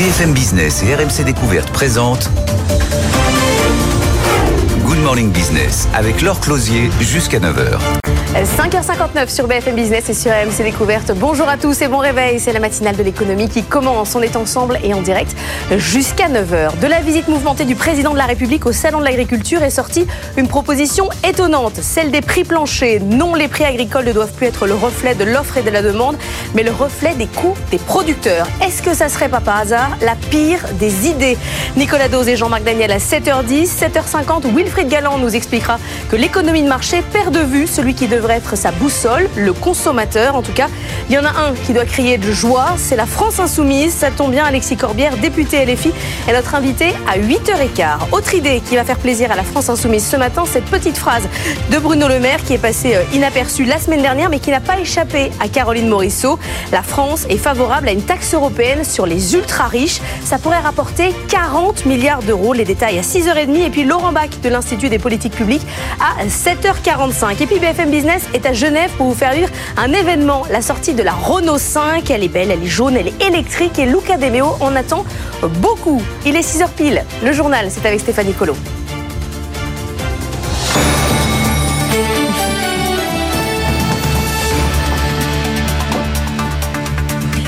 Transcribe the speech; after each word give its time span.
BFM 0.00 0.32
Business 0.32 0.82
et 0.82 0.94
RMC 0.94 1.26
Découverte 1.26 1.70
présentent 1.72 2.30
Good 4.86 4.98
Morning 5.00 5.30
Business 5.30 5.88
avec 5.92 6.22
Laure 6.22 6.40
Closier 6.40 6.88
jusqu'à 7.02 7.38
9h. 7.38 7.99
5h59 8.34 9.28
sur 9.28 9.46
BFM 9.48 9.74
Business 9.74 10.08
et 10.08 10.14
sur 10.14 10.30
AMC 10.30 10.62
Découverte. 10.62 11.12
Bonjour 11.16 11.48
à 11.48 11.56
tous 11.56 11.82
et 11.82 11.88
bon 11.88 11.98
réveil. 11.98 12.38
C'est 12.38 12.52
la 12.52 12.60
matinale 12.60 12.96
de 12.96 13.02
l'économie 13.02 13.48
qui 13.48 13.62
commence. 13.62 14.14
On 14.14 14.22
est 14.22 14.36
ensemble 14.36 14.78
et 14.82 14.94
en 14.94 15.02
direct 15.02 15.36
jusqu'à 15.76 16.28
9h. 16.28 16.78
De 16.80 16.86
la 16.86 17.00
visite 17.00 17.28
mouvementée 17.28 17.64
du 17.64 17.74
président 17.74 18.12
de 18.12 18.18
la 18.18 18.26
République 18.26 18.66
au 18.66 18.72
Salon 18.72 19.00
de 19.00 19.04
l'Agriculture 19.04 19.62
est 19.62 19.70
sortie 19.70 20.06
une 20.36 20.48
proposition 20.48 21.08
étonnante, 21.28 21.74
celle 21.82 22.10
des 22.10 22.20
prix 22.20 22.44
planchers. 22.44 23.00
Non, 23.02 23.34
les 23.34 23.48
prix 23.48 23.64
agricoles 23.64 24.04
ne 24.06 24.12
doivent 24.12 24.32
plus 24.32 24.46
être 24.46 24.66
le 24.66 24.74
reflet 24.74 25.14
de 25.14 25.24
l'offre 25.24 25.58
et 25.58 25.62
de 25.62 25.70
la 25.70 25.82
demande, 25.82 26.16
mais 26.54 26.62
le 26.62 26.70
reflet 26.70 27.14
des 27.14 27.26
coûts 27.26 27.56
des 27.70 27.78
producteurs. 27.78 28.46
Est-ce 28.64 28.82
que 28.82 28.94
ça 28.94 29.08
serait 29.08 29.28
pas 29.28 29.40
par 29.40 29.58
hasard 29.58 29.96
la 30.02 30.14
pire 30.30 30.60
des 30.78 31.08
idées? 31.08 31.36
Nicolas 31.76 32.08
Dose 32.08 32.28
et 32.28 32.36
Jean-Marc 32.36 32.64
Daniel 32.64 32.92
à 32.92 32.98
7h10, 32.98 33.66
7h50, 33.66 34.54
Wilfried 34.54 34.88
Galland 34.88 35.18
nous 35.18 35.34
expliquera 35.34 35.78
que 36.10 36.16
l'économie 36.16 36.62
de 36.62 36.68
marché 36.68 37.02
perd 37.12 37.34
de 37.34 37.40
vue 37.40 37.66
celui 37.66 37.94
qui 37.94 37.99
devrait 38.08 38.36
être 38.36 38.56
sa 38.56 38.70
boussole, 38.70 39.28
le 39.36 39.52
consommateur. 39.52 40.36
En 40.36 40.42
tout 40.42 40.52
cas, 40.52 40.68
il 41.08 41.14
y 41.14 41.18
en 41.18 41.24
a 41.24 41.30
un 41.30 41.54
qui 41.66 41.72
doit 41.72 41.84
crier 41.84 42.18
de 42.18 42.30
joie, 42.32 42.74
c'est 42.76 42.96
la 42.96 43.06
France 43.06 43.40
Insoumise. 43.40 43.92
Ça 43.92 44.10
tombe 44.10 44.32
bien, 44.32 44.44
Alexis 44.44 44.76
Corbière, 44.76 45.16
député 45.16 45.64
LFI, 45.64 45.92
est 46.28 46.32
notre 46.32 46.54
invité 46.54 46.92
à 47.08 47.18
8h15. 47.18 48.12
Autre 48.12 48.34
idée 48.34 48.60
qui 48.60 48.76
va 48.76 48.84
faire 48.84 48.98
plaisir 48.98 49.30
à 49.32 49.36
la 49.36 49.42
France 49.42 49.68
Insoumise 49.68 50.06
ce 50.06 50.16
matin, 50.16 50.44
cette 50.46 50.64
petite 50.64 50.98
phrase 50.98 51.24
de 51.70 51.78
Bruno 51.78 52.08
Le 52.08 52.20
Maire 52.20 52.42
qui 52.44 52.54
est 52.54 52.58
passée 52.58 52.96
euh, 52.96 53.02
inaperçue 53.12 53.64
la 53.64 53.78
semaine 53.78 54.02
dernière, 54.02 54.30
mais 54.30 54.38
qui 54.38 54.50
n'a 54.50 54.60
pas 54.60 54.78
échappé 54.78 55.30
à 55.40 55.48
Caroline 55.48 55.88
Morisseau. 55.88 56.38
La 56.72 56.82
France 56.82 57.26
est 57.28 57.36
favorable 57.36 57.88
à 57.88 57.92
une 57.92 58.02
taxe 58.02 58.34
européenne 58.34 58.84
sur 58.84 59.06
les 59.06 59.34
ultra 59.34 59.66
riches. 59.66 60.00
Ça 60.24 60.38
pourrait 60.38 60.60
rapporter 60.60 61.14
40 61.28 61.86
milliards 61.86 62.22
d'euros. 62.22 62.52
Les 62.52 62.64
détails 62.64 62.98
à 62.98 63.02
6h30. 63.02 63.66
Et 63.66 63.70
puis 63.70 63.84
Laurent 63.84 64.12
Bach 64.12 64.28
de 64.42 64.48
l'Institut 64.48 64.88
des 64.88 64.98
politiques 64.98 65.34
publiques 65.34 65.66
à 66.00 66.24
7h45. 66.26 67.42
Et 67.42 67.46
puis 67.46 67.58
BFM 67.58 67.89
Business 67.90 68.22
est 68.34 68.46
à 68.46 68.52
Genève 68.52 68.90
pour 68.96 69.08
vous 69.08 69.14
faire 69.14 69.32
vivre 69.32 69.48
un 69.76 69.92
événement, 69.92 70.44
la 70.50 70.62
sortie 70.62 70.94
de 70.94 71.02
la 71.02 71.12
Renault 71.12 71.58
5. 71.58 72.10
Elle 72.10 72.24
est 72.24 72.28
belle, 72.28 72.50
elle 72.50 72.62
est 72.62 72.66
jaune, 72.66 72.96
elle 72.96 73.08
est 73.08 73.22
électrique 73.22 73.78
et 73.78 73.86
Luca 73.86 74.16
De 74.16 74.26
Meo 74.26 74.56
en 74.60 74.76
attend 74.76 75.04
beaucoup. 75.60 76.00
Il 76.24 76.36
est 76.36 76.40
6h 76.40 76.68
pile. 76.76 77.04
Le 77.24 77.32
journal, 77.32 77.66
c'est 77.70 77.86
avec 77.86 78.00
Stéphanie 78.00 78.34
Colo. 78.34 78.54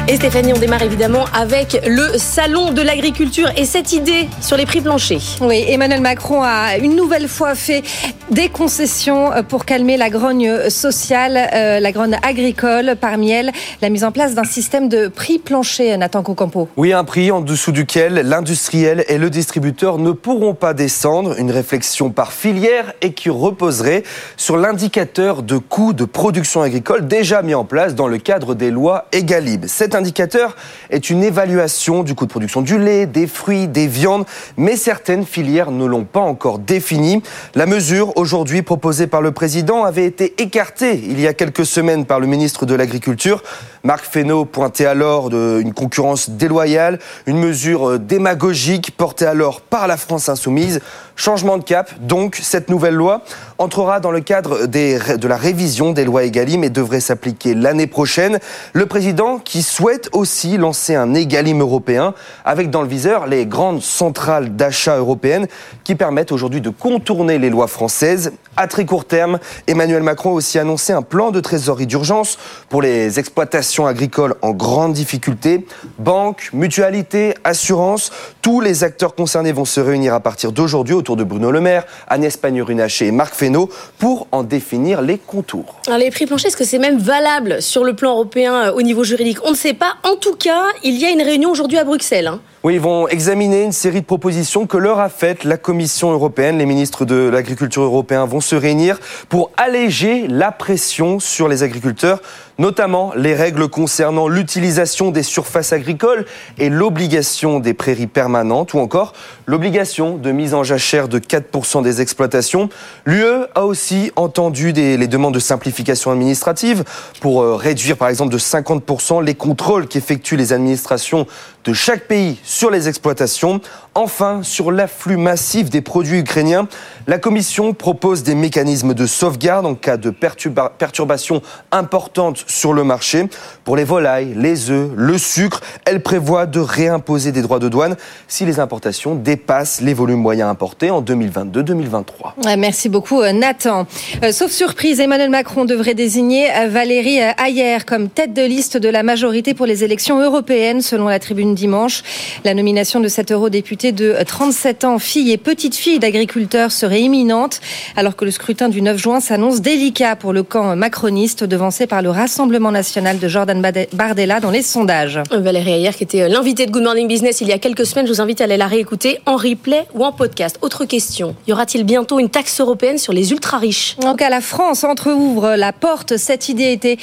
Et 0.09 0.17
Stéphanie, 0.17 0.53
on 0.53 0.59
démarre 0.59 0.83
évidemment 0.83 1.27
avec 1.33 1.81
le 1.87 2.19
salon 2.19 2.73
de 2.73 2.83
l'agriculture 2.83 3.49
et 3.57 3.65
cette 3.65 3.93
idée 3.93 4.29
sur 4.41 4.57
les 4.57 4.67
prix 4.67 4.81
planchers. 4.81 5.21
Oui, 5.41 5.65
Emmanuel 5.69 6.01
Macron 6.01 6.43
a 6.43 6.77
une 6.77 6.97
nouvelle 6.97 7.29
fois 7.29 7.55
fait 7.55 7.85
des 8.29 8.49
concessions 8.49 9.31
pour 9.49 9.65
calmer 9.65 9.97
la 9.97 10.11
grogne 10.11 10.69
sociale, 10.71 11.39
euh, 11.55 11.79
la 11.79 11.93
grogne 11.93 12.19
agricole. 12.25 12.97
Parmi 13.01 13.31
elles, 13.31 13.53
la 13.81 13.91
mise 13.91 14.03
en 14.03 14.11
place 14.11 14.35
d'un 14.35 14.43
système 14.43 14.89
de 14.89 15.07
prix 15.07 15.39
plancher, 15.39 15.97
Nathan 15.97 16.25
Cocampo. 16.25 16.69
Oui, 16.77 16.93
un 16.93 17.05
prix 17.05 17.31
en 17.31 17.41
dessous 17.41 17.71
duquel 17.71 18.15
l'industriel 18.15 19.05
et 19.09 19.19
le 19.19 19.31
distributeur 19.31 19.99
ne 19.99 20.11
pourront 20.11 20.55
pas 20.55 20.75
descendre. 20.75 21.39
Une 21.39 21.53
réflexion 21.53 22.11
par 22.11 22.33
filière 22.33 22.93
et 23.03 23.13
qui 23.13 23.31
reposerait 23.31 24.03
sur 24.37 24.57
l'indicateur 24.57 25.45
de 25.45 25.59
coût 25.59 25.93
de 25.93 26.05
production 26.05 26.61
agricole 26.61 27.07
déjà 27.07 27.43
mis 27.43 27.55
en 27.55 27.65
place 27.65 27.95
dans 27.95 28.09
le 28.09 28.19
cadre 28.19 28.57
des 28.57 28.73
lois 28.73 29.07
Egalib. 29.13 29.67
Cet 29.93 29.99
indicateur 29.99 30.57
est 30.89 31.11
une 31.11 31.23
évaluation 31.23 32.03
du 32.03 32.15
coût 32.15 32.25
de 32.25 32.31
production 32.31 32.63
du 32.63 32.79
lait, 32.79 33.05
des 33.05 33.27
fruits, 33.27 33.69
des 33.69 33.87
viandes, 33.87 34.25
mais 34.57 34.79
certaines 34.79 35.27
filières 35.27 35.71
ne 35.71 35.85
l'ont 35.85 36.05
pas 36.05 36.21
encore 36.21 36.59
défini. 36.59 37.23
La 37.55 37.67
mesure 37.67 38.17
aujourd'hui 38.17 38.63
proposée 38.63 39.07
par 39.07 39.21
le 39.21 39.33
président 39.33 39.85
avait 39.85 40.07
été 40.07 40.33
écartée 40.41 40.95
il 40.95 41.21
y 41.21 41.27
a 41.27 41.35
quelques 41.35 41.67
semaines 41.67 42.07
par 42.07 42.21
le 42.21 42.27
ministre 42.27 42.65
de 42.65 42.75
l'Agriculture. 42.75 43.43
Marc 43.85 44.07
Fesneau 44.07 44.47
pointait 44.47 44.87
alors 44.87 45.29
de 45.29 45.61
une 45.61 45.75
concurrence 45.75 46.31
déloyale, 46.31 46.99
une 47.27 47.39
mesure 47.39 47.99
démagogique 47.99 48.97
portée 48.97 49.27
alors 49.27 49.61
par 49.61 49.89
la 49.89 49.99
France 49.99 50.31
insoumise. 50.31 50.81
Changement 51.15 51.59
de 51.59 51.65
cap, 51.65 51.93
donc 52.01 52.39
cette 52.41 52.71
nouvelle 52.71 52.95
loi 52.95 53.23
entrera 53.59 54.01
dans 54.01 54.11
le 54.11 54.21
cadre 54.21 54.67
de 54.67 55.29
la 55.29 55.37
révision 55.37 55.93
des 55.93 56.05
lois 56.05 56.25
Egalim 56.25 56.65
et 56.65 56.71
devrait 56.71 57.01
s'appliquer 57.01 57.55
l'année 57.55 57.87
prochaine. 57.87 58.39
Le 58.73 58.87
président 58.87 59.39
qui 59.39 59.63
souhaite 59.63 60.09
aussi 60.13 60.57
lancer 60.57 60.95
un 60.95 61.15
Egalim 61.15 61.61
européen 61.61 62.15
avec 62.45 62.71
dans 62.71 62.83
le 62.83 62.89
viseur 62.89 63.27
les 63.27 63.47
grandes 63.47 63.83
centrales 63.83 64.57
d'achat 64.57 64.97
européennes 64.97 65.47
qui 65.85 65.95
permettent 65.95 66.33
aujourd'hui 66.33 66.61
de 66.61 66.71
contourner 66.71 67.39
les 67.39 67.51
lois 67.51 67.69
françaises. 67.69 68.33
À 68.57 68.67
très 68.67 68.85
court 68.85 69.05
terme, 69.05 69.39
Emmanuel 69.67 70.03
Macron 70.03 70.31
a 70.31 70.35
aussi 70.35 70.59
annoncé 70.59 70.93
un 70.93 71.03
plan 71.03 71.31
de 71.31 71.41
trésorerie 71.41 71.87
d'urgence 71.87 72.39
pour 72.69 72.83
les 72.83 73.19
exploitations 73.19 73.87
agricoles 73.87 74.35
en 74.43 74.51
grande 74.51 74.93
difficulté. 74.93 75.67
Banques, 75.99 76.51
mutualités, 76.53 77.35
assurances, 77.45 78.11
tous 78.43 78.61
les 78.61 78.85
acteurs 78.85 79.15
concernés 79.15 79.53
vont 79.53 79.65
se 79.65 79.81
réunir 79.81 80.15
à 80.15 80.21
partir 80.21 80.53
d'aujourd'hui 80.53 80.95
autour 81.03 81.17
de 81.17 81.25
Bruno 81.25 81.51
Le 81.51 81.61
Maire, 81.61 81.85
Agnès 82.07 82.37
Pannier-Runacher 82.37 83.09
et 83.09 83.11
Marc 83.11 83.35
Fesneau 83.35 83.69
pour 83.99 84.29
en 84.31 84.45
définir 84.45 85.03
les 85.03 85.19
contours. 85.19 85.81
Alors 85.89 85.99
les 85.99 86.13
prix 86.13 86.27
planchers, 86.27 86.49
est-ce 86.49 86.57
que 86.57 86.65
c'est 86.65 86.79
même 86.79 86.99
valable 86.99 87.61
sur 87.61 87.83
le 87.83 87.95
plan 87.95 88.13
européen 88.13 88.69
euh, 88.69 88.73
au 88.73 88.83
niveau 88.83 89.03
juridique? 89.03 89.39
On 89.45 89.51
ne 89.51 89.57
sait 89.57 89.75
pas. 89.75 89.95
En 90.05 90.15
tout 90.15 90.37
cas, 90.37 90.63
il 90.85 90.97
y 90.97 91.05
a 91.05 91.11
une 91.11 91.23
réunion 91.23 91.51
aujourd'hui 91.51 91.79
à 91.79 91.85
Bruxelles. 91.85 92.29
Hein. 92.29 92.41
Oui, 92.65 92.75
ils 92.75 92.81
vont 92.81 93.09
examiner 93.09 93.65
une 93.65 93.73
série 93.73 94.03
de 94.03 94.07
propositions 94.07 94.69
que 94.69 94.77
leur 94.77 95.01
a 95.01 95.09
faites 95.09 95.43
la 95.43 95.57
Commission 95.57 96.13
européenne. 96.13 96.59
Les 96.59 96.67
ministres 96.67 97.05
de 97.05 97.29
l'agriculture 97.29 97.83
européens 97.83 98.25
vont 98.25 98.41
se 98.41 98.55
réunir 98.55 99.01
pour 99.29 99.51
alléger 99.57 100.29
la 100.29 100.53
pression 100.53 101.19
sur 101.19 101.49
les 101.49 101.65
agriculteurs, 101.65 102.23
notamment 102.59 103.13
les 103.17 103.35
règles 103.35 103.67
concernant 103.67 104.29
l'utilisation 104.29 105.11
des 105.11 105.25
surfaces 105.25 105.73
agricoles 105.73 106.25
et 106.57 106.69
l'obligation 106.69 107.59
des 107.59 107.75
prairies 107.75 108.07
permanentes 108.07 108.75
ou 108.75 108.79
encore 108.79 109.13
l'obligation 109.47 110.17
de 110.17 110.31
mise 110.31 110.55
en 110.55 110.63
jachère 110.63 111.09
de 111.09 111.19
4% 111.19 111.83
des 111.83 112.01
exploitations. 112.01 112.69
L'UE 113.07 113.45
a 113.57 113.67
aussi 113.67 114.13
entendu 114.15 114.71
les 114.71 115.09
demandes 115.09 115.35
de 115.35 115.41
simplification 115.41 116.13
administrative 116.13 116.85
pour 117.21 117.43
euh, 117.43 117.57
réduire 117.57 117.97
par 117.97 118.09
exemple 118.09 118.33
de 118.33 118.39
50% 118.39 119.25
les 119.25 119.35
contrôles 119.35 119.89
qu'effectuent 119.89 120.37
les 120.37 120.53
administrations 120.53 121.27
de 121.65 121.73
chaque 121.73 122.07
pays 122.07 122.39
sur 122.45 122.71
les 122.71 122.89
exploitations. 122.89 123.61
Enfin, 123.95 124.41
sur 124.43 124.73
l'afflux 124.73 125.19
massif 125.19 125.69
des 125.69 125.83
produits 125.83 126.21
ukrainiens, 126.21 126.67
la 127.07 127.19
Commission 127.19 127.75
propose 127.75 128.23
des 128.23 128.35
mécanismes 128.35 128.95
de 128.95 129.07
sauvegarde 129.07 129.67
en 129.67 129.75
cas 129.75 129.99
de 129.99 130.09
perturba 130.09 130.73
perturbations 130.79 131.43
importantes 131.73 132.45
sur 132.47 132.73
le 132.73 132.85
marché. 132.85 133.27
Pour 133.65 133.77
les 133.77 133.85
volailles, 133.85 134.33
les 134.35 134.71
œufs, 134.71 134.91
le 134.97 135.19
sucre, 135.19 135.61
elle 135.85 136.03
prévoit 136.03 136.47
de 136.47 136.59
réimposer 136.59 137.33
des 137.33 137.43
droits 137.43 137.59
de 137.59 137.69
douane 137.69 137.97
si 138.29 138.47
les 138.47 138.61
importations 138.61 139.15
dépassent 139.15 139.83
les 139.83 139.93
volumes 139.93 140.21
moyens 140.21 140.49
importés 140.49 140.91
en 140.91 141.03
2022-2023. 141.03 142.45
Ouais, 142.47 142.57
merci 142.57 142.89
beaucoup 142.89 143.23
Nathan. 143.23 143.87
Euh, 144.23 144.33
sauf 144.33 144.51
surprise, 144.51 145.01
Emmanuel 145.01 145.29
Macron 145.29 145.67
devrait 145.67 145.95
désigner 145.95 146.49
Valérie 146.69 147.19
Ayer 147.45 147.79
comme 147.87 148.09
tête 148.09 148.33
de 148.33 148.43
liste 148.43 148.79
de 148.79 148.89
la 148.89 149.03
majorité 149.03 149.53
pour 149.53 149.67
les 149.67 149.85
élections 149.85 150.19
européennes 150.19 150.81
selon 150.81 151.09
la 151.09 151.19
tribune 151.19 151.55
dimanche. 151.55 152.03
La 152.45 152.55
nomination 152.55 153.01
de 153.01 153.09
cet 153.09 153.33
eurodéputé 153.33 153.82
de 153.91 154.15
37 154.25 154.85
ans, 154.85 155.01
fille 155.01 155.33
et 155.33 155.39
petite 155.39 155.75
fille 155.75 155.99
d'agriculteurs 155.99 156.71
serait 156.71 157.01
imminente, 157.01 157.61
alors 157.97 158.15
que 158.15 158.25
le 158.25 158.31
scrutin 158.31 158.69
du 158.69 158.81
9 158.83 158.97
juin 158.97 159.19
s'annonce 159.19 159.61
délicat 159.61 160.15
pour 160.15 160.33
le 160.33 160.45
camp 160.45 160.77
macroniste, 160.77 161.43
devancé 161.43 161.89
par 161.89 162.03
le 162.03 162.11
Rassemblement 162.11 162.71
national 162.71 163.19
de 163.19 163.27
Jordan 163.27 163.61
Bardella 163.93 164.39
dans 164.39 164.51
les 164.51 164.63
sondages. 164.63 165.21
Valérie 165.33 165.73
Ayer, 165.73 165.91
qui 165.97 166.05
était 166.05 166.29
l'invitée 166.29 166.67
de 166.67 166.71
Good 166.71 166.85
Morning 166.85 167.09
Business 167.09 167.41
il 167.41 167.49
y 167.49 167.53
a 167.53 167.59
quelques 167.59 167.87
semaines, 167.87 168.07
je 168.07 168.13
vous 168.13 168.21
invite 168.21 168.41
à 168.41 168.45
aller 168.45 168.57
la 168.57 168.69
réécouter 168.69 169.19
en 169.27 169.37
replay 169.37 169.87
ou 169.95 170.05
en 170.05 170.13
podcast. 170.13 170.59
Autre 170.61 170.85
question, 170.85 171.35
y 171.49 171.53
aura-t-il 171.53 171.85
bientôt 171.85 172.21
une 172.21 172.29
taxe 172.29 172.61
européenne 172.61 172.99
sur 172.99 173.13
les 173.13 173.33
ultra-riches? 173.33 173.97
Donc 174.01 174.23
à 174.23 174.29
la 174.29 174.43
France 174.43 174.85
entre-ouvre 174.85 175.57
la 175.57 175.73
porte. 175.73 176.19
Cette 176.19 176.49
idée 176.51 176.73
était 176.73 176.99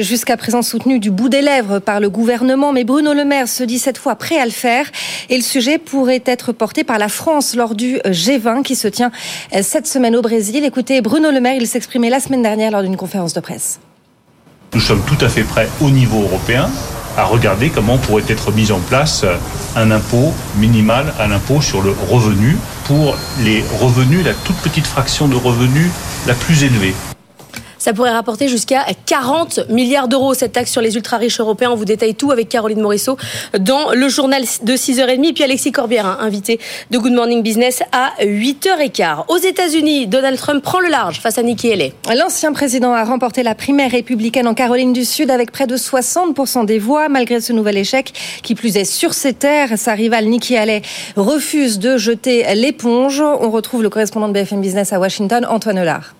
jusqu'à 0.00 0.36
présent 0.36 0.62
soutenue 0.62 0.98
du 0.98 1.10
bout 1.10 1.28
des 1.28 1.42
lèvres 1.42 1.78
par 1.78 2.00
le 2.00 2.08
gouvernement, 2.08 2.72
mais 2.72 2.84
Bruno 2.84 3.12
Le 3.12 3.24
Maire 3.24 3.48
se 3.48 3.62
dit 3.62 3.78
cette 3.78 3.98
fois 3.98 4.14
prêt 4.16 4.38
à 4.38 4.46
le 4.46 4.50
faire 4.50 4.90
et 5.28 5.36
le 5.36 5.42
sujet 5.42 5.78
pourrait 5.78 6.22
être 6.26 6.52
porté 6.52 6.84
par 6.84 6.98
la 6.98 7.08
France 7.08 7.54
lors 7.54 7.74
du 7.74 7.98
G20 7.98 8.62
qui 8.62 8.76
se 8.76 8.88
tient 8.88 9.10
cette 9.62 9.86
semaine 9.86 10.16
au 10.16 10.22
Brésil. 10.22 10.64
Écoutez, 10.64 11.00
Bruno 11.00 11.30
Le 11.30 11.40
Maire, 11.40 11.56
il 11.56 11.66
s'exprimait 11.66 12.10
la 12.10 12.20
semaine 12.20 12.42
dernière 12.42 12.70
lors 12.70 12.82
d'une 12.82 12.96
conférence 12.96 13.34
de 13.34 13.40
presse. 13.40 13.80
Nous 14.74 14.80
sommes 14.80 15.02
tout 15.06 15.24
à 15.24 15.28
fait 15.28 15.44
prêts 15.44 15.68
au 15.80 15.90
niveau 15.90 16.22
européen 16.22 16.68
à 17.16 17.24
regarder 17.24 17.70
comment 17.70 17.98
pourrait 17.98 18.24
être 18.28 18.50
mis 18.52 18.72
en 18.72 18.80
place 18.80 19.24
un 19.76 19.90
impôt 19.90 20.32
minimal 20.56 21.12
à 21.18 21.26
l'impôt 21.26 21.60
sur 21.60 21.80
le 21.82 21.94
revenu 22.10 22.56
pour 22.86 23.16
les 23.44 23.62
revenus, 23.80 24.24
la 24.24 24.34
toute 24.34 24.56
petite 24.56 24.86
fraction 24.86 25.28
de 25.28 25.36
revenus 25.36 25.90
la 26.26 26.34
plus 26.34 26.64
élevée. 26.64 26.94
Ça 27.84 27.92
pourrait 27.92 28.12
rapporter 28.12 28.48
jusqu'à 28.48 28.86
40 29.04 29.68
milliards 29.68 30.08
d'euros 30.08 30.32
cette 30.32 30.52
taxe 30.52 30.72
sur 30.72 30.80
les 30.80 30.96
ultra 30.96 31.18
riches 31.18 31.38
européens. 31.38 31.68
On 31.70 31.74
vous 31.74 31.84
détaille 31.84 32.14
tout 32.14 32.32
avec 32.32 32.48
Caroline 32.48 32.80
Morisseau 32.80 33.18
dans 33.60 33.92
le 33.92 34.08
journal 34.08 34.42
de 34.62 34.72
6h30. 34.72 35.34
Puis 35.34 35.44
Alexis 35.44 35.70
Corbière, 35.70 36.06
hein, 36.06 36.16
invité 36.22 36.58
de 36.90 36.96
Good 36.96 37.12
Morning 37.12 37.42
Business 37.42 37.82
à 37.92 38.12
8h15. 38.22 39.26
Aux 39.28 39.36
États-Unis, 39.36 40.06
Donald 40.06 40.38
Trump 40.38 40.62
prend 40.62 40.80
le 40.80 40.88
large 40.88 41.20
face 41.20 41.36
à 41.36 41.42
Nikki 41.42 41.70
Haley. 41.72 41.92
L'ancien 42.16 42.54
président 42.54 42.94
a 42.94 43.04
remporté 43.04 43.42
la 43.42 43.54
primaire 43.54 43.90
républicaine 43.90 44.46
en 44.46 44.54
Caroline 44.54 44.94
du 44.94 45.04
Sud 45.04 45.30
avec 45.30 45.52
près 45.52 45.66
de 45.66 45.76
60% 45.76 46.64
des 46.64 46.78
voix. 46.78 47.10
Malgré 47.10 47.42
ce 47.42 47.52
nouvel 47.52 47.76
échec, 47.76 48.14
qui 48.42 48.54
plus 48.54 48.78
est 48.78 48.86
sur 48.86 49.12
ses 49.12 49.34
terres, 49.34 49.76
sa 49.76 49.92
rivale 49.92 50.24
Nikki 50.24 50.56
Haley 50.56 50.80
refuse 51.16 51.78
de 51.78 51.98
jeter 51.98 52.46
l'éponge. 52.54 53.20
On 53.20 53.50
retrouve 53.50 53.82
le 53.82 53.90
correspondant 53.90 54.28
de 54.28 54.32
BFM 54.32 54.62
Business 54.62 54.94
à 54.94 54.98
Washington, 54.98 55.44
Antoine 55.44 55.78
Hollard. 55.78 56.14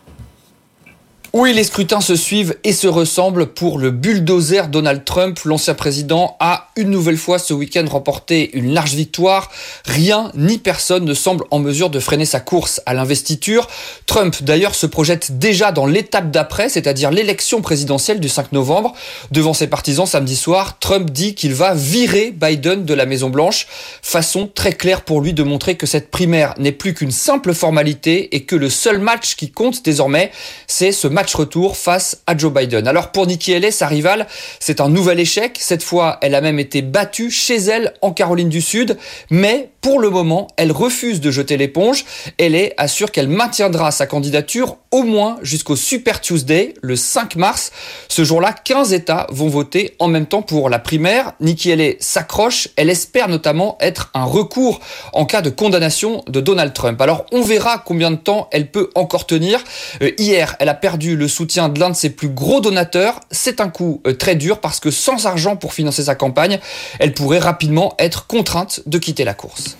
Oui, 1.36 1.52
les 1.52 1.64
scrutins 1.64 2.00
se 2.00 2.14
suivent 2.14 2.56
et 2.62 2.72
se 2.72 2.86
ressemblent 2.86 3.46
pour 3.46 3.80
le 3.80 3.90
bulldozer 3.90 4.68
Donald 4.68 5.04
Trump. 5.04 5.36
L'ancien 5.44 5.74
président 5.74 6.36
a 6.38 6.68
une 6.76 6.90
nouvelle 6.90 7.16
fois 7.16 7.40
ce 7.40 7.52
week-end 7.52 7.84
remporté 7.90 8.56
une 8.56 8.72
large 8.72 8.94
victoire. 8.94 9.50
Rien 9.84 10.30
ni 10.36 10.58
personne 10.58 11.04
ne 11.04 11.12
semble 11.12 11.44
en 11.50 11.58
mesure 11.58 11.90
de 11.90 11.98
freiner 11.98 12.24
sa 12.24 12.38
course 12.38 12.80
à 12.86 12.94
l'investiture. 12.94 13.66
Trump 14.06 14.44
d'ailleurs 14.44 14.76
se 14.76 14.86
projette 14.86 15.36
déjà 15.40 15.72
dans 15.72 15.86
l'étape 15.86 16.30
d'après, 16.30 16.68
c'est-à-dire 16.68 17.10
l'élection 17.10 17.62
présidentielle 17.62 18.20
du 18.20 18.28
5 18.28 18.52
novembre. 18.52 18.94
Devant 19.32 19.54
ses 19.54 19.66
partisans 19.66 20.06
samedi 20.06 20.36
soir, 20.36 20.78
Trump 20.78 21.10
dit 21.10 21.34
qu'il 21.34 21.54
va 21.54 21.74
virer 21.74 22.30
Biden 22.30 22.84
de 22.84 22.94
la 22.94 23.06
Maison 23.06 23.28
Blanche. 23.28 23.66
Façon 24.02 24.48
très 24.54 24.74
claire 24.74 25.02
pour 25.02 25.20
lui 25.20 25.32
de 25.32 25.42
montrer 25.42 25.76
que 25.76 25.86
cette 25.86 26.12
primaire 26.12 26.54
n'est 26.58 26.70
plus 26.70 26.94
qu'une 26.94 27.10
simple 27.10 27.54
formalité 27.54 28.36
et 28.36 28.44
que 28.44 28.54
le 28.54 28.70
seul 28.70 29.00
match 29.00 29.34
qui 29.34 29.50
compte 29.50 29.84
désormais, 29.84 30.30
c'est 30.68 30.92
ce 30.92 31.08
match 31.08 31.23
retour 31.32 31.76
face 31.76 32.22
à 32.26 32.36
Joe 32.36 32.52
Biden. 32.52 32.86
Alors 32.86 33.10
pour 33.12 33.26
Nikki 33.26 33.54
Haley, 33.54 33.70
sa 33.70 33.86
rivale, 33.86 34.26
c'est 34.60 34.80
un 34.80 34.88
nouvel 34.88 35.20
échec. 35.20 35.56
Cette 35.58 35.82
fois, 35.82 36.18
elle 36.20 36.34
a 36.34 36.40
même 36.40 36.58
été 36.58 36.82
battue 36.82 37.30
chez 37.30 37.56
elle 37.56 37.94
en 38.02 38.12
Caroline 38.12 38.48
du 38.48 38.60
Sud. 38.60 38.98
Mais 39.30 39.70
pour 39.80 40.00
le 40.00 40.10
moment, 40.10 40.48
elle 40.56 40.72
refuse 40.72 41.20
de 41.20 41.30
jeter 41.30 41.56
l'éponge. 41.56 42.04
Haley 42.40 42.72
assure 42.78 43.10
qu'elle 43.10 43.28
maintiendra 43.28 43.90
sa 43.90 44.06
candidature 44.06 44.78
au 44.90 45.02
moins 45.02 45.36
jusqu'au 45.42 45.76
Super 45.76 46.20
Tuesday, 46.20 46.74
le 46.80 46.96
5 46.96 47.36
mars. 47.36 47.70
Ce 48.08 48.24
jour-là, 48.24 48.52
15 48.52 48.92
États 48.92 49.26
vont 49.30 49.48
voter 49.48 49.94
en 49.98 50.08
même 50.08 50.26
temps 50.26 50.42
pour 50.42 50.70
la 50.70 50.78
primaire. 50.78 51.32
Nikki 51.40 51.72
Haley 51.72 51.96
s'accroche. 52.00 52.68
Elle 52.76 52.90
espère 52.90 53.28
notamment 53.28 53.76
être 53.80 54.10
un 54.14 54.24
recours 54.24 54.80
en 55.12 55.26
cas 55.26 55.42
de 55.42 55.50
condamnation 55.50 56.22
de 56.28 56.40
Donald 56.40 56.72
Trump. 56.72 57.00
Alors 57.00 57.26
on 57.32 57.42
verra 57.42 57.78
combien 57.78 58.10
de 58.10 58.16
temps 58.16 58.48
elle 58.52 58.70
peut 58.70 58.90
encore 58.94 59.26
tenir. 59.26 59.62
Euh, 60.02 60.12
hier, 60.18 60.56
elle 60.60 60.68
a 60.68 60.74
perdu 60.74 61.13
le 61.16 61.28
soutien 61.28 61.68
de 61.68 61.78
l'un 61.78 61.90
de 61.90 61.96
ses 61.96 62.10
plus 62.10 62.28
gros 62.28 62.60
donateurs. 62.60 63.20
C'est 63.30 63.60
un 63.60 63.68
coup 63.68 64.00
euh, 64.06 64.14
très 64.14 64.34
dur 64.34 64.60
parce 64.60 64.80
que 64.80 64.90
sans 64.90 65.26
argent 65.26 65.56
pour 65.56 65.74
financer 65.74 66.04
sa 66.04 66.14
campagne, 66.14 66.58
elle 66.98 67.14
pourrait 67.14 67.38
rapidement 67.38 67.94
être 67.98 68.26
contrainte 68.26 68.80
de 68.86 68.98
quitter 68.98 69.24
la 69.24 69.34
course. 69.34 69.76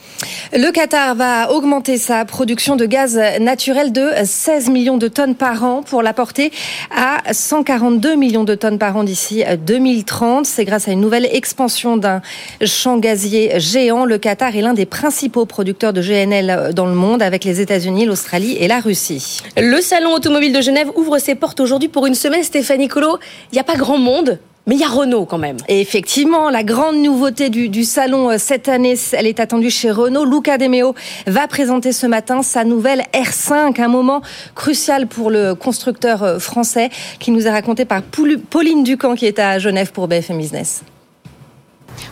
Le 0.52 0.70
Qatar 0.70 1.14
va 1.14 1.50
augmenter 1.50 1.98
sa 1.98 2.24
production 2.24 2.76
de 2.76 2.86
gaz 2.86 3.20
naturel 3.40 3.92
de 3.92 4.10
16 4.24 4.70
millions 4.70 4.96
de 4.96 5.08
tonnes 5.08 5.34
par 5.34 5.64
an 5.64 5.82
pour 5.82 6.02
la 6.02 6.12
porter 6.12 6.52
à 6.94 7.32
142 7.32 8.14
millions 8.14 8.44
de 8.44 8.54
tonnes 8.54 8.78
par 8.78 8.96
an 8.96 9.04
d'ici 9.04 9.42
2030. 9.66 10.46
C'est 10.46 10.64
grâce 10.64 10.88
à 10.88 10.92
une 10.92 11.00
nouvelle 11.00 11.28
expansion 11.30 11.96
d'un 11.96 12.22
champ 12.64 12.98
gazier 12.98 13.58
géant. 13.58 14.04
Le 14.04 14.18
Qatar 14.18 14.54
est 14.56 14.60
l'un 14.60 14.74
des 14.74 14.86
principaux 14.86 15.46
producteurs 15.46 15.92
de 15.92 16.00
GNL 16.00 16.72
dans 16.74 16.86
le 16.86 16.94
monde 16.94 17.22
avec 17.22 17.44
les 17.44 17.60
États-Unis, 17.60 18.06
l'Australie 18.06 18.56
et 18.58 18.68
la 18.68 18.80
Russie. 18.80 19.40
Le 19.56 19.80
salon 19.80 20.12
automobile 20.12 20.52
de 20.52 20.60
Genève 20.60 20.90
ouvre 20.94 21.18
ses 21.24 21.34
portes 21.34 21.60
aujourd'hui 21.60 21.88
pour 21.88 22.06
une 22.06 22.14
semaine. 22.14 22.42
Stéphanie 22.42 22.88
Colo, 22.88 23.18
il 23.50 23.54
n'y 23.54 23.60
a 23.60 23.64
pas 23.64 23.76
grand 23.76 23.98
monde. 23.98 24.38
Mais 24.66 24.76
il 24.76 24.80
y 24.80 24.84
a 24.84 24.88
Renault 24.88 25.26
quand 25.26 25.36
même. 25.36 25.58
Et 25.68 25.82
effectivement, 25.82 26.48
la 26.48 26.64
grande 26.64 26.96
nouveauté 26.96 27.50
du, 27.50 27.84
salon 27.84 28.30
euh, 28.30 28.36
cette 28.38 28.66
année, 28.66 28.94
elle 29.12 29.26
est 29.26 29.38
attendue 29.38 29.68
chez 29.68 29.90
Renault. 29.90 30.24
Luca 30.24 30.56
De 30.56 30.66
Meo 30.68 30.94
va 31.26 31.46
présenter 31.48 31.92
ce 31.92 32.06
matin 32.06 32.42
sa 32.42 32.64
nouvelle 32.64 33.02
R5, 33.12 33.78
un 33.78 33.88
moment 33.88 34.22
crucial 34.54 35.06
pour 35.06 35.30
le 35.30 35.54
constructeur 35.54 36.22
euh, 36.22 36.38
français 36.38 36.88
qui 37.18 37.30
nous 37.30 37.46
est 37.46 37.50
raconté 37.50 37.84
par 37.84 38.00
Pauline 38.02 38.84
Ducamp 38.84 39.16
qui 39.16 39.26
est 39.26 39.38
à 39.38 39.58
Genève 39.58 39.92
pour 39.92 40.08
BFM 40.08 40.38
Business. 40.38 40.82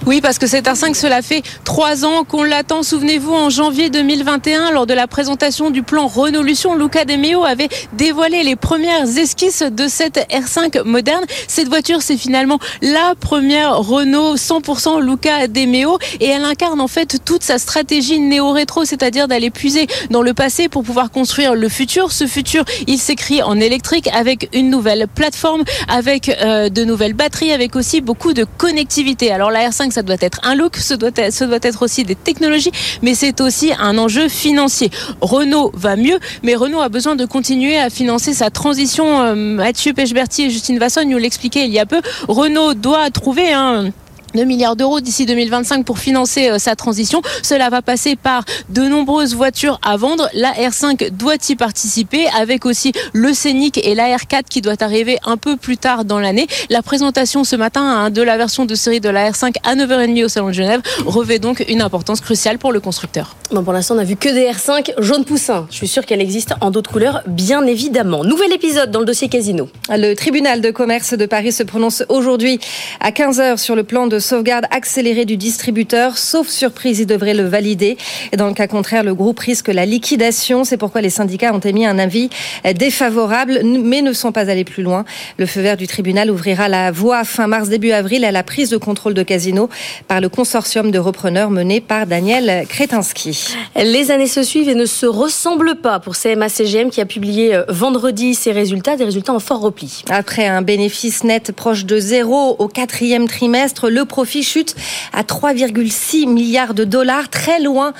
Oui, 0.07 0.21
parce 0.21 0.39
que 0.39 0.47
cette 0.47 0.67
R5, 0.67 0.95
cela 0.95 1.23
fait 1.23 1.43
trois 1.65 2.05
ans 2.05 2.25
qu'on 2.25 2.43
l'attend. 2.43 2.83
Souvenez-vous, 2.83 3.33
en 3.33 3.51
janvier 3.51 3.89
2021, 3.89 4.73
lors 4.73 4.87
de 4.87 4.95
la 4.95 5.07
présentation 5.07 5.71
du 5.71 5.83
plan 5.83 6.07
Renaulution, 6.07 6.75
Luca 6.75 7.05
De 7.05 7.15
Meo 7.15 7.45
avait 7.45 7.69
dévoilé 7.93 8.43
les 8.43 8.57
premières 8.57 9.07
esquisses 9.17 9.63
de 9.63 9.89
cette 9.89 10.29
R5 10.31 10.83
moderne. 10.85 11.25
Cette 11.47 11.69
voiture, 11.69 12.03
c'est 12.03 12.17
finalement 12.17 12.59
la 12.81 13.15
première 13.19 13.77
Renault 13.77 14.37
100% 14.37 15.01
Luca 15.01 15.47
De 15.47 15.67
Meo 15.67 15.99
et 16.21 16.27
elle 16.27 16.45
incarne 16.45 16.81
en 16.81 16.89
fait 16.89 17.19
toute 17.25 17.43
sa 17.43 17.59
stratégie 17.59 18.19
néo-rétro, 18.19 18.85
c'est-à-dire 18.85 19.29
d'aller 19.29 19.51
puiser 19.51 19.87
dans 20.11 20.23
le 20.23 20.35
passé 20.35 20.69
pour 20.69 20.83
pouvoir 20.83 21.11
construire 21.11 21.55
le 21.55 21.69
futur. 21.69 22.13
Ce 22.13 22.27
futur, 22.27 22.65
il 22.87 22.99
s'écrit 22.99 23.43
en 23.43 23.59
électrique 23.61 24.09
avec 24.13 24.49
une 24.53 24.71
nouvelle 24.71 25.07
plateforme, 25.13 25.65
avec 25.89 26.29
euh, 26.29 26.69
de 26.69 26.85
nouvelles 26.85 27.15
batteries, 27.15 27.53
avec 27.53 27.77
aussi 27.77 28.01
beaucoup 28.01 28.33
de 28.33 28.45
connectivité. 28.59 29.31
Alors 29.31 29.51
la 29.51 29.69
R5 29.69 29.72
ça 29.73 30.03
doit 30.03 30.17
être 30.21 30.41
un 30.45 30.55
look, 30.55 30.77
ce 30.77 30.95
doit 30.95 31.11
être, 31.17 31.33
ce 31.33 31.45
doit 31.45 31.59
être 31.63 31.83
aussi 31.83 32.05
des 32.05 32.15
technologies, 32.15 32.73
mais 33.03 33.15
c'est 33.15 33.41
aussi 33.41 33.73
un 33.79 33.99
enjeu 33.99 34.29
financier. 34.29 34.91
Renault 35.21 35.73
va 35.75 35.97
mieux, 35.97 36.19
mais 36.43 36.55
Renault 36.55 36.81
a 36.81 36.89
besoin 36.89 37.17
de 37.17 37.25
continuer 37.25 37.79
à 37.79 37.91
financer 37.91 38.35
sa 38.35 38.51
transition. 38.51 39.23
Euh, 39.23 39.35
Mathieu 39.35 39.93
Pechberti 39.93 40.45
et 40.45 40.51
Justine 40.51 40.79
Vasson 40.79 41.05
nous 41.05 41.19
l'expliquaient 41.19 41.67
il 41.67 41.73
y 41.73 41.79
a 41.79 41.87
peu. 41.87 42.01
Renault 42.29 42.75
doit 42.75 43.11
trouver 43.11 43.53
un 43.53 43.91
2 44.35 44.45
milliards 44.45 44.77
d'euros 44.77 45.01
d'ici 45.01 45.27
2025 45.27 45.85
pour 45.85 45.99
financer 45.99 46.51
euh, 46.51 46.59
sa 46.59 46.77
transition. 46.77 47.23
Cela 47.43 47.71
va 47.71 47.83
passer 47.83 48.17
par 48.17 48.45
de 48.69 48.83
nombreuses 48.83 49.35
voitures 49.35 49.79
à 49.83 49.97
vendre. 49.97 50.29
La 50.35 50.53
R5 50.53 51.11
doit 51.11 51.37
y 51.49 51.57
participer 51.57 52.27
avec 52.39 52.67
aussi 52.67 52.93
le 53.13 53.33
Scénic 53.33 53.79
et 53.87 53.95
la 53.95 54.17
R4 54.17 54.45
qui 54.49 54.61
doit 54.61 54.83
arriver 54.83 55.19
un 55.25 55.37
peu 55.37 55.57
plus 55.57 55.77
tard 55.77 56.05
dans 56.05 56.19
l'année. 56.19 56.47
La 56.71 56.83
présentation 56.83 57.45
ce 57.45 57.57
matin 57.57 57.83
hein, 57.83 58.11
de 58.11 58.23
la 58.23 58.37
version 58.37 58.65
de 58.65 58.75
série 58.75 59.01
de 59.01 59.09
la 59.09 59.31
R5 59.31 59.55
à 59.65 59.75
9h30 59.75 60.25
au 60.25 60.29
Salon 60.29 60.49
de 60.49 60.53
Genève 60.53 60.81
revêt 61.05 61.39
donc 61.39 61.65
une 61.69 61.83
importance 61.83 62.21
cruciale 62.21 62.59
pour 62.59 62.73
le 62.73 62.81
constructeur. 62.81 63.37
Bon, 63.51 63.63
pour 63.63 63.73
l'instant, 63.73 63.95
on 63.95 63.99
n'a 63.99 64.05
vu 64.05 64.17
que 64.17 64.29
des 64.29 64.51
R5 64.51 64.95
jaune 64.99 65.25
poussin. 65.25 65.67
Je 65.71 65.77
suis 65.77 65.89
sûr 65.89 66.07
qu'elle 66.07 66.21
existe 66.21 66.55
en 66.61 66.71
d'autres 66.71 66.91
couleurs, 66.91 67.23
bien 67.27 67.67
évidemment. 67.67 68.25
Nouvel 68.25 68.53
épisode 68.53 68.91
dans 68.91 69.01
le 69.01 69.05
dossier 69.05 69.29
Casino. 69.29 69.69
Le 69.91 70.15
tribunal 70.15 70.61
de 70.61 70.71
commerce 70.71 71.15
de 71.15 71.27
Paris 71.27 71.53
se 71.53 71.63
prononce 71.63 72.03
aujourd'hui 72.09 72.59
à 73.01 73.11
15h 73.11 73.59
sur 73.59 73.77
le 73.77 73.85
plan 73.85 74.07
de 74.07 74.19
sauvegarde 74.23 74.65
accélérée 74.71 75.27
du 75.27 75.37
distributeur. 75.37 76.17
Sauf 76.17 76.49
surprise, 76.49 77.01
il 77.01 77.07
devrait 77.07 77.35
le 77.35 77.45
valider. 77.45 77.99
Et 78.33 78.39
dans 78.39 78.47
le 78.47 78.55
cas 78.55 78.67
contraire, 78.67 79.05
le 79.05 79.15
groupe 79.15 79.39
risque 79.39 79.69
la 79.69 79.85
liquidation. 79.85 80.65
C'est 80.65 80.79
pourquoi 80.79 81.03
les 81.03 81.11
syndicats 81.11 81.53
ont 81.53 81.61
émis 81.61 81.85
un 81.85 81.99
avis 81.99 82.31
défavorable, 82.75 83.61
mais 83.65 84.01
ne 84.01 84.15
sont 84.15 84.33
pas 84.33 84.49
allés 84.49 84.65
plus 84.65 84.83
loin. 84.83 85.05
Le 85.37 85.45
feu 85.45 85.61
vert 85.61 85.77
du 85.77 85.87
tribunal 85.87 86.31
ouvrira 86.31 86.69
la 86.69 86.91
voie 86.91 87.25
fin 87.25 87.47
mars, 87.47 87.69
début 87.69 87.93
avril 87.93 88.25
à 88.25 88.33
la 88.33 88.43
prise 88.43 88.71
de 88.71 88.79
contrôle 88.79 89.15
de 89.15 89.23
Casino 89.23 89.69
par 90.09 90.21
le 90.21 90.29
consortium 90.29 90.91
de 90.91 90.99
repreneurs 90.99 91.51
mené 91.51 91.81
par 91.81 92.07
Daniel 92.07 92.67
Kretinsky. 92.69 93.55
Les 93.77 94.11
années 94.11 94.27
se 94.27 94.43
suivent 94.43 94.69
et 94.69 94.75
ne 94.75 94.87
se 94.87 95.07
ressemblent 95.07 95.77
pas 95.77 96.01
pour 96.01 96.15
CMA-CGM 96.15 96.91
qui 96.91 97.01
a 97.01 97.07
publié 97.07 97.55
euh, 97.55 97.65
vendredi 97.69 98.35
ses 98.35 98.53
résultats, 98.53 98.97
des 98.97 99.05
résultats 99.05 99.35
en 99.35 99.41
fort 99.41 99.61
repli. 99.61 100.05
Après 100.11 100.47
un 100.47 100.63
bénéfice 100.63 101.25
net 101.25 101.53
proche 101.53 101.85
de 101.85 101.99
zéro 101.99 102.57
au 102.59 102.69
quatrième 102.69 103.27
trimestre, 103.27 103.89
le 103.89 104.05
profit 104.13 104.43
chute 104.43 104.77
à 105.15 105.23
3,6 105.23 106.29
milliards 106.29 106.75
de 106.75 106.85
dollars, 106.85 107.31
très 107.31 107.61
loin, 107.61 107.95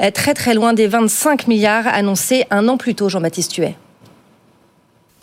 euh, 0.00 0.10
très 0.10 0.32
très 0.32 0.54
loin 0.54 0.72
des 0.72 0.86
25 0.86 1.46
milliards 1.46 1.86
annoncés 1.86 2.46
un 2.50 2.68
an 2.68 2.78
plus 2.78 2.94
tôt, 2.94 3.10
Jean-Baptiste 3.10 3.54
Huet. 3.56 3.76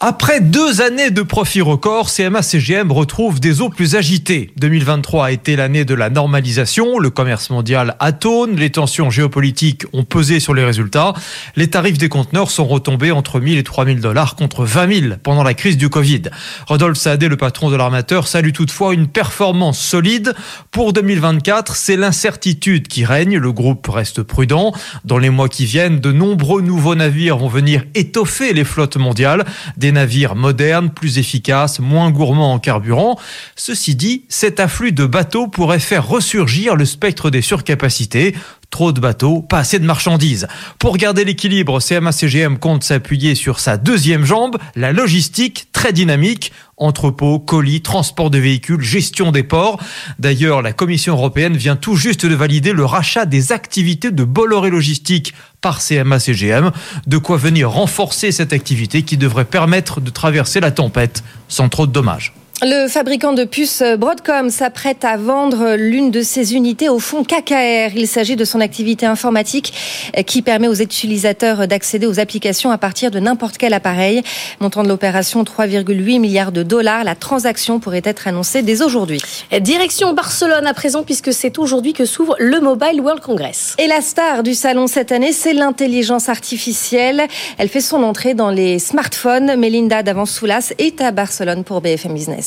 Après 0.02 0.42
deux 0.42 0.82
années 0.82 1.10
de 1.10 1.22
profit 1.22 1.62
record, 1.62 2.10
CMA-CGM 2.10 2.92
retrouve 2.92 3.40
des 3.40 3.62
eaux 3.62 3.70
plus 3.70 3.96
agitées. 3.96 4.52
2023 4.58 5.28
a 5.28 5.32
été 5.32 5.56
l'année 5.56 5.86
de 5.86 5.96
la 5.96 6.10
normalisation, 6.10 7.00
le 7.00 7.10
commerce 7.10 7.50
mondial 7.50 7.96
atone, 8.02 8.58
les 8.58 8.72
tensions 8.72 9.10
géopolitiques 9.10 9.86
ont 9.94 10.04
pesé 10.04 10.42
sur 10.42 10.54
les 10.54 10.66
résultats, 10.66 11.14
les 11.56 11.70
tarifs 11.70 11.98
des 11.98 12.10
conteneurs 12.10 12.52
sont 12.52 12.66
retombés 12.66 13.14
entre 13.14 13.40
1000 13.40 13.58
et 13.58 13.64
3000 13.64 14.02
dollars 14.02 14.36
contre 14.36 14.66
20 14.66 15.02
000 15.02 15.16
pendant 15.24 15.44
la 15.44 15.54
crise 15.54 15.78
du 15.78 15.88
Covid. 15.88 16.24
Rodolphe 16.68 16.98
Saadé, 16.98 17.30
le 17.30 17.38
patron 17.38 17.70
de 17.70 17.78
l'armateur, 17.78 18.28
salue 18.28 18.52
toutefois 18.52 18.94
une 18.94 19.08
performance 19.08 19.80
solide. 19.80 20.36
Pour 20.72 20.92
2024, 20.92 21.74
c'est 21.74 21.96
l'incertitude 21.96 22.90
qui 22.90 23.06
règne, 23.06 23.38
le 23.38 23.52
groupe 23.54 23.88
reste 23.88 24.24
prudent. 24.24 24.74
Dans 25.06 25.20
les 25.20 25.30
mois 25.30 25.48
qui 25.48 25.66
viennent, 25.66 26.02
de 26.02 26.12
nombreux 26.12 26.62
nouveaux 26.62 26.96
navires 26.96 27.38
vont 27.38 27.48
venir 27.48 27.86
étoffer 27.96 28.52
les 28.52 28.66
flottes 28.66 28.98
mondiales 28.98 29.46
navires 29.92 30.36
modernes, 30.36 30.90
plus 30.90 31.18
efficaces, 31.18 31.80
moins 31.80 32.12
gourmands 32.12 32.54
en 32.54 32.60
carburant. 32.60 33.20
Ceci 33.56 33.96
dit, 33.96 34.26
cet 34.30 34.60
afflux 34.60 34.92
de 34.92 35.06
bateaux 35.06 35.48
pourrait 35.48 35.80
faire 35.80 36.08
ressurgir 36.08 36.76
le 36.76 36.86
spectre 36.86 37.30
des 37.30 37.42
surcapacités 37.42 38.36
Trop 38.76 38.92
de 38.92 39.00
bateaux, 39.00 39.42
pas 39.42 39.60
assez 39.60 39.80
de 39.80 39.86
marchandises. 39.86 40.50
Pour 40.80 40.98
garder 40.98 41.24
l'équilibre, 41.24 41.80
CMA-CGM 41.80 42.58
compte 42.58 42.84
s'appuyer 42.84 43.34
sur 43.34 43.62
sa 43.62 43.78
deuxième 43.78 44.26
jambe, 44.26 44.58
la 44.76 44.92
logistique 44.92 45.70
très 45.72 45.94
dynamique. 45.94 46.52
Entrepôts, 46.76 47.40
colis, 47.40 47.82
transport 47.82 48.30
de 48.30 48.38
véhicules, 48.38 48.82
gestion 48.82 49.32
des 49.32 49.44
ports. 49.44 49.82
D'ailleurs, 50.20 50.62
la 50.62 50.74
Commission 50.74 51.14
européenne 51.14 51.56
vient 51.56 51.78
tout 51.78 51.96
juste 51.96 52.26
de 52.26 52.36
valider 52.36 52.74
le 52.74 52.84
rachat 52.84 53.26
des 53.26 53.54
activités 53.54 54.12
de 54.12 54.26
Bolloré 54.26 54.70
Logistique 54.70 55.34
par 55.62 55.80
CMA-CGM. 55.80 56.72
De 57.08 57.18
quoi 57.18 57.38
venir 57.38 57.72
renforcer 57.72 58.34
cette 58.34 58.52
activité 58.52 59.04
qui 59.04 59.16
devrait 59.16 59.46
permettre 59.46 60.02
de 60.02 60.10
traverser 60.10 60.60
la 60.60 60.72
tempête 60.72 61.24
sans 61.48 61.70
trop 61.70 61.88
de 61.88 61.94
dommages. 61.94 62.34
Le 62.62 62.88
fabricant 62.88 63.34
de 63.34 63.44
puces 63.44 63.84
Broadcom 63.98 64.50
s'apprête 64.50 65.04
à 65.04 65.18
vendre 65.18 65.76
l'une 65.76 66.10
de 66.10 66.22
ses 66.22 66.56
unités 66.56 66.88
au 66.88 67.00
fonds 67.00 67.26
KKR. 67.26 67.98
Il 67.98 68.08
s'agit 68.08 68.38
de 68.38 68.46
son 68.46 68.62
activité 68.62 69.06
informatique 69.06 69.74
qui 70.26 70.42
permet 70.42 70.70
aux 70.70 70.76
utilisateurs 70.76 71.68
d'accéder 71.68 72.08
aux 72.08 72.22
applications 72.22 72.72
à 72.72 72.78
partir 72.78 73.12
de 73.12 73.20
n'importe 73.20 73.58
quel 73.58 73.74
appareil. 73.74 74.24
Montant 74.62 74.84
de 74.84 74.88
l'opération 74.88 75.44
3,8 75.44 76.20
milliards 76.22 76.54
de 76.54 76.64
dollars. 76.64 77.04
La 77.04 77.16
transaction 77.16 77.82
pourrait 77.82 78.02
être 78.06 78.26
annoncée 78.26 78.62
dès 78.62 78.82
aujourd'hui. 78.82 79.22
Direction 79.60 80.14
Barcelone 80.14 80.66
à 80.66 80.74
présent 80.74 81.04
puisque 81.04 81.34
c'est 81.34 81.60
aujourd'hui 81.60 81.92
que 81.92 82.06
s'ouvre 82.06 82.38
le 82.40 82.62
Mobile 82.62 83.02
World 83.02 83.22
Congress. 83.22 83.76
Et 83.80 83.88
la 83.88 84.00
star 84.00 84.44
du 84.44 84.54
salon 84.54 84.88
cette 84.88 85.12
année, 85.12 85.34
c'est 85.34 85.54
l'intelligence 85.54 86.30
artificielle. 86.30 87.24
Elle 87.58 87.68
fait 87.68 87.82
son 87.82 88.02
entrée 88.02 88.34
dans 88.34 88.50
les 88.50 88.80
smartphones. 88.80 89.58
Melinda 89.58 90.04
Davansoulas 90.04 90.72
est 90.78 91.02
à 91.02 91.12
Barcelone 91.12 91.66
pour 91.66 91.82
BFM 91.82 92.14
Business. 92.14 92.45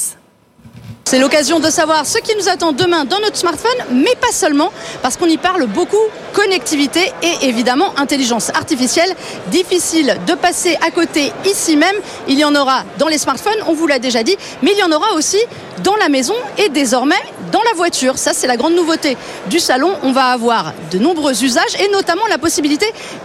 C'est 1.11 1.19
l'occasion 1.19 1.59
de 1.59 1.71
savoir 1.71 2.05
ce 2.05 2.19
qui 2.19 2.37
nous 2.37 2.51
attend 2.51 2.73
demain 2.73 3.07
dans 3.07 3.19
notre 3.21 3.39
smartphone, 3.39 3.79
mais 3.91 4.15
pas 4.21 4.31
seulement, 4.31 4.71
parce 5.01 5.17
qu'on 5.17 5.25
y 5.25 5.39
parle 5.39 5.65
beaucoup 5.65 5.97
connectivité 6.35 7.01
et 7.23 7.47
évidemment 7.49 7.99
intelligence 7.99 8.51
artificielle. 8.51 9.17
Difficile 9.47 10.19
de 10.27 10.35
passer 10.35 10.77
à 10.87 10.91
côté 10.91 11.33
ici 11.47 11.79
même. 11.79 11.97
Il 12.29 12.39
y 12.39 12.45
en 12.45 12.55
aura 12.55 12.85
dans 12.99 13.09
les 13.09 13.17
smartphones, 13.17 13.57
on 13.67 13.73
vous 13.73 13.87
l'a 13.87 13.99
déjà 13.99 14.23
dit, 14.23 14.37
mais 14.61 14.73
il 14.73 14.79
y 14.79 14.83
en 14.83 14.93
aura 14.93 15.15
aussi 15.15 15.39
dans 15.83 15.97
la 15.97 16.11
maison 16.11 16.35
et 16.59 16.69
désormais 16.69 17.17
dans 17.53 17.63
la 17.63 17.73
voiture. 17.75 18.19
Ça, 18.19 18.33
c'est 18.35 18.47
la 18.47 18.59
grande 18.59 18.75
nouveauté 18.75 19.17
du 19.47 19.61
salon. 19.61 19.93
On 20.03 20.13
va 20.13 20.27
avoir 20.27 20.75
de 20.91 20.99
nombreux 20.99 21.43
usages 21.43 21.75
et 21.83 21.91
notamment 21.91 22.27
la 22.29 22.37
possibilité 22.37 22.85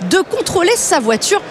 de 0.09 0.19
contrôler 0.19 0.71
sa 0.77 1.01
voiture 1.01 1.41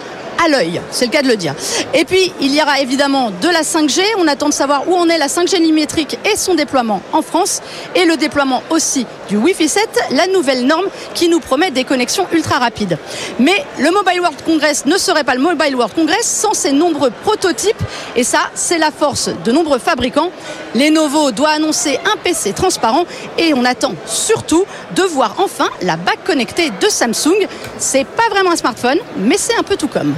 à 0.43 0.49
l'œil, 0.49 0.81
c'est 0.91 1.05
le 1.05 1.11
cas 1.11 1.21
de 1.21 1.27
le 1.27 1.35
dire. 1.35 1.55
Et 1.93 2.05
puis, 2.05 2.31
il 2.41 2.53
y 2.53 2.61
aura 2.61 2.79
évidemment 2.79 3.31
de 3.41 3.49
la 3.49 3.61
5G. 3.61 4.01
On 4.17 4.27
attend 4.27 4.49
de 4.49 4.53
savoir 4.53 4.87
où 4.87 4.95
en 4.95 5.07
est 5.09 5.17
la 5.17 5.27
5G 5.27 5.59
millimétrique 5.59 6.17
et 6.31 6.35
son 6.35 6.55
déploiement 6.55 7.01
en 7.11 7.21
France. 7.21 7.61
Et 7.95 8.05
le 8.05 8.17
déploiement 8.17 8.63
aussi 8.69 9.05
du 9.29 9.37
Wi-Fi 9.37 9.67
7, 9.67 9.89
la 10.11 10.27
nouvelle 10.27 10.65
norme 10.65 10.85
qui 11.13 11.29
nous 11.29 11.39
promet 11.39 11.71
des 11.71 11.83
connexions 11.83 12.27
ultra 12.31 12.59
rapides. 12.59 12.97
Mais 13.39 13.65
le 13.79 13.91
Mobile 13.91 14.19
World 14.19 14.41
Congress 14.45 14.85
ne 14.85 14.97
serait 14.97 15.23
pas 15.23 15.35
le 15.35 15.41
Mobile 15.41 15.75
World 15.75 15.93
Congress 15.93 16.25
sans 16.25 16.53
ses 16.53 16.71
nombreux 16.71 17.11
prototypes. 17.23 17.81
Et 18.15 18.23
ça, 18.23 18.39
c'est 18.53 18.77
la 18.77 18.91
force 18.91 19.29
de 19.43 19.51
nombreux 19.51 19.79
fabricants. 19.79 20.31
Lenovo 20.75 21.31
doit 21.31 21.51
annoncer 21.51 21.99
un 22.05 22.17
PC 22.17 22.53
transparent 22.53 23.05
et 23.37 23.53
on 23.53 23.65
attend 23.65 23.93
surtout 24.05 24.65
de 24.95 25.03
voir 25.03 25.35
enfin 25.37 25.69
la 25.81 25.95
bague 25.95 26.23
connectée 26.25 26.71
de 26.81 26.87
Samsung. 26.89 27.47
C'est 27.77 28.05
pas 28.05 28.29
vraiment 28.29 28.51
un 28.51 28.55
smartphone, 28.55 28.99
mais 29.17 29.37
c'est 29.37 29.57
un 29.57 29.63
peu 29.63 29.75
tout 29.75 29.87
comme. 29.87 30.15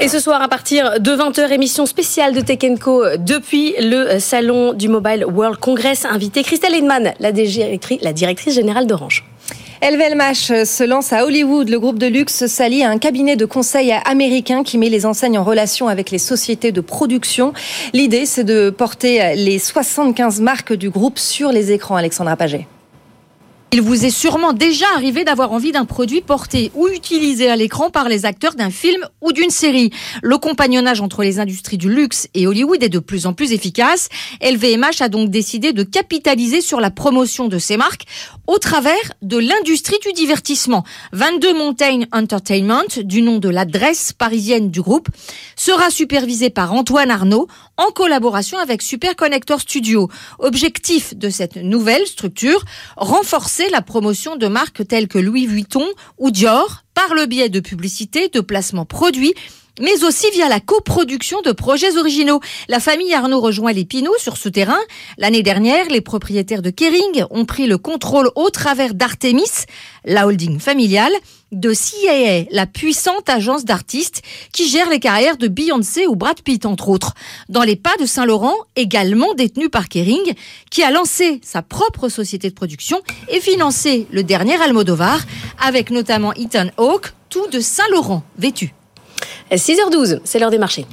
Et 0.00 0.06
ce 0.06 0.20
soir, 0.20 0.40
à 0.40 0.46
partir 0.46 1.00
de 1.00 1.10
20h, 1.10 1.50
émission 1.50 1.84
spéciale 1.84 2.32
de 2.32 2.40
Tech 2.40 2.60
Co 2.80 3.02
depuis 3.18 3.74
le 3.80 4.20
salon 4.20 4.72
du 4.72 4.88
Mobile 4.88 5.24
World 5.24 5.58
Congress. 5.58 6.04
Invité 6.04 6.44
Christelle 6.44 6.74
Heinemann, 6.74 7.14
la 7.18 7.32
directrice, 7.32 7.98
la 8.00 8.12
directrice 8.12 8.54
générale 8.54 8.86
d'Orange. 8.86 9.24
LVMH 9.82 10.64
se 10.64 10.84
lance 10.84 11.12
à 11.12 11.24
Hollywood. 11.24 11.68
Le 11.68 11.80
groupe 11.80 11.98
de 11.98 12.06
luxe 12.06 12.46
s'allie 12.46 12.84
à 12.84 12.90
un 12.90 12.98
cabinet 12.98 13.34
de 13.34 13.44
conseil 13.44 13.92
américain 14.04 14.62
qui 14.62 14.78
met 14.78 14.88
les 14.88 15.04
enseignes 15.04 15.36
en 15.36 15.42
relation 15.44 15.88
avec 15.88 16.12
les 16.12 16.18
sociétés 16.18 16.70
de 16.70 16.80
production. 16.80 17.52
L'idée, 17.92 18.24
c'est 18.24 18.44
de 18.44 18.70
porter 18.70 19.34
les 19.34 19.58
75 19.58 20.40
marques 20.40 20.74
du 20.74 20.90
groupe 20.90 21.18
sur 21.18 21.50
les 21.50 21.72
écrans. 21.72 21.96
Alexandra 21.96 22.36
Paget. 22.36 22.68
Il 23.70 23.82
vous 23.82 24.06
est 24.06 24.10
sûrement 24.10 24.54
déjà 24.54 24.86
arrivé 24.94 25.24
d'avoir 25.24 25.52
envie 25.52 25.72
d'un 25.72 25.84
produit 25.84 26.22
porté 26.22 26.72
ou 26.74 26.88
utilisé 26.88 27.50
à 27.50 27.56
l'écran 27.56 27.90
par 27.90 28.08
les 28.08 28.24
acteurs 28.24 28.54
d'un 28.54 28.70
film 28.70 29.06
ou 29.20 29.32
d'une 29.32 29.50
série. 29.50 29.90
Le 30.22 30.38
compagnonnage 30.38 31.02
entre 31.02 31.22
les 31.22 31.38
industries 31.38 31.76
du 31.76 31.90
luxe 31.90 32.28
et 32.32 32.46
Hollywood 32.46 32.82
est 32.82 32.88
de 32.88 32.98
plus 32.98 33.26
en 33.26 33.34
plus 33.34 33.52
efficace. 33.52 34.08
LVMH 34.40 35.02
a 35.02 35.10
donc 35.10 35.28
décidé 35.28 35.74
de 35.74 35.82
capitaliser 35.82 36.62
sur 36.62 36.80
la 36.80 36.90
promotion 36.90 37.46
de 37.46 37.58
ses 37.58 37.76
marques 37.76 38.06
au 38.46 38.56
travers 38.56 38.94
de 39.20 39.36
l'industrie 39.36 39.98
du 40.02 40.14
divertissement. 40.14 40.82
22 41.12 41.52
Mountain 41.52 42.00
Entertainment, 42.10 43.02
du 43.04 43.20
nom 43.20 43.38
de 43.38 43.50
l'adresse 43.50 44.14
parisienne 44.14 44.70
du 44.70 44.80
groupe, 44.80 45.08
sera 45.56 45.90
supervisé 45.90 46.48
par 46.48 46.72
Antoine 46.72 47.10
Arnaud 47.10 47.48
en 47.78 47.90
collaboration 47.92 48.58
avec 48.58 48.82
Super 48.82 49.16
Connector 49.16 49.60
Studio. 49.60 50.10
Objectif 50.38 51.16
de 51.16 51.30
cette 51.30 51.56
nouvelle 51.56 52.06
structure, 52.06 52.64
renforcer 52.96 53.70
la 53.70 53.80
promotion 53.80 54.36
de 54.36 54.48
marques 54.48 54.86
telles 54.86 55.08
que 55.08 55.18
Louis 55.18 55.46
Vuitton 55.46 55.86
ou 56.18 56.30
Dior 56.30 56.82
par 56.92 57.14
le 57.14 57.26
biais 57.26 57.48
de 57.48 57.60
publicités, 57.60 58.28
de 58.28 58.40
placements 58.40 58.84
produits 58.84 59.34
mais 59.80 60.02
aussi 60.04 60.28
via 60.32 60.48
la 60.48 60.58
coproduction 60.58 61.40
de 61.40 61.52
projets 61.52 61.96
originaux. 61.96 62.40
La 62.68 62.80
famille 62.80 63.14
Arnaud 63.14 63.40
rejoint 63.40 63.72
les 63.72 63.84
Pinault 63.84 64.18
sur 64.18 64.36
ce 64.36 64.48
terrain. 64.48 64.80
L'année 65.18 65.44
dernière, 65.44 65.88
les 65.88 66.00
propriétaires 66.00 66.62
de 66.62 66.70
Kering 66.70 67.24
ont 67.30 67.44
pris 67.44 67.66
le 67.66 67.78
contrôle 67.78 68.30
au 68.34 68.50
travers 68.50 68.94
d'Artemis, 68.94 69.66
la 70.04 70.26
holding 70.26 70.58
familiale, 70.58 71.12
de 71.52 71.72
CIA, 71.72 72.44
la 72.50 72.66
puissante 72.66 73.28
agence 73.28 73.64
d'artistes 73.64 74.22
qui 74.52 74.68
gère 74.68 74.88
les 74.90 75.00
carrières 75.00 75.36
de 75.36 75.48
Beyoncé 75.48 76.06
ou 76.06 76.16
Brad 76.16 76.40
Pitt, 76.42 76.66
entre 76.66 76.88
autres. 76.88 77.14
Dans 77.48 77.62
les 77.62 77.76
pas 77.76 77.96
de 78.00 78.06
Saint-Laurent, 78.06 78.54
également 78.76 79.34
détenu 79.34 79.68
par 79.68 79.88
Kering, 79.88 80.34
qui 80.70 80.82
a 80.82 80.90
lancé 80.90 81.40
sa 81.42 81.62
propre 81.62 82.08
société 82.08 82.48
de 82.48 82.54
production 82.54 83.00
et 83.28 83.40
financé 83.40 84.06
le 84.10 84.22
dernier 84.22 84.60
Almodovar, 84.60 85.20
avec 85.60 85.90
notamment 85.90 86.32
Ethan 86.34 86.68
Hawke, 86.76 87.12
tout 87.30 87.46
de 87.48 87.60
Saint-Laurent 87.60 88.22
vêtu. 88.38 88.74
6h12, 89.50 90.20
c'est 90.24 90.38
l'heure 90.38 90.50
des 90.50 90.58
marchés. 90.58 90.86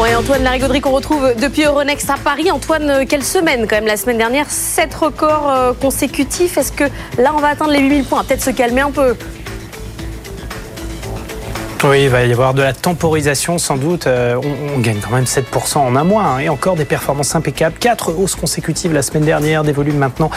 Bon 0.00 0.06
et 0.06 0.14
Antoine 0.14 0.42
Larigauderie 0.42 0.80
qu'on 0.80 0.92
retrouve 0.92 1.34
depuis 1.38 1.64
Euronext 1.64 2.08
à 2.08 2.14
Paris. 2.14 2.50
Antoine, 2.50 3.04
quelle 3.06 3.22
semaine 3.22 3.66
quand 3.68 3.76
même 3.76 3.86
la 3.86 3.98
semaine 3.98 4.16
dernière 4.16 4.48
7 4.48 4.94
records 4.94 5.76
consécutifs. 5.78 6.56
Est-ce 6.56 6.72
que 6.72 6.84
là 7.18 7.34
on 7.36 7.38
va 7.38 7.48
atteindre 7.48 7.72
les 7.72 7.80
8000 7.80 8.04
points? 8.04 8.24
Peut-être 8.24 8.40
se 8.40 8.48
calmer 8.48 8.80
un 8.80 8.92
peu. 8.92 9.14
Oui, 11.82 12.02
il 12.02 12.08
va 12.10 12.26
y 12.26 12.30
avoir 12.30 12.52
de 12.52 12.60
la 12.60 12.74
temporisation 12.74 13.56
sans 13.56 13.78
doute. 13.78 14.06
Euh, 14.06 14.38
on, 14.76 14.80
gagne 14.80 14.98
quand 14.98 15.14
même 15.14 15.24
7% 15.24 15.78
en 15.78 15.96
un 15.96 16.04
mois 16.04 16.24
hein, 16.24 16.38
et 16.38 16.50
encore 16.50 16.76
des 16.76 16.84
performances 16.84 17.34
impeccables. 17.34 17.74
Quatre 17.80 18.12
hausses 18.12 18.34
consécutives 18.34 18.92
la 18.92 19.00
semaine 19.00 19.24
dernière, 19.24 19.64
des 19.64 19.72
volumes 19.72 19.96
maintenant 19.96 20.30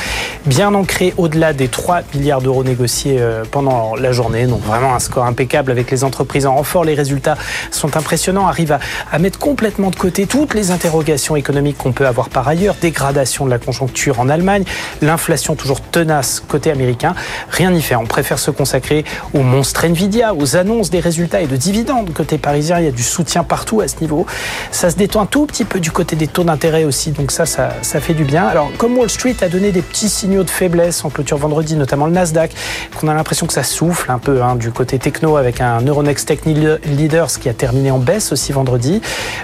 bien 0.45 0.73
ancrés 0.73 1.13
au-delà 1.17 1.51
des 1.51 1.67
3 1.67 2.03
milliards 2.15 2.41
d'euros 2.41 2.63
négociés 2.63 3.17
euh, 3.19 3.43
pendant 3.49 3.93
la 3.95 4.13
journée. 4.13 4.45
Donc 4.45 4.63
vraiment 4.63 4.95
un 4.95 4.99
score 4.99 5.25
impeccable 5.25 5.69
avec 5.69 5.91
les 5.91 6.05
entreprises 6.05 6.45
en 6.45 6.55
renfort. 6.55 6.85
Les 6.85 6.93
résultats 6.93 7.35
sont 7.71 7.97
impressionnants, 7.97 8.47
arrivent 8.47 8.71
à, 8.71 8.79
à 9.11 9.19
mettre 9.19 9.37
complètement 9.37 9.89
de 9.89 9.97
côté 9.97 10.27
toutes 10.27 10.53
les 10.53 10.71
interrogations 10.71 11.35
économiques 11.35 11.77
qu'on 11.77 11.91
peut 11.91 12.07
avoir 12.07 12.29
par 12.29 12.47
ailleurs. 12.47 12.75
Dégradation 12.79 13.43
de 13.45 13.49
la 13.49 13.59
conjoncture 13.59 14.21
en 14.21 14.29
Allemagne, 14.29 14.63
l'inflation 15.01 15.55
toujours 15.55 15.81
tenace 15.81 16.41
côté 16.47 16.71
américain. 16.71 17.15
Rien 17.49 17.71
n'y 17.71 17.81
fait. 17.81 17.97
On 17.97 18.05
préfère 18.05 18.39
se 18.39 18.49
consacrer 18.49 19.03
au 19.33 19.41
monstre 19.41 19.83
Nvidia, 19.83 20.33
aux 20.33 20.55
annonces 20.55 20.89
des 20.89 21.01
résultats 21.01 21.32
et 21.41 21.47
de 21.47 21.55
dividendes 21.55 22.13
côté 22.13 22.37
parisien. 22.37 22.79
Il 22.79 22.85
y 22.85 22.87
a 22.87 22.91
du 22.91 23.03
soutien 23.03 23.43
partout 23.43 23.81
à 23.81 23.87
ce 23.87 23.99
niveau. 24.01 24.25
Ça 24.71 24.89
se 24.89 24.95
détend 24.95 25.21
un 25.21 25.25
tout 25.25 25.45
petit 25.45 25.65
peu 25.65 25.79
du 25.79 25.91
côté 25.91 26.15
des 26.15 26.27
taux 26.27 26.43
d'intérêt 26.43 26.83
aussi. 26.83 27.11
Donc 27.11 27.31
ça, 27.31 27.45
ça, 27.45 27.71
fait 27.81 28.13
du 28.13 28.23
bien. 28.23 28.45
Alors, 28.45 28.71
comme 28.77 28.97
Wall 28.97 29.09
Street 29.09 29.35
a 29.41 29.49
donné 29.49 29.71
des 29.71 29.81
petits 29.81 30.09
signaux 30.09 30.43
de 30.43 30.49
faiblesse 30.49 31.03
en 31.05 31.09
clôture 31.09 31.37
vendredi, 31.37 31.75
notamment 31.75 32.05
le 32.05 32.11
Nasdaq, 32.11 32.51
qu'on 32.99 33.07
a 33.07 33.13
l'impression 33.13 33.47
que 33.47 33.53
ça 33.53 33.63
souffle 33.63 34.11
un 34.11 34.19
peu 34.19 34.41
hein, 34.41 34.55
du 34.55 34.71
côté 34.71 34.99
techno 34.99 35.37
avec 35.37 35.61
un 35.61 35.81
Euronext 35.81 36.27
Tech 36.27 36.39
Leaders 36.45 37.39
qui 37.39 37.49
a 37.49 37.53
terminé 37.53 37.91
en 37.91 37.99
baisse 37.99 38.31
aussi 38.31 38.51
vendredi, 38.51 39.01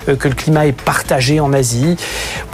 euh, 0.07 0.15
que 0.15 0.27
le 0.27 0.35
climat 0.35 0.67
est 0.67 0.79
partagé 0.79 1.39
en 1.39 1.53
Asie. 1.53 1.97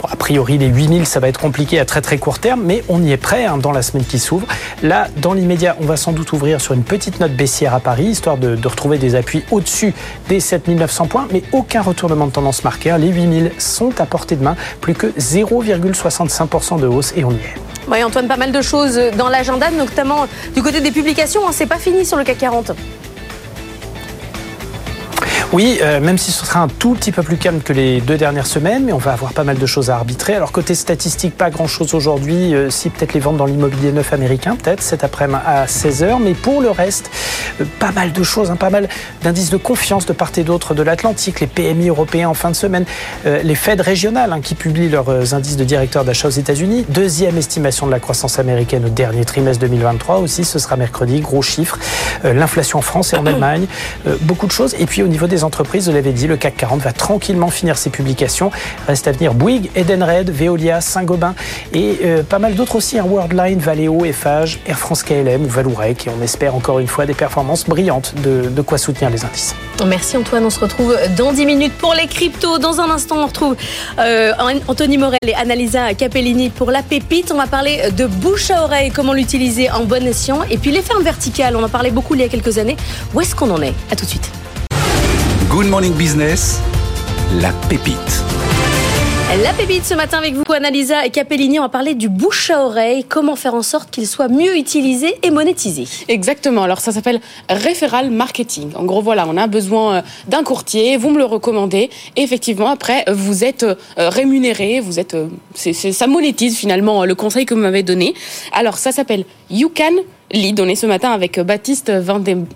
A 0.08 0.16
priori, 0.16 0.58
les 0.58 0.66
8000, 0.66 1.06
ça 1.06 1.20
va 1.20 1.28
être 1.28 1.40
compliqué 1.40 1.78
à 1.78 1.84
très 1.84 2.00
très 2.00 2.18
court 2.18 2.38
terme, 2.38 2.62
mais 2.64 2.84
on 2.88 3.02
y 3.02 3.12
est 3.12 3.16
prêt 3.16 3.44
hein, 3.44 3.58
dans 3.58 3.72
la 3.72 3.82
semaine 3.82 4.04
qui 4.04 4.18
s'ouvre. 4.18 4.46
Là, 4.82 5.08
dans 5.16 5.32
l'immédiat, 5.32 5.76
on 5.80 5.84
va 5.84 5.96
sans 5.96 6.12
doute 6.12 6.32
ouvrir 6.32 6.60
sur 6.60 6.74
une 6.74 6.84
petite 6.84 7.20
note 7.20 7.32
baissière 7.32 7.74
à 7.74 7.80
Paris, 7.80 8.04
histoire 8.04 8.36
de, 8.36 8.56
de 8.56 8.68
retrouver 8.68 8.98
des 8.98 9.14
appuis 9.14 9.25
au-dessus 9.50 9.94
des 10.28 10.40
7900 10.40 11.06
points, 11.06 11.28
mais 11.32 11.42
aucun 11.52 11.82
retournement 11.82 12.26
de 12.26 12.32
tendance 12.32 12.64
marqué. 12.64 12.94
Les 12.98 13.08
8000 13.08 13.52
sont 13.58 14.00
à 14.00 14.06
portée 14.06 14.36
de 14.36 14.42
main, 14.42 14.56
plus 14.80 14.94
que 14.94 15.06
0,65% 15.08 16.80
de 16.80 16.86
hausse 16.86 17.12
et 17.16 17.24
on 17.24 17.32
y 17.32 17.36
est. 17.36 17.54
Oui, 17.88 18.02
Antoine, 18.02 18.26
pas 18.26 18.36
mal 18.36 18.50
de 18.50 18.62
choses 18.62 19.00
dans 19.16 19.28
l'agenda, 19.28 19.70
notamment 19.70 20.26
du 20.54 20.62
côté 20.62 20.80
des 20.80 20.90
publications. 20.90 21.46
Hein, 21.46 21.52
c'est 21.52 21.66
pas 21.66 21.78
fini 21.78 22.04
sur 22.04 22.16
le 22.16 22.24
CAC 22.24 22.38
40. 22.38 22.72
Oui, 25.52 25.78
euh, 25.80 26.00
même 26.00 26.18
si 26.18 26.32
ce 26.32 26.44
sera 26.44 26.60
un 26.60 26.68
tout 26.68 26.94
petit 26.94 27.12
peu 27.12 27.22
plus 27.22 27.36
calme 27.36 27.60
que 27.60 27.72
les 27.72 28.00
deux 28.00 28.16
dernières 28.16 28.48
semaines, 28.48 28.84
mais 28.84 28.92
on 28.92 28.98
va 28.98 29.12
avoir 29.12 29.32
pas 29.32 29.44
mal 29.44 29.56
de 29.56 29.66
choses 29.66 29.90
à 29.90 29.94
arbitrer. 29.94 30.34
Alors 30.34 30.50
côté 30.50 30.74
statistique, 30.74 31.36
pas 31.36 31.50
grand-chose 31.50 31.94
aujourd'hui, 31.94 32.52
euh, 32.52 32.68
si 32.68 32.90
peut-être 32.90 33.14
les 33.14 33.20
ventes 33.20 33.36
dans 33.36 33.46
l'immobilier 33.46 33.92
neuf 33.92 34.12
américain, 34.12 34.56
peut-être 34.56 34.82
cet 34.82 35.04
après-midi 35.04 35.38
à 35.46 35.66
16h, 35.66 36.18
mais 36.20 36.34
pour 36.34 36.60
le 36.60 36.70
reste, 36.70 37.10
euh, 37.60 37.64
pas 37.78 37.92
mal 37.92 38.12
de 38.12 38.22
choses, 38.24 38.50
hein, 38.50 38.56
pas 38.56 38.70
mal 38.70 38.88
d'indices 39.22 39.50
de 39.50 39.56
confiance 39.56 40.04
de 40.04 40.12
part 40.12 40.32
et 40.36 40.42
d'autre 40.42 40.74
de 40.74 40.82
l'Atlantique, 40.82 41.38
les 41.38 41.46
PMI 41.46 41.88
européens 41.90 42.28
en 42.28 42.34
fin 42.34 42.50
de 42.50 42.56
semaine, 42.56 42.84
les 43.24 43.54
Fed 43.54 43.80
régionales 43.80 44.32
hein, 44.32 44.40
qui 44.40 44.56
publient 44.56 44.88
leurs 44.88 45.34
indices 45.34 45.56
de 45.56 45.64
directeurs 45.64 46.04
d'achat 46.04 46.26
aux 46.28 46.32
États-Unis, 46.32 46.84
deuxième 46.88 47.38
estimation 47.38 47.86
de 47.86 47.92
la 47.92 48.00
croissance 48.00 48.38
américaine 48.40 48.84
au 48.84 48.88
dernier 48.88 49.24
trimestre 49.24 49.60
2023 49.60 50.18
aussi, 50.18 50.44
ce 50.44 50.58
sera 50.58 50.76
mercredi, 50.76 51.20
gros 51.20 51.42
chiffre, 51.42 51.78
l'inflation 52.24 52.80
en 52.80 52.82
France 52.82 53.12
et 53.12 53.16
en 53.16 53.26
Allemagne, 53.26 53.66
beaucoup 54.22 54.46
de 54.46 54.52
choses, 54.52 54.74
et 54.78 54.86
puis 54.86 55.02
au 55.02 55.06
niveau 55.06 55.26
des 55.26 55.35
entreprises, 55.44 55.88
vous 55.88 55.94
l'avez 55.94 56.12
dit, 56.12 56.26
le 56.26 56.36
CAC 56.36 56.56
40 56.56 56.80
va 56.80 56.92
tranquillement 56.92 57.50
finir 57.50 57.78
ses 57.78 57.90
publications. 57.90 58.50
Reste 58.86 59.08
à 59.08 59.12
venir 59.12 59.34
Bouygues, 59.34 59.70
Edenred, 59.74 60.30
Veolia, 60.30 60.80
Saint-Gobain 60.80 61.34
et 61.72 61.98
euh, 62.04 62.22
pas 62.22 62.38
mal 62.38 62.54
d'autres 62.54 62.76
aussi, 62.76 62.98
hein, 62.98 63.04
Worldline, 63.08 63.58
Valeo, 63.58 64.04
Eiffage, 64.04 64.60
Air 64.66 64.78
France 64.78 65.02
KLM 65.02 65.44
ou 65.44 65.48
Valourec. 65.48 66.06
Et 66.06 66.10
on 66.10 66.22
espère 66.22 66.54
encore 66.54 66.78
une 66.78 66.86
fois 66.86 67.06
des 67.06 67.14
performances 67.14 67.64
brillantes, 67.64 68.14
de, 68.22 68.48
de 68.48 68.62
quoi 68.62 68.78
soutenir 68.78 69.10
les 69.10 69.24
indices. 69.24 69.54
Merci 69.86 70.16
Antoine, 70.16 70.44
on 70.44 70.50
se 70.50 70.60
retrouve 70.60 70.96
dans 71.16 71.32
10 71.32 71.46
minutes 71.46 71.74
pour 71.74 71.94
les 71.94 72.06
cryptos. 72.06 72.58
Dans 72.58 72.80
un 72.80 72.90
instant, 72.90 73.16
on 73.18 73.26
retrouve 73.26 73.56
euh, 73.98 74.32
Anthony 74.68 74.98
Morel 74.98 75.18
et 75.26 75.34
Annalisa 75.34 75.94
Capellini 75.94 76.50
pour 76.50 76.70
la 76.70 76.82
pépite. 76.82 77.30
On 77.32 77.36
va 77.36 77.46
parler 77.46 77.90
de 77.96 78.06
bouche 78.06 78.50
à 78.50 78.62
oreille, 78.62 78.90
comment 78.90 79.12
l'utiliser 79.12 79.70
en 79.70 79.84
bon 79.84 80.04
escient. 80.06 80.42
Et 80.50 80.58
puis 80.58 80.70
les 80.70 80.82
fermes 80.82 81.02
verticales, 81.02 81.56
on 81.56 81.62
en 81.62 81.68
parlait 81.68 81.90
beaucoup 81.90 82.14
il 82.14 82.20
y 82.20 82.24
a 82.24 82.28
quelques 82.28 82.58
années. 82.58 82.76
Où 83.14 83.20
est-ce 83.20 83.34
qu'on 83.34 83.50
en 83.50 83.62
est? 83.62 83.74
À 83.90 83.96
tout 83.96 84.04
de 84.04 84.10
suite. 84.10 84.30
Good 85.56 85.68
Morning 85.68 85.94
Business, 85.94 86.60
la 87.40 87.50
pépite. 87.70 87.96
La 89.42 89.54
pépite 89.54 89.86
ce 89.86 89.94
matin 89.94 90.18
avec 90.18 90.34
vous, 90.34 90.44
Annalisa 90.52 91.06
et 91.06 91.10
Capellini. 91.10 91.58
On 91.58 91.62
va 91.62 91.70
parler 91.70 91.94
du 91.94 92.10
bouche 92.10 92.50
à 92.50 92.62
oreille. 92.62 93.04
Comment 93.08 93.36
faire 93.36 93.54
en 93.54 93.62
sorte 93.62 93.90
qu'il 93.90 94.06
soit 94.06 94.28
mieux 94.28 94.54
utilisé 94.58 95.14
et 95.22 95.30
monétisé 95.30 95.84
Exactement. 96.08 96.64
Alors, 96.64 96.80
ça 96.80 96.92
s'appelle 96.92 97.22
référal 97.48 98.10
marketing. 98.10 98.72
En 98.74 98.84
gros, 98.84 99.00
voilà, 99.00 99.26
on 99.26 99.38
a 99.38 99.46
besoin 99.46 99.94
euh, 99.94 100.02
d'un 100.28 100.42
courtier. 100.42 100.98
Vous 100.98 101.08
me 101.08 101.16
le 101.16 101.24
recommandez. 101.24 101.88
Et 102.16 102.22
effectivement, 102.22 102.68
après, 102.68 103.06
vous 103.10 103.42
êtes 103.42 103.62
euh, 103.62 104.10
rémunéré. 104.10 104.80
Vous 104.80 105.00
êtes, 105.00 105.14
euh, 105.14 105.28
ça 105.54 106.06
monétise 106.06 106.58
finalement 106.58 107.06
le 107.06 107.14
conseil 107.14 107.46
que 107.46 107.54
vous 107.54 107.60
m'avez 107.60 107.82
donné. 107.82 108.12
Alors, 108.52 108.76
ça 108.76 108.92
s'appelle 108.92 109.24
You 109.48 109.72
Can 109.74 110.02
On 110.34 110.68
est 110.68 110.74
ce 110.74 110.86
matin 110.86 111.10
avec 111.10 111.38
Baptiste 111.38 111.92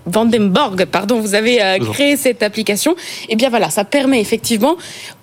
Vandenborg. 0.05 0.85
Pardon, 0.85 1.19
vous 1.21 1.35
avez 1.35 1.63
euh, 1.63 1.77
créé 1.79 2.17
cette 2.17 2.43
application. 2.43 2.91
Et 2.91 2.95
eh 3.29 3.35
bien 3.37 3.49
voilà, 3.49 3.69
ça 3.69 3.85
permet 3.85 4.19
effectivement 4.19 4.75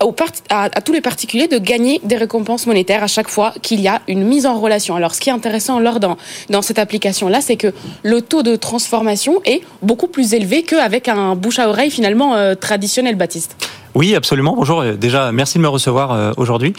aux 0.03 0.15
à, 0.49 0.65
à, 0.65 0.81
tous 0.81 0.93
les 0.93 1.03
particuliers 1.03 1.47
de 1.47 1.59
gagner 1.59 2.01
des 2.05 2.17
récompenses 2.17 2.67
monétaires 2.67 3.03
à 3.03 3.07
chaque 3.07 3.29
fois 3.29 3.53
qu'il 3.61 3.81
y 3.81 3.89
a 3.89 4.01
une 4.09 4.25
mise 4.25 4.47
en 4.47 4.59
relation. 4.59 4.97
Alors, 4.97 5.15
ce 5.15 5.21
qui 5.21 5.29
est 5.29 5.33
intéressant 5.33 5.79
lors 5.79 6.01
dans, 6.01 6.17
dans 6.49 6.63
cette 6.63 6.79
application-là, 6.79 7.43
c'est 7.43 7.57
que 7.57 7.73
le 8.03 8.23
taux 8.23 8.43
de 8.43 8.57
transformation 8.57 9.43
est 9.45 9.61
beaucoup 9.83 10.09
plus 10.09 10.33
élevé 10.33 10.63
qu'avec 10.63 11.09
un 11.09 11.37
bouche 11.37 11.59
à 11.59 11.69
oreille 11.69 11.91
finalement 11.91 12.35
euh, 12.35 12.55
traditionnel, 12.55 13.17
Baptiste. 13.17 13.57
Oui, 13.95 14.15
absolument. 14.15 14.55
Bonjour. 14.57 14.85
Déjà, 14.85 15.33
merci 15.33 15.59
de 15.59 15.63
me 15.63 15.69
recevoir 15.69 16.13
euh, 16.13 16.33
aujourd'hui. 16.37 16.73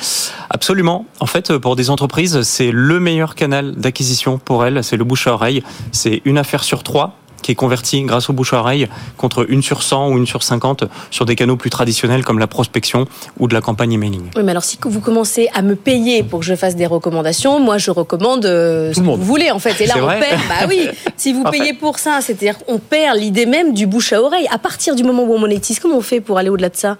Absolument. 0.49 1.05
En 1.19 1.25
fait, 1.25 1.57
pour 1.57 1.75
des 1.75 1.89
entreprises, 1.89 2.41
c'est 2.43 2.71
le 2.71 2.99
meilleur 2.99 3.35
canal 3.35 3.75
d'acquisition 3.75 4.37
pour 4.37 4.65
elles. 4.65 4.83
C'est 4.83 4.97
le 4.97 5.03
bouche 5.03 5.27
à 5.27 5.33
oreille. 5.33 5.63
C'est 5.91 6.21
une 6.25 6.37
affaire 6.37 6.63
sur 6.63 6.83
trois 6.83 7.18
qui 7.41 7.51
est 7.51 7.55
convertie 7.55 8.03
grâce 8.03 8.29
au 8.29 8.33
bouche 8.33 8.53
à 8.53 8.59
oreille 8.59 8.87
contre 9.17 9.45
une 9.49 9.61
sur 9.61 9.83
100 9.83 10.09
ou 10.09 10.17
une 10.17 10.27
sur 10.27 10.43
50 10.43 10.85
sur 11.11 11.25
des 11.25 11.35
canaux 11.35 11.57
plus 11.57 11.69
traditionnels 11.69 12.23
comme 12.23 12.39
la 12.39 12.47
prospection 12.47 13.05
ou 13.39 13.47
de 13.47 13.53
la 13.53 13.61
campagne 13.61 13.93
emailing. 13.93 14.29
Oui, 14.35 14.43
mais 14.43 14.51
alors 14.51 14.63
si 14.63 14.77
vous 14.81 15.01
commencez 15.01 15.49
à 15.53 15.61
me 15.61 15.75
payer 15.75 16.23
pour 16.23 16.39
que 16.39 16.45
je 16.45 16.55
fasse 16.55 16.75
des 16.75 16.85
recommandations, 16.85 17.59
moi 17.59 17.77
je 17.77 17.91
recommande 17.91 18.45
euh, 18.45 18.93
ce 18.93 18.99
que 18.99 19.05
vous 19.05 19.17
voulez 19.17 19.51
en 19.51 19.59
fait. 19.59 19.79
Et 19.81 19.85
là 19.87 19.95
on 19.97 20.07
perd. 20.07 20.41
Bah 20.47 20.65
oui, 20.67 20.87
si 21.17 21.33
vous 21.33 21.43
payez 21.43 21.73
pour 21.73 21.99
ça, 21.99 22.19
c'est-à-dire 22.21 22.57
qu'on 22.59 22.79
perd 22.79 23.17
l'idée 23.17 23.45
même 23.45 23.73
du 23.73 23.87
bouche 23.87 24.13
à 24.13 24.21
oreille. 24.21 24.47
À 24.51 24.57
partir 24.57 24.95
du 24.95 25.03
moment 25.03 25.23
où 25.23 25.33
on 25.33 25.39
monétise, 25.39 25.79
comment 25.79 25.97
on 25.97 26.01
fait 26.01 26.21
pour 26.21 26.37
aller 26.37 26.49
au-delà 26.49 26.69
de 26.69 26.75
ça? 26.75 26.97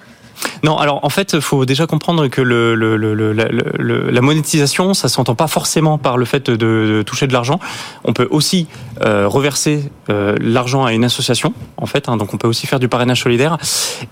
Non, 0.64 0.78
alors 0.78 1.00
en 1.04 1.10
fait, 1.10 1.34
il 1.34 1.42
faut 1.42 1.66
déjà 1.66 1.88
comprendre 1.88 2.28
que 2.28 2.42
le, 2.42 2.76
le, 2.76 2.96
le, 2.98 4.10
la 4.12 4.22
monétisation, 4.22 4.94
ça 4.94 5.10
s'entend 5.10 5.36
pas 5.36 5.48
forcément 5.48 5.98
par 5.98 6.18
le 6.18 6.26
fait 6.26 6.50
de, 6.50 6.56
de 6.56 7.02
toucher 7.02 7.28
de 7.28 7.34
l'argent. 7.34 7.60
On 8.04 8.14
peut 8.14 8.28
aussi 8.30 8.68
euh, 9.06 9.28
reverser 9.28 9.84
euh, 10.10 10.36
l'argent 10.42 10.84
à 10.84 10.94
une 10.94 11.04
association, 11.04 11.54
en 11.78 11.86
fait. 11.86 12.10
Hein, 12.10 12.18
donc 12.18 12.34
on 12.34 12.38
peut 12.38 12.48
aussi 12.48 12.68
faire 12.68 12.80
du 12.80 12.88
parrainage 12.88 13.24
solidaire. 13.24 13.58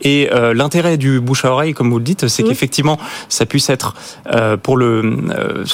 Et 0.01 0.29
euh, 0.33 0.53
l'intérêt 0.53 0.97
du 0.97 1.19
bouche 1.19 1.45
à 1.45 1.51
oreille, 1.51 1.73
comme 1.73 1.89
vous 1.89 1.97
le 1.97 2.03
dites, 2.03 2.27
c'est 2.27 2.43
qu'effectivement, 2.43 2.97
ça 3.29 3.45
puisse 3.45 3.69
être 3.69 3.93
pour 4.63 4.77
le. 4.77 5.17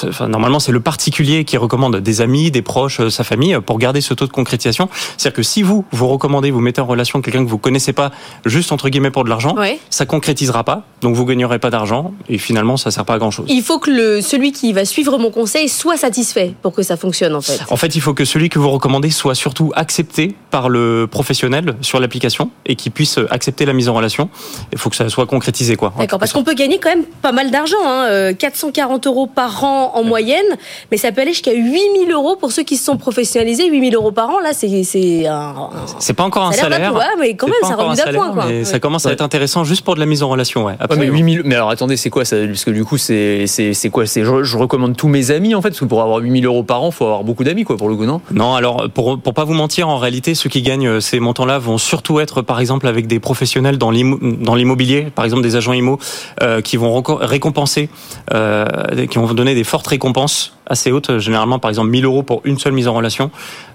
Enfin, 0.08 0.28
normalement, 0.28 0.58
c'est 0.58 0.72
le 0.72 0.80
particulier 0.80 1.44
qui 1.44 1.56
recommande 1.56 1.96
des 1.96 2.20
amis, 2.20 2.50
des 2.50 2.62
proches, 2.62 3.06
sa 3.08 3.24
famille, 3.24 3.58
pour 3.64 3.78
garder 3.78 4.00
ce 4.00 4.14
taux 4.14 4.26
de 4.26 4.32
concrétisation. 4.32 4.88
C'est-à-dire 5.16 5.36
que 5.36 5.42
si 5.42 5.62
vous 5.62 5.84
vous 5.92 6.08
recommandez, 6.08 6.50
vous 6.50 6.60
mettez 6.60 6.80
en 6.80 6.86
relation 6.86 7.20
quelqu'un 7.22 7.44
que 7.44 7.50
vous 7.50 7.58
connaissez 7.58 7.92
pas, 7.92 8.10
juste 8.44 8.72
entre 8.72 8.88
guillemets 8.88 9.10
pour 9.10 9.24
de 9.24 9.28
l'argent, 9.28 9.54
ça 9.90 10.06
concrétisera 10.06 10.64
pas, 10.64 10.86
donc 11.00 11.14
vous 11.14 11.24
gagnerez 11.24 11.58
pas 11.58 11.70
d'argent 11.70 12.12
et 12.28 12.38
finalement 12.38 12.76
ça 12.76 12.90
sert 12.90 13.04
pas 13.04 13.14
à 13.14 13.18
grand 13.18 13.30
chose. 13.30 13.46
Il 13.48 13.62
faut 13.62 13.78
que 13.78 13.90
le, 13.90 14.20
celui 14.20 14.52
qui 14.52 14.72
va 14.72 14.84
suivre 14.84 15.18
mon 15.18 15.30
conseil 15.30 15.68
soit 15.68 15.96
satisfait 15.96 16.54
pour 16.62 16.72
que 16.74 16.82
ça 16.82 16.96
fonctionne 16.96 17.34
en 17.34 17.40
fait. 17.40 17.60
En 17.70 17.76
fait, 17.76 17.94
il 17.94 18.00
faut 18.00 18.14
que 18.14 18.24
celui 18.24 18.48
que 18.48 18.58
vous 18.58 18.70
recommandez 18.70 19.03
soit 19.10 19.34
surtout 19.34 19.72
accepté 19.74 20.34
par 20.50 20.68
le 20.68 21.06
professionnel 21.10 21.74
sur 21.80 22.00
l'application 22.00 22.50
et 22.66 22.76
qu'il 22.76 22.92
puisse 22.92 23.18
accepter 23.30 23.64
la 23.64 23.72
mise 23.72 23.88
en 23.88 23.94
relation. 23.94 24.28
Il 24.72 24.78
faut 24.78 24.90
que 24.90 24.96
ça 24.96 25.08
soit 25.08 25.26
concrétisé 25.26 25.76
quoi. 25.76 25.92
D'accord, 25.98 26.18
parce 26.18 26.32
qu'on 26.32 26.44
peut 26.44 26.54
gagner 26.54 26.78
quand 26.78 26.90
même 26.90 27.04
pas 27.22 27.32
mal 27.32 27.50
d'argent, 27.50 27.76
hein, 27.84 28.32
440 28.34 29.06
euh, 29.06 29.10
euros 29.10 29.26
par 29.26 29.64
an 29.64 29.92
en 29.94 30.04
moyenne, 30.04 30.46
mais 30.90 30.96
ça 30.96 31.12
peut 31.12 31.20
aller 31.20 31.32
jusqu'à 31.32 31.52
8000 31.52 32.10
euros 32.12 32.36
pour 32.36 32.52
ceux 32.52 32.62
qui 32.62 32.76
se 32.76 32.84
sont 32.84 32.96
professionnalisés. 32.96 33.68
8000 33.68 33.94
euros 33.94 34.12
par 34.12 34.30
an, 34.30 34.40
là 34.40 34.52
c'est 34.52 35.26
un, 35.26 35.70
c'est 35.98 36.14
pas 36.14 36.24
encore 36.24 36.44
un 36.44 36.52
salaire, 36.52 36.92
mais 37.18 37.34
quand 37.34 37.46
même 37.46 37.56
ça 37.62 37.76
remet 37.76 37.96
d'appoint. 37.96 38.32
Quoi. 38.32 38.46
Ça 38.64 38.80
commence 38.80 39.06
à 39.06 39.12
être 39.12 39.22
intéressant 39.22 39.64
juste 39.64 39.84
pour 39.84 39.94
de 39.94 40.00
la 40.00 40.06
mise 40.06 40.22
en 40.22 40.28
relation, 40.28 40.64
ouais 40.64 40.76
mais 40.96 41.06
8000 41.06 41.42
mais 41.44 41.54
alors 41.54 41.70
attendez, 41.70 41.96
c'est 41.96 42.10
quoi 42.10 42.24
ça 42.24 42.36
Parce 42.46 42.64
que 42.64 42.70
du 42.70 42.84
coup, 42.84 42.98
c'est 42.98 43.46
quoi? 43.92 44.06
C'est 44.06 44.24
je, 44.24 44.42
je, 44.42 44.56
recommande 44.56 44.96
tous 44.96 45.08
mes 45.08 45.30
amis 45.30 45.54
en 45.54 45.62
fait, 45.62 45.70
parce 45.70 45.80
que 45.80 45.84
pour 45.84 46.02
avoir 46.02 46.18
8000 46.18 46.46
euros 46.46 46.62
par 46.62 46.82
an, 46.82 46.90
faut 46.90 47.04
avoir 47.04 47.24
beaucoup 47.24 47.44
d'amis 47.44 47.64
quoi, 47.64 47.76
pour 47.76 47.88
le 47.88 47.96
coup, 47.96 48.04
non? 48.04 48.20
Non, 48.32 48.54
alors 48.54 48.88
pour 48.94 49.18
pour 49.18 49.34
pas 49.34 49.44
vous 49.44 49.54
mentir, 49.54 49.88
en 49.88 49.98
réalité, 49.98 50.34
ceux 50.34 50.48
qui 50.48 50.62
gagnent 50.62 50.86
euh, 50.88 51.00
ces 51.00 51.20
montants-là 51.20 51.58
vont 51.58 51.78
surtout 51.78 52.20
être, 52.20 52.42
par 52.42 52.60
exemple, 52.60 52.86
avec 52.86 53.06
des 53.06 53.18
professionnels 53.18 53.78
dans 53.78 53.90
l'immobilier, 53.90 55.08
par 55.14 55.24
exemple 55.24 55.42
des 55.42 55.56
agents 55.56 55.72
IMO, 55.72 55.98
euh, 56.42 56.60
qui 56.60 56.76
vont 56.76 57.02
récompenser, 57.02 57.88
euh, 58.32 59.06
qui 59.06 59.18
vont 59.18 59.32
donner 59.34 59.54
des 59.54 59.64
fortes 59.64 59.86
récompenses 59.86 60.56
assez 60.66 60.92
hautes, 60.92 61.18
généralement 61.18 61.58
par 61.58 61.68
exemple 61.68 61.90
1000 61.90 62.04
euros 62.04 62.22
pour 62.22 62.40
une 62.44 62.58
seule 62.58 62.72
mise 62.72 62.88
en 62.88 62.94
relation. 62.94 63.30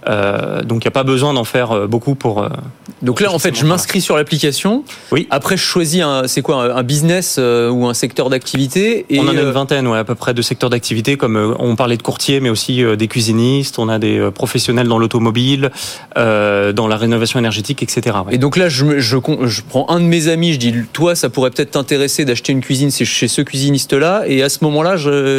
Euh, 0.08 0.64
donc 0.64 0.84
il 0.84 0.88
n'y 0.88 0.90
a 0.90 0.92
pas 0.92 1.04
besoin 1.04 1.34
d'en 1.34 1.44
faire 1.44 1.72
euh, 1.72 1.88
beaucoup 1.88 2.16
pour. 2.16 2.42
Euh, 2.42 2.50
donc 3.02 3.22
là, 3.22 3.32
en 3.32 3.40
fait, 3.40 3.56
je 3.56 3.66
m'inscris 3.66 4.02
sur 4.02 4.16
l'application. 4.18 4.84
Oui. 5.12 5.28
Après, 5.30 5.58
je 5.58 5.64
choisis 5.64 6.02
un, 6.02 6.28
c'est 6.28 6.42
quoi, 6.42 6.76
un 6.76 6.84
business 6.84 7.38
ou 7.38 7.86
un 7.86 7.94
secteur 7.94 8.30
d'activité. 8.30 9.06
on 9.12 9.28
en 9.28 9.30
a 9.30 9.34
une 9.34 9.52
vingtaine, 9.52 9.88
ouais, 9.88 9.98
à 9.98 10.04
peu 10.04 10.16
près 10.16 10.34
de 10.34 10.42
secteurs 10.42 10.70
d'activité, 10.70 11.16
comme 11.16 11.56
on 11.60 11.76
parlait 11.76 11.96
de 11.96 12.02
courtiers, 12.02 12.40
mais 12.42 12.50
aussi 12.50 12.84
des 12.98 13.08
cuisinistes. 13.08 13.80
On 13.80 13.88
a 13.88 14.00
des 14.00 14.30
professionnels 14.34 14.88
dans 14.88 15.00
l'automobile, 15.00 15.72
dans 16.16 16.88
la 16.90 16.98
rénovation 16.98 17.40
énergétique, 17.40 17.84
etc. 17.84 18.18
Et 18.32 18.38
donc 18.38 18.58
là, 18.58 18.68
je, 18.68 19.00
je, 19.00 19.18
je, 19.46 19.62
prends 19.62 19.90
un 19.90 20.02
de 20.02 20.06
mes 20.06 20.28
amis, 20.28 20.54
je 20.54 20.60
dis, 20.60 20.74
toi, 20.92 21.16
ça 21.16 21.30
pourrait 21.30 21.52
peut-être 21.52 21.72
t'intéresser 21.72 22.26
d'acheter 22.26 22.52
une 22.52 22.62
cuisine 22.62 22.92
chez 22.92 23.28
ce 23.30 23.42
cuisiniste-là. 23.42 24.24
Et 24.28 24.44
à 24.44 24.50
ce 24.50 24.62
moment-là, 24.66 24.98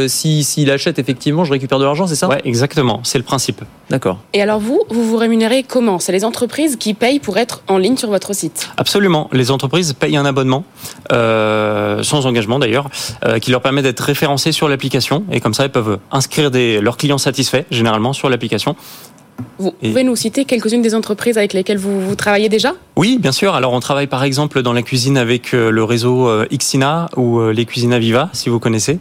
s'il 0.08 0.44
si, 0.44 0.70
achète 0.70 0.98
effectivement, 0.98 1.39
je 1.44 1.52
récupère 1.52 1.78
de 1.78 1.84
l'argent, 1.84 2.06
c'est 2.06 2.16
ça 2.16 2.28
Ouais, 2.28 2.40
exactement. 2.44 3.00
C'est 3.02 3.18
le 3.18 3.24
principe. 3.24 3.62
D'accord. 3.88 4.18
Et 4.32 4.42
alors 4.42 4.60
vous, 4.60 4.82
vous 4.90 5.04
vous 5.04 5.16
rémunérez 5.16 5.62
comment? 5.62 5.98
C'est 5.98 6.12
les 6.12 6.24
entreprises 6.24 6.76
qui 6.76 6.94
payent 6.94 7.18
pour 7.20 7.38
être 7.38 7.62
en 7.68 7.78
ligne 7.78 7.96
sur 7.96 8.08
votre 8.08 8.34
site? 8.34 8.68
Absolument. 8.76 9.28
Les 9.32 9.50
entreprises 9.50 9.92
payent 9.92 10.16
un 10.16 10.24
abonnement, 10.24 10.64
euh, 11.12 12.02
sans 12.02 12.26
engagement 12.26 12.58
d'ailleurs, 12.58 12.88
euh, 13.24 13.38
qui 13.38 13.50
leur 13.50 13.62
permet 13.62 13.82
d'être 13.82 14.00
référencés 14.00 14.52
sur 14.52 14.68
l'application. 14.68 15.24
Et 15.32 15.40
comme 15.40 15.54
ça, 15.54 15.64
ils 15.64 15.70
peuvent 15.70 15.98
inscrire 16.12 16.50
des, 16.50 16.80
leurs 16.80 16.96
clients 16.96 17.18
satisfaits, 17.18 17.64
généralement, 17.70 18.12
sur 18.12 18.28
l'application. 18.28 18.76
Vous 19.58 19.72
pouvez 19.72 20.04
nous 20.04 20.16
citer 20.16 20.44
quelques-unes 20.44 20.82
des 20.82 20.94
entreprises 20.94 21.38
avec 21.38 21.52
lesquelles 21.52 21.78
vous, 21.78 22.00
vous, 22.00 22.14
travaillez 22.14 22.48
déjà? 22.48 22.72
Oui, 22.96 23.18
bien 23.20 23.32
sûr. 23.32 23.54
Alors, 23.54 23.72
on 23.72 23.80
travaille 23.80 24.06
par 24.06 24.24
exemple 24.24 24.62
dans 24.62 24.72
la 24.72 24.82
cuisine 24.82 25.16
avec 25.16 25.54
euh, 25.54 25.70
le 25.70 25.84
réseau 25.84 26.28
euh, 26.28 26.46
Xina 26.52 27.08
ou 27.16 27.40
euh, 27.40 27.52
les 27.52 27.64
cuisines 27.64 27.92
Aviva, 27.92 28.30
si 28.32 28.48
vous 28.48 28.58
connaissez. 28.58 28.98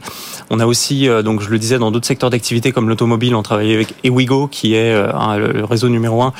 On 0.50 0.60
a 0.60 0.66
aussi, 0.66 1.08
donc 1.24 1.42
je 1.42 1.50
le 1.50 1.60
disais, 1.60 1.78
dans 1.78 1.92
d'autres 1.92 2.08
secteurs 2.08 2.32
d'activité 2.32 2.72
comme 2.72 2.90
l'automobile, 2.90 3.36
on 3.36 3.44
travaille 3.44 3.74
avec 3.74 3.94
Ewigo, 4.04 4.48
qui 4.48 4.74
est 4.74 4.94
le 4.94 5.64
réseau 5.64 5.90
numéro 5.90 6.24
un 6.24 6.34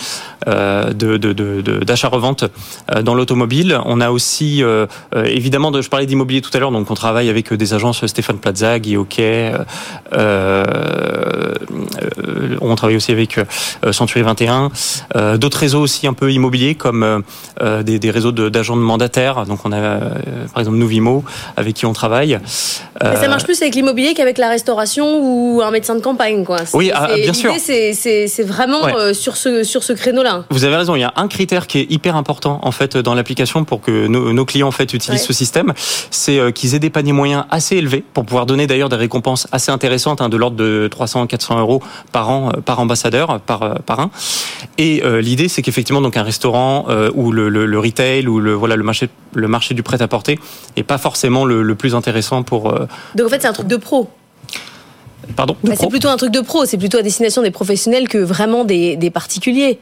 d'achat-revente 0.96 2.46
dans 3.04 3.14
l'automobile. 3.14 3.80
On 3.86 4.02
a 4.02 4.10
aussi, 4.10 4.64
évidemment, 5.14 5.72
je 5.80 5.88
parlais 5.90 6.08
d'immobilier 6.08 6.42
tout 6.42 6.50
à 6.56 6.60
l'heure, 6.60 6.72
donc 6.72 6.90
on 6.90 6.96
travaille 6.96 7.30
avec 7.30 7.54
des 7.54 7.74
agences 7.76 8.04
Stéphane 8.08 8.40
Plaza, 8.40 8.80
Guy 8.80 8.98
Hockey, 8.98 9.54
euh, 12.20 12.58
on 12.62 12.76
travaille 12.76 12.96
aussi 12.96 13.12
avec 13.12 13.38
euh, 13.38 13.89
Century 13.92 14.22
21, 14.22 14.72
euh, 15.16 15.38
d'autres 15.38 15.58
réseaux 15.60 15.82
aussi 15.82 16.08
un 16.08 16.14
peu 16.14 16.32
immobiliers 16.32 16.76
comme 16.76 17.24
euh, 17.62 17.84
des, 17.84 18.00
des 18.00 18.12
réseaux 18.12 18.32
d'agents 18.32 18.76
de, 18.76 18.82
mandataires. 18.82 19.46
Donc 19.46 19.60
on 19.66 19.72
a 19.72 19.78
euh, 19.78 20.10
par 20.54 20.60
exemple 20.62 20.78
Novimo 20.78 21.24
avec 21.58 21.76
qui 21.76 21.86
on 21.86 21.94
travaille. 21.94 22.40
Mais 23.02 23.08
Euh, 23.10 23.22
ça 23.22 23.28
marche 23.28 23.44
plus 23.44 23.62
avec 23.62 23.76
l'immobilier 23.76 24.14
qu'avec 24.14 24.38
la 24.38 24.50
restauration 24.50 25.20
ou 25.22 25.62
un 25.64 25.72
médecin 25.72 25.96
de 25.96 26.02
campagne, 26.02 26.44
quoi. 26.44 26.60
Oui, 26.74 26.92
ah, 26.94 27.10
bien 27.16 27.34
sûr. 27.34 27.54
c'est- 27.60 28.44
vraiment 28.44 28.84
Ouais. 28.84 28.94
euh, 28.96 29.14
sur 29.14 29.36
ce, 29.36 29.64
sur 29.64 29.84
ce 29.84 29.94
créneau-là. 29.94 30.46
Vous 30.50 30.64
avez 30.64 30.76
raison, 30.76 30.96
il 30.96 31.02
y 31.02 31.04
a 31.04 31.14
un 31.16 31.28
critère 31.28 31.68
qui 31.68 31.80
est 31.80 31.92
hyper 31.92 32.16
important 32.16 32.60
en 32.64 32.72
fait 32.72 32.96
dans 32.98 33.14
l'application 33.14 33.64
pour 33.66 33.82
que 33.82 34.08
nos, 34.08 34.32
nos 34.34 34.46
clients 34.46 34.68
en 34.68 34.72
fait 34.72 34.94
utilisent 34.94 35.22
Ouais. 35.22 35.28
ce 35.28 35.34
système, 35.34 35.74
c'est 36.12 36.40
euh, 36.40 36.52
qu'ils 36.52 36.76
aient 36.76 36.80
des 36.80 36.90
paniers 36.90 37.12
moyens 37.14 37.44
assez 37.50 37.76
élevés 37.78 38.04
pour 38.14 38.26
pouvoir 38.26 38.46
donner 38.46 38.66
d'ailleurs 38.68 38.90
des 38.90 38.96
récompenses 38.96 39.48
assez 39.52 39.72
intéressantes 39.72 40.22
hein, 40.22 40.30
de 40.30 40.38
l'ordre 40.38 40.56
de 40.58 40.90
300-400 40.92 41.60
euros 41.60 41.82
par 42.12 42.30
an 42.30 42.50
euh, 42.56 42.62
par 42.62 42.80
ambassadeur 42.80 43.40
par 43.42 43.64
euh, 43.64 43.74
par 43.86 44.00
un. 44.00 44.12
Et 44.78 45.04
euh, 45.04 45.22
l'idée 45.22 45.48
c'est 45.48 45.62
qu'effectivement 45.62 46.02
donc 46.02 46.18
un 46.18 46.24
restaurant 46.24 46.86
euh, 46.90 47.12
ou 47.14 47.32
le, 47.32 47.50
le, 47.50 47.66
le 47.66 47.80
retail 47.80 48.28
ou 48.28 48.40
le 48.40 48.54
voilà 48.54 48.76
le 48.76 48.84
marché 48.84 49.10
le 49.34 49.48
marché 49.48 49.74
du 49.74 49.84
prêt 49.84 50.02
à 50.02 50.08
porter 50.08 50.40
est 50.76 50.84
pas 50.84 50.98
forcément 50.98 51.46
le, 51.46 51.64
le 51.64 51.76
plus 51.76 51.96
intéressant 51.96 52.44
pour 52.44 52.72
euh, 52.74 52.88
Donc 53.16 53.28
en 53.28 53.30
fait, 53.30 53.42
c'est 53.42 53.48
un 53.48 53.54
truc 53.54 53.68
de 53.68 53.76
pro. 53.78 54.10
pardon? 55.36 55.56
Bah, 55.64 55.74
c'est 55.76 55.88
plutôt 55.88 56.10
un 56.10 56.18
truc 56.18 56.32
de 56.32 56.42
pro, 56.42 56.66
c'est 56.66 56.78
plutôt 56.78 56.98
à 56.98 57.02
destination 57.02 57.42
des 57.42 57.52
professionnels 57.52 58.08
que 58.08 58.18
vraiment 58.18 58.66
des, 58.66 58.96
des 58.96 59.10
particuliers. 59.10 59.80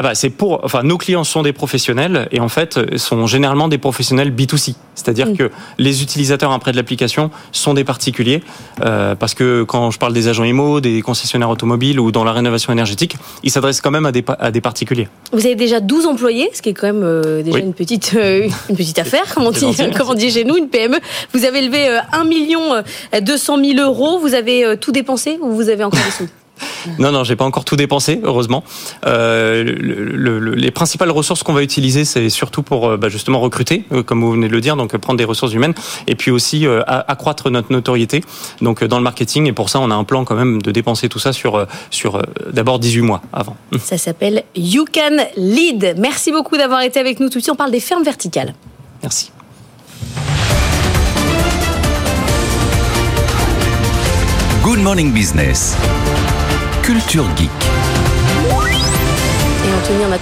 Ah 0.00 0.02
bah 0.02 0.14
c'est 0.14 0.30
pour 0.30 0.60
enfin 0.62 0.84
nos 0.84 0.96
clients 0.96 1.24
sont 1.24 1.42
des 1.42 1.52
professionnels 1.52 2.28
et 2.30 2.38
en 2.38 2.48
fait 2.48 2.78
sont 2.98 3.26
généralement 3.26 3.66
des 3.66 3.78
professionnels 3.78 4.30
B2C, 4.32 4.76
c'est-à-dire 4.94 5.26
Mm. 5.30 5.36
que 5.36 5.50
les 5.78 6.02
utilisateurs 6.04 6.52
après 6.52 6.70
de 6.70 6.76
l'application 6.76 7.32
sont 7.50 7.74
des 7.74 7.82
particuliers 7.82 8.40
euh, 8.84 9.16
parce 9.16 9.34
que 9.34 9.64
quand 9.64 9.90
je 9.90 9.98
parle 9.98 10.12
des 10.12 10.28
agents 10.28 10.44
IMO, 10.44 10.80
des 10.80 11.02
concessionnaires 11.02 11.50
automobiles 11.50 11.98
ou 11.98 12.12
dans 12.12 12.22
la 12.22 12.32
rénovation 12.32 12.72
énergétique, 12.72 13.16
ils 13.42 13.50
s'adressent 13.50 13.80
quand 13.80 13.90
même 13.90 14.06
à 14.06 14.12
des 14.12 14.22
pa- 14.22 14.36
à 14.38 14.52
des 14.52 14.60
particuliers. 14.60 15.08
Vous 15.32 15.44
avez 15.46 15.56
déjà 15.56 15.80
12 15.80 16.06
employés, 16.06 16.48
ce 16.54 16.62
qui 16.62 16.68
est 16.68 16.74
quand 16.74 16.86
même 16.86 17.02
euh, 17.02 17.42
déjà 17.42 17.56
Oui. 17.58 17.64
une, 17.64 17.74
petite, 17.74 18.12
euh, 18.14 18.48
une 18.70 18.76
petite 18.76 19.00
affaire, 19.00 19.24
comme 19.34 19.46
on, 19.46 19.50
dit, 19.50 19.60
gentil, 19.72 19.90
comme 19.96 20.10
on 20.10 20.14
dit 20.14 20.30
chez 20.30 20.44
nous, 20.44 20.56
une 20.56 20.68
PME. 20.68 20.98
Vous 21.34 21.44
avez 21.44 21.60
levé 21.62 21.88
euh, 21.88 21.98
1 22.12 22.22
million 22.24 22.62
euh, 22.72 23.20
200 23.20 23.56
000 23.64 23.80
euros. 23.80 24.20
Vous 24.20 24.34
avez 24.34 24.64
euh, 24.64 24.76
tout 24.76 24.92
dépensé 24.92 25.38
ou 25.42 25.50
vous 25.50 25.68
avez 25.68 25.82
encore 25.82 25.98
des 26.04 26.12
sous? 26.12 26.28
Non, 26.98 27.12
non, 27.12 27.24
j'ai 27.24 27.36
pas 27.36 27.44
encore 27.44 27.64
tout 27.64 27.76
dépensé, 27.76 28.20
heureusement. 28.24 28.64
Euh, 29.06 29.62
le- 29.64 29.72
le- 30.16 30.38
le- 30.38 30.54
les 30.54 30.70
principales 30.70 31.10
ressources 31.10 31.42
qu'on 31.42 31.52
va 31.52 31.62
utiliser, 31.62 32.04
c'est 32.04 32.28
surtout 32.30 32.62
pour 32.62 32.88
euh, 32.88 32.96
bah, 32.96 33.08
justement 33.08 33.40
recruter, 33.40 33.84
euh, 33.92 34.02
comme 34.02 34.20
vous 34.22 34.32
venez 34.32 34.48
de 34.48 34.52
le 34.52 34.60
dire, 34.60 34.76
donc 34.76 34.96
prendre 34.96 35.18
des 35.18 35.24
ressources 35.24 35.52
humaines, 35.52 35.74
et 36.06 36.14
puis 36.14 36.30
aussi 36.30 36.66
euh, 36.66 36.82
accroître 36.86 37.50
notre 37.50 37.72
notoriété, 37.72 38.22
donc 38.62 38.82
dans 38.84 38.98
le 38.98 39.04
marketing. 39.04 39.46
Et 39.46 39.52
pour 39.52 39.68
ça, 39.70 39.80
on 39.80 39.90
a 39.90 39.94
un 39.94 40.04
plan 40.04 40.24
quand 40.24 40.34
même 40.34 40.60
de 40.62 40.70
dépenser 40.70 41.08
tout 41.08 41.18
ça 41.18 41.32
sur 41.32 41.66
sur 41.90 42.22
d'abord 42.52 42.78
18 42.78 43.02
mois 43.02 43.22
avant. 43.32 43.56
Ça 43.84 43.98
s'appelle 43.98 44.42
You 44.56 44.84
Can 44.92 45.16
Lead. 45.36 45.94
Merci 45.98 46.32
beaucoup 46.32 46.56
d'avoir 46.56 46.82
été 46.82 46.98
avec 47.00 47.20
nous 47.20 47.28
tout 47.28 47.38
de 47.38 47.42
suite. 47.42 47.52
On 47.52 47.56
parle 47.56 47.70
des 47.70 47.80
fermes 47.80 48.04
verticales. 48.04 48.54
Merci. 49.02 49.30
Good 54.64 54.80
Morning 54.80 55.12
Business. 55.12 55.76
Culture 56.88 57.28
Geek. 57.36 57.67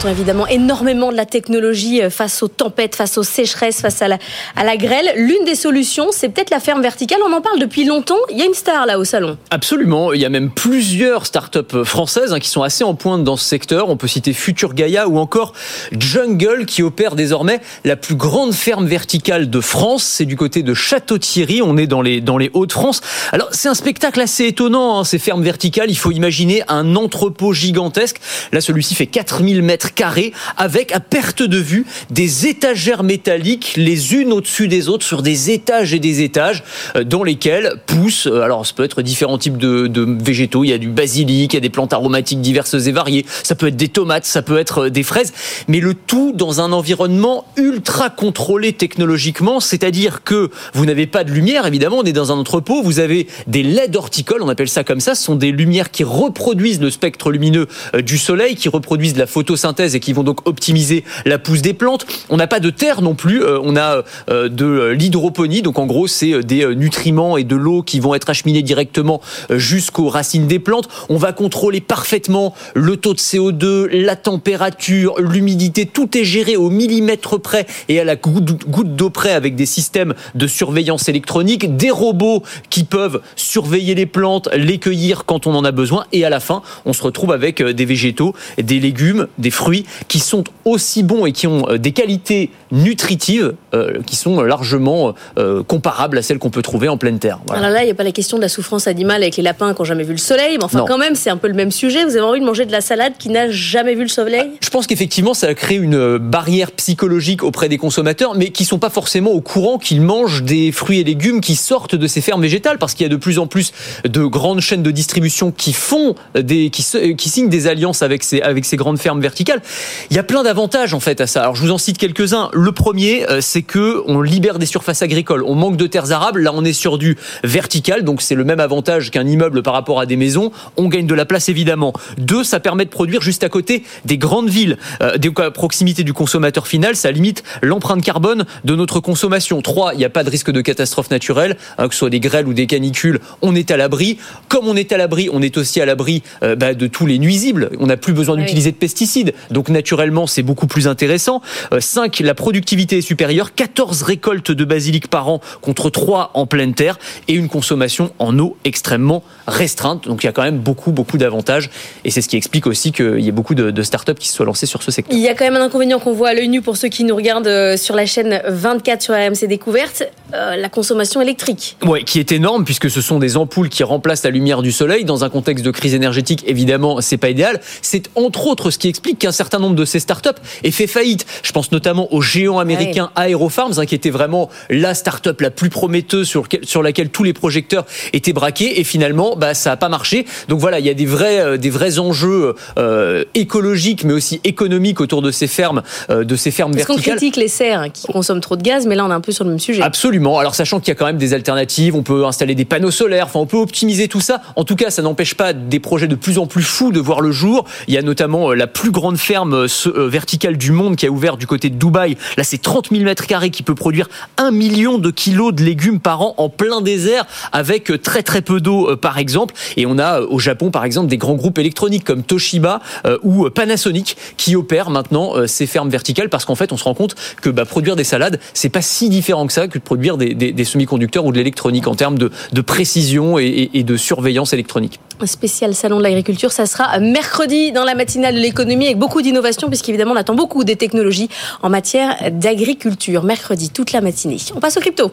Évidemment 0.05 0.47
énormément 0.47 1.11
de 1.11 1.17
la 1.17 1.27
technologie 1.27 2.01
euh, 2.01 2.11
face 2.11 2.43
aux 2.43 2.49
tempêtes, 2.49 2.95
face 2.95 3.19
aux 3.19 3.25
sécheresses, 3.25 3.81
face 3.81 4.03
à 4.03 4.09
la, 4.09 4.19
à 4.55 4.63
la 4.63 4.77
grêle. 4.77 5.11
L'une 5.17 5.45
des 5.45 5.57
solutions, 5.57 6.09
c'est 6.13 6.29
peut-être 6.29 6.51
la 6.51 6.61
ferme 6.61 6.81
verticale. 6.81 7.19
On 7.27 7.33
en 7.33 7.41
parle 7.41 7.59
depuis 7.59 7.85
longtemps. 7.85 8.19
Il 8.31 8.39
y 8.39 8.43
a 8.43 8.45
une 8.45 8.55
star 8.55 8.87
là 8.87 8.99
au 9.01 9.05
salon. 9.05 9.37
Absolument, 9.51 10.13
il 10.13 10.21
y 10.21 10.25
a 10.25 10.29
même 10.29 10.51
plusieurs 10.51 11.27
startups 11.27 11.85
françaises 11.85 12.33
hein, 12.33 12.39
qui 12.39 12.49
sont 12.49 12.63
assez 12.63 12.85
en 12.85 12.95
pointe 12.95 13.25
dans 13.25 13.37
ce 13.37 13.45
secteur. 13.45 13.89
On 13.89 13.97
peut 13.97 14.07
citer 14.07 14.33
Future 14.33 14.75
Gaia 14.75 15.09
ou 15.09 15.19
encore 15.19 15.55
Jungle 15.99 16.67
qui 16.67 16.83
opère 16.83 17.17
désormais 17.17 17.61
la 17.85 17.97
plus 17.97 18.15
grande 18.15 18.53
ferme 18.53 18.87
verticale 18.87 19.51
de 19.51 19.61
France. 19.61 20.05
C'est 20.05 20.27
du 20.27 20.37
côté 20.37 20.63
de 20.63 20.75
Château-Thierry, 20.75 21.63
on 21.63 21.77
est 21.77 21.87
dans 21.87 22.03
les, 22.03 22.21
dans 22.21 22.39
les 22.39 22.51
Hauts-de-France. 22.53 23.01
Alors 23.33 23.49
c'est 23.51 23.69
un 23.69 23.75
spectacle 23.75 24.21
assez 24.21 24.47
étonnant, 24.47 25.01
hein, 25.01 25.05
ces 25.05 25.19
fermes 25.19 25.43
verticales. 25.43 25.91
Il 25.91 25.97
faut 25.97 26.13
imaginer 26.13 26.63
un 26.69 26.95
entrepôt 26.95 27.53
gigantesque. 27.53 28.19
Là 28.53 28.61
celui-ci 28.61 28.95
fait 28.95 29.07
4000 29.07 29.63
mètres 29.63 29.86
carrés 29.95 30.33
avec 30.57 30.93
à 30.93 31.01
perte 31.01 31.43
de 31.43 31.59
vue 31.59 31.87
des 32.11 32.47
étagères 32.47 33.03
métalliques 33.03 33.75
les 33.77 34.15
unes 34.15 34.33
au-dessus 34.33 34.69
des 34.69 34.89
autres 34.89 35.05
sur 35.05 35.23
des 35.23 35.51
étages 35.51 35.95
et 35.95 35.99
des 35.99 36.23
étages 36.23 36.65
euh, 36.97 37.05
dans 37.05 37.23
lesquels 37.23 37.75
poussent, 37.87 38.27
euh, 38.27 38.43
alors 38.43 38.67
ça 38.67 38.73
peut 38.75 38.85
être 38.85 39.03
différents 39.03 39.39
types 39.39 39.59
de, 39.59 39.87
de 39.87 40.03
végétaux, 40.23 40.65
il 40.65 40.71
y 40.71 40.73
a 40.73 40.79
du 40.79 40.89
basilic, 40.89 41.53
il 41.53 41.57
y 41.57 41.59
a 41.59 41.61
des 41.61 41.71
plantes 41.71 41.93
aromatiques 41.93 42.41
diverses 42.41 42.75
et 42.75 42.93
variées, 42.93 43.27
ça 43.43 43.55
peut 43.55 43.69
être 43.69 43.77
des 43.77 43.89
tomates, 43.89 44.25
ça 44.25 44.43
peut 44.43 44.59
être 44.59 44.87
euh, 44.87 44.91
des 44.91 45.03
fraises, 45.03 45.33
mais 45.69 45.81
le 45.81 45.95
tout 45.95 46.33
dans 46.35 46.61
un 46.61 46.73
environnement 46.73 47.45
ultra 47.57 48.11
contrôlé 48.11 48.73
technologiquement, 48.73 49.61
c'est-à-dire 49.61 50.23
que 50.25 50.51
vous 50.75 50.87
n'avez 50.87 51.07
pas 51.07 51.25
de 51.25 51.33
lumière, 51.33 51.67
évidemment, 51.67 51.99
on 51.99 52.05
est 52.05 52.13
dans 52.13 52.33
un 52.33 52.37
entrepôt, 52.37 52.83
vous 52.83 52.99
avez 52.99 53.27
des 53.47 53.63
LED 53.63 53.97
horticoles, 53.97 54.43
on 54.43 54.49
appelle 54.49 54.69
ça 54.69 54.85
comme 54.85 55.01
ça, 55.01 55.15
ce 55.15 55.23
sont 55.23 55.37
des 55.37 55.53
lumières 55.53 55.91
qui 55.91 56.05
reproduisent 56.05 56.81
le 56.81 56.91
spectre 56.91 57.31
lumineux 57.31 57.67
du 58.03 58.19
soleil, 58.19 58.57
qui 58.57 58.69
reproduisent 58.69 59.17
la 59.17 59.27
photosynthèse 59.27 59.66
et 59.67 60.01
qui 60.01 60.13
vont 60.13 60.23
donc 60.23 60.47
optimiser 60.47 61.05
la 61.25 61.39
pousse 61.39 61.61
des 61.61 61.75
plantes. 61.75 62.07
On 62.29 62.37
n'a 62.37 62.47
pas 62.47 62.61
de 62.61 62.71
terre 62.71 63.03
non 63.03 63.15
plus, 63.15 63.43
euh, 63.43 63.59
on 63.63 63.77
a 63.77 64.03
euh, 64.31 64.49
de 64.49 64.91
l'hydroponie, 64.91 65.63
donc 65.63 65.79
en 65.79 65.87
gros 65.87 66.07
c'est 66.07 66.33
euh, 66.33 66.43
des 66.43 66.75
nutriments 66.77 67.37
et 67.37 67.45
de 67.45 67.57
l'eau 67.57 67.83
qui 67.83 67.99
vont 67.99 68.15
être 68.15 68.31
acheminés 68.31 68.63
directement 68.63 69.21
jusqu'aux 69.51 70.09
racines 70.09 70.47
des 70.47 70.59
plantes. 70.59 70.89
On 71.09 71.17
va 71.17 71.33
contrôler 71.33 71.81
parfaitement 71.81 72.55
le 72.75 72.97
taux 72.97 73.15
de 73.15 73.19
CO2, 73.19 73.89
la 73.91 74.15
température, 74.15 75.21
l'humidité, 75.21 75.87
tout 75.87 76.17
est 76.17 76.25
géré 76.25 76.57
au 76.57 76.71
millimètre 76.71 77.41
près 77.41 77.67
et 77.89 77.99
à 77.99 78.05
la 78.05 78.17
goutte 78.17 78.95
d'eau 78.95 79.11
près 79.11 79.33
avec 79.33 79.57
des 79.57 79.67
systèmes 79.67 80.15
de 80.35 80.47
surveillance 80.47 81.09
électronique, 81.09 81.77
des 81.77 81.91
robots 81.91 82.43
qui 82.71 82.85
peuvent 82.85 83.21
surveiller 83.35 83.95
les 83.95 84.07
plantes, 84.07 84.49
les 84.55 84.79
cueillir 84.79 85.25
quand 85.25 85.47
on 85.47 85.55
en 85.55 85.65
a 85.65 85.73
besoin 85.73 86.07
et 86.13 86.25
à 86.25 86.31
la 86.31 86.41
fin 86.41 86.63
on 86.85 86.93
se 86.93 87.03
retrouve 87.03 87.33
avec 87.33 87.63
des 87.63 87.85
végétaux, 87.85 88.35
des 88.59 88.79
légumes, 88.79 89.27
des 89.39 89.51
fruits 89.57 89.87
qui 90.09 90.21
sont 90.21 90.45
aussi 90.65 91.03
bons 91.03 91.27
et 91.27 91.33
qui 91.33 91.47
ont 91.47 91.69
euh, 91.69 91.79
des 91.79 91.93
qualités 91.93 92.51
nutritives 92.77 93.55
euh, 93.75 94.01
qui 94.07 94.17
sont 94.17 94.41
largement 94.43 95.15
euh, 95.39 95.63
comparables 95.63 96.19
à 96.19 96.23
celles 96.23 96.39
qu'on 96.39 96.51
peut 96.51 96.63
trouver 96.63 96.89
en 96.89 96.97
pleine 96.97 97.19
terre. 97.19 97.41
Voilà. 97.47 97.63
Alors 97.63 97.75
là, 97.75 97.83
il 97.83 97.87
n'y 97.87 97.91
a 97.91 97.95
pas 97.95 98.05
la 98.05 98.13
question 98.13 98.37
de 98.37 98.43
la 98.43 98.49
souffrance 98.49 98.87
animale 98.87 99.23
avec 99.23 99.37
les 99.37 99.43
lapins 99.43 99.73
qui 99.75 99.81
n'ont 99.81 99.85
jamais 99.85 100.05
vu 100.05 100.13
le 100.13 100.19
soleil. 100.19 100.59
Mais 100.59 100.65
enfin, 100.65 100.79
Non. 100.79 100.85
quand 100.87 100.99
même, 100.99 101.15
c'est 101.15 101.31
un 101.31 101.37
peu 101.37 101.49
le 101.49 101.55
même 101.55 101.71
sujet. 101.73 102.05
Vous 102.05 102.17
avez 102.17 102.21
envie 102.27 102.41
de 102.41 102.45
manger 102.45 102.67
de 102.67 102.73
la 102.73 102.81
salade 102.81 103.15
qui 103.19 103.29
n'a 103.31 103.51
jamais 103.51 103.95
vu 103.95 104.03
le 104.03 104.09
soleil? 104.09 104.51
Je 104.61 104.71
pense 104.71 104.87
qu'effectivement, 104.87 105.35
ça 105.35 105.53
crée 105.55 105.77
une 105.77 105.95
euh, 105.95 106.19
barrière 106.19 106.71
psychologique 106.73 107.43
auprès 107.43 107.69
des 107.69 107.79
consommateurs, 107.79 108.35
mais 108.35 108.51
qui 108.51 108.65
sont 108.65 108.79
pas 108.79 108.91
forcément 108.91 109.31
au 109.31 109.41
courant 109.41 109.79
qu'ils 109.79 110.01
mangent 110.03 110.43
des 110.43 110.73
fruits 110.73 111.01
et 111.01 111.05
légumes 111.05 111.41
qui 111.41 111.57
sortent 111.57 111.95
de 111.95 112.07
ces 112.07 112.21
fermes 112.21 112.43
végétales, 112.43 112.79
parce 112.79 112.95
qu'il 112.95 113.05
y 113.05 113.11
a 113.11 113.13
de 113.13 113.17
plus 113.17 113.39
en 113.39 113.47
plus 113.47 113.73
de 114.05 114.25
grandes 114.25 114.61
chaînes 114.61 114.83
de 114.83 114.91
distribution 114.91 115.51
qui 115.51 115.73
font 115.73 116.15
des, 116.35 116.71
qui, 116.71 116.85
qui 117.17 117.29
signent 117.29 117.49
des 117.49 117.67
alliances 117.67 118.03
avec 118.03 118.23
ces, 118.23 118.41
avec 118.43 118.65
ces 118.65 118.77
grandes 118.77 118.99
fermes 118.99 119.21
verticales. 119.21 119.63
Il 120.11 120.17
y 120.17 120.19
a 120.19 120.23
plein 120.23 120.43
d'avantages 120.43 120.95
en 120.95 121.01
fait 121.01 121.21
à 121.21 121.27
ça. 121.27 121.43
Alors 121.43 121.57
je 121.57 121.63
vous 121.63 121.71
en 121.71 121.79
cite 121.79 121.99
quelques-uns. 121.99 122.51
Le 122.67 122.73
premier, 122.73 123.31
euh, 123.31 123.41
c'est 123.41 123.63
que 123.63 124.03
on 124.09 124.21
libère 124.21 124.59
des 124.59 124.67
surfaces 124.67 125.01
agricoles. 125.01 125.45
On 125.45 125.55
manque 125.55 125.77
de 125.77 125.87
terres 125.87 126.11
arables. 126.11 126.43
Là, 126.43 126.51
on 126.53 126.65
est 126.65 126.73
sur 126.73 126.99
du 126.99 127.17
vertical, 127.45 128.03
donc 128.03 128.21
c'est 128.21 128.35
le 128.35 128.43
même 128.43 128.59
avantage 128.59 129.13
qu'un 129.13 129.25
immeuble 129.25 129.63
par 129.63 129.73
rapport 129.73 130.01
à 130.01 130.07
des 130.07 130.17
maisons. 130.17 130.51
On 130.77 130.89
gagne 130.89 131.07
de 131.07 131.15
la 131.15 131.27
place 131.27 131.49
évidemment. 131.49 131.93
Deux, 132.19 132.43
ça 132.43 132.59
permet 132.59 132.85
de 132.85 132.91
produire 132.91 133.23
juste 133.23 133.45
à 133.45 133.49
côté 133.49 133.85
des 134.05 134.19
grandes 134.19 134.49
villes, 134.49 134.79
euh, 135.01 135.17
à 135.37 135.51
proximité 135.53 136.03
du 136.03 136.13
consommateur 136.13 136.67
final. 136.67 136.97
Ça 136.97 137.13
limite 137.13 137.45
l'empreinte 137.63 138.03
carbone 138.03 138.47
de 138.65 138.75
notre 138.75 138.99
consommation. 138.99 139.63
Trois, 139.63 139.95
il 139.95 139.99
n'y 139.99 140.05
a 140.05 140.11
pas 140.11 140.25
de 140.25 140.31
risque 140.31 140.51
de 140.51 140.61
catastrophe 140.61 141.13
naturelle, 141.13 141.57
hein, 141.79 141.87
que 141.87 141.95
ce 141.95 142.01
soit 142.01 142.11
des 142.11 142.19
grêles 142.19 142.49
ou 142.49 142.53
des 142.53 142.67
canicules. 142.67 143.21
On 143.43 143.55
est 143.55 143.71
à 143.71 143.77
l'abri. 143.77 144.19
Comme 144.49 144.67
on 144.67 144.75
est 144.75 144.91
à 144.91 144.97
l'abri, 144.97 145.29
on 145.33 145.41
est 145.41 145.57
aussi 145.57 145.81
à 145.81 145.87
l'abri 145.87 146.25
euh, 146.43 146.57
bah, 146.57 146.75
de 146.75 146.89
tous 146.89 147.07
les 147.07 147.21
nuisibles. 147.21 147.71
On 147.79 147.87
n'a 147.87 147.97
plus 147.97 148.13
besoin 148.13 148.35
d'utiliser 148.35 148.73
de 148.73 148.77
pesticides. 148.77 149.35
Donc 149.53 149.69
naturellement, 149.69 150.27
c'est 150.27 150.43
beaucoup 150.43 150.67
plus 150.67 150.89
intéressant. 150.89 151.43
5, 151.79 152.19
la 152.19 152.35
productivité 152.47 152.99
est 152.99 153.03
supérieure. 153.03 153.57
14 153.57 154.05
récoltes 154.05 154.53
de 154.53 154.65
basilic 154.65 155.09
par 155.09 155.29
an 155.29 155.41
contre 155.63 155.91
3 155.91 156.31
en 156.35 156.47
pleine 156.47 156.75
terre 156.75 156.97
et 157.27 157.33
une 157.33 157.49
consommation 157.49 158.13
en 158.21 158.39
eau 158.39 158.57
extrêmement 158.65 159.25
restreinte. 159.49 160.07
Donc 160.07 160.23
il 160.23 160.27
y 160.27 160.29
a 160.29 160.33
quand 160.33 160.45
même 160.45 160.59
beaucoup, 160.59 160.93
beaucoup 160.93 161.19
d'avantages. 161.19 161.71
Et 162.05 162.13
c'est 162.13 162.21
ce 162.21 162.29
qui 162.29 162.37
explique 162.37 162.69
aussi 162.69 162.93
qu'il 162.93 163.19
y 163.19 163.27
ait 163.27 163.33
beaucoup 163.33 163.57
de, 163.57 163.73
de 163.73 163.83
startups 163.83 164.15
qui 164.15 164.29
se 164.29 164.35
soient 164.35 164.47
lancées 164.47 164.67
sur 164.67 164.85
ce 164.85 164.93
secteur. 164.93 165.19
Il 165.19 165.21
y 165.21 165.27
a 165.27 165.35
quand 165.35 165.45
même 165.45 165.57
un 165.57 165.65
inconvénient 165.65 165.99
qu'on 165.99 166.13
voit 166.13 166.29
à 166.29 166.35
l'œil 166.35 166.49
nu 166.49 166.63
pour 166.63 166.77
ceux 166.77 166.87
qui 166.87 167.03
nous 167.03 167.17
regardent 167.17 167.49
euh, 167.49 167.77
sur 167.77 167.97
la 167.97 168.07
chaîne 168.07 168.41
24 168.47 169.03
sur 169.03 169.15
RMC 169.15 169.49
Découverte, 169.49 170.05
euh, 170.33 170.55
la 170.55 170.69
consommation 170.69 171.21
électrique. 171.21 171.77
Ouais, 171.85 172.05
qui 172.05 172.21
est 172.21 172.31
énorme 172.31 172.65
puisque 172.65 172.91
ce 172.91 173.01
sont 173.01 173.19
des 173.19 173.37
ampoules 173.37 173.71
qui 173.71 173.83
remplacent 173.83 174.23
la 174.23 174.31
lumière 174.31 174.63
du 174.63 174.71
soleil 174.71 175.05
dans 175.05 175.25
un 175.25 175.31
contexte 175.31 175.65
de 175.65 175.73
crise 175.73 175.95
énergétique. 175.95 176.45
Évidemment, 176.47 177.01
c'est 177.01 177.17
pas 177.17 177.31
idéal. 177.31 177.61
C'est 177.83 178.09
entre 178.15 178.47
autres 178.47 178.71
ce 178.71 178.79
qui 178.79 178.87
explique 178.87 179.19
qu'un 179.19 179.33
certain 179.33 179.59
nombre 179.59 179.75
de 179.75 179.85
ces 179.85 179.99
startups 179.99 180.31
aient 180.63 180.71
fait 180.71 180.87
faillite. 180.87 181.27
Je 181.43 181.51
pense 181.51 181.73
notamment 181.73 182.07
au 182.13 182.21
géant 182.37 182.59
américain 182.59 183.11
Aerofarms, 183.17 183.79
hein, 183.79 183.87
qui 183.87 183.95
était 183.95 184.11
vraiment 184.11 184.51
la 184.69 184.95
start-up 184.95 185.41
la 185.41 185.51
plus 185.51 185.71
prometteuse 185.71 186.29
sur, 186.29 186.45
sur 186.63 186.83
laquelle 186.83 187.09
tous 187.09 187.25
les 187.25 187.33
projecteurs 187.33 187.87
étaient 188.13 188.35
braqués. 188.35 188.79
Et 188.79 188.85
finalement, 188.85 189.37
bah, 189.37 189.55
ça 189.55 189.71
n'a 189.71 189.77
pas 189.77 189.89
marché. 189.89 190.27
Donc 190.49 190.61
voilà, 190.61 190.79
il 190.79 190.87
y 190.87 190.91
a 190.91 190.95
des 190.95 191.07
vrais, 191.07 191.41
euh, 191.41 191.57
des 191.57 191.71
vrais 191.71 191.99
enjeux 191.99 192.55
euh, 192.79 193.25
écologiques, 193.35 194.05
mais 194.05 194.13
aussi 194.13 194.41
économiques 194.45 195.01
autour 195.01 195.23
de 195.23 195.31
ces 195.31 195.47
fermes, 195.47 195.83
euh, 196.11 196.25
de 196.25 196.37
ces 196.37 196.51
fermes 196.51 196.73
Parce 196.73 196.85
qu'on 196.85 196.95
verticales. 196.95 197.17
critique 197.17 197.37
les 197.37 197.49
serres 197.49 197.81
hein, 197.81 197.89
qui 197.89 198.07
consomment 198.07 198.41
trop 198.41 198.57
de 198.57 198.63
gaz, 198.63 198.87
mais 198.87 198.95
là 198.95 199.05
on 199.07 199.11
est 199.11 199.15
un 199.15 199.21
peu 199.21 199.33
sur 199.33 199.45
le 199.45 199.51
même 199.51 199.59
sujet. 199.59 199.83
Absolument. 199.83 200.39
Alors 200.39 200.55
sachant 200.55 200.79
qu'il 200.81 200.89
y 200.89 200.93
a 200.93 200.95
quand 200.95 201.07
même 201.07 201.17
des 201.17 201.33
alternatives, 201.33 201.95
on 201.97 202.03
peut 202.03 202.27
installer 202.27 202.55
des 202.55 202.65
panneaux 202.67 202.91
solaires, 202.91 203.27
enfin 203.27 203.41
on 203.41 203.47
peut 203.47 203.57
optimiser 203.57 204.09
tout 204.09 204.21
ça. 204.21 204.43
En 204.57 204.65
tout 204.65 204.77
cas, 204.77 204.91
ça 204.91 205.03
n'empêche 205.03 205.35
pas 205.35 205.53
des 205.55 205.81
projets 205.81 206.09
de 206.09 206.15
plus 206.15 206.39
en 206.39 206.47
plus 206.47 206.63
fous 206.63 206.93
de 206.93 207.01
voir 207.01 207.21
le 207.21 207.33
jour. 207.33 207.65
Il 207.89 207.95
y 207.95 207.99
a 207.99 208.03
notamment 208.03 208.51
euh, 208.51 208.55
la 208.55 208.67
plus 208.67 208.91
grande 208.91 209.17
ferme 209.17 209.67
verticale 209.97 210.57
du 210.57 210.73
monde 210.73 210.97
qui 210.97 211.07
a 211.07 211.11
ouvert 211.11 211.37
du 211.37 211.47
côté 211.47 211.71
de 211.71 211.77
Dubaï. 211.77 212.17
Là, 212.37 212.45
c'est 212.45 212.61
30 212.61 212.91
000 212.91 213.05
mètres 213.05 213.27
carrés 213.27 213.51
qui 213.51 213.63
peut 213.63 213.75
produire 213.75 214.09
un 214.37 214.51
million 214.51 214.99
de 214.99 215.11
kilos 215.11 215.55
de 215.55 215.63
légumes 215.63 216.01
par 216.01 216.23
an 216.23 216.35
en 216.37 216.49
plein 216.49 216.81
désert 216.81 217.27
avec 217.53 217.91
euh, 217.91 217.99
très 217.99 218.23
très 218.23 218.43
peu 218.43 218.61
d'eau 218.61 218.91
euh, 218.91 218.97
par 218.97 219.19
exemple. 219.19 219.55
Et 219.77 219.87
on 219.87 219.99
a 219.99 220.21
euh, 220.21 220.27
au 220.29 220.39
Japon 220.39 220.71
par 220.71 220.85
exemple 220.85 221.09
des 221.09 221.17
grands 221.17 221.35
groupes 221.35 221.59
électroniques 221.59 222.05
comme 222.05 222.23
Toshiba 222.23 222.81
ou 223.23 223.49
Panasonic 223.51 224.17
qui 224.37 224.57
opèrent 224.57 224.91
maintenant 224.91 225.35
ces 225.47 225.67
fermes 225.67 225.91
verticales 225.91 226.29
parce 226.29 226.45
qu'en 226.45 226.55
fait 226.55 226.73
on 226.73 226.77
se 226.77 226.85
rend 226.85 226.95
compte 226.95 227.15
que 227.41 227.51
bah, 227.51 227.65
produire 227.65 227.97
des 227.97 228.05
salades 228.05 228.41
c'est 228.55 228.69
pas 228.69 228.83
si 228.83 229.09
différent 229.09 229.47
que 229.47 229.53
ça 229.53 229.69
que 229.69 229.79
de 229.79 229.83
produire 229.83 230.17
des, 230.17 230.65
semi-conducteurs 230.65 231.25
ou 231.25 231.33
de 231.33 231.37
l'électronique 231.37 231.87
en 231.87 231.95
termes 231.95 232.19
de, 232.19 232.31
précision 232.61 233.39
et 233.39 233.83
de 233.83 233.97
surveillance 233.97 234.53
électronique. 234.53 235.01
Un 235.19 235.27
spécial 235.27 235.75
salon 235.75 235.97
de 235.97 236.03
l'agriculture, 236.03 236.53
ça 236.53 236.67
sera 236.67 236.99
mercredi 236.99 237.73
dans 237.73 237.85
la 237.85 237.95
matinale 237.95 238.35
de 238.35 238.41
l'économie 238.41 238.87
avec 238.87 238.99
beaucoup 238.99 239.23
d'innovation 239.23 239.69
puisqu'évidemment 239.69 240.13
on 240.13 240.17
attend 240.17 240.35
beaucoup 240.35 240.63
des 240.63 240.77
technologies 240.77 241.31
en 241.63 241.71
matière 241.71 242.17
d'agriculture. 242.33 243.23
Mercredi, 243.23 243.71
toute 243.71 243.93
la 243.93 244.03
matinée. 244.03 244.37
On 244.55 244.61
passe 244.61 244.77
au 244.77 244.81
crypto. 244.81 245.13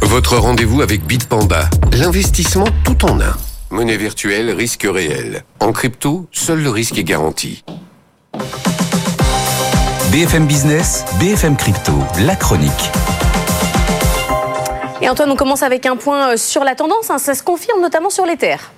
Votre 0.00 0.36
rendez-vous 0.36 0.82
avec 0.82 1.06
Bitpanda. 1.06 1.70
L'investissement 1.92 2.66
tout 2.84 3.04
en 3.04 3.20
un. 3.20 3.36
Monnaie 3.70 3.96
virtuelle, 3.96 4.50
risque 4.50 4.86
réel. 4.92 5.44
En 5.60 5.72
crypto, 5.72 6.26
seul 6.32 6.62
le 6.62 6.70
risque 6.70 6.98
est 6.98 7.04
garanti. 7.04 7.62
BFM 10.10 10.46
Business, 10.46 11.04
BFM 11.20 11.56
Crypto, 11.56 11.92
la 12.26 12.36
chronique. 12.36 12.90
Et 15.02 15.08
Antoine, 15.08 15.32
on 15.32 15.36
commence 15.36 15.64
avec 15.64 15.84
un 15.84 15.96
point 15.96 16.34
euh, 16.34 16.36
sur 16.36 16.62
la 16.62 16.76
tendance. 16.76 17.10
hein. 17.10 17.18
Ça 17.18 17.34
se 17.34 17.42
confirme 17.42 17.80
notamment 17.80 18.08
sur 18.08 18.24
les 18.24 18.36
terres. 18.36 18.70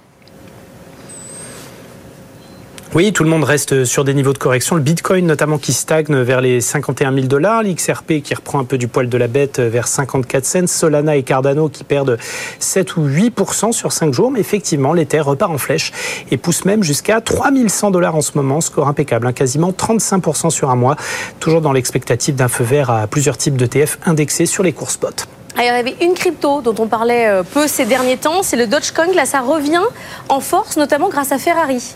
Oui, 2.94 3.12
tout 3.12 3.24
le 3.24 3.28
monde 3.28 3.44
reste 3.44 3.84
sur 3.84 4.04
des 4.04 4.14
niveaux 4.14 4.32
de 4.32 4.38
correction. 4.38 4.76
Le 4.76 4.80
Bitcoin, 4.80 5.26
notamment, 5.26 5.58
qui 5.58 5.74
stagne 5.74 6.16
vers 6.22 6.40
les 6.40 6.62
51 6.62 7.12
000 7.12 7.26
dollars. 7.26 7.62
L'XRP 7.62 8.22
qui 8.22 8.34
reprend 8.34 8.60
un 8.60 8.64
peu 8.64 8.78
du 8.78 8.88
poil 8.88 9.10
de 9.10 9.18
la 9.18 9.26
bête 9.26 9.58
vers 9.58 9.86
54 9.86 10.44
cents. 10.46 10.66
Solana 10.66 11.16
et 11.16 11.24
Cardano 11.24 11.68
qui 11.68 11.84
perdent 11.84 12.16
7 12.58 12.96
ou 12.96 13.06
8% 13.06 13.72
sur 13.72 13.92
5 13.92 14.14
jours. 14.14 14.30
Mais 14.30 14.40
effectivement, 14.40 14.94
l'Ether 14.94 15.20
repart 15.20 15.52
en 15.52 15.58
flèche 15.58 15.92
et 16.30 16.38
pousse 16.38 16.64
même 16.64 16.84
jusqu'à 16.84 17.20
3100 17.20 17.90
dollars 17.90 18.14
en 18.14 18.22
ce 18.22 18.30
moment. 18.36 18.62
Score 18.62 18.88
impeccable, 18.88 19.26
hein, 19.26 19.32
quasiment 19.34 19.72
35% 19.72 20.48
sur 20.48 20.70
un 20.70 20.76
mois. 20.76 20.96
Toujours 21.38 21.60
dans 21.60 21.72
l'expectative 21.72 22.36
d'un 22.36 22.48
feu 22.48 22.64
vert 22.64 22.88
à 22.90 23.08
plusieurs 23.08 23.36
types 23.36 23.56
d'ETF 23.56 23.98
indexés 24.06 24.46
sur 24.46 24.62
les 24.62 24.72
cours 24.72 24.92
spot. 24.92 25.26
Il 25.56 25.64
y 25.64 25.68
avait 25.68 25.96
une 26.00 26.14
crypto 26.14 26.62
dont 26.62 26.74
on 26.78 26.88
parlait 26.88 27.28
euh, 27.28 27.42
peu 27.44 27.68
ces 27.68 27.84
derniers 27.84 28.16
temps, 28.16 28.42
c'est 28.42 28.56
le 28.56 28.66
Dogecoin. 28.66 29.12
Là, 29.14 29.24
ça 29.24 29.40
revient 29.40 29.82
en 30.28 30.40
force, 30.40 30.76
notamment 30.76 31.08
grâce 31.08 31.30
à 31.30 31.38
Ferrari. 31.38 31.94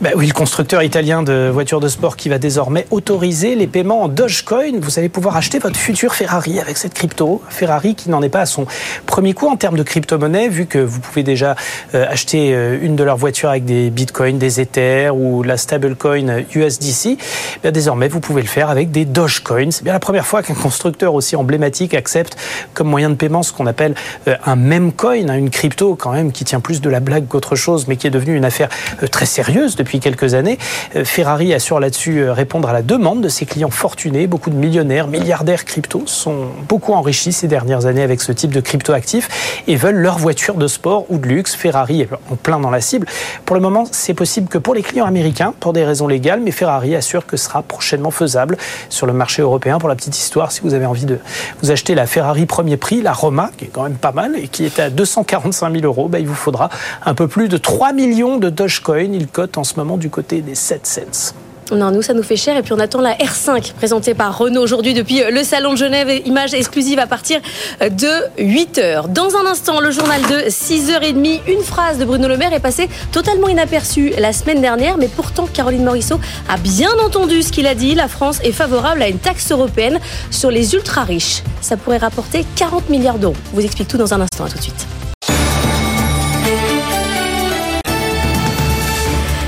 Ben 0.00 0.12
oui, 0.16 0.26
le 0.26 0.32
constructeur 0.32 0.82
italien 0.82 1.22
de 1.22 1.50
voitures 1.52 1.80
de 1.80 1.88
sport 1.88 2.16
qui 2.16 2.28
va 2.28 2.38
désormais 2.38 2.86
autoriser 2.90 3.54
les 3.54 3.66
paiements 3.66 4.02
en 4.02 4.08
Dogecoin. 4.08 4.80
Vous 4.80 4.98
allez 4.98 5.08
pouvoir 5.08 5.36
acheter 5.36 5.58
votre 5.58 5.76
futur 5.76 6.14
Ferrari 6.14 6.58
avec 6.58 6.78
cette 6.78 6.94
crypto. 6.94 7.42
Ferrari 7.48 7.94
qui 7.94 8.08
n'en 8.08 8.22
est 8.22 8.30
pas 8.30 8.40
à 8.40 8.46
son 8.46 8.66
premier 9.06 9.34
coup 9.34 9.48
en 9.48 9.56
termes 9.56 9.76
de 9.76 9.82
crypto-monnaie, 9.82 10.48
vu 10.48 10.66
que 10.66 10.78
vous 10.78 11.00
pouvez 11.00 11.22
déjà 11.22 11.54
euh, 11.94 12.06
acheter 12.08 12.54
euh, 12.54 12.78
une 12.80 12.96
de 12.96 13.04
leurs 13.04 13.18
voitures 13.18 13.50
avec 13.50 13.64
des 13.64 13.90
bitcoins, 13.90 14.38
des 14.38 14.60
Ethers 14.60 15.14
ou 15.14 15.42
la 15.42 15.56
stablecoin 15.56 16.44
USDC. 16.54 17.18
Ben 17.62 17.70
désormais, 17.70 18.08
vous 18.08 18.20
pouvez 18.20 18.42
le 18.42 18.48
faire 18.48 18.70
avec 18.70 18.90
des 18.90 19.04
Dogecoin. 19.04 19.70
C'est 19.70 19.84
bien 19.84 19.92
la 19.92 20.00
première 20.00 20.26
fois 20.26 20.42
qu'un 20.42 20.54
constructeur 20.54 21.14
aussi 21.14 21.36
emblématique 21.36 21.94
accepte 21.94 22.36
comme 22.74 22.88
moyen 22.88 23.10
de 23.10 23.16
paiement 23.16 23.42
ce 23.42 23.52
qu'on 23.52 23.66
appelle 23.66 23.94
euh, 24.28 24.36
un 24.46 24.56
meme 24.56 24.92
coin, 24.92 25.28
hein, 25.28 25.34
une 25.36 25.50
crypto 25.50 25.94
quand 25.94 26.12
même 26.12 26.32
qui 26.32 26.44
tient 26.44 26.60
plus 26.60 26.80
de 26.80 26.88
la 26.88 27.00
blague 27.00 27.26
qu'autre 27.28 27.54
chose, 27.54 27.86
mais 27.86 27.96
qui 27.96 28.06
est 28.06 28.10
devenue 28.10 28.36
une 28.36 28.44
affaire 28.44 28.68
très 29.10 29.26
sérieuse 29.26 29.69
depuis 29.76 30.00
quelques 30.00 30.34
années. 30.34 30.58
Euh, 30.96 31.04
Ferrari 31.04 31.54
assure 31.54 31.80
là-dessus 31.80 32.20
euh, 32.20 32.32
répondre 32.32 32.68
à 32.68 32.72
la 32.72 32.82
demande 32.82 33.20
de 33.20 33.28
ses 33.28 33.46
clients 33.46 33.70
fortunés. 33.70 34.26
Beaucoup 34.26 34.50
de 34.50 34.56
millionnaires, 34.56 35.06
milliardaires 35.06 35.64
crypto 35.64 36.02
sont 36.06 36.46
beaucoup 36.68 36.92
enrichis 36.92 37.32
ces 37.32 37.48
dernières 37.48 37.86
années 37.86 38.02
avec 38.02 38.20
ce 38.20 38.32
type 38.32 38.52
de 38.52 38.60
crypto 38.60 38.92
actifs 38.92 39.62
et 39.66 39.76
veulent 39.76 39.96
leur 39.96 40.18
voiture 40.18 40.54
de 40.54 40.66
sport 40.66 41.06
ou 41.08 41.18
de 41.18 41.26
luxe. 41.26 41.54
Ferrari 41.54 42.02
est 42.02 42.08
en 42.30 42.36
plein 42.36 42.60
dans 42.60 42.70
la 42.70 42.80
cible. 42.80 43.06
Pour 43.44 43.56
le 43.56 43.62
moment, 43.62 43.84
c'est 43.90 44.14
possible 44.14 44.48
que 44.48 44.58
pour 44.58 44.74
les 44.74 44.82
clients 44.82 45.06
américains, 45.06 45.54
pour 45.60 45.72
des 45.72 45.84
raisons 45.84 46.06
légales, 46.06 46.40
mais 46.40 46.50
Ferrari 46.50 46.94
assure 46.94 47.26
que 47.26 47.36
ce 47.36 47.44
sera 47.46 47.62
prochainement 47.62 48.10
faisable 48.10 48.56
sur 48.88 49.06
le 49.06 49.12
marché 49.12 49.42
européen. 49.42 49.78
Pour 49.78 49.88
la 49.88 49.94
petite 49.94 50.18
histoire, 50.18 50.52
si 50.52 50.60
vous 50.60 50.74
avez 50.74 50.86
envie 50.86 51.06
de 51.06 51.18
vous 51.62 51.70
acheter 51.70 51.94
la 51.94 52.06
Ferrari 52.06 52.46
premier 52.46 52.76
prix, 52.76 53.02
la 53.02 53.12
Roma, 53.12 53.50
qui 53.56 53.66
est 53.66 53.68
quand 53.68 53.82
même 53.82 53.96
pas 53.96 54.12
mal 54.12 54.36
et 54.36 54.48
qui 54.48 54.64
est 54.64 54.78
à 54.78 54.90
245 54.90 55.72
000 55.72 55.84
euros, 55.84 56.08
bah, 56.08 56.18
il 56.18 56.26
vous 56.26 56.34
faudra 56.34 56.68
un 57.04 57.14
peu 57.14 57.28
plus 57.28 57.48
de 57.48 57.56
3 57.56 57.92
millions 57.92 58.38
de 58.38 58.50
Dogecoin. 58.50 59.12
Il 59.12 59.26
cote 59.28 59.58
en 59.60 59.64
ce 59.64 59.74
moment 59.76 59.98
du 59.98 60.10
côté 60.10 60.40
des 60.40 60.54
7 60.54 60.86
cents. 60.86 61.34
Non, 61.72 61.92
nous, 61.92 62.02
ça 62.02 62.14
nous 62.14 62.24
fait 62.24 62.36
cher. 62.36 62.56
Et 62.56 62.62
puis, 62.62 62.72
on 62.72 62.80
attend 62.80 63.00
la 63.00 63.14
R5 63.14 63.74
présentée 63.74 64.14
par 64.14 64.36
Renault 64.36 64.62
aujourd'hui 64.62 64.92
depuis 64.92 65.22
le 65.30 65.44
Salon 65.44 65.72
de 65.72 65.76
Genève. 65.76 66.08
Image 66.26 66.52
exclusive 66.52 66.98
à 66.98 67.06
partir 67.06 67.40
de 67.80 68.42
8h. 68.42 69.12
Dans 69.12 69.36
un 69.36 69.46
instant, 69.46 69.78
le 69.78 69.92
journal 69.92 70.20
de 70.22 70.48
6h30. 70.48 71.42
Une 71.46 71.62
phrase 71.62 71.98
de 71.98 72.04
Bruno 72.04 72.26
Le 72.26 72.36
Maire 72.36 72.52
est 72.52 72.60
passée 72.60 72.88
totalement 73.12 73.48
inaperçue 73.48 74.12
la 74.18 74.32
semaine 74.32 74.60
dernière. 74.60 74.98
Mais 74.98 75.08
pourtant, 75.08 75.46
Caroline 75.46 75.84
Morisseau 75.84 76.18
a 76.48 76.56
bien 76.56 76.90
entendu 77.04 77.42
ce 77.42 77.52
qu'il 77.52 77.68
a 77.68 77.76
dit. 77.76 77.94
La 77.94 78.08
France 78.08 78.40
est 78.42 78.52
favorable 78.52 79.02
à 79.02 79.08
une 79.08 79.18
taxe 79.18 79.52
européenne 79.52 80.00
sur 80.32 80.50
les 80.50 80.74
ultra 80.74 81.04
riches. 81.04 81.44
Ça 81.60 81.76
pourrait 81.76 81.98
rapporter 81.98 82.44
40 82.56 82.88
milliards 82.90 83.18
d'euros. 83.18 83.36
Vous 83.52 83.64
explique 83.64 83.86
tout 83.86 83.98
dans 83.98 84.12
un 84.12 84.22
instant. 84.22 84.46
À 84.46 84.48
tout 84.48 84.58
de 84.58 84.62
suite. 84.62 84.86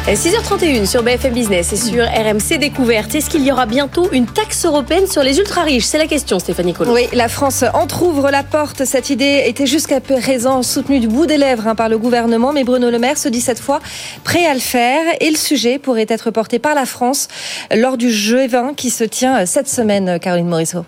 6h31 0.06 0.84
sur 0.84 1.04
BFM 1.04 1.32
Business 1.32 1.72
et 1.72 1.76
sur 1.76 2.04
RMC 2.04 2.58
Découverte. 2.58 3.14
Est-ce 3.14 3.30
qu'il 3.30 3.46
y 3.46 3.52
aura 3.52 3.66
bientôt 3.66 4.08
une 4.12 4.26
taxe 4.26 4.66
européenne 4.66 5.06
sur 5.06 5.22
les 5.22 5.38
ultra 5.38 5.62
riches 5.62 5.84
C'est 5.84 5.96
la 5.96 6.08
question, 6.08 6.40
Stéphanie 6.40 6.74
Collot. 6.74 6.92
Oui, 6.92 7.06
la 7.12 7.28
France 7.28 7.64
entrouvre 7.72 8.30
la 8.30 8.42
porte. 8.42 8.84
Cette 8.84 9.10
idée 9.10 9.44
était 9.46 9.64
jusqu'à 9.64 10.00
présent 10.00 10.64
soutenue 10.64 10.98
du 10.98 11.06
bout 11.06 11.26
des 11.26 11.38
lèvres 11.38 11.68
hein, 11.68 11.76
par 11.76 11.88
le 11.88 11.98
gouvernement, 11.98 12.52
mais 12.52 12.64
Bruno 12.64 12.90
Le 12.90 12.98
Maire 12.98 13.16
se 13.16 13.28
dit 13.28 13.40
cette 13.40 13.60
fois 13.60 13.78
prêt 14.24 14.44
à 14.44 14.54
le 14.54 14.60
faire 14.60 15.02
et 15.20 15.30
le 15.30 15.36
sujet 15.36 15.78
pourrait 15.78 16.06
être 16.08 16.32
porté 16.32 16.58
par 16.58 16.74
la 16.74 16.84
France 16.84 17.28
lors 17.72 17.96
du 17.96 18.08
G20 18.08 18.74
qui 18.74 18.90
se 18.90 19.04
tient 19.04 19.46
cette 19.46 19.68
semaine, 19.68 20.18
Caroline 20.18 20.48
Morisseau. 20.48 20.84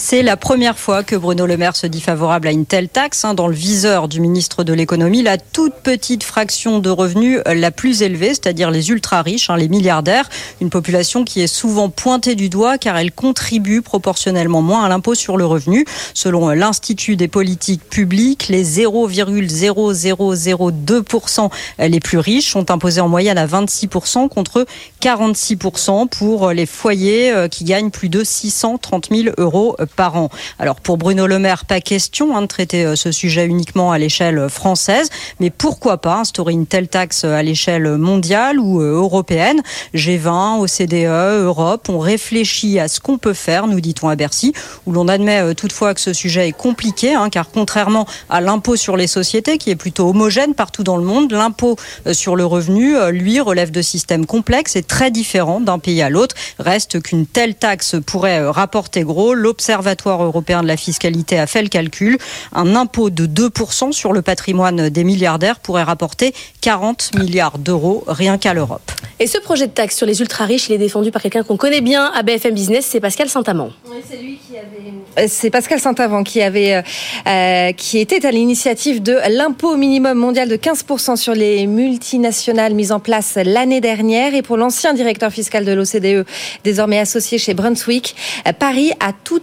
C'est 0.00 0.22
la 0.22 0.36
première 0.36 0.78
fois 0.78 1.02
que 1.02 1.16
Bruno 1.16 1.44
Le 1.44 1.56
Maire 1.56 1.74
se 1.74 1.88
dit 1.88 2.00
favorable 2.00 2.46
à 2.46 2.52
une 2.52 2.66
telle 2.66 2.88
taxe. 2.88 3.24
hein, 3.24 3.34
dans 3.34 3.48
le 3.48 3.54
viseur 3.54 4.06
du 4.06 4.20
ministre 4.20 4.62
de 4.62 4.72
l'économie, 4.72 5.24
la 5.24 5.38
toute 5.38 5.74
petite 5.74 6.22
fraction 6.22 6.78
de 6.78 6.88
revenus 6.88 7.40
la 7.44 7.72
plus 7.72 8.02
élevée, 8.02 8.28
c'est-à-dire 8.28 8.70
les 8.70 8.90
ultra 8.90 9.22
riches, 9.22 9.50
hein, 9.50 9.56
les 9.56 9.68
milliardaires, 9.68 10.30
une 10.60 10.70
population 10.70 11.24
qui 11.24 11.40
est 11.40 11.48
souvent 11.48 11.90
pointée 11.90 12.36
du 12.36 12.48
doigt 12.48 12.78
car 12.78 12.96
elle 12.96 13.10
contribue 13.10 13.82
proportionnellement 13.82 14.62
moins 14.62 14.84
à 14.84 14.88
l'impôt 14.88 15.16
sur 15.16 15.36
le 15.36 15.44
revenu. 15.44 15.84
Selon 16.14 16.50
l'Institut 16.50 17.16
des 17.16 17.26
politiques 17.26 17.82
publiques, 17.82 18.46
les 18.48 18.64
0,0002% 18.64 21.50
les 21.80 22.00
plus 22.00 22.18
riches 22.18 22.52
sont 22.52 22.70
imposés 22.70 23.00
en 23.00 23.08
moyenne 23.08 23.36
à 23.36 23.48
26% 23.48 24.28
contre 24.28 24.64
46% 25.02 26.06
pour 26.06 26.52
les 26.52 26.66
foyers 26.66 27.32
euh, 27.32 27.48
qui 27.48 27.64
gagnent 27.64 27.90
plus 27.90 28.08
de 28.08 28.22
630 28.22 29.08
000 29.10 29.34
euros 29.38 29.74
par 29.88 30.16
an. 30.16 30.28
Alors 30.58 30.80
pour 30.80 30.96
Bruno 30.96 31.26
Le 31.26 31.38
Maire, 31.38 31.64
pas 31.64 31.80
question 31.80 32.36
hein, 32.36 32.42
de 32.42 32.46
traiter 32.46 32.84
euh, 32.84 32.96
ce 32.96 33.12
sujet 33.12 33.46
uniquement 33.46 33.92
à 33.92 33.98
l'échelle 33.98 34.48
française, 34.48 35.08
mais 35.40 35.50
pourquoi 35.50 35.98
pas 35.98 36.16
instaurer 36.16 36.52
une 36.52 36.66
telle 36.66 36.88
taxe 36.88 37.24
à 37.24 37.42
l'échelle 37.42 37.96
mondiale 37.96 38.58
ou 38.58 38.80
euh, 38.80 38.94
européenne? 38.94 39.62
G20, 39.94 40.60
OCDE, 40.60 41.44
Europe, 41.44 41.88
on 41.88 41.98
réfléchit 41.98 42.78
à 42.78 42.88
ce 42.88 43.00
qu'on 43.00 43.18
peut 43.18 43.34
faire, 43.34 43.66
nous 43.66 43.80
dit-on 43.80 44.08
à 44.08 44.16
Bercy, 44.16 44.52
où 44.86 44.92
l'on 44.92 45.08
admet 45.08 45.40
euh, 45.40 45.54
toutefois 45.54 45.94
que 45.94 46.00
ce 46.00 46.12
sujet 46.12 46.48
est 46.48 46.52
compliqué, 46.52 47.14
hein, 47.14 47.30
car 47.30 47.50
contrairement 47.50 48.06
à 48.28 48.40
l'impôt 48.40 48.76
sur 48.76 48.96
les 48.96 49.06
sociétés, 49.06 49.58
qui 49.58 49.70
est 49.70 49.76
plutôt 49.76 50.08
homogène 50.08 50.54
partout 50.54 50.84
dans 50.84 50.96
le 50.96 51.04
monde, 51.04 51.32
l'impôt 51.32 51.76
sur 52.12 52.36
le 52.36 52.44
revenu, 52.44 52.96
lui, 53.10 53.40
relève 53.40 53.70
de 53.70 53.82
systèmes 53.82 54.26
complexes 54.26 54.76
et 54.76 54.82
très 54.82 55.10
différents 55.10 55.60
d'un 55.60 55.78
pays 55.78 56.02
à 56.02 56.10
l'autre. 56.10 56.34
Reste 56.58 57.02
qu'une 57.02 57.26
telle 57.26 57.54
taxe 57.54 57.96
pourrait 58.06 58.48
rapporter 58.48 59.02
gros. 59.02 59.34
L'observation 59.34 59.67
L'Observatoire 59.68 60.24
européen 60.24 60.62
de 60.62 60.66
la 60.66 60.78
fiscalité 60.78 61.38
a 61.38 61.46
fait 61.46 61.60
le 61.60 61.68
calcul. 61.68 62.16
Un 62.54 62.74
impôt 62.74 63.10
de 63.10 63.26
2% 63.26 63.92
sur 63.92 64.14
le 64.14 64.22
patrimoine 64.22 64.88
des 64.88 65.04
milliardaires 65.04 65.60
pourrait 65.60 65.82
rapporter 65.82 66.32
40 66.62 67.10
milliards 67.18 67.58
d'euros 67.58 68.02
rien 68.06 68.38
qu'à 68.38 68.54
l'Europe. 68.54 68.90
Et 69.20 69.26
ce 69.26 69.36
projet 69.36 69.66
de 69.66 69.72
taxe 69.72 69.96
sur 69.96 70.06
les 70.06 70.20
ultra-riches, 70.20 70.70
il 70.70 70.72
est 70.72 70.78
défendu 70.78 71.10
par 71.10 71.20
quelqu'un 71.20 71.42
qu'on 71.42 71.58
connaît 71.58 71.82
bien 71.82 72.10
à 72.14 72.22
BFM 72.22 72.54
Business, 72.54 72.86
c'est 72.86 73.00
Pascal 73.00 73.28
Saint-Amand. 73.28 73.70
c'est 74.08 74.16
lui 74.16 74.38
qui 74.38 74.56
avait... 74.56 74.88
Euh, 75.18 75.26
c'est 75.28 75.50
Pascal 75.50 75.80
Saint-Amand 75.80 76.22
qui, 76.22 76.40
avait, 76.40 76.74
euh, 76.74 76.82
euh, 77.26 77.72
qui 77.72 77.98
était 77.98 78.24
à 78.24 78.30
l'initiative 78.30 79.02
de 79.02 79.18
l'impôt 79.28 79.76
minimum 79.76 80.16
mondial 80.16 80.48
de 80.48 80.56
15% 80.56 81.16
sur 81.16 81.34
les 81.34 81.66
multinationales 81.66 82.74
mis 82.74 82.92
en 82.92 83.00
place 83.00 83.36
l'année 83.42 83.80
dernière. 83.80 84.34
Et 84.34 84.42
pour 84.42 84.56
l'ancien 84.56 84.94
directeur 84.94 85.32
fiscal 85.32 85.64
de 85.64 85.72
l'OCDE, 85.72 86.24
désormais 86.64 86.98
associé 87.00 87.38
chez 87.38 87.54
Brunswick, 87.54 88.14
Paris 88.58 88.92
a 89.00 89.12
tout 89.12 89.40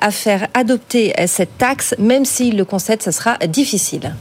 à 0.00 0.10
faire 0.10 0.48
adopter 0.54 1.12
cette 1.26 1.58
taxe, 1.58 1.94
même 1.98 2.24
s'il 2.24 2.56
le 2.56 2.64
concède, 2.64 3.02
ce 3.02 3.10
sera 3.10 3.38
difficile. 3.38 4.14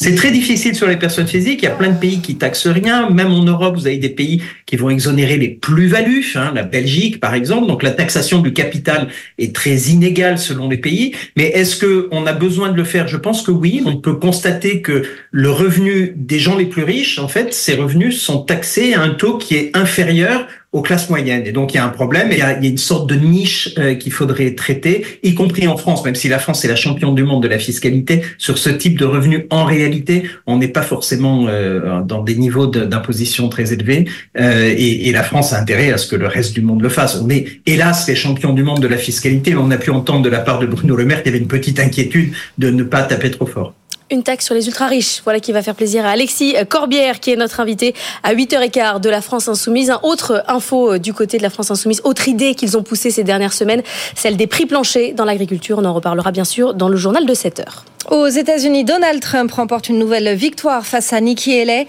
C'est 0.00 0.14
très 0.14 0.30
difficile 0.30 0.76
sur 0.76 0.86
les 0.86 0.96
personnes 0.96 1.26
physiques. 1.26 1.60
Il 1.62 1.64
y 1.64 1.68
a 1.68 1.72
plein 1.74 1.90
de 1.90 1.98
pays 1.98 2.20
qui 2.20 2.36
taxent 2.36 2.68
rien. 2.68 3.10
Même 3.10 3.32
en 3.32 3.42
Europe, 3.42 3.74
vous 3.74 3.88
avez 3.88 3.96
des 3.96 4.10
pays 4.10 4.40
qui 4.64 4.76
vont 4.76 4.90
exonérer 4.90 5.36
les 5.36 5.48
plus-values. 5.48 6.24
Hein, 6.36 6.52
la 6.54 6.62
Belgique, 6.62 7.18
par 7.18 7.34
exemple. 7.34 7.66
Donc 7.66 7.82
la 7.82 7.90
taxation 7.90 8.38
du 8.38 8.52
capital 8.52 9.08
est 9.38 9.52
très 9.52 9.76
inégale 9.76 10.38
selon 10.38 10.68
les 10.68 10.76
pays. 10.76 11.16
Mais 11.36 11.46
est-ce 11.46 11.76
que 11.76 12.08
on 12.12 12.26
a 12.26 12.32
besoin 12.32 12.70
de 12.70 12.76
le 12.76 12.84
faire? 12.84 13.08
Je 13.08 13.16
pense 13.16 13.42
que 13.42 13.50
oui. 13.50 13.82
On 13.86 13.96
peut 13.96 14.14
constater 14.14 14.82
que 14.82 15.02
le 15.32 15.50
revenu 15.50 16.14
des 16.14 16.38
gens 16.38 16.56
les 16.56 16.66
plus 16.66 16.84
riches, 16.84 17.18
en 17.18 17.26
fait, 17.26 17.52
ces 17.52 17.74
revenus 17.74 18.20
sont 18.20 18.38
taxés 18.42 18.94
à 18.94 19.02
un 19.02 19.10
taux 19.10 19.36
qui 19.36 19.56
est 19.56 19.76
inférieur 19.76 20.46
aux 20.72 20.82
classes 20.82 21.08
moyennes. 21.08 21.46
Et 21.46 21.52
donc, 21.52 21.72
il 21.72 21.78
y 21.78 21.80
a 21.80 21.84
un 21.84 21.88
problème. 21.88 22.28
Il 22.30 22.38
y 22.38 22.42
a, 22.42 22.58
il 22.58 22.64
y 22.64 22.66
a 22.66 22.70
une 22.70 22.76
sorte 22.76 23.08
de 23.08 23.14
niche 23.14 23.70
euh, 23.78 23.94
qu'il 23.94 24.12
faudrait 24.12 24.54
traiter, 24.54 25.04
y 25.22 25.34
compris 25.34 25.66
en 25.66 25.78
France, 25.78 26.04
même 26.04 26.14
si 26.14 26.28
la 26.28 26.38
France 26.38 26.64
est 26.64 26.68
la 26.68 26.76
championne 26.76 27.14
du 27.14 27.22
monde 27.22 27.42
de 27.42 27.48
la 27.48 27.58
fiscalité. 27.58 28.22
Sur 28.36 28.58
ce 28.58 28.68
type 28.68 28.98
de 28.98 29.06
revenus, 29.06 29.44
en 29.50 29.64
réalité, 29.64 30.24
on 30.46 30.58
n'est 30.58 30.68
pas 30.68 30.82
forcément 30.82 31.46
euh, 31.48 32.02
dans 32.02 32.22
des 32.22 32.36
niveaux 32.36 32.66
d'imposition 32.66 33.48
très 33.48 33.72
élevés. 33.72 34.06
Euh, 34.38 34.74
et, 34.76 35.08
et, 35.08 35.12
la 35.12 35.22
France 35.22 35.54
a 35.54 35.60
intérêt 35.60 35.90
à 35.90 35.96
ce 35.96 36.06
que 36.06 36.16
le 36.16 36.26
reste 36.26 36.52
du 36.52 36.60
monde 36.60 36.82
le 36.82 36.90
fasse. 36.90 37.18
On 37.22 37.30
est, 37.30 37.46
hélas, 37.64 38.06
les 38.06 38.14
champions 38.14 38.52
du 38.52 38.62
monde 38.62 38.80
de 38.80 38.88
la 38.88 38.98
fiscalité. 38.98 39.52
Mais 39.52 39.60
on 39.60 39.70
a 39.70 39.78
pu 39.78 39.90
entendre 39.90 40.22
de 40.22 40.28
la 40.28 40.40
part 40.40 40.58
de 40.58 40.66
Bruno 40.66 40.96
Le 40.96 41.06
Maire 41.06 41.22
qu'il 41.22 41.32
y 41.32 41.34
avait 41.34 41.42
une 41.42 41.48
petite 41.48 41.80
inquiétude 41.80 42.32
de 42.58 42.70
ne 42.70 42.82
pas 42.82 43.02
taper 43.02 43.30
trop 43.30 43.46
fort 43.46 43.74
une 44.10 44.22
taxe 44.22 44.44
sur 44.44 44.54
les 44.54 44.66
ultra-riches. 44.66 45.22
Voilà 45.24 45.40
qui 45.40 45.52
va 45.52 45.62
faire 45.62 45.74
plaisir 45.74 46.04
à 46.04 46.10
Alexis 46.10 46.54
Corbière, 46.68 47.20
qui 47.20 47.32
est 47.32 47.36
notre 47.36 47.60
invité 47.60 47.94
à 48.22 48.34
8h15 48.34 49.00
de 49.00 49.10
la 49.10 49.20
France 49.20 49.48
Insoumise. 49.48 49.90
Un 49.90 50.00
autre 50.02 50.44
info 50.48 50.94
euh, 50.94 50.98
du 50.98 51.12
côté 51.12 51.38
de 51.38 51.42
la 51.42 51.50
France 51.50 51.70
Insoumise, 51.70 52.00
autre 52.04 52.28
idée 52.28 52.54
qu'ils 52.54 52.76
ont 52.76 52.82
poussée 52.82 53.10
ces 53.10 53.24
dernières 53.24 53.52
semaines, 53.52 53.82
celle 54.14 54.36
des 54.36 54.46
prix 54.46 54.66
planchers 54.66 55.14
dans 55.14 55.24
l'agriculture. 55.24 55.78
On 55.78 55.84
en 55.84 55.94
reparlera 55.94 56.32
bien 56.32 56.44
sûr 56.44 56.74
dans 56.74 56.88
le 56.88 56.96
journal 56.96 57.26
de 57.26 57.34
7h. 57.34 57.64
Aux 58.10 58.28
États-Unis, 58.28 58.84
Donald 58.84 59.20
Trump 59.20 59.52
remporte 59.52 59.90
une 59.90 59.98
nouvelle 59.98 60.34
victoire 60.34 60.86
face 60.86 61.12
à 61.12 61.20
Nikki 61.20 61.60
Haley. 61.60 61.86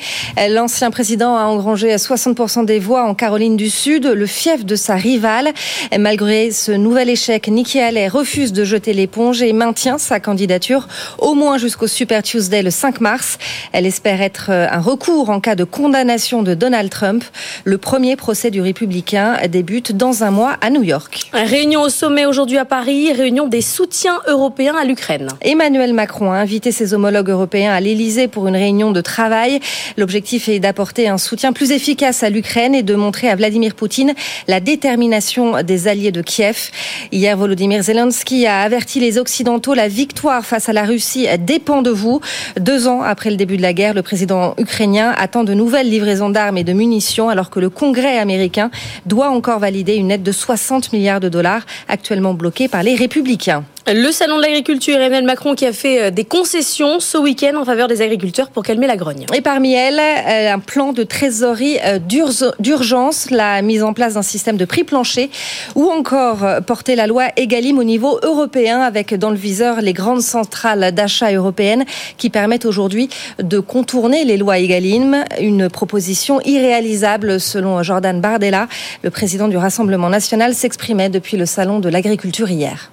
L'ancien 0.49 0.91
président 0.91 1.38
a 1.38 1.43
engrangé 1.43 1.95
60% 1.95 2.65
des 2.65 2.77
voix 2.77 3.05
en 3.05 3.15
Caroline 3.15 3.55
du 3.55 3.69
Sud, 3.69 4.05
le 4.05 4.25
fief 4.25 4.65
de 4.65 4.75
sa 4.75 4.95
rivale. 4.95 5.53
Malgré 5.97 6.51
ce 6.51 6.73
nouvel 6.73 7.10
échec, 7.10 7.47
Nikki 7.47 7.79
Haley 7.79 8.10
refuse 8.10 8.51
de 8.51 8.65
jeter 8.65 8.91
l'éponge 8.91 9.41
et 9.41 9.53
maintient 9.53 9.97
sa 9.97 10.19
candidature 10.19 10.89
au 11.19 11.36
moins 11.36 11.58
jusqu'au 11.58 11.88
Super 11.88 12.21
Tuesday 12.21 12.63
le 12.63 12.71
5 12.71 12.99
mars. 12.99 13.38
Elle 13.71 13.86
espère 13.86 14.21
être 14.21 14.49
un 14.49 14.82
recours 14.82 15.29
en 15.29 15.39
cas 15.39 15.55
de 15.55 15.63
condamnation 15.63 16.43
de 16.43 16.53
Donald 16.53 16.89
Trump. 16.89 17.23
Le 17.63 17.77
premier 17.77 18.17
procès 18.17 18.51
du 18.51 18.60
républicain 18.60 19.38
débute 19.47 19.93
dans 19.95 20.25
un 20.25 20.32
mois 20.32 20.58
à 20.60 20.69
New 20.69 20.84
York. 20.84 21.29
Réunion 21.32 21.82
au 21.82 21.89
sommet 21.89 22.25
aujourd'hui 22.25 22.58
à 22.58 22.65
Paris, 22.65 23.13
réunion 23.13 23.47
des 23.47 23.62
soutiens 23.62 24.19
européens 24.27 24.75
à 24.75 24.84
l'Ukraine. 24.84 25.29
Emmanuel 25.41 25.93
Macron 25.93 26.09
Macron 26.10 26.32
a 26.32 26.38
invité 26.38 26.72
ses 26.72 26.95
homologues 26.95 27.30
européens 27.30 27.72
à 27.72 27.80
l'Elysée 27.80 28.28
pour 28.28 28.48
une 28.48 28.56
réunion 28.56 28.91
de 28.91 29.00
travail. 29.00 29.60
L'objectif 29.95 30.50
est 30.50 30.60
d'apporter 30.60 31.08
un 31.08 31.19
soutien 31.19 31.54
plus 31.54 31.69
efficace 31.69 32.24
à 32.24 32.32
l'Ukraine 32.32 32.74
et 32.74 32.82
de 32.82 32.95
montrer 32.95 33.30
à 33.30 33.36
Vladimir 33.36 33.76
Poutine 33.76 34.15
la 34.48 34.60
détermination 34.60 35.62
des 35.62 35.88
alliés 35.88 36.12
de 36.12 36.24
Kiev. 36.24 36.72
Hier, 37.12 37.38
Volodymyr 37.38 37.84
Zelensky 37.84 38.48
a 38.48 38.62
averti 38.62 39.00
les 39.00 39.19
Occidentaux 39.19 39.76
la 39.76 39.88
victoire 39.88 40.43
face 40.48 40.67
à 40.67 40.74
la 40.74 40.84
Russie 40.84 41.28
dépend 41.38 41.84
de 41.84 41.91
vous. 41.91 42.22
Deux 42.60 42.88
ans 42.88 43.04
après 43.04 43.30
le 43.30 43.38
début 43.38 43.58
de 43.58 43.62
la 43.62 43.74
guerre, 43.74 43.93
le 43.93 44.02
président 44.02 44.56
ukrainien 44.58 45.13
attend 45.15 45.43
de 45.43 45.54
nouvelles 45.54 45.91
livraisons 45.91 46.32
d'armes 46.32 46.58
et 46.58 46.63
de 46.63 46.74
munitions 46.74 47.30
alors 47.30 47.52
que 47.52 47.60
le 47.60 47.69
Congrès 47.69 48.17
américain 48.17 48.72
doit 49.06 49.30
encore 49.30 49.60
valider 49.60 49.93
une 49.93 50.10
aide 50.10 50.24
de 50.24 50.32
60 50.32 50.91
milliards 50.91 51.19
de 51.19 51.30
dollars 51.30 51.67
actuellement 51.88 52.34
bloquée 52.34 52.67
par 52.67 52.82
les 52.82 52.95
républicains. 52.95 53.63
Le 53.87 54.11
salon 54.11 54.37
de 54.37 54.43
l'agriculture, 54.43 54.97
Emmanuel 54.97 55.23
Macron 55.23 55.55
qui 55.55 55.65
a 55.65 55.73
fait 55.73 56.03
euh, 56.03 56.11
des 56.11 56.25
concessions 56.25 56.99
ce 56.99 57.17
week-end 57.17 57.55
en 57.55 57.65
faveur 57.65 57.87
des 57.87 58.01
agriculteurs 58.03 58.49
pour 58.49 58.61
calmer 58.61 58.85
la 58.85 58.97
grogne. 58.97 59.25
Et 59.33 59.41
parmi 59.41 59.73
elles, 59.73 59.99
euh, 59.99 60.53
un 60.53 60.59
plan 60.59 60.93
de 60.93 61.01
trésorerie 61.03 61.79
euh, 61.83 61.97
d'urgence, 61.97 63.31
la 63.31 63.63
mise 63.63 63.81
en 63.81 63.93
place 63.93 64.13
d'un 64.13 64.21
système 64.21 64.57
de 64.57 64.65
prix 64.65 64.83
plancher 64.83 65.31
ou 65.73 65.89
encore 65.89 66.45
porter 66.67 66.95
la 66.95 67.07
loi 67.07 67.29
Egalim 67.35 67.79
au 67.79 67.83
niveau 67.83 68.19
européen 68.21 68.81
avec 68.81 69.15
dans 69.15 69.31
le 69.31 69.37
viseur 69.37 69.81
les 69.81 69.93
grandes 69.93 70.21
centrales 70.21 70.93
d'achat 70.93 71.31
européennes 71.31 71.85
qui 72.17 72.29
permettent 72.29 72.65
aujourd'hui 72.65 73.09
de 73.41 73.59
contourner 73.59 74.23
les 74.23 74.37
lois 74.37 74.59
Egalim. 74.59 75.23
Une 75.39 75.69
proposition 75.69 76.41
irréalisable 76.41 77.39
selon 77.39 77.81
Jordan 77.81 78.21
Bardella, 78.21 78.67
le 79.03 79.09
président 79.09 79.47
du 79.47 79.57
Rassemblement 79.57 80.09
national 80.09 80.53
s'exprimait 80.53 81.09
depuis 81.09 81.37
le 81.37 81.47
salon 81.47 81.79
de 81.79 81.89
l'agriculture 81.89 82.51
hier. 82.51 82.91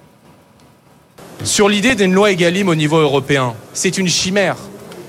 Sur 1.43 1.69
l'idée 1.69 1.95
d'une 1.95 2.13
loi 2.13 2.31
Egalim 2.31 2.67
au 2.67 2.75
niveau 2.75 2.97
européen, 2.97 3.53
c'est 3.73 3.97
une 3.97 4.07
chimère. 4.07 4.57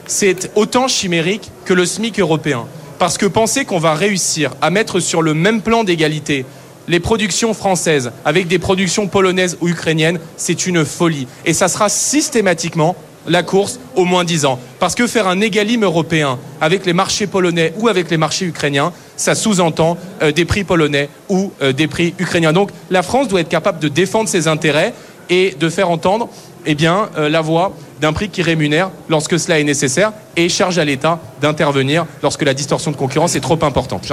C'est 0.07 0.51
autant 0.55 0.87
chimérique 0.87 1.51
que 1.65 1.75
le 1.75 1.87
SMIC 1.87 2.21
européen. 2.21 2.67
Parce 2.99 3.19
que 3.19 3.27
penser 3.27 3.65
qu'on 3.65 3.79
va 3.79 3.95
réussir 3.95 4.53
à 4.61 4.71
mettre 4.71 5.01
sur 5.01 5.23
le 5.23 5.35
même 5.35 5.63
plan 5.63 5.85
d'égalité 5.85 6.45
les 6.87 7.01
productions 7.01 7.53
françaises 7.55 8.13
avec 8.25 8.49
des 8.49 8.59
productions 8.59 9.09
polonaises 9.09 9.59
ou 9.61 9.69
ukrainiennes, 9.69 10.19
c'est 10.37 10.67
une 10.67 10.85
folie. 10.85 11.27
Et 11.45 11.53
ça 11.53 11.69
sera 11.69 11.89
systématiquement 11.89 12.97
la 13.27 13.43
course 13.43 13.79
au 13.95 14.05
moins 14.05 14.25
10 14.25 14.47
ans. 14.47 14.59
Parce 14.79 14.95
que 14.95 15.07
faire 15.07 15.29
un 15.29 15.41
égalim 15.41 15.85
européen 15.85 16.39
avec 16.61 16.87
les 16.87 16.95
marchés 16.95 17.27
polonais 17.27 17.75
ou 17.79 17.89
avec 17.89 18.11
les 18.11 18.17
marchés 18.17 18.47
ukrainiens, 18.47 18.93
ça 19.17 19.35
sous-entend 19.35 19.99
euh, 20.23 20.33
des 20.33 20.45
prix 20.47 20.65
polonais 20.65 21.09
ou 21.29 21.53
euh, 21.61 21.73
des 21.73 21.89
prix 21.89 22.15
ukrainiens. 22.19 22.53
Donc 22.53 22.71
la 22.91 23.03
France 23.03 23.29
doit 23.29 23.41
être 23.41 23.49
capable 23.49 23.81
de 23.81 23.89
défendre 23.89 24.29
ses 24.29 24.49
intérêts 24.49 24.95
et 25.31 25.55
de 25.59 25.69
faire 25.69 25.91
entendre 25.91 26.29
eh 26.67 26.75
bien, 26.75 27.09
euh, 27.17 27.29
la 27.29 27.41
voix 27.41 27.73
d'un 28.01 28.13
prix 28.13 28.29
qui 28.29 28.43
rémunère 28.43 28.91
lorsque 29.09 29.39
cela 29.39 29.59
est 29.59 29.65
nécessaire 29.65 30.13
et 30.37 30.49
charge 30.49 30.79
à 30.79 30.85
l'État 30.85 31.19
d'intervenir 31.41 32.07
lorsque 32.23 32.43
la 32.43 32.55
distorsion 32.55 32.91
de 32.91 32.97
concurrence 32.97 33.35
est 33.37 33.41
trop 33.41 33.59
importante. 33.63 34.07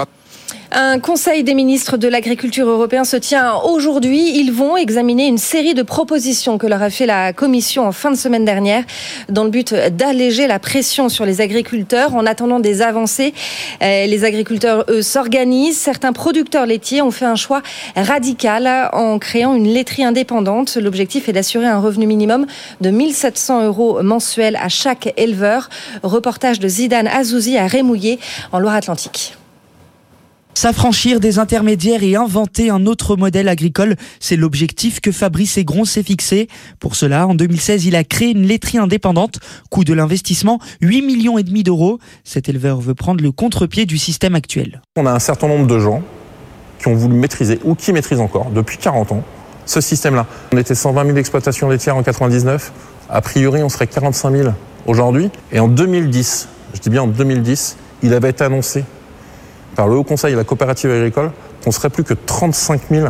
Un 0.78 1.00
conseil 1.00 1.46
des 1.46 1.54
ministres 1.54 1.96
de 1.96 2.10
l'agriculture 2.10 2.68
européen 2.68 3.06
se 3.06 3.16
tient 3.16 3.56
aujourd'hui. 3.64 4.38
Ils 4.38 4.52
vont 4.52 4.76
examiner 4.76 5.26
une 5.26 5.38
série 5.38 5.74
de 5.74 5.84
propositions 5.84 6.58
que 6.58 6.68
leur 6.68 6.82
a 6.82 6.90
fait 6.90 7.06
la 7.06 7.32
Commission 7.32 7.88
en 7.88 7.94
fin 7.94 8.12
de 8.12 8.18
semaine 8.18 8.44
dernière 8.44 8.84
dans 9.30 9.46
le 9.46 9.52
but 9.52 9.74
d'alléger 9.74 10.48
la 10.48 10.60
pression 10.60 11.08
sur 11.08 11.26
les 11.26 11.40
agriculteurs. 11.40 12.14
En 12.14 12.26
attendant 12.26 12.60
des 12.60 12.82
avancées, 12.82 13.34
euh, 13.82 14.06
les 14.06 14.26
agriculteurs, 14.26 14.84
eux, 14.90 15.02
s'organisent. 15.02 15.78
Certains 15.78 16.12
producteurs 16.12 16.66
laitiers 16.66 17.02
ont 17.02 17.12
fait 17.12 17.24
un 17.24 17.38
choix 17.38 17.62
radical 17.96 18.90
en 18.92 19.18
créant 19.18 19.56
une 19.56 19.70
laiterie 19.70 20.04
indépendante. 20.04 20.76
L'objectif 20.76 21.30
est 21.30 21.34
d'assurer 21.34 21.68
un 21.68 21.80
revenu 21.80 22.06
minimum 22.06 22.48
de 22.82 22.90
1700 22.90 23.64
euros 23.64 24.04
mensuels 24.04 24.58
à 24.62 24.68
chaque 24.68 25.14
éleveur. 25.16 25.70
Reportage 26.04 26.60
de 26.60 26.68
Zidane 26.68 27.08
Azouzi 27.08 27.58
à 27.58 27.66
Rémouillé 27.66 28.20
en 28.52 28.60
Loire-Atlantique. 28.60 29.36
S'affranchir 30.58 31.20
des 31.20 31.38
intermédiaires 31.38 32.02
et 32.02 32.16
inventer 32.16 32.70
un 32.70 32.86
autre 32.86 33.18
modèle 33.18 33.50
agricole, 33.50 33.98
c'est 34.22 34.38
l'objectif 34.38 35.02
que 35.02 35.12
Fabrice 35.12 35.58
Egron 35.58 35.84
s'est 35.84 36.02
fixé. 36.02 36.48
Pour 36.80 36.96
cela, 36.96 37.28
en 37.28 37.36
2016, 37.36 37.86
il 37.86 37.96
a 37.98 38.06
créé 38.06 38.30
une 38.30 38.48
laiterie 38.48 38.78
indépendante. 38.78 39.40
Coût 39.70 39.84
de 39.84 39.94
l'investissement, 39.94 40.60
8 40.80 41.02
millions 41.02 41.38
et 41.38 41.44
demi 41.44 41.64
d'euros. 41.64 42.00
Cet 42.24 42.48
éleveur 42.48 42.80
veut 42.80 42.96
prendre 42.96 43.22
le 43.22 43.34
contre-pied 43.34 43.86
du 43.86 43.98
système 43.98 44.34
actuel. 44.34 44.82
On 44.96 45.06
a 45.06 45.12
un 45.12 45.20
certain 45.20 45.50
nombre 45.50 45.68
de 45.68 45.78
gens 45.78 46.02
qui 46.80 46.88
ont 46.88 46.96
voulu 46.96 47.16
maîtriser, 47.16 47.60
ou 47.66 47.76
qui 47.76 47.92
maîtrisent 47.92 48.22
encore, 48.22 48.50
depuis 48.50 48.78
40 48.78 49.12
ans, 49.12 49.24
ce 49.66 49.82
système-là. 49.82 50.26
On 50.54 50.58
était 50.58 50.74
120 50.74 51.06
000 51.06 51.18
exploitations 51.18 51.68
laitières 51.68 51.98
en 51.98 52.04
99. 52.04 52.72
A 53.10 53.20
priori, 53.20 53.62
on 53.62 53.68
serait 53.68 53.88
45 53.88 54.32
000 54.32 54.50
aujourd'hui. 54.88 55.30
Et 55.52 55.60
en 55.60 55.68
2010, 55.68 56.48
je 56.74 56.80
dis 56.80 56.90
bien 56.90 57.02
en 57.02 57.08
2010, 57.08 57.76
il 58.04 58.14
avait 58.14 58.30
été 58.30 58.46
annoncé 58.46 58.86
par 59.76 59.88
le 59.88 59.96
Haut 59.96 60.04
Conseil 60.04 60.34
et 60.34 60.36
la 60.36 60.44
coopérative 60.44 60.92
agricole 60.92 61.32
qu'on 61.64 61.72
serait 61.72 61.90
plus 61.90 62.04
que 62.04 62.14
35 62.14 62.82
000 62.90 63.08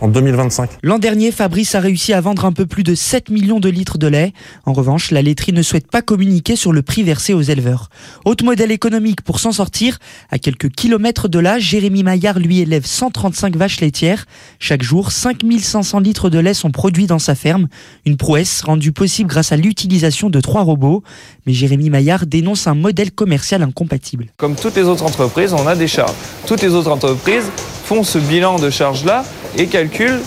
en 0.00 0.08
2025. 0.08 0.70
L'an 0.82 0.98
dernier, 0.98 1.32
Fabrice 1.32 1.74
a 1.74 1.80
réussi 1.80 2.12
à 2.12 2.20
vendre 2.20 2.44
un 2.44 2.52
peu 2.52 2.66
plus 2.66 2.82
de 2.82 2.94
7 2.94 3.30
millions 3.30 3.60
de 3.60 3.68
litres 3.68 3.98
de 3.98 4.06
lait. 4.06 4.32
En 4.66 4.72
revanche, 4.72 5.10
la 5.10 5.22
laiterie 5.22 5.52
ne 5.52 5.62
souhaite 5.62 5.90
pas 5.90 6.02
communiquer 6.02 6.56
sur 6.56 6.72
le 6.72 6.82
prix 6.82 7.02
versé 7.02 7.34
aux 7.34 7.42
éleveurs. 7.42 7.88
Autre 8.24 8.44
modèle 8.44 8.70
économique 8.70 9.22
pour 9.22 9.40
s'en 9.40 9.52
sortir, 9.52 9.98
à 10.30 10.38
quelques 10.38 10.70
kilomètres 10.70 11.28
de 11.28 11.38
là, 11.38 11.58
Jérémy 11.58 12.02
Maillard 12.02 12.38
lui 12.38 12.60
élève 12.60 12.86
135 12.86 13.56
vaches 13.56 13.80
laitières. 13.80 14.26
Chaque 14.58 14.82
jour, 14.82 15.12
5500 15.12 16.00
litres 16.00 16.30
de 16.30 16.38
lait 16.38 16.54
sont 16.54 16.70
produits 16.70 17.06
dans 17.06 17.18
sa 17.18 17.34
ferme. 17.34 17.68
Une 18.06 18.16
prouesse 18.16 18.62
rendue 18.62 18.92
possible 18.92 19.28
grâce 19.28 19.52
à 19.52 19.56
l'utilisation 19.56 20.30
de 20.30 20.40
trois 20.40 20.62
robots. 20.62 21.02
Mais 21.46 21.52
Jérémy 21.52 21.90
Maillard 21.90 22.26
dénonce 22.26 22.66
un 22.66 22.74
modèle 22.74 23.12
commercial 23.12 23.62
incompatible. 23.62 24.26
Comme 24.36 24.56
toutes 24.56 24.76
les 24.76 24.84
autres 24.84 25.04
entreprises, 25.04 25.52
on 25.52 25.66
a 25.66 25.76
des 25.76 25.88
charges. 25.88 26.14
Toutes 26.46 26.62
les 26.62 26.74
autres 26.74 26.90
entreprises 26.90 27.50
font 27.84 28.04
ce 28.04 28.18
bilan 28.18 28.58
de 28.58 28.70
charges-là 28.70 29.24
et 29.56 29.66
calculent 29.66 30.20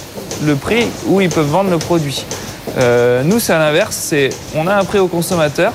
le 0.45 0.55
prix 0.55 0.87
où 1.07 1.21
ils 1.21 1.29
peuvent 1.29 1.49
vendre 1.49 1.69
le 1.69 1.77
produit. 1.77 2.25
Euh, 2.77 3.23
nous, 3.23 3.39
c'est 3.39 3.53
à 3.53 3.59
l'inverse, 3.59 3.95
c'est 3.95 4.29
on 4.55 4.67
a 4.67 4.75
un 4.75 4.83
prix 4.83 4.99
au 4.99 5.07
consommateur 5.07 5.73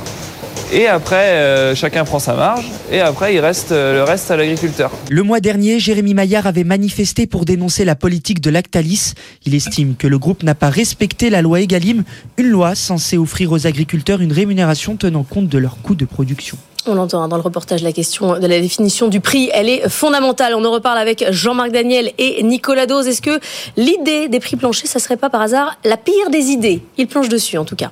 et 0.73 0.87
après 0.87 1.33
euh, 1.33 1.75
chacun 1.75 2.05
prend 2.05 2.19
sa 2.19 2.35
marge 2.35 2.71
et 2.91 3.01
après 3.01 3.35
il 3.35 3.41
reste 3.41 3.73
euh, 3.73 3.95
le 3.95 4.03
reste 4.03 4.31
à 4.31 4.37
l'agriculteur. 4.37 4.91
Le 5.11 5.23
mois 5.23 5.41
dernier, 5.41 5.79
Jérémy 5.79 6.15
Maillard 6.15 6.47
avait 6.47 6.65
manifesté 6.65 7.27
pour 7.27 7.45
dénoncer 7.45 7.85
la 7.85 7.95
politique 7.95 8.41
de 8.41 8.51
Lactalis. 8.51 9.15
Il 9.47 9.55
estime 9.55 9.95
que 9.97 10.07
le 10.07 10.19
groupe 10.19 10.43
n'a 10.43 10.55
pas 10.55 10.71
respecté 10.71 11.31
la 11.31 11.43
loi 11.43 11.61
Egalim, 11.61 12.05
une 12.37 12.49
loi 12.49 12.75
censée 12.75 13.17
offrir 13.17 13.53
aux 13.53 13.67
agriculteurs 13.67 14.21
une 14.21 14.33
rémunération 14.33 14.97
tenant 14.97 15.25
compte 15.25 15.49
de 15.49 15.59
leurs 15.59 15.81
coûts 15.81 15.95
de 15.95 16.05
production. 16.05 16.59
On 16.87 16.95
l'entend 16.95 17.27
dans 17.29 17.37
le 17.37 17.43
reportage, 17.43 17.83
la 17.83 17.93
question 17.93 18.39
de 18.39 18.47
la 18.47 18.61
définition 18.61 19.09
du 19.09 19.21
prix, 19.21 19.51
elle 19.53 19.69
est 19.69 19.89
fondamentale. 19.89 20.55
On 20.55 20.65
en 20.65 20.71
reparle 20.71 20.99
avec 20.99 21.25
Jean-Marc 21.31 21.71
Daniel 21.71 22.13
et 22.19 22.43
Nicolas 22.43 22.87
Dose. 22.87 23.07
Est-ce 23.07 23.21
que 23.21 23.41
l'idée 23.77 24.29
des 24.29 24.41
prix 24.41 24.57
planchers, 24.57 24.89
ça 24.89 24.99
serait 24.99 25.17
pas 25.17 25.29
par 25.29 25.43
hasard 25.43 25.77
la 25.85 25.97
pire 25.97 26.31
des 26.31 26.51
idées? 26.51 26.81
Il 26.97 27.07
planche 27.07 27.29
dessus 27.29 27.59
en 27.59 27.65
tout 27.65 27.77
cas. 27.77 27.91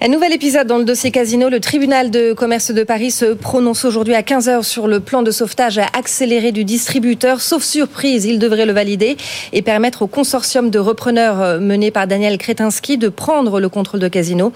Un 0.00 0.08
nouvel 0.08 0.32
épisode 0.32 0.66
dans 0.66 0.78
le 0.78 0.84
dossier 0.84 1.10
Casino. 1.10 1.48
Le 1.48 1.60
tribunal 1.60 2.10
de 2.10 2.32
commerce 2.32 2.72
de 2.72 2.82
Paris 2.82 3.10
se 3.10 3.34
prononce 3.34 3.84
aujourd'hui 3.84 4.14
à 4.14 4.22
15h 4.22 4.62
sur 4.62 4.88
le 4.88 5.00
plan 5.00 5.22
de 5.22 5.30
sauvetage 5.30 5.78
accéléré 5.78 6.50
du 6.50 6.64
distributeur. 6.64 7.40
Sauf 7.40 7.62
surprise, 7.62 8.24
il 8.24 8.38
devrait 8.38 8.66
le 8.66 8.72
valider 8.72 9.16
et 9.52 9.62
permettre 9.62 10.02
au 10.02 10.06
consortium 10.06 10.70
de 10.70 10.78
repreneurs 10.78 11.40
euh, 11.40 11.60
mené 11.60 11.90
par 11.90 12.06
Daniel 12.06 12.38
Kretinsky 12.38 12.98
de 12.98 13.08
prendre 13.08 13.60
le 13.60 13.68
contrôle 13.68 14.00
de 14.00 14.08
Casino. 14.08 14.52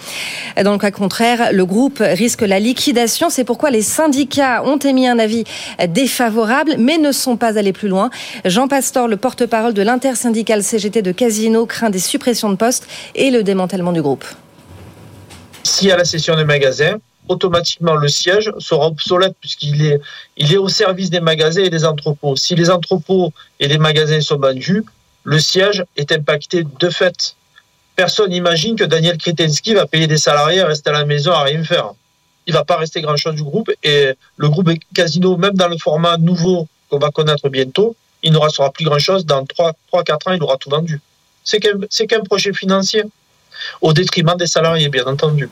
Dans 0.63 0.73
le 0.73 0.79
cas 0.79 0.91
contraire, 0.91 1.53
le 1.53 1.65
groupe 1.65 1.99
risque 2.01 2.43
la 2.43 2.59
liquidation. 2.59 3.31
C'est 3.31 3.45
pourquoi 3.45 3.71
les 3.71 3.83
syndicats 3.83 4.65
ont 4.65 4.79
émis 4.79 5.07
un 5.07 5.19
avis 5.19 5.45
défavorable, 5.89 6.77
mais 6.79 6.99
ne 6.99 7.13
sont 7.13 7.37
pas 7.37 7.59
allés 7.59 7.73
plus 7.73 7.89
loin. 7.89 8.11
Jean 8.45 8.69
Pastor, 8.69 9.09
le 9.09 9.17
porte-parole 9.17 9.75
de 9.75 9.83
l'intersyndicale 9.83 10.63
CGT 10.63 11.03
de 11.03 11.13
Casino, 11.13 11.67
craint 11.67 11.91
des 11.91 11.99
suppressions 11.99 12.51
de 12.51 12.57
postes 12.57 12.87
et 13.15 13.31
le 13.31 13.43
démantèlement 13.43 13.93
du 13.93 14.03
groupe. 14.03 14.25
S'il 15.67 15.89
y 15.89 15.91
a 15.91 15.97
la 15.97 16.05
cession 16.05 16.37
des 16.37 16.45
magasins, 16.45 16.97
automatiquement 17.27 17.97
le 17.97 18.07
siège 18.07 18.53
sera 18.61 18.87
obsolète 18.87 19.35
puisqu'il 19.41 19.85
est, 19.85 20.57
au 20.57 20.69
service 20.69 21.11
des 21.11 21.19
magasins 21.21 21.65
et 21.65 21.71
des 21.71 21.85
entrepôts. 21.85 22.37
Si 22.37 22.55
les 22.55 22.71
entrepôts 22.71 23.33
et 23.59 23.67
les 23.67 23.77
magasins 23.77 24.21
sont 24.21 24.39
vendus, 24.39 24.85
le 25.25 25.41
siège 25.41 25.85
est 25.97 26.13
impacté 26.13 26.63
de 26.63 26.89
fait. 26.89 27.35
Personne 27.97 28.31
n'imagine 28.31 28.77
que 28.77 28.85
Daniel 28.85 29.19
Kretensky 29.19 29.75
va 29.75 29.87
payer 29.87 30.07
des 30.07 30.19
salariés 30.19 30.61
à 30.61 30.69
rester 30.69 30.91
à 30.91 30.93
la 30.93 31.05
maison 31.05 31.33
à 31.33 31.43
rien 31.43 31.65
faire. 31.65 31.91
Il 32.47 32.55
va 32.55 32.65
pas 32.65 32.77
rester 32.77 33.01
grand-chose 33.01 33.35
du 33.35 33.43
groupe 33.43 33.73
et 33.83 34.13
le 34.37 34.49
groupe 34.49 34.71
Casino, 34.95 35.37
même 35.37 35.55
dans 35.55 35.69
le 35.69 35.79
format 35.79 36.17
nouveau 36.17 36.69
qu'on 36.89 36.99
va 36.99 37.11
connaître 37.11 37.49
bientôt, 37.49 37.97
il 38.23 38.33
ne 38.33 38.39
restera 38.39 38.71
plus 38.71 38.85
grand-chose. 38.85 39.27
Dans 39.27 39.43
3-4 39.43 40.29
ans, 40.29 40.33
il 40.33 40.43
aura 40.45 40.59
tout 40.59 40.71
vendu. 40.71 41.01
C'est 41.43 41.59
qu'un 41.59 42.21
projet 42.21 42.53
financier 42.53 43.03
au 43.81 43.93
détriment 43.93 44.37
des 44.37 44.47
salariés, 44.47 44.89
bien 44.89 45.05
entendu. 45.05 45.49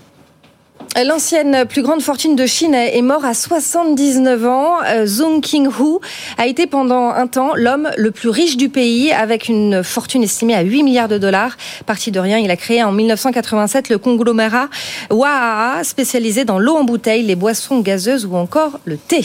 L'ancienne 1.02 1.64
plus 1.68 1.82
grande 1.82 2.02
fortune 2.02 2.36
de 2.36 2.46
Chine 2.46 2.72
est 2.74 3.02
mort 3.02 3.24
à 3.24 3.34
79 3.34 4.46
ans. 4.46 4.76
Euh, 4.86 5.06
Zhong 5.06 5.40
Qinghu 5.40 5.98
a 6.38 6.46
été 6.46 6.68
pendant 6.68 7.08
un 7.08 7.26
temps 7.26 7.52
l'homme 7.56 7.90
le 7.96 8.12
plus 8.12 8.28
riche 8.28 8.56
du 8.56 8.68
pays 8.68 9.10
avec 9.10 9.48
une 9.48 9.82
fortune 9.82 10.22
estimée 10.22 10.54
à 10.54 10.60
8 10.60 10.84
milliards 10.84 11.08
de 11.08 11.18
dollars. 11.18 11.56
Parti 11.84 12.12
de 12.12 12.20
rien, 12.20 12.38
il 12.38 12.48
a 12.50 12.56
créé 12.56 12.84
en 12.84 12.92
1987 12.92 13.88
le 13.88 13.98
conglomérat 13.98 14.68
Waha 15.10 15.82
spécialisé 15.82 16.44
dans 16.44 16.60
l'eau 16.60 16.76
en 16.76 16.84
bouteille, 16.84 17.24
les 17.24 17.34
boissons 17.34 17.80
gazeuses 17.80 18.24
ou 18.24 18.36
encore 18.36 18.78
le 18.84 18.96
thé. 18.96 19.24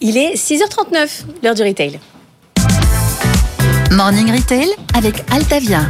Il 0.00 0.16
est 0.16 0.34
6h39, 0.34 1.24
l'heure 1.42 1.54
du 1.54 1.62
retail. 1.62 1.98
Morning 3.90 4.30
Retail 4.30 4.68
avec 4.94 5.24
Altavia. 5.32 5.80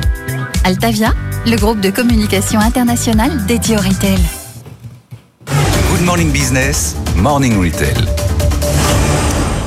Altavia, 0.65 1.13
le 1.47 1.57
groupe 1.57 1.81
de 1.81 1.91
communication 1.91 2.61
internationale 2.61 3.45
dédié 3.47 3.77
au 3.77 3.81
retail. 3.81 4.19
Good 5.91 6.05
Morning 6.05 6.31
Business, 6.31 6.97
Morning 7.17 7.59
Retail. 7.61 8.28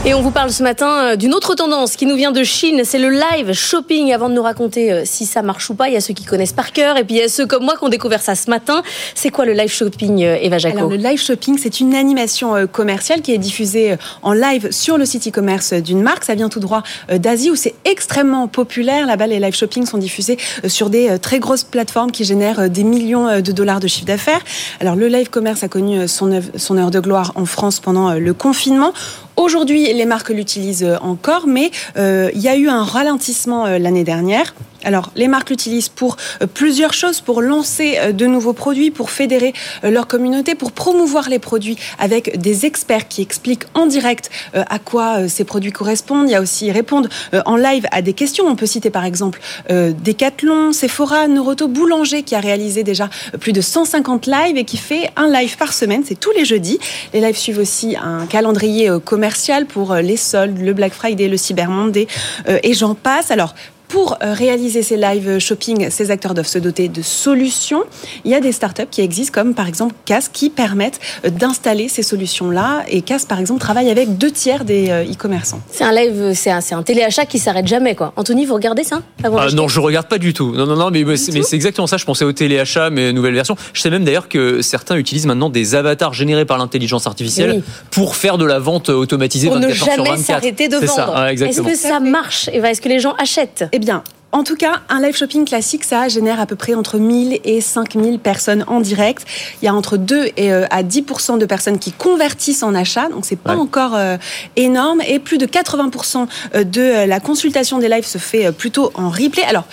Et 0.03 0.15
on 0.15 0.21
vous 0.23 0.31
parle 0.31 0.49
ce 0.49 0.63
matin 0.63 1.11
euh, 1.11 1.15
d'une 1.15 1.35
autre 1.35 1.53
tendance 1.53 1.95
qui 1.95 2.07
nous 2.07 2.15
vient 2.15 2.31
de 2.31 2.43
Chine, 2.43 2.81
c'est 2.83 2.97
le 2.97 3.11
live 3.11 3.53
shopping. 3.53 4.11
Avant 4.11 4.29
de 4.29 4.33
nous 4.33 4.41
raconter 4.41 4.91
euh, 4.91 5.01
si 5.05 5.27
ça 5.27 5.43
marche 5.43 5.69
ou 5.69 5.75
pas, 5.75 5.89
il 5.89 5.93
y 5.93 5.95
a 5.95 6.01
ceux 6.01 6.15
qui 6.15 6.23
connaissent 6.25 6.53
par 6.53 6.71
cœur 6.71 6.97
et 6.97 7.03
puis 7.03 7.17
il 7.17 7.19
y 7.19 7.23
a 7.23 7.29
ceux 7.29 7.45
comme 7.45 7.63
moi 7.63 7.75
qui 7.77 7.83
ont 7.83 7.89
découvert 7.89 8.19
ça 8.19 8.33
ce 8.33 8.49
matin. 8.49 8.81
C'est 9.13 9.29
quoi 9.29 9.45
le 9.45 9.53
live 9.53 9.69
shopping, 9.69 10.23
euh, 10.23 10.39
Eva 10.41 10.57
Jaco 10.57 10.75
Alors 10.75 10.89
le 10.89 10.95
live 10.95 11.21
shopping, 11.21 11.59
c'est 11.61 11.81
une 11.81 11.93
animation 11.93 12.65
commerciale 12.65 13.21
qui 13.21 13.31
est 13.31 13.37
diffusée 13.37 13.95
en 14.23 14.33
live 14.33 14.71
sur 14.71 14.97
le 14.97 15.05
site 15.05 15.27
e-commerce 15.27 15.73
d'une 15.73 16.01
marque. 16.01 16.23
Ça 16.23 16.33
vient 16.33 16.49
tout 16.49 16.59
droit 16.59 16.81
d'Asie 17.13 17.51
où 17.51 17.55
c'est 17.55 17.75
extrêmement 17.85 18.47
populaire. 18.47 19.05
Là-bas, 19.05 19.27
les 19.27 19.39
live 19.39 19.53
shopping 19.53 19.85
sont 19.85 19.99
diffusés 19.99 20.37
sur 20.65 20.89
des 20.89 21.19
très 21.19 21.37
grosses 21.37 21.63
plateformes 21.63 22.09
qui 22.09 22.25
génèrent 22.25 22.71
des 22.71 22.83
millions 22.83 23.39
de 23.39 23.51
dollars 23.51 23.79
de 23.79 23.87
chiffre 23.87 24.07
d'affaires. 24.07 24.41
Alors 24.79 24.95
le 24.95 25.07
live 25.07 25.29
commerce 25.29 25.61
a 25.63 25.67
connu 25.67 26.07
son, 26.07 26.41
son 26.55 26.77
heure 26.79 26.89
de 26.89 26.99
gloire 26.99 27.33
en 27.35 27.45
France 27.45 27.79
pendant 27.79 28.13
le 28.13 28.33
confinement. 28.33 28.93
Aujourd'hui, 29.37 29.91
les 29.93 30.05
marques 30.05 30.29
l'utilisent 30.29 30.97
encore, 31.01 31.47
mais 31.47 31.71
euh, 31.97 32.29
il 32.33 32.41
y 32.41 32.47
a 32.47 32.55
eu 32.55 32.67
un 32.67 32.83
ralentissement 32.83 33.65
euh, 33.65 33.77
l'année 33.77 34.03
dernière. 34.03 34.53
Alors, 34.83 35.11
les 35.15 35.27
marques 35.27 35.49
l'utilisent 35.49 35.89
pour 35.89 36.17
euh, 36.41 36.47
plusieurs 36.47 36.93
choses, 36.93 37.21
pour 37.21 37.41
lancer 37.41 37.97
euh, 37.99 38.11
de 38.11 38.25
nouveaux 38.25 38.53
produits, 38.53 38.91
pour 38.91 39.11
fédérer 39.11 39.53
euh, 39.83 39.91
leur 39.91 40.07
communauté, 40.07 40.55
pour 40.55 40.71
promouvoir 40.71 41.29
les 41.29 41.39
produits 41.39 41.77
avec 41.99 42.39
des 42.39 42.65
experts 42.65 43.07
qui 43.07 43.21
expliquent 43.21 43.65
en 43.73 43.85
direct 43.85 44.29
à 44.53 44.79
quoi 44.79 45.27
ces 45.27 45.43
produits 45.43 45.71
correspondent. 45.71 46.27
Il 46.27 46.31
y 46.31 46.35
a 46.35 46.41
aussi 46.41 46.71
répondre 46.71 47.09
en 47.45 47.55
live 47.55 47.85
à 47.91 48.01
des 48.01 48.13
questions. 48.13 48.45
On 48.45 48.55
peut 48.55 48.65
citer 48.65 48.89
par 48.89 49.05
exemple 49.05 49.39
Decathlon, 49.69 50.73
Sephora, 50.73 51.27
Noroto, 51.27 51.67
Boulanger 51.67 52.23
qui 52.23 52.35
a 52.35 52.39
réalisé 52.39 52.83
déjà 52.83 53.09
plus 53.39 53.53
de 53.53 53.61
150 53.61 54.25
lives 54.25 54.57
et 54.57 54.65
qui 54.65 54.77
fait 54.77 55.09
un 55.15 55.29
live 55.29 55.57
par 55.57 55.73
semaine. 55.73 56.03
C'est 56.05 56.19
tous 56.19 56.31
les 56.31 56.45
jeudis. 56.45 56.79
Les 57.13 57.21
lives 57.21 57.37
suivent 57.37 57.59
aussi 57.59 57.95
un 58.01 58.25
calendrier 58.25 58.89
commercial 59.03 59.65
pour 59.65 59.95
les 59.95 60.17
soldes, 60.17 60.59
le 60.59 60.73
Black 60.73 60.93
Friday, 60.93 61.27
le 61.27 61.37
Cyber 61.37 61.69
Monday 61.69 62.07
et 62.47 62.73
j'en 62.73 62.95
passe. 62.95 63.31
Alors, 63.31 63.53
pour 63.91 64.17
euh, 64.23 64.33
réaliser 64.33 64.83
ces 64.83 64.95
live 64.95 65.37
shopping, 65.39 65.89
ces 65.89 66.11
acteurs 66.11 66.33
doivent 66.33 66.47
se 66.47 66.59
doter 66.59 66.87
de 66.87 67.01
solutions. 67.01 67.83
Il 68.23 68.31
y 68.31 68.33
a 68.33 68.39
des 68.39 68.53
startups 68.53 68.87
qui 68.89 69.01
existent, 69.01 69.33
comme 69.33 69.53
par 69.53 69.67
exemple 69.67 69.93
CAS, 70.05 70.29
qui 70.31 70.49
permettent 70.49 71.01
euh, 71.25 71.29
d'installer 71.29 71.89
ces 71.89 72.01
solutions-là. 72.01 72.83
Et 72.87 73.01
CAS, 73.01 73.25
par 73.27 73.37
exemple, 73.37 73.59
travaille 73.59 73.89
avec 73.89 74.17
deux 74.17 74.31
tiers 74.31 74.63
des 74.63 74.89
euh, 74.89 75.03
e-commerçants. 75.03 75.59
C'est 75.69 75.83
un 75.83 75.91
live, 75.91 76.31
c'est 76.33 76.51
un, 76.51 76.61
un, 76.71 76.83
téléachat 76.83 77.25
qui 77.25 77.37
s'arrête 77.37 77.67
jamais, 77.67 77.93
quoi. 77.93 78.13
Anthony, 78.15 78.45
vous 78.45 78.53
regardez 78.53 78.85
ça? 78.85 79.01
Ah, 79.25 79.29
Non, 79.53 79.67
je 79.67 79.81
regarde 79.81 80.07
pas 80.07 80.19
du 80.19 80.33
tout. 80.33 80.53
Non, 80.53 80.65
non, 80.65 80.77
non, 80.77 80.89
mais, 80.89 81.03
mais 81.03 81.17
c'est 81.17 81.53
exactement 81.53 81.87
ça. 81.87 81.97
Je 81.97 82.05
pensais 82.05 82.23
au 82.23 82.31
téléachat, 82.31 82.89
mais 82.91 83.11
nouvelle 83.11 83.33
version. 83.33 83.57
Je 83.73 83.81
sais 83.81 83.89
même 83.89 84.05
d'ailleurs 84.05 84.29
que 84.29 84.61
certains 84.61 84.95
utilisent 84.95 85.25
maintenant 85.25 85.49
des 85.49 85.75
avatars 85.75 86.13
générés 86.13 86.45
par 86.45 86.57
l'intelligence 86.57 87.07
artificielle 87.07 87.61
pour 87.89 88.15
faire 88.15 88.37
de 88.37 88.45
la 88.45 88.59
vente 88.59 88.87
automatisée 88.87 89.49
pour 89.49 89.57
24 89.57 89.69
ne 89.69 89.75
jamais 89.75 90.17
s'arrêter 90.17 90.69
de 90.69 90.77
vendre. 90.77 91.25
Est-ce 91.25 91.61
que 91.61 91.75
ça 91.75 91.99
marche? 91.99 92.47
Est-ce 92.53 92.79
que 92.79 92.87
les 92.87 92.99
gens 92.99 93.15
achètent? 93.17 93.65
eh 93.73 93.79
bien, 93.81 94.03
en 94.31 94.43
tout 94.43 94.55
cas, 94.55 94.81
un 94.87 95.01
live 95.01 95.15
shopping 95.15 95.43
classique, 95.43 95.83
ça 95.83 96.07
génère 96.07 96.39
à 96.39 96.45
peu 96.45 96.55
près 96.55 96.73
entre 96.73 96.97
1000 96.97 97.41
et 97.43 97.59
5000 97.59 98.19
personnes 98.19 98.63
en 98.67 98.79
direct. 98.79 99.25
Il 99.61 99.65
y 99.65 99.67
a 99.67 99.73
entre 99.73 99.97
2 99.97 100.29
et 100.37 100.53
euh, 100.53 100.65
à 100.69 100.83
10% 100.83 101.37
de 101.37 101.45
personnes 101.45 101.79
qui 101.79 101.91
convertissent 101.91 102.63
en 102.63 102.73
achat, 102.73 103.09
donc 103.09 103.25
c'est 103.25 103.35
pas 103.35 103.57
encore 103.57 103.93
euh, 103.95 104.17
énorme. 104.55 105.01
Et 105.05 105.19
plus 105.19 105.37
de 105.37 105.45
80% 105.45 106.27
euh, 106.55 106.63
de 106.63 107.05
la 107.05 107.19
consultation 107.19 107.79
des 107.79 107.89
lives 107.89 108.05
se 108.05 108.19
fait 108.19 108.53
plutôt 108.53 108.91
en 108.95 109.09
replay. 109.09 109.43
Alors, 109.43 109.65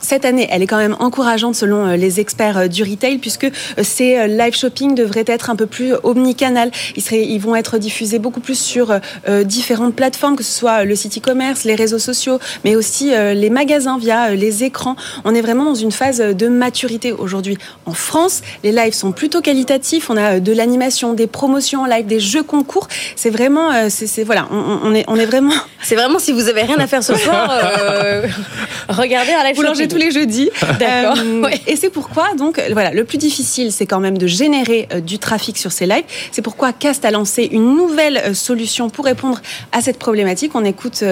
cette 0.00 0.24
année, 0.24 0.46
elle 0.50 0.62
est 0.62 0.66
quand 0.66 0.76
même 0.76 0.96
encourageante 0.98 1.54
selon 1.54 1.86
euh, 1.86 1.96
les 1.96 2.20
experts 2.20 2.58
euh, 2.58 2.66
du 2.68 2.82
retail, 2.82 3.18
puisque 3.18 3.44
euh, 3.44 3.82
ces 3.82 4.28
live 4.28 4.54
shopping 4.54 4.94
devraient 4.94 5.24
être 5.26 5.50
un 5.50 5.56
peu 5.56 5.66
plus 5.66 5.94
omnicanal. 6.02 6.70
Ils, 6.96 7.02
seraient, 7.02 7.24
ils 7.24 7.38
vont 7.38 7.56
être 7.56 7.78
diffusés 7.78 8.18
beaucoup 8.18 8.40
plus 8.40 8.58
sur 8.58 8.98
différentes 9.44 9.94
plateformes, 9.94 10.36
que 10.36 10.42
ce 10.42 10.52
soit 10.52 10.84
le 10.84 10.94
site 10.94 11.18
e-commerce, 11.18 11.64
les 11.64 11.74
réseaux 11.74 11.98
sociaux, 11.98 12.38
mais 12.64 12.76
aussi 12.76 13.10
les 13.10 13.50
magasins 13.50 13.98
via 13.98 14.34
les 14.34 14.64
écrans. 14.64 14.96
On 15.24 15.34
est 15.34 15.40
vraiment 15.40 15.64
dans 15.64 15.74
une 15.74 15.92
phase 15.92 16.18
de 16.18 16.48
maturité 16.48 17.12
aujourd'hui. 17.12 17.58
En 17.86 17.92
France, 17.92 18.42
les 18.64 18.72
lives 18.72 18.94
sont 18.94 19.12
plutôt 19.12 19.40
qualitatifs. 19.40 20.10
On 20.10 20.16
a 20.16 20.40
de 20.40 20.52
l'animation, 20.52 21.12
des 21.12 21.26
promotions 21.26 21.82
en 21.82 21.86
live, 21.86 22.06
des 22.06 22.20
jeux 22.20 22.42
concours. 22.42 22.88
C'est 23.16 23.30
vraiment, 23.30 23.88
c'est 23.88 24.24
voilà, 24.24 24.48
on, 24.50 24.80
on, 24.84 24.94
est, 24.94 25.04
on 25.08 25.16
est 25.16 25.26
vraiment. 25.26 25.54
C'est 25.82 25.96
vraiment 25.96 26.18
si 26.18 26.32
vous 26.32 26.48
avez 26.48 26.62
rien 26.62 26.78
à 26.78 26.86
faire 26.86 27.04
ce 27.04 27.14
soir, 27.14 27.48
euh, 27.50 28.26
regardez 28.88 29.32
un 29.32 29.44
live 29.44 29.56
shopping 29.56 29.85
tous 29.88 29.96
les 29.96 30.10
jeudis. 30.10 30.50
D'accord. 30.78 31.18
Euh, 31.18 31.48
et 31.66 31.76
c'est 31.76 31.90
pourquoi, 31.90 32.34
donc, 32.34 32.60
voilà, 32.72 32.92
le 32.92 33.04
plus 33.04 33.18
difficile, 33.18 33.72
c'est 33.72 33.86
quand 33.86 34.00
même 34.00 34.18
de 34.18 34.26
générer 34.26 34.88
euh, 34.92 35.00
du 35.00 35.18
trafic 35.18 35.58
sur 35.58 35.72
ces 35.72 35.86
lives. 35.86 36.04
C'est 36.32 36.42
pourquoi 36.42 36.72
Cast 36.72 37.04
a 37.04 37.10
lancé 37.10 37.48
une 37.50 37.76
nouvelle 37.76 38.18
euh, 38.18 38.34
solution 38.34 38.90
pour 38.90 39.04
répondre 39.04 39.40
à 39.72 39.80
cette 39.80 39.98
problématique. 39.98 40.52
On 40.54 40.64
écoute 40.64 41.04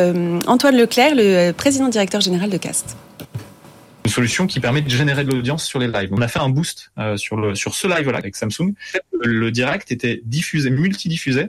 Antoine 0.47 0.77
Leclerc, 0.77 1.14
le 1.14 1.53
président 1.53 1.89
directeur 1.89 2.20
général 2.20 2.51
de 2.51 2.57
Cast 2.57 2.97
une 4.07 4.11
solution 4.11 4.47
qui 4.47 4.61
permet 4.61 4.83
de 4.83 4.91
générer 4.91 5.25
de 5.25 5.31
l'audience 5.31 5.64
sur 5.64 5.79
les 5.79 5.87
lives. 5.87 6.11
On 6.12 6.20
a 6.20 6.29
fait 6.29 6.39
un 6.39 6.51
boost 6.51 6.91
sur 7.16 7.39
le 7.39 7.55
sur 7.55 7.75
ce 7.75 7.87
live 7.89 8.11
là 8.11 8.18
avec 8.18 8.37
Samsung. 8.37 8.75
Le 9.22 9.51
direct 9.51 9.91
était 9.91 10.20
diffusé, 10.27 10.68
multidiffusé 10.68 11.49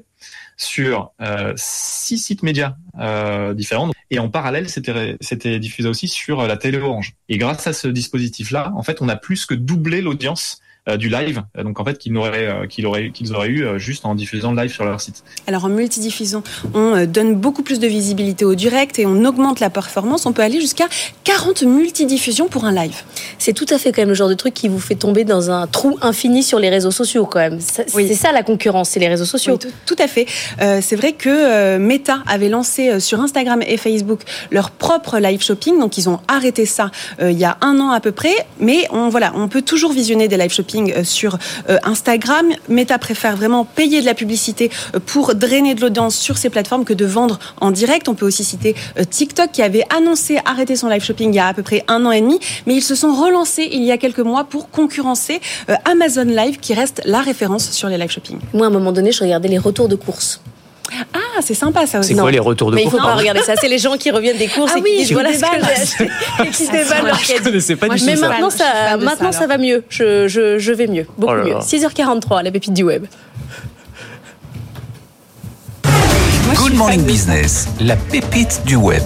sur 0.58 1.12
euh, 1.22 1.53
six 1.56 2.18
sites 2.18 2.43
médias 2.43 2.76
euh, 2.99 3.53
différents. 3.53 3.91
Et 4.12 4.20
en 4.20 4.30
parallèle, 4.30 4.70
c'était 4.70 5.60
diffusé 5.60 5.89
aussi 5.89 6.08
sur 6.08 6.45
la 6.45 6.58
télé 6.58 6.78
Orange. 6.78 7.14
Et 7.30 7.38
grâce 7.38 7.68
à 7.68 7.74
ce 7.74 7.88
dispositif-là, 7.88 8.72
en 8.76 8.84
fait, 8.84 9.01
on 9.01 9.10
a 9.10 9.16
plus 9.16 9.45
que 9.45 9.53
doublé 9.53 10.01
l'audience 10.01 10.60
euh, 10.60 10.64
du 10.97 11.09
live, 11.09 11.41
donc 11.57 11.79
en 11.79 11.86
fait 11.86 11.97
qu'ils 11.97 12.15
auraient, 12.15 12.47
euh, 12.47 12.67
qu'ils 12.67 12.86
auraient, 12.86 13.09
qu'ils 13.09 13.33
auraient 13.33 13.47
eu 13.47 13.65
euh, 13.65 13.79
juste 13.79 14.05
en 14.05 14.13
diffusant 14.13 14.51
le 14.51 14.61
live 14.61 14.71
sur 14.71 14.86
leur 14.86 15.01
site. 15.01 15.23
Alors 15.47 15.65
en 15.65 15.69
multidiffusion, 15.69 16.43
on 16.75 17.05
donne 17.05 17.33
beaucoup 17.33 17.63
plus 17.63 17.79
de 17.79 17.88
visibilité 17.88 18.45
au 18.45 18.53
direct 18.53 18.99
et 18.99 19.07
on 19.07 19.25
augmente 19.25 19.59
la 19.59 19.71
performance. 19.71 20.27
On 20.27 20.33
peut 20.33 20.43
aller 20.43 20.61
jusqu'à 20.61 20.86
40 21.23 21.63
multidiffusions 21.63 22.49
pour 22.49 22.65
un 22.65 22.71
live. 22.71 23.01
C'est 23.39 23.53
tout 23.53 23.65
à 23.71 23.79
fait 23.79 23.91
quand 23.91 24.03
même 24.03 24.09
le 24.09 24.15
genre 24.15 24.29
de 24.29 24.36
truc 24.36 24.53
qui 24.53 24.67
vous 24.67 24.79
fait 24.79 24.93
tomber 24.93 25.23
dans 25.23 25.49
un 25.49 25.65
trou 25.65 25.97
infini 26.03 26.43
sur 26.43 26.59
les 26.59 26.69
réseaux 26.69 26.91
sociaux 26.91 27.25
quand 27.25 27.39
même. 27.39 27.59
C'est 27.59 28.13
ça 28.13 28.31
la 28.31 28.43
concurrence, 28.43 28.89
c'est 28.89 28.99
les 28.99 29.07
réseaux 29.07 29.25
sociaux. 29.25 29.57
tout, 29.57 29.95
à 29.97 30.07
fait. 30.07 30.27
c'est 30.59 30.95
vrai 30.95 31.13
que 31.13 31.77
Meta 31.77 32.19
avait 32.27 32.49
lancé 32.49 32.99
sur 32.99 33.19
Instagram 33.21 33.63
et 33.65 33.77
Facebook 33.77 34.21
leur 34.51 34.69
propre 34.69 35.17
live 35.17 35.41
shopping, 35.41 35.79
donc 35.79 35.97
ils 35.97 36.09
ont 36.09 36.19
arrêté 36.27 36.67
ça 36.67 36.91
il 37.19 37.38
y 37.38 37.45
a 37.45 37.57
un 37.61 37.79
an 37.79 37.89
à 37.89 37.99
peu 37.99 38.11
près. 38.11 38.36
Mais 38.59 38.88
on 38.91 39.09
voilà, 39.09 39.31
on 39.36 39.47
peut 39.47 39.63
toujours 39.63 39.91
visionner 39.91 40.27
des 40.27 40.38
live 40.38 40.51
shopping 40.51 40.74
euh, 40.76 41.03
sur 41.03 41.38
euh, 41.69 41.78
Instagram. 41.84 42.47
Meta 42.69 42.97
préfère 42.97 43.36
vraiment 43.36 43.65
payer 43.65 44.01
de 44.01 44.05
la 44.05 44.13
publicité 44.13 44.69
euh, 44.93 44.99
pour 45.05 45.36
drainer 45.36 45.76
de 45.76 45.82
l'audience 45.82 46.15
sur 46.15 46.38
ces 46.38 46.49
plateformes 46.49 46.86
que 46.86 46.93
de 46.93 47.05
vendre 47.05 47.39
en 47.61 47.71
direct. 47.71 48.09
On 48.09 48.15
peut 48.15 48.26
aussi 48.26 48.43
citer 48.43 48.76
TikTok 49.09 49.51
qui 49.51 49.61
avait 49.61 49.86
annoncé 49.95 50.39
arrêter 50.45 50.76
son 50.76 50.89
live 50.89 51.03
shopping 51.03 51.32
il 51.32 51.36
y 51.36 51.39
a 51.39 51.47
à 51.47 51.53
peu 51.53 51.63
près 51.63 51.84
un 51.88 52.05
an 52.05 52.11
et 52.11 52.21
demi, 52.21 52.39
mais 52.65 52.76
ils 52.76 52.82
se 52.82 52.95
sont 52.95 53.13
relancés 53.13 53.67
il 53.71 53.84
y 53.84 53.91
a 53.91 53.97
quelques 53.97 54.19
mois 54.19 54.43
pour 54.43 54.69
concurrencer 54.69 55.41
Amazon 55.86 56.23
Live 56.26 56.59
qui 56.59 56.73
reste 56.73 57.01
la 57.05 57.21
référence 57.21 57.71
sur 57.71 57.89
les 57.89 57.97
live 57.97 58.11
shopping. 58.11 58.39
Moi, 58.53 58.65
à 58.65 58.69
un 58.69 58.73
moment 58.73 58.91
donné, 58.91 59.11
je 59.11 59.23
regardais 59.23 59.49
les 59.49 59.57
retours 59.57 59.88
de 59.88 59.95
courses. 59.95 60.41
Ah, 61.13 61.41
c'est 61.41 61.53
sympa 61.53 61.86
ça 61.88 61.99
aussi. 61.99 62.13
C'est 62.15 62.19
quoi 62.21 62.31
les 62.31 62.39
retours 62.39 62.71
de 62.71 62.75
Mais 62.75 62.83
courses 62.83 62.95
il 62.95 62.99
faut 63.01 63.05
pas 63.07 63.15
regarder 63.15 63.41
ça. 63.41 63.55
C'est 63.59 63.67
les 63.67 63.79
gens 63.79 63.97
qui 63.97 64.11
reviennent 64.11 64.38
des 64.38 64.47
courses 64.47 64.71
ah 64.75 64.79
et 64.79 64.81
oui, 64.81 64.91
qui 64.91 64.97
disent 65.03 65.13
voilà 65.13 65.33
ce 65.33 65.39
que 65.39 65.45
j'ai 65.65 65.81
acheté 65.81 66.09
et 66.43 66.47
qui 66.49 66.65
se 66.65 66.71
déballent 66.71 67.05
leur 67.05 67.17
Je 67.19 67.43
connaissais 67.43 67.75
pas 67.75 67.89
du 67.89 67.99
tout 67.99 68.05
Mais 68.05 68.15
ça. 68.15 68.29
maintenant, 68.29 68.49
ça, 68.49 68.97
maintenant 68.97 69.31
ça, 69.31 69.47
va 69.47 69.57
mieux. 69.57 69.83
Je, 69.89 70.27
je, 70.27 70.57
je 70.59 70.71
vais 70.71 70.88
mieux. 70.88 71.05
Beaucoup 71.17 71.33
Oh 71.33 71.38
là 71.38 71.43
mieux. 71.43 71.53
là. 71.53 71.59
6h43, 71.59 72.43
la 72.43 72.51
pépite 72.51 72.73
du 72.73 72.83
web. 72.83 73.05
Good 76.55 76.73
Morning 76.75 77.03
Business, 77.03 77.67
la 77.81 77.95
pépite 77.95 78.61
du 78.65 78.75
web. 78.75 79.03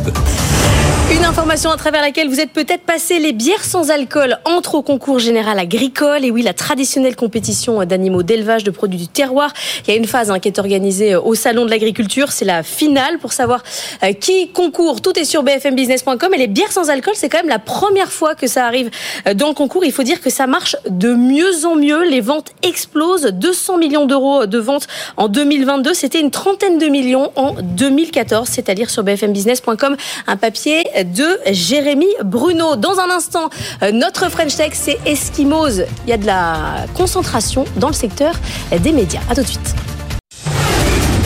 Une 1.12 1.26
information 1.26 1.72
à 1.72 1.76
travers 1.76 2.01
laquelle 2.01 2.30
vous 2.30 2.39
êtes 2.39 2.51
peut-être 2.51 2.84
passé, 2.84 3.18
les 3.18 3.32
bières 3.32 3.66
sans 3.66 3.89
alcool 3.89 4.38
entrent 4.45 4.76
au 4.76 4.84
concours 4.84 5.18
général 5.18 5.57
agricole. 5.57 6.24
Et 6.24 6.30
oui, 6.30 6.43
la 6.43 6.53
traditionnelle 6.53 7.16
compétition 7.16 7.84
d'animaux 7.84 8.22
d'élevage 8.22 8.64
de 8.64 8.70
produits 8.70 8.99
du 8.99 9.07
terroir. 9.07 9.51
Il 9.88 9.91
y 9.91 9.93
a 9.95 9.97
une 9.97 10.05
phase 10.05 10.30
hein, 10.30 10.38
qui 10.38 10.49
est 10.49 10.60
organisée 10.60 11.16
au 11.16 11.34
Salon 11.34 11.66
de 11.66 11.72
l'Agriculture. 11.72 12.32
C'est 12.32 12.45
la 12.45 12.62
finale 12.62 13.18
pour 13.18 13.34
savoir 13.34 13.64
euh, 14.03 14.14
qui 14.14 14.51
concourt. 14.51 15.01
Tout 15.01 15.18
est 15.18 15.24
sur 15.24 15.41
bfmbusiness.com. 15.41 16.32
Et 16.36 16.38
les 16.38 16.45
bières 16.45 16.72
sans 16.72 16.91
alcool, 16.91 17.16
c'est 17.16 17.28
quand 17.28 17.39
même 17.39 17.49
la 17.49 17.57
première 17.57 18.12
fois 18.12 18.36
que 18.36 18.45
ça 18.45 18.68
arrive 18.68 18.91
euh, 19.28 19.34
dans 19.34 19.47
le 19.47 19.55
concours. 19.55 19.84
Il 19.86 19.91
faut 19.91 20.03
dire 20.03 20.22
que 20.22 20.30
ça 20.30 20.45
marche 20.45 20.76
de 20.88 21.16
mieux 21.16 21.66
en 21.66 21.76
mieux. 21.76 22.03
Les 22.03 22.22
ventes 22.22 22.51
explosent. 22.62 23.32
200 23.34 23.80
millions 23.80 24.05
d'euros 24.05 24.45
de 24.45 24.60
ventes 24.60 24.86
en 25.18 25.28
2022. 25.28 25.95
C'était 25.95 26.20
une 26.20 26.30
trentaine 26.30 26.78
de 26.78 26.86
millions 26.86 27.32
en 27.36 27.55
2014. 27.60 28.47
C'est-à-dire 28.47 28.91
sur 28.91 29.01
bfmbusiness.com. 29.01 29.97
Un 30.28 30.38
papier 30.38 30.84
de 31.04 31.39
Jérémy 31.52 32.08
Bruno. 32.24 32.76
Dans 32.76 33.00
un 33.00 33.10
instant, 33.10 33.50
euh, 33.84 33.91
notre 33.91 34.30
French 34.30 34.56
Tech, 34.56 34.72
c'est 34.74 35.00
Eskimos. 35.06 35.82
Il 36.06 36.10
y 36.10 36.14
a 36.14 36.18
de 36.18 36.26
la 36.26 36.86
concentration 36.95 37.66
dans 37.78 37.88
le 37.88 37.93
secteur 37.93 38.36
des 38.72 38.91
médias. 38.91 39.22
À 39.30 39.36
tout 39.36 39.41
de 39.41 39.47
suite. 39.47 39.76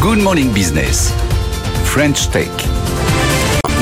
Good 0.01 0.19
Morning 0.19 0.51
Business, 0.51 1.13
French 1.85 2.29
Tech. 2.31 2.49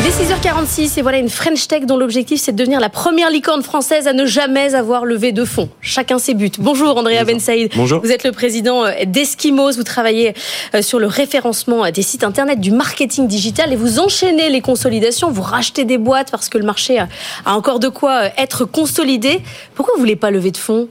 Il 0.03 0.07
est 0.07 0.33
6h46 0.33 0.97
et 0.97 1.03
voilà 1.03 1.19
une 1.19 1.29
French 1.29 1.67
Tech 1.67 1.85
dont 1.85 1.95
l'objectif 1.95 2.41
c'est 2.41 2.53
de 2.53 2.57
devenir 2.57 2.79
la 2.79 2.89
première 2.89 3.29
licorne 3.29 3.61
française 3.61 4.07
à 4.07 4.13
ne 4.13 4.25
jamais 4.25 4.73
avoir 4.73 5.05
levé 5.05 5.31
de 5.31 5.45
fonds. 5.45 5.69
Chacun 5.79 6.17
ses 6.17 6.33
buts. 6.33 6.49
Bonjour 6.57 6.97
Andrea 6.97 7.23
Ben 7.23 7.39
Saïd. 7.39 7.71
Bonjour. 7.75 8.01
Vous 8.01 8.11
êtes 8.11 8.23
le 8.23 8.31
président 8.31 8.83
euh, 8.83 8.91
d'Eskimos. 9.05 9.73
Vous 9.75 9.83
travaillez 9.83 10.33
euh, 10.73 10.81
sur 10.81 10.97
le 10.97 11.05
référencement 11.05 11.85
euh, 11.85 11.91
des 11.91 12.01
sites 12.01 12.23
internet 12.23 12.59
du 12.59 12.71
marketing 12.71 13.27
digital 13.27 13.71
et 13.73 13.75
vous 13.75 13.99
enchaînez 13.99 14.49
les 14.49 14.61
consolidations. 14.61 15.29
Vous 15.29 15.43
rachetez 15.43 15.85
des 15.85 15.99
boîtes 15.99 16.31
parce 16.31 16.49
que 16.49 16.57
le 16.57 16.65
marché 16.65 16.97
a 16.97 17.07
a 17.45 17.53
encore 17.53 17.77
de 17.77 17.87
quoi 17.87 18.23
être 18.39 18.65
consolidé. 18.65 19.41
Pourquoi 19.75 19.93
vous 19.93 19.99
voulez 19.99 20.15
pas 20.15 20.31
lever 20.31 20.49
de 20.49 20.57
fonds? 20.57 20.87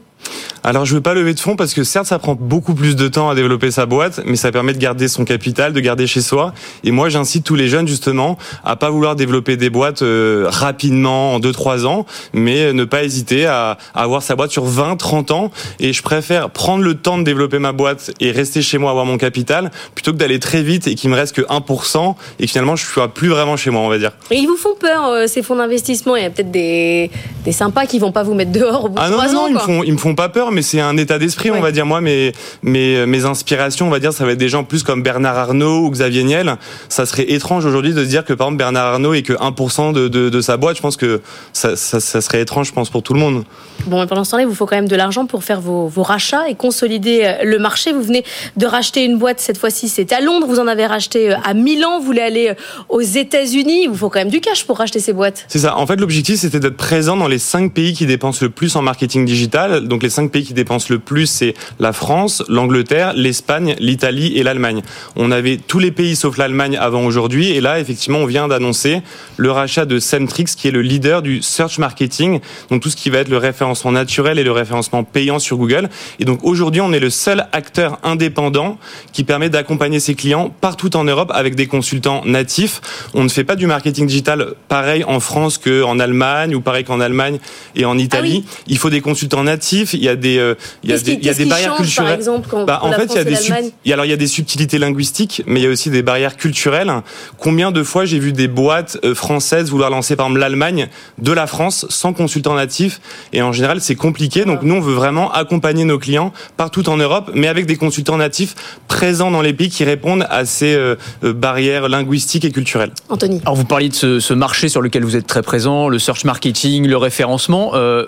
Alors 0.62 0.84
je 0.84 0.94
veux 0.94 1.00
pas 1.00 1.14
lever 1.14 1.32
de 1.32 1.40
fonds 1.40 1.56
parce 1.56 1.72
que 1.72 1.84
certes 1.84 2.06
ça 2.06 2.18
prend 2.18 2.34
beaucoup 2.38 2.74
plus 2.74 2.94
de 2.94 3.08
temps 3.08 3.30
à 3.30 3.34
développer 3.34 3.70
sa 3.70 3.86
boîte, 3.86 4.20
mais 4.26 4.36
ça 4.36 4.52
permet 4.52 4.74
de 4.74 4.78
garder 4.78 5.08
son 5.08 5.24
capital, 5.24 5.72
de 5.72 5.80
garder 5.80 6.06
chez 6.06 6.20
soi. 6.20 6.52
Et 6.84 6.90
moi 6.90 7.08
j'incite 7.08 7.44
tous 7.44 7.54
les 7.54 7.68
jeunes 7.68 7.88
justement 7.88 8.36
à 8.64 8.76
pas 8.76 8.90
vouloir 8.90 9.16
développer 9.16 9.56
des 9.56 9.70
boîtes 9.70 10.02
euh, 10.02 10.46
rapidement 10.48 11.34
en 11.34 11.40
2-3 11.40 11.86
ans, 11.86 12.04
mais 12.34 12.72
ne 12.74 12.84
pas 12.84 13.04
hésiter 13.04 13.46
à, 13.46 13.78
à 13.94 14.02
avoir 14.02 14.22
sa 14.22 14.36
boîte 14.36 14.50
sur 14.50 14.64
20, 14.64 14.96
30 14.96 15.30
ans. 15.30 15.50
Et 15.78 15.92
je 15.94 16.02
préfère 16.02 16.50
prendre 16.50 16.84
le 16.84 16.94
temps 16.94 17.16
de 17.16 17.22
développer 17.24 17.58
ma 17.58 17.72
boîte 17.72 18.10
et 18.20 18.30
rester 18.30 18.60
chez 18.60 18.76
moi 18.76 18.90
avoir 18.90 19.06
mon 19.06 19.16
capital 19.16 19.70
plutôt 19.94 20.12
que 20.12 20.18
d'aller 20.18 20.38
très 20.40 20.62
vite 20.62 20.86
et 20.86 20.94
qu'il 20.94 21.08
me 21.08 21.16
reste 21.16 21.34
que 21.36 21.42
1% 21.42 22.14
et 22.38 22.44
que 22.44 22.50
finalement 22.50 22.76
je 22.76 22.84
suis 22.84 23.00
plus 23.14 23.28
vraiment 23.28 23.56
chez 23.56 23.70
moi 23.70 23.80
on 23.80 23.88
va 23.88 23.96
dire. 23.98 24.12
Et 24.30 24.36
ils 24.36 24.46
vous 24.46 24.56
font 24.56 24.74
peur 24.78 25.06
euh, 25.06 25.26
ces 25.26 25.42
fonds 25.42 25.56
d'investissement? 25.56 26.16
Il 26.16 26.22
y 26.22 26.26
a 26.26 26.30
peut-être 26.30 26.50
des, 26.50 27.10
des 27.44 27.52
sympas 27.52 27.86
qui 27.86 27.98
vont 27.98 28.12
pas 28.12 28.22
vous 28.24 28.34
mettre 28.34 28.52
dehors 28.52 28.84
au 28.84 28.88
bout 28.90 28.96
Ah 29.00 29.08
de 29.08 29.14
non, 29.14 29.32
non, 29.32 29.40
ans. 29.40 29.46
ils 29.48 29.54
me 29.54 29.58
font, 29.58 29.82
ils 29.84 29.92
me 29.94 29.98
font 29.98 30.09
pas 30.14 30.28
peur, 30.28 30.50
mais 30.52 30.62
c'est 30.62 30.80
un 30.80 30.96
état 30.96 31.18
d'esprit, 31.18 31.50
on 31.50 31.60
va 31.60 31.72
dire. 31.72 31.86
Moi, 31.86 32.00
mes, 32.00 32.32
mes, 32.62 33.06
mes 33.06 33.24
inspirations, 33.24 33.86
on 33.86 33.90
va 33.90 33.98
dire, 33.98 34.12
ça 34.12 34.24
va 34.24 34.32
être 34.32 34.38
des 34.38 34.48
gens 34.48 34.64
plus 34.64 34.82
comme 34.82 35.02
Bernard 35.02 35.38
Arnault 35.38 35.86
ou 35.86 35.90
Xavier 35.90 36.24
Niel. 36.24 36.56
Ça 36.88 37.06
serait 37.06 37.30
étrange 37.30 37.64
aujourd'hui 37.64 37.92
de 37.92 38.04
se 38.04 38.08
dire 38.08 38.24
que, 38.24 38.32
par 38.32 38.48
exemple, 38.48 38.58
Bernard 38.58 38.86
Arnault 38.86 39.14
est 39.14 39.22
que 39.22 39.32
1% 39.32 39.92
de, 39.92 40.08
de, 40.08 40.28
de 40.28 40.40
sa 40.40 40.56
boîte. 40.56 40.76
Je 40.76 40.82
pense 40.82 40.96
que 40.96 41.20
ça, 41.52 41.76
ça, 41.76 42.00
ça 42.00 42.20
serait 42.20 42.40
étrange, 42.40 42.68
je 42.68 42.72
pense, 42.72 42.90
pour 42.90 43.02
tout 43.02 43.14
le 43.14 43.20
monde. 43.20 43.44
Bon, 43.86 43.98
mais 43.98 44.06
pendant 44.06 44.24
ce 44.24 44.32
temps-là, 44.32 44.42
il 44.42 44.48
vous 44.48 44.54
faut 44.54 44.66
quand 44.66 44.76
même 44.76 44.88
de 44.88 44.96
l'argent 44.96 45.26
pour 45.26 45.42
faire 45.44 45.60
vos, 45.60 45.88
vos 45.88 46.02
rachats 46.02 46.48
et 46.48 46.54
consolider 46.54 47.22
euh, 47.24 47.44
le 47.44 47.58
marché. 47.58 47.92
Vous 47.92 48.02
venez 48.02 48.24
de 48.56 48.66
racheter 48.66 49.04
une 49.04 49.18
boîte, 49.18 49.40
cette 49.40 49.58
fois-ci, 49.58 49.88
c'est 49.88 50.12
à 50.12 50.20
Londres. 50.20 50.46
Vous 50.46 50.58
en 50.58 50.66
avez 50.66 50.86
racheté 50.86 51.32
euh, 51.32 51.36
à 51.44 51.54
Milan. 51.54 51.98
Vous 51.98 52.06
voulez 52.06 52.20
aller 52.20 52.48
euh, 52.50 52.54
aux 52.88 53.00
États-Unis. 53.00 53.84
Il 53.84 53.88
vous 53.88 53.96
faut 53.96 54.10
quand 54.10 54.18
même 54.18 54.30
du 54.30 54.40
cash 54.40 54.66
pour 54.66 54.78
racheter 54.78 55.00
ces 55.00 55.12
boîtes. 55.12 55.44
C'est 55.48 55.60
ça. 55.60 55.76
En 55.76 55.86
fait, 55.86 55.96
l'objectif, 55.96 56.40
c'était 56.40 56.60
d'être 56.60 56.76
présent 56.76 57.16
dans 57.16 57.28
les 57.28 57.38
cinq 57.38 57.72
pays 57.72 57.94
qui 57.94 58.06
dépensent 58.06 58.44
le 58.44 58.50
plus 58.50 58.76
en 58.76 58.82
marketing 58.82 59.24
digital. 59.24 59.88
Donc, 59.88 59.99
les 60.02 60.10
cinq 60.10 60.30
pays 60.30 60.44
qui 60.44 60.54
dépensent 60.54 60.86
le 60.90 60.98
plus, 60.98 61.26
c'est 61.26 61.54
la 61.78 61.92
France, 61.92 62.42
l'Angleterre, 62.48 63.12
l'Espagne, 63.14 63.76
l'Italie 63.78 64.36
et 64.36 64.42
l'Allemagne. 64.42 64.82
On 65.16 65.30
avait 65.30 65.56
tous 65.56 65.78
les 65.78 65.90
pays 65.90 66.16
sauf 66.16 66.36
l'Allemagne 66.36 66.76
avant 66.76 67.04
aujourd'hui. 67.04 67.50
Et 67.50 67.60
là, 67.60 67.80
effectivement, 67.80 68.18
on 68.18 68.26
vient 68.26 68.48
d'annoncer 68.48 69.02
le 69.36 69.50
rachat 69.50 69.84
de 69.84 69.98
Centrix, 69.98 70.54
qui 70.56 70.68
est 70.68 70.72
le 70.72 70.82
leader 70.82 71.22
du 71.22 71.42
search 71.42 71.78
marketing. 71.78 72.40
Donc, 72.70 72.82
tout 72.82 72.90
ce 72.90 72.96
qui 72.96 73.10
va 73.10 73.18
être 73.18 73.28
le 73.28 73.38
référencement 73.38 73.92
naturel 73.92 74.38
et 74.38 74.44
le 74.44 74.52
référencement 74.52 75.04
payant 75.04 75.38
sur 75.38 75.56
Google. 75.56 75.88
Et 76.18 76.24
donc, 76.24 76.40
aujourd'hui, 76.42 76.80
on 76.80 76.92
est 76.92 77.00
le 77.00 77.10
seul 77.10 77.46
acteur 77.52 77.98
indépendant 78.02 78.78
qui 79.12 79.24
permet 79.24 79.50
d'accompagner 79.50 80.00
ses 80.00 80.14
clients 80.14 80.54
partout 80.60 80.96
en 80.96 81.04
Europe 81.04 81.30
avec 81.34 81.54
des 81.54 81.66
consultants 81.66 82.22
natifs. 82.24 82.80
On 83.14 83.24
ne 83.24 83.28
fait 83.28 83.44
pas 83.44 83.56
du 83.56 83.66
marketing 83.66 84.06
digital 84.06 84.54
pareil 84.68 85.04
en 85.04 85.20
France 85.20 85.58
qu'en 85.58 85.98
Allemagne 85.98 86.54
ou 86.54 86.60
pareil 86.60 86.84
qu'en 86.84 87.00
Allemagne 87.00 87.38
et 87.74 87.84
en 87.84 87.98
Italie. 87.98 88.44
Il 88.66 88.78
faut 88.78 88.90
des 88.90 89.00
consultants 89.00 89.44
natifs. 89.44 89.89
Il 89.94 90.02
y 90.02 90.08
a 90.08 90.16
des, 90.16 90.38
euh, 90.38 90.54
il 90.82 90.90
y 90.90 90.92
a 90.92 90.98
des, 90.98 91.02
qui- 91.02 91.10
il 91.10 91.14
y 91.14 91.16
a 91.16 91.20
qu'est-ce 91.30 91.38
des 91.38 91.44
qui 91.44 91.50
barrières 91.50 91.68
change, 91.70 91.76
par 91.78 91.86
culturelles. 91.86 92.14
exemple, 92.14 92.48
quand- 92.50 92.64
Bah, 92.64 92.80
en 92.82 92.88
la 92.90 92.98
fait, 92.98 93.06
il 93.10 93.14
y 93.16 93.18
a 93.18 93.24
des 93.24 93.36
sub- 93.36 93.50
l'Allemagne 93.54 93.70
il 93.84 93.88
y 93.88 93.92
a- 93.92 93.94
alors 93.94 94.04
il 94.06 94.10
y 94.10 94.14
a 94.14 94.16
des 94.16 94.26
subtilités 94.26 94.78
linguistiques, 94.78 95.42
mais 95.46 95.60
il 95.60 95.62
y 95.64 95.66
a 95.66 95.70
aussi 95.70 95.90
des 95.90 96.02
barrières 96.02 96.36
culturelles. 96.36 96.92
Combien 97.38 97.70
de 97.72 97.82
fois 97.82 98.04
j'ai 98.04 98.18
vu 98.18 98.32
des 98.32 98.48
boîtes 98.48 98.98
euh, 99.04 99.14
françaises 99.14 99.70
vouloir 99.70 99.90
lancer 99.90 100.16
par 100.16 100.26
exemple 100.26 100.40
l'Allemagne 100.40 100.88
de 101.18 101.32
la 101.32 101.46
France 101.46 101.86
sans 101.88 102.12
consultant 102.12 102.54
natif 102.54 103.00
et 103.32 103.42
en 103.42 103.52
général 103.52 103.80
c'est 103.80 103.94
compliqué. 103.96 104.44
Donc 104.44 104.62
nous 104.62 104.74
on 104.74 104.80
veut 104.80 104.94
vraiment 104.94 105.30
accompagner 105.32 105.84
nos 105.84 105.98
clients 105.98 106.32
partout 106.56 106.88
en 106.88 106.96
Europe, 106.96 107.30
mais 107.34 107.48
avec 107.48 107.66
des 107.66 107.76
consultants 107.76 108.16
natifs 108.16 108.54
présents 108.88 109.30
dans 109.30 109.42
les 109.42 109.52
pays 109.52 109.68
qui 109.70 109.84
répondent 109.84 110.26
à 110.30 110.44
ces 110.44 110.74
euh, 110.74 110.96
euh, 111.24 111.32
barrières 111.32 111.88
linguistiques 111.88 112.44
et 112.44 112.50
culturelles. 112.50 112.92
Anthony. 113.08 113.40
Alors 113.42 113.54
vous 113.56 113.64
parliez 113.64 113.88
de 113.88 113.94
ce, 113.94 114.20
ce 114.20 114.34
marché 114.34 114.68
sur 114.68 114.80
lequel 114.82 115.04
vous 115.04 115.16
êtes 115.16 115.26
très 115.26 115.42
présent, 115.42 115.88
le 115.88 115.98
search 115.98 116.24
marketing, 116.24 116.86
le 116.86 116.96
référencement. 116.96 117.72
Euh, 117.74 118.06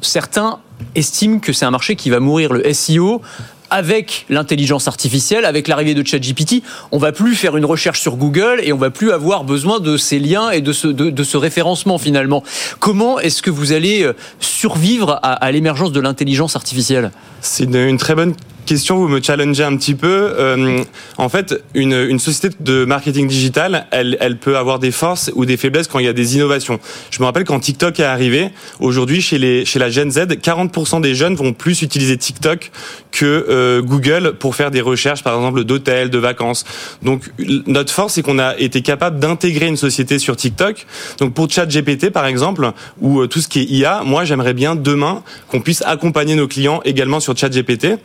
certains 0.00 0.58
estiment 0.94 1.38
que 1.38 1.52
c'est 1.52 1.64
un 1.64 1.70
marché 1.70 1.96
qui 1.96 2.10
va 2.10 2.20
mourir, 2.20 2.52
le 2.52 2.72
SEO. 2.72 3.22
Avec 3.70 4.24
l'intelligence 4.30 4.88
artificielle, 4.88 5.44
avec 5.44 5.68
l'arrivée 5.68 5.92
de 5.92 6.06
ChatGPT, 6.06 6.62
on 6.90 6.96
va 6.96 7.12
plus 7.12 7.34
faire 7.34 7.54
une 7.54 7.66
recherche 7.66 8.00
sur 8.00 8.16
Google 8.16 8.60
et 8.62 8.72
on 8.72 8.78
va 8.78 8.88
plus 8.88 9.12
avoir 9.12 9.44
besoin 9.44 9.78
de 9.78 9.98
ces 9.98 10.18
liens 10.18 10.48
et 10.48 10.62
de 10.62 10.72
ce, 10.72 11.36
référencement 11.36 11.98
finalement. 11.98 12.42
Comment 12.78 13.20
est-ce 13.20 13.42
que 13.42 13.50
vous 13.50 13.72
allez 13.72 14.04
euh, 14.04 14.14
survivre 14.40 15.20
à, 15.22 15.34
à 15.34 15.50
l'émergence 15.52 15.92
de 15.92 16.00
l'intelligence 16.00 16.56
artificielle? 16.56 17.12
C'est 17.42 17.64
une, 17.64 17.76
une 17.76 17.98
très 17.98 18.14
bonne 18.14 18.34
question, 18.68 18.98
vous 18.98 19.08
me 19.08 19.22
challengez 19.22 19.64
un 19.64 19.74
petit 19.76 19.94
peu. 19.94 20.30
Euh, 20.38 20.84
en 21.16 21.28
fait, 21.30 21.64
une, 21.74 21.94
une 21.94 22.18
société 22.18 22.54
de 22.60 22.84
marketing 22.84 23.26
digital, 23.26 23.86
elle, 23.90 24.18
elle 24.20 24.36
peut 24.36 24.58
avoir 24.58 24.78
des 24.78 24.90
forces 24.90 25.30
ou 25.34 25.46
des 25.46 25.56
faiblesses 25.56 25.88
quand 25.88 25.98
il 25.98 26.04
y 26.04 26.08
a 26.08 26.12
des 26.12 26.36
innovations. 26.36 26.78
Je 27.10 27.18
me 27.20 27.24
rappelle 27.24 27.44
quand 27.44 27.58
TikTok 27.58 27.98
est 27.98 28.04
arrivé, 28.04 28.50
aujourd'hui 28.78 29.22
chez, 29.22 29.38
les, 29.38 29.64
chez 29.64 29.78
la 29.78 29.88
Gen 29.88 30.10
Z, 30.10 30.18
40% 30.18 31.00
des 31.00 31.14
jeunes 31.14 31.34
vont 31.34 31.54
plus 31.54 31.80
utiliser 31.80 32.18
TikTok 32.18 32.70
que 33.10 33.46
euh, 33.48 33.80
Google 33.80 34.34
pour 34.38 34.54
faire 34.54 34.70
des 34.70 34.82
recherches, 34.82 35.24
par 35.24 35.34
exemple, 35.34 35.64
d'hôtels, 35.64 36.10
de 36.10 36.18
vacances. 36.18 36.64
Donc 37.02 37.22
notre 37.38 37.92
force, 37.92 38.14
c'est 38.14 38.22
qu'on 38.22 38.38
a 38.38 38.54
été 38.58 38.82
capable 38.82 39.18
d'intégrer 39.18 39.66
une 39.66 39.78
société 39.78 40.18
sur 40.18 40.36
TikTok. 40.36 40.86
Donc 41.20 41.32
pour 41.32 41.50
ChatGPT, 41.50 42.10
par 42.10 42.26
exemple, 42.26 42.70
ou 43.00 43.20
euh, 43.20 43.28
tout 43.28 43.40
ce 43.40 43.48
qui 43.48 43.60
est 43.60 43.64
IA, 43.64 44.02
moi 44.04 44.24
j'aimerais 44.24 44.54
bien 44.54 44.76
demain 44.76 45.22
qu'on 45.48 45.60
puisse 45.60 45.82
accompagner 45.86 46.34
nos 46.34 46.48
clients 46.48 46.82
également 46.84 47.18
sur 47.18 47.34
ChatGPT. 47.34 47.98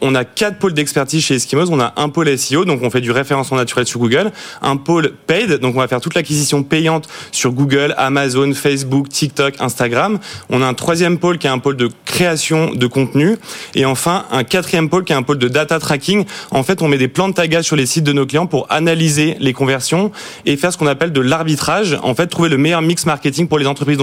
On 0.00 0.14
a 0.14 0.24
quatre 0.24 0.58
pôles 0.58 0.72
d'expertise 0.72 1.24
chez 1.24 1.34
Eskimos. 1.34 1.70
On 1.70 1.80
a 1.80 1.92
un 1.96 2.08
pôle 2.08 2.36
SEO, 2.38 2.64
donc 2.64 2.80
on 2.82 2.90
fait 2.90 3.00
du 3.00 3.10
référencement 3.10 3.56
naturel 3.56 3.86
sur 3.86 4.00
Google. 4.00 4.32
Un 4.62 4.76
pôle 4.76 5.12
paid, 5.26 5.52
donc 5.54 5.74
on 5.74 5.78
va 5.78 5.88
faire 5.88 6.00
toute 6.00 6.14
l'acquisition 6.14 6.62
payante 6.62 7.08
sur 7.30 7.52
Google, 7.52 7.94
Amazon, 7.98 8.52
Facebook, 8.54 9.08
TikTok, 9.08 9.54
Instagram. 9.60 10.18
On 10.48 10.62
a 10.62 10.66
un 10.66 10.74
troisième 10.74 11.18
pôle 11.18 11.38
qui 11.38 11.46
est 11.46 11.50
un 11.50 11.58
pôle 11.58 11.76
de 11.76 11.90
création 12.04 12.74
de 12.74 12.86
contenu. 12.86 13.36
Et 13.74 13.84
enfin, 13.84 14.24
un 14.30 14.44
quatrième 14.44 14.88
pôle 14.88 15.04
qui 15.04 15.12
est 15.12 15.16
un 15.16 15.22
pôle 15.22 15.38
de 15.38 15.48
data 15.48 15.78
tracking. 15.78 16.24
En 16.50 16.62
fait, 16.62 16.82
on 16.82 16.88
met 16.88 16.98
des 16.98 17.08
plans 17.08 17.28
de 17.28 17.34
tagage 17.34 17.64
sur 17.64 17.76
les 17.76 17.86
sites 17.86 18.04
de 18.04 18.12
nos 18.12 18.26
clients 18.26 18.46
pour 18.46 18.66
analyser 18.70 19.36
les 19.40 19.52
conversions 19.52 20.12
et 20.46 20.56
faire 20.56 20.72
ce 20.72 20.78
qu'on 20.78 20.86
appelle 20.86 21.12
de 21.12 21.20
l'arbitrage. 21.20 21.98
En 22.02 22.14
fait, 22.14 22.26
trouver 22.26 22.48
le 22.48 22.58
meilleur 22.58 22.82
mix 22.82 23.06
marketing 23.06 23.48
pour 23.48 23.58
les 23.58 23.66
entreprises. 23.66 23.98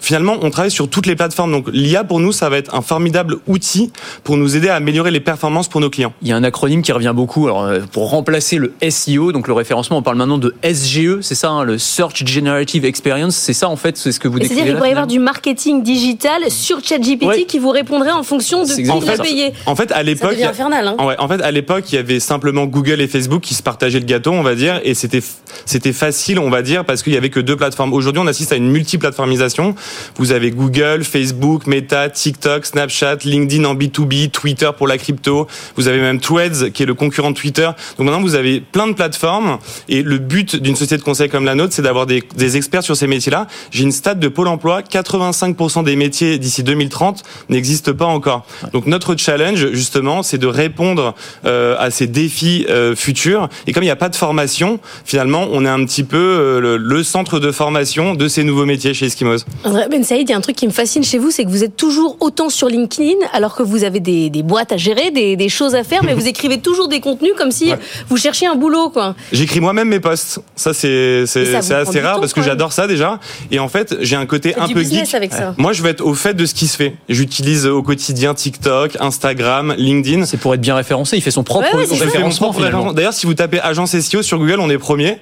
Finalement, 0.00 0.36
on 0.42 0.50
travaille 0.50 0.70
sur 0.70 0.88
toutes 0.88 1.06
les 1.06 1.16
plateformes. 1.16 1.52
Donc, 1.52 1.66
l'IA, 1.72 2.04
pour 2.04 2.20
nous, 2.20 2.32
ça 2.32 2.48
va 2.48 2.58
être 2.58 2.74
un 2.74 2.82
formidable 2.82 3.36
outil 3.46 3.92
pour 4.24 4.36
nous 4.36 4.56
aider 4.56 4.68
à 4.68 4.76
améliorer 4.76 5.10
les 5.10 5.20
performances 5.20 5.68
pour 5.68 5.80
nos 5.80 5.90
clients. 5.90 6.12
Il 6.22 6.28
y 6.28 6.32
a 6.32 6.36
un 6.36 6.44
acronyme 6.44 6.82
qui 6.82 6.92
revient 6.92 7.12
beaucoup. 7.14 7.46
Alors, 7.46 7.62
euh, 7.64 7.80
pour 7.92 8.10
remplacer 8.10 8.56
le 8.56 8.72
SEO, 8.88 9.32
donc 9.32 9.48
le 9.48 9.54
référencement, 9.54 9.98
on 9.98 10.02
parle 10.02 10.16
maintenant 10.16 10.38
de 10.38 10.54
SGE, 10.62 11.20
c'est 11.20 11.34
ça, 11.34 11.50
hein, 11.50 11.64
le 11.64 11.78
Search 11.78 12.24
Generative 12.26 12.84
Experience. 12.84 13.36
C'est 13.36 13.52
ça, 13.52 13.68
en 13.68 13.76
fait, 13.76 13.96
c'est 13.96 14.12
ce 14.12 14.20
que 14.20 14.28
vous 14.28 14.38
Et 14.38 14.42
C'est-à-dire 14.42 14.56
décrivez 14.56 14.70
qu'il 14.70 14.76
pourrait 14.76 14.88
y 14.88 14.92
avoir 14.92 15.06
du 15.06 15.18
marketing 15.18 15.82
digital 15.82 16.50
sur 16.50 16.82
ChatGPT 16.84 17.26
Ouais. 17.26 17.44
qui 17.44 17.58
vous 17.58 17.70
répondrait 17.70 18.12
en 18.12 18.22
fonction 18.22 18.64
de 18.64 18.72
qui 18.72 18.82
l'a 18.84 19.16
ça. 19.16 19.22
payé. 19.22 19.52
En 19.66 19.74
fait, 19.74 19.90
à 19.92 20.02
l'époque, 20.02 20.40
infernal, 20.40 20.88
hein. 20.88 20.96
Ouais, 21.04 21.16
en 21.18 21.28
fait, 21.28 21.40
à 21.42 21.50
l'époque, 21.50 21.84
il 21.92 21.96
y 21.96 21.98
avait 21.98 22.20
simplement 22.20 22.66
Google 22.66 23.00
et 23.00 23.08
Facebook 23.08 23.42
qui 23.42 23.54
se 23.54 23.62
partageaient 23.62 24.00
le 24.00 24.04
gâteau, 24.06 24.30
on 24.32 24.42
va 24.42 24.54
dire, 24.54 24.80
et 24.84 24.94
c'était 24.94 25.22
c'était 25.64 25.92
facile, 25.92 26.38
on 26.38 26.50
va 26.50 26.62
dire, 26.62 26.84
parce 26.84 27.02
qu'il 27.02 27.12
y 27.12 27.16
avait 27.16 27.30
que 27.30 27.40
deux 27.40 27.56
plateformes. 27.56 27.92
Aujourd'hui, 27.92 28.22
on 28.22 28.26
assiste 28.26 28.52
à 28.52 28.56
une 28.56 28.68
multiplateformisation. 28.70 29.74
Vous 30.16 30.32
avez 30.32 30.50
Google, 30.50 31.04
Facebook, 31.04 31.66
Meta, 31.66 32.08
TikTok, 32.08 32.66
Snapchat, 32.66 33.18
LinkedIn 33.24 33.64
en 33.64 33.74
B2B, 33.74 34.30
Twitter 34.30 34.70
pour 34.76 34.86
la 34.86 34.98
crypto. 34.98 35.46
Vous 35.76 35.88
avez 35.88 36.00
même 36.00 36.20
Threads 36.20 36.70
qui 36.72 36.82
est 36.82 36.86
le 36.86 36.94
concurrent 36.94 37.30
de 37.30 37.36
Twitter. 37.36 37.68
Donc 37.98 38.06
maintenant, 38.06 38.20
vous 38.20 38.34
avez 38.34 38.60
plein 38.60 38.86
de 38.86 38.92
plateformes, 38.92 39.58
et 39.88 40.02
le 40.02 40.18
but 40.18 40.56
d'une 40.56 40.74
société 40.74 40.98
de 40.98 41.02
conseil 41.02 41.28
comme 41.28 41.44
la 41.44 41.54
nôtre, 41.54 41.72
c'est 41.72 41.82
d'avoir 41.82 42.06
des, 42.06 42.22
experts 42.56 42.82
sur 42.82 42.96
ces 42.96 43.06
métiers-là. 43.06 43.46
J'ai 43.70 43.82
une 43.82 43.92
stat 43.92 44.14
de 44.14 44.28
Pôle 44.28 44.48
Emploi, 44.48 44.82
85% 44.82 45.84
des 45.84 45.96
métiers 45.96 46.38
d'ici 46.38 46.62
2030 46.62 47.22
n'existent 47.48 47.92
pas 47.92 48.06
encore. 48.06 48.46
Donc 48.72 48.86
notre 48.86 49.16
challenge, 49.16 49.72
justement, 49.72 50.22
c'est 50.22 50.38
de 50.38 50.46
répondre 50.46 51.14
euh, 51.44 51.76
à 51.78 51.90
ces 51.90 52.06
défis 52.06 52.66
euh, 52.68 52.94
futurs. 52.94 53.48
Et 53.66 53.72
comme 53.72 53.82
il 53.82 53.86
n'y 53.86 53.90
a 53.90 53.96
pas 53.96 54.08
de 54.08 54.16
formation, 54.16 54.80
finalement, 55.04 55.48
on 55.50 55.64
est 55.64 55.68
un 55.68 55.84
petit 55.84 56.04
peu 56.04 56.16
euh, 56.16 56.60
le, 56.60 56.76
le 56.76 57.02
centre 57.02 57.38
de 57.40 57.50
formation 57.52 58.14
de 58.14 58.28
ces 58.28 58.44
nouveaux 58.44 58.66
métiers 58.66 58.94
chez 58.94 59.06
Eskimos. 59.06 59.44
André 59.76 59.88
Ben 59.90 60.02
Saïd, 60.04 60.26
il 60.26 60.32
y 60.32 60.34
a 60.34 60.38
un 60.38 60.40
truc 60.40 60.56
qui 60.56 60.66
me 60.66 60.72
fascine 60.72 61.04
chez 61.04 61.18
vous, 61.18 61.30
c'est 61.30 61.44
que 61.44 61.50
vous 61.50 61.62
êtes 61.62 61.76
toujours 61.76 62.16
autant 62.20 62.48
sur 62.48 62.68
LinkedIn, 62.68 63.12
alors 63.34 63.54
que 63.54 63.62
vous 63.62 63.84
avez 63.84 64.00
des, 64.00 64.30
des 64.30 64.42
boîtes 64.42 64.72
à 64.72 64.78
gérer, 64.78 65.10
des, 65.10 65.36
des 65.36 65.48
choses 65.50 65.74
à 65.74 65.84
faire, 65.84 66.02
mais 66.02 66.14
vous 66.14 66.26
écrivez 66.26 66.58
toujours 66.60 66.88
des 66.88 67.00
contenus 67.00 67.32
comme 67.36 67.50
si 67.50 67.72
vous 68.08 68.16
cherchiez 68.16 68.46
un 68.46 68.54
boulot, 68.54 68.88
quoi. 68.88 69.14
J'écris 69.32 69.60
moi-même 69.60 69.88
mes 69.88 70.00
posts. 70.00 70.40
Ça, 70.56 70.72
c'est 70.72 71.24
assez 71.26 72.00
rare 72.00 72.14
temps, 72.14 72.20
parce 72.20 72.32
que 72.32 72.40
j'adore 72.42 72.72
ça 72.72 72.86
déjà. 72.86 73.20
Et 73.50 73.58
en 73.58 73.68
fait, 73.68 73.96
j'ai 74.00 74.16
un 74.16 74.24
côté 74.24 74.56
un 74.56 74.66
du 74.66 74.72
peu 74.72 74.82
geek. 74.82 75.14
avec 75.14 75.34
ça. 75.34 75.54
Moi, 75.58 75.74
je 75.74 75.82
veux 75.82 75.90
être 75.90 76.00
au 76.04 76.14
fait 76.14 76.32
de 76.32 76.46
ce 76.46 76.54
qui 76.54 76.68
se 76.68 76.76
fait. 76.78 76.94
J'utilise 77.10 77.66
au 77.66 77.82
quotidien 77.82 78.32
TikTok, 78.32 78.96
Instagram, 79.00 79.74
LinkedIn. 79.76 80.24
C'est 80.24 80.38
pour 80.38 80.54
être 80.54 80.60
bien 80.62 80.74
référencé. 80.74 81.18
Il 81.18 81.20
fait 81.22 81.30
son 81.30 81.44
propre 81.44 81.66
Ouais, 81.74 81.84
référencement. 81.84 82.54
D'ailleurs, 82.94 83.12
si 83.12 83.26
vous 83.26 83.34
tapez 83.34 83.60
agence 83.60 83.98
SEO 83.98 84.22
sur 84.22 84.38
Google, 84.38 84.60
on 84.60 84.70
est 84.70 84.78
premier. 84.78 85.18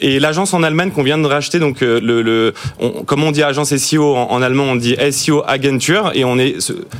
Et 0.00 0.18
l'agence 0.18 0.54
en 0.54 0.62
Allemagne 0.62 0.92
qu'on 0.92 1.02
vient 1.02 1.18
de 1.18 1.26
racheter, 1.26 1.58
donc 1.58 1.82
euh, 1.82 2.00
le, 2.02 2.22
le 2.22 2.54
on- 2.78 2.90
comme 3.04 3.22
on 3.22 3.32
dit 3.32 3.42
agence 3.42 3.76
SEO 3.76 3.97
en, 4.04 4.30
en 4.30 4.42
allemand, 4.42 4.64
on 4.64 4.76
dit 4.76 4.96
SEO 5.10 5.42
Agentur, 5.46 6.12
et 6.14 6.24
on 6.24 6.38
est 6.38 6.56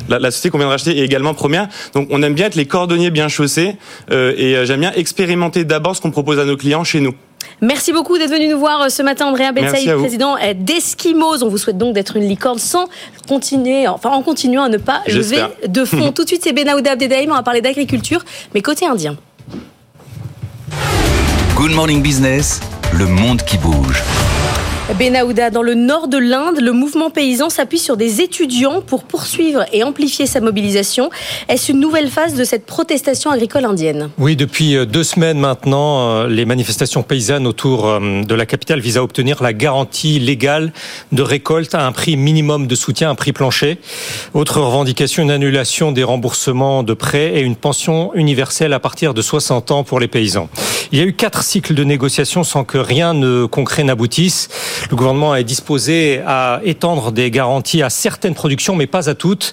la, 0.08 0.18
la 0.18 0.30
société 0.30 0.50
qu'on 0.50 0.58
vient 0.58 0.66
de 0.66 0.72
racheter 0.72 0.98
est 0.98 1.04
également 1.04 1.34
première. 1.34 1.68
Donc, 1.94 2.08
on 2.10 2.22
aime 2.22 2.34
bien 2.34 2.46
être 2.46 2.54
les 2.54 2.66
cordonniers 2.66 3.10
bien 3.10 3.28
chaussés, 3.28 3.76
euh, 4.10 4.34
et 4.36 4.56
euh, 4.56 4.64
j'aime 4.66 4.80
bien 4.80 4.92
expérimenter 4.94 5.64
d'abord 5.64 5.96
ce 5.96 6.00
qu'on 6.00 6.10
propose 6.10 6.38
à 6.38 6.44
nos 6.44 6.56
clients 6.56 6.84
chez 6.84 7.00
nous. 7.00 7.14
Merci 7.60 7.92
beaucoup 7.92 8.18
d'être 8.18 8.30
venu 8.30 8.48
nous 8.48 8.58
voir 8.58 8.82
euh, 8.82 8.88
ce 8.88 9.02
matin, 9.02 9.26
Andrea 9.26 9.52
Ben 9.52 9.62
Merci 9.62 9.76
Saïd, 9.78 9.88
à 9.90 9.94
vous. 9.96 10.02
président 10.02 10.36
d'Eskimos. 10.56 11.42
On 11.42 11.48
vous 11.48 11.58
souhaite 11.58 11.78
donc 11.78 11.94
d'être 11.94 12.16
une 12.16 12.28
licorne 12.28 12.58
sans 12.58 12.86
continuer, 13.28 13.88
enfin 13.88 14.10
en 14.10 14.22
continuant 14.22 14.64
à 14.64 14.68
ne 14.68 14.78
pas 14.78 15.02
lever 15.08 15.40
de 15.66 15.84
fond. 15.86 16.12
Tout 16.12 16.22
de 16.22 16.28
suite, 16.28 16.42
c'est 16.44 16.52
Benaouda 16.52 16.92
Abdedaïm. 16.92 17.30
On 17.32 17.34
va 17.34 17.42
parler 17.42 17.60
d'agriculture, 17.60 18.24
mais 18.54 18.60
côté 18.62 18.86
indien. 18.86 19.16
Good 21.56 21.72
Morning 21.72 22.00
Business, 22.02 22.60
le 22.96 23.06
monde 23.06 23.42
qui 23.42 23.58
bouge. 23.58 24.02
Benaouda, 24.94 25.50
dans 25.50 25.62
le 25.62 25.74
nord 25.74 26.08
de 26.08 26.16
l'Inde, 26.16 26.60
le 26.62 26.72
mouvement 26.72 27.10
paysan 27.10 27.50
s'appuie 27.50 27.78
sur 27.78 27.98
des 27.98 28.22
étudiants 28.22 28.80
pour 28.80 29.04
poursuivre 29.04 29.66
et 29.70 29.84
amplifier 29.84 30.26
sa 30.26 30.40
mobilisation. 30.40 31.10
Est-ce 31.48 31.72
une 31.72 31.80
nouvelle 31.80 32.08
phase 32.08 32.34
de 32.34 32.42
cette 32.42 32.64
protestation 32.64 33.30
agricole 33.30 33.66
indienne? 33.66 34.08
Oui, 34.16 34.34
depuis 34.34 34.76
euh, 34.76 34.86
deux 34.86 35.04
semaines 35.04 35.38
maintenant, 35.38 36.08
euh, 36.08 36.28
les 36.28 36.46
manifestations 36.46 37.02
paysannes 37.02 37.46
autour 37.46 37.86
euh, 37.86 38.22
de 38.22 38.34
la 38.34 38.46
capitale 38.46 38.80
visent 38.80 38.96
à 38.96 39.02
obtenir 39.02 39.42
la 39.42 39.52
garantie 39.52 40.18
légale 40.18 40.72
de 41.12 41.20
récolte 41.20 41.74
à 41.74 41.86
un 41.86 41.92
prix 41.92 42.16
minimum 42.16 42.66
de 42.66 42.74
soutien, 42.74 43.10
un 43.10 43.14
prix 43.14 43.34
plancher. 43.34 43.78
Autre 44.32 44.62
revendication, 44.62 45.22
une 45.22 45.30
annulation 45.30 45.92
des 45.92 46.02
remboursements 46.02 46.82
de 46.82 46.94
prêts 46.94 47.34
et 47.34 47.40
une 47.40 47.56
pension 47.56 48.14
universelle 48.14 48.72
à 48.72 48.80
partir 48.80 49.12
de 49.12 49.20
60 49.20 49.70
ans 49.70 49.84
pour 49.84 50.00
les 50.00 50.08
paysans. 50.08 50.48
Il 50.92 50.98
y 50.98 51.02
a 51.02 51.04
eu 51.04 51.12
quatre 51.12 51.42
cycles 51.42 51.74
de 51.74 51.84
négociations 51.84 52.42
sans 52.42 52.64
que 52.64 52.78
rien 52.78 53.12
de 53.12 53.44
concret 53.44 53.84
n'aboutisse. 53.84 54.48
Le 54.90 54.96
gouvernement 54.96 55.34
est 55.34 55.44
disposé 55.44 56.20
à 56.26 56.60
étendre 56.64 57.12
des 57.12 57.30
garanties 57.30 57.82
à 57.82 57.90
certaines 57.90 58.34
productions, 58.34 58.76
mais 58.76 58.86
pas 58.86 59.08
à 59.10 59.14
toutes. 59.14 59.52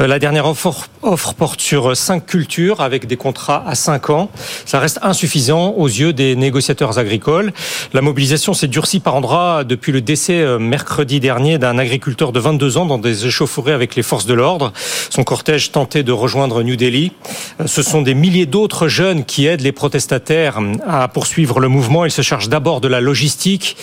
Euh, 0.00 0.06
La 0.06 0.18
dernière 0.18 0.46
offre, 0.46 0.88
porte 1.36 1.60
sur 1.60 1.96
cinq 1.96 2.26
cultures 2.26 2.80
avec 2.80 3.06
des 3.06 3.16
contrats 3.16 3.64
à 3.66 3.74
cinq 3.74 4.10
ans. 4.10 4.30
Ça 4.64 4.78
reste 4.78 4.98
insuffisant 5.02 5.70
aux 5.70 5.86
yeux 5.86 6.12
des 6.12 6.36
négociateurs 6.36 6.98
agricoles. 6.98 7.52
La 7.92 8.00
mobilisation 8.00 8.54
s'est 8.54 8.68
durcie 8.68 9.00
par 9.00 9.14
endroits 9.14 9.64
depuis 9.64 9.92
le 9.92 10.00
décès 10.00 10.40
euh, 10.40 10.58
mercredi 10.58 11.20
dernier 11.20 11.58
d'un 11.58 11.78
agriculteur 11.78 12.32
de 12.32 12.40
22 12.40 12.76
ans 12.78 12.86
dans 12.86 12.98
des 12.98 13.26
échauffourées 13.26 13.72
avec 13.72 13.96
les 13.96 14.02
forces 14.02 14.26
de 14.26 14.34
l'ordre. 14.34 14.72
Son 15.10 15.24
cortège 15.24 15.72
tentait 15.72 16.02
de 16.02 16.12
rejoindre 16.12 16.62
New 16.62 16.76
Delhi. 16.76 17.12
Euh, 17.60 17.66
Ce 17.66 17.82
sont 17.82 18.02
des 18.02 18.14
milliers 18.14 18.46
d'autres 18.46 18.88
jeunes 18.88 19.24
qui 19.24 19.46
aident 19.46 19.62
les 19.62 19.72
protestataires 19.72 20.58
à 20.86 21.08
poursuivre 21.08 21.60
le 21.60 21.68
mouvement. 21.68 22.04
Ils 22.04 22.10
se 22.10 22.22
chargent 22.22 22.48
d'abord 22.48 22.80
de 22.80 22.88
la 22.88 23.00
logistique 23.00 23.76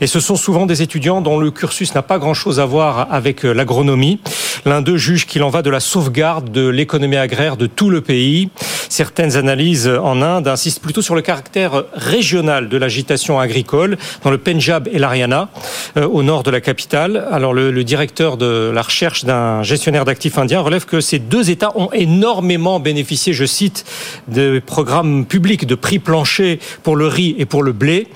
et 0.00 0.06
ce 0.06 0.20
sont 0.20 0.33
souvent 0.36 0.66
des 0.66 0.82
étudiants 0.82 1.20
dont 1.20 1.38
le 1.38 1.50
cursus 1.50 1.94
n'a 1.94 2.02
pas 2.02 2.18
grand-chose 2.18 2.60
à 2.60 2.66
voir 2.66 3.08
avec 3.10 3.44
euh, 3.44 3.52
l'agronomie. 3.52 4.20
L'un 4.64 4.80
d'eux 4.80 4.96
juge 4.96 5.26
qu'il 5.26 5.42
en 5.42 5.50
va 5.50 5.62
de 5.62 5.70
la 5.70 5.80
sauvegarde 5.80 6.50
de 6.50 6.66
l'économie 6.68 7.16
agraire 7.16 7.56
de 7.56 7.66
tout 7.66 7.90
le 7.90 8.00
pays. 8.00 8.48
Certaines 8.88 9.36
analyses 9.36 9.88
en 9.88 10.22
Inde 10.22 10.48
insistent 10.48 10.80
plutôt 10.80 11.02
sur 11.02 11.14
le 11.14 11.22
caractère 11.22 11.84
régional 11.94 12.68
de 12.68 12.76
l'agitation 12.76 13.40
agricole 13.40 13.98
dans 14.22 14.30
le 14.30 14.38
Punjab 14.38 14.88
et 14.90 14.98
l'Ariana, 14.98 15.48
euh, 15.96 16.06
au 16.06 16.22
nord 16.22 16.42
de 16.42 16.50
la 16.50 16.60
capitale. 16.60 17.26
Alors 17.30 17.52
le, 17.52 17.84
directeur 17.84 18.36
de 18.36 18.70
la 18.72 18.82
recherche 18.82 19.24
d'un 19.24 19.62
gestionnaire 19.62 20.04
d'actifs 20.04 20.38
indien 20.38 20.60
relève 20.60 20.86
que 20.86 21.00
ces 21.00 21.18
deux 21.18 21.50
États 21.50 21.72
ont 21.76 21.90
énormément 21.92 22.80
bénéficié, 22.80 23.32
je 23.32 23.44
cite, 23.44 23.84
des 24.28 24.60
programmes 24.60 25.26
publics 25.26 25.66
de 25.66 25.74
prix 25.74 25.98
plancher 25.98 26.58
pour 26.82 26.96
le 26.96 27.06
riz 27.06 27.34
et 27.38 27.44
pour 27.44 27.62
le 27.62 27.72
blé. 27.72 28.08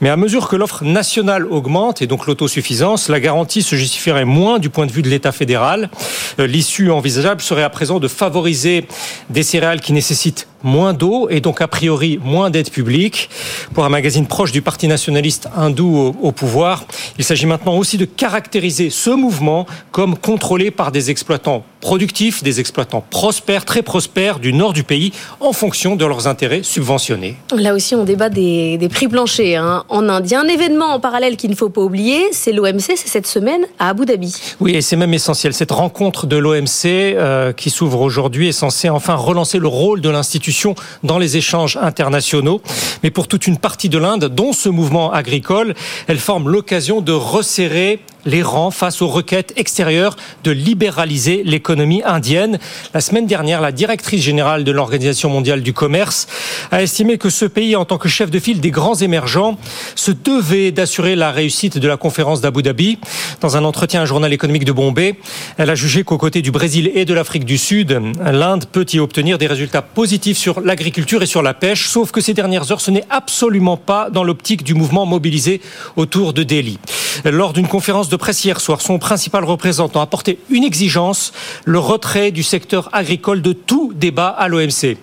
Mais 0.00 0.10
à 0.10 0.16
mesure 0.16 0.48
que 0.48 0.56
l'offre 0.56 0.84
nationale 0.84 1.46
augmente 1.46 1.63
et 2.00 2.06
donc 2.06 2.26
l'autosuffisance, 2.26 3.08
la 3.08 3.20
garantie 3.20 3.62
se 3.62 3.76
justifierait 3.76 4.24
moins 4.24 4.58
du 4.58 4.70
point 4.70 4.86
de 4.86 4.92
vue 4.92 5.02
de 5.02 5.08
l'État 5.08 5.32
fédéral. 5.32 5.90
Euh, 6.38 6.46
L'issue 6.46 6.90
envisageable 6.90 7.40
serait 7.40 7.62
à 7.62 7.70
présent 7.70 7.98
de 8.00 8.08
favoriser 8.08 8.86
des 9.30 9.42
céréales 9.42 9.80
qui 9.80 9.92
nécessitent 9.92 10.46
moins 10.64 10.94
d'eau 10.94 11.28
et 11.30 11.40
donc 11.40 11.60
a 11.60 11.68
priori 11.68 12.18
moins 12.24 12.50
d'aide 12.50 12.70
publique. 12.70 13.28
Pour 13.74 13.84
un 13.84 13.88
magazine 13.88 14.26
proche 14.26 14.50
du 14.50 14.62
parti 14.62 14.88
nationaliste 14.88 15.48
hindou 15.54 16.14
au, 16.20 16.32
pouvoir, 16.32 16.84
il 17.18 17.24
s'agit 17.24 17.46
maintenant 17.46 17.76
aussi 17.76 17.98
de 17.98 18.06
caractériser 18.06 18.90
ce 18.90 19.10
mouvement 19.10 19.66
comme 19.92 20.16
contrôlé 20.16 20.70
par 20.70 20.90
des 20.90 21.10
exploitants 21.10 21.64
productifs, 21.80 22.42
des 22.42 22.60
exploitants 22.60 23.04
prospères, 23.10 23.66
très 23.66 23.82
prospères 23.82 24.38
du 24.38 24.54
nord 24.54 24.72
du 24.72 24.84
pays 24.84 25.12
en 25.40 25.52
fonction 25.52 25.96
de 25.96 26.06
leurs 26.06 26.26
intérêts 26.26 26.62
subventionnés. 26.62 27.36
Là 27.54 27.74
aussi, 27.74 27.94
on 27.94 28.04
débat 28.04 28.30
des, 28.30 28.78
des 28.78 28.88
prix 28.88 29.06
planchers 29.06 29.62
hein, 29.62 29.84
en 29.90 30.08
a 30.08 30.22
un 30.34 30.48
événement 30.48 30.94
en 30.94 31.00
parallèle 31.00 31.36
qu'il 31.36 31.50
ne 31.50 31.53
faut 31.56 31.68
pas 31.68 31.80
oublier, 31.80 32.20
c'est 32.32 32.52
l'OMC, 32.52 32.80
c'est 32.80 33.08
cette 33.08 33.26
semaine 33.26 33.66
à 33.78 33.90
Abu 33.90 34.06
Dhabi. 34.06 34.34
Oui, 34.60 34.74
et 34.74 34.80
c'est 34.80 34.96
même 34.96 35.14
essentiel. 35.14 35.54
Cette 35.54 35.70
rencontre 35.70 36.26
de 36.26 36.36
l'OMC 36.36 36.86
euh, 36.86 37.52
qui 37.52 37.70
s'ouvre 37.70 38.00
aujourd'hui 38.00 38.48
est 38.48 38.52
censée 38.52 38.88
enfin 38.88 39.14
relancer 39.14 39.58
le 39.58 39.68
rôle 39.68 40.00
de 40.00 40.08
l'institution 40.08 40.74
dans 41.02 41.18
les 41.18 41.36
échanges 41.36 41.78
internationaux. 41.80 42.60
Mais 43.02 43.10
pour 43.10 43.28
toute 43.28 43.46
une 43.46 43.58
partie 43.58 43.88
de 43.88 43.98
l'Inde, 43.98 44.26
dont 44.26 44.52
ce 44.52 44.68
mouvement 44.68 45.12
agricole, 45.12 45.74
elle 46.06 46.18
forme 46.18 46.48
l'occasion 46.48 47.00
de 47.00 47.12
resserrer 47.12 48.00
les 48.26 48.42
rangs 48.42 48.70
face 48.70 49.02
aux 49.02 49.08
requêtes 49.08 49.52
extérieures 49.56 50.16
de 50.42 50.50
libéraliser 50.50 51.42
l'économie 51.44 52.02
indienne. 52.04 52.58
La 52.92 53.00
semaine 53.00 53.26
dernière, 53.26 53.60
la 53.60 53.72
directrice 53.72 54.22
générale 54.22 54.64
de 54.64 54.72
l'Organisation 54.72 55.30
mondiale 55.30 55.62
du 55.62 55.72
commerce 55.72 56.26
a 56.70 56.82
estimé 56.82 57.18
que 57.18 57.30
ce 57.30 57.44
pays, 57.44 57.76
en 57.76 57.84
tant 57.84 57.98
que 57.98 58.08
chef 58.08 58.30
de 58.30 58.38
file 58.38 58.60
des 58.60 58.70
grands 58.70 58.94
émergents, 58.94 59.58
se 59.94 60.12
devait 60.12 60.72
d'assurer 60.72 61.16
la 61.16 61.30
réussite 61.30 61.78
de 61.78 61.88
la 61.88 61.96
conférence 61.96 62.40
d'Abu 62.40 62.62
Dhabi. 62.62 62.98
Dans 63.40 63.56
un 63.56 63.64
entretien 63.64 64.00
à 64.00 64.02
un 64.04 64.06
journal 64.06 64.32
économique 64.32 64.64
de 64.64 64.72
Bombay, 64.72 65.16
elle 65.58 65.70
a 65.70 65.74
jugé 65.74 66.04
qu'aux 66.04 66.18
côtés 66.18 66.42
du 66.42 66.50
Brésil 66.50 66.90
et 66.94 67.04
de 67.04 67.14
l'Afrique 67.14 67.44
du 67.44 67.58
Sud, 67.58 68.00
l'Inde 68.24 68.64
peut 68.70 68.86
y 68.92 68.98
obtenir 68.98 69.38
des 69.38 69.46
résultats 69.46 69.82
positifs 69.82 70.38
sur 70.38 70.60
l'agriculture 70.60 71.22
et 71.22 71.26
sur 71.26 71.42
la 71.42 71.54
pêche, 71.54 71.88
sauf 71.88 72.10
que 72.10 72.20
ces 72.20 72.34
dernières 72.34 72.70
heures, 72.72 72.80
ce 72.80 72.90
n'est 72.90 73.04
absolument 73.10 73.76
pas 73.76 74.10
dans 74.10 74.24
l'optique 74.24 74.64
du 74.64 74.74
mouvement 74.74 75.06
mobilisé 75.06 75.60
autour 75.96 76.32
de 76.32 76.42
Delhi. 76.42 76.78
Lors 77.24 77.52
d'une 77.52 77.68
conférence 77.68 78.08
de 78.08 78.13
presse 78.16 78.44
hier 78.44 78.60
soir, 78.60 78.80
son 78.80 78.98
principal 78.98 79.44
représentant 79.44 80.00
a 80.00 80.06
porté 80.06 80.38
une 80.50 80.64
exigence, 80.64 81.32
le 81.64 81.78
retrait 81.78 82.30
du 82.30 82.42
secteur 82.42 82.88
agricole 82.92 83.42
de 83.42 83.52
tout 83.52 83.92
débat 83.94 84.28
à 84.28 84.48
l'OMC. 84.48 84.96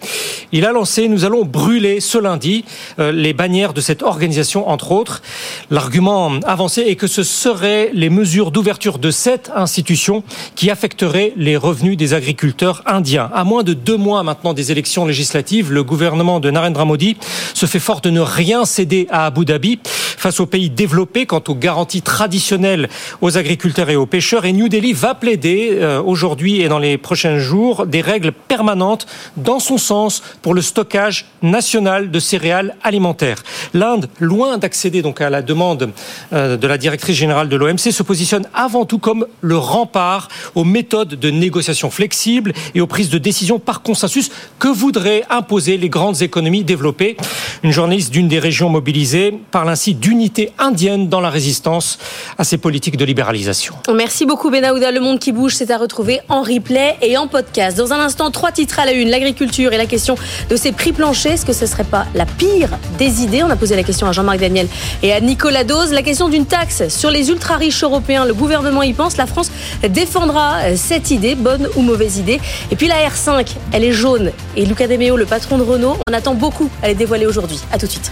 Il 0.54 0.66
a 0.66 0.74
lancé, 0.74 1.08
nous 1.08 1.24
allons 1.24 1.46
brûler 1.46 2.02
ce 2.02 2.18
lundi 2.18 2.66
euh, 3.00 3.12
les 3.12 3.34
bannières 3.34 3.74
de 3.74 3.80
cette 3.80 4.04
organisation, 4.04 4.68
entre 4.70 4.92
autres. 4.92 5.22
L'argument 5.70 6.32
avancé 6.46 6.82
est 6.82 6.98
que 6.98 7.08
ce 7.08 7.24
seraient 7.24 7.90
les 7.94 8.10
mesures 8.10 8.52
d'ouverture 8.52 9.00
de 9.00 9.12
cette 9.12 9.50
institution 9.56 10.24
qui 10.56 10.70
affecteraient 10.70 11.32
les 11.38 11.56
revenus 11.56 11.96
des 11.96 12.14
agriculteurs 12.14 12.84
indiens. 12.86 13.30
À 13.34 13.44
moins 13.46 13.64
de 13.64 13.74
deux 13.74 13.98
mois 13.98 14.24
maintenant 14.24 14.54
des 14.54 14.72
élections 14.72 15.06
législatives, 15.06 15.72
le 15.72 15.84
gouvernement 15.84 16.40
de 16.40 16.52
Narendra 16.52 16.84
Modi 16.84 17.16
se 17.54 17.66
fait 17.66 17.80
fort 17.80 18.02
de 18.02 18.10
ne 18.10 18.20
rien 18.20 18.66
céder 18.66 19.08
à 19.10 19.26
Abu 19.28 19.46
Dhabi 19.46 19.80
face 19.84 20.40
aux 20.40 20.46
pays 20.46 20.70
développés 20.70 21.26
quant 21.26 21.44
aux 21.48 21.56
garanties 21.56 22.02
traditionnelles 22.02 22.90
aux 23.22 23.38
agriculteurs 23.38 23.90
et 23.90 23.96
aux 23.96 24.06
pêcheurs. 24.06 24.46
Et 24.46 24.54
New 24.54 24.70
Delhi 24.70 24.94
va 24.94 25.16
plaider 25.16 25.72
euh, 25.74 26.02
aujourd'hui 26.02 26.62
et 26.62 26.68
dans 26.68 26.80
les 26.80 26.98
prochains 26.98 27.38
jours 27.40 27.86
des 27.86 28.02
règles 28.02 28.32
permanentes 28.32 29.08
dans 29.38 29.60
son 29.60 29.78
sens 29.78 30.22
pour 30.42 30.54
le 30.54 30.62
stockage 30.62 31.26
national 31.42 32.12
de 32.12 32.20
céréales 32.20 32.76
alimentaires. 32.84 33.44
L'Inde, 33.74 34.10
loin 34.20 34.58
d'accéder 34.58 35.02
donc 35.02 35.22
à 35.22 35.30
la 35.30 35.42
demande 35.42 35.92
euh, 36.34 36.58
de 36.58 36.68
la 36.68 36.78
directrice 36.78 37.16
générale 37.16 37.50
de 37.50 37.56
l'OMC, 37.56 37.92
se 37.92 38.04
positionne 38.04 38.48
avant 38.54 38.86
tout 38.86 39.00
comme 39.00 39.26
le 39.42 39.58
rempart 39.58 40.28
aux 40.56 40.64
méthodes 40.64 41.16
de 41.20 41.30
négociation 41.30 41.90
flexibles 41.90 42.54
et 42.76 42.82
aux 42.82 42.88
prises 42.88 43.10
de 43.10 43.18
décision 43.18 43.60
par 43.60 43.82
consensus 43.82 44.32
que 44.60 44.68
voudraient 44.68 45.24
imposer 45.30 45.78
les 45.78 45.90
grandes 45.90 46.22
économies 46.22 46.64
développées. 46.64 47.18
Une 47.64 47.72
journaliste 47.72 48.12
d'une 48.12 48.28
des 48.28 48.40
régions 48.40 48.70
mobilisées 48.70 49.34
parle 49.52 49.70
ainsi 49.70 49.94
d'unité 49.94 50.52
indienne 50.58 51.10
dans 51.10 51.22
la 51.22 51.30
résistance 51.30 52.00
à 52.38 52.44
ces 52.44 52.58
politiques 52.58 52.91
de 52.98 53.06
libéralisation. 53.06 53.76
Merci 53.94 54.26
beaucoup 54.26 54.50
Benahouda. 54.50 54.92
Le 54.92 55.00
monde 55.00 55.20
qui 55.20 55.32
bouge, 55.32 55.56
c'est 55.56 55.72
à 55.72 55.78
retrouver 55.78 56.20
en 56.30 56.42
replay 56.42 56.96
et 57.02 57.18
en 57.18 57.28
podcast. 57.28 57.78
Dans 57.78 57.94
un 57.94 58.00
instant, 58.00 58.32
trois 58.32 58.52
titres 58.52 58.80
à 58.80 58.86
la 58.86 58.94
une. 58.94 59.10
L'agriculture 59.10 59.74
et 59.74 59.78
la 59.78 59.86
question 59.86 60.16
de 60.50 60.56
ces 60.56 60.72
prix 60.72 60.92
planchers. 60.92 61.34
Est-ce 61.34 61.46
que 61.46 61.54
ce 61.54 61.66
serait 61.66 61.84
pas 61.84 62.06
la 62.16 62.26
pire 62.26 62.70
des 62.98 63.24
idées? 63.24 63.44
On 63.44 63.50
a 63.50 63.56
posé 63.56 63.76
la 63.76 63.84
question 63.84 64.08
à 64.08 64.12
Jean-Marc 64.12 64.40
Daniel 64.40 64.68
et 65.04 65.14
à 65.14 65.20
Nicolas 65.20 65.64
Dose. 65.64 65.92
La 65.92 66.02
question 66.02 66.30
d'une 66.30 66.46
taxe 66.46 66.88
sur 66.90 67.10
les 67.12 67.30
ultra 67.30 67.58
riches 67.58 67.84
européens. 67.84 68.26
Le 68.26 68.34
gouvernement 68.34 68.84
y 68.84 68.94
pense. 68.94 69.18
La 69.18 69.26
France 69.26 69.52
défendra 69.88 70.76
cette 70.76 71.12
idée, 71.12 71.36
bonne 71.36 71.68
ou 71.76 71.82
mauvaise 71.82 72.18
idée. 72.18 72.40
Et 72.72 72.76
puis 72.76 72.88
la 72.88 72.96
R5, 72.96 73.48
elle 73.72 73.84
est 73.84 73.94
jaune. 73.94 74.32
Et 74.56 74.66
Luca 74.66 74.88
De 74.88 74.98
Meo, 74.98 75.18
le 75.18 75.26
patron 75.26 75.58
de 75.58 75.64
Renault, 75.64 75.98
en 76.10 76.14
attend 76.14 76.34
beaucoup 76.34 76.70
à 76.84 76.88
les 76.88 76.96
dévoiler 76.96 77.26
aujourd'hui. 77.26 77.60
À 77.72 77.78
tout 77.78 77.86
de 77.86 77.92
suite. 77.92 78.12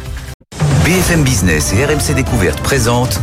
BFM 0.85 1.23
Business 1.23 1.73
et 1.73 1.85
RMC 1.85 2.15
Découverte 2.15 2.59
présentent 2.61 3.19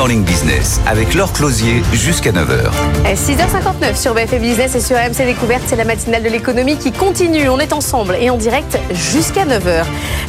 Morning 0.00 0.24
Business 0.24 0.80
avec 0.86 1.12
Laure 1.12 1.30
Closier 1.30 1.82
jusqu'à 1.92 2.32
9h. 2.32 2.70
6h59 3.04 4.00
sur 4.00 4.14
BFM 4.14 4.40
Business 4.40 4.74
et 4.74 4.80
sur 4.80 4.96
RMC 4.96 5.26
Découverte, 5.26 5.62
c'est 5.66 5.76
la 5.76 5.84
matinale 5.84 6.22
de 6.22 6.30
l'économie 6.30 6.78
qui 6.78 6.90
continue. 6.90 7.50
On 7.50 7.58
est 7.58 7.74
ensemble 7.74 8.16
et 8.18 8.30
en 8.30 8.38
direct 8.38 8.78
jusqu'à 8.94 9.44
9h. 9.44 9.84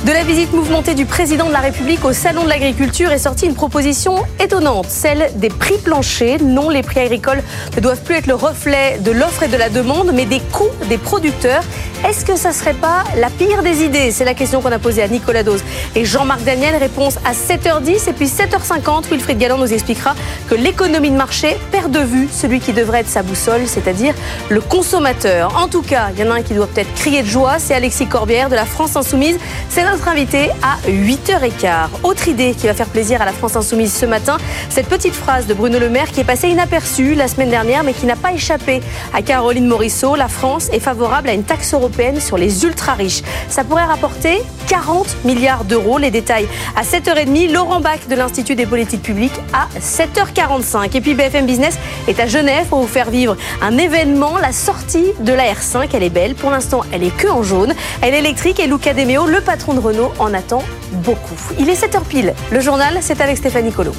De 0.05 0.11
la 0.11 0.25
visite 0.25 0.51
mouvementée 0.51 0.93
du 0.93 1.05
président 1.05 1.45
de 1.45 1.53
la 1.53 1.59
République 1.59 2.03
au 2.03 2.11
Salon 2.11 2.43
de 2.43 2.49
l'Agriculture 2.49 3.11
est 3.11 3.19
sortie 3.19 3.45
une 3.45 3.55
proposition 3.55 4.25
étonnante, 4.41 4.87
celle 4.89 5.31
des 5.35 5.47
prix 5.47 5.77
planchers. 5.77 6.43
Non, 6.43 6.69
les 6.69 6.83
prix 6.83 6.99
agricoles 6.99 7.41
ne 7.73 7.79
doivent 7.79 8.01
plus 8.01 8.15
être 8.15 8.27
le 8.27 8.35
reflet 8.35 8.99
de 8.99 9.11
l'offre 9.11 9.43
et 9.43 9.47
de 9.47 9.55
la 9.55 9.69
demande, 9.69 10.11
mais 10.13 10.25
des 10.25 10.41
coûts 10.41 10.67
des 10.89 10.97
producteurs. 10.97 11.63
Est-ce 12.05 12.25
que 12.25 12.35
ça 12.35 12.51
serait 12.51 12.73
pas 12.73 13.03
la 13.17 13.29
pire 13.29 13.63
des 13.63 13.83
idées? 13.83 14.11
C'est 14.11 14.25
la 14.25 14.33
question 14.33 14.59
qu'on 14.59 14.71
a 14.71 14.79
posée 14.79 15.03
à 15.03 15.07
Nicolas 15.07 15.43
Dose 15.43 15.63
et 15.95 16.03
Jean-Marc 16.03 16.43
Daniel. 16.43 16.75
Réponse 16.75 17.17
à 17.23 17.33
7h10 17.33 18.09
et 18.09 18.13
puis 18.13 18.25
7h50. 18.25 19.03
Wilfried 19.09 19.37
Galland 19.37 19.60
nous 19.61 19.73
expliquera 19.73 20.15
que 20.49 20.55
l'économie 20.55 21.11
de 21.11 21.15
marché 21.15 21.57
perd 21.71 21.91
de 21.91 21.99
vue 21.99 22.27
celui 22.31 22.59
qui 22.59 22.73
devrait 22.73 23.01
être 23.01 23.09
sa 23.09 23.21
boussole, 23.21 23.67
c'est-à-dire 23.67 24.13
le 24.49 24.59
consommateur. 24.59 25.55
En 25.55 25.67
tout 25.67 25.83
cas, 25.83 26.09
il 26.13 26.19
y 26.19 26.27
en 26.27 26.31
a 26.31 26.35
un 26.35 26.41
qui 26.41 26.53
doit 26.53 26.67
peut-être 26.67 26.93
crier 26.95 27.21
de 27.21 27.27
joie, 27.27 27.59
c'est 27.59 27.75
Alexis 27.75 28.07
Corbière 28.07 28.49
de 28.49 28.55
la 28.55 28.65
France 28.65 28.95
Insoumise. 28.95 29.37
C'est 29.69 29.83
notre 29.83 30.07
invité 30.07 30.49
à 30.63 30.77
8h15. 30.87 32.01
Autre 32.03 32.27
idée 32.27 32.53
qui 32.53 32.67
va 32.67 32.73
faire 32.73 32.87
plaisir 32.87 33.21
à 33.21 33.25
la 33.25 33.33
France 33.33 33.55
Insoumise 33.55 33.93
ce 33.93 34.05
matin, 34.05 34.37
cette 34.69 34.87
petite 34.87 35.13
phrase 35.13 35.45
de 35.45 35.53
Bruno 35.53 35.79
Le 35.79 35.89
Maire 35.89 36.11
qui 36.11 36.21
est 36.21 36.25
passée 36.25 36.49
inaperçue 36.49 37.13
la 37.13 37.27
semaine 37.27 37.49
dernière 37.49 37.83
mais 37.83 37.93
qui 37.93 38.05
n'a 38.05 38.15
pas 38.15 38.33
échappé 38.33 38.81
à 39.13 39.21
Caroline 39.21 39.67
Morisseau. 39.67 40.15
La 40.15 40.27
France 40.27 40.69
est 40.73 40.79
favorable 40.79 41.29
à 41.29 41.33
une 41.33 41.43
taxe 41.43 41.73
européenne 41.73 42.19
sur 42.19 42.37
les 42.37 42.65
ultra-riches. 42.65 43.21
Ça 43.47 43.63
pourrait 43.63 43.85
rapporter 43.85 44.41
40 44.67 45.23
milliards 45.25 45.65
d'euros. 45.65 45.99
Les 45.99 46.11
détails 46.11 46.47
à 46.75 46.83
7h30. 46.83 47.51
Laurent 47.51 47.79
Bach 47.79 48.07
de 48.09 48.15
l'Institut 48.15 48.55
des 48.55 48.65
politiques 48.65 49.03
publiques 49.03 49.39
à 49.53 49.67
7h45. 49.79 50.95
Et 50.95 51.01
puis 51.01 51.13
BFM 51.13 51.45
Business 51.45 51.77
est 52.07 52.19
à 52.19 52.27
Genève 52.27 52.67
pour 52.67 52.81
vous 52.81 52.87
faire 52.87 53.09
vivre 53.09 53.35
un 53.61 53.77
événement, 53.77 54.37
la 54.37 54.51
sortie 54.51 55.11
de 55.19 55.33
la 55.33 55.43
R5. 55.43 55.89
Elle 55.93 56.03
est 56.03 56.09
belle. 56.09 56.35
Pour 56.35 56.51
l'instant, 56.51 56.81
elle 56.91 57.03
est 57.03 57.15
que 57.15 57.27
en 57.27 57.43
jaune. 57.43 57.73
Elle 58.01 58.13
est 58.13 58.19
électrique 58.19 58.59
et 58.59 58.67
Luca 58.67 58.93
De 58.93 59.03
Meo, 59.03 59.27
le 59.27 59.41
patron 59.41 59.73
de 59.73 59.79
Renault, 59.79 60.11
en 60.19 60.33
attend 60.33 60.63
beaucoup. 60.91 61.35
Il 61.59 61.69
est 61.69 61.81
7h 61.81 62.03
pile. 62.03 62.33
Le 62.51 62.59
journal, 62.59 62.97
c'est 63.01 63.21
avec 63.21 63.37
Stéphanie 63.37 63.71
Colo. 63.71 63.93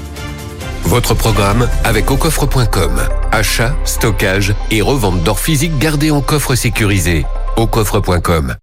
Votre 0.84 1.14
programme 1.14 1.68
avec 1.84 2.10
aucoffre.com. 2.10 3.00
Achat, 3.30 3.74
stockage 3.84 4.54
et 4.70 4.82
revente 4.82 5.22
d'or 5.22 5.38
physique 5.38 5.78
gardé 5.78 6.10
en 6.10 6.20
coffre 6.20 6.54
sécurisé. 6.54 7.24
aucoffre.com. 7.56 8.56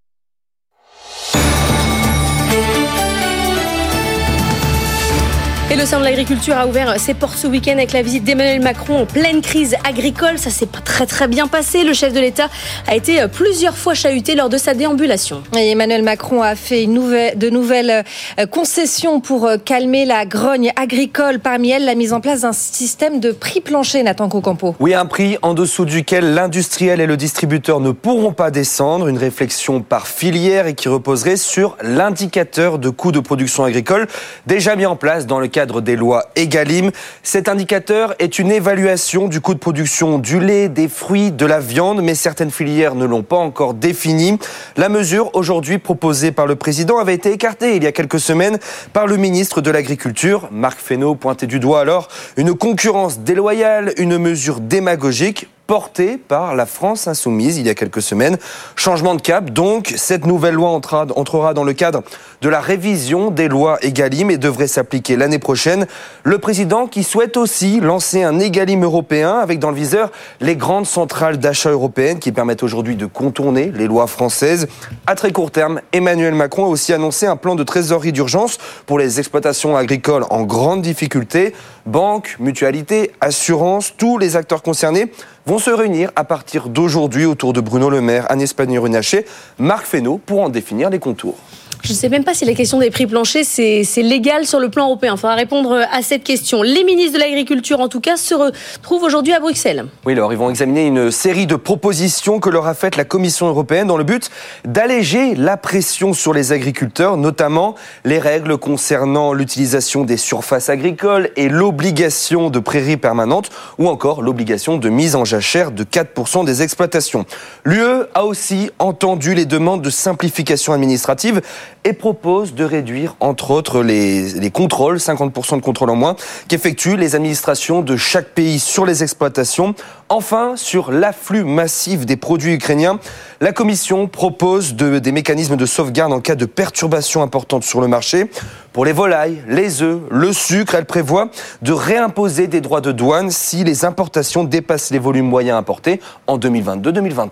Et 5.71 5.75
le 5.75 5.85
salon 5.85 6.01
de 6.01 6.07
l'agriculture 6.07 6.57
a 6.57 6.65
ouvert 6.65 6.99
ses 6.99 7.13
portes 7.13 7.37
ce 7.37 7.45
week-end 7.45 7.73
avec 7.73 7.93
la 7.93 8.01
visite 8.01 8.23
d'Emmanuel 8.23 8.59
Macron 8.59 9.01
en 9.01 9.05
pleine 9.05 9.39
crise 9.41 9.75
agricole. 9.87 10.39
Ça 10.39 10.49
s'est 10.49 10.65
pas 10.65 10.79
très 10.79 11.05
très 11.05 11.27
bien 11.27 11.45
passé. 11.45 11.83
Le 11.83 11.93
chef 11.93 12.11
de 12.11 12.19
l'État 12.19 12.47
a 12.87 12.95
été 12.95 13.23
plusieurs 13.31 13.77
fois 13.77 13.93
chahuté 13.93 14.33
lors 14.33 14.49
de 14.49 14.57
sa 14.57 14.73
déambulation. 14.73 15.43
Et 15.55 15.69
Emmanuel 15.69 16.01
Macron 16.01 16.41
a 16.41 16.55
fait 16.55 16.83
une 16.83 16.93
nouvelle, 16.93 17.37
de 17.37 17.51
nouvelles 17.51 18.03
euh, 18.39 18.47
concessions 18.47 19.19
pour 19.19 19.45
euh, 19.45 19.57
calmer 19.63 20.05
la 20.05 20.25
grogne 20.25 20.71
agricole. 20.75 21.37
Parmi 21.37 21.69
elles, 21.69 21.85
la 21.85 21.93
mise 21.93 22.13
en 22.13 22.19
place 22.19 22.41
d'un 22.41 22.51
système 22.51 23.19
de 23.19 23.31
prix 23.31 23.61
plancher, 23.61 24.01
Nathan 24.01 24.27
Cocampo. 24.27 24.75
Oui, 24.79 24.95
un 24.95 25.05
prix 25.05 25.37
en 25.43 25.53
dessous 25.53 25.85
duquel 25.85 26.33
l'industriel 26.33 26.99
et 26.99 27.05
le 27.05 27.15
distributeur 27.15 27.79
ne 27.79 27.91
pourront 27.91 28.33
pas 28.33 28.49
descendre. 28.49 29.07
Une 29.07 29.19
réflexion 29.19 29.81
par 29.81 30.07
filière 30.07 30.65
et 30.65 30.73
qui 30.73 30.89
reposerait 30.89 31.37
sur 31.37 31.77
l'indicateur 31.83 32.79
de 32.79 32.89
coût 32.89 33.11
de 33.11 33.19
production 33.19 33.65
agricole 33.65 34.07
déjà 34.47 34.75
mis 34.75 34.87
en 34.87 34.95
place 34.95 35.27
dans 35.27 35.39
le 35.39 35.47
cadre 35.47 35.58
cadre 35.59 35.81
des 35.81 35.97
lois 35.97 36.23
EGalim. 36.37 36.89
Cet 37.21 37.49
indicateur 37.49 38.15
est 38.19 38.39
une 38.39 38.49
évaluation 38.49 39.27
du 39.27 39.41
coût 39.41 39.53
de 39.53 39.59
production 39.59 40.17
du 40.17 40.39
lait, 40.39 40.69
des 40.69 40.87
fruits, 40.87 41.33
de 41.33 41.45
la 41.45 41.59
viande, 41.59 42.01
mais 42.01 42.15
certaines 42.15 42.49
filières 42.49 42.95
ne 42.95 43.03
l'ont 43.03 43.23
pas 43.23 43.35
encore 43.35 43.73
défini. 43.73 44.39
La 44.77 44.87
mesure 44.87 45.31
aujourd'hui 45.33 45.77
proposée 45.77 46.31
par 46.31 46.47
le 46.47 46.55
président 46.55 46.97
avait 46.97 47.13
été 47.13 47.33
écartée 47.33 47.75
il 47.75 47.83
y 47.83 47.87
a 47.87 47.91
quelques 47.91 48.21
semaines 48.21 48.57
par 48.93 49.05
le 49.05 49.17
ministre 49.17 49.59
de 49.59 49.69
l'Agriculture. 49.69 50.47
Marc 50.49 50.79
Fesneau 50.79 51.15
pointait 51.15 51.45
du 51.45 51.59
doigt 51.59 51.81
alors 51.81 52.07
une 52.37 52.53
concurrence 52.53 53.19
déloyale, 53.19 53.91
une 53.97 54.17
mesure 54.17 54.61
démagogique 54.61 55.49
porté 55.69 56.17
par 56.17 56.55
la 56.55 56.65
France 56.65 57.07
insoumise 57.07 57.59
il 57.59 57.67
y 57.67 57.69
a 57.69 57.75
quelques 57.75 58.01
semaines. 58.01 58.39
Changement 58.75 59.13
de 59.13 59.21
cap, 59.21 59.51
donc, 59.51 59.93
cette 59.97 60.25
nouvelle 60.25 60.55
loi 60.55 60.69
entrera 60.69 61.53
dans 61.53 61.63
le 61.63 61.73
cadre 61.73 62.01
de 62.41 62.49
la 62.49 62.59
révision 62.59 63.29
des 63.29 63.47
lois 63.47 63.77
EGalim 63.83 64.31
et 64.31 64.39
devrait 64.39 64.65
s'appliquer 64.65 65.15
l'année 65.15 65.37
prochaine. 65.37 65.85
Le 66.23 66.39
président 66.39 66.87
qui 66.87 67.03
souhaite 67.03 67.37
aussi 67.37 67.81
lancer 67.81 68.23
un 68.23 68.39
EGalim 68.39 68.83
européen 68.83 69.33
avec 69.33 69.59
dans 69.59 69.69
le 69.69 69.75
viseur 69.75 70.11
les 70.41 70.55
grandes 70.55 70.87
centrales 70.87 71.37
d'achat 71.37 71.69
européennes 71.69 72.17
qui 72.17 72.31
permettent 72.31 72.63
aujourd'hui 72.63 72.95
de 72.95 73.05
contourner 73.05 73.71
les 73.71 73.85
lois 73.85 74.07
françaises. 74.07 74.67
À 75.05 75.13
très 75.13 75.31
court 75.31 75.51
terme, 75.51 75.81
Emmanuel 75.93 76.33
Macron 76.33 76.65
a 76.65 76.69
aussi 76.69 76.93
annoncé 76.93 77.27
un 77.27 77.35
plan 77.35 77.53
de 77.53 77.63
trésorerie 77.63 78.11
d'urgence 78.11 78.57
pour 78.87 78.97
les 78.97 79.19
exploitations 79.19 79.77
agricoles 79.77 80.25
en 80.31 80.41
grande 80.41 80.81
difficulté. 80.81 81.53
Banques, 81.85 82.37
mutualités, 82.39 83.11
assurances, 83.21 83.93
tous 83.95 84.17
les 84.17 84.35
acteurs 84.35 84.63
concernés 84.63 85.11
vont 85.49 85.57
se 85.57 85.71
réunir 85.71 86.11
à 86.15 86.25
partir 86.25 86.69
d'aujourd'hui 86.69 87.25
autour 87.25 87.53
de 87.53 87.59
Bruno 87.59 87.89
Le 87.89 88.01
Maire, 88.01 88.29
Agnès 88.29 88.53
Pannier-Runacher, 88.53 89.25
Marc 89.57 89.87
Fesneau 89.87 90.19
pour 90.23 90.41
en 90.41 90.49
définir 90.49 90.91
les 90.91 90.99
contours. 90.99 91.39
Je 91.81 91.93
ne 91.93 91.97
sais 91.97 92.09
même 92.09 92.23
pas 92.23 92.33
si 92.33 92.45
la 92.45 92.53
question 92.53 92.79
des 92.79 92.91
prix 92.91 93.07
planchers, 93.07 93.45
c'est 93.45 93.83
légal 93.97 94.45
sur 94.45 94.59
le 94.59 94.69
plan 94.69 94.85
européen. 94.85 95.13
Il 95.15 95.19
faudra 95.19 95.35
répondre 95.35 95.79
à 95.91 96.01
cette 96.01 96.23
question. 96.23 96.61
Les 96.61 96.83
ministres 96.83 97.13
de 97.13 97.19
l'Agriculture, 97.19 97.79
en 97.79 97.87
tout 97.87 98.01
cas, 98.01 98.17
se 98.17 98.35
retrouvent 98.35 99.03
aujourd'hui 99.03 99.33
à 99.33 99.39
Bruxelles. 99.39 99.85
Oui, 100.05 100.13
alors 100.13 100.31
ils 100.33 100.37
vont 100.37 100.49
examiner 100.49 100.85
une 100.85 101.09
série 101.09 101.47
de 101.47 101.55
propositions 101.55 102.39
que 102.39 102.49
leur 102.49 102.67
a 102.67 102.73
faites 102.73 102.97
la 102.97 103.05
Commission 103.05 103.47
européenne 103.47 103.87
dans 103.87 103.97
le 103.97 104.03
but 104.03 104.29
d'alléger 104.65 105.35
la 105.35 105.57
pression 105.57 106.13
sur 106.13 106.33
les 106.33 106.51
agriculteurs, 106.51 107.17
notamment 107.17 107.75
les 108.03 108.19
règles 108.19 108.57
concernant 108.57 109.33
l'utilisation 109.33 110.03
des 110.03 110.17
surfaces 110.17 110.69
agricoles 110.69 111.29
et 111.37 111.49
l'obligation 111.49 112.49
de 112.49 112.59
prairies 112.59 112.97
permanentes 112.97 113.49
ou 113.77 113.87
encore 113.87 114.21
l'obligation 114.21 114.77
de 114.77 114.89
mise 114.89 115.15
en 115.15 115.25
jachère 115.25 115.71
de 115.71 115.83
4% 115.83 116.45
des 116.45 116.61
exploitations. 116.61 117.25
L'UE 117.63 118.03
a 118.13 118.25
aussi 118.25 118.69
entendu 118.79 119.33
les 119.33 119.45
demandes 119.45 119.81
de 119.81 119.89
simplification 119.89 120.73
administrative 120.73 121.41
et 121.83 121.93
propose 121.93 122.53
de 122.53 122.63
réduire, 122.63 123.15
entre 123.19 123.51
autres, 123.51 123.83
les, 123.83 124.51
contrôles, 124.51 124.97
50% 124.97 125.57
de 125.57 125.61
contrôles 125.61 125.89
en 125.89 125.95
moins, 125.95 126.15
qu'effectuent 126.47 126.97
les 126.97 127.15
administrations 127.15 127.81
de 127.81 127.95
chaque 127.95 128.29
pays 128.29 128.59
sur 128.59 128.85
les 128.85 129.03
exploitations. 129.03 129.75
Enfin, 130.11 130.55
sur 130.55 130.91
l'afflux 130.91 131.43
massif 131.43 132.07
des 132.07 132.17
produits 132.17 132.53
ukrainiens, 132.53 132.99
la 133.41 133.51
Commission 133.51 134.07
propose 134.07 134.73
des 134.73 135.11
mécanismes 135.11 135.55
de 135.55 135.67
sauvegarde 135.67 136.11
en 136.11 136.19
cas 136.19 136.33
de 136.33 136.45
perturbations 136.45 137.21
importantes 137.21 137.63
sur 137.63 137.79
le 137.79 137.87
marché. 137.87 138.25
Pour 138.73 138.85
les 138.85 138.91
volailles, 138.91 139.43
les 139.47 139.81
œufs, 139.81 139.99
le 140.09 140.33
sucre, 140.33 140.75
elle 140.75 140.85
prévoit 140.85 141.29
de 141.61 141.71
réimposer 141.71 142.47
des 142.47 142.61
droits 142.61 142.81
de 142.81 142.91
douane 142.91 143.29
si 143.29 143.63
les 143.63 143.85
importations 143.85 144.43
dépassent 144.43 144.91
les 144.91 144.99
volumes 144.99 145.27
moyens 145.27 145.57
importés 145.57 145.99
en 146.27 146.37
2022-2023. 146.37 147.29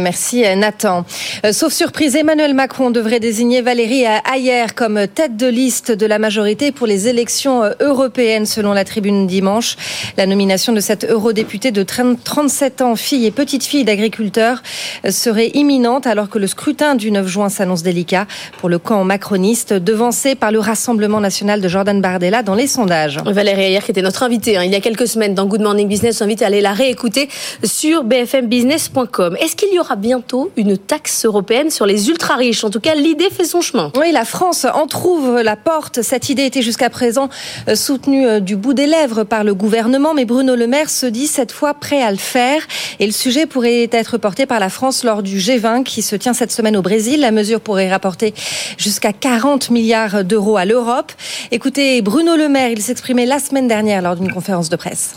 Merci 0.00 0.42
Nathan. 0.56 1.04
Euh, 1.44 1.52
sauf 1.52 1.72
surprise, 1.72 2.16
Emmanuel 2.16 2.54
Macron 2.54 2.90
devrait 2.90 3.20
désigner 3.20 3.62
Valérie 3.62 4.04
Ayer 4.04 4.66
comme 4.74 5.06
tête 5.06 5.36
de 5.36 5.46
liste 5.46 5.92
de 5.92 6.06
la 6.06 6.18
majorité 6.18 6.72
pour 6.72 6.86
les 6.86 7.08
élections 7.08 7.62
euh, 7.62 7.72
européennes 7.80 8.46
selon 8.46 8.72
la 8.72 8.84
tribune 8.84 9.26
dimanche. 9.26 9.76
La 10.16 10.26
nomination 10.26 10.72
de 10.72 10.80
cette 10.80 11.04
eurodéputée 11.04 11.70
de 11.70 11.84
37 12.14 12.82
ans, 12.82 12.96
fille 12.96 13.26
et 13.26 13.30
petite 13.30 13.64
fille 13.64 13.84
d'agriculteurs, 13.84 14.62
euh, 15.04 15.10
serait 15.10 15.50
imminente 15.54 16.06
alors 16.06 16.28
que 16.28 16.38
le 16.38 16.46
scrutin 16.46 16.94
du 16.94 17.10
9 17.10 17.26
juin 17.26 17.48
s'annonce 17.48 17.82
délicat 17.82 18.26
pour 18.58 18.68
le 18.68 18.78
camp 18.78 19.02
macroniste, 19.04 19.72
devancé 19.72 20.34
par 20.34 20.52
le 20.52 20.58
Rassemblement 20.60 21.20
national 21.20 21.60
de 21.60 21.68
Jordan 21.68 22.00
Bardella 22.00 22.42
dans 22.42 22.54
les 22.54 22.66
sondages. 22.66 23.18
Valérie 23.24 23.64
Ayer 23.64 23.80
qui 23.80 23.90
était 23.90 24.02
notre 24.02 24.22
invitée 24.22 24.56
hein, 24.56 24.62
il 24.64 24.70
y 24.70 24.76
a 24.76 24.80
quelques 24.80 25.08
semaines 25.08 25.34
dans 25.34 25.46
Good 25.46 25.62
Morning 25.62 25.88
Business, 25.88 26.22
invite 26.22 26.42
à 26.42 26.46
aller 26.46 26.60
la 26.60 26.72
réécouter 26.72 27.28
sur 27.64 28.04
bfmbusiness.com. 28.04 29.36
Est-ce 29.40 29.56
qu'il 29.56 29.72
y 29.72 29.78
aura 29.78 29.96
bientôt 29.96 30.50
une 30.56 30.78
taxe 30.78 31.24
européenne 31.24 31.70
sur 31.70 31.86
les 31.86 32.08
ultra 32.08 32.36
riches 32.36 32.64
En 32.64 32.70
tout 32.70 32.80
cas, 32.80 32.94
l'idée 32.94 33.30
fait 33.30 33.44
son 33.44 33.60
chemin. 33.60 33.90
Oui, 33.98 34.12
la 34.12 34.24
France 34.24 34.66
en 34.72 34.86
trouve 34.86 35.40
la 35.40 35.56
porte. 35.56 36.02
Cette 36.02 36.28
idée 36.28 36.44
était 36.44 36.62
jusqu'à 36.62 36.90
présent 36.90 37.28
euh, 37.68 37.74
soutenue 37.74 38.26
euh, 38.26 38.40
du 38.40 38.56
bout 38.56 38.74
des 38.74 38.86
lèvres 38.86 39.24
par 39.24 39.44
le 39.44 39.54
gouvernement, 39.54 40.14
mais 40.14 40.24
Bruno 40.24 40.54
Le 40.56 40.66
Maire 40.66 40.90
se 40.90 41.06
dit 41.06 41.26
cette 41.26 41.52
fois 41.52 41.74
prêt 41.74 41.95
à 42.02 42.10
le 42.10 42.16
faire. 42.16 42.60
Et 43.00 43.06
le 43.06 43.12
sujet 43.12 43.46
pourrait 43.46 43.88
être 43.92 44.18
porté 44.18 44.46
par 44.46 44.60
la 44.60 44.68
France 44.68 45.04
lors 45.04 45.22
du 45.22 45.38
G20 45.38 45.82
qui 45.82 46.02
se 46.02 46.16
tient 46.16 46.32
cette 46.32 46.52
semaine 46.52 46.76
au 46.76 46.82
Brésil. 46.82 47.20
La 47.20 47.30
mesure 47.30 47.60
pourrait 47.60 47.90
rapporter 47.90 48.34
jusqu'à 48.78 49.12
40 49.12 49.70
milliards 49.70 50.24
d'euros 50.24 50.56
à 50.56 50.64
l'Europe. 50.64 51.12
Écoutez 51.50 52.02
Bruno 52.02 52.36
Le 52.36 52.48
Maire, 52.48 52.70
il 52.70 52.82
s'exprimait 52.82 53.26
la 53.26 53.38
semaine 53.38 53.68
dernière 53.68 54.02
lors 54.02 54.16
d'une 54.16 54.32
conférence 54.32 54.68
de 54.68 54.76
presse. 54.76 55.16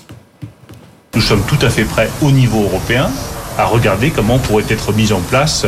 Nous 1.15 1.21
sommes 1.21 1.43
tout 1.47 1.63
à 1.65 1.69
fait 1.69 1.86
prêts 1.86 2.09
au 2.21 2.32
niveau 2.32 2.63
européen 2.63 3.09
à 3.57 3.65
regarder 3.65 4.09
comment 4.09 4.39
pourrait 4.39 4.63
être 4.69 4.93
mis 4.93 5.11
en 5.11 5.19
place 5.19 5.65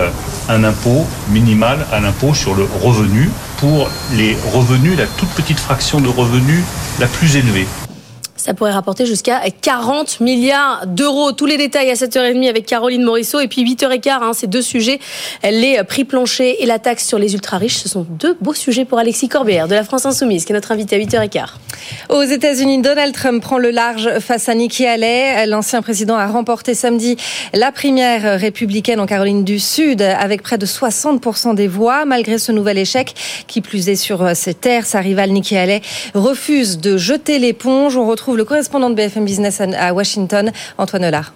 un 0.48 0.64
impôt 0.64 1.06
minimal, 1.30 1.86
un 1.92 2.06
impôt 2.06 2.34
sur 2.34 2.56
le 2.56 2.66
revenu 2.82 3.30
pour 3.58 3.90
les 4.14 4.36
revenus, 4.54 4.98
la 4.98 5.08
toute 5.08 5.30
petite 5.30 5.60
fraction 5.60 6.00
de 6.00 6.08
revenus 6.08 6.64
la 7.00 7.08
plus 7.08 7.36
élevée. 7.36 7.68
Ça 8.42 8.56
pourrait 8.56 8.72
rapporter 8.72 9.06
jusqu'à 9.06 9.40
40 9.62 10.20
milliards 10.20 10.88
d'euros. 10.88 11.32
Tous 11.32 11.46
les 11.46 11.58
détails 11.58 11.92
à 11.92 11.94
7h30 11.94 12.50
avec 12.50 12.66
Caroline 12.66 13.04
Morisseau. 13.04 13.40
Et 13.40 13.48
puis 13.48 13.64
8h15, 13.64 14.10
hein, 14.10 14.34
ces 14.34 14.48
deux 14.48 14.64
sujets, 14.64 15.00
les 15.44 15.80
prix 15.84 16.06
planchers 16.06 16.56
et 16.58 16.66
la 16.66 16.80
taxe 16.80 17.06
sur 17.06 17.20
les 17.20 17.36
ultra-riches, 17.36 17.78
ce 17.78 17.88
sont 17.88 18.04
deux 18.10 18.36
beaux 18.42 18.56
sujets 18.56 18.84
pour 18.84 18.98
Alexis 18.98 19.30
Corbière 19.30 19.68
de 19.68 19.76
la 19.76 19.84
France 19.84 20.08
Insoumise, 20.08 20.46
qui 20.46 20.54
est 20.54 20.56
notre 20.56 20.72
invité 20.72 20.96
à 20.96 21.00
8h15. 21.00 21.50
Aux 22.10 22.24
États-Unis, 22.24 22.82
Donald 22.82 23.14
Trump 23.14 23.44
prend 23.44 23.60
le 23.60 23.70
large 23.70 24.10
face 24.18 24.50
à 24.50 24.56
Nikki 24.56 24.88
Haley. 24.88 25.46
L'ancien 25.46 25.84
président 25.84 26.16
a 26.16 26.26
remporté 26.26 26.74
samedi 26.74 27.18
la 27.54 27.72
primaire 27.72 28.40
républicaine 28.40 29.00
en 29.00 29.06
Caroline 29.06 29.44
du 29.44 29.60
Sud 29.60 30.02
avec 30.02 30.42
près 30.42 30.58
de 30.58 30.66
60% 30.66 31.54
des 31.54 31.68
voix. 31.68 32.06
Malgré 32.06 32.40
ce 32.40 32.52
nouvel 32.52 32.80
échec, 32.80 33.14
qui 33.46 33.62
plus 33.62 33.88
est 33.88 33.96
sur 33.96 34.36
ses 34.36 34.56
terres, 34.56 34.88
sa 34.88 35.00
rivale 35.00 35.30
Nikki 35.30 35.58
Haley 35.58 35.82
refuse 36.16 36.80
de 36.80 36.98
jeter 36.98 37.38
l'éponge. 37.38 37.98
On 37.98 38.08
retrouve 38.08 38.31
le 38.36 38.46
correspondant 38.46 38.90
de 38.90 38.96
BFM 38.96 39.26
Business 39.26 39.62
à 39.62 39.94
Washington, 39.94 40.52
Antoine 40.78 41.06
Hollard. 41.06 41.34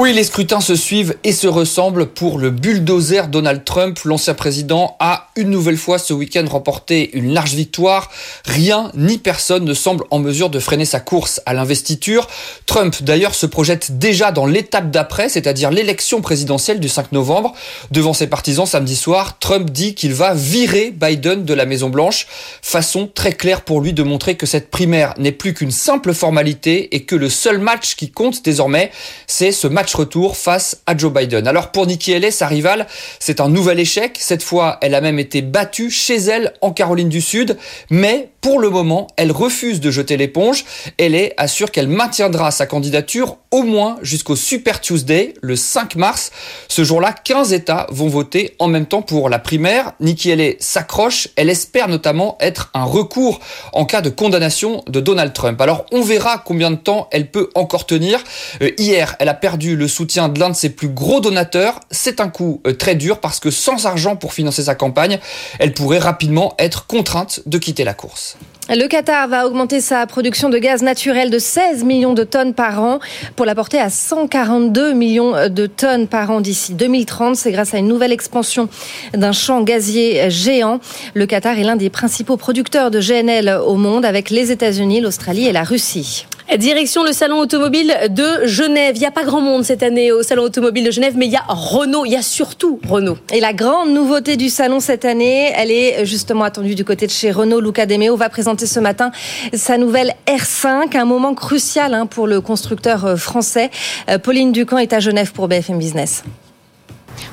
Oui, 0.00 0.12
les 0.12 0.22
scrutins 0.22 0.60
se 0.60 0.76
suivent 0.76 1.16
et 1.24 1.32
se 1.32 1.48
ressemblent 1.48 2.06
pour 2.06 2.38
le 2.38 2.52
bulldozer 2.52 3.26
Donald 3.26 3.64
Trump. 3.64 3.98
L'ancien 4.04 4.34
président 4.34 4.96
a 5.00 5.26
une 5.34 5.50
nouvelle 5.50 5.76
fois 5.76 5.98
ce 5.98 6.12
week-end 6.12 6.44
remporté 6.48 7.10
une 7.14 7.34
large 7.34 7.54
victoire. 7.54 8.08
Rien 8.44 8.92
ni 8.94 9.18
personne 9.18 9.64
ne 9.64 9.74
semble 9.74 10.04
en 10.12 10.20
mesure 10.20 10.50
de 10.50 10.60
freiner 10.60 10.84
sa 10.84 11.00
course 11.00 11.40
à 11.46 11.52
l'investiture. 11.52 12.28
Trump 12.64 13.02
d'ailleurs 13.02 13.34
se 13.34 13.44
projette 13.44 13.98
déjà 13.98 14.30
dans 14.30 14.46
l'étape 14.46 14.92
d'après, 14.92 15.28
c'est-à-dire 15.28 15.72
l'élection 15.72 16.20
présidentielle 16.20 16.78
du 16.78 16.88
5 16.88 17.10
novembre. 17.10 17.52
Devant 17.90 18.12
ses 18.12 18.28
partisans 18.28 18.66
samedi 18.66 18.94
soir, 18.94 19.40
Trump 19.40 19.68
dit 19.68 19.96
qu'il 19.96 20.14
va 20.14 20.32
virer 20.32 20.92
Biden 20.92 21.44
de 21.44 21.54
la 21.54 21.66
Maison 21.66 21.88
Blanche. 21.88 22.28
Façon 22.62 23.10
très 23.12 23.32
claire 23.32 23.62
pour 23.62 23.80
lui 23.80 23.94
de 23.94 24.04
montrer 24.04 24.36
que 24.36 24.46
cette 24.46 24.70
primaire 24.70 25.14
n'est 25.18 25.32
plus 25.32 25.54
qu'une 25.54 25.72
simple 25.72 26.14
formalité 26.14 26.94
et 26.94 27.02
que 27.02 27.16
le 27.16 27.28
seul 27.28 27.58
match 27.58 27.96
qui 27.96 28.12
compte 28.12 28.44
désormais, 28.44 28.92
c'est 29.26 29.50
ce 29.50 29.66
match 29.66 29.87
retour 29.94 30.36
face 30.36 30.82
à 30.86 30.96
Joe 30.96 31.12
Biden. 31.12 31.46
Alors 31.46 31.72
pour 31.72 31.86
Nikki 31.86 32.14
Haley, 32.14 32.30
sa 32.30 32.46
rivale, 32.46 32.86
c'est 33.18 33.40
un 33.40 33.48
nouvel 33.48 33.80
échec. 33.80 34.16
Cette 34.20 34.42
fois, 34.42 34.78
elle 34.80 34.94
a 34.94 35.00
même 35.00 35.18
été 35.18 35.42
battue 35.42 35.90
chez 35.90 36.16
elle 36.16 36.54
en 36.60 36.72
Caroline 36.72 37.08
du 37.08 37.20
Sud, 37.20 37.56
mais 37.90 38.30
pour 38.40 38.60
le 38.60 38.70
moment, 38.70 39.08
elle 39.16 39.32
refuse 39.32 39.80
de 39.80 39.90
jeter 39.90 40.16
l'éponge. 40.16 40.64
Elle 40.96 41.14
est 41.14 41.34
assure 41.36 41.72
qu'elle 41.72 41.88
maintiendra 41.88 42.50
sa 42.50 42.66
candidature 42.66 43.36
au 43.50 43.62
moins 43.62 43.96
jusqu'au 44.02 44.36
Super 44.36 44.80
Tuesday, 44.80 45.34
le 45.42 45.56
5 45.56 45.96
mars. 45.96 46.30
Ce 46.68 46.84
jour-là, 46.84 47.12
15 47.12 47.52
États 47.52 47.86
vont 47.90 48.08
voter 48.08 48.54
en 48.58 48.68
même 48.68 48.86
temps 48.86 49.02
pour 49.02 49.28
la 49.28 49.38
primaire. 49.38 49.92
Nikki 50.00 50.30
Haley 50.30 50.56
s'accroche. 50.60 51.28
Elle 51.36 51.50
espère 51.50 51.88
notamment 51.88 52.36
être 52.40 52.70
un 52.74 52.84
recours 52.84 53.40
en 53.72 53.84
cas 53.84 54.02
de 54.02 54.10
condamnation 54.10 54.82
de 54.86 55.00
Donald 55.00 55.32
Trump. 55.32 55.60
Alors, 55.60 55.84
on 55.92 56.02
verra 56.02 56.38
combien 56.38 56.70
de 56.70 56.76
temps 56.76 57.08
elle 57.10 57.30
peut 57.30 57.50
encore 57.54 57.86
tenir. 57.86 58.22
Euh, 58.62 58.70
hier, 58.78 59.16
elle 59.18 59.28
a 59.28 59.34
perdu 59.34 59.76
le 59.76 59.88
soutien 59.88 60.28
de 60.28 60.38
l'un 60.38 60.50
de 60.50 60.56
ses 60.56 60.70
plus 60.70 60.88
gros 60.88 61.20
donateurs. 61.20 61.80
C'est 61.90 62.20
un 62.20 62.28
coup 62.28 62.60
euh, 62.66 62.72
très 62.72 62.94
dur 62.94 63.20
parce 63.20 63.40
que 63.40 63.50
sans 63.50 63.86
argent 63.86 64.16
pour 64.16 64.32
financer 64.32 64.62
sa 64.64 64.74
campagne, 64.74 65.18
elle 65.58 65.74
pourrait 65.74 65.98
rapidement 65.98 66.54
être 66.58 66.86
contrainte 66.86 67.40
de 67.46 67.58
quitter 67.58 67.84
la 67.84 67.94
course. 67.94 68.37
Le 68.70 68.86
Qatar 68.86 69.28
va 69.28 69.46
augmenter 69.46 69.80
sa 69.80 70.06
production 70.06 70.50
de 70.50 70.58
gaz 70.58 70.82
naturel 70.82 71.30
de 71.30 71.38
16 71.38 71.84
millions 71.84 72.12
de 72.12 72.22
tonnes 72.22 72.52
par 72.52 72.82
an 72.82 72.98
pour 73.34 73.46
la 73.46 73.54
porter 73.54 73.78
à 73.78 73.88
142 73.88 74.92
millions 74.92 75.48
de 75.48 75.66
tonnes 75.66 76.06
par 76.06 76.30
an 76.30 76.42
d'ici 76.42 76.74
2030. 76.74 77.34
C'est 77.34 77.50
grâce 77.50 77.72
à 77.72 77.78
une 77.78 77.88
nouvelle 77.88 78.12
expansion 78.12 78.68
d'un 79.14 79.32
champ 79.32 79.62
gazier 79.62 80.28
géant. 80.28 80.80
Le 81.14 81.24
Qatar 81.24 81.58
est 81.58 81.64
l'un 81.64 81.76
des 81.76 81.88
principaux 81.88 82.36
producteurs 82.36 82.90
de 82.90 83.00
GNL 83.00 83.58
au 83.66 83.76
monde 83.76 84.04
avec 84.04 84.28
les 84.28 84.52
États-Unis, 84.52 85.00
l'Australie 85.00 85.46
et 85.46 85.52
la 85.52 85.64
Russie. 85.64 86.26
Direction 86.56 87.04
le 87.04 87.12
salon 87.12 87.38
automobile 87.40 87.94
de 88.08 88.46
Genève. 88.46 88.96
Il 88.96 89.00
n'y 89.00 89.06
a 89.06 89.10
pas 89.10 89.24
grand 89.24 89.42
monde 89.42 89.64
cette 89.64 89.82
année 89.82 90.12
au 90.12 90.22
salon 90.22 90.44
automobile 90.44 90.84
de 90.84 90.90
Genève, 90.90 91.12
mais 91.14 91.26
il 91.26 91.32
y 91.32 91.36
a 91.36 91.44
Renault. 91.46 92.06
Il 92.06 92.12
y 92.12 92.16
a 92.16 92.22
surtout 92.22 92.80
Renault. 92.88 93.18
Et 93.32 93.40
la 93.40 93.52
grande 93.52 93.90
nouveauté 93.90 94.38
du 94.38 94.48
salon 94.48 94.80
cette 94.80 95.04
année, 95.04 95.52
elle 95.54 95.70
est 95.70 96.06
justement 96.06 96.44
attendue 96.44 96.74
du 96.74 96.86
côté 96.86 97.06
de 97.06 97.12
chez 97.12 97.30
Renault. 97.30 97.60
Luca 97.60 97.84
Demeo 97.84 98.16
va 98.16 98.30
présenter 98.30 98.66
ce 98.66 98.80
matin 98.80 99.10
sa 99.52 99.76
nouvelle 99.76 100.14
R5, 100.26 100.96
un 100.96 101.04
moment 101.04 101.34
crucial 101.34 101.92
hein, 101.92 102.06
pour 102.06 102.26
le 102.26 102.40
constructeur 102.40 103.04
euh, 103.04 103.16
français. 103.16 103.70
Euh, 104.08 104.18
Pauline 104.18 104.50
Ducamp 104.50 104.78
est 104.78 104.94
à 104.94 105.00
Genève 105.00 105.32
pour 105.32 105.48
BFM 105.48 105.78
Business. 105.78 106.24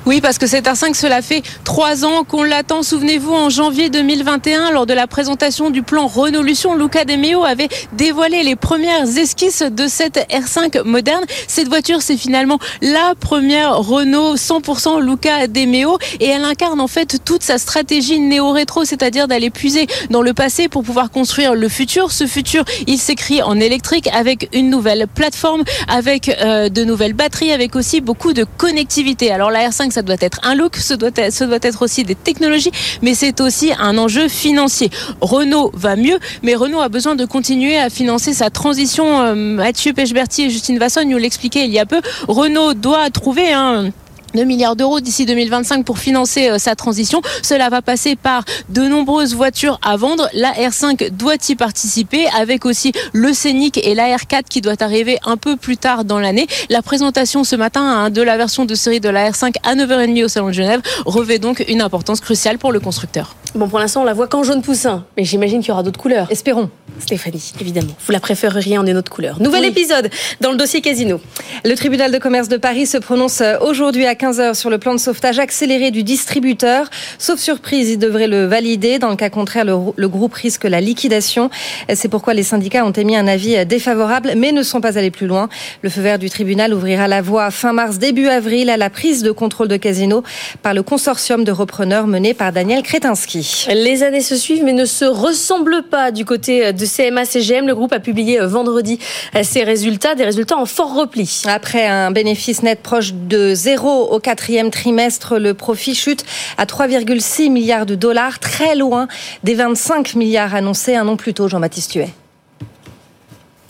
Oui, 0.06 0.20
parce 0.20 0.38
que 0.38 0.46
cette 0.46 0.66
R5, 0.66 0.94
cela 0.94 1.22
fait 1.22 1.42
trois 1.64 2.04
ans 2.04 2.24
qu'on 2.24 2.42
l'attend. 2.42 2.82
Souvenez-vous, 2.82 3.32
en 3.32 3.50
janvier 3.50 3.90
2021, 3.90 4.70
lors 4.70 4.86
de 4.86 4.94
la 4.94 5.06
présentation 5.06 5.70
du 5.70 5.82
plan 5.82 6.06
Renault-Lution, 6.06 6.76
Luca 6.76 7.04
De 7.04 7.14
Meo 7.14 7.44
avait 7.44 7.68
dévoilé 7.92 8.42
les 8.42 8.56
premières 8.56 9.18
esquisses 9.18 9.62
de 9.62 9.88
cette 9.88 10.18
R5 10.30 10.82
moderne. 10.84 11.24
Cette 11.48 11.68
voiture, 11.68 12.02
c'est 12.02 12.16
finalement 12.16 12.58
la 12.82 13.14
première 13.18 13.78
Renault 13.78 14.36
100% 14.36 15.00
Luca 15.00 15.46
De 15.46 15.66
Meo 15.66 15.98
et 16.20 16.26
elle 16.26 16.44
incarne 16.44 16.80
en 16.80 16.88
fait 16.88 17.24
toute 17.24 17.42
sa 17.42 17.58
stratégie 17.58 18.20
néo-rétro, 18.20 18.84
c'est-à-dire 18.84 19.28
d'aller 19.28 19.50
puiser 19.50 19.86
dans 20.10 20.22
le 20.22 20.34
passé 20.34 20.68
pour 20.68 20.82
pouvoir 20.82 21.10
construire 21.10 21.54
le 21.54 21.68
futur. 21.68 22.12
Ce 22.12 22.26
futur, 22.26 22.64
il 22.86 22.98
s'écrit 22.98 23.42
en 23.42 23.58
électrique 23.58 24.08
avec 24.12 24.48
une 24.52 24.70
nouvelle 24.70 25.06
plateforme, 25.12 25.64
avec 25.88 26.28
euh, 26.28 26.68
de 26.68 26.84
nouvelles 26.84 27.14
batteries, 27.14 27.52
avec 27.52 27.76
aussi 27.76 28.00
beaucoup 28.00 28.32
de 28.32 28.44
connectivité. 28.56 29.30
Alors 29.30 29.50
la 29.50 29.68
R5 29.68 29.75
ça 29.90 30.02
doit 30.02 30.16
être 30.20 30.40
un 30.42 30.54
look, 30.54 30.76
ce 30.76 30.94
doit 30.94 31.10
être, 31.16 31.44
doit 31.44 31.58
être 31.62 31.82
aussi 31.82 32.04
des 32.04 32.14
technologies, 32.14 32.72
mais 33.02 33.14
c'est 33.14 33.40
aussi 33.40 33.72
un 33.78 33.98
enjeu 33.98 34.28
financier. 34.28 34.90
Renault 35.20 35.70
va 35.74 35.96
mieux, 35.96 36.18
mais 36.42 36.54
Renault 36.54 36.80
a 36.80 36.88
besoin 36.88 37.14
de 37.14 37.24
continuer 37.24 37.78
à 37.78 37.90
financer 37.90 38.32
sa 38.32 38.50
transition. 38.50 39.20
Euh, 39.20 39.34
Mathieu 39.34 39.92
Pechberti 39.92 40.44
et 40.44 40.50
Justine 40.50 40.78
Vasson 40.78 41.04
nous 41.06 41.18
l'expliquaient 41.18 41.64
il 41.64 41.72
y 41.72 41.78
a 41.78 41.86
peu. 41.86 42.00
Renault 42.28 42.74
doit 42.74 43.10
trouver 43.10 43.52
un 43.52 43.90
2 44.36 44.44
milliards 44.44 44.76
d'euros 44.76 45.00
d'ici 45.00 45.24
2025 45.26 45.84
pour 45.84 45.98
financer 45.98 46.50
euh, 46.50 46.58
sa 46.58 46.74
transition. 46.76 47.22
Cela 47.42 47.68
va 47.70 47.82
passer 47.82 48.16
par 48.16 48.44
de 48.68 48.82
nombreuses 48.82 49.34
voitures 49.34 49.80
à 49.82 49.96
vendre. 49.96 50.28
La 50.34 50.52
R5 50.52 51.10
doit 51.10 51.36
y 51.48 51.54
participer 51.56 52.26
avec 52.38 52.66
aussi 52.66 52.92
le 53.12 53.32
Scénic 53.32 53.78
et 53.84 53.94
la 53.94 54.14
R4 54.16 54.44
qui 54.48 54.60
doit 54.60 54.80
arriver 54.82 55.18
un 55.24 55.36
peu 55.38 55.56
plus 55.56 55.76
tard 55.78 56.04
dans 56.04 56.18
l'année. 56.20 56.46
La 56.68 56.82
présentation 56.82 57.44
ce 57.44 57.56
matin 57.56 57.80
hein, 57.82 58.10
de 58.10 58.22
la 58.22 58.36
version 58.36 58.66
de 58.66 58.74
série 58.74 59.00
de 59.00 59.08
la 59.08 59.30
R5 59.30 59.54
à 59.64 59.74
9h30 59.74 60.24
au 60.24 60.28
Salon 60.28 60.48
de 60.48 60.52
Genève 60.52 60.82
revêt 61.06 61.38
donc 61.38 61.64
une 61.68 61.80
importance 61.80 62.20
cruciale 62.20 62.58
pour 62.58 62.72
le 62.72 62.80
constructeur. 62.80 63.34
Bon, 63.54 63.68
pour 63.68 63.78
l'instant, 63.78 64.02
on 64.02 64.04
la 64.04 64.12
voit 64.12 64.26
qu'en 64.28 64.42
jaune 64.42 64.60
poussin, 64.60 65.04
mais 65.16 65.24
j'imagine 65.24 65.60
qu'il 65.60 65.68
y 65.68 65.72
aura 65.72 65.82
d'autres 65.82 65.98
couleurs. 65.98 66.26
Espérons. 66.30 66.68
Stéphanie, 66.98 67.52
évidemment. 67.60 67.92
Vous 68.06 68.12
la 68.12 68.20
préféreriez 68.20 68.76
en 68.76 68.86
une 68.86 68.96
autre 68.98 69.10
couleur. 69.10 69.40
Nouvel 69.40 69.62
Oui. 69.62 69.68
épisode 69.68 70.10
dans 70.42 70.50
le 70.50 70.56
dossier 70.58 70.80
Casino. 70.82 71.20
Le 71.64 71.74
tribunal 71.74 72.10
de 72.12 72.18
commerce 72.18 72.48
de 72.48 72.56
Paris 72.58 72.86
se 72.86 72.98
prononce 72.98 73.40
euh, 73.40 73.56
aujourd'hui 73.60 74.04
à 74.06 74.14
15h 74.26 74.54
sur 74.54 74.70
le 74.70 74.78
plan 74.78 74.92
de 74.92 74.98
sauvetage 74.98 75.38
accéléré 75.38 75.92
du 75.92 76.02
distributeur. 76.02 76.90
Sauf 77.18 77.38
surprise, 77.38 77.90
il 77.90 77.98
devrait 77.98 78.26
le 78.26 78.46
valider. 78.46 78.98
Dans 78.98 79.10
le 79.10 79.14
cas 79.14 79.30
contraire, 79.30 79.64
le, 79.64 79.76
le 79.94 80.08
groupe 80.08 80.34
risque 80.34 80.64
la 80.64 80.80
liquidation. 80.80 81.48
C'est 81.94 82.08
pourquoi 82.08 82.34
les 82.34 82.42
syndicats 82.42 82.84
ont 82.84 82.90
émis 82.90 83.16
un 83.16 83.28
avis 83.28 83.64
défavorable, 83.66 84.32
mais 84.36 84.50
ne 84.50 84.64
sont 84.64 84.80
pas 84.80 84.98
allés 84.98 85.12
plus 85.12 85.28
loin. 85.28 85.48
Le 85.82 85.90
feu 85.90 86.00
vert 86.00 86.18
du 86.18 86.28
tribunal 86.28 86.74
ouvrira 86.74 87.06
la 87.06 87.22
voie 87.22 87.52
fin 87.52 87.72
mars, 87.72 87.98
début 87.98 88.26
avril 88.26 88.68
à 88.68 88.76
la 88.76 88.90
prise 88.90 89.22
de 89.22 89.30
contrôle 89.30 89.68
de 89.68 89.76
Casino 89.76 90.24
par 90.60 90.74
le 90.74 90.82
consortium 90.82 91.44
de 91.44 91.52
repreneurs 91.52 92.08
mené 92.08 92.34
par 92.34 92.50
Daniel 92.50 92.82
Kretinsky. 92.82 93.66
Les 93.72 94.02
années 94.02 94.22
se 94.22 94.34
suivent 94.34 94.64
mais 94.64 94.72
ne 94.72 94.86
se 94.86 95.04
ressemblent 95.04 95.84
pas 95.88 96.10
du 96.10 96.24
côté 96.24 96.72
de 96.72 96.84
CMA-CGM. 96.84 97.64
Le 97.64 97.76
groupe 97.76 97.92
a 97.92 98.00
publié 98.00 98.40
vendredi 98.40 98.98
ses 99.44 99.62
résultats, 99.62 100.16
des 100.16 100.24
résultats 100.24 100.56
en 100.56 100.66
fort 100.66 100.96
repli. 100.96 101.42
Après 101.46 101.86
un 101.86 102.10
bénéfice 102.10 102.64
net 102.64 102.80
proche 102.82 103.12
de 103.14 103.54
zéro 103.54 104.15
au 104.16 104.18
quatrième 104.18 104.70
trimestre, 104.70 105.38
le 105.38 105.52
profit 105.52 105.94
chute 105.94 106.24
à 106.56 106.64
3,6 106.64 107.50
milliards 107.50 107.84
de 107.84 107.94
dollars, 107.94 108.38
très 108.38 108.74
loin 108.74 109.08
des 109.44 109.54
25 109.54 110.14
milliards 110.14 110.54
annoncés 110.54 110.96
un 110.96 111.06
an 111.06 111.16
plus 111.16 111.34
tôt, 111.34 111.48
Jean-Baptiste 111.48 111.92
Huet. 111.94 112.25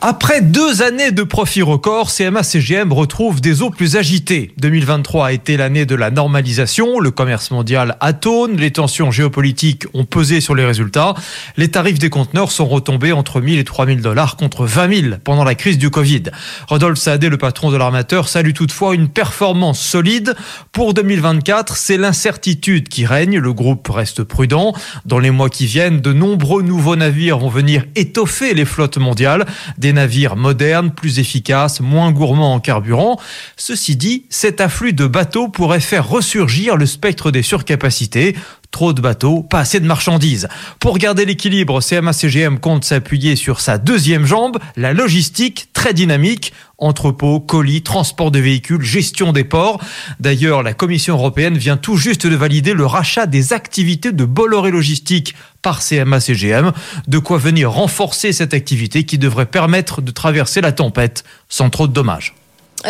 Après 0.02 0.42
deux 0.42 0.82
années 0.82 1.10
de 1.10 1.22
profit 1.22 1.62
record, 1.62 2.10
CMA-CGM 2.10 2.92
retrouve 2.92 3.40
des 3.40 3.62
eaux 3.62 3.70
plus 3.70 3.96
agitées. 3.96 4.52
2023 4.58 5.28
a 5.28 5.32
été 5.32 5.56
l'année 5.56 5.86
de 5.86 5.94
la 5.94 6.10
normalisation, 6.10 7.00
le 7.00 7.10
commerce 7.10 7.50
mondial 7.50 7.96
atone, 8.00 8.58
les 8.58 8.70
tensions 8.70 9.10
géopolitiques 9.10 9.86
ont 9.94 10.04
pesé 10.04 10.42
sur 10.42 10.54
les 10.54 10.66
résultats, 10.66 11.14
les 11.56 11.70
tarifs 11.70 11.98
des 11.98 12.10
conteneurs 12.10 12.52
sont 12.52 12.66
retombés 12.66 13.12
entre 13.12 13.40
1000 13.40 13.58
et 13.58 13.64
3000 13.64 14.02
dollars 14.02 14.36
contre 14.36 14.66
20 14.66 15.02
000 15.02 15.14
pendant 15.24 15.44
la 15.44 15.54
crise 15.54 15.78
du 15.78 15.88
Covid. 15.88 16.24
Rodolphe 16.68 16.98
Saadé, 16.98 17.30
le 17.30 17.38
patron 17.38 17.70
de 17.70 17.78
l'armateur, 17.78 18.28
salue 18.28 18.52
toutefois 18.52 18.94
une 18.94 19.08
performance 19.08 19.80
solide. 19.80 20.36
Pour 20.72 20.92
2024, 20.92 21.74
c'est 21.74 21.96
l'incertitude 21.96 22.90
qui 22.90 23.06
règne, 23.06 23.38
le 23.38 23.52
groupe 23.54 23.88
reste 23.88 24.24
prudent. 24.24 24.74
Dans 25.06 25.18
les 25.18 25.30
mois 25.30 25.48
qui 25.48 25.64
viennent, 25.64 26.02
de 26.02 26.12
nombreux 26.12 26.62
nouveaux 26.62 26.96
navires 26.96 27.38
vont 27.38 27.48
venir 27.48 27.86
étoffer 27.94 28.52
les 28.52 28.66
flottes 28.66 28.98
mondiales, 28.98 29.46
navires 29.92 30.36
modernes, 30.36 30.90
plus 30.90 31.18
efficaces, 31.18 31.80
moins 31.80 32.12
gourmands 32.12 32.54
en 32.54 32.60
carburant. 32.60 33.20
Ceci 33.56 33.96
dit, 33.96 34.26
cet 34.30 34.60
afflux 34.60 34.92
de 34.92 35.06
bateaux 35.06 35.48
pourrait 35.48 35.80
faire 35.80 36.08
ressurgir 36.08 36.76
le 36.76 36.86
spectre 36.86 37.30
des 37.30 37.42
surcapacités. 37.42 38.36
Trop 38.76 38.92
de 38.92 39.00
bateaux, 39.00 39.42
pas 39.42 39.60
assez 39.60 39.80
de 39.80 39.86
marchandises. 39.86 40.48
Pour 40.80 40.98
garder 40.98 41.24
l'équilibre, 41.24 41.80
CMA-CGM 41.80 42.58
compte 42.58 42.84
s'appuyer 42.84 43.34
sur 43.34 43.60
sa 43.60 43.78
deuxième 43.78 44.26
jambe, 44.26 44.58
la 44.76 44.92
logistique 44.92 45.70
très 45.72 45.94
dynamique. 45.94 46.52
Entrepôts, 46.76 47.40
colis, 47.40 47.80
transport 47.80 48.30
de 48.30 48.38
véhicules, 48.38 48.82
gestion 48.82 49.32
des 49.32 49.44
ports. 49.44 49.82
D'ailleurs, 50.20 50.62
la 50.62 50.74
Commission 50.74 51.14
européenne 51.14 51.56
vient 51.56 51.78
tout 51.78 51.96
juste 51.96 52.26
de 52.26 52.36
valider 52.36 52.74
le 52.74 52.84
rachat 52.84 53.24
des 53.24 53.54
activités 53.54 54.12
de 54.12 54.26
Bolloré 54.26 54.70
Logistique 54.70 55.34
par 55.62 55.80
CMA-CGM, 55.80 56.72
de 57.08 57.18
quoi 57.18 57.38
venir 57.38 57.72
renforcer 57.72 58.34
cette 58.34 58.52
activité 58.52 59.04
qui 59.04 59.16
devrait 59.16 59.46
permettre 59.46 60.02
de 60.02 60.10
traverser 60.10 60.60
la 60.60 60.72
tempête 60.72 61.24
sans 61.48 61.70
trop 61.70 61.86
de 61.86 61.94
dommages. 61.94 62.34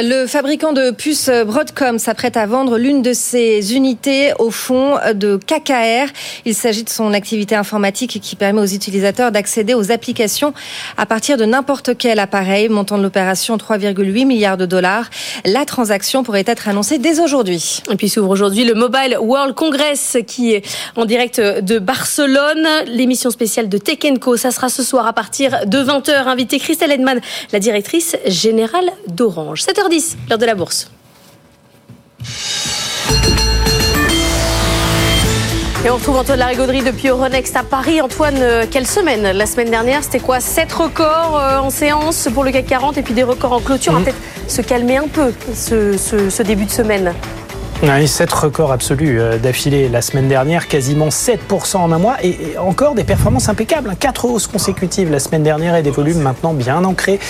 Le 0.03 0.27
fabricant 0.27 0.75
de 0.75 0.91
puces 0.91 1.31
Broadcom 1.47 1.99
s'apprête 1.99 2.37
à 2.37 2.45
vendre 2.45 2.77
l'une 2.77 3.01
de 3.01 3.15
ses 3.15 3.75
unités 3.75 4.35
au 4.39 4.51
fond 4.51 4.97
de 5.15 5.39
KKR. 5.39 6.13
Il 6.45 6.55
s'agit 6.55 6.85
de 6.85 6.91
son 6.91 7.15
activité 7.15 7.55
informatique 7.55 8.21
qui 8.21 8.37
permet 8.37 8.61
aux 8.61 8.67
utilisateurs 8.67 9.33
d'accéder 9.33 9.73
aux 9.73 9.93
applications 9.93 10.53
à 10.99 11.07
partir 11.07 11.39
de 11.39 11.47
n'importe 11.47 11.97
quel 11.97 12.19
appareil. 12.19 12.69
Montant 12.69 12.99
de 12.99 13.03
l'opération 13.03 13.57
3,8 13.57 14.27
milliards 14.27 14.59
de 14.59 14.67
dollars. 14.67 15.09
La 15.47 15.65
transaction 15.65 16.23
pourrait 16.23 16.45
être 16.47 16.69
annoncée 16.69 16.99
dès 16.99 17.19
aujourd'hui. 17.19 17.81
Et 17.91 17.97
puis 17.97 18.11
s'ouvre 18.11 18.29
aujourd'hui 18.29 18.65
le 18.65 18.75
Mobile 18.75 19.17
World 19.19 19.55
Congress 19.55 20.19
qui 20.27 20.53
est 20.53 20.67
en 20.97 21.07
direct 21.07 21.41
de 21.41 21.79
Barcelone. 21.79 22.69
L'émission 22.89 23.31
spéciale 23.31 23.71
de 23.71 23.79
Tech 23.79 24.01
Co, 24.21 24.37
ça 24.37 24.51
sera 24.51 24.69
ce 24.69 24.83
soir 24.83 25.07
à 25.07 25.15
partir 25.15 25.65
de 25.65 25.79
20h. 25.79 26.27
Invité 26.27 26.59
Christelle 26.59 26.93
Edman, 26.93 27.21
la 27.53 27.61
directrice 27.61 28.17
générale 28.27 28.91
d'Orange. 29.09 29.63
7h10, 29.89 30.17
l'heure 30.29 30.39
de 30.39 30.47
la 30.47 30.55
bourse. 30.55 30.91
Et 35.85 35.91
on 35.91 35.95
retrouve 35.95 36.17
Antoine 36.17 36.39
Larigauderie 36.41 36.83
depuis 36.83 37.09
Euronext 37.09 37.55
à 37.57 37.63
Paris. 37.63 38.01
Antoine, 38.01 38.39
euh, 38.41 38.65
quelle 38.69 38.87
semaine 38.87 39.23
La 39.37 39.47
semaine 39.47 39.71
dernière, 39.71 40.03
c'était 40.03 40.19
quoi? 40.19 40.41
7 40.41 40.73
records 40.73 41.37
euh, 41.39 41.59
en 41.59 41.71
séance 41.71 42.29
pour 42.35 42.43
le 42.43 42.51
CAC 42.51 42.67
40 42.67 42.99
et 42.99 43.03
puis 43.03 43.15
des 43.15 43.23
records 43.23 43.53
en 43.53 43.61
clôture. 43.61 43.93
On 43.95 43.99
va 43.99 44.05
peut-être 44.05 44.51
se 44.51 44.63
calmer 44.63 44.97
un 44.97 45.07
peu 45.07 45.33
ce, 45.55 45.97
ce- 45.97 46.29
ce 46.31 46.43
début 46.43 46.65
de 46.65 46.71
semaine. 46.71 47.15
Oui, 47.83 48.09
7 48.09 48.33
records 48.33 48.73
absolus 48.73 49.21
euh, 49.21 49.37
d'affilée 49.37 49.91
la 49.91 50.01
semaine 50.01 50.29
dernière, 50.29 50.67
quasiment 50.67 51.09
7% 51.09 51.77
en 51.77 51.93
un 51.93 51.99
mois 51.99 52.17
et 52.25 52.57
encore 52.57 52.95
des 52.95 53.05
performances 53.05 53.51
impeccables. 53.51 53.95
4 54.01 54.25
hein. 54.25 54.29
hausses 54.33 54.47
consécutives 54.47 55.11
la 55.11 55.19
semaine 55.19 55.43
dernière 55.43 55.77
et 55.77 55.83
des 55.83 55.91
volumes 55.91 56.21
maintenant 56.21 56.55
bien 56.55 56.83
ancrés 56.85 57.21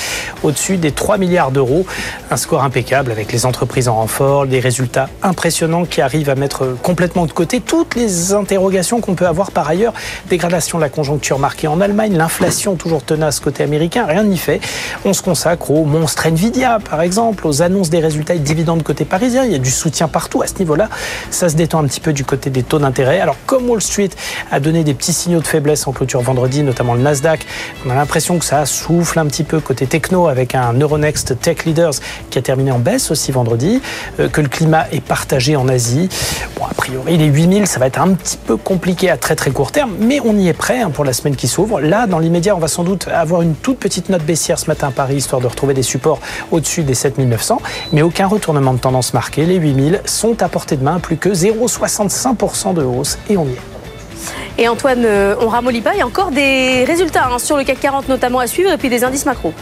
au-dessus 0.44 0.76
des 0.76 0.92
3 0.92 1.18
milliards 1.18 1.50
d'euros. 1.50 1.84
Un 2.30 2.36
score 2.36 2.62
impeccable 2.62 3.10
avec 3.10 3.32
les 3.32 3.44
entreprises 3.44 3.88
en 3.88 3.96
renfort, 3.96 4.46
des 4.46 4.60
résultats 4.60 5.08
impressionnants 5.24 5.84
qui 5.84 6.00
arrivent 6.00 6.30
à 6.30 6.36
mettre 6.36 6.76
complètement 6.80 7.26
de 7.26 7.32
côté 7.32 7.60
toutes 7.60 7.96
les 7.96 8.32
interrogations 8.32 9.00
qu'on 9.00 9.16
peut 9.16 9.26
avoir 9.26 9.50
par 9.50 9.66
ailleurs. 9.66 9.94
Dégradation 10.30 10.78
de 10.78 10.82
la 10.84 10.90
conjoncture 10.90 11.40
marquée 11.40 11.66
en 11.66 11.80
Allemagne, 11.80 12.16
l'inflation 12.16 12.76
toujours 12.76 13.02
tenace 13.02 13.40
côté 13.40 13.64
américain, 13.64 14.06
rien 14.06 14.22
n'y 14.22 14.38
fait. 14.38 14.60
On 15.04 15.12
se 15.12 15.22
consacre 15.22 15.72
au 15.72 15.84
monstre 15.84 16.24
Nvidia 16.26 16.78
par 16.88 17.02
exemple, 17.02 17.48
aux 17.48 17.62
annonces 17.62 17.90
des 17.90 17.98
résultats 17.98 18.36
et 18.36 18.38
dividendes 18.38 18.84
côté 18.84 19.04
parisien. 19.04 19.44
Il 19.44 19.50
y 19.50 19.56
a 19.56 19.58
du 19.58 19.72
soutien 19.72 20.06
partout 20.06 20.35
à 20.42 20.46
ce 20.46 20.58
niveau-là. 20.58 20.88
Ça 21.30 21.48
se 21.48 21.56
détend 21.56 21.82
un 21.82 21.86
petit 21.86 22.00
peu 22.00 22.12
du 22.12 22.24
côté 22.24 22.50
des 22.50 22.62
taux 22.62 22.78
d'intérêt. 22.78 23.20
Alors, 23.20 23.36
comme 23.46 23.68
Wall 23.68 23.82
Street 23.82 24.10
a 24.50 24.60
donné 24.60 24.84
des 24.84 24.94
petits 24.94 25.12
signaux 25.12 25.40
de 25.40 25.46
faiblesse 25.46 25.86
en 25.86 25.92
clôture 25.92 26.20
vendredi, 26.20 26.62
notamment 26.62 26.94
le 26.94 27.00
Nasdaq, 27.00 27.46
on 27.86 27.90
a 27.90 27.94
l'impression 27.94 28.38
que 28.38 28.44
ça 28.44 28.66
souffle 28.66 29.18
un 29.18 29.26
petit 29.26 29.44
peu 29.44 29.60
côté 29.60 29.86
techno 29.86 30.28
avec 30.28 30.54
un 30.54 30.72
Euronext 30.72 31.40
Tech 31.40 31.64
Leaders 31.64 31.94
qui 32.30 32.38
a 32.38 32.42
terminé 32.42 32.70
en 32.70 32.78
baisse 32.78 33.10
aussi 33.10 33.32
vendredi, 33.32 33.80
euh, 34.20 34.28
que 34.28 34.40
le 34.40 34.48
climat 34.48 34.86
est 34.92 35.00
partagé 35.00 35.56
en 35.56 35.68
Asie. 35.68 36.08
Bon, 36.56 36.64
a 36.64 36.74
priori, 36.74 37.16
les 37.16 37.26
8000, 37.26 37.66
ça 37.66 37.78
va 37.78 37.86
être 37.86 38.00
un 38.00 38.14
petit 38.14 38.36
peu 38.36 38.56
compliqué 38.56 39.10
à 39.10 39.16
très 39.16 39.36
très 39.36 39.50
court 39.50 39.72
terme, 39.72 39.92
mais 40.00 40.20
on 40.24 40.36
y 40.36 40.48
est 40.48 40.52
prêt 40.52 40.80
hein, 40.80 40.90
pour 40.90 41.04
la 41.04 41.12
semaine 41.12 41.36
qui 41.36 41.48
s'ouvre. 41.48 41.80
Là, 41.80 42.06
dans 42.06 42.18
l'immédiat, 42.18 42.56
on 42.56 42.58
va 42.58 42.68
sans 42.68 42.84
doute 42.84 43.08
avoir 43.08 43.42
une 43.42 43.54
toute 43.54 43.78
petite 43.78 44.08
note 44.08 44.22
baissière 44.22 44.58
ce 44.58 44.66
matin 44.66 44.88
à 44.88 44.90
Paris, 44.90 45.16
histoire 45.16 45.40
de 45.40 45.46
retrouver 45.46 45.74
des 45.74 45.82
supports 45.82 46.20
au-dessus 46.50 46.82
des 46.82 46.94
7900, 46.94 47.60
mais 47.92 48.02
aucun 48.02 48.26
retournement 48.26 48.72
de 48.72 48.78
tendance 48.78 49.14
marqué. 49.14 49.46
Les 49.46 49.56
8000 49.56 50.00
sont 50.04 50.25
à 50.34 50.48
portée 50.48 50.76
de 50.76 50.84
main, 50.84 50.98
plus 50.98 51.16
que 51.16 51.28
0,65% 51.28 52.74
de 52.74 52.82
hausse 52.82 53.18
et 53.28 53.36
on 53.36 53.44
y 53.44 53.52
est. 53.52 53.60
Et 54.58 54.68
Antoine, 54.68 55.04
euh, 55.04 55.36
on 55.40 55.48
ramollit 55.48 55.82
pas, 55.82 55.92
il 55.94 55.98
y 55.98 56.02
a 56.02 56.06
encore 56.06 56.30
des 56.30 56.84
résultats 56.84 57.28
hein, 57.30 57.38
sur 57.38 57.56
le 57.56 57.64
CAC 57.64 57.80
40 57.80 58.08
notamment 58.08 58.38
à 58.38 58.46
suivre 58.46 58.72
et 58.72 58.78
puis 58.78 58.88
des 58.88 59.04
indices 59.04 59.26
macro. 59.26 59.52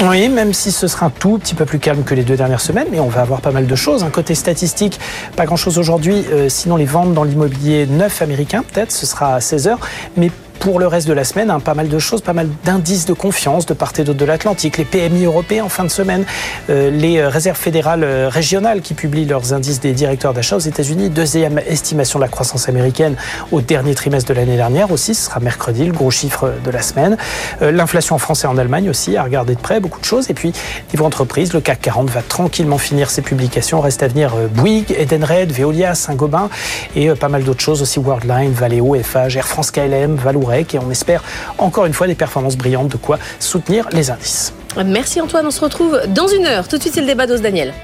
Oui, 0.00 0.28
même 0.28 0.52
si 0.52 0.70
ce 0.70 0.86
sera 0.86 1.06
un 1.06 1.10
tout 1.10 1.38
petit 1.38 1.56
peu 1.56 1.64
plus 1.64 1.80
calme 1.80 2.04
que 2.04 2.14
les 2.14 2.22
deux 2.22 2.36
dernières 2.36 2.60
semaines, 2.60 2.86
mais 2.92 3.00
on 3.00 3.08
va 3.08 3.20
avoir 3.20 3.40
pas 3.40 3.50
mal 3.50 3.66
de 3.66 3.74
choses. 3.74 4.04
Un 4.04 4.10
côté 4.10 4.36
statistique, 4.36 5.00
pas 5.34 5.44
grand-chose 5.44 5.76
aujourd'hui, 5.76 6.24
euh, 6.30 6.48
sinon 6.48 6.76
les 6.76 6.84
ventes 6.84 7.14
dans 7.14 7.24
l'immobilier 7.24 7.84
neuf 7.86 8.22
américain, 8.22 8.62
peut-être, 8.62 8.92
ce 8.92 9.06
sera 9.06 9.34
à 9.34 9.38
16h, 9.40 9.76
mais 10.16 10.30
pour 10.58 10.78
le 10.78 10.86
reste 10.86 11.08
de 11.08 11.12
la 11.12 11.24
semaine, 11.24 11.50
hein, 11.50 11.60
pas 11.60 11.74
mal 11.74 11.88
de 11.88 11.98
choses, 11.98 12.20
pas 12.20 12.32
mal 12.32 12.48
d'indices 12.64 13.06
de 13.06 13.12
confiance 13.12 13.66
de 13.66 13.74
part 13.74 13.92
et 13.98 14.04
d'autre 14.04 14.18
de 14.18 14.24
l'Atlantique, 14.24 14.78
les 14.78 14.84
PMI 14.84 15.24
européens 15.24 15.64
en 15.64 15.68
fin 15.68 15.84
de 15.84 15.88
semaine, 15.88 16.24
euh, 16.70 16.90
les 16.90 17.18
euh, 17.18 17.28
réserves 17.28 17.58
fédérales 17.58 18.04
euh, 18.04 18.28
régionales 18.28 18.80
qui 18.80 18.94
publient 18.94 19.24
leurs 19.24 19.52
indices 19.52 19.80
des 19.80 19.92
directeurs 19.92 20.34
d'achat 20.34 20.56
aux 20.56 20.60
États-Unis, 20.60 21.10
deuxième 21.10 21.58
estimation 21.58 22.18
de 22.18 22.24
la 22.24 22.28
croissance 22.28 22.68
américaine 22.68 23.16
au 23.52 23.60
dernier 23.60 23.94
trimestre 23.94 24.28
de 24.28 24.34
l'année 24.34 24.56
dernière 24.56 24.90
aussi, 24.90 25.14
ce 25.14 25.26
sera 25.26 25.40
mercredi, 25.40 25.84
le 25.84 25.92
gros 25.92 26.10
chiffre 26.10 26.52
de 26.64 26.70
la 26.70 26.82
semaine. 26.82 27.16
L'inflation 27.60 28.16
en 28.16 28.18
France 28.18 28.44
et 28.44 28.46
en 28.46 28.58
Allemagne 28.58 28.90
aussi, 28.90 29.16
à 29.16 29.22
regarder 29.22 29.54
de 29.54 29.60
près, 29.60 29.80
beaucoup 29.80 30.00
de 30.00 30.04
choses. 30.04 30.30
Et 30.30 30.34
puis, 30.34 30.52
niveau 30.92 31.04
entreprise, 31.04 31.52
le 31.52 31.60
CAC 31.60 31.80
40 31.80 32.10
va 32.10 32.22
tranquillement 32.22 32.78
finir 32.78 33.10
ses 33.10 33.22
publications. 33.22 33.80
Reste 33.80 34.02
à 34.02 34.08
venir 34.08 34.32
Bouygues, 34.54 34.94
Edenred, 34.96 35.52
Veolia, 35.52 35.94
Saint-Gobain 35.94 36.48
et 36.96 37.08
pas 37.10 37.28
mal 37.28 37.44
d'autres 37.44 37.60
choses 37.60 37.82
aussi, 37.82 37.98
Worldline, 37.98 38.52
Valeo, 38.52 38.96
FH, 39.00 39.36
Air 39.36 39.46
France 39.46 39.70
KLM, 39.70 40.16
Valour 40.16 40.47
et 40.52 40.78
on 40.78 40.90
espère 40.90 41.22
encore 41.58 41.86
une 41.86 41.92
fois 41.92 42.06
des 42.06 42.14
performances 42.14 42.56
brillantes 42.56 42.88
de 42.88 42.96
quoi 42.96 43.18
soutenir 43.38 43.88
les 43.92 44.10
indices. 44.10 44.52
Merci 44.84 45.20
Antoine, 45.20 45.46
on 45.46 45.50
se 45.50 45.60
retrouve 45.60 46.00
dans 46.08 46.28
une 46.28 46.46
heure. 46.46 46.68
Tout 46.68 46.76
de 46.76 46.82
suite, 46.82 46.94
c'est 46.94 47.00
le 47.00 47.06
débat 47.06 47.26
d'Ose 47.26 47.42
Daniel. 47.42 47.74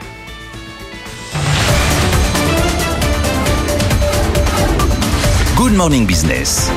Good 5.56 5.72
Morning 5.72 6.06
Business. 6.06 6.70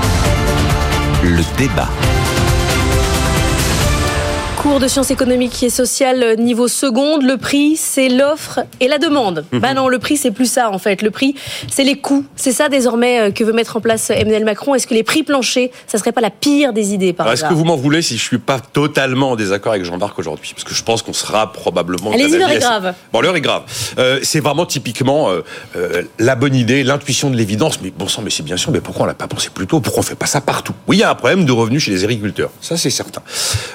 Le 1.23 1.43
débat 1.57 1.89
cours 4.67 4.79
de 4.81 4.87
sciences 4.89 5.11
économiques 5.11 5.63
et 5.63 5.69
sociales 5.69 6.21
euh, 6.23 6.35
niveau 6.35 6.67
seconde, 6.67 7.23
le 7.23 7.37
prix, 7.37 7.77
c'est 7.77 8.09
l'offre 8.09 8.59
et 8.81 8.89
la 8.89 8.97
demande. 8.97 9.45
Ben 9.53 9.59
Bah 9.59 9.73
non, 9.73 9.87
le 9.87 9.97
prix, 9.97 10.17
c'est 10.17 10.31
plus 10.31 10.51
ça 10.51 10.71
en 10.71 10.77
fait. 10.77 11.01
Le 11.01 11.09
prix, 11.09 11.35
c'est 11.71 11.85
les 11.85 11.95
coûts. 11.95 12.25
C'est 12.35 12.51
ça 12.51 12.67
désormais 12.67 13.19
euh, 13.19 13.31
que 13.31 13.45
veut 13.45 13.53
mettre 13.53 13.77
en 13.77 13.81
place 13.81 14.09
Emmanuel 14.09 14.43
Macron. 14.43 14.75
Est-ce 14.75 14.85
que 14.85 14.93
les 14.93 15.03
prix 15.03 15.23
planchers, 15.23 15.69
ça 15.87 15.97
serait 15.97 16.11
pas 16.11 16.19
la 16.19 16.31
pire 16.31 16.73
des 16.73 16.93
idées 16.93 17.13
par 17.13 17.31
Est-ce 17.31 17.45
que 17.45 17.53
vous 17.53 17.63
m'en 17.63 17.77
voulez 17.77 18.01
si 18.01 18.17
je 18.17 18.23
suis 18.23 18.39
pas 18.39 18.59
totalement 18.59 19.31
en 19.31 19.35
désaccord 19.37 19.71
avec 19.71 19.85
Jean-Marc 19.85 20.19
aujourd'hui? 20.19 20.51
Parce 20.53 20.65
que 20.65 20.73
je 20.73 20.83
pense 20.83 21.01
qu'on 21.01 21.13
sera 21.13 21.53
probablement. 21.53 22.11
Allez-y, 22.11 22.37
l'heure 22.37 22.51
est 22.51 22.59
grave. 22.59 22.93
Bon, 23.13 23.21
l'heure 23.21 23.37
est 23.37 23.41
grave. 23.41 23.63
Euh, 23.99 24.19
c'est 24.23 24.41
vraiment 24.41 24.65
typiquement 24.65 25.29
la 26.19 26.35
bonne 26.35 26.55
idée, 26.55 26.83
l'intuition 26.83 27.29
de 27.29 27.37
l'évidence. 27.37 27.79
Mais 27.81 27.93
bon 27.97 28.09
sang, 28.09 28.21
mais 28.21 28.31
c'est 28.31 28.43
bien 28.43 28.57
sûr, 28.57 28.71
mais 28.71 28.81
pourquoi 28.81 29.03
on 29.03 29.07
l'a 29.07 29.13
pas 29.13 29.27
pensé 29.27 29.49
plus 29.49 29.67
tôt? 29.67 29.79
Pourquoi 29.79 30.01
on 30.01 30.05
fait 30.05 30.15
pas 30.15 30.25
ça 30.25 30.41
partout? 30.41 30.73
Oui, 30.87 30.97
il 30.97 30.99
y 30.99 31.03
a 31.03 31.09
un 31.09 31.15
problème 31.15 31.45
de 31.45 31.51
revenus 31.53 31.83
chez 31.83 31.91
les 31.91 32.03
agriculteurs. 32.03 32.49
Ça, 32.59 32.75
c'est 32.75 32.89
certain. 32.89 33.21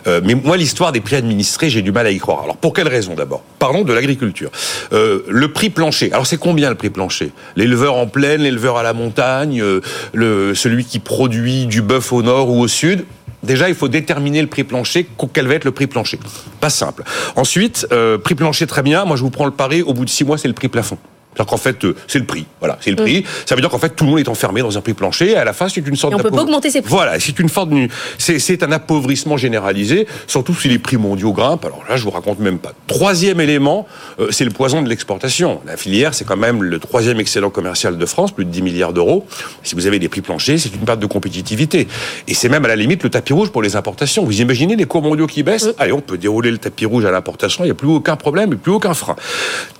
mais 0.07 0.35
moi, 0.35 0.59
l'histoire 0.59 0.82
des 0.91 1.01
prix 1.01 1.15
administrés, 1.15 1.71
j'ai 1.71 1.83
du 1.83 1.93
mal 1.93 2.07
à 2.07 2.11
y 2.11 2.19
croire. 2.19 2.43
Alors 2.43 2.57
pour 2.57 2.73
quelle 2.73 2.89
raison 2.89 3.15
d'abord? 3.15 3.45
Parlons 3.61 3.83
de 3.83 3.93
l'agriculture. 3.93 4.51
Euh, 4.93 5.21
le 5.29 5.53
prix 5.53 5.71
plancher. 5.71 6.11
Alors 6.13 6.27
c'est 6.27 6.39
combien 6.39 6.71
le 6.71 6.75
prix 6.75 6.91
plancher? 6.91 7.31
L'éleveur 7.55 7.95
en 7.95 8.09
plaine, 8.09 8.41
l'éleveur 8.41 8.79
à 8.79 8.83
la 8.83 8.95
montagne, 8.95 9.61
euh, 9.63 9.81
le, 10.13 10.55
celui 10.57 10.85
qui 10.85 10.99
produit 10.99 11.67
du 11.67 11.83
bœuf 11.83 12.13
au 12.13 12.23
nord 12.23 12.49
ou 12.51 12.61
au 12.61 12.67
sud? 12.67 13.05
Déjà, 13.43 13.69
il 13.69 13.75
faut 13.75 13.89
déterminer 13.89 14.41
le 14.41 14.47
prix 14.47 14.63
plancher. 14.65 15.07
Quel 15.33 15.49
va 15.49 15.55
être 15.55 15.65
le 15.65 15.73
prix 15.73 15.89
plancher? 15.89 16.19
Pas 16.61 16.71
simple. 16.71 17.03
Ensuite, 17.35 17.87
euh, 17.91 18.17
prix 18.17 18.37
plancher 18.37 18.69
très 18.69 18.83
bien. 18.83 19.05
Moi, 19.05 19.17
je 19.17 19.23
vous 19.23 19.31
prends 19.31 19.47
le 19.47 19.51
pari. 19.51 19.83
Au 19.83 19.95
bout 19.95 20.05
de 20.05 20.11
six 20.11 20.25
mois, 20.25 20.39
c'est 20.39 20.47
le 20.49 20.55
prix 20.55 20.69
plafond. 20.69 20.97
C'est-à-dire 21.35 21.51
qu'en 21.51 21.57
fait, 21.57 21.85
euh, 21.85 21.97
c'est 22.07 22.19
le 22.19 22.27
prix. 22.27 22.47
Voilà, 22.61 22.79
c'est 22.81 22.91
le 22.91 22.97
prix. 22.97 23.21
Mm. 23.21 23.25
Ça 23.47 23.55
veut 23.55 23.61
dire 23.61 23.71
qu'en 23.71 23.79
fait, 23.79 23.91
tout 23.91 24.05
le 24.05 24.11
monde 24.11 24.21
est 24.21 24.29
enfermé 24.29 24.61
dans 24.61 24.77
un 24.77 24.81
prix 24.81 24.93
plancher. 24.93 25.31
Et 25.31 25.37
à 25.37 25.45
la 25.45 25.53
fin, 25.53 25.69
c'est 25.69 25.87
une 25.87 25.97
sorte. 25.97 26.13
Et 26.13 26.17
on 26.17 26.19
peut 26.19 26.31
pas 26.31 26.43
augmenter 26.43 26.71
ses 26.71 26.83
prix. 26.83 26.91
Voilà, 26.91 27.19
c'est 27.19 27.39
une 27.39 27.49
forme. 27.49 27.89
C'est 28.19 28.63
un 28.63 28.73
appauvrissement 28.73 29.37
généralisé, 29.37 30.07
surtout 30.27 30.55
si 30.55 30.69
les 30.69 30.79
prix 30.79 30.97
mondiaux 30.97 31.33
grimpent. 31.33 31.65
Alors 31.65 31.83
là, 31.89 31.97
je 31.97 32.05
vous 32.05 32.11
raconte 32.11 32.39
même 32.39 32.59
pas. 32.59 32.73
Troisième 32.87 33.41
élément, 33.41 33.87
euh, 34.21 34.29
c'est 34.31 34.45
le 34.45 34.51
poison 34.51 34.83
de 34.83 34.89
l'exportation. 34.89 35.61
La 35.67 35.77
filière, 35.77 36.15
c'est 36.15 36.27
quand 36.27 36.37
même 36.37 36.63
le 36.63 36.79
troisième 36.79 37.19
excellent 37.19 37.51
commercial 37.51 37.97
de 37.97 38.07
France, 38.07 38.33
plus 38.33 38.45
de 38.45 38.51
10 38.51 38.63
milliards 38.63 38.93
d'euros. 38.93 39.27
Si 39.63 39.75
vous 39.75 39.87
avez 39.87 39.99
des 39.99 40.09
prix 40.09 40.21
planchers, 40.21 40.59
c'est 40.59 40.75
une 40.75 40.85
perte 40.85 41.01
de 41.01 41.07
compétitivité. 41.07 41.89
Et 42.29 42.35
c'est 42.35 42.49
même 42.49 42.65
à 42.65 42.69
la 42.69 42.77
limite 42.77 43.03
le 43.03 43.11
tapis 43.11 43.33
rouge 43.33 43.51
pour 43.51 43.63
les 43.63 43.77
importations. 43.77 44.25
Vous 44.25 44.41
imaginez 44.41 44.77
les 44.77 44.85
cours 44.85 45.03
mondiaux 45.03 45.27
qui 45.27 45.43
baissent 45.43 45.69
mm. 45.69 45.75
Allez, 45.79 45.93
on 45.93 46.01
peut 46.01 46.19
dérouler 46.19 46.51
le 46.51 46.59
tapis 46.59 46.85
rouge 46.85 47.05
à 47.05 47.11
l'importation. 47.11 47.65
Il 47.65 47.69
n'y 47.69 47.73
a 47.73 47.75
plus 47.75 47.89
aucun 47.89 48.17
problème, 48.17 48.53
et 48.53 48.57
plus 48.57 48.73
aucun 48.73 48.95
frein. 48.95 49.17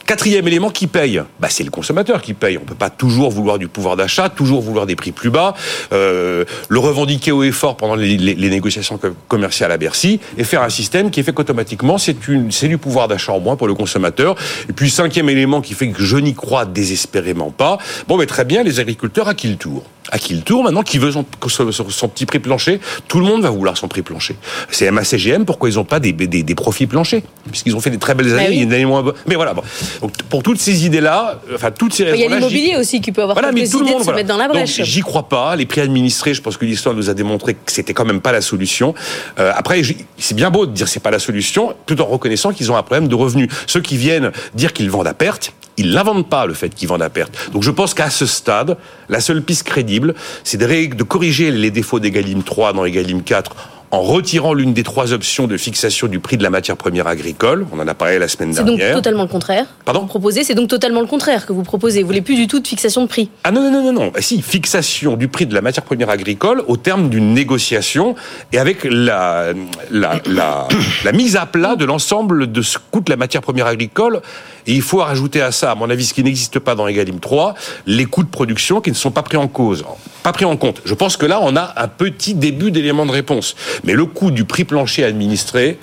Quatrième 0.07 0.47
élément 0.49 0.71
qui 0.71 0.87
paye, 0.87 1.23
bah, 1.39 1.49
c'est 1.51 1.65
le 1.65 1.71
consommateur 1.71 2.23
qui 2.23 2.35
paye. 2.35 2.59
On 2.59 2.65
peut 2.65 2.75
pas 2.75 2.91
toujours 2.91 3.31
vouloir 3.31 3.59
du 3.59 3.69
pouvoir 3.69 3.97
d'achat, 3.97 4.29
toujours 4.29 4.61
vouloir 4.61 4.87
des 4.87 4.97
prix 4.97 5.13
plus 5.13 5.31
bas, 5.31 5.55
euh, 5.93 6.45
le 6.69 6.79
revendiquer 6.79 7.31
haut 7.31 7.45
et 7.45 7.53
fort 7.53 7.77
pendant 7.77 7.95
les, 7.95 8.19
négociations 8.35 8.99
commerciales 9.29 9.73
à 9.73 9.79
Bercy, 9.79 10.21
et 10.37 10.45
faire 10.45 10.63
un 10.63 10.69
système 10.69 11.11
qui 11.11 11.23
fait 11.23 11.33
qu'automatiquement 11.33 11.99
c'est 11.99 12.17
c'est 12.51 12.69
du 12.69 12.79
pouvoir 12.79 13.09
d'achat 13.09 13.33
en 13.33 13.41
moins 13.41 13.57
pour 13.57 13.67
le 13.67 13.75
consommateur. 13.75 14.35
Et 14.69 14.73
puis 14.73 14.91
cinquième 14.91 15.29
élément 15.29 15.61
qui 15.61 15.75
fait 15.75 15.89
que 15.89 16.03
je 16.03 16.17
n'y 16.17 16.35
crois 16.35 16.67
désespérément 16.67 17.51
pas. 17.51 17.79
Bon, 18.09 18.17
mais 18.17 18.27
très 18.27 18.45
bien, 18.45 18.63
les 18.63 18.81
agriculteurs 18.81 19.29
à 19.29 19.35
qui 19.35 19.49
le 19.49 19.57
tour? 19.57 19.85
À 20.11 20.19
qui 20.19 20.35
le 20.35 20.43
tour 20.43 20.65
maintenant 20.65 20.83
Qui 20.83 20.99
veut 20.99 21.13
son, 21.13 21.25
son, 21.49 22.09
petit 22.09 22.27
prix 22.27 22.41
plancher 22.41 22.81
Tout 23.09 23.21
le 23.21 23.25
monde 23.25 23.43
va 23.43 23.51
vouloir 23.51 23.77
son 23.77 23.89
prix 23.89 24.03
plancher. 24.03 24.37
C'est 24.71 24.91
MACGM, 24.91 25.45
pourquoi 25.45 25.69
ils 25.69 25.77
n'ont 25.77 25.85
pas 25.85 26.01
des, 26.01 26.13
des, 26.13 26.43
des, 26.43 26.55
profits 26.55 26.87
planchers? 26.87 27.23
Puisqu'ils 27.51 27.77
ont 27.77 27.81
fait 27.81 27.91
des 27.91 27.99
très 27.99 28.15
belles 28.15 28.31
bah 28.31 28.39
années, 28.39 28.57
il 28.57 28.69
y 28.69 28.73
a 28.73 28.75
année 28.75 28.85
moins 28.85 29.05
Mais 29.27 29.37
voilà. 29.37 29.55
Bon. 29.55 29.63
Donc, 30.01 30.13
pour 30.29 30.43
toutes 30.43 30.59
ces 30.59 30.87
idées-là, 30.87 31.41
enfin 31.55 31.71
toutes 31.71 31.95
ces 31.95 32.05
raisons 32.05 32.17
Il 32.17 32.21
y 32.21 32.25
a 32.25 32.29
l'immobilier 32.35 32.77
aussi 32.77 33.01
qui 33.01 33.13
peut 33.13 33.23
avoir 33.23 33.37
voilà, 33.37 33.53
mais 33.53 33.69
tout 33.69 33.79
le 33.79 33.87
monde, 33.87 34.01
de 34.01 34.07
se 34.07 34.11
mettre 34.11 34.29
dans 34.29 34.37
la 34.37 34.49
brèche. 34.49 34.83
J'y 34.83 35.01
crois 35.01 35.29
pas. 35.29 35.55
Les 35.57 35.67
prix 35.67 35.81
administrés, 35.81 36.35
je 36.35 36.43
pense 36.43 36.57
que 36.57 36.65
l'histoire 36.65 36.95
nous 36.95 37.09
a 37.09 37.15
démontré 37.15 37.55
que 37.55 37.71
c'était 37.71 37.95
quand 37.95 38.05
même 38.05 38.21
pas 38.21 38.33
la 38.33 38.41
solution. 38.41 38.95
Euh, 39.39 39.53
après, 39.55 39.83
c'est 40.19 40.35
bien 40.35 40.51
beau 40.51 40.67
de 40.67 40.73
dire 40.73 40.89
c'est 40.89 41.01
pas 41.01 41.11
la 41.11 41.19
solution, 41.19 41.75
tout 41.87 42.01
en 42.01 42.07
reconnaissant 42.07 42.53
qu'ils 42.53 42.73
ont 42.73 42.77
un 42.77 42.83
problème 42.83 43.09
de 43.09 43.15
revenus. 43.15 43.49
Ceux 43.67 43.81
qui 43.81 43.97
viennent 43.97 44.33
dire 44.55 44.73
qu'ils 44.73 44.91
vendent 44.91 45.07
à 45.07 45.15
perte, 45.15 45.53
ils 45.77 45.93
l'inventent 45.93 46.29
pas 46.29 46.47
le 46.47 46.55
fait 46.55 46.75
qu'ils 46.75 46.89
vendent 46.89 47.03
à 47.03 47.11
perte. 47.11 47.51
Donc 47.53 47.63
je 47.63 47.71
pense 47.71 47.95
qu'à 47.95 48.11
ce 48.11 48.27
stade, 48.27 48.77
la 49.09 49.21
seule 49.21 49.43
piste 49.43 49.65
crédible, 49.65 50.15
c'est 50.45 50.59
de, 50.59 51.03
corriger 51.03 51.51
les 51.51 51.71
défauts 51.71 52.01
d'Egalim 52.01 52.43
3 52.43 52.73
dans 52.73 52.85
Egalim 52.85 53.23
4 53.23 53.55
en 53.93 54.01
retirant 54.01 54.55
l'une 54.55 54.73
des 54.73 54.83
trois 54.83 55.13
options 55.13 55.47
de 55.47 55.59
fixation 55.59 56.09
du 56.09 56.19
prix 56.19 56.39
de 56.39 56.43
la 56.43 56.49
matière 56.49 56.79
première 56.79 57.07
agricole. 57.07 57.67
On 57.73 57.79
en 57.79 57.87
a 57.87 57.93
parlé 57.93 58.19
la 58.19 58.27
semaine 58.27 58.51
dernière. 58.51 58.75
C'est 58.79 58.87
donc 58.87 58.95
totalement 58.95 59.23
le 59.23 59.29
contraire. 59.29 59.67
Pardon 59.85 60.01
vous 60.01 60.07
proposez, 60.07 60.45
c'est 60.45 60.55
donc 60.55 60.69
totalement 60.69 61.03
le 61.03 61.07
contraire 61.07 61.45
que 61.45 61.53
vous 61.53 61.63
proposez. 61.63 62.01
Vous 62.01 62.07
voulez 62.07 62.23
plus 62.23 62.37
du 62.37 62.47
tout 62.47 62.59
de 62.59 62.67
fixation 62.67 63.03
de 63.03 63.07
prix. 63.07 63.29
Ah 63.45 63.51
non, 63.51 63.61
non, 63.61 63.71
non, 63.71 63.93
non, 63.93 63.93
non. 63.93 64.13
Si, 64.19 64.41
fixation 64.41 65.17
du 65.17 65.29
prix 65.29 65.45
de 65.45 65.55
la 65.55 65.61
matière 65.61 65.85
première 65.85 66.09
agricole 66.09 66.63
au 66.69 66.79
terme 66.79 67.11
d'une 67.11 67.35
négociation 67.35 68.15
et 68.51 68.59
avec 68.59 68.85
la, 68.85 69.53
la, 69.91 70.23
la, 70.25 70.69
la 71.05 71.13
mise 71.13 71.37
à 71.37 71.45
plat 71.45 71.77
de 71.77 71.85
l'ensemble 71.85 72.51
de 72.51 72.63
ce 72.63 72.79
coûte 72.91 73.11
la 73.11 73.17
matière 73.17 73.43
première 73.43 73.67
agricole. 73.67 74.23
Et 74.67 74.73
il 74.73 74.83
faut 74.83 74.99
rajouter 74.99 75.43
à 75.43 75.53
ça, 75.53 75.73
à 75.73 75.75
mon 75.75 75.91
avis, 75.91 76.07
ce 76.07 76.15
qui 76.15 76.23
n'existe 76.23 76.61
pas 76.61 76.75
dans 76.75 76.87
Egalim 76.87 77.19
3, 77.19 77.55
les 77.87 78.05
coûts 78.07 78.23
de 78.23 78.29
production 78.29 78.81
qui 78.81 78.91
ne 78.91 78.97
sont 78.97 79.11
pas 79.11 79.23
pris 79.23 79.37
en 79.37 79.49
cause. 79.49 79.85
Pas 80.23 80.33
pris 80.33 80.45
en 80.45 80.57
compte. 80.57 80.81
Je 80.85 80.95
pense 80.95 81.17
que 81.17 81.27
là, 81.27 81.41
on 81.43 81.57
a 81.57 81.75
un 81.77 81.89
petit 81.89 82.35
début 82.35 82.71
d'élément 82.71 83.05
de 83.05 83.11
réponse. 83.11 83.57
Mais 83.85 83.95
le 83.95 84.07
coût 84.07 84.31
du 84.31 84.45
prix 84.45 84.65
plancher 84.65 85.05
administré, 85.05 85.79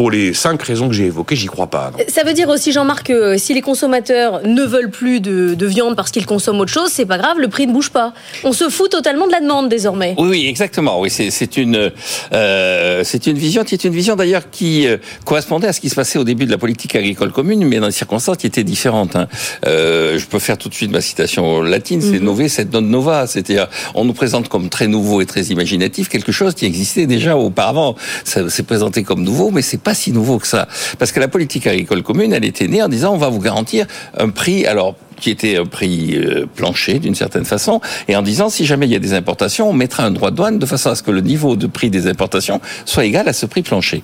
pour 0.00 0.10
les 0.10 0.32
cinq 0.32 0.62
raisons 0.62 0.88
que 0.88 0.94
j'ai 0.94 1.04
évoquées, 1.04 1.36
j'y 1.36 1.44
crois 1.46 1.66
pas. 1.66 1.90
non. 1.92 2.02
Ça 2.08 2.22
veut 2.24 2.32
dire 2.32 2.48
aussi, 2.48 2.72
Jean-Marc, 2.72 3.08
que 3.08 3.36
si 3.36 3.52
les 3.52 3.60
consommateurs 3.60 4.40
ne 4.46 4.62
veulent 4.62 4.88
plus 4.90 5.20
de, 5.20 5.52
de 5.52 5.66
viande 5.66 5.94
parce 5.94 6.10
qu'ils 6.10 6.24
consomment 6.24 6.60
autre 6.60 6.72
chose, 6.72 6.88
c'est 6.90 7.04
pas 7.04 7.18
grave, 7.18 7.36
le 7.38 7.48
prix 7.48 7.66
ne 7.66 7.72
bouge 7.74 7.90
pas. 7.90 8.14
On 8.42 8.54
se 8.54 8.70
fout 8.70 8.90
totalement 8.90 9.26
de 9.26 9.32
la 9.32 9.40
demande 9.40 9.68
désormais. 9.68 10.14
Oui, 10.16 10.28
oui, 10.30 10.46
exactement. 10.48 10.98
Oui, 11.02 11.10
c'est 11.10 11.30
c'est 11.30 11.58
une 11.58 11.92
euh, 12.32 13.02
c'est 13.04 13.26
une 13.26 13.36
vision 13.36 13.62
qui 13.62 13.74
est 13.74 13.84
une 13.84 13.92
vision 13.92 14.16
d'ailleurs 14.16 14.48
qui 14.50 14.86
euh, 14.86 14.96
correspondait 15.26 15.68
à 15.68 15.74
ce 15.74 15.82
qui 15.82 15.90
se 15.90 15.94
passait 15.96 16.18
au 16.18 16.24
début 16.24 16.46
de 16.46 16.50
la 16.50 16.56
politique 16.56 16.96
agricole 16.96 17.30
commune, 17.30 17.62
mais 17.66 17.78
dans 17.78 17.86
des 17.88 17.92
circonstances 17.92 18.38
qui 18.38 18.46
étaient 18.46 18.64
différentes. 18.64 19.16
hein. 19.16 19.28
Euh, 19.66 20.18
je 20.18 20.24
peux 20.24 20.38
faire 20.38 20.56
tout 20.56 20.70
de 20.70 20.74
suite 20.74 20.90
ma 20.92 21.02
citation 21.02 21.60
latine, 21.60 22.00
c'est 22.00 22.20
Mhm. 22.20 22.24
nové, 22.24 22.48
c'est 22.48 22.72
non 22.72 22.80
nova, 22.80 23.26
c'est-à-dire 23.26 23.68
on 23.94 24.06
nous 24.06 24.14
présente 24.14 24.48
comme 24.48 24.70
très 24.70 24.86
nouveau 24.86 25.20
et 25.20 25.26
très 25.26 25.42
imaginatif 25.54 26.08
quelque 26.08 26.32
chose 26.32 26.54
qui 26.54 26.64
existait 26.64 27.04
déjà 27.06 27.36
auparavant. 27.36 27.96
Ça 28.24 28.48
s'est 28.48 28.62
présenté 28.62 29.02
comme 29.02 29.22
nouveau, 29.22 29.50
mais 29.50 29.60
c'est 29.60 29.76
pas 29.82 29.89
si 29.94 30.12
nouveau 30.12 30.38
que 30.38 30.46
ça, 30.46 30.68
parce 30.98 31.12
que 31.12 31.20
la 31.20 31.28
politique 31.28 31.66
agricole 31.66 32.02
commune, 32.02 32.32
elle 32.32 32.44
était 32.44 32.68
née 32.68 32.82
en 32.82 32.88
disant 32.88 33.14
on 33.14 33.18
va 33.18 33.28
vous 33.28 33.40
garantir 33.40 33.86
un 34.16 34.28
prix 34.28 34.66
alors 34.66 34.94
qui 35.20 35.30
était 35.30 35.56
un 35.56 35.66
prix 35.66 36.16
euh, 36.16 36.46
plancher 36.46 36.98
d'une 36.98 37.14
certaine 37.14 37.44
façon, 37.44 37.80
et 38.08 38.16
en 38.16 38.22
disant 38.22 38.48
si 38.48 38.64
jamais 38.64 38.86
il 38.86 38.92
y 38.92 38.96
a 38.96 39.00
des 39.00 39.12
importations, 39.12 39.68
on 39.68 39.72
mettra 39.72 40.04
un 40.04 40.10
droit 40.10 40.30
de 40.30 40.36
douane 40.36 40.58
de 40.58 40.66
façon 40.66 40.90
à 40.90 40.94
ce 40.94 41.02
que 41.02 41.10
le 41.10 41.20
niveau 41.20 41.56
de 41.56 41.66
prix 41.66 41.90
des 41.90 42.06
importations 42.06 42.60
soit 42.86 43.04
égal 43.04 43.28
à 43.28 43.32
ce 43.32 43.46
prix 43.46 43.62
plancher. 43.62 44.02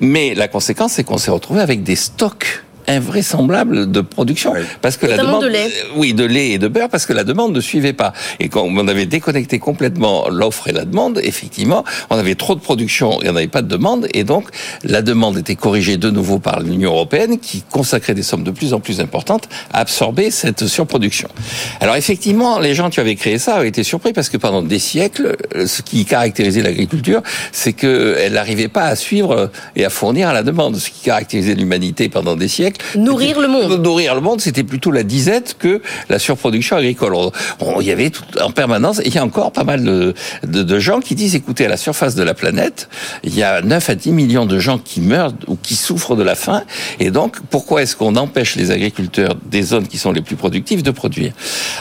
Mais 0.00 0.34
la 0.34 0.48
conséquence, 0.48 0.92
c'est 0.92 1.04
qu'on 1.04 1.18
s'est 1.18 1.30
retrouvé 1.30 1.60
avec 1.60 1.82
des 1.82 1.96
stocks 1.96 2.64
invraisemblables 2.88 3.90
de 3.90 4.00
production. 4.00 4.54
Parce 4.82 4.96
que 4.96 5.06
la 5.06 5.18
demande 5.18 5.42
de 5.42 5.48
lait. 5.48 5.70
oui 5.96 6.14
de 6.14 6.24
lait 6.24 6.50
et 6.50 6.58
de 6.58 6.68
beurre 6.68 6.88
parce 6.88 7.06
que 7.06 7.12
la 7.12 7.24
demande 7.24 7.54
ne 7.54 7.60
suivait 7.60 7.92
pas. 7.92 8.12
Et 8.40 8.48
quand 8.48 8.62
on 8.62 8.88
avait 8.88 9.06
déconnecté 9.06 9.58
complètement 9.58 10.28
l'offre 10.28 10.68
et 10.68 10.72
la 10.72 10.84
demande 10.84 11.20
effectivement 11.22 11.84
on 12.10 12.18
avait 12.18 12.34
trop 12.34 12.54
de 12.54 12.60
production 12.60 13.22
et 13.22 13.28
on 13.28 13.32
n'avait 13.32 13.48
pas 13.48 13.62
de 13.62 13.68
demande. 13.68 14.08
Et 14.14 14.24
donc 14.24 14.48
la 14.84 15.02
demande 15.02 15.38
était 15.38 15.56
corrigée 15.56 15.96
de 15.96 16.10
nouveau 16.10 16.38
par 16.38 16.60
l'Union 16.60 16.92
européenne 16.92 17.38
qui 17.38 17.62
consacrait 17.62 18.14
des 18.14 18.22
sommes 18.22 18.44
de 18.44 18.50
plus 18.50 18.72
en 18.72 18.80
plus 18.80 19.00
importantes 19.00 19.48
à 19.72 19.80
absorber 19.80 20.30
cette 20.30 20.66
surproduction. 20.66 21.28
Alors 21.80 21.96
effectivement 21.96 22.58
les 22.58 22.74
gens 22.74 22.90
qui 22.90 23.00
avaient 23.00 23.16
créé 23.16 23.38
ça 23.38 23.56
avaient 23.56 23.68
été 23.68 23.82
surpris 23.82 24.12
parce 24.12 24.28
que 24.28 24.36
pendant 24.36 24.62
des 24.62 24.78
siècles 24.78 25.36
ce 25.66 25.82
qui 25.82 26.04
caractérisait 26.04 26.62
l'agriculture 26.62 27.22
c'est 27.52 27.72
que 27.72 28.16
elle 28.18 28.34
n'arrivait 28.34 28.68
pas 28.68 28.84
à 28.84 28.96
suivre 28.96 29.50
et 29.74 29.84
à 29.84 29.90
fournir 29.90 30.28
à 30.28 30.32
la 30.32 30.42
demande. 30.42 30.76
Ce 30.76 30.90
qui 30.90 31.02
caractérisait 31.04 31.54
l'humanité 31.54 32.08
pendant 32.08 32.36
des 32.36 32.48
siècles 32.48 32.75
Nourrir 32.96 33.40
le 33.40 33.48
monde. 33.48 33.82
Nourrir 33.82 34.14
le 34.14 34.20
monde, 34.20 34.40
c'était 34.40 34.64
plutôt 34.64 34.90
la 34.90 35.02
disette 35.02 35.56
que 35.58 35.80
la 36.08 36.18
surproduction 36.18 36.76
agricole. 36.76 37.14
On- 37.14 37.32
on- 37.60 37.80
Il 37.80 37.86
y 37.86 37.92
avait 37.92 38.10
tout, 38.10 38.22
en 38.42 38.50
permanence, 38.50 38.98
et 39.00 39.06
il 39.06 39.14
y 39.14 39.18
a 39.18 39.24
encore 39.24 39.52
pas 39.52 39.64
mal 39.64 39.84
de, 39.84 40.14
de, 40.46 40.62
de 40.62 40.78
gens 40.78 41.00
qui 41.00 41.14
disent, 41.14 41.34
écoutez, 41.34 41.66
à 41.66 41.68
la 41.68 41.76
surface 41.76 42.14
de 42.14 42.22
la 42.22 42.34
planète, 42.34 42.88
il 43.22 43.34
y 43.34 43.42
a 43.42 43.60
9 43.62 43.90
à 43.90 43.94
10 43.94 44.12
millions 44.12 44.46
de 44.46 44.58
gens 44.58 44.78
qui 44.78 45.00
meurent 45.00 45.32
ou 45.46 45.56
qui 45.56 45.74
souffrent 45.76 46.16
de 46.16 46.22
la 46.22 46.34
faim. 46.34 46.62
Et 47.00 47.10
donc, 47.10 47.36
pourquoi 47.50 47.82
est-ce 47.82 47.94
qu'on 47.96 48.16
empêche 48.16 48.56
les 48.56 48.70
agriculteurs 48.70 49.34
des 49.44 49.62
zones 49.62 49.86
qui 49.86 49.98
sont 49.98 50.12
les 50.12 50.22
plus 50.22 50.36
productives 50.36 50.82
de 50.82 50.90
produire? 50.90 51.32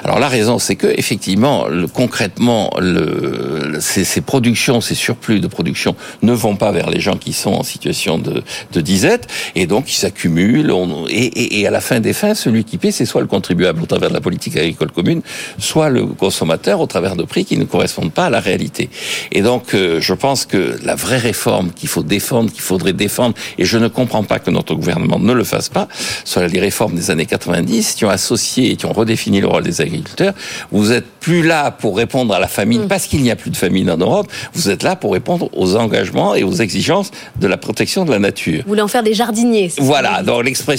Alors 0.03 0.19
la 0.19 0.27
raison, 0.27 0.59
c'est 0.59 0.76
que 0.76 0.88
effectivement, 0.88 1.67
le- 1.67 1.88
concrètement, 1.88 2.72
le, 2.80 3.61
le- 3.72 3.81
ces, 3.81 4.03
ces 4.03 4.22
productions, 4.22 4.81
ces 4.81 4.95
surplus 4.95 5.39
de 5.39 5.47
production 5.47 5.95
ne 6.22 6.34
vont 6.34 6.55
pas 6.55 6.72
vers 6.72 6.89
les 6.89 6.99
gens 6.99 7.17
qui 7.17 7.34
sont 7.34 7.53
en 7.53 7.63
situation 7.63 8.17
de, 8.17 8.43
de 8.73 8.81
disette, 8.81 9.27
et 9.55 9.65
donc 9.67 9.91
ils 9.91 9.95
s'accumulent. 9.95 10.72
on- 10.72 10.85
Et, 11.10 11.14
et- 11.26 11.60
et 11.62 11.68
à 11.68 11.72
la 11.72 11.82
fin 11.82 11.99
des 11.99 12.14
fins, 12.14 12.34
celui 12.36 12.64
qui 12.64 12.78
paie, 12.78 12.91
c'est 12.91 13.06
soit 13.06 13.22
le 13.22 13.28
contribuable 13.28 13.82
au 13.82 13.86
travers 13.86 14.10
de 14.10 14.14
la 14.14 14.22
politique 14.22 14.56
agricole 14.57 14.91
commune, 14.91 15.22
soit 15.60 15.90
le 15.90 16.06
consommateur 16.06 16.80
au 16.82 16.86
travers 16.88 17.16
de 17.16 17.24
prix 17.24 17.45
qui 17.45 17.57
ne 17.57 17.66
correspondent 17.66 18.12
pas 18.12 18.26
à 18.26 18.30
la 18.30 18.40
réalité. 18.40 18.90
Et 19.32 19.41
donc, 19.41 19.74
euh, 19.74 19.99
je 20.02 20.14
pense 20.14 20.45
que 20.45 20.78
la 20.84 20.95
vraie 20.95 21.18
réforme 21.18 21.72
qu'il 21.72 21.90
faut 21.90 22.03
défendre, 22.03 22.52
qu'il 22.52 22.62
faudrait 22.62 22.94
défendre, 22.94 23.36
et 23.57 23.66
je 23.66 23.78
ne 23.78 23.88
comprends 23.88 24.24
pas 24.24 24.40
que 24.40 24.52
notre 24.52 24.76
gouvernement 24.76 25.20
ne 25.20 25.34
le 25.34 25.44
fasse 25.44 25.70
pas, 25.70 25.88
sont 26.24 26.41
les 26.45 26.60
réformes 26.60 26.95
des 26.95 27.12
années 27.12 27.26
90 27.26 27.94
qui 27.95 28.06
ont 28.06 28.10
associé 28.10 28.72
et 28.72 28.76
qui 28.76 28.86
ont 28.86 28.94
redéfini 28.94 29.41
le 29.41 29.48
rôle 29.48 29.64
des 29.64 29.82
agriculteurs. 29.82 30.34
Vous 30.72 30.91
êtes 30.91 31.06
plus 31.20 31.41
là 31.44 31.72
pour 31.72 31.98
répondre 31.98 32.34
à 32.34 32.40
la 32.40 32.48
famine 32.48 32.88
parce 32.88 33.07
qu'il 33.07 33.22
n'y 33.22 33.32
a 33.32 33.36
plus 33.36 33.49
de 33.52 33.57
famine 33.57 33.90
en 33.90 33.98
Europe. 33.98 34.28
Vous 34.53 34.70
êtes 34.70 34.84
là 34.84 34.95
pour 34.95 35.14
répondre 35.14 35.49
aux 35.53 35.76
engagements 35.76 36.36
et 36.36 36.44
aux 36.44 36.53
exigences 36.53 37.12
de 37.40 37.48
la 37.48 37.57
protection 37.57 38.06
de 38.06 38.12
la 38.12 38.20
nature. 38.20 38.62
Vous 38.64 38.70
voulez 38.70 38.82
en 38.82 38.88
faire 38.88 39.03
des 39.03 39.14
jardiniers. 39.14 39.72
Voilà, 39.80 40.22
donc 40.24 40.44
l'expression 40.45 40.74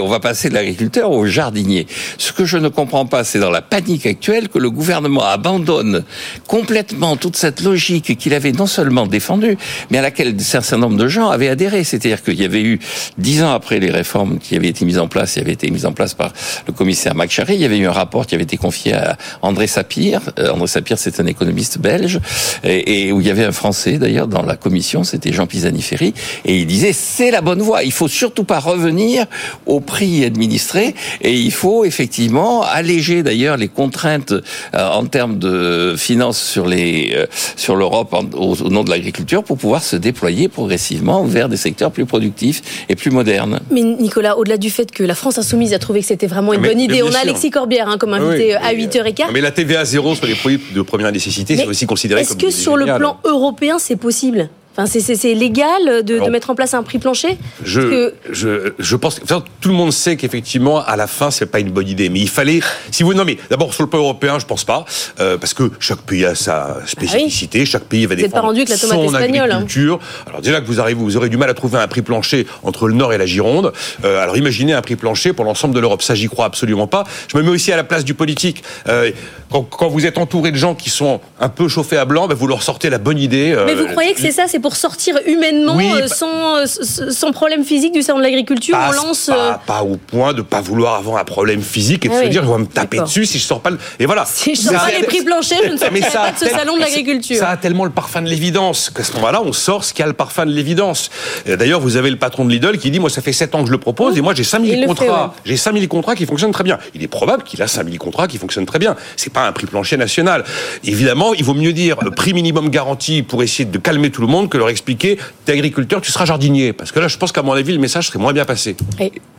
on 0.00 0.08
va 0.08 0.20
passer 0.20 0.48
de 0.48 0.54
l'agriculteur 0.54 1.10
au 1.10 1.26
jardinier. 1.26 1.86
Ce 2.18 2.32
que 2.32 2.44
je 2.44 2.58
ne 2.58 2.68
comprends 2.68 3.06
pas, 3.06 3.24
c'est 3.24 3.38
dans 3.38 3.50
la 3.50 3.62
panique 3.62 4.06
actuelle 4.06 4.48
que 4.48 4.58
le 4.58 4.70
gouvernement 4.70 5.24
abandonne 5.24 6.04
complètement 6.46 7.16
toute 7.16 7.36
cette 7.36 7.60
logique 7.62 8.16
qu'il 8.16 8.34
avait 8.34 8.52
non 8.52 8.66
seulement 8.66 9.06
défendue, 9.06 9.56
mais 9.90 9.98
à 9.98 10.02
laquelle 10.02 10.34
un 10.38 10.42
certain 10.42 10.78
nombre 10.78 10.96
de 10.96 11.08
gens 11.08 11.28
avaient 11.28 11.48
adhéré. 11.48 11.84
C'est-à-dire 11.84 12.22
qu'il 12.22 12.40
y 12.40 12.44
avait 12.44 12.62
eu, 12.62 12.78
dix 13.18 13.42
ans 13.42 13.52
après 13.52 13.78
les 13.78 13.90
réformes 13.90 14.38
qui 14.38 14.56
avaient 14.56 14.68
été 14.68 14.84
mises 14.84 14.98
en 14.98 15.08
place, 15.08 15.34
qui 15.34 15.40
avaient 15.40 15.52
été 15.52 15.70
mises 15.70 15.86
en 15.86 15.92
place 15.92 16.14
par 16.14 16.32
le 16.66 16.72
commissaire 16.72 17.14
Macchari, 17.14 17.54
il 17.54 17.60
y 17.60 17.64
avait 17.64 17.78
eu 17.78 17.86
un 17.86 17.92
rapport 17.92 18.26
qui 18.26 18.34
avait 18.34 18.44
été 18.44 18.56
confié 18.56 18.94
à 18.94 19.16
André 19.42 19.66
Sapir. 19.66 20.20
Euh, 20.38 20.52
André 20.52 20.66
Sapir, 20.66 20.98
c'est 20.98 21.20
un 21.20 21.26
économiste 21.26 21.78
belge, 21.78 22.20
et, 22.64 23.06
et 23.06 23.12
où 23.12 23.20
il 23.20 23.26
y 23.26 23.30
avait 23.30 23.44
un 23.44 23.52
Français 23.52 23.98
d'ailleurs 23.98 24.28
dans 24.28 24.42
la 24.42 24.56
commission, 24.56 25.04
c'était 25.04 25.32
Jean 25.32 25.46
Pisani-Ferry, 25.46 26.14
et 26.44 26.58
il 26.58 26.66
disait 26.66 26.92
c'est 26.92 27.30
la 27.30 27.40
bonne 27.40 27.62
voie. 27.62 27.82
Il 27.82 27.92
faut 27.92 28.08
surtout 28.08 28.44
pas 28.44 28.58
revenir 28.58 29.26
au 29.66 29.80
prix 29.80 30.24
administré, 30.24 30.94
et 31.20 31.32
il 31.34 31.52
faut 31.52 31.84
effectivement 31.84 32.62
alléger 32.62 33.22
d'ailleurs 33.22 33.56
les 33.56 33.68
contraintes 33.68 34.32
euh, 34.32 34.88
en 34.90 35.06
termes 35.06 35.38
de 35.38 35.94
finances 35.96 36.40
sur 36.40 36.66
les 36.66 37.12
euh, 37.16 37.26
sur 37.56 37.76
l'Europe 37.76 38.14
au, 38.34 38.54
au 38.54 38.68
nom 38.70 38.84
de 38.84 38.90
l'agriculture 38.90 39.42
pour 39.44 39.58
pouvoir 39.58 39.82
se 39.82 39.96
déployer 39.96 40.48
progressivement 40.48 41.24
vers 41.24 41.48
des 41.48 41.56
secteurs 41.56 41.90
plus 41.90 42.06
productifs 42.06 42.62
et 42.88 42.96
plus 42.96 43.10
modernes. 43.10 43.60
Mais 43.70 43.82
Nicolas, 43.82 44.36
au-delà 44.38 44.56
du 44.56 44.70
fait 44.70 44.90
que 44.90 45.02
la 45.04 45.14
France 45.14 45.38
Insoumise 45.38 45.72
a 45.74 45.78
trouvé 45.78 46.00
que 46.00 46.06
c'était 46.06 46.26
vraiment 46.26 46.52
une 46.52 46.60
Mais- 46.60 46.68
bonne 46.68 46.80
idée, 46.80 47.02
on 47.02 47.12
a. 47.12 47.18
Alexis 47.18 47.50
Corbière 47.50 47.88
hein, 47.88 47.98
comme 47.98 48.12
invité 48.14 48.46
Oui, 48.46 48.52
euh, 48.52 48.68
à 48.68 48.72
8h15. 48.74 49.32
Mais 49.32 49.40
la 49.40 49.50
TVA 49.50 49.84
zéro 49.84 50.14
sur 50.14 50.26
les 50.26 50.34
produits 50.34 50.60
de 50.74 50.82
première 50.82 51.10
nécessité, 51.10 51.56
c'est 51.56 51.66
aussi 51.66 51.86
considéré 51.86 52.20
Est-ce 52.20 52.30
comme 52.30 52.38
que 52.38 52.46
une 52.46 52.52
sur 52.52 52.76
le 52.76 52.84
plan 52.84 53.18
européen, 53.24 53.78
c'est 53.78 53.96
possible? 53.96 54.48
Enfin, 54.76 54.86
c'est- 54.86 55.34
légal 55.34 56.04
de, 56.04 56.18
mettre 56.28 56.50
en 56.50 56.54
place 56.54 56.74
un 56.74 56.82
prix 56.82 56.98
plancher 56.98 57.38
Je, 57.64 57.80
que- 57.80 58.14
je, 58.30 58.72
je 58.78 58.96
pense 58.96 59.18
que 59.18 59.24
tout 59.60 59.68
le 59.68 59.74
monde 59.74 59.92
sait 59.92 60.16
qu'effectivement, 60.16 60.84
à 60.84 60.96
la 60.96 61.06
fin, 61.06 61.30
c'est 61.30 61.46
pas 61.46 61.60
une 61.60 61.70
bonne 61.70 61.88
idée. 61.88 62.08
Mais 62.10 62.20
il 62.20 62.28
fallait, 62.28 62.60
si 62.90 63.02
vous, 63.02 63.14
non, 63.14 63.24
mais 63.24 63.38
d'abord 63.50 63.72
sur 63.72 63.84
le 63.84 63.88
plan 63.88 64.00
européen, 64.00 64.38
je 64.38 64.44
pense 64.46 64.64
pas, 64.64 64.84
euh, 65.20 65.38
parce 65.38 65.54
que 65.54 65.70
chaque 65.80 66.02
pays 66.02 66.24
a 66.24 66.34
sa 66.34 66.78
spécificité, 66.86 67.64
chaque 67.64 67.84
pays 67.84 68.06
va 68.06 68.14
Ah 68.14 68.16
Vous 68.16 68.24
êtes 68.24 68.30
pas 68.30 68.36
défendre 68.36 68.48
rendu 68.48 68.60
avec 68.60 68.68
la 68.68 68.76
tomate 68.78 68.98
son 68.98 69.04
espagnole, 69.14 69.50
hein. 69.52 69.56
agriculture. 69.56 69.98
Alors 70.26 70.40
déjà 70.42 70.60
que 70.60 70.66
vous 70.66 70.80
arrivez, 70.80 71.00
vous 71.00 71.16
aurez 71.16 71.28
du 71.28 71.36
mal 71.36 71.48
à 71.48 71.54
trouver 71.54 71.78
un 71.78 71.88
prix 71.88 72.02
plancher 72.02 72.46
entre 72.62 72.88
le 72.88 72.94
Nord 72.94 73.12
et 73.12 73.18
la 73.18 73.26
Gironde. 73.26 73.72
Euh, 74.04 74.22
alors 74.22 74.36
imaginez 74.36 74.72
un 74.74 74.82
prix 74.82 74.96
plancher 74.96 75.32
pour 75.32 75.44
l'ensemble 75.44 75.74
de 75.74 75.80
l'Europe. 75.80 76.02
Ça, 76.02 76.14
j'y 76.14 76.28
crois 76.28 76.44
absolument 76.46 76.86
pas. 76.86 77.04
Je 77.28 77.36
me 77.38 77.42
mets 77.42 77.50
aussi 77.50 77.72
à 77.72 77.76
la 77.76 77.84
place 77.84 78.04
du 78.04 78.14
politique. 78.14 78.62
Euh, 78.88 79.10
quand, 79.50 79.62
quand 79.62 79.88
vous 79.88 80.06
êtes 80.06 80.18
entouré 80.18 80.50
de 80.50 80.56
gens 80.56 80.74
qui 80.74 80.90
sont 80.90 81.20
un 81.40 81.48
peu 81.48 81.68
chauffés 81.68 81.96
à 81.96 82.04
blanc, 82.04 82.26
ben, 82.26 82.34
vous 82.34 82.46
leur 82.46 82.62
sortez 82.62 82.90
la 82.90 82.98
bonne 82.98 83.18
idée. 83.18 83.56
Mais 83.64 83.74
vous 83.74 83.86
croyez 83.86 84.12
que 84.12 84.20
c'est 84.20 84.32
ça, 84.32 84.44
c'est 84.48 84.58
pour 84.66 84.74
sortir 84.74 85.14
humainement, 85.26 85.76
Oui, 85.76 85.88
euh, 85.94 86.08
sans, 86.08 86.56
euh, 86.56 86.66
sans 86.66 87.30
problème 87.30 87.62
physique 87.64 87.92
du 87.92 88.02
salon 88.02 88.18
de 88.18 88.24
l'agriculture 88.24 88.76
pas, 88.76 88.88
On 88.88 89.06
lance. 89.06 89.28
euh, 89.32 89.52
pas, 89.52 89.60
pas 89.64 89.82
au 89.84 89.96
point 89.96 90.32
de 90.32 90.42
pas 90.42 90.60
vouloir 90.60 90.96
avoir 90.96 91.18
un 91.18 91.24
problème 91.24 91.62
physique 91.62 92.04
et 92.04 92.08
de 92.08 92.14
Ah 92.18 92.22
se 92.24 92.26
dire 92.26 92.42
je 92.44 92.50
vais 92.50 92.58
me 92.58 92.66
taper 92.66 92.98
dessus 92.98 93.26
si 93.26 93.38
je 93.38 93.44
sors 93.44 93.60
pas 93.60 93.70
le... 93.70 93.78
et 94.00 94.06
voilà. 94.06 94.24
Si 94.26 94.56
je 94.56 94.62
sors 94.62 94.72
pas 94.72 94.90
les 94.90 95.06
prix 95.06 95.22
planchers, 95.22 95.60
je 95.64 95.70
ne 95.70 95.76
sortirai 95.76 96.00
pas 96.10 96.32
de 96.32 96.38
ce 96.40 96.44
tel- 96.46 96.54
salon 96.56 96.74
de 96.74 96.80
l'agriculture. 96.80 97.36
ça 97.36 97.50
a 97.50 97.56
tellement 97.56 97.84
le 97.84 97.90
parfum 97.92 98.22
de 98.22 98.28
l'évidence 98.28 98.90
qu'à 98.90 99.04
ce 99.04 99.12
moment-là 99.12 99.40
on 99.44 99.52
sort 99.52 99.84
ce 99.84 99.94
qui 99.94 100.02
a 100.02 100.06
le 100.08 100.14
parfum 100.14 100.46
de 100.46 100.50
l'évidence. 100.50 101.10
D'ailleurs 101.46 101.78
vous 101.78 101.96
avez 101.96 102.10
le 102.10 102.16
patron 102.16 102.44
de 102.44 102.50
Lidl 102.50 102.76
qui 102.78 102.90
dit 102.90 102.98
moi 102.98 103.08
ça 103.08 103.22
fait 103.22 103.32
7 103.32 103.54
ans 103.54 103.60
que 103.60 103.66
je 103.68 103.72
le 103.72 103.78
propose 103.78 104.18
et 104.18 104.20
moi 104.20 104.34
j'ai 104.34 104.42
Il 104.42 104.46
5000 104.46 104.80
le 104.80 104.86
contrats. 104.88 105.04
fait, 105.04 105.10
ouais. 105.12 105.26
j'ai 105.44 105.56
5000 105.56 105.86
contrats 105.86 106.16
qui 106.16 106.26
fonctionnent 106.26 106.50
très 106.50 106.64
bien. 106.64 106.78
Il 106.92 107.04
est 107.04 107.08
probable 107.08 107.44
qu'il 107.44 107.62
a 107.62 107.68
5000 107.68 107.98
contrats 107.98 108.26
qui 108.26 108.38
fonctionnent 108.38 108.66
très 108.66 108.80
bien. 108.80 108.96
C'est 109.16 109.32
pas 109.32 109.46
un 109.46 109.52
prix 109.52 109.66
plancher 109.66 109.96
national. 109.96 110.42
Évidemment 110.82 111.34
il 111.34 111.44
vaut 111.44 111.54
mieux 111.54 111.72
dire 111.72 111.98
euh, 112.04 112.10
prix 112.10 112.32
minimum 112.34 112.68
garanti 112.68 113.22
pour 113.22 113.44
essayer 113.44 113.64
de 113.64 113.78
calmer 113.78 114.10
tout 114.10 114.22
le 114.22 114.26
monde 114.26 114.48
que 114.48 114.55
leur 114.56 114.68
expliquer 114.68 115.18
t'es 115.44 115.52
agriculteur 115.52 116.00
tu 116.00 116.12
seras 116.12 116.24
jardinier. 116.24 116.72
Parce 116.72 116.92
que 116.92 117.00
là 117.00 117.08
je 117.08 117.16
pense 117.16 117.32
qu'à 117.32 117.42
mon 117.42 117.52
avis 117.52 117.72
le 117.72 117.78
message 117.78 118.08
serait 118.08 118.18
moins 118.18 118.32
bien 118.32 118.44
passé 118.44 118.76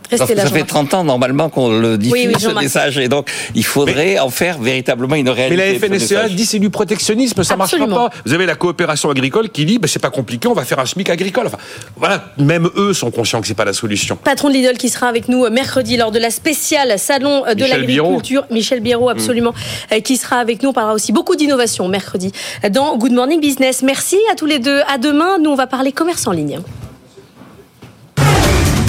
Ça, 0.09 0.17
Restez 0.17 0.35
là, 0.35 0.43
ça 0.43 0.47
fait 0.49 0.59
Jean-Marc. 0.59 0.67
30 0.89 0.93
ans 0.93 1.03
normalement 1.03 1.49
qu'on 1.49 1.69
le 1.79 1.97
diffuse 1.97 2.13
Oui, 2.13 2.29
oui, 2.34 2.39
ce 2.39 2.49
message 2.49 2.97
et 2.97 3.07
donc 3.09 3.29
il 3.55 3.65
faudrait 3.65 4.19
en 4.19 4.29
faire 4.29 4.57
véritablement 4.59 5.15
une 5.15 5.25
Mais 5.25 5.31
réalité. 5.31 5.79
la 5.79 5.89
de 5.89 5.99
ce 5.99 6.05
FNSEA 6.15 6.29
dit 6.29 6.45
c'est 6.45 6.59
du 6.59 6.69
protectionnisme, 6.69 7.43
ça 7.43 7.55
marchera 7.55 7.77
Absolument. 7.84 8.09
pas. 8.09 8.15
Vous 8.25 8.34
avez 8.34 8.45
la 8.45 8.55
coopération 8.55 9.09
agricole 9.09 9.49
qui 9.49 9.65
dit 9.65 9.79
bah, 9.79 9.88
c'est 9.88 9.99
pas 9.99 10.09
compliqué, 10.09 10.47
on 10.47 10.53
va 10.53 10.63
faire 10.65 10.79
un 10.79 10.85
SMIC 10.85 11.09
agricole. 11.09 11.47
Enfin, 11.47 11.57
voilà, 11.97 12.25
même 12.38 12.69
eux 12.77 12.93
sont 12.93 13.11
conscients 13.11 13.41
que 13.41 13.47
c'est 13.47 13.53
pas 13.53 13.65
la 13.65 13.73
solution. 13.73 14.15
Patron 14.15 14.49
de 14.49 14.53
Lidl 14.53 14.77
qui 14.77 14.89
sera 14.89 15.07
avec 15.07 15.27
nous 15.27 15.43
euh, 15.45 15.49
mercredi 15.49 15.97
lors 15.97 16.11
de 16.11 16.19
la 16.19 16.29
spéciale 16.29 16.97
salon 16.97 17.43
euh, 17.45 17.53
de 17.53 17.65
l'agriculture. 17.65 18.45
Michel 18.51 18.79
Biérot, 18.79 19.09
absolument, 19.09 19.53
euh, 19.91 19.99
qui 19.99 20.17
sera 20.17 20.38
avec 20.38 20.63
nous. 20.63 20.69
On 20.69 20.73
parlera 20.73 20.93
aussi 20.93 21.11
beaucoup 21.11 21.35
d'innovation 21.35 21.88
mercredi 21.88 22.31
dans 22.71 22.97
Good 22.97 23.11
Morning 23.13 23.39
Business. 23.41 23.81
Merci 23.84 24.17
à 24.31 24.35
tous 24.35 24.45
les 24.45 24.59
deux. 24.59 24.81
À 24.88 24.97
demain. 24.97 25.38
Nous, 25.39 25.49
on 25.49 25.55
va 25.55 25.67
parler 25.67 25.91
commerce 25.91 26.25
en 26.27 26.31
ligne. 26.31 26.59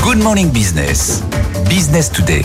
Good 0.03 0.19
Morning 0.19 0.51
Business. 0.51 1.20
Business 1.69 2.09
Today. 2.09 2.43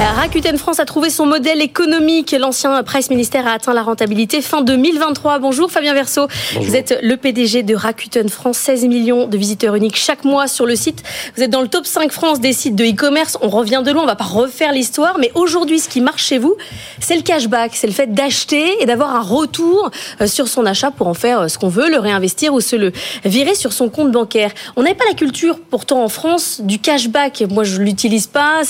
Rakuten 0.00 0.56
France 0.58 0.78
a 0.78 0.84
trouvé 0.84 1.10
son 1.10 1.26
modèle 1.26 1.60
économique. 1.60 2.34
L'ancien 2.38 2.82
presse 2.84 3.10
ministère 3.10 3.48
a 3.48 3.52
atteint 3.52 3.74
la 3.74 3.82
rentabilité 3.82 4.40
fin 4.40 4.62
2023. 4.62 5.40
Bonjour 5.40 5.72
Fabien 5.72 5.92
Verso. 5.92 6.28
Vous 6.60 6.76
êtes 6.76 6.96
le 7.02 7.16
PDG 7.16 7.64
de 7.64 7.74
Rakuten 7.74 8.28
France. 8.28 8.58
16 8.58 8.84
millions 8.84 9.26
de 9.26 9.36
visiteurs 9.36 9.74
uniques 9.74 9.96
chaque 9.96 10.24
mois 10.24 10.46
sur 10.46 10.66
le 10.66 10.76
site. 10.76 11.02
Vous 11.36 11.42
êtes 11.42 11.50
dans 11.50 11.62
le 11.62 11.68
top 11.68 11.84
5 11.84 12.12
France 12.12 12.40
des 12.40 12.52
sites 12.52 12.76
de 12.76 12.84
e-commerce. 12.84 13.38
On 13.42 13.48
revient 13.48 13.82
de 13.84 13.90
loin, 13.90 14.04
on 14.04 14.06
va 14.06 14.14
pas 14.14 14.24
refaire 14.24 14.72
l'histoire. 14.72 15.18
Mais 15.18 15.32
aujourd'hui, 15.34 15.80
ce 15.80 15.88
qui 15.88 16.00
marche 16.00 16.24
chez 16.24 16.38
vous, 16.38 16.56
c'est 17.00 17.16
le 17.16 17.22
cashback. 17.22 17.72
C'est 17.74 17.88
le 17.88 17.92
fait 17.92 18.12
d'acheter 18.12 18.80
et 18.80 18.86
d'avoir 18.86 19.16
un 19.16 19.22
retour 19.22 19.90
euh, 20.20 20.28
sur 20.28 20.46
son 20.46 20.64
achat 20.64 20.92
pour 20.92 21.08
en 21.08 21.14
faire 21.14 21.40
euh, 21.40 21.48
ce 21.48 21.58
qu'on 21.58 21.68
veut, 21.68 21.90
le 21.90 21.98
réinvestir 21.98 22.54
ou 22.54 22.60
se 22.60 22.76
le 22.76 22.92
virer 23.24 23.56
sur 23.56 23.72
son 23.72 23.88
compte 23.88 24.12
bancaire. 24.12 24.52
On 24.76 24.82
n'avait 24.82 24.94
pas 24.94 25.06
la 25.08 25.14
culture 25.14 25.58
pourtant 25.70 26.04
en 26.04 26.08
France 26.08 26.60
du 26.62 26.78
cashback. 26.78 27.44
Moi, 27.50 27.64
je 27.64 27.80
l'utilise 27.80 28.28
pas. 28.28 28.62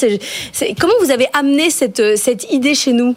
Comment 0.79 0.95
vous 1.03 1.11
avez 1.11 1.18
amené 1.33 1.71
cette, 1.71 2.01
euh, 2.01 2.17
cette 2.17 2.53
idée 2.53 2.75
chez 2.75 2.93
nous 2.93 3.15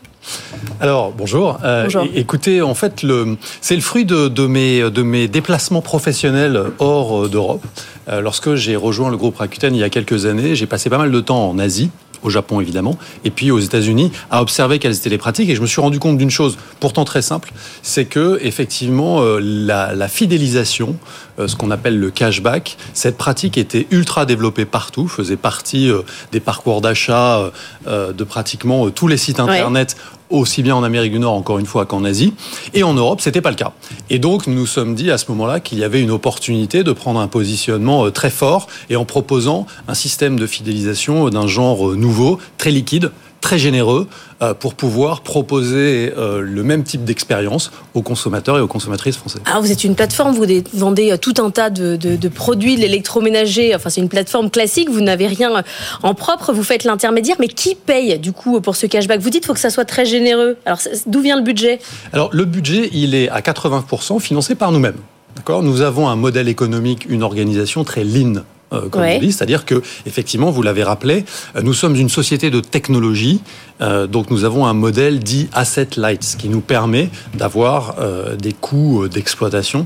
alors 0.80 1.12
bonjour. 1.12 1.60
Euh, 1.64 1.84
Bonjour. 1.86 2.06
écoutez, 2.16 2.62
en 2.62 2.76
fait, 2.76 3.02
le, 3.04 3.38
c'est 3.60 3.76
le 3.76 3.82
fruit 3.82 4.06
de, 4.06 4.28
de 4.28 4.46
mes 4.46 4.90
de 4.90 5.02
mes 5.02 5.28
déplacements 5.28 5.82
professionnels 5.82 6.62
hors 6.80 7.24
euh, 7.26 7.28
d'Europe. 7.28 7.64
Euh, 8.10 8.22
lorsque 8.22 8.56
j'ai 8.56 8.76
rejoint 8.76 9.10
le 9.10 9.18
groupe 9.18 9.38
Rakuten 9.38 9.74
il 9.76 9.80
y 9.80 9.84
a 9.84 9.90
quelques 9.90 10.26
années, 10.26 10.56
j'ai 10.56 10.68
passé 10.68 10.90
pas 10.90 10.98
mal 10.98 11.12
de 11.12 11.20
temps 11.22 11.50
en 11.50 11.58
Asie 11.60 11.90
au 12.24 12.30
Japon 12.30 12.62
évidemment, 12.62 12.98
et 13.24 13.32
puis 13.32 13.52
aux 13.52 13.60
États-Unis, 13.60 14.12
à 14.30 14.42
observer 14.42 14.80
quelles 14.80 14.96
étaient 14.96 15.10
les 15.10 15.18
pratiques. 15.18 15.50
Et 15.50 15.56
je 15.56 15.62
me 15.62 15.68
suis 15.68 15.82
rendu 15.82 16.00
compte 16.00 16.18
d'une 16.18 16.30
chose, 16.30 16.58
pourtant 16.80 17.06
très 17.06 17.22
simple, 17.22 17.52
c'est 17.82 18.06
que 18.06 18.40
effectivement 18.42 19.22
euh, 19.22 19.40
la, 19.42 19.94
la 19.94 20.08
fidélisation, 20.08 20.96
euh, 21.40 21.48
ce 21.48 21.56
qu'on 21.56 21.72
appelle 21.72 22.00
le 22.00 22.12
cashback, 22.12 22.78
cette 22.94 23.18
pratique 23.18 23.58
était 23.58 23.88
ultra 23.92 24.26
développée 24.26 24.66
partout, 24.66 25.08
faisait 25.08 25.38
partie 25.38 25.90
euh, 25.90 26.02
des 26.32 26.40
parcours 26.40 26.82
d'achat 26.82 27.52
de 27.88 28.24
pratiquement 28.24 28.90
tous 28.90 29.08
les 29.08 29.18
sites 29.18 29.40
Ouais. 29.40 29.88
Aussi 30.32 30.64
bien 30.64 30.76
en 30.76 30.84
Amérique 30.84 31.12
du 31.12 31.20
Nord, 31.20 31.34
encore 31.34 31.60
une 31.60 31.66
fois, 31.66 31.86
qu'en 31.86 32.04
Asie. 32.04 32.34
Et 32.74 32.84
en 32.84 32.94
Europe, 32.94 33.22
c'était 33.22 33.42
pas 33.42 33.50
le 33.50 33.56
cas. 33.56 33.74
Et 34.10 34.20
donc, 34.20 34.48
nous 34.48 34.62
nous 34.62 34.68
sommes 34.68 34.94
dit 34.94 35.10
à 35.10 35.18
ce 35.18 35.26
moment-là 35.30 35.60
qu'il 35.60 35.80
y 35.80 35.84
avait 35.84 36.02
une 36.02 36.12
opportunité 36.12 36.84
de 36.84 36.92
prendre 36.92 37.20
un 37.20 37.28
positionnement 37.28 38.06
euh, 38.06 38.12
très 38.12 38.30
fort 38.30 38.68
et 38.92 38.96
en 38.96 39.06
proposant 39.06 39.66
un 39.88 39.96
système 39.96 40.38
de 40.38 40.46
fidélisation 40.46 41.26
euh, 41.26 41.30
d'un 41.32 41.48
genre 41.48 41.90
euh, 41.90 41.96
nouveau, 41.96 42.38
très 42.60 42.70
liquide, 42.70 43.10
très 43.42 43.58
généreux, 43.60 44.08
euh, 44.42 44.54
pour 44.54 44.76
pouvoir 44.76 45.22
proposer 45.22 46.14
euh, 46.18 46.42
le 46.42 46.64
même 46.64 46.84
type 46.84 47.04
d'expérience 47.04 47.72
aux 47.96 48.02
consommateurs 48.04 48.58
et 48.58 48.62
aux 48.62 48.68
consommatrices 48.68 49.18
français. 49.18 49.40
Alors 49.46 49.62
vous 49.62 49.72
êtes 49.72 49.84
une 49.84 49.96
plateforme, 49.96 50.34
vous 50.36 50.46
vendez 50.74 51.12
euh, 51.12 51.18
tout 51.18 51.34
un 51.40 51.50
tas 51.50 51.70
de, 51.70 51.96
de- 51.96 52.16
de 52.16 52.28
produits, 52.30 52.76
de 52.76 52.82
l'électroménager, 52.82 53.76
enfin 53.76 53.90
c'est 53.90 54.00
une 54.02 54.10
plateforme 54.10 54.50
classique, 54.52 54.90
vous 54.90 55.02
n'avez 55.02 55.28
rien 55.28 55.64
en 56.04 56.14
propre, 56.14 56.54
vous 56.54 56.64
faites 56.64 56.84
l'intermédiaire, 56.84 57.36
mais 57.40 57.48
qui 57.48 57.76
paye 57.76 58.18
du 58.20 58.32
coup 58.32 58.62
pour 58.62 58.76
ce 58.76 58.86
cashback? 58.86 59.20
Vous 59.20 59.30
dites 59.30 59.42
qu'il 59.42 59.48
faut 59.48 59.54
que 59.54 59.60
ça 59.60 59.70
soit 59.72 59.86
très 59.86 60.06
généreux. 60.06 60.58
Alors 60.66 60.80
d'où 61.08 61.22
vient 61.22 61.36
le 61.36 61.44
budget? 61.44 61.80
Alors 62.14 62.30
le 62.32 62.46
budget, 62.46 62.90
il 62.94 63.16
est 63.16 63.28
à 63.30 63.42
80% 63.42 64.20
financé 64.20 64.56
par 64.56 64.72
nous-mêmes. 64.72 64.98
D'accord? 65.36 65.64
Nous 65.64 65.82
avons 65.82 66.08
un 66.10 66.16
modèle 66.16 66.48
économique, 66.48 67.06
une 67.10 67.24
organisation 67.24 67.84
très 67.84 68.04
lean. 68.04 68.44
Euh, 68.74 68.90
comme 68.90 69.02
Ouais. 69.02 69.18
on 69.18 69.20
dit, 69.26 69.32
c'est-à-dire 69.32 69.66
que 69.66 69.82
effectivement, 70.06 70.52
vous 70.52 70.62
l'avez 70.62 70.84
rappelé, 70.84 71.26
euh, 71.56 71.62
nous 71.62 71.74
sommes 71.74 71.96
une 71.96 72.10
société 72.10 72.50
de 72.50 72.60
technologie, 72.60 73.42
euh, 73.82 74.08
donc 74.08 74.30
nous 74.30 74.44
avons 74.44 74.66
un 74.66 74.74
modèle 74.74 75.20
dit 75.20 75.50
asset 75.54 75.88
light, 75.98 76.24
ce 76.24 76.38
qui 76.38 76.50
nous 76.50 76.62
permet 76.62 77.10
d'avoir 77.34 77.96
euh, 78.00 78.36
des 78.36 78.54
coûts 78.54 79.08
d'exploitation 79.08 79.86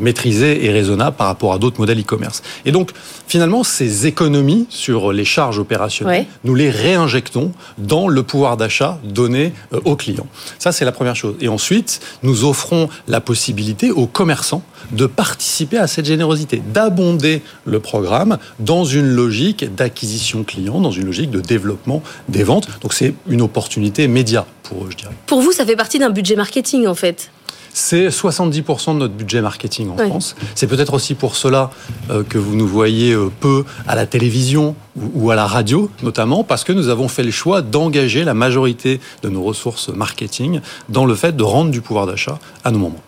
maîtrisés 0.00 0.64
et 0.64 0.70
raisonnables 0.70 1.16
par 1.16 1.26
rapport 1.26 1.52
à 1.52 1.58
d'autres 1.58 1.80
modèles 1.80 2.00
e-commerce. 2.00 2.42
Et 2.64 2.72
donc 2.72 2.90
finalement, 3.26 3.64
ces 3.64 4.06
économies 4.06 4.66
sur 4.70 5.12
les 5.12 5.24
charges 5.24 5.58
opérationnelles, 5.58 6.20
Ouais. 6.22 6.26
nous 6.44 6.54
les 6.54 6.70
réinjectons 6.70 7.52
dans 7.76 8.08
le 8.08 8.22
pouvoir 8.22 8.56
d'achat 8.56 8.98
donné 9.04 9.52
aux 9.84 9.96
clients. 9.96 10.26
Ça, 10.58 10.72
c'est 10.72 10.84
la 10.84 10.92
première 10.92 11.16
chose. 11.16 11.34
Et 11.40 11.48
ensuite, 11.48 12.00
nous 12.22 12.44
offrons 12.44 12.88
la 13.08 13.20
possibilité 13.20 13.90
aux 13.90 14.06
commerçants 14.06 14.62
de 14.92 15.06
participer 15.06 15.76
à 15.76 15.86
cette 15.86 16.06
générosité, 16.06 16.62
d'abonder 16.72 17.42
le 17.66 17.80
programme 17.80 17.97
dans 18.58 18.84
une 18.84 19.08
logique 19.08 19.74
d'acquisition 19.74 20.44
client, 20.44 20.80
dans 20.80 20.90
une 20.90 21.06
logique 21.06 21.30
de 21.30 21.40
développement 21.40 22.02
des 22.28 22.44
ventes. 22.44 22.68
Donc 22.80 22.92
c'est 22.92 23.14
une 23.28 23.42
opportunité 23.42 24.08
média 24.08 24.46
pour 24.62 24.84
eux, 24.84 24.88
je 24.90 24.96
dirais. 24.96 25.14
Pour 25.26 25.40
vous, 25.40 25.52
ça 25.52 25.64
fait 25.64 25.76
partie 25.76 25.98
d'un 25.98 26.10
budget 26.10 26.36
marketing 26.36 26.86
en 26.86 26.94
fait. 26.94 27.30
C'est 27.72 28.08
70% 28.08 28.94
de 28.94 28.98
notre 28.98 29.14
budget 29.14 29.40
marketing 29.40 29.90
en. 29.90 29.96
France. 29.96 30.34
C'est 30.54 30.66
peut-être 30.66 30.94
aussi 30.94 31.14
pour 31.14 31.36
cela 31.36 31.70
euh, 32.10 32.24
que 32.24 32.38
vous 32.38 32.56
nous 32.56 32.66
voyez 32.66 33.12
euh, 33.12 33.30
peu 33.40 33.64
à 33.86 33.94
la 33.94 34.06
télévision 34.06 34.74
ou 35.14 35.30
à 35.30 35.36
la 35.36 35.46
radio, 35.46 35.90
notamment 36.02 36.42
parce 36.42 36.64
que 36.64 36.72
nous 36.72 36.88
avons 36.88 37.08
fait 37.08 37.22
le 37.22 37.30
choix 37.30 37.62
d'engager 37.62 38.24
la 38.24 38.34
majorité 38.34 39.00
de 39.22 39.28
nos 39.28 39.42
ressources 39.42 39.90
marketing 39.90 40.60
dans 40.88 41.04
le 41.04 41.14
fait 41.14 41.36
de 41.36 41.42
rendre 41.44 41.70
du 41.70 41.80
pouvoir 41.80 42.06
d'achat 42.06 42.38
à 42.64 42.72
nos 42.72 42.78
membres. 42.78 43.00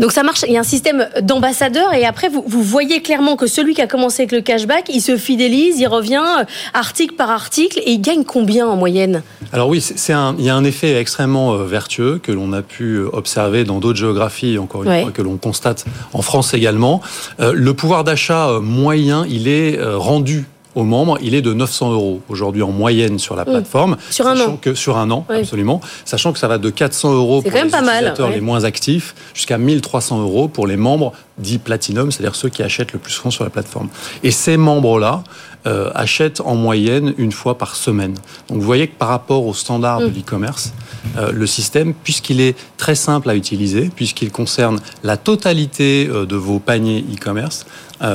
Donc 0.00 0.12
ça 0.12 0.22
marche, 0.22 0.44
il 0.46 0.52
y 0.52 0.56
a 0.56 0.60
un 0.60 0.64
système 0.64 1.08
d'ambassadeurs 1.22 1.94
et 1.94 2.04
après 2.04 2.28
vous, 2.28 2.44
vous 2.46 2.62
voyez 2.62 3.00
clairement 3.02 3.36
que 3.36 3.46
celui 3.46 3.74
qui 3.74 3.82
a 3.82 3.86
commencé 3.86 4.22
avec 4.22 4.32
le 4.32 4.40
cashback, 4.40 4.90
il 4.92 5.00
se 5.00 5.16
fidélise, 5.16 5.78
il 5.80 5.86
revient 5.86 6.22
euh, 6.40 6.44
article 6.74 7.14
par 7.14 7.30
article 7.30 7.78
et 7.84 7.92
il 7.92 8.00
gagne 8.00 8.24
combien 8.24 8.66
en 8.66 8.76
moyenne? 8.76 9.22
Alors 9.52 9.68
oui, 9.68 9.80
c'est 9.80 9.98
c'est 9.98 10.12
un, 10.12 10.34
il 10.38 10.44
y 10.44 10.50
a 10.50 10.54
un 10.54 10.64
effet 10.64 10.98
extrêmement 10.98 11.52
euh, 11.54 11.64
vertueux 11.64 12.18
que 12.22 12.32
l'on 12.32 12.52
a 12.52 12.62
pu 12.62 12.94
euh, 12.96 13.08
observer 13.12 13.64
dans 13.64 13.78
d'autres 13.78 13.98
géographies, 13.98 14.58
encore 14.58 14.82
une 14.84 14.88
Ouais. 14.88 15.02
fois, 15.02 15.10
que 15.12 15.22
l'on 15.22 15.36
constate 15.36 15.84
en 16.12 16.22
France 16.22 16.54
également. 16.54 17.00
Le 17.38 17.74
pouvoir 17.74 18.04
d'achat 18.04 18.58
moyen, 18.62 19.26
il 19.28 19.48
est 19.48 19.78
rendu 19.82 20.46
aux 20.74 20.84
membres, 20.84 21.18
il 21.22 21.34
est 21.34 21.42
de 21.42 21.52
900 21.52 21.92
euros 21.92 22.20
aujourd'hui 22.28 22.62
en 22.62 22.70
moyenne 22.70 23.18
sur 23.18 23.34
la 23.36 23.42
Mmh. 23.44 23.50
plateforme. 23.50 23.96
Sur 24.10 24.26
un 24.26 24.36
sachant 24.36 24.52
an. 24.52 24.58
que 24.60 24.74
sur 24.74 24.96
un 24.98 25.10
an, 25.10 25.24
absolument, 25.28 25.80
sachant 26.04 26.32
que 26.32 26.38
ça 26.38 26.48
va 26.48 26.58
de 26.58 26.70
400 26.70 27.14
euros 27.14 27.42
pour 27.42 27.50
les 27.52 27.64
mal, 27.64 27.68
utilisateurs 27.94 28.28
ouais. 28.28 28.34
les 28.34 28.40
moins 28.40 28.64
actifs 28.64 29.14
jusqu'à 29.34 29.58
1300 29.58 30.20
euros 30.20 30.48
pour 30.48 30.66
les 30.66 30.76
membres 30.76 31.12
dits 31.38 31.58
platinum, 31.58 32.10
c'est-à-dire 32.12 32.34
ceux 32.34 32.48
qui 32.48 32.62
achètent 32.62 32.92
le 32.92 32.98
plus 32.98 33.12
souvent 33.12 33.30
sur 33.30 33.44
la 33.44 33.50
plateforme. 33.50 33.88
Et 34.22 34.30
ces 34.30 34.56
membres-là 34.56 35.22
euh, 35.66 35.90
achètent 35.94 36.40
en 36.40 36.54
moyenne 36.54 37.14
une 37.18 37.32
fois 37.32 37.58
par 37.58 37.74
semaine. 37.76 38.14
Donc 38.48 38.58
vous 38.58 38.64
voyez 38.64 38.88
que 38.88 38.94
par 38.96 39.08
rapport 39.08 39.44
aux 39.46 39.54
standards 39.54 40.00
de 40.00 40.06
Mm. 40.08 40.12
l'e-commerce, 40.14 40.72
euh, 41.16 41.30
le 41.32 41.46
système, 41.46 41.94
puisqu'il 41.94 42.40
est 42.40 42.56
très 42.76 42.94
simple 42.94 43.28
à 43.30 43.34
utiliser, 43.34 43.90
puisqu'il 43.94 44.30
concerne 44.30 44.80
la 45.02 45.16
totalité 45.16 46.08
euh, 46.10 46.26
de 46.26 46.36
vos 46.36 46.58
paniers 46.58 47.04
e-commerce, 47.12 47.66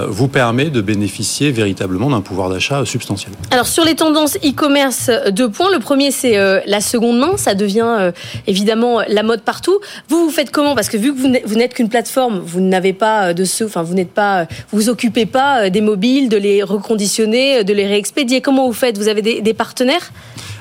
vous 0.10 0.28
permet 0.28 0.70
de 0.70 0.80
bénéficier 0.82 1.52
véritablement 1.52 2.10
d'un 2.10 2.22
pouvoir 2.22 2.50
d'achat 2.50 2.80
euh, 2.82 2.86
substantiel. 2.86 3.34
Alors 3.52 3.68
sur 3.68 3.84
les 3.84 3.96
tendances 3.96 4.36
e-commerce, 4.38 5.10
euh, 5.10 5.30
deux 5.32 5.50
points. 5.50 5.72
Le 5.72 5.80
premier, 5.80 6.12
c'est 6.12 6.38
euh, 6.38 6.62
la 6.66 6.80
seconde 6.80 7.20
main. 7.20 7.36
Ça 7.38 7.54
devient 7.54 7.86
euh, 8.00 8.12
évidemment 8.48 9.00
euh, 9.00 9.04
la 9.10 9.24
mode 9.24 9.42
partout. 9.42 9.78
Vous, 10.08 10.24
vous 10.26 10.32
faites 10.32 10.52
comment? 10.52 10.74
Parce 10.76 10.88
que 10.90 10.98
vu 10.98 11.14
que 11.14 11.20
vous 11.20 11.56
n'êtes- 11.56 11.74
qu'une 11.74 11.90
plateforme, 11.90 12.40
vous 12.46 12.62
n'avez 12.62 12.94
pas 12.94 13.28
euh, 13.30 13.34
de 13.34 13.44
ce, 13.46 13.64
enfin 13.66 13.84
vous 13.84 13.94
n'êtes 13.94 14.12
pas, 14.14 14.42
euh, 14.42 14.46
vous 14.72 14.80
vous 14.80 14.90
occupez 14.90 15.26
pas 15.26 15.64
euh, 15.66 15.70
des 15.70 15.82
mobiles, 15.82 16.30
de 16.30 16.38
les 16.38 16.64
reconditionner, 16.64 17.60
euh, 17.60 17.64
de 17.64 17.74
les 17.74 17.88
réexpédier. 17.88 18.42
Comment 18.42 18.68
vous 18.68 18.74
faites? 18.74 18.98
Vous 18.98 19.08
avez 19.08 19.22
des 19.42 19.54
partenaires? 19.54 20.12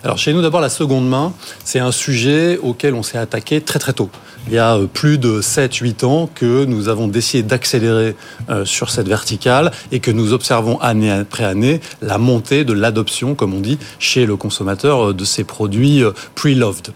Alors 0.04 0.18
chez 0.18 0.32
nous, 0.32 0.42
d'abord, 0.42 0.60
la 0.60 0.68
seconde 0.68 1.08
main, 1.08 1.32
c'est 1.64 1.78
un 1.78 1.92
sujet 1.92 2.58
auquel 2.58 2.94
on 2.94 3.04
s'est 3.04 3.18
attaqué 3.18 3.60
très 3.60 3.78
très 3.78 3.92
tôt. 3.92 4.10
Il 4.48 4.52
y 4.52 4.58
a 4.58 4.76
euh, 4.76 4.88
plus 4.92 5.16
de 5.16 5.40
7-8 5.40 6.04
ans 6.04 6.28
que 6.34 6.64
nous 6.64 6.88
avons 6.88 7.06
décidé 7.06 7.44
d'accélérer 7.44 8.16
euh, 8.50 8.64
sur 8.64 8.90
cette 8.90 9.06
verticale 9.06 9.70
et 9.92 10.00
que 10.00 10.10
nous 10.10 10.32
observons 10.32 10.80
année 10.80 11.12
après 11.12 11.44
année 11.44 11.80
la 12.00 12.18
montée 12.18 12.64
de 12.64 12.72
l'adoption, 12.72 13.36
comme 13.36 13.54
on 13.54 13.60
dit, 13.60 13.78
chez 14.00 14.26
le 14.26 14.34
consommateur 14.34 15.10
euh, 15.10 15.14
de 15.14 15.24
ces 15.24 15.44
produits 15.44 16.02
pre-loved. 16.34 16.88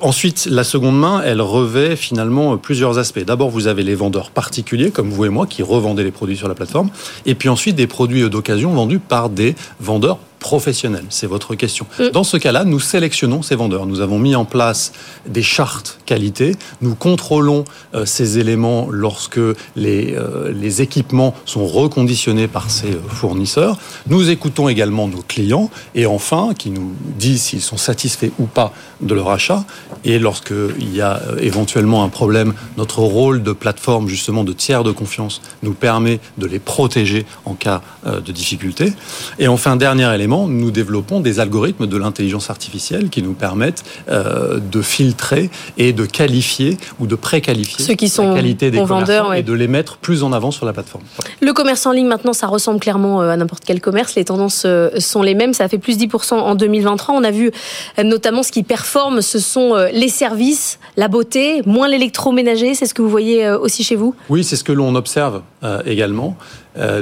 Ensuite, 0.00 0.46
la 0.50 0.62
seconde 0.62 0.98
main, 0.98 1.22
elle 1.24 1.40
revêt 1.40 1.96
finalement 1.96 2.56
plusieurs 2.58 2.98
aspects. 2.98 3.24
D'abord, 3.24 3.50
vous 3.50 3.66
avez 3.66 3.82
les 3.82 3.96
vendeurs 3.96 4.30
particuliers, 4.30 4.90
comme 4.90 5.10
vous 5.10 5.24
et 5.24 5.28
moi, 5.28 5.46
qui 5.46 5.62
revendez 5.62 6.04
les 6.04 6.10
produits 6.12 6.36
sur 6.36 6.48
la 6.48 6.54
plateforme. 6.54 6.90
Et 7.26 7.34
puis 7.34 7.48
ensuite, 7.48 7.74
des 7.76 7.86
produits 7.86 8.28
d'occasion 8.30 8.72
vendus 8.72 9.00
par 9.00 9.30
des 9.30 9.54
vendeurs 9.80 10.18
professionnels. 10.40 11.04
C'est 11.10 11.26
votre 11.26 11.54
question. 11.54 11.86
Dans 12.12 12.24
ce 12.24 12.36
cas-là, 12.36 12.64
nous 12.64 12.80
sélectionnons 12.80 13.42
ces 13.42 13.54
vendeurs. 13.54 13.86
Nous 13.86 14.00
avons 14.00 14.18
mis 14.18 14.34
en 14.34 14.44
place 14.44 14.92
des 15.26 15.42
chartes 15.42 16.00
qualité. 16.06 16.56
Nous 16.80 16.96
contrôlons 16.96 17.64
euh, 17.94 18.04
ces 18.04 18.38
éléments 18.38 18.88
lorsque 18.90 19.38
les, 19.76 20.14
euh, 20.14 20.52
les 20.52 20.82
équipements 20.82 21.34
sont 21.44 21.66
reconditionnés 21.66 22.48
par 22.48 22.70
ces 22.70 22.92
euh, 22.94 23.00
fournisseurs. 23.08 23.78
Nous 24.08 24.30
écoutons 24.30 24.68
également 24.68 25.06
nos 25.06 25.22
clients 25.22 25.70
et 25.94 26.06
enfin, 26.06 26.50
qui 26.58 26.70
nous 26.70 26.92
disent 27.16 27.42
s'ils 27.42 27.60
sont 27.60 27.76
satisfaits 27.76 28.32
ou 28.40 28.46
pas 28.46 28.72
de 29.02 29.14
leur 29.14 29.30
achat. 29.30 29.64
Et 30.04 30.18
lorsqu'il 30.18 30.94
y 30.94 31.00
a 31.00 31.20
euh, 31.28 31.36
éventuellement 31.40 32.04
un 32.04 32.08
problème, 32.08 32.54
notre 32.76 33.00
rôle 33.00 33.42
de 33.42 33.52
plateforme, 33.52 34.08
justement 34.08 34.44
de 34.44 34.52
tiers 34.52 34.84
de 34.84 34.92
confiance, 34.92 35.42
nous 35.62 35.74
permet 35.74 36.20
de 36.38 36.46
les 36.46 36.58
protéger 36.58 37.26
en 37.44 37.54
cas 37.54 37.82
euh, 38.06 38.20
de 38.20 38.32
difficulté. 38.32 38.92
Et 39.38 39.48
enfin, 39.48 39.76
dernier 39.76 40.12
élément, 40.14 40.46
nous 40.46 40.70
développons 40.70 41.20
des 41.20 41.40
algorithmes 41.40 41.86
de 41.86 41.96
l'intelligence 41.96 42.50
artificielle 42.50 43.10
qui 43.10 43.22
nous 43.22 43.34
permettent 43.34 43.84
euh, 44.08 44.58
de 44.58 44.82
filtrer 44.82 45.50
et 45.76 45.92
de 45.92 46.06
qualifier 46.06 46.78
ou 46.98 47.06
de 47.06 47.14
préqualifier 47.14 47.84
Ceux 47.84 47.94
qui 47.94 48.08
sont 48.08 48.30
la 48.30 48.36
qualité 48.36 48.70
des 48.70 48.82
vendeurs, 48.82 49.30
ouais. 49.30 49.40
et 49.40 49.42
de 49.42 49.52
les 49.52 49.68
mettre 49.68 49.98
plus 49.98 50.22
en 50.22 50.32
avant 50.32 50.50
sur 50.50 50.66
la 50.66 50.72
plateforme. 50.72 51.04
Le 51.40 51.52
commerce 51.52 51.84
en 51.86 51.92
ligne, 51.92 52.06
maintenant, 52.06 52.32
ça 52.32 52.46
ressemble 52.46 52.80
clairement 52.80 53.20
à 53.20 53.36
n'importe 53.36 53.64
quel 53.66 53.80
commerce. 53.80 54.14
Les 54.14 54.24
tendances 54.24 54.66
sont 54.98 55.22
les 55.22 55.34
mêmes. 55.34 55.52
Ça 55.52 55.64
a 55.64 55.68
fait 55.68 55.78
plus 55.78 55.98
10% 55.98 56.34
en 56.34 56.54
2023. 56.54 57.14
On 57.14 57.24
a 57.24 57.30
vu 57.30 57.50
notamment 58.02 58.42
ce 58.42 58.52
qui 58.52 58.62
performe, 58.62 58.89
ce 59.20 59.38
sont 59.38 59.74
euh, 59.74 59.88
les 59.92 60.08
services, 60.08 60.78
la 60.96 61.08
beauté, 61.08 61.62
moins 61.66 61.88
l'électroménager. 61.88 62.74
C'est 62.74 62.86
ce 62.86 62.94
que 62.94 63.02
vous 63.02 63.08
voyez 63.08 63.46
euh, 63.46 63.58
aussi 63.58 63.84
chez 63.84 63.96
vous? 63.96 64.14
Oui, 64.28 64.42
c'est 64.42 64.56
ce 64.56 64.64
que 64.64 64.72
l'on 64.72 64.94
observe 64.94 65.42
euh, 65.62 65.82
également. 65.86 66.36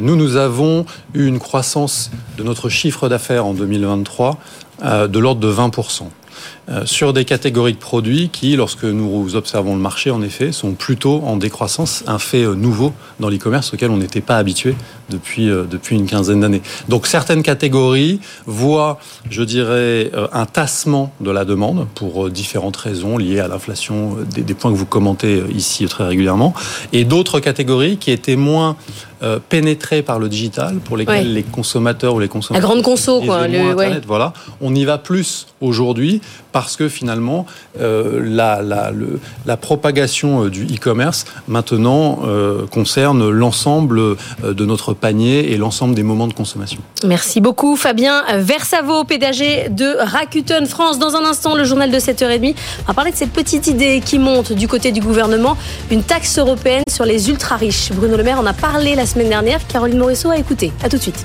Nous, 0.01 0.17
nous 0.17 0.37
avons 0.37 0.87
eu 1.15 1.27
une 1.27 1.39
croissance 1.39 2.11
de 2.39 2.43
notre 2.43 2.69
chiffre 2.71 3.09
d'affaires 3.09 3.45
en 3.45 3.53
2023 3.53 4.39
euh, 4.83 5.07
de 5.09 5.19
l'ordre 5.19 5.41
de 5.43 5.53
20%. 5.53 6.05
euh, 6.71 6.87
Sur 6.87 7.13
des 7.13 7.25
catégories 7.27 7.75
de 7.75 7.79
produits 7.79 8.31
qui, 8.31 8.57
lorsque 8.57 8.85
nous 8.85 9.37
observons 9.37 9.75
le 9.77 9.81
marché, 9.81 10.11
en 10.11 10.23
effet, 10.23 10.53
sont 10.53 10.73
plutôt 10.73 11.23
en 11.27 11.37
décroissance, 11.37 12.03
un 12.07 12.19
fait 12.19 12.47
nouveau 12.47 12.93
dans 13.21 13.29
l'e-commerce 13.29 13.75
auquel 13.75 13.91
on 13.91 13.99
n'était 13.99 14.23
pas 14.23 14.39
habitué 14.39 14.75
depuis, 15.09 15.49
euh, 15.51 15.65
depuis 15.71 15.97
une 15.97 16.07
quinzaine 16.07 16.41
d'années. 16.41 16.63
Donc 16.89 17.07
certaines 17.07 17.43
catégories 17.43 18.21
voient, 18.47 18.99
je 19.31 19.43
dirais, 19.43 20.11
euh, 20.15 20.29
un 20.33 20.47
tassement 20.47 21.13
de 21.21 21.31
la 21.31 21.45
demande 21.45 21.87
pour 21.95 22.27
euh, 22.27 22.31
différentes 22.31 22.77
raisons 22.77 23.19
liées 23.19 23.41
à 23.41 23.49
l'inflation, 23.49 24.17
des, 24.35 24.43
des 24.43 24.55
points 24.55 24.71
que 24.73 24.77
vous 24.77 24.87
commentez 24.87 25.43
ici 25.55 25.87
très 25.87 26.07
régulièrement, 26.07 26.55
et 26.93 27.05
d'autres 27.05 27.41
catégories 27.41 27.97
qui 27.97 28.11
étaient 28.11 28.37
moins 28.37 28.77
euh, 29.23 29.41
pénétrées 29.49 30.03
par 30.03 30.19
le 30.21 30.29
digital, 30.29 30.77
pour 30.79 30.97
lesquelles 30.97 31.09
Ouais. 31.09 31.25
les 31.25 31.43
consommateurs 31.43 32.15
ou 32.15 32.21
les 32.21 32.29
consommateurs 32.29 32.69
grande 32.71 32.83
conso, 32.85 33.21
quoi, 33.23 33.41
ouais. 33.41 33.59
Internet, 33.59 34.05
voilà, 34.07 34.33
on 34.61 34.75
y 34.75 34.85
va 34.85 34.97
plus 34.99 35.49
aujourd'hui 35.61 36.21
parce 36.53 36.77
que 36.77 36.89
finalement 36.89 37.45
euh, 37.81 38.21
la, 38.25 38.63
la, 38.63 38.91
le- 38.93 39.19
la 39.47 39.57
propagation 39.57 40.47
du 40.49 40.65
e-commerce 40.67 41.25
maintenant 41.49 42.21
euh, 42.27 42.67
concerne 42.67 43.29
l'ensemble 43.29 44.17
de 44.45 44.65
notre 44.65 44.93
panier 44.99 45.53
et 45.53 45.57
l'ensemble 45.57 45.95
des 45.95 46.03
moments 46.03 46.27
de 46.27 46.35
consommation. 46.35 46.81
Merci 47.05 47.41
beaucoup 47.41 47.77
Fabien 47.77 48.23
Versavo, 48.39 49.05
pédager 49.05 49.69
de 49.71 49.97
Rakuten 49.99 50.67
France. 50.67 50.99
Dans 50.99 51.17
un 51.17 51.25
instant, 51.25 51.55
le 51.55 51.65
journal 51.65 51.91
de 51.91 51.99
7h30. 51.99 52.55
On 52.85 52.89
va 52.89 52.95
parler 52.95 53.13
de 53.13 53.17
cette 53.17 53.33
petite 53.33 53.67
idée 53.67 54.03
qui 54.05 54.19
monte 54.19 54.53
du 54.53 54.69
côté 54.69 54.93
du 54.93 55.01
gouvernement, 55.01 55.57
une 55.91 56.03
taxe 56.03 56.39
européenne 56.39 56.85
sur 56.89 57.05
les 57.05 57.31
ultra-riches. 57.31 57.93
Bruno 57.93 58.17
Le 58.17 58.23
Maire 58.23 58.41
en 58.41 58.47
a 58.47 58.53
parlé 58.53 58.95
la 58.95 59.07
semaine 59.07 59.29
dernière. 59.29 59.67
Caroline 59.67 59.99
Morisseau 59.99 60.31
a 60.31 60.37
écouté. 60.37 60.73
À 60.83 60.89
tout 60.89 60.97
de 60.97 61.03
suite. 61.03 61.25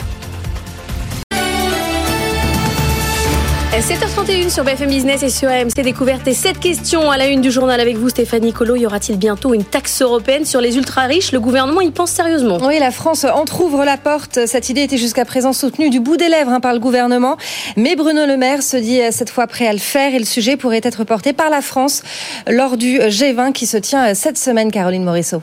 7h31 3.84 4.50
sur 4.50 4.64
BFM 4.64 4.88
Business 4.88 5.24
et 5.24 5.30
sur 5.30 5.50
AMC 5.50 5.82
Découverte. 5.84 6.26
Et 6.30 6.34
cette 6.34 6.58
question 6.58 7.12
à 7.12 7.18
la 7.18 7.28
une 7.28 7.42
du 7.42 7.52
journal 7.52 7.82
avec 7.82 7.98
vous, 7.98 8.08
Stéphanie 8.08 8.54
Colo. 8.54 8.78
Y 8.78 8.86
aura-t-il 8.86 9.20
bientôt 9.20 9.54
une 9.54 9.66
taxe 9.66 10.02
européenne 10.02 10.46
sur 10.46 10.62
les 10.62 10.78
ultra-riches? 10.78 11.34
Le 11.34 11.42
gouvernement 11.42 11.82
y 11.82 11.92
pense 11.92 12.12
sérieusement. 12.12 12.60
Oui, 12.62 12.80
la 12.80 12.92
France 12.92 13.26
entrouvre 13.26 13.84
la 13.84 13.98
porte. 13.98 14.40
Cette 14.46 14.70
idée 14.70 14.84
était 14.84 14.96
jusqu'à 14.96 15.26
présent 15.26 15.52
soutenue 15.52 15.90
du 15.90 16.00
bout 16.00 16.16
des 16.16 16.30
lèvres 16.30 16.52
hein, 16.52 16.62
par 16.62 16.72
le 16.72 16.80
gouvernement. 16.80 17.36
Mais 17.76 17.98
Bruno 17.98 18.26
Le 18.26 18.38
Maire 18.38 18.64
se 18.64 18.78
dit 18.78 19.02
euh, 19.02 19.10
cette 19.12 19.30
fois 19.30 19.48
prêt 19.48 19.68
à 19.68 19.74
le 19.74 19.80
faire 19.80 20.16
et 20.16 20.20
le 20.20 20.24
sujet 20.24 20.56
pourrait 20.56 20.80
être 20.82 21.04
porté 21.04 21.34
par 21.34 21.50
la 21.50 21.62
France 21.62 22.04
lors 22.48 22.78
du 22.78 23.00
G20 23.00 23.52
qui 23.52 23.66
se 23.66 23.76
tient 23.76 24.12
euh, 24.12 24.14
cette 24.16 24.38
semaine, 24.38 24.72
Caroline 24.72 25.04
Morisseau. 25.04 25.42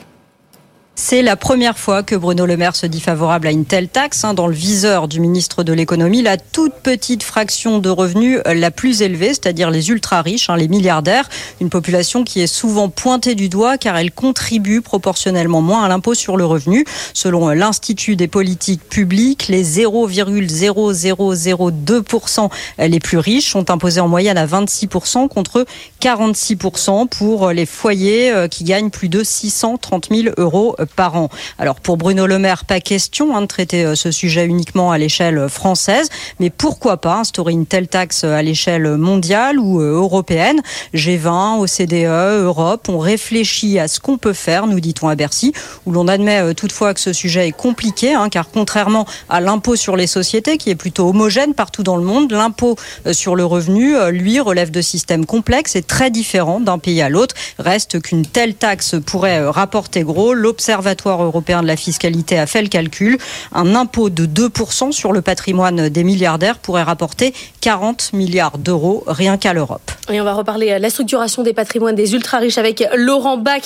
C'est 0.95 1.21
la 1.21 1.37
première 1.37 1.77
fois 1.77 2.03
que 2.03 2.17
Bruno 2.17 2.45
Le 2.45 2.57
Maire 2.57 2.75
se 2.75 2.85
dit 2.85 2.99
favorable 2.99 3.47
à 3.47 3.51
une 3.51 3.63
telle 3.63 3.87
taxe. 3.87 4.25
hein, 4.25 4.33
dans 4.33 4.47
le 4.47 4.53
viseur 4.53 5.07
du 5.07 5.21
ministre 5.21 5.63
de 5.63 5.71
l'économie, 5.71 6.21
la 6.21 6.35
toute 6.35 6.73
petite 6.73 7.23
fraction 7.23 7.79
de 7.79 7.89
revenus 7.89 8.41
la 8.45 8.71
plus 8.71 9.01
élevée, 9.01 9.29
c'est-à-dire 9.29 9.71
les 9.71 9.89
ultra 9.89 10.21
riches, 10.21 10.49
hein, 10.49 10.57
les 10.57 10.67
milliardaires, 10.67 11.29
une 11.61 11.69
population 11.69 12.25
qui 12.25 12.41
est 12.41 12.47
souvent 12.47 12.89
pointée 12.89 13.35
du 13.35 13.47
doigt 13.47 13.77
car 13.77 13.95
elle 13.97 14.11
contribue 14.11 14.81
proportionnellement 14.81 15.61
moins 15.61 15.85
à 15.85 15.87
l'impôt 15.87 16.13
sur 16.13 16.35
le 16.35 16.43
revenu. 16.45 16.83
Selon 17.13 17.47
l'Institut 17.49 18.17
des 18.17 18.27
politiques 18.27 18.83
publiques, 18.87 19.47
les 19.47 19.63
0,0002% 19.63 22.49
les 22.79 22.99
plus 22.99 23.17
riches 23.17 23.49
sont 23.49 23.71
imposés 23.71 24.01
en 24.01 24.09
moyenne 24.09 24.37
à 24.37 24.45
26% 24.45 25.29
contre 25.29 25.65
46% 26.01 27.07
pour 27.07 27.51
les 27.51 27.65
foyers 27.65 28.29
euh, 28.31 28.49
qui 28.49 28.65
gagnent 28.65 28.89
plus 28.89 29.07
de 29.09 29.23
630 29.23 30.09
000 30.11 30.33
euros 30.37 30.75
par 30.85 31.15
an. 31.15 31.29
Alors 31.59 31.79
pour 31.79 31.97
Bruno 31.97 32.27
Le 32.27 32.39
Maire, 32.39 32.65
pas 32.65 32.79
question 32.79 33.35
hein, 33.35 33.41
de 33.41 33.47
traiter 33.47 33.85
euh, 33.85 33.95
ce 33.95 34.11
sujet 34.11 34.45
uniquement 34.45 34.91
à 34.91 34.97
l'échelle 34.97 35.47
française, 35.49 36.09
mais 36.39 36.49
pourquoi 36.49 36.97
pas 36.97 37.15
instaurer 37.15 37.53
une 37.53 37.65
telle 37.65 37.87
taxe 37.87 38.23
à 38.23 38.41
l'échelle 38.41 38.97
mondiale 38.97 39.59
ou 39.59 39.81
euh, 39.81 39.93
européenne? 39.93 40.61
G20, 40.93 41.59
OCDE, 41.59 42.43
Europe, 42.43 42.87
on 42.89 42.99
réfléchit 42.99 43.79
à 43.79 43.87
ce 43.87 43.99
qu'on 43.99 44.17
peut 44.17 44.33
faire, 44.33 44.67
nous 44.67 44.79
dit-on 44.79 45.07
à 45.07 45.15
Bercy, 45.15 45.53
où 45.85 45.91
l'on 45.91 46.07
admet 46.07 46.39
euh, 46.39 46.53
toutefois 46.53 46.93
que 46.93 46.99
ce 46.99 47.13
sujet 47.13 47.47
est 47.47 47.51
compliqué, 47.51 48.13
hein, 48.13 48.29
car 48.29 48.49
contrairement 48.49 49.05
à 49.29 49.41
l'impôt 49.41 49.75
sur 49.75 49.95
les 49.95 50.07
sociétés, 50.07 50.57
qui 50.57 50.69
est 50.69 50.75
plutôt 50.75 51.09
homogène 51.09 51.53
partout 51.53 51.83
dans 51.83 51.97
le 51.97 52.03
monde, 52.03 52.31
l'impôt 52.31 52.75
euh, 53.05 53.13
sur 53.13 53.35
le 53.35 53.45
revenu, 53.45 53.95
euh, 53.95 54.11
lui, 54.11 54.39
relève 54.39 54.71
de 54.71 54.81
systèmes 54.81 55.25
complexes 55.25 55.75
et 55.75 55.81
très 55.81 56.11
différents 56.11 56.59
d'un 56.59 56.77
pays 56.77 57.01
à 57.01 57.09
l'autre. 57.09 57.35
Reste 57.59 58.01
qu'une 58.01 58.25
telle 58.25 58.55
taxe 58.55 58.95
pourrait 59.05 59.39
euh, 59.39 59.51
rapporter 59.51 60.03
gros. 60.03 60.33
L'Observatoire 60.71 61.21
européen 61.21 61.61
de 61.61 61.67
la 61.67 61.75
fiscalité 61.75 62.39
a 62.39 62.45
fait 62.45 62.61
le 62.61 62.69
calcul. 62.69 63.17
Un 63.51 63.75
impôt 63.75 64.09
de 64.09 64.25
2% 64.25 64.93
sur 64.93 65.11
le 65.11 65.21
patrimoine 65.21 65.89
des 65.89 66.03
milliardaires 66.05 66.59
pourrait 66.59 66.83
rapporter 66.83 67.33
40 67.59 68.13
milliards 68.13 68.57
d'euros 68.57 69.03
rien 69.05 69.35
qu'à 69.35 69.51
l'Europe. 69.51 69.91
Et 70.09 70.21
on 70.21 70.23
va 70.23 70.33
reparler 70.33 70.73
de 70.73 70.81
la 70.81 70.89
structuration 70.89 71.43
des 71.43 71.51
patrimoines 71.51 71.95
des 71.95 72.13
ultra-riches 72.13 72.57
avec 72.57 72.87
Laurent 72.95 73.35
Bach, 73.35 73.63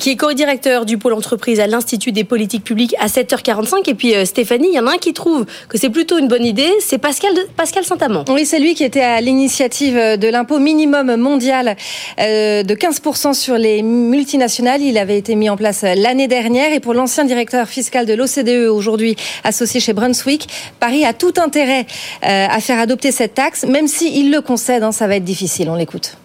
qui 0.00 0.10
est 0.10 0.16
co-directeur 0.16 0.84
du 0.84 0.98
pôle 0.98 1.12
entreprise 1.12 1.60
à 1.60 1.68
l'Institut 1.68 2.10
des 2.10 2.24
politiques 2.24 2.64
publiques 2.64 2.96
à 2.98 3.06
7h45. 3.06 3.88
Et 3.88 3.94
puis 3.94 4.16
euh, 4.16 4.24
Stéphanie, 4.24 4.68
il 4.72 4.74
y 4.74 4.80
en 4.80 4.88
a 4.88 4.94
un 4.94 4.98
qui 4.98 5.12
trouve 5.12 5.46
que 5.68 5.78
c'est 5.78 5.90
plutôt 5.90 6.18
une 6.18 6.26
bonne 6.26 6.44
idée, 6.44 6.70
c'est 6.80 6.98
Pascal, 6.98 7.32
Pascal 7.56 7.84
Saint-Amand. 7.84 8.24
Oui, 8.30 8.44
c'est 8.44 8.58
lui 8.58 8.74
qui 8.74 8.82
était 8.82 9.00
à 9.00 9.20
l'initiative 9.20 9.94
de 9.94 10.28
l'impôt 10.28 10.58
minimum 10.58 11.14
mondial 11.16 11.76
euh, 12.20 12.64
de 12.64 12.74
15% 12.74 13.32
sur 13.32 13.56
les 13.56 13.82
multinationales. 13.82 14.82
Il 14.82 14.98
avait 14.98 15.18
été 15.18 15.36
mis 15.36 15.48
en 15.48 15.56
place 15.56 15.82
l'année 15.82 16.26
dernière. 16.26 16.47
Et 16.54 16.80
pour 16.80 16.94
l'ancien 16.94 17.24
directeur 17.24 17.68
fiscal 17.68 18.06
de 18.06 18.14
l'OCDE, 18.14 18.70
aujourd'hui 18.70 19.16
associé 19.44 19.80
chez 19.80 19.92
Brunswick, 19.92 20.48
Paris 20.80 21.04
a 21.04 21.12
tout 21.12 21.34
intérêt 21.36 21.86
euh, 22.24 22.46
à 22.48 22.60
faire 22.60 22.78
adopter 22.78 23.12
cette 23.12 23.34
taxe, 23.34 23.64
même 23.64 23.86
s'il 23.86 24.30
le 24.30 24.40
concède, 24.40 24.82
hein, 24.82 24.92
ça 24.92 25.06
va 25.06 25.16
être 25.16 25.24
difficile. 25.24 25.68
On 25.68 25.74
l'écoute. 25.74 26.16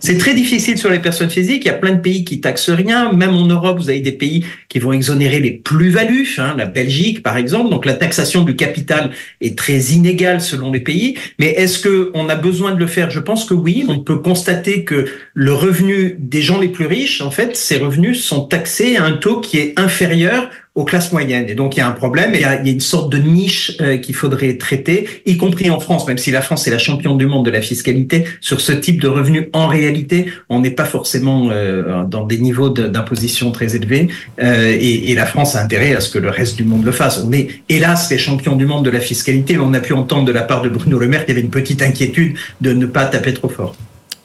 C'est 0.00 0.16
très 0.16 0.32
difficile 0.32 0.78
sur 0.78 0.90
les 0.90 0.98
personnes 0.98 1.28
physiques. 1.28 1.64
Il 1.66 1.68
y 1.68 1.70
a 1.70 1.74
plein 1.74 1.92
de 1.92 2.00
pays 2.00 2.24
qui 2.24 2.40
taxent 2.40 2.70
rien. 2.70 3.12
Même 3.12 3.34
en 3.34 3.46
Europe, 3.46 3.78
vous 3.78 3.90
avez 3.90 4.00
des 4.00 4.12
pays 4.12 4.46
qui 4.70 4.78
vont 4.78 4.92
exonérer 4.92 5.40
les 5.40 5.50
plus-values. 5.50 6.36
Hein, 6.38 6.54
la 6.56 6.64
Belgique, 6.64 7.22
par 7.22 7.36
exemple. 7.36 7.70
Donc 7.70 7.84
la 7.84 7.92
taxation 7.92 8.42
du 8.42 8.56
capital 8.56 9.10
est 9.42 9.56
très 9.58 9.78
inégale 9.78 10.40
selon 10.40 10.72
les 10.72 10.80
pays. 10.80 11.18
Mais 11.38 11.48
est-ce 11.48 11.78
que 11.78 12.10
on 12.14 12.30
a 12.30 12.34
besoin 12.34 12.72
de 12.72 12.78
le 12.78 12.86
faire? 12.86 13.10
Je 13.10 13.20
pense 13.20 13.44
que 13.44 13.52
oui. 13.52 13.84
On 13.88 14.00
peut 14.00 14.18
constater 14.18 14.84
que 14.84 15.04
le 15.34 15.52
revenu 15.52 16.16
des 16.18 16.40
gens 16.40 16.58
les 16.58 16.68
plus 16.68 16.86
riches, 16.86 17.20
en 17.20 17.30
fait, 17.30 17.54
ces 17.54 17.76
revenus 17.76 18.24
sont 18.24 18.46
taxés 18.46 18.96
à 18.96 19.04
un 19.04 19.12
taux 19.12 19.40
qui 19.40 19.58
est 19.58 19.78
inférieur 19.78 20.48
aux 20.74 20.84
classes 20.84 21.12
moyennes. 21.12 21.48
Et 21.48 21.54
donc, 21.54 21.76
il 21.76 21.80
y 21.80 21.82
a 21.82 21.88
un 21.88 21.92
problème. 21.92 22.34
Et 22.34 22.38
il 22.38 22.42
y 22.42 22.44
a, 22.44 22.62
une 22.62 22.80
sorte 22.80 23.10
de 23.10 23.18
niche 23.18 23.76
euh, 23.80 23.96
qu'il 23.96 24.14
faudrait 24.14 24.56
traiter, 24.56 25.08
y 25.26 25.36
compris 25.36 25.68
en 25.68 25.80
France, 25.80 26.06
même 26.06 26.18
si 26.18 26.30
la 26.30 26.42
France 26.42 26.66
est 26.68 26.70
la 26.70 26.78
championne 26.78 27.18
du 27.18 27.26
monde 27.26 27.44
de 27.44 27.50
la 27.50 27.60
fiscalité. 27.60 28.24
Sur 28.40 28.60
ce 28.60 28.72
type 28.72 29.00
de 29.00 29.08
revenus, 29.08 29.46
en 29.52 29.66
réalité, 29.66 30.26
on 30.48 30.60
n'est 30.60 30.70
pas 30.70 30.84
forcément 30.84 31.48
euh, 31.50 32.04
dans 32.04 32.24
des 32.24 32.38
niveaux 32.38 32.70
d'imposition 32.70 33.50
très 33.50 33.74
élevés. 33.74 34.08
Euh, 34.40 34.76
et, 34.78 35.10
et 35.10 35.14
la 35.14 35.26
France 35.26 35.56
a 35.56 35.62
intérêt 35.62 35.94
à 35.94 36.00
ce 36.00 36.10
que 36.10 36.18
le 36.18 36.30
reste 36.30 36.56
du 36.56 36.64
monde 36.64 36.84
le 36.84 36.92
fasse. 36.92 37.22
On 37.26 37.32
est, 37.32 37.48
hélas, 37.68 38.10
les 38.10 38.18
champions 38.18 38.54
du 38.54 38.66
monde 38.66 38.84
de 38.84 38.90
la 38.90 39.00
fiscalité. 39.00 39.54
mais 39.54 39.64
On 39.64 39.74
a 39.74 39.80
pu 39.80 39.92
entendre 39.92 40.24
de 40.24 40.32
la 40.32 40.42
part 40.42 40.62
de 40.62 40.68
Bruno 40.68 40.98
Le 40.98 41.08
Maire 41.08 41.24
qu'il 41.24 41.34
y 41.34 41.38
avait 41.38 41.44
une 41.44 41.50
petite 41.50 41.82
inquiétude 41.82 42.36
de 42.60 42.72
ne 42.72 42.86
pas 42.86 43.06
taper 43.06 43.34
trop 43.34 43.48
fort. 43.48 43.74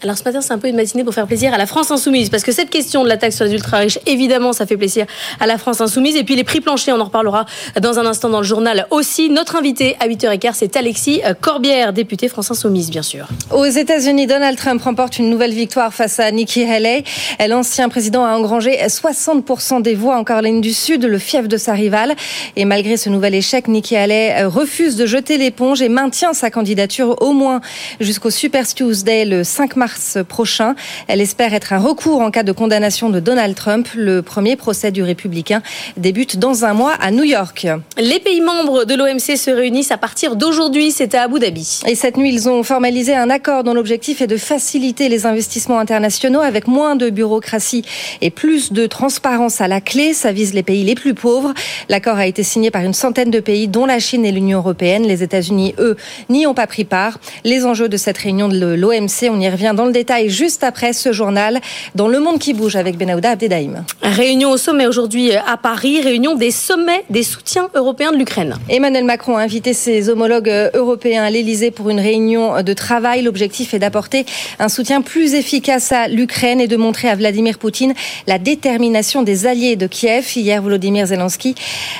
Alors 0.06 0.20
ce 0.20 0.24
matin, 0.24 0.40
c'est 0.40 0.54
un 0.54 0.60
peu 0.60 0.68
une 0.68 0.76
matinée 0.76 1.04
pour 1.04 1.16
faire 1.16 1.26
plaisir 1.26 1.52
à 1.52 1.58
la 1.58 1.66
France 1.66 1.90
insoumise, 1.90 2.30
parce 2.30 2.44
que 2.44 2.52
cette 2.52 2.70
question 2.70 3.04
de 3.04 3.10
la 3.10 3.18
taxe 3.18 3.38
sur 3.38 3.46
les 3.46 3.54
ultra-riches, 3.54 3.98
évidemment, 4.06 4.54
ça 4.54 4.68
fait 4.68 4.78
plaisir 4.78 5.08
à 5.40 5.48
la 5.48 5.58
France 5.58 5.82
insoumise. 5.82 6.16
Et 6.16 6.24
puis 6.24 6.36
les 6.36 6.44
prix 6.44 6.62
planchers, 6.62 6.96
on 6.96 7.00
en 7.00 7.06
reparlera 7.06 7.48
dans 7.82 7.98
un 7.98 8.06
instant 8.06 8.30
dans 8.30 8.42
le 8.42 8.46
journal 8.46 8.86
aussi. 8.92 9.32
Notre 9.32 9.56
invité 9.56 9.98
à 10.00 10.08
8h15, 10.08 10.52
c'est 10.54 10.78
Alexis 10.78 11.22
Corbière, 11.42 11.92
député 11.92 12.28
France 12.28 12.52
insoumise, 12.52 12.92
bien 12.92 13.02
sûr. 13.02 13.28
Aux 13.52 13.66
États-Unis, 13.66 14.28
Donald 14.28 14.60
Trump 14.60 14.80
remporte 14.84 15.18
une 15.18 15.32
nouvelle 15.32 15.54
victoire 15.54 15.92
face 15.92 16.20
à 16.20 16.30
Nikki 16.30 16.66
Haley. 16.66 17.04
L'ancien 17.48 17.90
président 17.90 18.26
a 18.26 18.38
engrangé 18.38 18.78
60% 18.86 19.82
des 19.82 19.96
voix 19.96 20.18
en 20.18 20.24
Caroline 20.24 20.62
du 20.62 20.74
Sud, 20.74 21.04
le 21.04 21.18
fief 21.18 21.48
de 21.48 21.58
sa 21.58 21.74
rivale. 21.74 22.14
Et 22.56 22.66
malgré 22.66 22.98
ce 22.98 23.10
nouvel 23.10 23.34
échec, 23.34 23.68
Nikki 23.68 23.96
Haley 23.96 24.44
refuse 24.44 24.98
de 24.98 25.08
jeter 25.08 25.40
l'éponge 25.40 25.82
et 25.82 25.90
maintient 25.90 26.34
sa 26.34 26.52
candidature 26.52 27.20
au 27.24 27.34
moins 27.34 27.60
jusqu'au 28.00 28.30
Super 28.30 28.72
Tuesday 28.72 29.26
le 29.26 29.44
5 29.44 29.76
mars 29.76 29.95
mars 29.96 30.18
prochain. 30.28 30.76
Elle 31.08 31.22
espère 31.22 31.54
être 31.54 31.72
un 31.72 31.80
recours 31.80 32.20
en 32.20 32.30
cas 32.30 32.44
de 32.44 32.52
condamnation 32.52 33.10
de 33.10 33.22
Donald 33.22 33.56
Trump. 33.56 33.88
Le 33.96 34.22
premier 34.22 34.58
procès 34.58 34.92
du 34.92 35.04
républicain 35.04 35.62
débute 35.96 36.38
dans 36.38 36.66
un 36.66 36.74
mois 36.74 36.94
à 37.00 37.12
New 37.12 37.24
York. 37.24 37.68
Les 37.98 38.20
pays 38.20 38.42
membres 38.42 38.84
de 38.84 38.94
l'OMC 38.94 39.38
se 39.38 39.52
réunissent 39.52 39.92
à 39.92 39.98
partir 39.98 40.36
d'aujourd'hui. 40.36 40.92
C'est 40.92 41.16
à 41.16 41.24
Abu 41.24 41.40
Dhabi. 41.40 41.82
Et 41.88 41.96
cette 41.96 42.18
nuit, 42.18 42.34
ils 42.34 42.50
ont 42.50 42.64
formalisé 42.64 43.16
un 43.16 43.30
accord 43.30 43.64
dont 43.64 43.74
l'objectif 43.74 44.22
est 44.22 44.28
de 44.28 44.36
faciliter 44.36 45.08
les 45.08 45.26
investissements 45.26 45.80
internationaux 45.80 46.42
avec 46.42 46.68
moins 46.68 46.98
de 46.98 47.10
bureaucratie 47.10 47.86
et 48.22 48.32
plus 48.32 48.74
de 48.74 48.88
transparence 48.88 49.62
à 49.62 49.70
la 49.70 49.80
clé. 49.80 50.14
Ça 50.14 50.34
vise 50.34 50.54
les 50.54 50.64
pays 50.64 50.84
les 50.84 50.96
plus 50.96 51.14
pauvres. 51.14 51.54
L'accord 51.88 52.18
a 52.18 52.28
été 52.28 52.44
signé 52.44 52.70
par 52.70 52.84
une 52.84 52.94
centaine 52.94 53.32
de 53.32 53.40
pays, 53.40 53.70
dont 53.70 53.86
la 53.86 54.00
Chine 54.00 54.26
et 54.26 54.34
l'Union 54.34 54.60
européenne. 54.60 55.04
Les 55.04 55.24
États-Unis, 55.24 55.74
eux, 55.80 55.96
n'y 56.28 56.46
ont 56.48 56.54
pas 56.54 56.68
pris 56.68 56.84
part. 56.84 57.20
Les 57.46 57.66
enjeux 57.66 57.88
de 57.88 57.98
cette 57.98 58.18
réunion 58.18 58.50
de 58.50 58.76
l'OMC, 58.76 59.30
on 59.30 59.40
y 59.40 59.50
revient 59.50 59.74
dans 59.74 59.85
le 59.86 59.92
détail 59.92 60.30
juste 60.30 60.64
après 60.64 60.94
ce 60.94 61.12
journal 61.12 61.62
dans 61.96 62.08
Le 62.08 62.20
Monde 62.20 62.40
qui 62.40 62.54
bouge 62.54 62.76
avec 62.76 62.98
Benahouda 62.98 63.32
Abdedaïm. 63.32 63.84
Réunion 64.02 64.52
au 64.52 64.58
sommet 64.58 64.88
aujourd'hui 64.88 65.32
à 65.34 65.58
Paris, 65.58 66.02
réunion 66.02 66.36
des 66.36 66.52
sommets 66.52 67.04
des 67.10 67.24
soutiens 67.24 67.70
européens 67.74 68.12
de 68.12 68.18
l'Ukraine. 68.18 68.56
Emmanuel 68.70 69.04
Macron 69.04 69.38
a 69.38 69.42
invité 69.42 69.74
ses 69.74 70.10
homologues 70.10 70.52
européens 70.74 71.24
à 71.24 71.30
l'Elysée 71.30 71.72
pour 71.72 71.90
une 71.90 72.00
réunion 72.00 72.62
de 72.62 72.74
travail. 72.74 73.22
L'objectif 73.22 73.74
est 73.74 73.80
d'apporter 73.80 74.26
un 74.60 74.70
soutien 74.70 75.02
plus 75.02 75.34
efficace 75.34 75.92
à 75.92 76.08
l'Ukraine 76.08 76.62
et 76.62 76.68
de 76.68 76.78
montrer 76.78 77.10
à 77.10 77.16
Vladimir 77.16 77.58
Poutine 77.58 77.94
la 78.28 78.40
détermination 78.40 79.24
des 79.24 79.46
alliés 79.46 79.76
de 79.76 79.88
Kiev. 79.88 80.26
Hier, 80.36 80.62
Volodymyr 80.62 81.08
Zelensky 81.08 81.56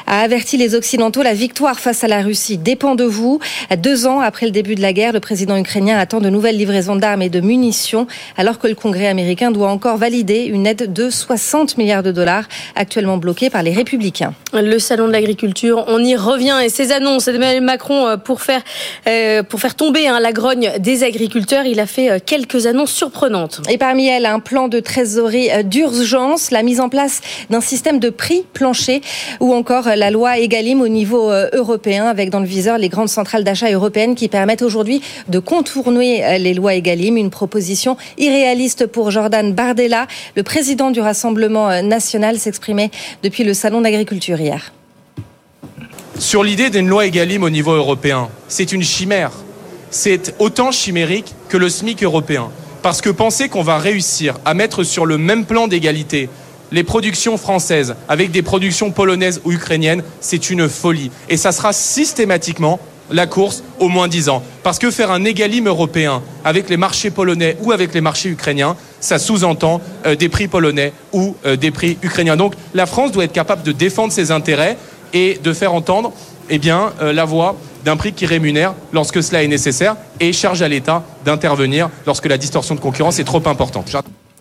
a 0.08 0.22
averti 0.22 0.58
les 0.58 0.76
Occidentaux 0.76 1.24
la 1.24 1.34
victoire 1.34 1.80
face 1.80 2.04
à 2.04 2.08
la 2.08 2.22
Russie 2.22 2.58
dépend 2.58 2.96
de 2.96 3.04
vous. 3.04 3.40
Deux 3.78 4.06
ans 4.08 4.20
après 4.20 4.46
le 4.46 4.52
début 4.52 4.76
de 4.76 4.82
la 4.82 4.94
guerre, 4.94 5.14
le 5.14 5.20
président 5.20 5.58
ukrainien 5.58 5.98
attend 5.98 6.20
de 6.20 6.30
nouvelles 6.30 6.58
livraisons 6.58 6.96
d'armes 6.96 7.22
et 7.22 7.30
de 7.30 7.40
munitions, 7.40 7.65
alors 8.38 8.60
que 8.60 8.68
le 8.68 8.76
Congrès 8.76 9.08
américain 9.08 9.52
doit 9.52 9.70
encore 9.70 9.98
valider 9.98 10.46
une 10.46 10.68
aide 10.68 10.92
de 10.92 11.10
60 11.10 11.78
milliards 11.78 12.04
de 12.04 12.12
dollars, 12.12 12.46
actuellement 12.76 13.18
bloquée 13.18 13.50
par 13.50 13.64
les 13.64 13.72
républicains. 13.72 14.34
Le 14.54 14.80
salon 14.80 15.08
de 15.08 15.12
l'agriculture, 15.12 15.86
on 15.88 16.04
y 16.04 16.16
revient 16.16 16.58
et 16.64 16.70
ces 16.70 16.92
annonces 16.92 17.26
d'Emmanuel 17.26 17.62
Macron 17.62 18.08
euh, 18.08 18.18
pour 18.18 18.42
faire, 18.42 18.62
euh, 19.08 19.44
pour 19.44 19.60
faire 19.60 19.76
tomber 19.76 20.08
hein, 20.08 20.20
la 20.20 20.32
grogne 20.32 20.72
des 20.80 21.04
agriculteurs, 21.04 21.66
il 21.66 21.80
a 21.80 21.86
fait 21.86 22.10
euh, 22.10 22.20
quelques 22.24 22.68
annonces 22.68 22.92
surprenantes. 22.92 23.62
Et 23.70 23.78
parmi 23.78 24.08
elles, 24.08 24.26
un 24.26 24.40
plan 24.40 24.68
de 24.68 24.80
trésorerie 24.80 25.50
d'urgence, 25.64 26.52
la 26.52 26.64
mise 26.64 26.80
en 26.80 26.90
place 26.90 27.22
d'un 27.50 27.62
système 27.62 28.00
de 28.00 28.10
prix 28.10 28.44
plancher 28.54 29.02
ou 29.40 29.54
encore 29.54 29.88
la 29.96 30.12
loi 30.12 30.38
Egalim 30.40 30.82
au 30.82 30.88
niveau 30.88 31.32
européen 31.54 32.06
avec 32.06 32.30
dans 32.30 32.40
le 32.40 32.46
viseur 32.46 32.78
les 32.78 32.90
grandes 32.90 33.10
centrales 33.10 33.44
d'achat 33.44 33.72
européennes 33.72 34.16
qui 34.16 34.28
permettent 34.28 34.62
aujourd'hui 34.62 35.02
de 35.28 35.40
contourner 35.40 36.38
les 36.40 36.54
lois 36.54 36.76
Egalim. 36.76 37.18
Une 37.18 37.30
proposition 37.30 37.55
irréaliste 38.18 38.88
pour 38.88 39.12
Jordan 39.12 39.54
Bardella, 39.54 40.08
le 40.36 40.44
président 40.44 40.92
du 40.92 41.00
Rassemblement 41.00 41.82
national, 41.82 42.38
s'exprimait 42.38 42.92
depuis 43.24 43.44
le 43.44 43.54
salon 43.54 43.82
d'agriculture 43.82 44.40
hier. 44.40 44.74
Sur 46.18 46.44
l'idée 46.44 46.70
d'une 46.70 46.88
loi 46.88 47.06
Egalim 47.06 47.44
au 47.44 47.50
niveau 47.50 47.74
européen, 47.74 48.30
c'est 48.48 48.72
une 48.72 48.84
chimère. 48.84 49.32
C'est 49.92 50.34
autant 50.40 50.72
chimérique 50.72 51.34
que 51.50 51.58
le 51.58 51.70
SMIC 51.70 52.04
européen. 52.04 52.50
Parce 52.82 53.02
que 53.02 53.10
penser 53.10 53.50
qu'on 53.50 53.64
va 53.64 53.78
réussir 53.78 54.38
à 54.46 54.54
mettre 54.54 54.84
sur 54.84 55.06
le 55.06 55.18
même 55.18 55.46
plan 55.46 55.68
d'égalité 55.68 56.30
les 56.72 56.84
productions 56.84 57.38
françaises 57.38 57.96
avec 58.08 58.32
des 58.32 58.42
productions 58.42 58.92
polonaises 58.92 59.42
ou 59.46 59.52
ukrainiennes, 59.52 60.04
c'est 60.20 60.50
une 60.50 60.68
folie. 60.68 61.12
Et 61.30 61.38
ça 61.38 61.52
sera 61.52 61.74
systématiquement 61.74 62.80
la 63.12 63.28
course 63.28 63.64
au 63.80 63.88
moins 63.88 64.08
10 64.08 64.30
ans. 64.30 64.44
Parce 64.64 64.80
que 64.80 64.92
faire 64.92 65.12
un 65.12 65.24
égalim 65.26 65.68
européen 65.68 66.22
avec 66.44 66.70
les 66.70 66.78
marchés 66.78 67.12
polonais 67.12 67.58
ou 67.62 67.72
avec 67.72 67.94
les 67.94 68.02
marchés 68.02 68.30
ukrainiens, 68.30 68.76
ça 69.00 69.20
sous-entend 69.20 69.82
euh, 70.06 70.16
des 70.16 70.30
prix 70.30 70.48
polonais 70.48 70.94
ou 71.14 71.36
euh, 71.46 71.56
des 71.56 71.72
prix 71.72 71.98
ukrainiens. 72.02 72.36
Donc 72.36 72.54
la 72.74 72.86
France 72.86 73.12
doit 73.12 73.24
être 73.24 73.34
capable 73.34 73.64
de 73.64 73.72
défendre 73.72 74.12
ses 74.12 74.32
intérêts 74.32 74.78
et 75.14 75.40
de 75.44 75.54
faire 75.54 75.74
entendre 75.74 76.12
eh 76.50 76.58
bien, 76.58 76.94
euh, 77.02 77.14
la 77.14 77.26
voix 77.26 77.56
d'un 77.84 77.98
prix 77.98 78.14
qui 78.14 78.26
rémunère 78.26 78.74
lorsque 78.94 79.22
cela 79.22 79.44
est 79.44 79.48
nécessaire 79.48 79.96
et 80.20 80.34
charge 80.34 80.62
à 80.62 80.68
l'État 80.68 81.04
d'intervenir 81.24 81.90
lorsque 82.06 82.26
la 82.26 82.38
distorsion 82.38 82.76
de 82.76 82.80
concurrence 82.80 83.20
est 83.20 83.24
trop 83.24 83.48
importante. 83.48 83.96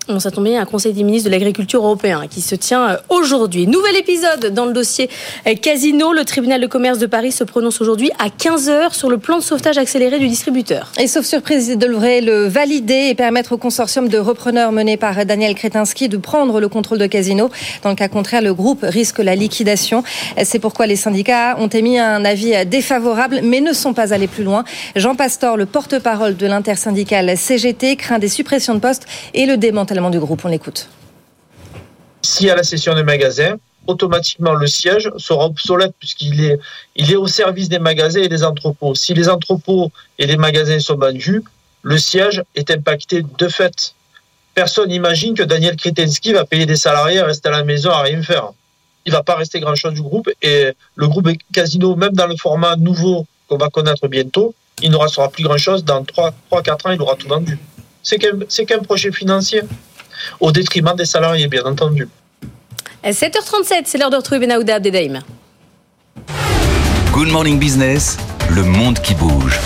On 0.06 0.20
ça 0.20 0.30
tombe 0.30 0.44
bien, 0.44 0.60
un 0.60 0.66
conseil 0.66 0.92
des 0.92 1.02
ministres 1.02 1.30
de 1.30 1.32
l'agriculture 1.32 1.82
européen 1.82 2.26
qui 2.28 2.42
se 2.42 2.54
tient 2.54 2.90
euh, 2.90 2.96
aujourd'hui. 3.08 3.66
Nouvel 3.66 3.96
épisode 3.96 4.52
dans 4.52 4.66
le 4.66 4.74
dossier 4.74 5.08
euh, 5.46 5.54
Casino. 5.54 6.12
Le 6.12 6.26
tribunal 6.26 6.60
de 6.60 6.66
commerce 6.66 6.98
de 6.98 7.06
Paris 7.06 7.32
se 7.32 7.42
prononce 7.42 7.80
aujourd'hui 7.80 8.10
à 8.18 8.28
15h 8.28 8.92
sur 8.92 9.08
le 9.08 9.16
plan 9.16 9.38
de 9.38 9.42
sauvetage 9.42 9.78
accéléré 9.78 10.18
du 10.18 10.28
distributeur. 10.28 10.92
Et 11.00 11.06
sauf 11.06 11.24
surprise, 11.24 11.68
il 11.68 11.78
devrait 11.78 12.20
le 12.20 12.46
valider 12.46 13.06
et 13.08 13.14
permettre 13.14 13.52
au 13.52 13.56
consortium 13.56 14.10
de 14.10 14.18
repreneurs 14.18 14.72
mené 14.72 14.98
par 14.98 15.24
Daniel 15.24 15.54
Kretinsky 15.54 16.10
de 16.10 16.18
prendre 16.18 16.60
le 16.60 16.68
contrôle 16.68 16.98
de 16.98 17.06
Casino. 17.06 17.48
Dans 17.82 17.88
le 17.88 17.96
cas 17.96 18.08
contraire, 18.08 18.42
le 18.42 18.52
groupe 18.52 18.80
risque 18.82 19.20
la 19.20 19.34
liquidation. 19.34 20.02
C'est 20.42 20.58
pourquoi 20.58 20.86
les 20.86 20.96
syndicats 20.96 21.56
ont 21.58 21.68
émis 21.68 21.98
un 21.98 22.26
avis 22.26 22.66
défavorable, 22.66 23.40
mais 23.42 23.62
ne 23.62 23.72
sont 23.72 23.94
pas 23.94 24.12
allés 24.12 24.28
plus 24.28 24.44
loin. 24.44 24.64
Jean 24.96 25.14
Pastor, 25.14 25.56
le 25.56 25.64
porte-parole 25.64 26.36
de 26.36 26.46
l'intersyndicale 26.46 27.38
CGT, 27.38 27.96
craint 27.96 28.18
des 28.18 28.28
suppressions 28.28 28.74
de 28.74 28.80
postes 28.80 29.06
et 29.32 29.46
le 29.46 29.56
démantèlement 29.56 29.93
du 29.94 30.18
groupe. 30.18 30.44
On 30.44 30.48
l'écoute. 30.48 30.88
Y 32.40 32.50
a 32.50 32.56
la 32.56 32.64
cession 32.64 32.94
des 32.94 33.04
magasins, 33.04 33.56
automatiquement 33.86 34.54
le 34.54 34.66
siège 34.66 35.10
sera 35.18 35.44
obsolète 35.44 35.94
puisqu'il 35.98 36.40
est, 36.42 37.16
au 37.16 37.26
service 37.26 37.68
des 37.68 37.78
magasins 37.78 38.22
et 38.22 38.28
des 38.28 38.42
entrepôts. 38.42 38.94
Si 38.94 39.14
les 39.14 39.28
entrepôts 39.28 39.90
et 40.18 40.26
les 40.26 40.36
magasins 40.36 40.80
sont 40.80 40.96
vendus, 40.96 41.42
le 41.82 41.98
siège 41.98 42.42
est 42.54 42.70
impacté 42.70 43.22
de 43.22 43.48
fait. 43.48 43.94
Personne 44.54 44.88
n'imagine 44.88 45.34
que 45.34 45.42
Daniel 45.42 45.76
Kritensky 45.76 46.32
va 46.32 46.44
payer 46.44 46.66
des 46.66 46.76
salariés 46.76 47.20
à 47.20 47.26
rester 47.26 47.48
à 47.48 47.52
la 47.52 47.64
maison 47.64 47.90
à 47.90 48.02
rien 48.02 48.22
faire. 48.22 48.50
Il 49.06 49.12
va 49.12 49.22
pas 49.22 49.36
rester 49.36 49.60
grand-chose 49.60 49.92
du 49.92 50.02
groupe 50.02 50.30
et 50.40 50.70
le 50.96 51.08
groupe 51.08 51.28
Casino, 51.52 51.94
même 51.94 52.14
dans 52.14 52.26
le 52.26 52.36
format 52.36 52.76
nouveau 52.76 53.26
qu'on 53.48 53.58
va 53.58 53.68
connaître 53.68 54.08
bientôt, 54.08 54.54
il 54.82 54.90
ne 54.90 54.96
restera 54.96 55.28
plus 55.28 55.44
grand-chose. 55.44 55.84
Dans 55.84 56.02
3-4 56.02 56.88
ans, 56.88 56.90
il 56.92 57.02
aura 57.02 57.16
tout 57.16 57.28
vendu 57.28 57.58
c'est 58.04 58.66
qu'un 58.66 58.78
projet 58.82 59.10
financier, 59.10 59.62
au 60.38 60.52
détriment 60.52 60.94
des 60.94 61.06
salariés, 61.06 61.48
bien 61.48 61.64
entendu. 61.64 62.06
7h37, 63.04 63.82
c'est 63.86 63.98
l'heure 63.98 64.10
de 64.10 64.16
retrouver 64.16 64.40
Benaouda 64.40 64.76
Abdedaïm. 64.76 65.20
Good 67.12 67.28
Morning 67.28 67.58
Business, 67.58 68.16
le 68.50 68.62
monde 68.62 68.98
qui 69.00 69.14
bouge. 69.14 69.58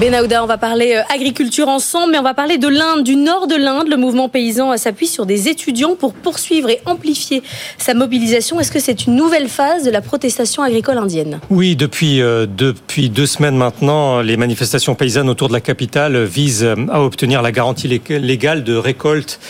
Benahouda, 0.00 0.42
on 0.42 0.46
va 0.46 0.56
parler 0.56 0.94
euh, 0.94 1.14
agriculture 1.14 1.68
ensemble, 1.68 2.12
mais 2.12 2.18
on 2.18 2.22
va 2.22 2.32
parler 2.32 2.56
de 2.56 2.66
l'Inde, 2.66 3.04
du 3.04 3.14
nord 3.14 3.46
de 3.46 3.56
l'Inde. 3.56 3.88
Le 3.88 3.98
mouvement 3.98 4.30
paysan 4.30 4.74
s'appuie 4.78 5.06
sur 5.06 5.26
des 5.26 5.50
étudiants 5.50 5.96
pour 5.96 6.14
poursuivre 6.14 6.70
et 6.70 6.80
amplifier 6.86 7.42
sa 7.76 7.92
mobilisation. 7.92 8.58
Est-ce 8.58 8.72
que 8.72 8.80
c'est 8.80 9.06
une 9.06 9.16
nouvelle 9.16 9.48
phase 9.48 9.84
de 9.84 9.90
la 9.90 10.00
protestation 10.00 10.62
agricole 10.62 10.96
indienne? 10.96 11.40
Oui, 11.50 11.76
depuis, 11.76 12.22
euh, 12.22 12.46
depuis 12.46 13.10
deux 13.10 13.26
semaines 13.26 13.56
maintenant, 13.56 14.22
les 14.22 14.38
manifestations 14.38 14.94
paysannes 14.94 15.28
autour 15.28 15.48
de 15.48 15.52
la 15.52 15.60
capitale 15.60 16.24
visent 16.24 16.66
à 16.90 17.02
obtenir 17.02 17.42
la 17.42 17.52
garantie 17.52 17.86
légale 17.86 18.64
de 18.64 18.74
récolte 18.74 19.40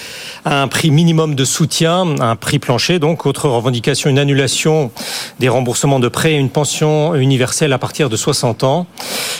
à 0.45 0.61
un 0.61 0.67
prix 0.67 0.91
minimum 0.91 1.37
de 1.37 1.45
soutien, 1.45 2.17
un 2.19 2.35
prix 2.35 2.59
plancher. 2.59 2.99
Donc, 2.99 3.27
autre 3.27 3.49
revendication, 3.49 4.11
une 4.11 4.19
annulation 4.19 4.91
des 5.39 5.49
remboursements 5.49 6.01
de 6.01 6.09
prêts 6.09 6.33
et 6.33 6.39
une 6.39 6.51
pension 6.51 7.15
universelle 7.15 7.73
à 7.73 7.79
partir 7.79 8.11
de 8.11 8.17
60 8.17 8.65
ans. 8.65 8.87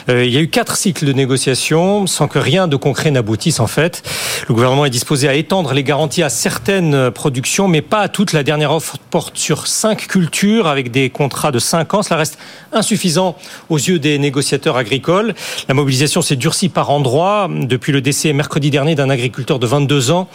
Euh, 0.09 0.25
il 0.25 0.33
y 0.33 0.37
a 0.37 0.41
eu 0.41 0.49
quatre 0.49 0.77
cycles 0.77 0.92
de 1.01 1.13
négociation 1.13 2.07
sans 2.07 2.29
que 2.29 2.39
rien 2.39 2.69
de 2.69 2.77
concret 2.77 3.11
n'aboutisse 3.11 3.59
en 3.59 3.67
fait. 3.67 4.03
Le 4.49 4.55
gouvernement 4.55 4.85
est 4.85 4.91
disposé 4.91 5.29
à 5.29 5.35
étendre 5.35 5.73
les 5.73 5.83
garanties 5.83 6.23
à 6.23 6.29
certaines 6.29 7.11
productions, 7.11 7.69
mais 7.69 7.83
pas 7.83 8.01
à 8.01 8.09
toutes. 8.09 8.33
La 8.33 8.43
dernière 8.43 8.73
offre 8.73 8.99
porte 9.11 9.39
sur 9.39 9.67
cinq 9.67 10.07
cultures 10.07 10.67
avec 10.69 10.91
des 10.91 11.11
contrats 11.11 11.51
de 11.51 11.59
cinq 11.59 11.95
ans. 11.95 12.03
Cela 12.03 12.19
reste 12.19 12.39
insuffisant 12.73 13.37
aux 13.71 13.79
yeux 13.79 13.99
des 13.99 14.19
négociateurs 14.19 14.77
agricoles. 14.77 15.35
La 15.69 15.75
mobilisation 15.75 16.23
s'est 16.23 16.37
durcie 16.37 16.69
par 16.69 16.91
endroits 16.91 17.49
depuis 17.51 17.93
le 17.93 18.01
décès 18.01 18.33
mercredi 18.33 18.71
dernier 18.71 18.95
d'un 18.95 19.11
agriculteur 19.11 19.59
de 19.59 19.67
22 19.67 20.11
ans 20.11 20.29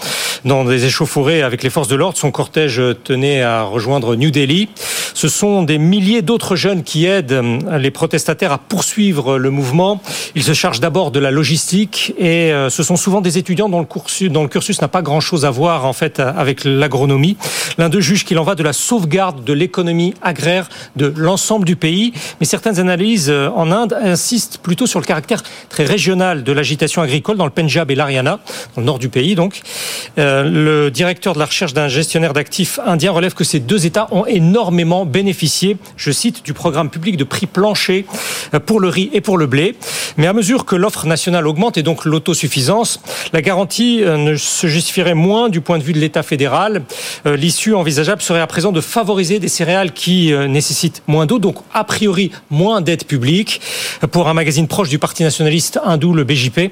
dans 0.45 0.63
des 0.63 0.85
échauffourées 0.85 1.43
avec 1.43 1.63
les 1.63 1.69
forces 1.69 1.87
de 1.87 1.95
l'ordre. 1.95 2.17
Son 2.17 2.31
cortège 2.31 2.81
tenait 3.03 3.41
à 3.41 3.63
rejoindre 3.63 4.15
New 4.15 4.31
Delhi. 4.31 4.69
Ce 5.13 5.27
sont 5.29 5.63
des 5.63 5.77
milliers 5.77 6.21
d'autres 6.21 6.55
jeunes 6.55 6.83
qui 6.83 7.05
aident 7.05 7.41
les 7.71 7.91
protestataires 7.91 8.51
à 8.51 8.57
poursuivre 8.57 9.37
le 9.37 9.49
mouvement. 9.49 10.01
Ils 10.35 10.46
se 10.47 10.53
chargent 10.53 10.79
d'abord 10.79 11.11
de 11.11 11.19
la 11.19 11.29
logistique 11.29 12.13
et 12.17 12.53
euh, 12.53 12.69
ce 12.69 12.81
sont 12.81 12.95
souvent 12.95 13.19
des 13.19 13.37
étudiants 13.37 13.67
dont 13.67 13.81
le 13.81 14.47
cursus, 14.47 14.81
n'a 14.81 14.87
pas 14.87 15.01
grand-chose 15.01 15.43
à 15.43 15.49
voir 15.49 15.83
en 15.85 15.91
fait 15.91 16.21
avec 16.21 16.63
l'agronomie. 16.63 17.35
L'un 17.77 17.89
d'eux 17.89 17.99
juge 17.99 18.23
qu'il 18.23 18.39
en 18.39 18.43
va 18.43 18.55
de 18.55 18.63
la 18.63 18.71
sauvegarde 18.71 19.43
de 19.43 19.51
l'économie 19.51 20.13
agraire 20.21 20.69
de 20.95 21.13
l'ensemble 21.17 21.65
du 21.65 21.75
pays, 21.75 22.13
mais 22.39 22.45
certaines 22.45 22.79
analyses 22.79 23.29
euh, 23.29 23.49
en 23.57 23.73
Inde 23.73 23.97
insistent 24.01 24.59
plutôt 24.59 24.87
sur 24.87 25.01
le 25.01 25.05
caractère 25.05 25.43
très 25.67 25.83
régional 25.83 26.45
de 26.45 26.51
l'agitation 26.53 27.01
agricole 27.01 27.35
dans 27.35 27.43
le 27.43 27.51
Punjab 27.51 27.91
et 27.91 27.95
l'Ariana, 27.95 28.39
dans 28.75 28.81
le 28.81 28.85
nord 28.85 28.99
du 28.99 29.09
pays 29.09 29.35
donc. 29.35 29.59
Euh, 30.17 30.43
le 30.43 30.91
directeur 30.91 31.33
de 31.33 31.39
la 31.39 31.45
recherche 31.45 31.73
d'un 31.73 31.89
gestionnaire 31.89 32.31
d'actifs 32.31 32.79
indien 32.85 33.11
relève 33.11 33.33
que 33.33 33.43
ces 33.43 33.59
deux 33.59 33.85
États 33.85 34.07
ont 34.11 34.25
énormément 34.25 35.05
bénéficié, 35.05 35.75
je 35.97 36.11
cite, 36.11 36.45
du 36.45 36.53
programme 36.53 36.89
public 36.89 37.17
de 37.17 37.25
prix 37.25 37.47
plancher 37.47 38.05
pour 38.65 38.79
le 38.79 38.87
riz 38.87 39.09
et 39.11 39.19
pour 39.19 39.37
le 39.37 39.45
blé. 39.45 39.75
Mais 40.15 40.27
mesure 40.37 40.65
que 40.65 40.75
l'offre 40.75 41.07
nationale 41.07 41.47
augmente 41.47 41.79
et 41.79 41.83
donc 41.83 42.05
l'autosuffisance, 42.05 43.01
la 43.33 43.41
garantie 43.41 44.03
euh, 44.03 44.17
ne 44.17 44.35
se 44.35 44.67
justifierait 44.67 45.15
moins 45.15 45.49
du 45.49 45.61
point 45.61 45.79
de 45.79 45.83
vue 45.83 45.93
de 45.93 45.99
l'État 45.99 46.21
fédéral. 46.21 46.83
Euh, 47.25 47.35
l'issue 47.35 47.73
envisageable 47.73 48.21
serait 48.21 48.39
à 48.39 48.45
présent 48.45 48.71
de 48.71 48.79
favoriser 48.79 49.39
des 49.39 49.47
céréales 49.47 49.93
qui 49.93 50.31
euh, 50.31 50.47
nécessitent 50.47 51.01
moins 51.07 51.25
d'eau, 51.25 51.39
donc 51.39 51.57
a 51.73 51.83
priori 51.83 52.29
moins 52.51 52.81
d'aide 52.81 53.05
publique. 53.05 53.61
Pour 54.11 54.27
un 54.27 54.35
magazine 54.35 54.67
proche 54.67 54.89
du 54.89 54.99
Parti 54.99 55.23
nationaliste 55.23 55.79
hindou, 55.83 56.13
le 56.13 56.23
BJP, 56.23 56.71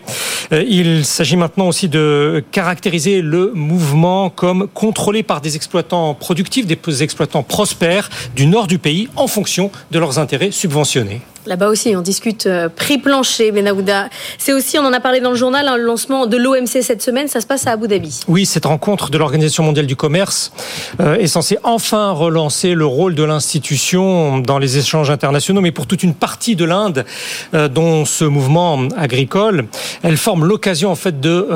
il 0.52 1.04
s'agit 1.04 1.38
maintenant 1.38 1.68
aussi 1.68 1.90
de 1.90 2.44
caractériser 2.52 3.22
le 3.22 3.52
mouvement 3.56 4.30
comme 4.30 4.68
contrôlé 4.68 5.24
par 5.24 5.42
des 5.42 5.56
exploitants 5.56 6.14
productifs, 6.14 6.68
des 6.68 7.04
exploitants 7.04 7.42
prospères 7.42 8.10
du 8.36 8.46
nord 8.46 8.68
du 8.68 8.78
pays 8.78 9.10
en 9.16 9.26
fonction 9.26 9.72
de 9.90 9.98
leurs 9.98 10.20
intérêts 10.20 10.52
subventionnés. 10.52 11.22
Là-bas 11.46 11.70
aussi, 11.70 11.96
on 11.96 12.02
discute 12.02 12.48
euh, 12.48 12.70
prix 12.70 12.98
plancher, 12.98 13.52
Benaouda. 13.52 14.10
C'est 14.40 14.52
aussi, 14.52 14.80
on 14.80 14.86
en 14.86 14.94
a 14.94 15.00
parlé 15.00 15.20
dans 15.20 15.30
le 15.30 15.36
journal, 15.36 15.68
hein, 15.68 15.78
le 15.78 15.84
lancement 15.84 16.26
de 16.26 16.38
l'OMC 16.38 16.82
cette 16.82 17.04
semaine, 17.04 17.28
ça 17.28 17.40
se 17.40 17.46
passe 17.46 17.68
à 17.68 17.72
Abu 17.72 17.88
Dhabi. 17.88 18.22
Oui, 18.28 18.48
cette 18.48 18.66
rencontre 18.66 19.12
de 19.12 19.18
l'Organisation 19.20 19.64
mondiale 19.64 19.86
du 19.86 19.96
commerce 19.96 20.52
euh, 21.00 21.18
est 21.18 21.28
censée 21.28 21.60
enfin 21.64 22.12
relancer 22.12 22.74
le 22.74 22.86
rôle 22.88 23.14
de 23.14 23.24
l'institution 23.24 24.40
dans 24.40 24.58
les 24.58 24.80
échanges 24.80 25.12
internationaux, 25.12 25.62
mais 25.62 25.72
pour 25.72 25.86
toute 25.86 26.02
une 26.02 26.16
partie 26.16 26.56
de 26.56 26.66
l'Inde, 26.66 27.06
euh, 27.54 27.68
dont 27.68 28.06
ce 28.06 28.26
mouvement 28.26 28.88
agricole, 28.98 29.68
elle 30.02 30.18
forme 30.18 30.46
l'occasion 30.46 30.90
en 30.90 30.96
fait 30.96 31.20
de 31.20 31.48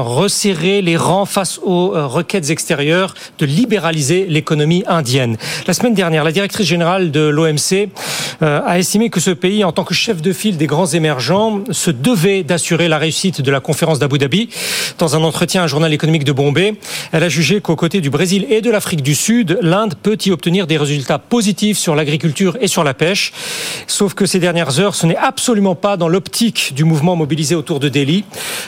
resserrer 0.00 0.82
les 0.82 0.96
rangs 0.96 1.24
face 1.24 1.58
aux 1.62 1.90
requêtes 2.08 2.50
extérieures, 2.50 3.14
de 3.38 3.46
libéraliser 3.46 4.26
l'économie 4.28 4.84
indienne. 4.86 5.36
La 5.66 5.72
semaine 5.72 5.94
dernière, 5.94 6.24
la 6.24 6.32
directrice 6.32 6.66
générale 6.66 7.10
de 7.10 7.20
l'OMC 7.20 7.88
a 8.40 8.78
estimé 8.78 9.10
que 9.10 9.20
ce 9.20 9.29
ce 9.30 9.34
pays, 9.34 9.62
en 9.62 9.70
tant 9.70 9.84
que 9.84 9.94
chef 9.94 10.20
de 10.22 10.32
file 10.32 10.56
des 10.56 10.66
grands 10.66 10.88
émergents, 10.88 11.60
se 11.70 11.92
devait 11.92 12.42
d'assurer 12.42 12.88
la 12.88 12.98
réussite 12.98 13.42
de 13.42 13.50
la 13.52 13.60
conférence 13.60 14.00
d'Abu 14.00 14.18
Dhabi. 14.18 14.48
Dans 14.98 15.14
un 15.14 15.22
entretien 15.22 15.60
à 15.60 15.64
un 15.64 15.66
journal 15.68 15.92
économique 15.92 16.24
de 16.24 16.32
Bombay, 16.32 16.74
elle 17.12 17.22
a 17.22 17.28
jugé 17.28 17.60
qu'aux 17.60 17.76
côtés 17.76 18.00
du 18.00 18.10
Brésil 18.10 18.44
et 18.50 18.60
de 18.60 18.72
l'Afrique 18.72 19.02
du 19.02 19.14
Sud, 19.14 19.56
l'Inde 19.62 19.94
peut 20.02 20.18
y 20.26 20.32
obtenir 20.32 20.66
des 20.66 20.76
résultats 20.76 21.20
positifs 21.20 21.78
sur 21.78 21.94
l'agriculture 21.94 22.58
et 22.60 22.66
sur 22.66 22.82
la 22.82 22.92
pêche. 22.92 23.32
Sauf 23.86 24.14
que 24.14 24.26
ces 24.26 24.40
dernières 24.40 24.80
heures, 24.80 24.96
ce 24.96 25.06
n'est 25.06 25.16
absolument 25.16 25.76
pas 25.76 25.96
dans 25.96 26.08
l'optique 26.08 26.72
du 26.74 26.82
mouvement 26.82 27.14
mobilisé 27.14 27.54
autour 27.54 27.78
de 27.78 27.88
Delhi. 27.88 28.24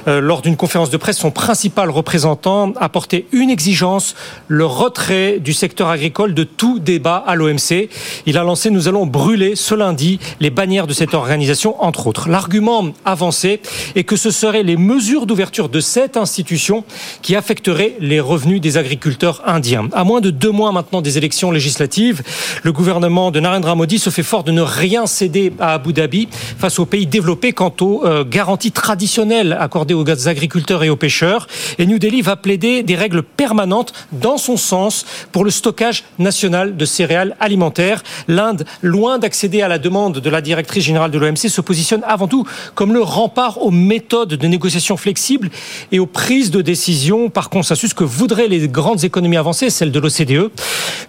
Euh, 0.07 0.21
lors 0.21 0.43
d'une 0.43 0.57
conférence 0.57 0.91
de 0.91 0.97
presse, 0.97 1.19
son 1.19 1.33
principal 1.33 1.91
représentant 1.91 2.73
a 2.79 2.89
porté 2.89 3.27
une 3.33 3.51
exigence, 3.51 4.15
le 4.47 4.65
retrait 4.65 5.41
du 5.41 5.55
secteur 5.55 5.89
agricole 5.89 6.35
de 6.35 6.45
tout 6.45 6.79
débat 6.79 7.17
à 7.27 7.35
l'OMC. 7.35 7.89
Il 8.27 8.39
a 8.39 8.45
lancé 8.45 8.71
Nous 8.71 8.87
allons 8.87 9.07
brûler 9.07 9.57
ce 9.57 9.75
lundi 9.75 10.21
les 10.39 10.52
bannières 10.53 10.87
de 10.87 10.93
cette 10.93 11.15
organisation, 11.15 11.83
entre 11.83 12.07
autres. 12.07 12.29
L'argument 12.29 12.93
avancé 13.05 13.61
est 13.95 14.05
que 14.05 14.17
ce 14.17 14.31
seraient 14.31 14.63
les 14.63 14.77
mesures 14.77 15.27
d'ouverture 15.27 15.69
de 15.69 15.81
cette 15.81 16.17
institution 16.17 16.85
qui 17.23 17.35
affecteraient 17.35 17.95
les 17.99 18.21
revenus 18.21 18.61
des 18.61 18.77
agriculteurs 18.77 19.43
indiens. 19.47 19.89
À 19.93 20.05
moins 20.05 20.21
de 20.21 20.31
deux 20.31 20.51
mois 20.51 20.73
maintenant 20.73 21.03
des 21.03 21.19
élections 21.19 21.51
législatives, 21.51 22.23
le 22.63 22.73
gouvernement 22.73 23.31
de 23.31 23.41
Narendra 23.41 23.75
Modi 23.75 23.99
se 23.99 24.11
fait 24.11 24.23
fort 24.23 24.45
de 24.45 24.53
ne 24.53 24.63
rien 24.63 25.07
céder 25.07 25.53
à 25.59 25.75
Abu 25.75 25.93
Dhabi 25.93 26.29
face 26.31 26.79
aux 26.79 26.87
pays 26.87 27.07
développés 27.07 27.53
quant 27.53 27.75
aux 27.81 28.05
euh, 28.05 28.25
garanties 28.25 28.73
traditionnelles 28.73 29.57
accordées 29.59 29.95
aux 29.95 30.29
agriculteurs 30.29 30.85
et 30.85 30.91
aux 30.91 30.97
pêcheurs. 30.97 31.47
Et 31.79 31.87
New 31.87 31.99
Delhi 31.99 32.23
va 32.23 32.37
plaider 32.37 32.83
des 32.83 32.95
règles 32.95 33.23
permanentes 33.23 33.93
dans 34.13 34.37
son 34.37 34.57
sens 34.57 35.07
pour 35.33 35.45
le 35.45 35.51
stockage 35.51 36.05
national 36.19 36.77
de 36.77 36.85
céréales 36.85 37.37
alimentaires. 37.41 38.03
L'Inde, 38.29 38.65
loin 38.83 39.19
d'accéder 39.19 39.63
à 39.63 39.69
la 39.69 39.79
demande 39.79 40.19
de 40.19 40.31
la 40.31 40.42
directrice 40.43 40.85
générale 40.85 41.11
de 41.11 41.19
l'OMC, 41.19 41.49
se 41.49 41.61
positionne 41.61 42.03
avant 42.07 42.29
tout 42.29 42.45
comme 42.75 42.93
le 42.93 43.01
rempart 43.01 43.63
aux 43.63 43.71
méthodes 43.71 44.35
de 44.35 44.47
négociation 44.47 44.97
flexibles 44.97 45.51
et 45.91 45.99
aux 45.99 46.07
prises 46.07 46.51
de 46.51 46.61
décision 46.61 47.31
par 47.31 47.49
consensus 47.49 47.95
que 47.95 48.05
voudraient 48.05 48.49
les 48.49 48.69
grandes 48.69 49.05
économies 49.05 49.37
avancées, 49.37 49.71
celles 49.71 49.93
de 49.93 49.99
l'OCDE. 49.99 50.51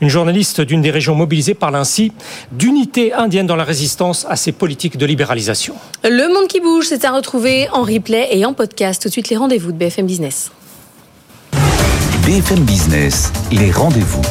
Une 0.02 0.10
journaliste 0.10 0.62
d'une 0.62 0.82
des 0.82 0.92
régions 0.92 1.16
mobilisées 1.16 1.54
parle 1.54 1.76
ainsi 1.76 2.12
d'unité 2.52 3.14
indienne 3.14 3.48
dans 3.48 3.56
la 3.56 3.64
résistance 3.64 4.26
à 4.30 4.36
ces 4.36 4.52
politiques 4.52 4.98
de 4.98 5.06
libéralisation. 5.06 5.76
Le 6.04 6.34
monde 6.34 6.48
qui 6.48 6.60
bouge, 6.60 6.86
c'est 6.88 7.06
à 7.06 7.12
retrouver 7.12 7.68
en 7.72 7.84
replay 7.84 8.30
et 8.32 8.46
en 8.46 8.54
podcast. 8.54 9.02
Tout 9.02 9.10
de 9.10 9.14
suite 9.14 9.30
les 9.30 9.38
rendez-vous 9.38 9.72
de 9.72 9.78
BFM 9.78 10.06
Business. 10.06 10.52
BFM 12.26 12.60
Business, 12.64 13.34
les 13.52 13.72
rendez-vous. 13.72 14.22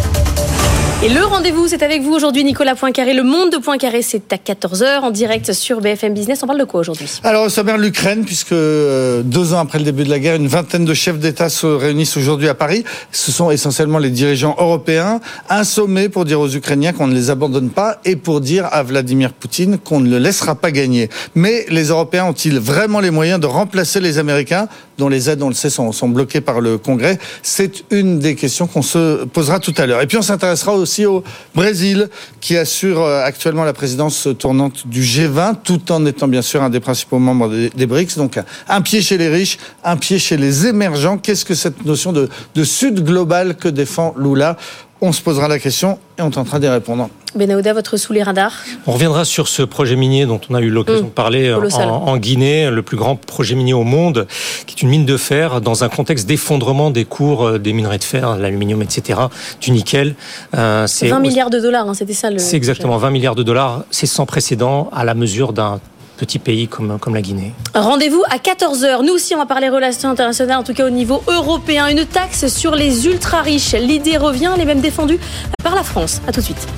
Et 1.05 1.09
le 1.09 1.25
rendez-vous, 1.25 1.67
c'est 1.67 1.83
avec 1.83 2.01
vous 2.03 2.13
aujourd'hui, 2.13 2.45
Nicolas 2.45 2.77
Poincaré. 2.77 3.13
Le 3.13 3.25
monde 3.25 3.51
de 3.51 3.57
Poincaré, 3.57 4.03
c'est 4.03 4.33
à 4.33 4.37
14h 4.37 5.01
en 5.01 5.11
direct 5.11 5.53
sur 5.53 5.81
BFM 5.81 6.15
Business. 6.15 6.45
On 6.45 6.47
parle 6.47 6.61
de 6.61 6.65
quoi 6.65 6.79
aujourd'hui? 6.79 7.09
Alors, 7.25 7.47
au 7.47 7.49
sommaire, 7.49 7.77
l'Ukraine, 7.77 8.25
puisque 8.25 8.53
euh, 8.53 9.25
deux 9.25 9.53
ans 9.53 9.59
après 9.59 9.81
le 9.81 9.85
début 9.85 10.05
de 10.05 10.11
la 10.11 10.21
guerre, 10.21 10.37
une 10.37 10.47
vingtaine 10.47 10.85
de 10.85 10.95
chefs 10.95 11.19
d'État 11.19 11.49
se 11.49 11.67
réunissent 11.67 12.17
aujourd'hui 12.17 12.49
à 12.49 12.55
Paris. 12.55 12.85
Ce 13.11 13.33
sont 13.33 13.51
essentiellement 13.51 13.99
les 13.99 14.11
dirigeants 14.11 14.55
européens. 14.57 15.19
Un 15.51 15.65
sommet 15.65 16.09
pour 16.09 16.25
dire 16.25 16.39
aux 16.39 16.51
Ukrainiens 16.51 16.93
qu'on 16.93 17.09
ne 17.09 17.15
les 17.15 17.31
abandonne 17.31 17.71
pas 17.71 17.99
et 18.05 18.15
pour 18.15 18.41
dire 18.41 18.69
à 18.71 18.85
Vladimir 18.85 19.33
Poutine 19.33 19.79
qu'on 19.79 19.99
ne 19.99 20.09
le 20.09 20.19
laissera 20.19 20.55
pas 20.55 20.71
gagner. 20.71 21.11
Mais 21.35 21.67
les 21.69 21.89
Européens 21.89 22.27
ont-ils 22.27 22.61
vraiment 22.61 23.01
les 23.01 23.11
moyens 23.11 23.41
de 23.41 23.47
remplacer 23.47 23.99
les 23.99 24.19
Américains, 24.19 24.69
dont 24.99 25.09
les 25.09 25.31
aides, 25.31 25.43
on 25.43 25.49
le 25.49 25.55
sait, 25.55 25.71
sont, 25.71 25.93
bloquées 26.09 26.41
par 26.41 26.61
le 26.61 26.79
Congrès 26.79 27.19
C'est 27.43 27.85
une 27.91 28.19
des 28.19 28.35
questions 28.35 28.67
qu'on 28.67 28.83
se 28.83 29.25
posera 29.25 29.59
tout 29.59 29.75
à 29.79 29.87
l'heure. 29.87 30.01
Et 30.01 30.07
puis, 30.07 30.17
on 30.17 30.23
s'intéressera 30.23 30.75
aussi 30.75 31.07
au 31.07 31.23
Brésil, 31.55 32.09
qui 32.41 32.57
assure 32.57 33.01
euh, 33.01 33.25
actuellement 33.25 33.65
la 33.65 33.73
présidence 33.73 34.29
tournante 34.39 34.87
du 34.87 35.03
G20, 35.03 35.57
tout 35.65 35.93
en 35.93 36.05
étant 36.07 36.29
bien 36.29 36.43
sûr 36.43 36.63
un 36.63 36.71
des 36.71 36.81
principaux 36.81 37.19
membres 37.19 37.49
des, 37.49 37.87
BRICS. 37.87 38.17
Donc 38.17 38.39
un 38.69 38.81
pied 38.81 39.01
chez 39.01 39.19
les 39.19 39.29
riches, 39.29 39.59
un 39.85 39.97
pied 39.97 40.19
chez 40.19 40.37
les 40.37 40.67
émergents. 40.67 41.19
Qu'est-ce 41.19 41.45
que 41.45 41.55
cette 41.55 41.85
notion 41.85 42.13
de 42.13 42.65
Sud 42.65 43.05
global 43.05 43.57
que 43.57 43.69
défend 43.69 44.15
Lula? 44.19 44.57
On 45.03 45.13
se 45.13 45.21
posera 45.21 45.49
la 45.49 45.59
question 45.59 45.99
et 46.17 46.23
on 46.23 46.31
tentera 46.31 46.61
d'y 46.61 46.69
répondre. 46.69 47.11
Benahouda, 47.35 47.73
votre 47.73 47.97
sous 47.97 48.13
les 48.13 48.23
radars? 48.23 48.53
On 48.87 48.93
reviendra 48.93 49.25
sur 49.25 49.49
ce 49.49 49.63
projet 49.63 49.97
minier 49.97 50.27
dont 50.27 50.41
on 50.49 50.55
a 50.55 50.61
eu 50.61 50.71
l'occasion 50.71 51.03
mmh. 51.03 51.07
de 51.07 51.11
parler 51.11 51.53
en, 51.53 51.81
en, 51.81 52.17
Guinée, 52.19 52.71
le 52.71 52.83
plus 52.83 52.97
grand 52.97 53.17
projet 53.17 53.57
minier 53.57 53.73
au 53.73 53.83
monde, 53.83 54.29
qui 54.67 54.77
est 54.77 54.83
une 54.83 54.91
mine 54.91 55.05
de 55.05 55.17
fer 55.17 55.61
dans 55.61 55.83
un 55.83 55.89
contexte 55.89 56.29
d'effondrement 56.29 56.91
des 56.91 57.05
cours 57.05 57.47
euh, 57.47 57.59
des 57.59 57.73
minerais 57.73 57.99
de 57.99 58.05
fer, 58.05 58.37
l'aluminium, 58.37 58.81
etc., 58.83 59.19
du 59.61 59.73
nickel. 59.73 60.15
Euh, 60.57 60.87
c'est 60.87 61.09
20 61.09 61.19
milliards 61.19 61.51
de 61.51 61.59
dollars, 61.59 61.89
hein, 61.89 61.95
c'était 61.95 62.13
ça 62.13 62.31
le. 62.31 62.39
C'est 62.39 62.57
exactement 62.57 62.97
20 62.97 63.11
milliards 63.11 63.35
de 63.35 63.43
dollars. 63.43 63.85
C'est 63.91 64.07
sans 64.07 64.27
précédent 64.27 64.89
à 64.93 65.05
la 65.05 65.15
mesure 65.15 65.53
d'un 65.53 65.81
petit 66.23 66.39
pays 66.39 66.69
comme, 66.69 67.01
comme 67.01 67.17
la 67.17 67.21
Guinée. 67.21 67.53
Rendez-vous 67.75 68.23
à 68.31 68.37
14h. 68.37 69.05
Nous 69.05 69.13
aussi, 69.13 69.35
on 69.35 69.39
va 69.39 69.47
parler 69.47 69.69
relations 69.69 70.09
internationales, 70.09 70.59
en 70.59 70.63
tout 70.63 70.73
cas 70.73 70.87
au 70.87 70.91
niveau 70.91 71.21
européen. 71.27 71.89
Une 71.89 72.05
taxe 72.05 72.47
sur 72.47 72.77
les 72.77 73.07
ultra-riches. 73.09 73.73
L'idée 73.73 74.19
revient, 74.19 74.51
elle 74.55 74.61
est 74.61 74.65
même 74.65 74.81
défendue 74.81 75.19
par 75.65 75.75
la 75.75 75.83
France. 75.83 76.21
A 76.29 76.33
tout 76.33 76.39
de 76.39 76.45
suite. 76.45 76.69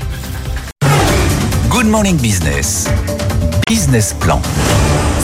Good 1.69 1.87
Morning 1.87 2.16
Business. 2.16 2.89
Business 3.69 4.15
Plan. 4.19 4.41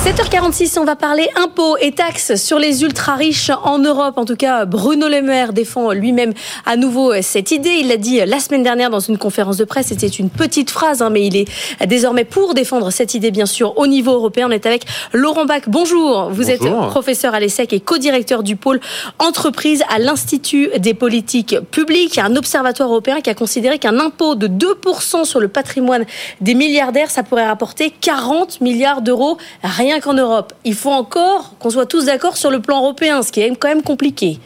7h46, 0.03 0.79
on 0.79 0.85
va 0.85 0.97
parler 0.97 1.29
impôts 1.37 1.77
et 1.77 1.93
taxes 1.93 2.37
sur 2.37 2.59
les 2.59 2.83
ultra-riches 2.83 3.51
en 3.65 3.79
Europe. 3.79 4.17
En 4.17 4.25
tout 4.25 4.35
cas, 4.35 4.65
Bruno 4.65 5.09
Le 5.09 5.21
Maire 5.21 5.53
défend 5.53 5.93
lui-même 5.93 6.33
à 6.65 6.77
nouveau 6.77 7.13
cette 7.21 7.51
idée. 7.51 7.77
Il 7.81 7.89
l'a 7.89 7.99
dit 7.99 8.19
la 8.25 8.41
semaine 8.41 8.63
dernière 8.63 8.89
dans 8.89 9.01
une 9.01 9.19
conférence 9.19 9.59
de 9.59 9.65
presse. 9.65 9.89
C'était 9.89 10.07
une 10.07 10.31
petite 10.31 10.71
phrase, 10.71 11.03
hein, 11.03 11.11
mais 11.11 11.27
il 11.27 11.37
est 11.37 11.47
désormais 11.87 12.25
pour 12.25 12.55
défendre 12.55 12.91
cette 12.91 13.13
idée, 13.13 13.31
bien 13.31 13.45
sûr, 13.45 13.77
au 13.77 13.87
niveau 13.87 14.13
européen. 14.13 14.47
On 14.49 14.51
est 14.51 14.65
avec 14.65 14.87
Laurent 15.13 15.45
Bach. 15.45 15.65
Bonjour. 15.67 16.31
Vous 16.31 16.51
êtes 16.51 16.65
professeur 16.89 17.35
à 17.35 17.41
l'ESSEC 17.41 17.75
et 17.75 17.81
co-directeur 17.81 18.43
du 18.43 18.57
pôle 18.57 18.81
entreprise 19.19 19.85
à 19.91 19.99
l'Institut 19.99 20.71
des 20.79 20.95
politiques 20.95 21.61
publiques. 21.71 22.17
Un 22.17 22.37
observatoire 22.37 22.89
européen 22.89 23.21
qui 23.21 23.29
a 23.29 23.35
considéré 23.35 23.79
qu'un 23.79 24.01
impôt 24.01 24.35
de 24.35 24.49
2% 24.49 25.27
sur 25.27 25.41
le 25.41 25.49
patrimoine 25.49 26.07
des 26.41 26.55
milliardaires, 26.55 27.11
ça 27.11 27.23
pourrait 27.23 27.47
rapporter 27.47 27.93
40 28.01 28.63
milliards 28.63 29.03
d'euros. 29.03 29.37
Rien 29.63 29.90
qu'en 29.99 30.15
Europe. 30.15 30.53
Il 30.65 30.75
faut 30.75 30.93
encore 30.93 31.55
qu'on 31.59 31.71
soit 31.71 31.87
tous 31.87 32.07
d'accord 32.07 32.37
sur 32.37 32.53
le 32.53 32.61
plan 32.61 32.79
européen, 32.79 33.23
ce 33.23 33.33
qui 33.33 33.41
est 33.41 33.57
quand 33.57 33.69
même 33.69 33.83
compliqué. 33.83 34.39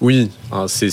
Oui, 0.00 0.30
hein, 0.52 0.66
c'est, 0.66 0.88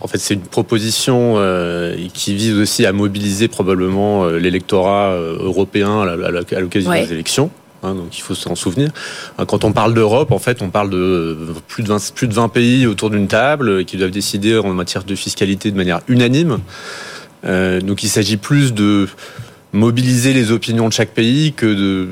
en 0.00 0.08
fait 0.08 0.18
c'est 0.18 0.34
une 0.34 0.40
proposition 0.40 1.34
euh, 1.36 1.96
qui 2.12 2.34
vise 2.34 2.58
aussi 2.58 2.84
à 2.86 2.92
mobiliser 2.92 3.48
probablement 3.48 4.24
euh, 4.24 4.38
l'électorat 4.38 5.12
euh, 5.12 5.38
européen 5.40 6.02
à, 6.02 6.60
l'occasion 6.60 6.92
des 6.92 7.12
élections. 7.12 7.50
Hein, 7.82 7.94
donc 7.94 8.16
il 8.16 8.22
faut 8.22 8.34
s'en 8.34 8.54
souvenir. 8.54 8.90
Hein, 9.38 9.46
quand 9.46 9.64
on 9.64 9.72
parle 9.72 9.94
d'Europe, 9.94 10.32
en 10.32 10.38
fait, 10.38 10.62
on 10.62 10.70
parle 10.70 10.90
de 10.90 11.36
plus 11.68 11.82
de 11.82 11.88
20, 11.88 12.12
plus 12.14 12.28
de 12.28 12.34
20 12.34 12.48
pays 12.48 12.86
autour 12.86 13.10
d'une 13.10 13.28
table 13.28 13.84
qui 13.84 13.96
doivent 13.96 14.10
décider 14.10 14.58
en 14.58 14.72
matière 14.72 15.04
de 15.04 15.14
fiscalité 15.14 15.70
de 15.70 15.76
manière 15.76 16.00
unanime. 16.08 16.58
donc 17.44 18.02
il 18.02 18.08
s'agit 18.08 18.36
plus 18.38 18.72
de 18.72 19.06
mobiliser 19.72 20.32
les 20.32 20.50
opinions 20.50 20.88
de 20.88 20.92
chaque 20.92 21.10
pays 21.10 21.52
que 21.52 21.66
de 21.66 22.08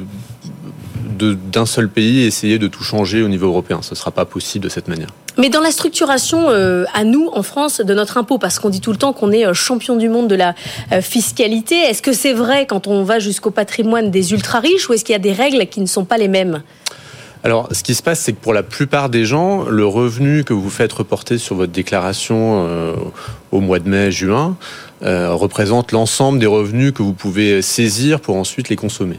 d'un 1.13 1.67
seul 1.67 1.89
pays 1.89 2.23
essayer 2.23 2.59
de 2.59 2.67
tout 2.67 2.83
changer 2.83 3.23
au 3.23 3.29
niveau 3.29 3.47
européen. 3.47 3.81
Ce 3.83 3.91
ne 3.91 3.97
sera 3.97 4.11
pas 4.11 4.25
possible 4.25 4.65
de 4.65 4.69
cette 4.69 4.89
manière. 4.89 5.09
Mais 5.39 5.49
dans 5.49 5.61
la 5.61 5.71
structuration 5.71 6.51
euh, 6.51 6.85
à 6.93 7.05
nous 7.05 7.31
en 7.33 7.43
France 7.43 7.81
de 7.81 7.95
notre 7.95 8.19
impôt, 8.19 8.39
parce 8.39 8.59
qu'on 8.59 8.69
dit 8.69 8.81
tout 8.81 8.93
le 8.93 8.99
temps 8.99 9.13
qu'on 9.13 9.33
est 9.33 9.47
euh, 9.47 9.55
champion 9.55 9.97
du 9.97 10.09
monde 10.09 10.29
de 10.29 10.35
la 10.35 10.55
euh, 10.93 11.01
fiscalité, 11.01 11.77
est-ce 11.77 12.03
que 12.03 12.13
c'est 12.13 12.35
vrai 12.35 12.67
quand 12.67 12.87
on 12.87 13.03
va 13.03 13.19
jusqu'au 13.19 13.51
patrimoine 13.51 14.11
des 14.11 14.33
ultra 14.33 14.61
riches 14.61 14.89
ou 14.89 14.93
est-ce 14.93 15.05
qu'il 15.05 15.15
y 15.15 15.17
a 15.17 15.21
des 15.21 15.33
règles 15.33 15.67
qui 15.67 15.81
ne 15.81 15.87
sont 15.87 16.05
pas 16.05 16.19
les 16.19 16.29
mêmes? 16.29 16.63
Alors, 17.45 17.69
ce 17.73 17.83
qui 17.83 17.95
se 17.95 18.03
passe, 18.03 18.21
c'est 18.21 18.35
que 18.35 18.41
pour 18.41 18.53
la 18.53 18.63
plupart 18.63 19.09
des 19.09 19.25
gens, 19.25 19.65
le 19.65 19.87
revenu 19.87 20.45
que 20.45 20.53
vous 20.53 20.71
faites 20.71 20.93
reporter 20.93 21.39
sur 21.39 21.57
votre 21.57 21.73
déclaration 21.73 22.95
au 23.51 23.59
mois 23.59 23.81
de 23.81 23.89
mai, 23.89 24.13
juin, 24.13 24.57
représente 25.01 25.91
l'ensemble 25.91 26.39
des 26.39 26.47
revenus 26.47 26.93
que 26.93 27.03
vous 27.03 27.15
pouvez 27.15 27.61
saisir 27.61 28.21
pour 28.21 28.37
ensuite 28.37 28.69
les 28.69 28.77
consommer. 28.77 29.19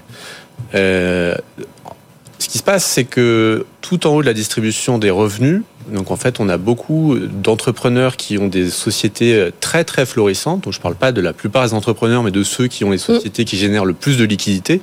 Ce 2.43 2.49
qui 2.49 2.57
se 2.57 2.63
passe, 2.63 2.83
c'est 2.83 3.05
que 3.05 3.65
tout 3.79 4.05
en 4.05 4.15
haut 4.15 4.21
de 4.21 4.25
la 4.25 4.33
distribution 4.33 4.97
des 4.97 5.09
revenus, 5.09 5.61
donc 5.87 6.11
en 6.11 6.17
fait, 6.17 6.41
on 6.41 6.49
a 6.49 6.57
beaucoup 6.57 7.17
d'entrepreneurs 7.17 8.17
qui 8.17 8.37
ont 8.37 8.49
des 8.49 8.69
sociétés 8.69 9.33
euh, 9.33 9.51
très 9.61 9.85
très 9.85 10.05
florissantes. 10.05 10.65
Donc 10.65 10.73
je 10.73 10.79
ne 10.79 10.83
parle 10.83 10.95
pas 10.95 11.13
de 11.13 11.21
la 11.21 11.31
plupart 11.31 11.65
des 11.65 11.73
entrepreneurs, 11.73 12.21
mais 12.21 12.31
de 12.31 12.43
ceux 12.43 12.67
qui 12.67 12.83
ont 12.83 12.91
les 12.91 12.97
sociétés 12.97 13.45
qui 13.45 13.55
génèrent 13.55 13.85
le 13.85 13.93
plus 13.93 14.17
de 14.17 14.25
liquidités. 14.25 14.81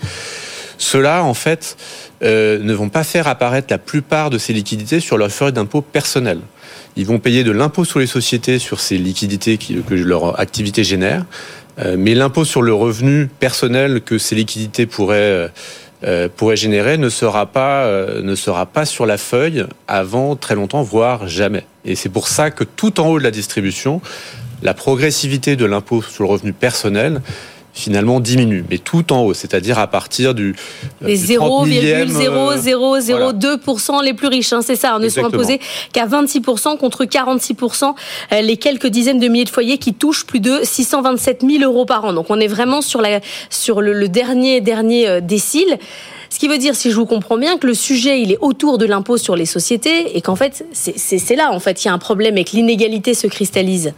Ceux-là, 0.79 1.23
en 1.23 1.35
fait, 1.35 1.77
euh, 2.23 2.59
ne 2.61 2.73
vont 2.73 2.89
pas 2.89 3.05
faire 3.05 3.29
apparaître 3.29 3.67
la 3.71 3.77
plupart 3.77 4.31
de 4.31 4.39
ces 4.39 4.55
liquidités 4.55 5.01
sur 5.01 5.19
leur 5.19 5.31
feuille 5.31 5.53
d'impôt 5.53 5.83
personnel. 5.83 6.39
Ils 6.97 7.05
vont 7.05 7.19
payer 7.19 7.45
de 7.45 7.51
l'impôt 7.51 7.85
sur 7.85 7.99
les 7.99 8.07
sociétés 8.07 8.59
sur 8.59 8.81
ces 8.81 8.97
liquidités 8.97 9.59
que 9.59 9.95
leur 9.95 10.41
activité 10.41 10.83
génère, 10.83 11.27
euh, 11.79 11.97
mais 11.99 12.15
l'impôt 12.15 12.47
sur 12.47 12.63
le 12.63 12.73
revenu 12.73 13.29
personnel 13.39 14.01
que 14.01 14.17
ces 14.17 14.35
liquidités 14.35 14.87
pourraient 14.87 15.51
pourrait 16.37 16.57
générer 16.57 16.97
ne 16.97 17.11
sera 17.11 17.47
pas 17.47 17.85
euh, 17.85 18.23
ne 18.23 18.35
sera 18.35 18.67
pas 18.67 18.87
sur 18.87 19.05
la 19.05 19.19
feuille 19.19 19.67
avant 19.87 20.35
très 20.35 20.55
longtemps, 20.55 20.83
voire 20.83 21.29
jamais. 21.29 21.67
Et 21.85 21.95
c'est 21.95 22.09
pour 22.09 22.29
ça 22.29 22.51
que 22.51 22.65
tout 22.65 23.01
en 23.01 23.09
haut 23.09 23.19
de 23.19 23.25
la 23.25 23.31
distribution, 23.31 24.01
la 24.63 24.75
progressivité 24.75 25.57
de 25.57 25.65
l'impôt 25.65 26.03
sur 26.03 26.25
le 26.25 26.31
revenu 26.31 26.53
personnel 26.53 27.21
finalement 27.73 28.19
diminue, 28.21 28.65
mais 28.69 28.77
tout 28.79 29.13
en 29.13 29.23
haut, 29.23 29.35
c'est-à-dire 29.35 29.79
à 29.79 29.87
partir 29.87 30.35
du 30.35 30.57
euh, 31.03 31.07
les 31.07 31.17
0,0002% 31.19 34.05
les 34.05 34.15
plus 34.15 34.27
riches, 34.29 34.53
hein, 34.53 34.63
c'est 34.63 34.77
ça, 34.77 34.99
ne 34.99 35.09
sont 35.09 35.25
imposés 35.25 35.61
qu'à 35.93 36.07
26% 36.07 36.79
contre 36.79 37.05
46% 37.05 37.95
les 38.43 38.57
quelques 38.57 38.89
dizaines 38.89 39.21
de 39.21 39.29
milliers 39.29 39.45
de 39.45 39.51
foyers 39.51 39.79
qui 39.79 39.95
touchent 39.95 40.27
plus 40.27 40.41
de 40.41 40.59
627 40.63 41.45
000 41.49 41.63
euros 41.65 41.87
par 41.87 42.05
an. 42.05 42.13
Donc 42.13 42.27
on 42.29 42.41
est 42.41 42.49
vraiment 42.49 42.83
sur, 42.83 43.01
la, 43.01 43.21
sur 43.49 43.81
le, 43.81 44.09
dernier 44.09 44.61
dernier 44.61 45.21
décile. 45.21 45.79
Ce 46.31 46.39
qui 46.39 46.49
veut 46.49 46.59
dire, 46.59 46.75
si 46.75 46.91
je 46.91 46.97
vous 46.97 47.07
comprends 47.07 47.37
bien, 47.37 47.59
que 47.59 47.67
le 47.67 47.75
sujet, 47.75 48.23
il 48.23 48.33
est 48.33 48.39
autour 48.41 48.79
de 48.79 48.87
l'impôt 48.87 49.19
sur 49.19 49.37
les 49.37 49.47
sociétés 49.47 50.17
et 50.17 50.21
qu'en 50.23 50.37
fait, 50.37 50.65
c'est 50.73 51.37
là, 51.37 51.51
en 51.53 51.59
fait, 51.61 51.85
il 51.85 51.89
y 51.89 51.91
a 51.91 51.93
un 51.93 51.99
problème 51.99 52.39
et 52.39 52.45
que 52.45 52.53
l'inégalité 52.53 53.15
se 53.15 53.27
cristallise. 53.27 53.93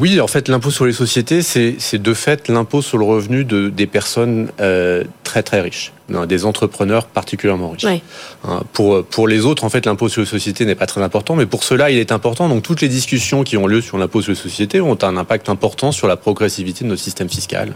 Oui, 0.00 0.20
en 0.20 0.28
fait, 0.28 0.48
l'impôt 0.48 0.70
sur 0.70 0.86
les 0.86 0.92
sociétés, 0.92 1.42
c'est 1.42 1.98
de 1.98 2.14
fait 2.14 2.48
l'impôt 2.48 2.82
sur 2.82 2.98
le 2.98 3.04
revenu 3.04 3.44
de, 3.44 3.68
des 3.68 3.86
personnes 3.86 4.48
euh, 4.60 5.02
très 5.24 5.42
très 5.42 5.60
riches, 5.60 5.92
des 6.08 6.44
entrepreneurs 6.44 7.06
particulièrement 7.06 7.70
riches. 7.70 7.84
Hein, 7.84 8.62
pour, 8.72 9.04
pour 9.04 9.26
les 9.26 9.44
autres, 9.44 9.64
en 9.64 9.68
fait, 9.68 9.86
l'impôt 9.86 10.08
sur 10.08 10.22
les 10.22 10.26
sociétés 10.26 10.64
n'est 10.64 10.76
pas 10.76 10.86
très 10.86 11.02
important, 11.02 11.34
mais 11.34 11.46
pour 11.46 11.64
cela, 11.64 11.90
il 11.90 11.98
est 11.98 12.12
important. 12.12 12.48
Donc, 12.48 12.62
toutes 12.62 12.80
les 12.80 12.88
discussions 12.88 13.42
qui 13.42 13.56
ont 13.56 13.66
lieu 13.66 13.80
sur 13.80 13.98
l'impôt 13.98 14.22
sur 14.22 14.30
les 14.30 14.38
sociétés 14.38 14.80
ont 14.80 14.98
un 15.02 15.16
impact 15.16 15.48
important 15.48 15.90
sur 15.90 16.06
la 16.06 16.16
progressivité 16.16 16.84
de 16.84 16.90
notre 16.90 17.02
système 17.02 17.28
fiscal. 17.28 17.72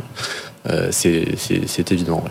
Euh, 0.70 0.90
c'est 0.92 1.90
évident. 1.90 2.22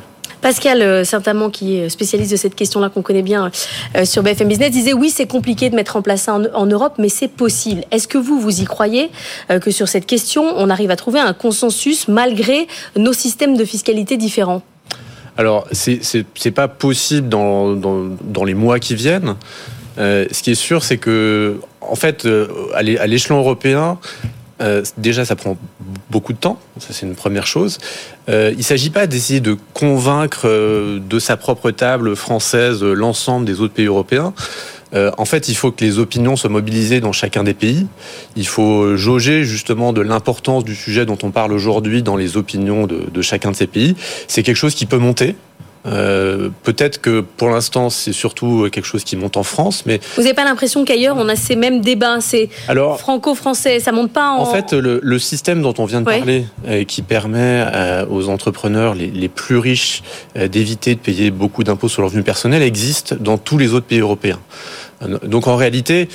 Pascal, 0.42 0.82
euh, 0.82 1.04
certainement, 1.04 1.50
qui 1.50 1.78
est 1.78 1.90
spécialiste 1.90 2.32
de 2.32 2.36
cette 2.36 2.56
question-là, 2.56 2.90
qu'on 2.90 3.04
connaît 3.04 3.22
bien 3.22 3.52
euh, 3.96 4.06
sur 4.06 4.24
BFM 4.24 4.48
Business, 4.48 4.72
disait 4.72 4.94
oui, 4.94 5.12
c'est 5.12 5.28
compliqué 5.28 5.70
de 5.70 5.76
mettre 5.76 5.96
en 5.96 6.02
place 6.02 6.24
ça 6.24 6.40
en, 6.54 6.66
Europe, 6.66 6.96
mais 6.98 7.10
c'est 7.10 7.28
possible. 7.28 7.84
Est-ce 7.92 8.08
que 8.08 8.18
vous, 8.18 8.40
vous 8.40 8.62
y 8.62 8.66
croyez 8.66 9.12
euh, 9.52 9.60
que 9.60 9.70
sur 9.70 9.88
cette 9.88 10.08
question, 10.08 10.44
on 10.58 10.70
arrive 10.70 10.90
à 10.90 10.96
trouver 10.96 11.20
un 11.20 11.34
consensus 11.34 12.08
malgré 12.08 12.68
nos 12.96 13.14
systèmes 13.14 13.56
de 13.56 13.66
fiscalité 13.66 14.18
différents? 14.18 14.64
Alors, 15.38 15.68
c'est 15.72 16.52
pas 16.54 16.68
possible 16.68 17.30
dans, 17.30 17.74
dans, 17.74 18.44
les 18.44 18.54
mois 18.54 18.80
qui 18.80 18.96
viennent. 18.96 19.36
ce 19.98 20.44
qui 20.44 20.52
est 20.52 20.56
sûr, 20.56 20.84
c'est 20.84 20.98
que, 20.98 21.60
en 21.80 21.96
fait, 21.96 22.28
à 22.74 23.08
l'échelon 23.08 23.40
européen, 23.40 23.98
euh, 24.62 24.84
déjà, 24.98 25.26
ça 25.26 25.36
prend 25.36 25.58
beaucoup 26.10 26.34
de 26.34 26.38
temps. 26.38 26.60
Ça, 26.80 26.90
c'est 26.92 27.06
une 27.06 27.16
première 27.16 27.48
chose. 27.48 27.80
Euh, 28.30 28.52
il 28.54 28.60
ne 28.60 28.64
s'agit 28.64 28.90
pas 28.90 29.08
d'essayer 29.08 29.40
de 29.40 29.58
convaincre 29.74 30.44
euh, 30.46 31.00
de 31.00 31.20
sa 31.20 31.38
propre 31.38 31.72
table 31.72 32.16
française 32.16 32.84
l'ensemble 32.84 33.46
des 33.46 33.60
autres 33.62 33.74
pays 33.74 33.86
européens. 33.86 34.34
en 34.94 35.26
fait, 35.26 35.48
il 35.48 35.56
faut 35.56 35.72
que 35.72 35.86
les 35.86 36.00
opinions 36.00 36.36
soient 36.36 36.50
mobilisées 36.50 37.00
dans 37.00 37.14
chacun 37.14 37.44
des 37.44 37.54
pays. 37.54 37.88
Il 38.36 38.46
faut 38.46 38.98
jauger 38.98 39.46
justement 39.46 39.94
de 39.94 40.02
l'importance 40.02 40.66
du 40.66 40.76
sujet 40.76 41.06
dont 41.06 41.18
on 41.24 41.32
parle 41.32 41.54
aujourd'hui 41.54 42.04
dans 42.04 42.18
les 42.18 42.36
opinions 42.36 42.88
de, 42.88 43.10
de 43.10 43.22
chacun 43.22 43.52
de 43.52 43.56
ces 43.56 43.68
pays. 43.68 43.96
C'est 44.28 44.44
quelque 44.44 44.58
chose 44.58 44.76
qui 44.76 44.86
peut 44.86 44.98
monter. 44.98 45.38
Euh, 45.88 46.50
peut-être 46.64 47.02
que 47.02 47.22
pour 47.22 47.50
l'instant 47.50 47.90
c'est 47.90 48.14
surtout 48.14 48.70
quelque 48.72 48.86
chose 48.86 49.04
qui 49.04 49.16
monte 49.16 49.36
en 49.36 49.44
France, 49.44 49.84
mais 49.88 50.00
vous 50.16 50.22
n'avez 50.22 50.36
pas 50.36 50.44
l'impression 50.44 50.86
qu'ailleurs 50.86 51.18
on 51.18 51.28
a 51.28 51.36
ces 51.36 51.56
mêmes 51.56 51.82
débats, 51.82 52.22
c'est 52.22 52.50
franco-français, 53.00 53.80
ça 53.80 53.92
monte 53.92 54.12
pas 54.12 54.30
en. 54.30 54.42
En 54.42 54.46
fait, 54.46 54.74
le, 54.74 55.20
système 55.20 55.62
dont 55.62 55.74
on 55.78 55.86
vient 55.86 56.02
de 56.02 56.06
parler, 56.06 56.46
euh, 56.68 56.84
qui 56.84 57.02
permet 57.02 57.66
euh, 57.74 58.06
aux 58.10 58.30
entrepreneurs 58.30 58.96
les, 58.96 59.30
plus 59.30 59.58
riches 59.58 60.04
d'éviter 60.36 60.96
de 60.96 61.00
payer 61.00 61.32
beaucoup 61.32 61.64
d'impôts 61.64 61.90
sur 61.90 62.02
le 62.02 62.08
revenu 62.08 62.24
personnel, 62.24 62.62
existe 62.62 63.14
dans 63.14 63.38
tous 63.38 63.58
les 63.58 63.74
autres 63.74 63.86
pays 63.86 64.00
européens. 64.00 64.40
Donc 65.24 65.48
en 65.48 65.56
réalité, 65.56 66.10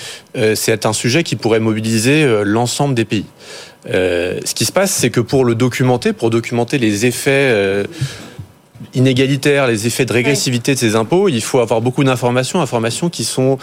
c'est 0.55 0.86
un 0.86 0.93
sujet 0.93 1.22
qui 1.24 1.34
pourrait 1.34 1.60
mobiliser 1.60 2.43
l'ensemble 2.44 2.94
des 2.94 3.05
pays. 3.05 3.24
ce 3.86 4.55
qui 4.55 4.64
se 4.64 4.72
passe, 4.72 4.93
c'est 4.93 5.10
que 5.10 5.20
pour 5.20 5.44
le 5.44 5.55
documenter, 5.55 6.12
pour 6.12 6.30
documenter 6.30 6.78
les 6.78 7.06
effets 7.06 7.84
inégalitaire, 8.94 9.66
les 9.66 9.86
effets 9.86 10.05
de 10.05 10.12
régressivité 10.12 10.74
de 10.74 10.78
ces 10.78 10.97
impôts, 10.97 11.28
il 11.28 11.40
faut 11.40 11.61
avoir 11.61 11.81
beaucoup 11.81 12.05
d'informations, 12.05 12.61
informations 12.61 13.11
qui 13.11 13.24
sont 13.24 13.59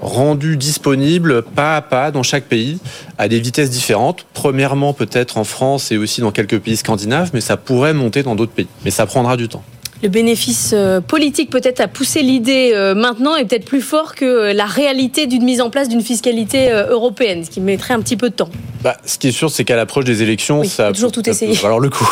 rendues 0.00 0.56
disponibles 0.56 1.42
pas 1.42 1.76
à 1.76 1.82
pas 1.82 2.10
dans 2.10 2.22
chaque 2.22 2.44
pays 2.44 2.78
à 3.18 3.28
des 3.28 3.40
vitesses 3.40 3.70
différentes. 3.70 4.26
Premièrement, 4.34 4.92
peut-être 4.94 5.38
en 5.38 5.44
France 5.44 5.92
et 5.92 5.96
aussi 5.96 6.20
dans 6.20 6.32
quelques 6.32 6.58
pays 6.58 6.76
scandinaves, 6.76 7.30
mais 7.34 7.40
ça 7.40 7.56
pourrait 7.56 7.94
monter 7.94 8.22
dans 8.22 8.34
d'autres 8.34 8.52
pays. 8.52 8.68
Mais 8.84 8.90
ça 8.90 9.06
prendra 9.06 9.36
du 9.36 9.48
temps 9.48 9.62
le 10.02 10.08
bénéfice 10.08 10.72
euh, 10.74 11.00
politique 11.00 11.48
peut-être 11.50 11.80
à 11.80 11.86
pousser 11.86 12.22
l'idée 12.22 12.72
euh, 12.74 12.94
maintenant 12.94 13.36
est 13.36 13.44
peut-être 13.44 13.64
plus 13.64 13.80
fort 13.80 14.16
que 14.16 14.24
euh, 14.24 14.52
la 14.52 14.66
réalité 14.66 15.26
d'une 15.26 15.44
mise 15.44 15.60
en 15.60 15.70
place 15.70 15.88
d'une 15.88 16.02
fiscalité 16.02 16.70
européenne, 16.70 17.44
ce 17.44 17.50
qui 17.50 17.60
mettrait 17.60 17.94
un 17.94 18.00
petit 18.00 18.16
peu 18.16 18.30
de 18.30 18.34
temps. 18.34 18.48
Bah, 18.82 18.96
ce 19.06 19.16
qui 19.16 19.28
est 19.28 19.32
sûr, 19.32 19.50
c'est 19.50 19.64
qu'à 19.64 19.76
l'approche 19.76 20.04
des 20.04 20.22
élections, 20.22 20.64
ça 20.64 20.84
on 20.84 20.86
peut 20.88 20.94
toujours 20.94 21.12
tout 21.12 21.28
essayer. 21.28 21.56
Alors 21.64 21.78
le 21.78 21.88
coup. 21.88 22.08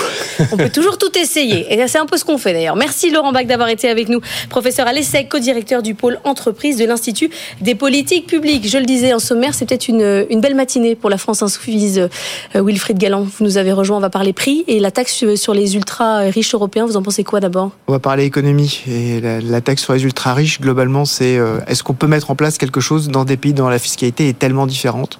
on 0.52 0.56
peut 0.56 0.70
toujours 0.70 0.98
tout 0.98 1.16
essayer. 1.18 1.72
Et 1.72 1.88
c'est 1.88 1.98
un 1.98 2.06
peu 2.06 2.16
ce 2.16 2.24
qu'on 2.24 2.38
fait 2.38 2.52
d'ailleurs. 2.52 2.76
Merci 2.76 3.10
Laurent 3.10 3.32
Bach 3.32 3.46
d'avoir 3.46 3.68
été 3.68 3.88
avec 3.88 4.08
nous, 4.08 4.20
professeur 4.48 4.86
à 4.86 4.92
l'ESSEC, 4.92 5.28
co-directeur 5.28 5.82
du 5.82 5.94
pôle 5.94 6.20
entreprise 6.24 6.76
de 6.76 6.84
l'Institut 6.84 7.30
des 7.60 7.74
politiques 7.74 8.26
publiques. 8.26 8.68
Je 8.68 8.78
le 8.78 8.84
disais 8.84 9.12
en 9.12 9.18
sommaire, 9.18 9.54
c'est 9.54 9.66
peut-être 9.66 9.88
une, 9.88 10.26
une, 10.30 10.40
belle 10.40 10.54
matinée 10.54 10.94
pour 10.94 11.10
la 11.10 11.18
France 11.18 11.42
insoumise. 11.42 12.08
Wilfried 12.54 12.98
Galland, 12.98 13.22
vous 13.22 13.44
nous 13.44 13.56
avez 13.58 13.72
rejoint, 13.72 13.96
on 13.96 14.00
va 14.00 14.10
parler 14.10 14.32
prix 14.32 14.64
et 14.68 14.78
la 14.78 14.90
taxe 14.90 15.34
sur 15.34 15.54
les 15.54 15.74
ultra 15.74 16.20
riches 16.20 16.54
européens. 16.54 16.86
Vous 16.86 16.96
en 16.96 17.02
pensez 17.02 17.24
quoi 17.24 17.40
d'abord? 17.40 17.72
On 17.86 17.92
va 17.92 17.98
parler 17.98 18.24
économie. 18.24 18.82
Et 18.86 19.20
la, 19.20 19.60
taxe 19.60 19.82
sur 19.82 19.92
les 19.92 20.04
ultra 20.04 20.34
riches, 20.34 20.60
globalement, 20.60 21.04
c'est 21.04 21.36
euh, 21.36 21.58
est-ce 21.66 21.82
qu'on 21.82 21.94
peut 21.94 22.06
mettre 22.06 22.30
en 22.30 22.36
place 22.36 22.58
quelque 22.58 22.80
chose 22.80 23.08
dans 23.08 23.24
des 23.24 23.36
pays 23.36 23.52
dont 23.52 23.68
la 23.68 23.78
fiscalité 23.78 24.28
est 24.28 24.38
tellement 24.38 24.66
différente? 24.66 25.18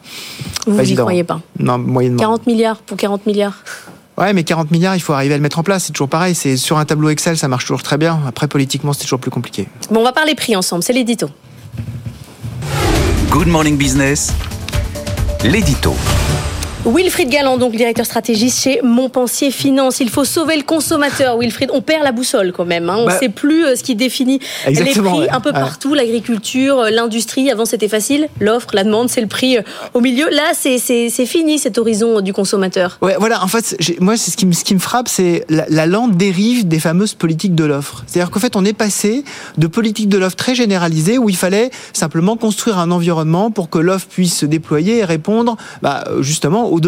Vous 0.66 0.81
n'y 0.81 0.95
croyez 0.95 1.24
pas? 1.24 1.41
Non, 1.59 1.78
moyennement. 1.78 2.19
40 2.19 2.47
milliards 2.47 2.78
pour 2.78 2.97
40 2.97 3.27
milliards? 3.27 3.59
Ouais, 4.19 4.32
mais 4.35 4.45
40 4.45 4.70
milliards, 4.70 4.97
il 4.97 5.01
faut 5.01 5.15
arriver 5.15 5.35
à 5.35 5.37
le 5.39 5.43
mettre 5.43 5.59
en 5.59 5.62
place. 5.62 5.85
C'est 5.85 5.93
toujours 5.93 6.09
pareil. 6.09 6.35
C'est 6.35 6.57
sur 6.57 6.78
un 6.78 6.85
tableau 6.85 7.09
Excel, 7.09 7.39
ça 7.39 7.49
marche 7.49 7.65
toujours 7.65 7.82
très 7.82 7.97
bien. 7.97 8.20
Après, 8.27 8.49
politiquement, 8.49 8.93
c'est 8.93 9.05
toujours 9.05 9.20
plus 9.20 9.31
compliqué. 9.31 9.66
Bon, 9.91 10.01
on 10.01 10.05
va 10.05 10.12
parler 10.12 10.35
prix 10.35 10.55
ensemble. 10.55 10.82
C'est 10.82 10.93
l'édito. 10.93 11.28
Good 13.31 13.47
Morning 13.47 13.77
Business, 13.77 14.32
l'édito. 15.45 15.95
Wilfried 16.86 17.28
Galland, 17.28 17.59
donc 17.59 17.77
directeur 17.77 18.07
stratégiste 18.07 18.62
chez 18.62 18.81
Montpensier 18.82 19.51
Finance. 19.51 20.01
Il 20.01 20.09
faut 20.09 20.24
sauver 20.24 20.57
le 20.57 20.62
consommateur, 20.62 21.36
Wilfried. 21.39 21.70
On 21.74 21.82
perd 21.82 22.05
la 22.05 22.12
boussole 22.12 22.52
quand 22.52 22.65
même. 22.65 22.89
Hein. 22.89 22.97
On 22.98 23.02
ne 23.02 23.07
bah, 23.09 23.19
sait 23.19 23.28
plus 23.28 23.66
euh, 23.66 23.77
ce 23.77 23.82
qui 23.82 23.94
définit 23.94 24.40
les 24.66 24.74
prix 24.74 25.28
un 25.31 25.40
peu 25.40 25.52
partout. 25.52 25.93
L'agriculture, 25.93 26.78
euh, 26.78 26.90
l'industrie. 26.90 27.51
Avant, 27.51 27.66
c'était 27.66 27.89
facile. 27.89 28.28
L'offre, 28.40 28.69
la 28.73 28.85
demande, 28.85 29.11
c'est 29.11 29.20
le 29.20 29.27
prix 29.27 29.59
euh, 29.59 29.62
au 29.93 30.01
milieu. 30.01 30.31
Là, 30.31 30.52
c'est 30.55 31.11
fini 31.27 31.59
cet 31.59 31.77
horizon 31.77 32.23
du 32.23 32.32
consommateur. 32.32 32.97
Ouais, 33.02 33.16
voilà. 33.19 33.44
En 33.44 33.48
fait, 33.48 33.77
moi, 34.01 34.16
ce 34.16 34.35
qui, 34.35 34.47
me, 34.47 34.52
ce 34.52 34.65
qui 34.65 34.74
me 34.74 34.81
frappe, 34.81 35.09
c'est 35.09 35.44
la, 35.51 35.66
la, 35.69 35.86
lente 35.86 36.16
dérive 36.16 36.66
des 36.66 36.81
fameuses 36.81 37.12
politiques 37.12 37.55
de 37.55 37.65
l'offre. 37.65 38.05
C'est-à-dire 38.07 38.31
qu'en 38.31 38.40
fait, 38.40 38.57
on 38.57 38.65
est 38.65 38.73
passé 38.73 39.24
de 39.59 39.66
politiques 39.66 40.09
de 40.09 40.16
l'offre 40.16 40.36
très 40.36 40.55
généralisées 40.55 41.19
où 41.19 41.28
il 41.28 41.36
fallait 41.36 41.70
simplement 41.93 42.39
construire 42.39 42.78
un 42.78 42.90
environnement 42.90 43.51
pour 43.51 43.69
que 43.69 43.78
l'offre 43.78 44.07
puisse 44.07 44.39
se 44.39 44.47
déployer 44.47 44.98
et 44.98 45.05
répondre 45.05 45.59
bah, 45.82 46.05
justement 46.20 46.69
aux 46.69 46.69
aux. 46.70 46.80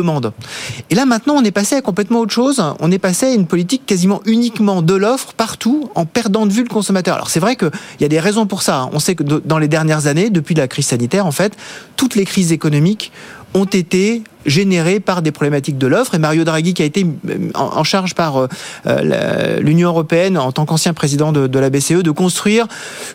Et 0.91 0.95
là 0.95 1.07
maintenant, 1.07 1.35
on 1.37 1.45
est 1.45 1.51
passé 1.53 1.77
à 1.77 1.83
complètement 1.83 2.21
autre 2.21 2.33
chose. 2.33 2.63
On 2.81 2.91
est 2.91 2.99
passé 2.99 3.27
à 3.27 3.33
une 3.35 3.47
politique 3.47 3.87
quasiment 3.87 4.21
uniquement 4.27 4.83
de 4.83 4.95
l'offre 4.95 5.33
partout, 5.35 5.91
en 5.95 6.07
perdant 6.07 6.47
de 6.47 6.53
vue 6.53 6.63
le 6.63 6.69
consommateur. 6.69 7.15
Alors 7.15 7.31
c'est 7.31 7.41
vrai 7.41 7.57
qu'il 7.57 7.71
y 8.01 8.05
a 8.05 8.09
des 8.09 8.21
raisons 8.21 8.47
pour 8.47 8.63
ça. 8.63 8.89
On 8.93 8.99
sait 8.99 9.15
que 9.15 9.23
dans 9.23 9.59
les 9.59 9.69
dernières 9.69 10.07
années, 10.07 10.31
depuis 10.31 10.55
la 10.55 10.69
crise 10.69 10.87
sanitaire, 10.87 11.27
en 11.27 11.33
fait, 11.33 11.57
toutes 11.97 12.15
les 12.15 12.25
crises 12.25 12.53
économiques 12.53 13.13
ont 13.55 13.65
été 13.65 14.23
générés 14.47 15.01
par 15.01 15.23
des 15.23 15.33
problématiques 15.33 15.79
de 15.79 15.87
l'offre. 15.87 16.15
Et 16.15 16.19
Mario 16.19 16.45
Draghi, 16.45 16.75
qui 16.75 16.83
a 16.83 16.85
été 16.85 17.07
euh, 17.29 17.51
en 17.55 17.85
charge 17.85 18.15
par 18.15 18.37
euh, 18.37 18.49
euh, 18.87 19.61
l'Union 19.61 19.89
européenne 19.89 20.39
en 20.39 20.53
tant 20.53 20.67
qu'ancien 20.67 20.95
président 20.95 21.33
de, 21.33 21.59
la 21.59 21.71
BCE, 21.71 22.03
de 22.03 22.11
construire 22.11 22.67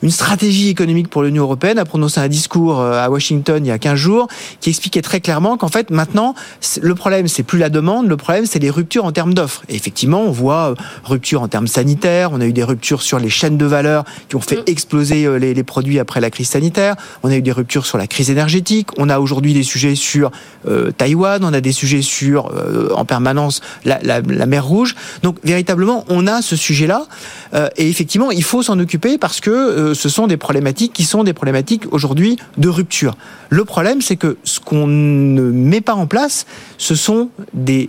une 0.02 0.12
stratégie 0.12 0.70
économique 0.70 1.10
pour 1.10 1.24
l'Union 1.24 1.44
européenne, 1.44 1.80
a 1.80 1.86
prononcé 1.86 2.20
un 2.20 2.28
discours 2.28 2.82
à 2.82 3.10
Washington 3.10 3.66
il 3.66 3.70
y 3.70 3.72
a 3.72 3.78
15 3.78 3.96
jours 3.96 4.28
qui 4.62 4.70
expliquait 4.70 5.02
très 5.02 5.20
clairement 5.20 5.58
qu'en 5.58 5.68
fait 5.68 5.90
maintenant 5.90 6.36
le 6.82 6.96
problème 6.96 7.28
c'est 7.28 7.44
plus 7.44 7.60
la 7.60 7.70
demande, 7.70 8.08
le 8.08 8.18
problème 8.18 8.46
c'est 8.46 8.60
les 8.60 8.70
ruptures 8.70 9.06
en 9.06 9.12
termes 9.12 9.34
d'offres. 9.34 9.64
Et 9.70 9.76
effectivement, 9.76 10.22
on 10.22 10.32
voit 10.32 10.76
ruptures 11.04 11.42
en 11.42 11.48
termes 11.48 11.68
sanitaires, 11.68 12.32
on 12.34 12.42
a 12.42 12.46
eu 12.46 12.54
des 12.54 12.64
ruptures 12.64 13.02
sur 13.02 13.20
les 13.20 13.30
chaînes 13.30 13.58
de 13.58 13.66
valeur 13.66 14.06
qui 14.30 14.36
ont 14.36 14.42
fait 14.42 14.58
mm. 14.58 14.64
exploser 14.68 15.40
les, 15.40 15.54
les 15.54 15.64
produits 15.64 16.00
après 16.00 16.22
la 16.22 16.30
crise 16.30 16.50
sanitaire, 16.50 16.96
on 17.24 17.30
a 17.30 17.36
eu 17.36 17.42
des 17.42 17.52
ruptures 17.52 17.86
sur 17.86 17.98
la 17.98 18.08
crise 18.08 18.30
énergétique, 18.30 18.88
on 18.98 19.10
a 19.10 19.20
aujourd'hui 19.20 19.54
des 19.54 19.64
sujets 19.64 19.96
sur 19.96 20.32
euh, 20.68 20.92
Taïwan, 20.92 21.17
on 21.18 21.54
a 21.54 21.62
des 21.62 21.72
sujets 21.72 22.02
sur 22.02 22.52
euh, 22.52 22.90
en 22.96 23.06
permanence 23.06 23.62
la, 23.86 24.22
mer 24.22 24.66
Rouge. 24.66 24.96
Donc 25.24 25.38
véritablement, 25.44 26.06
on 26.10 26.28
a 26.28 26.42
ce 26.42 26.56
sujet-là 26.56 27.06
euh, 27.54 27.70
et 27.78 27.90
effectivement, 27.90 28.32
il 28.32 28.44
faut 28.44 28.64
s'en 28.64 28.80
occuper 28.80 29.18
parce 29.18 29.40
que 29.40 29.94
ce 29.94 30.10
sont 30.10 30.28
des 30.28 30.38
problématiques 30.38 30.94
qui 30.94 31.04
sont 31.04 31.24
des 31.24 31.34
problématiques 31.34 31.84
aujourd'hui 31.92 32.38
de 32.58 32.70
rupture. 32.70 33.16
Le 33.50 33.64
problème, 33.66 34.02
c'est 34.02 34.18
que 34.18 34.38
ce 34.44 34.60
qu'on 34.60 34.88
ne 34.88 35.42
met 35.42 35.82
pas 35.82 35.94
en 35.94 36.08
place, 36.08 36.46
ce 36.78 36.96
sont 36.96 37.30
des 37.54 37.88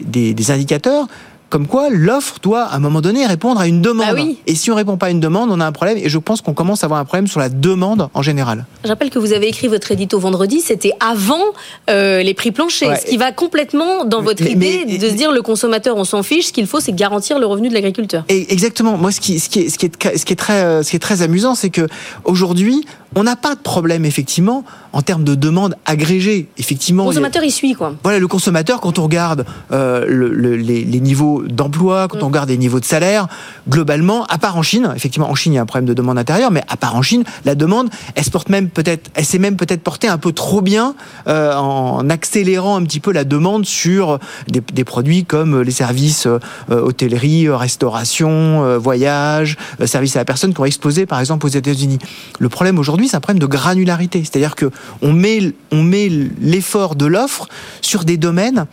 indicateurs 0.51 1.09
comme 1.51 1.67
quoi 1.67 1.89
l'offre 1.91 2.37
doit 2.43 2.65
à 2.65 2.77
un 2.77 2.79
moment 2.79 3.01
donné 3.01 3.27
répondre 3.27 3.61
à 3.61 3.67
une 3.67 3.81
demande. 3.81 4.17
Bah 4.17 4.23
et 4.47 4.55
si 4.55 4.71
on 4.71 4.75
répond 4.75 4.97
pas 4.97 5.07
à 5.07 5.11
une 5.11 5.21
demande, 5.21 5.51
on 5.51 5.61
a 5.61 5.67
un 5.67 5.73
problème. 5.73 5.99
Et 5.99 6.09
je 6.09 6.19
pense 6.19 6.41
qu'on 6.41 6.55
commence 6.55 6.83
à 6.83 6.87
avoir 6.87 7.01
un 7.01 7.05
problème 7.05 7.27
sur 7.27 7.41
la 7.41 7.49
demande 7.49 8.09
en 8.13 8.23
général. 8.23 8.67
Je 8.85 8.89
rappelle 8.89 9.11
que 9.11 9.19
vous 9.19 9.33
avez 9.33 9.49
écrit 9.49 9.69
votre 9.69 9.91
édito 9.91 10.19
vendredi, 10.19 10.61
c'était 10.61 10.93
avant 11.01 11.43
euh, 11.89 12.23
les 12.23 12.35
prix 12.35 12.53
planchers, 12.53 12.99
ce 13.01 13.07
qui 13.07 13.17
va 13.17 13.33
complètement 13.33 14.05
dans 14.05 14.23
votre 14.23 14.43
idée 14.47 14.85
de 14.85 15.09
se 15.09 15.15
dire 15.15 15.33
le 15.33 15.43
consommateur, 15.43 15.97
on 15.97 16.05
s'en 16.05 16.23
fiche. 16.23 16.47
Ce 16.49 16.53
qu'il 16.53 16.67
faut, 16.67 16.81
c'est 16.81 16.95
garantir 16.95 17.39
le 17.39 17.47
revenu 17.47 17.69
de 17.69 17.75
l'agriculteur. 17.75 18.25
Exactement. 18.29 18.97
Moi, 18.97 19.13
ce 19.13 19.21
qui, 19.21 19.41
ce 19.41 19.49
qui 19.49 19.61
est, 19.61 19.69
ce 19.69 19.79
qui 19.79 19.87
est, 19.87 20.19
ce 20.19 20.25
qui 20.25 20.33
est 20.33 20.37
très, 20.37 20.83
ce 20.83 20.91
qui 20.91 20.97
est 20.97 21.01
très 21.01 21.23
amusant, 21.23 21.55
c'est 21.55 21.71
que 21.71 21.87
aujourd'hui, 22.25 22.85
on 23.17 23.23
n'a 23.23 23.37
pas 23.37 23.55
de 23.55 23.61
problème 23.61 24.05
effectivement 24.05 24.65
en 24.93 25.03
termes 25.03 25.25
de 25.25 25.35
demande 25.35 25.77
agrégée. 25.87 26.49
Effectivement, 26.59 27.05
le 27.05 27.09
consommateur 27.09 27.43
il, 27.43 27.51
suit 27.51 27.75
quoi. 27.75 27.95
Voilà, 28.03 28.19
le 28.19 28.29
consommateur 28.29 28.81
quand 28.81 28.99
on 28.99 29.05
regarde 29.05 29.45
euh, 29.73 30.05
le, 30.07 30.57
les, 30.57 30.85
les, 30.85 31.01
niveaux 31.01 31.38
d'emploi, 31.47 32.09
quand 32.09 32.23
on 32.23 32.27
regarde 32.27 32.49
les 32.49 32.59
niveaux 32.59 32.81
de 32.81 32.85
salaire, 32.85 33.29
globalement, 33.69 34.25
à 34.27 34.39
part 34.39 34.57
en 34.57 34.63
Chine, 34.63 34.93
effectivement 34.95 35.31
en 35.31 35.35
Chine 35.35 35.53
il 35.53 35.57
y 35.57 35.59
a 35.59 35.63
un 35.63 35.67
problème 35.67 35.87
de 35.87 35.95
demande 35.95 36.19
intérieure, 36.19 36.51
mais 36.51 36.63
à 36.69 36.77
part 36.77 36.97
en 36.97 37.03
Chine, 37.03 37.25
la 37.45 37.55
demande, 37.55 37.91
elle 38.15 38.25
se 38.25 38.31
même 38.49 38.69
peut-être, 38.69 39.11
s'est 39.23 39.39
même 39.39 39.57
peut-être 39.57 39.83
portée 39.83 40.09
un 40.09 40.19
peu 40.19 40.33
trop 40.33 40.61
bien 40.61 40.95
euh, 41.27 41.55
en 41.55 42.09
accélérant 42.09 42.77
un 42.77 42.85
petit 42.85 43.01
peu 43.01 43.13
la 43.13 43.25
demande 43.25 43.67
sur 43.67 44.19
des, 44.49 44.85
produits 44.85 45.25
comme 45.25 45.61
les 45.61 45.71
services 45.71 46.27
euh, 46.27 46.39
hôtellerie, 46.71 47.49
restauration, 47.49 48.79
voyage, 48.79 49.57
services 49.85 50.17
à 50.17 50.21
la 50.21 50.25
personne 50.25 50.55
qui 50.55 50.61
ont 50.61 50.65
explosé 50.65 51.05
par 51.05 51.21
exemple 51.21 51.47
aux 51.47 51.51
États-Unis. 51.51 51.99
Le 52.39 52.49
problème 52.49 52.79
aujourd'hui 52.79 53.09
c'est 53.09 53.17
un 53.17 53.21
problème 53.21 53.41
de 53.41 53.47
granularité. 53.47 54.21
C'est-à-dire 54.21 54.55
que 54.55 54.71
on 55.03 55.13
met, 55.13 55.53
on 55.73 55.83
met 55.83 56.09
l'effort 56.41 56.95
de 56.95 57.07
l'offre 57.07 57.49
sur 57.81 58.05
des 58.05 58.17
domaines 58.17 58.67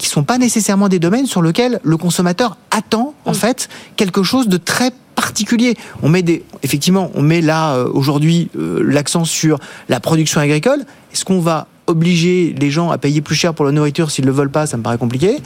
qui 0.00 0.08
sont 0.08 0.24
pas 0.24 0.38
nécessairement 0.38 0.88
des 0.88 0.98
domaines 0.98 1.26
sur 1.26 1.42
lesquels 1.42 1.78
le 1.82 1.96
consommateur 1.98 2.56
attend 2.70 3.12
en 3.26 3.34
fait 3.34 3.68
quelque 3.96 4.22
chose 4.22 4.48
de 4.48 4.56
très 4.56 4.92
particulier. 5.14 5.76
On 6.02 6.08
met 6.08 6.22
des, 6.22 6.42
effectivement, 6.62 7.10
on 7.14 7.20
met 7.20 7.42
là 7.42 7.74
euh, 7.74 7.90
aujourd'hui 7.92 8.48
euh, 8.56 8.82
l'accent 8.82 9.26
sur 9.26 9.58
la 9.90 10.00
production 10.00 10.40
agricole. 10.40 10.86
Est-ce 11.12 11.26
qu'on 11.26 11.40
va 11.40 11.66
obliger 11.86 12.54
les 12.58 12.70
gens 12.70 12.90
à 12.90 12.96
payer 12.96 13.20
plus 13.20 13.34
cher 13.34 13.52
pour 13.52 13.66
la 13.66 13.72
nourriture 13.72 14.10
s'ils 14.10 14.24
ne 14.24 14.30
le 14.30 14.36
veulent 14.36 14.50
pas, 14.50 14.66
ça 14.66 14.78
me 14.78 14.82
paraît 14.82 14.96
compliqué. 14.96 15.36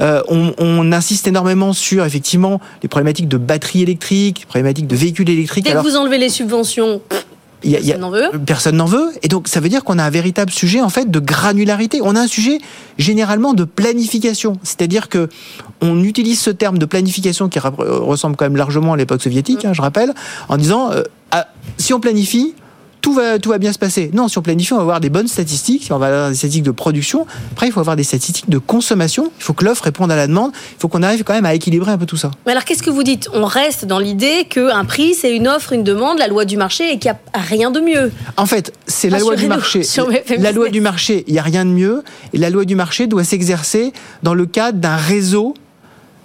Euh, 0.00 0.20
on, 0.28 0.52
on, 0.58 0.92
insiste 0.92 1.26
énormément 1.26 1.72
sur 1.72 2.04
effectivement 2.04 2.60
les 2.82 2.88
problématiques 2.88 3.28
de 3.28 3.38
batteries 3.38 3.82
électriques, 3.82 4.40
les 4.40 4.46
problématiques 4.46 4.88
de 4.88 4.96
véhicules 4.96 5.30
électriques. 5.30 5.64
Dès 5.64 5.72
que 5.72 5.78
vous 5.78 5.96
enlevez 5.96 6.18
les 6.18 6.28
subventions, 6.28 7.00
personne 7.62 8.00
n'en 8.00 8.10
veut. 8.10 8.30
Personne 8.44 8.76
n'en 8.76 8.86
veut. 8.86 9.12
Et 9.22 9.28
donc, 9.28 9.48
ça 9.48 9.60
veut 9.60 9.68
dire 9.68 9.84
qu'on 9.84 9.98
a 9.98 10.04
un 10.04 10.10
véritable 10.10 10.50
sujet, 10.50 10.80
en 10.80 10.88
fait, 10.88 11.10
de 11.10 11.18
granularité. 11.18 12.00
On 12.02 12.16
a 12.16 12.20
un 12.20 12.26
sujet, 12.26 12.58
généralement, 12.98 13.54
de 13.54 13.64
planification. 13.64 14.58
C'est-à-dire 14.62 15.08
que 15.08 15.28
on 15.80 16.02
utilise 16.02 16.40
ce 16.40 16.50
terme 16.50 16.78
de 16.78 16.86
planification 16.86 17.48
qui 17.48 17.58
ressemble 17.58 18.36
quand 18.36 18.44
même 18.44 18.56
largement 18.56 18.92
à 18.92 18.96
l'époque 18.96 19.22
soviétique, 19.22 19.64
hein, 19.64 19.72
je 19.72 19.82
rappelle, 19.82 20.12
en 20.48 20.56
disant, 20.56 20.92
euh, 20.92 21.02
ah, 21.30 21.48
si 21.78 21.94
on 21.94 22.00
planifie, 22.00 22.54
tout 23.02 23.12
va, 23.12 23.38
tout 23.38 23.50
va 23.50 23.58
bien 23.58 23.72
se 23.72 23.78
passer. 23.78 24.10
Non, 24.14 24.28
si 24.28 24.38
on 24.38 24.42
planifie, 24.42 24.72
on 24.72 24.76
va 24.76 24.82
avoir 24.82 25.00
des 25.00 25.10
bonnes 25.10 25.28
statistiques, 25.28 25.88
on 25.90 25.98
va 25.98 26.06
avoir 26.06 26.28
des 26.30 26.36
statistiques 26.36 26.62
de 26.62 26.70
production. 26.70 27.26
Après, 27.50 27.66
il 27.66 27.72
faut 27.72 27.80
avoir 27.80 27.96
des 27.96 28.04
statistiques 28.04 28.48
de 28.48 28.58
consommation. 28.58 29.30
Il 29.38 29.42
faut 29.42 29.52
que 29.52 29.64
l'offre 29.64 29.84
réponde 29.84 30.10
à 30.10 30.16
la 30.16 30.26
demande. 30.28 30.52
Il 30.54 30.80
faut 30.80 30.88
qu'on 30.88 31.02
arrive 31.02 31.24
quand 31.24 31.34
même 31.34 31.44
à 31.44 31.52
équilibrer 31.52 31.90
un 31.90 31.98
peu 31.98 32.06
tout 32.06 32.16
ça. 32.16 32.30
Mais 32.46 32.52
alors, 32.52 32.64
qu'est-ce 32.64 32.82
que 32.82 32.90
vous 32.90 33.02
dites? 33.02 33.28
On 33.34 33.44
reste 33.44 33.84
dans 33.84 33.98
l'idée 33.98 34.46
qu'un 34.48 34.84
prix, 34.84 35.14
c'est 35.14 35.34
une 35.34 35.48
offre, 35.48 35.72
une 35.72 35.84
demande, 35.84 36.18
la 36.18 36.28
loi 36.28 36.44
du 36.44 36.56
marché, 36.56 36.92
et 36.92 36.98
qu'il 36.98 37.10
n'y 37.10 37.16
a 37.34 37.40
rien 37.40 37.70
de 37.72 37.80
mieux. 37.80 38.12
En 38.36 38.46
fait, 38.46 38.72
c'est 38.86 39.10
la 39.10 39.18
loi 39.18 39.34
du 39.36 39.48
marché. 39.48 39.82
La 40.38 40.52
loi 40.52 40.68
du 40.68 40.80
marché, 40.80 41.24
il 41.26 41.32
n'y 41.32 41.40
a 41.40 41.42
rien 41.42 41.64
de 41.64 41.70
mieux. 41.70 42.04
Et 42.32 42.38
la 42.38 42.50
loi 42.50 42.64
du 42.64 42.76
marché 42.76 43.08
doit 43.08 43.24
s'exercer 43.24 43.92
dans 44.22 44.34
le 44.34 44.46
cadre 44.46 44.78
d'un 44.78 44.96
réseau 44.96 45.54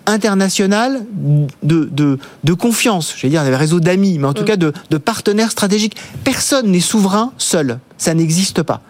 international 0.08 1.06
de, 1.62 1.86
de, 1.92 2.18
de 2.44 2.54
confiance. 2.54 3.14
Je 3.16 3.22
vais 3.22 3.30
dire, 3.30 3.42
un 3.42 3.58
réseau 3.58 3.80
d'amis, 3.80 4.18
mais 4.18 4.28
en 4.28 4.34
tout 4.34 4.44
mm. 4.44 4.48
cas 4.48 4.58
de, 4.58 4.74
de 4.90 4.98
partenaires 4.98 5.52
stratégiques. 5.52 5.96
Personne 6.24 6.72
n'est 6.72 6.80
souverain 6.80 7.32
seul. 7.38 7.80
Ça 7.98 8.14
n'existe 8.14 8.64
pas 8.64 8.82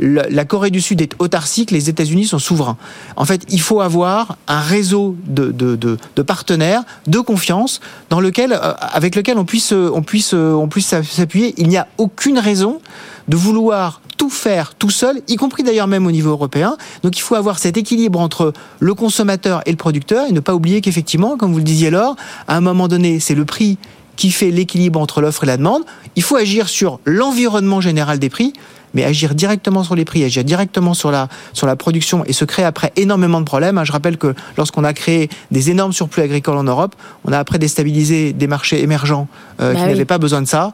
la 0.00 0.44
Corée 0.44 0.70
du 0.70 0.80
Sud 0.80 1.00
est 1.00 1.14
autarcique, 1.18 1.70
les 1.70 1.88
États-Unis 1.88 2.26
sont 2.26 2.38
souverains. 2.38 2.76
En 3.16 3.24
fait, 3.24 3.42
il 3.48 3.60
faut 3.60 3.80
avoir 3.80 4.36
un 4.46 4.60
réseau 4.60 5.16
de, 5.26 5.50
de, 5.50 5.76
de, 5.76 5.98
de 6.16 6.22
partenaires 6.22 6.82
de 7.06 7.18
confiance 7.18 7.80
dans 8.10 8.20
lequel, 8.20 8.52
euh, 8.52 8.74
avec 8.78 9.16
lequel 9.16 9.38
on 9.38 9.44
puisse, 9.44 9.72
on 9.72 10.02
puisse, 10.02 10.32
on 10.34 10.68
puisse 10.68 10.94
s'appuyer. 11.02 11.54
Il 11.56 11.68
n'y 11.68 11.76
a 11.76 11.88
aucune 11.98 12.38
raison 12.38 12.80
de 13.28 13.36
vouloir 13.36 14.00
tout 14.18 14.28
faire 14.28 14.74
tout 14.74 14.90
seul, 14.90 15.22
y 15.28 15.36
compris 15.36 15.62
d'ailleurs 15.62 15.86
même 15.86 16.06
au 16.06 16.10
niveau 16.10 16.30
européen. 16.30 16.76
Donc 17.02 17.16
il 17.16 17.22
faut 17.22 17.36
avoir 17.36 17.58
cet 17.58 17.78
équilibre 17.78 18.20
entre 18.20 18.52
le 18.80 18.94
consommateur 18.94 19.62
et 19.64 19.70
le 19.70 19.76
producteur 19.76 20.26
et 20.28 20.32
ne 20.32 20.40
pas 20.40 20.54
oublier 20.54 20.82
qu'effectivement, 20.82 21.38
comme 21.38 21.52
vous 21.52 21.58
le 21.58 21.64
disiez 21.64 21.88
alors, 21.88 22.16
à 22.46 22.56
un 22.56 22.60
moment 22.60 22.88
donné, 22.88 23.20
c'est 23.20 23.34
le 23.34 23.46
prix 23.46 23.78
qui 24.16 24.32
fait 24.32 24.50
l'équilibre 24.50 25.00
entre 25.00 25.20
l'offre 25.20 25.44
et 25.44 25.46
la 25.46 25.56
demande. 25.56 25.84
Il 26.16 26.24
faut 26.24 26.36
agir 26.36 26.68
sur 26.68 26.98
l'environnement 27.04 27.80
général 27.80 28.18
des 28.18 28.28
prix, 28.28 28.52
mais 28.92 29.04
agir 29.04 29.34
directement 29.34 29.84
sur 29.84 29.94
les 29.94 30.04
prix, 30.04 30.24
agir 30.24 30.42
directement 30.42 30.92
sur 30.92 31.12
la, 31.12 31.28
sur 31.52 31.68
la 31.68 31.76
production 31.76 32.24
et 32.24 32.32
se 32.32 32.44
créer 32.44 32.64
après 32.64 32.92
énormément 32.96 33.38
de 33.40 33.44
problèmes. 33.44 33.80
Je 33.84 33.92
rappelle 33.92 34.18
que 34.18 34.34
lorsqu'on 34.56 34.82
a 34.82 34.92
créé 34.92 35.28
des 35.52 35.70
énormes 35.70 35.92
surplus 35.92 36.22
agricoles 36.22 36.56
en 36.56 36.64
Europe, 36.64 36.96
on 37.24 37.32
a 37.32 37.38
après 37.38 37.60
déstabilisé 37.60 38.32
des 38.32 38.48
marchés 38.48 38.82
émergents 38.82 39.28
euh, 39.60 39.72
bah 39.72 39.80
qui 39.80 39.86
n'avaient 39.86 40.04
pas 40.04 40.18
besoin 40.18 40.42
de 40.42 40.48
ça 40.48 40.72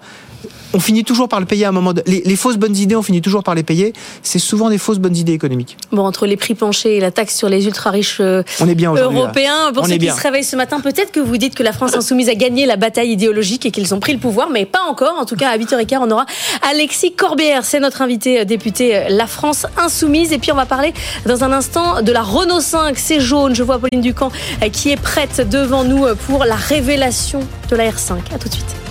on 0.72 0.80
finit 0.80 1.04
toujours 1.04 1.28
par 1.28 1.40
le 1.40 1.46
payer 1.46 1.64
à 1.64 1.68
un 1.68 1.72
moment. 1.72 1.92
De... 1.92 2.02
Les, 2.06 2.36
fausses 2.36 2.56
bonnes 2.56 2.76
idées, 2.76 2.96
on 2.96 3.02
finit 3.02 3.22
toujours 3.22 3.42
par 3.42 3.54
les 3.54 3.62
payer. 3.62 3.92
C'est 4.22 4.38
souvent 4.38 4.70
des 4.70 4.78
fausses 4.78 4.98
bonnes 4.98 5.16
idées 5.16 5.32
économiques. 5.32 5.76
Bon, 5.92 6.04
entre 6.04 6.26
les 6.26 6.36
prix 6.36 6.54
planchers 6.54 6.92
et 6.92 7.00
la 7.00 7.10
taxe 7.10 7.36
sur 7.36 7.48
les 7.48 7.66
ultra 7.66 7.90
riches 7.90 8.18
euh, 8.20 8.42
on 8.60 8.68
est 8.68 8.74
bien 8.74 8.92
européens, 8.92 9.72
pour 9.72 9.86
ceux 9.86 9.96
qui 9.96 10.08
se 10.08 10.20
réveillent 10.20 10.44
ce 10.44 10.56
matin, 10.56 10.80
peut-être 10.80 11.12
que 11.12 11.20
vous 11.20 11.36
dites 11.36 11.54
que 11.54 11.62
la 11.62 11.72
France 11.72 11.94
insoumise 11.94 12.28
a 12.28 12.34
gagné 12.34 12.66
la 12.66 12.76
bataille 12.76 13.10
idéologique 13.10 13.66
et 13.66 13.70
qu'ils 13.70 13.94
ont 13.94 14.00
pris 14.00 14.12
le 14.12 14.18
pouvoir, 14.18 14.50
mais 14.50 14.66
pas 14.66 14.82
encore. 14.88 15.16
En 15.18 15.24
tout 15.24 15.36
cas, 15.36 15.50
à 15.50 15.58
8h15, 15.58 15.98
on 16.00 16.10
aura 16.10 16.26
Alexis 16.62 17.12
Corbière, 17.12 17.64
c'est 17.64 17.80
notre 17.80 18.02
invité 18.02 18.40
euh, 18.40 18.44
député 18.44 18.96
euh, 18.96 19.04
La 19.08 19.26
France 19.26 19.66
insoumise. 19.76 20.32
Et 20.32 20.38
puis, 20.38 20.52
on 20.52 20.56
va 20.56 20.66
parler 20.66 20.92
dans 21.26 21.44
un 21.44 21.52
instant 21.52 22.02
de 22.02 22.12
la 22.12 22.22
Renault 22.22 22.60
5. 22.60 22.96
C'est 22.98 23.20
jaune. 23.20 23.54
Je 23.54 23.62
vois 23.62 23.78
Pauline 23.78 24.00
Ducamp 24.00 24.30
qui 24.72 24.90
est 24.90 25.00
prête 25.00 25.48
devant 25.48 25.84
nous 25.84 26.06
pour 26.26 26.44
la 26.44 26.56
révélation 26.56 27.40
de 27.70 27.76
la 27.76 27.90
R5. 27.90 28.14
À 28.34 28.38
tout 28.38 28.48
de 28.48 28.54
suite. 28.54 28.83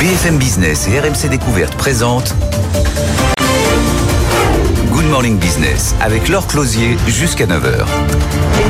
BFM 0.00 0.38
Business 0.38 0.88
et 0.88 0.98
RMC 0.98 1.28
Découverte 1.28 1.74
présentent 1.76 2.34
Morning 5.10 5.38
Business 5.38 5.94
avec 6.00 6.28
Laure 6.28 6.46
Closier 6.46 6.96
jusqu'à 7.08 7.44
9h. 7.44 7.84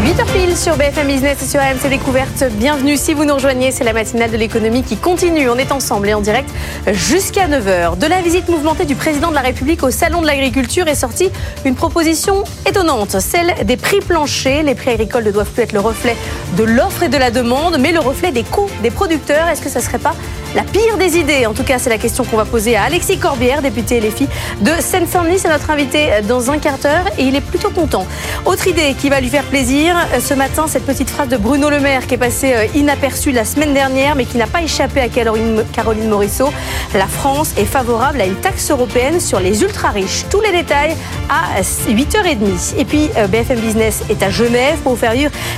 8h 0.02 0.32
pile 0.32 0.56
sur 0.56 0.76
BFM 0.76 1.06
Business 1.06 1.42
et 1.42 1.46
sur 1.46 1.60
RMC 1.60 1.90
Découverte. 1.90 2.44
Bienvenue 2.52 2.96
si 2.96 3.12
vous 3.12 3.26
nous 3.26 3.34
rejoignez, 3.34 3.70
c'est 3.72 3.84
la 3.84 3.92
matinale 3.92 4.30
de 4.30 4.38
l'économie 4.38 4.82
qui 4.82 4.96
continue. 4.96 5.50
On 5.50 5.56
est 5.56 5.70
ensemble 5.72 6.08
et 6.08 6.14
en 6.14 6.22
direct 6.22 6.48
jusqu'à 6.92 7.46
9h. 7.46 7.98
De 7.98 8.06
la 8.06 8.22
visite 8.22 8.48
mouvementée 8.48 8.86
du 8.86 8.94
président 8.94 9.28
de 9.28 9.34
la 9.34 9.42
République 9.42 9.82
au 9.82 9.90
Salon 9.90 10.22
de 10.22 10.26
l'Agriculture 10.26 10.88
est 10.88 10.94
sortie 10.94 11.30
une 11.66 11.74
proposition 11.74 12.44
étonnante, 12.66 13.20
celle 13.20 13.66
des 13.66 13.76
prix 13.76 14.00
planchers. 14.00 14.62
Les 14.62 14.74
prix 14.74 14.90
agricoles 14.92 15.24
ne 15.24 15.32
doivent 15.32 15.50
plus 15.50 15.64
être 15.64 15.72
le 15.72 15.80
reflet 15.80 16.16
de 16.56 16.64
l'offre 16.64 17.02
et 17.02 17.08
de 17.08 17.18
la 17.18 17.30
demande, 17.30 17.76
mais 17.78 17.92
le 17.92 18.00
reflet 18.00 18.32
des 18.32 18.44
coûts 18.44 18.70
des 18.82 18.90
producteurs. 18.90 19.48
Est-ce 19.48 19.60
que 19.60 19.68
ça 19.68 19.80
ne 19.80 19.84
serait 19.84 19.98
pas 19.98 20.14
la 20.54 20.62
pire 20.62 20.96
des 20.98 21.18
idées? 21.18 21.44
En 21.44 21.52
tout 21.52 21.64
cas, 21.64 21.78
c'est 21.78 21.90
la 21.90 21.98
question 21.98 22.24
qu'on 22.24 22.38
va 22.38 22.46
poser 22.46 22.76
à 22.76 22.84
Alexis 22.84 23.18
Corbière, 23.18 23.60
député 23.60 24.00
LFI 24.00 24.28
de 24.62 24.72
Seine-Saint-Denis. 24.80 25.40
C'est 25.40 25.50
notre 25.50 25.70
invité 25.70 26.08
dans 26.31 26.52
un 26.52 26.59
quart 26.59 26.78
d'heure 26.78 27.07
et 27.19 27.24
il 27.24 27.35
est 27.35 27.40
plutôt 27.40 27.70
content. 27.70 28.07
Autre 28.44 28.69
idée 28.69 28.94
qui 28.97 29.09
va 29.09 29.20
lui 29.20 29.28
faire 29.28 29.43
plaisir, 29.43 29.97
ce 30.20 30.32
matin, 30.32 30.69
cette 30.69 30.86
petite 30.86 31.11
phrase 31.11 31.27
de 31.27 31.36
Bruno 31.36 31.69
Le 31.70 31.81
Maire 31.81 32.07
qui 32.07 32.15
est 32.15 32.19
passée 32.19 32.52
euh, 32.55 32.66
inaperçue 32.77 33.32
la 33.32 33.44
semaine 33.44 33.74
dernière 33.74 34.15
mais 34.15 34.27
qui 34.27 34.39
n'a 34.39 34.47
pas 34.47 34.62
échappé 34.62 35.01
à 35.01 35.09
Caroline 35.09 36.09
Morisseau. 36.09 36.52
La 36.94 37.09
France 37.09 37.55
est 37.59 37.65
favorable 37.65 38.20
à 38.20 38.27
une 38.27 38.36
taxe 38.36 38.70
européenne 38.70 39.19
sur 39.19 39.40
les 39.40 39.62
ultra-riches. 39.62 40.24
Tous 40.31 40.40
les 40.40 40.52
détails 40.52 40.94
à 41.28 41.61
8h30. 41.62 42.77
Et 42.78 42.85
puis, 42.85 43.11
euh, 43.16 43.27
BFM 43.27 43.59
Business 43.59 44.05
est 44.09 44.23
à 44.23 44.31
Genève 44.31 44.78
pour 44.85 44.93
vous 44.93 44.98
faire 44.98 45.15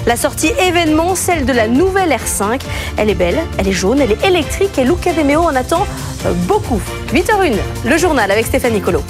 la 0.07 0.17
sortie 0.17 0.53
événement, 0.67 1.15
celle 1.15 1.45
de 1.45 1.53
la 1.53 1.69
nouvelle 1.69 2.11
R5. 2.11 2.63
Elle 2.97 3.11
est 3.11 3.15
belle, 3.15 3.41
elle 3.59 3.69
est 3.69 3.73
jaune, 3.73 4.01
elle 4.01 4.13
est 4.13 4.25
électrique 4.25 4.79
et 4.79 4.85
Luca 4.85 5.13
De 5.13 5.23
Meo 5.23 5.43
en 5.43 5.55
attend 5.55 5.87
euh, 6.25 6.33
beaucoup. 6.49 6.81
8h01, 7.13 7.57
le 7.85 7.99
journal 7.99 8.31
avec 8.31 8.47
Stéphanie 8.47 8.81
Colo. 8.81 9.03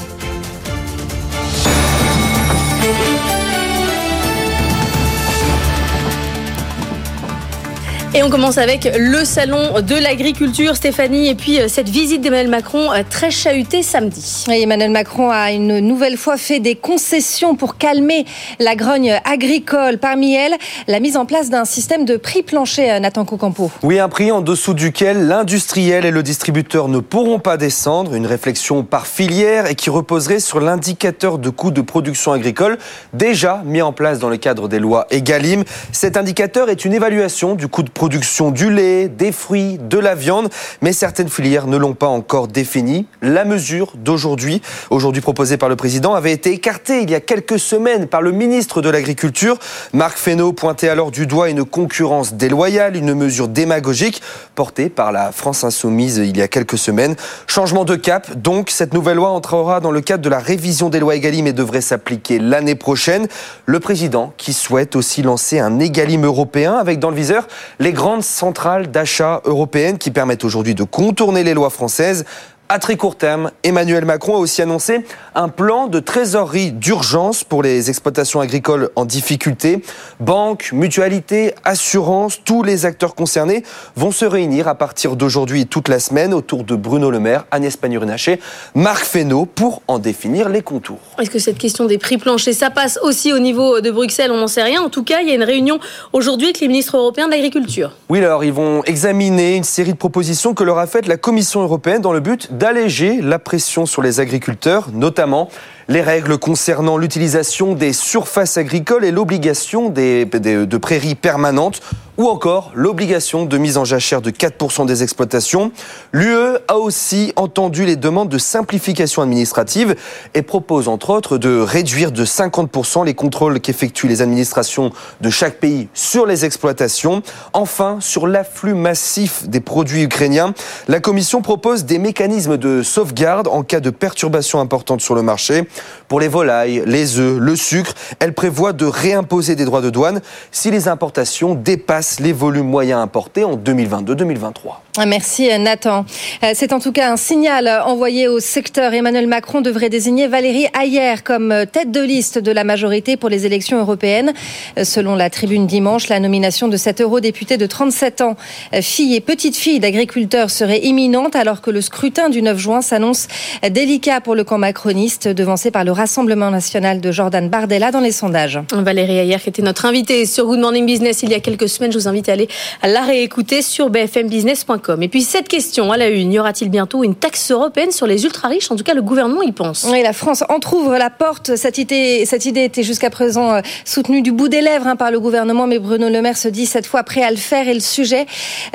Et 8.14 8.22
on 8.22 8.28
commence 8.28 8.58
avec 8.58 8.86
le 8.94 9.24
salon 9.24 9.80
de 9.80 9.94
l'agriculture, 9.94 10.76
Stéphanie, 10.76 11.28
et 11.28 11.34
puis 11.34 11.58
euh, 11.58 11.68
cette 11.68 11.88
visite 11.88 12.20
d'Emmanuel 12.20 12.50
Macron 12.50 12.92
euh, 12.92 13.02
très 13.08 13.30
chahutée 13.30 13.82
samedi. 13.82 14.44
Emmanuel 14.48 14.90
Macron 14.90 15.30
a 15.30 15.50
une 15.50 15.78
nouvelle 15.78 16.18
fois 16.18 16.36
fait 16.36 16.60
des 16.60 16.74
concessions 16.74 17.54
pour 17.54 17.78
calmer 17.78 18.26
la 18.58 18.76
grogne 18.76 19.18
agricole. 19.24 19.96
Parmi 19.96 20.34
elles, 20.34 20.52
la 20.88 21.00
mise 21.00 21.16
en 21.16 21.24
place 21.24 21.48
d'un 21.48 21.64
système 21.64 22.04
de 22.04 22.18
prix 22.18 22.42
plancher, 22.42 22.92
euh, 22.92 23.00
Nathan 23.00 23.24
Cocampo. 23.24 23.70
Oui, 23.82 23.98
un 23.98 24.10
prix 24.10 24.30
en 24.30 24.42
dessous 24.42 24.74
duquel 24.74 25.26
l'industriel 25.26 26.04
et 26.04 26.10
le 26.10 26.22
distributeur 26.22 26.88
ne 26.88 26.98
pourront 26.98 27.38
pas 27.38 27.56
descendre. 27.56 28.12
Une 28.14 28.26
réflexion 28.26 28.82
par 28.82 29.06
filière 29.06 29.64
et 29.64 29.74
qui 29.74 29.88
reposerait 29.88 30.40
sur 30.40 30.60
l'indicateur 30.60 31.38
de 31.38 31.48
coût 31.48 31.70
de 31.70 31.80
production 31.80 32.32
agricole 32.32 32.76
déjà 33.14 33.62
mis 33.64 33.80
en 33.80 33.94
place 33.94 34.18
dans 34.18 34.28
le 34.28 34.36
cadre 34.36 34.68
des 34.68 34.80
lois 34.80 35.06
EGalim. 35.10 35.64
Cet 35.92 36.18
indicateur 36.18 36.68
est 36.68 36.84
une 36.84 36.92
évaluation 36.92 37.54
du 37.54 37.68
coût 37.68 37.82
de 37.82 37.88
production 37.88 38.01
du 38.08 38.70
lait, 38.70 39.08
des 39.08 39.32
fruits, 39.32 39.78
de 39.78 39.98
la 39.98 40.14
viande, 40.14 40.48
mais 40.80 40.92
certaines 40.92 41.28
filières 41.28 41.66
ne 41.66 41.76
l'ont 41.76 41.94
pas 41.94 42.06
encore 42.06 42.48
défini. 42.48 43.06
La 43.20 43.44
mesure 43.44 43.92
d'aujourd'hui, 43.96 44.62
aujourd'hui 44.90 45.22
proposée 45.22 45.56
par 45.56 45.68
le 45.68 45.76
président, 45.76 46.14
avait 46.14 46.32
été 46.32 46.50
écartée 46.50 47.02
il 47.02 47.10
y 47.10 47.14
a 47.14 47.20
quelques 47.20 47.58
semaines 47.58 48.06
par 48.06 48.22
le 48.22 48.32
ministre 48.32 48.82
de 48.82 48.88
l'Agriculture. 48.88 49.58
Marc 49.92 50.18
Fesneau 50.18 50.52
pointait 50.52 50.88
alors 50.88 51.10
du 51.10 51.26
doigt 51.26 51.48
une 51.50 51.64
concurrence 51.64 52.34
déloyale, 52.34 52.96
une 52.96 53.14
mesure 53.14 53.48
démagogique 53.48 54.22
portée 54.54 54.88
par 54.88 55.12
la 55.12 55.32
France 55.32 55.64
insoumise 55.64 56.16
il 56.16 56.36
y 56.36 56.42
a 56.42 56.48
quelques 56.48 56.78
semaines. 56.78 57.14
Changement 57.46 57.84
de 57.84 57.96
cap, 57.96 58.36
donc 58.36 58.70
cette 58.70 58.94
nouvelle 58.94 59.16
loi 59.16 59.30
entrera 59.30 59.80
dans 59.80 59.90
le 59.90 60.00
cadre 60.00 60.22
de 60.22 60.28
la 60.28 60.38
révision 60.38 60.88
des 60.88 60.98
lois 61.00 61.16
Egalim 61.16 61.46
et 61.46 61.52
devrait 61.52 61.80
s'appliquer 61.80 62.38
l'année 62.38 62.74
prochaine. 62.74 63.26
Le 63.66 63.80
président 63.80 64.32
qui 64.36 64.52
souhaite 64.52 64.96
aussi 64.96 65.22
lancer 65.22 65.58
un 65.58 65.78
Egalim 65.78 66.24
européen 66.24 66.74
avec 66.74 66.98
dans 66.98 67.10
le 67.10 67.16
viseur 67.16 67.46
les 67.78 67.91
grandes 67.92 68.22
centrales 68.22 68.90
d'achat 68.90 69.40
européennes 69.44 69.98
qui 69.98 70.10
permettent 70.10 70.44
aujourd'hui 70.44 70.74
de 70.74 70.84
contourner 70.84 71.44
les 71.44 71.54
lois 71.54 71.70
françaises. 71.70 72.24
À 72.74 72.78
très 72.78 72.96
court 72.96 73.16
terme, 73.16 73.50
Emmanuel 73.64 74.06
Macron 74.06 74.36
a 74.36 74.38
aussi 74.38 74.62
annoncé 74.62 75.04
un 75.34 75.50
plan 75.50 75.88
de 75.88 76.00
trésorerie 76.00 76.72
d'urgence 76.72 77.44
pour 77.44 77.62
les 77.62 77.90
exploitations 77.90 78.40
agricoles 78.40 78.88
en 78.96 79.04
difficulté. 79.04 79.82
Banques, 80.20 80.70
mutualités, 80.72 81.54
assurances, 81.64 82.40
tous 82.42 82.62
les 82.62 82.86
acteurs 82.86 83.14
concernés 83.14 83.62
vont 83.94 84.10
se 84.10 84.24
réunir 84.24 84.68
à 84.68 84.74
partir 84.74 85.16
d'aujourd'hui 85.16 85.66
toute 85.66 85.88
la 85.88 86.00
semaine 86.00 86.32
autour 86.32 86.64
de 86.64 86.74
Bruno 86.74 87.10
Le 87.10 87.20
Maire, 87.20 87.44
Agnès 87.50 87.76
Pannier-Runacher, 87.76 88.40
Marc 88.74 89.04
Fesneau 89.04 89.44
pour 89.44 89.82
en 89.86 89.98
définir 89.98 90.48
les 90.48 90.62
contours. 90.62 90.96
Est-ce 91.20 91.28
que 91.28 91.38
cette 91.38 91.58
question 91.58 91.84
des 91.84 91.98
prix 91.98 92.16
planchers, 92.16 92.54
ça 92.54 92.70
passe 92.70 92.98
aussi 93.02 93.34
au 93.34 93.38
niveau 93.38 93.82
de 93.82 93.90
Bruxelles? 93.90 94.30
On 94.30 94.38
n'en 94.38 94.48
sait 94.48 94.62
rien. 94.62 94.80
En 94.80 94.88
tout 94.88 95.04
cas, 95.04 95.20
il 95.20 95.28
y 95.28 95.32
a 95.32 95.34
une 95.34 95.44
réunion 95.44 95.78
aujourd'hui 96.14 96.46
avec 96.46 96.60
les 96.60 96.68
ministres 96.68 96.96
européens 96.96 97.26
de 97.26 97.32
l'Agriculture. 97.32 97.98
Oui, 98.08 98.20
alors 98.20 98.44
ils 98.44 98.52
vont 98.54 98.82
examiner 98.84 99.56
une 99.56 99.64
série 99.64 99.92
de 99.92 99.98
propositions 99.98 100.54
que 100.54 100.64
leur 100.64 100.78
a 100.78 100.86
faites 100.86 101.06
la 101.06 101.18
Commission 101.18 101.60
européenne 101.60 102.00
dans 102.00 102.14
le 102.14 102.20
but 102.20 102.48
d'alléger 102.62 103.20
la 103.20 103.40
pression 103.40 103.86
sur 103.86 104.02
les 104.02 104.20
agriculteurs, 104.20 104.90
notamment 104.92 105.50
les 105.88 106.00
règles 106.00 106.38
concernant 106.38 106.96
l'utilisation 106.96 107.74
des 107.74 107.92
surfaces 107.92 108.56
agricoles 108.56 109.04
et 109.04 109.10
l'obligation 109.10 109.88
de 109.90 110.76
prairies 110.76 111.14
permanentes 111.14 111.80
ou 112.18 112.28
encore 112.28 112.72
l'obligation 112.74 113.46
de 113.46 113.58
mise 113.58 113.78
en 113.78 113.84
jachère 113.84 114.20
de 114.20 114.30
4% 114.30 114.86
des 114.86 115.02
exploitations. 115.02 115.72
L'UE 116.12 116.56
a 116.68 116.76
aussi 116.76 117.32
entendu 117.36 117.86
les 117.86 117.96
demandes 117.96 118.28
de 118.28 118.38
simplification 118.38 119.22
administrative 119.22 119.96
et 120.34 120.42
propose 120.42 120.88
entre 120.88 121.10
autres 121.10 121.38
de 121.38 121.58
réduire 121.58 122.12
de 122.12 122.24
50% 122.24 123.04
les 123.06 123.14
contrôles 123.14 123.60
qu'effectuent 123.60 124.08
les 124.08 124.20
administrations 124.20 124.92
de 125.20 125.30
chaque 125.30 125.58
pays 125.58 125.88
sur 125.94 126.26
les 126.26 126.44
exploitations. 126.44 127.22
Enfin, 127.54 127.96
sur 128.00 128.26
l'afflux 128.26 128.74
massif 128.74 129.48
des 129.48 129.60
produits 129.60 130.02
ukrainiens, 130.02 130.52
la 130.88 131.00
Commission 131.00 131.40
propose 131.40 131.86
des 131.86 131.98
mécanismes 131.98 132.58
de 132.58 132.82
sauvegarde 132.82 133.48
en 133.48 133.62
cas 133.62 133.80
de 133.80 133.90
perturbations 133.90 134.60
importantes 134.60 135.00
sur 135.00 135.14
le 135.14 135.22
marché. 135.22 135.64
Pour 136.08 136.20
les 136.20 136.28
volailles, 136.28 136.82
les 136.86 137.18
œufs, 137.18 137.38
le 137.38 137.56
sucre, 137.56 137.94
elle 138.18 138.34
prévoit 138.34 138.72
de 138.72 138.84
réimposer 138.84 139.56
des 139.56 139.64
droits 139.64 139.80
de 139.80 139.90
douane 139.90 140.20
si 140.50 140.70
les 140.70 140.88
importations 140.88 141.54
dépassent 141.54 142.20
les 142.20 142.32
volumes 142.32 142.68
moyens 142.68 143.00
importés 143.00 143.44
en 143.44 143.56
2022-2023. 143.56 144.82
Merci 145.06 145.48
Nathan. 145.58 146.04
Euh, 146.44 146.50
c'est 146.54 146.74
en 146.74 146.78
tout 146.78 146.92
cas 146.92 147.10
un 147.10 147.16
signal 147.16 147.66
envoyé 147.86 148.28
au 148.28 148.40
secteur. 148.40 148.92
Emmanuel 148.92 149.26
Macron 149.26 149.62
devrait 149.62 149.88
désigner 149.88 150.28
Valérie 150.28 150.66
Ayer 150.78 151.14
comme 151.24 151.64
tête 151.72 151.90
de 151.90 152.02
liste 152.02 152.38
de 152.38 152.52
la 152.52 152.62
majorité 152.62 153.16
pour 153.16 153.30
les 153.30 153.46
élections 153.46 153.78
européennes. 153.78 154.34
Euh, 154.76 154.84
selon 154.84 155.14
la 155.14 155.30
tribune 155.30 155.66
dimanche, 155.66 156.08
la 156.08 156.20
nomination 156.20 156.68
de 156.68 156.76
cet 156.76 157.00
eurodéputé 157.00 157.56
de 157.56 157.64
37 157.64 158.20
ans, 158.20 158.36
euh, 158.74 158.82
fille 158.82 159.14
et 159.14 159.22
petite 159.22 159.56
fille 159.56 159.80
d'agriculteurs, 159.80 160.50
serait 160.50 160.80
imminente 160.80 161.36
alors 161.36 161.62
que 161.62 161.70
le 161.70 161.80
scrutin 161.80 162.28
du 162.28 162.42
9 162.42 162.58
juin 162.58 162.82
s'annonce 162.82 163.28
délicat 163.70 164.20
pour 164.20 164.34
le 164.34 164.44
camp 164.44 164.58
macroniste, 164.58 165.26
par 165.70 165.84
le 165.84 165.92
Rassemblement 165.92 166.50
national 166.50 167.00
de 167.00 167.12
Jordan 167.12 167.48
Bardella 167.48 167.90
dans 167.90 168.00
les 168.00 168.12
sondages. 168.12 168.60
Valérie 168.72 169.18
Ayer 169.18 169.38
qui 169.38 169.48
était 169.48 169.62
notre 169.62 169.86
invitée 169.86 170.26
sur 170.26 170.46
Good 170.46 170.60
Morning 170.60 170.86
Business 170.86 171.22
il 171.22 171.30
y 171.30 171.34
a 171.34 171.40
quelques 171.40 171.68
semaines. 171.68 171.92
Je 171.92 171.98
vous 171.98 172.08
invite 172.08 172.28
à 172.28 172.32
aller 172.32 172.48
la 172.82 173.02
réécouter 173.02 173.62
sur 173.62 173.90
bfmbusiness.com. 173.90 175.02
Et 175.02 175.08
puis 175.08 175.22
cette 175.22 175.48
question 175.48 175.92
à 175.92 175.96
la 175.96 176.08
une, 176.08 176.32
y 176.32 176.38
aura-t-il 176.38 176.70
bientôt 176.70 177.04
une 177.04 177.14
taxe 177.14 177.50
européenne 177.50 177.92
sur 177.92 178.06
les 178.06 178.24
ultra-riches? 178.24 178.70
En 178.70 178.76
tout 178.76 178.84
cas, 178.84 178.94
le 178.94 179.02
gouvernement 179.02 179.42
y 179.42 179.52
pense. 179.52 179.86
Oui, 179.90 180.02
la 180.02 180.12
France 180.12 180.44
entrouvre 180.48 180.96
la 180.96 181.10
porte. 181.10 181.56
Cette 181.56 181.78
idée, 181.78 182.24
cette 182.26 182.46
idée 182.46 182.64
était 182.64 182.82
jusqu'à 182.82 183.10
présent 183.10 183.52
euh, 183.52 183.60
soutenue 183.84 184.22
du 184.22 184.32
bout 184.32 184.48
des 184.48 184.60
lèvres 184.60 184.86
hein, 184.86 184.96
par 184.96 185.10
le 185.10 185.20
gouvernement, 185.20 185.66
mais 185.66 185.78
Bruno 185.78 186.08
Le 186.08 186.22
Maire 186.22 186.36
se 186.36 186.48
dit 186.48 186.66
cette 186.66 186.86
fois 186.86 187.02
prêt 187.02 187.22
à 187.22 187.30
le 187.30 187.36
faire 187.36 187.68
et 187.68 187.74
le 187.74 187.80
sujet 187.80 188.26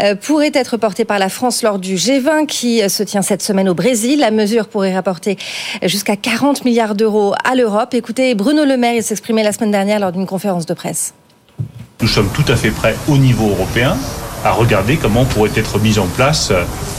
euh, 0.02 0.16
pourrait 0.16 0.52
être 0.54 0.78
porté 0.78 1.06
par 1.06 1.20
la 1.20 1.30
France 1.30 1.64
lors 1.64 1.80
du 1.80 1.96
G20 1.96 2.46
qui 2.46 2.82
euh, 2.82 2.90
se 2.90 3.04
tient 3.04 3.22
cette 3.22 3.42
semaine 3.42 3.70
au 3.70 3.74
Brésil. 3.74 4.20
La 4.20 4.32
mesure 4.32 4.68
pourrait 4.68 4.94
rapporter 4.94 5.38
jusqu'à 5.84 6.16
40 6.16 6.66
milliards 6.66 6.77
d'euros 6.86 7.34
à 7.44 7.56
l'Europe. 7.56 7.94
Écoutez, 7.94 8.36
Bruno 8.36 8.64
Le 8.64 8.78
Maire, 8.78 9.02
s'exprimait 9.02 9.44
la 9.44 9.52
semaine 9.52 9.72
dernière 9.72 10.00
lors 10.00 10.12
d'une 10.12 10.28
conférence 10.28 10.66
de 10.66 10.74
presse. 10.74 11.14
Nous 12.02 12.08
sommes 12.08 12.30
tout 12.30 12.46
à 12.48 12.56
fait 12.56 12.70
prêts 12.70 12.96
au 13.10 13.18
niveau 13.18 13.50
européen 13.50 13.98
à 14.46 14.52
regarder 14.52 14.98
comment 14.98 15.26
pourrait 15.26 15.52
être 15.56 15.80
mis 15.80 15.98
en 15.98 16.06
place 16.06 16.54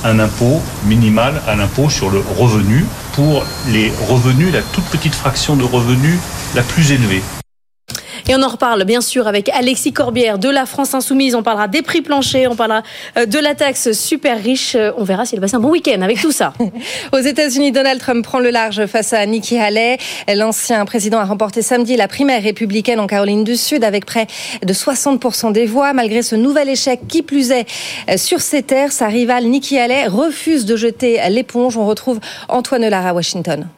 un 0.04 0.18
impôt 0.18 0.60
minimal 0.86 1.40
à 1.46 1.54
l'impôt 1.54 1.88
sur 1.88 2.10
le 2.10 2.20
revenu 2.36 2.84
pour 3.12 3.44
les 3.68 3.92
revenus, 4.08 4.52
la 4.52 4.62
toute 4.62 4.84
petite 4.86 5.14
fraction 5.14 5.54
de 5.54 5.62
revenus 5.62 6.18
la 6.56 6.62
plus 6.62 6.90
élevée. 6.90 7.22
Et 8.28 8.34
on 8.34 8.42
en 8.42 8.48
reparle 8.48 8.84
bien 8.84 9.00
sûr 9.00 9.26
avec 9.26 9.48
Alexis 9.48 9.92
Corbière 9.92 10.38
de 10.38 10.48
la 10.50 10.66
France 10.66 10.94
Insoumise. 10.94 11.34
On 11.34 11.42
parlera 11.42 11.66
des 11.66 11.80
prix 11.80 12.02
planchers, 12.02 12.50
on 12.50 12.56
parlera 12.56 12.82
euh, 13.16 13.24
de 13.24 13.38
la 13.38 13.54
taxe 13.54 13.92
super 13.92 14.42
riche. 14.42 14.74
Euh, 14.74 14.92
on 14.98 15.04
verra 15.04 15.24
s'il 15.24 15.38
va 15.38 15.42
passer 15.44 15.56
un 15.56 15.60
bon 15.60 15.70
week-end 15.70 16.02
avec 16.02 16.20
tout 16.20 16.32
ça. 16.32 16.52
Aux 17.12 17.20
États-Unis, 17.20 17.72
Donald 17.72 18.00
Trump 18.00 18.22
prend 18.24 18.38
le 18.38 18.50
large 18.50 18.84
face 18.86 19.12
à 19.12 19.24
Nikki 19.24 19.58
Haley. 19.58 19.98
L'ancien 20.34 20.84
président 20.84 21.18
a 21.18 21.24
remporté 21.24 21.62
samedi 21.62 21.96
la 21.96 22.06
primaire 22.06 22.42
républicaine 22.42 23.00
en 23.00 23.06
Caroline 23.06 23.44
du 23.44 23.56
Sud 23.56 23.82
avec 23.82 24.04
près 24.04 24.26
de 24.62 24.72
60% 24.74 25.52
des 25.52 25.66
voix. 25.66 25.94
Malgré 25.94 26.22
ce 26.22 26.34
nouvel 26.34 26.68
échec, 26.68 27.00
qui 27.08 27.22
plus 27.22 27.50
est, 27.50 27.66
euh, 28.10 28.16
sur 28.18 28.40
ses 28.40 28.62
terres, 28.62 28.92
sa 28.92 29.06
rivale 29.06 29.44
Nikki 29.44 29.78
Haley 29.78 30.06
refuse 30.06 30.66
de 30.66 30.76
jeter 30.76 31.20
l'éponge. 31.30 31.78
On 31.78 31.86
retrouve 31.86 32.20
Antoine 32.48 32.86
Lara 32.88 33.10
à 33.10 33.14
Washington. 33.14 33.68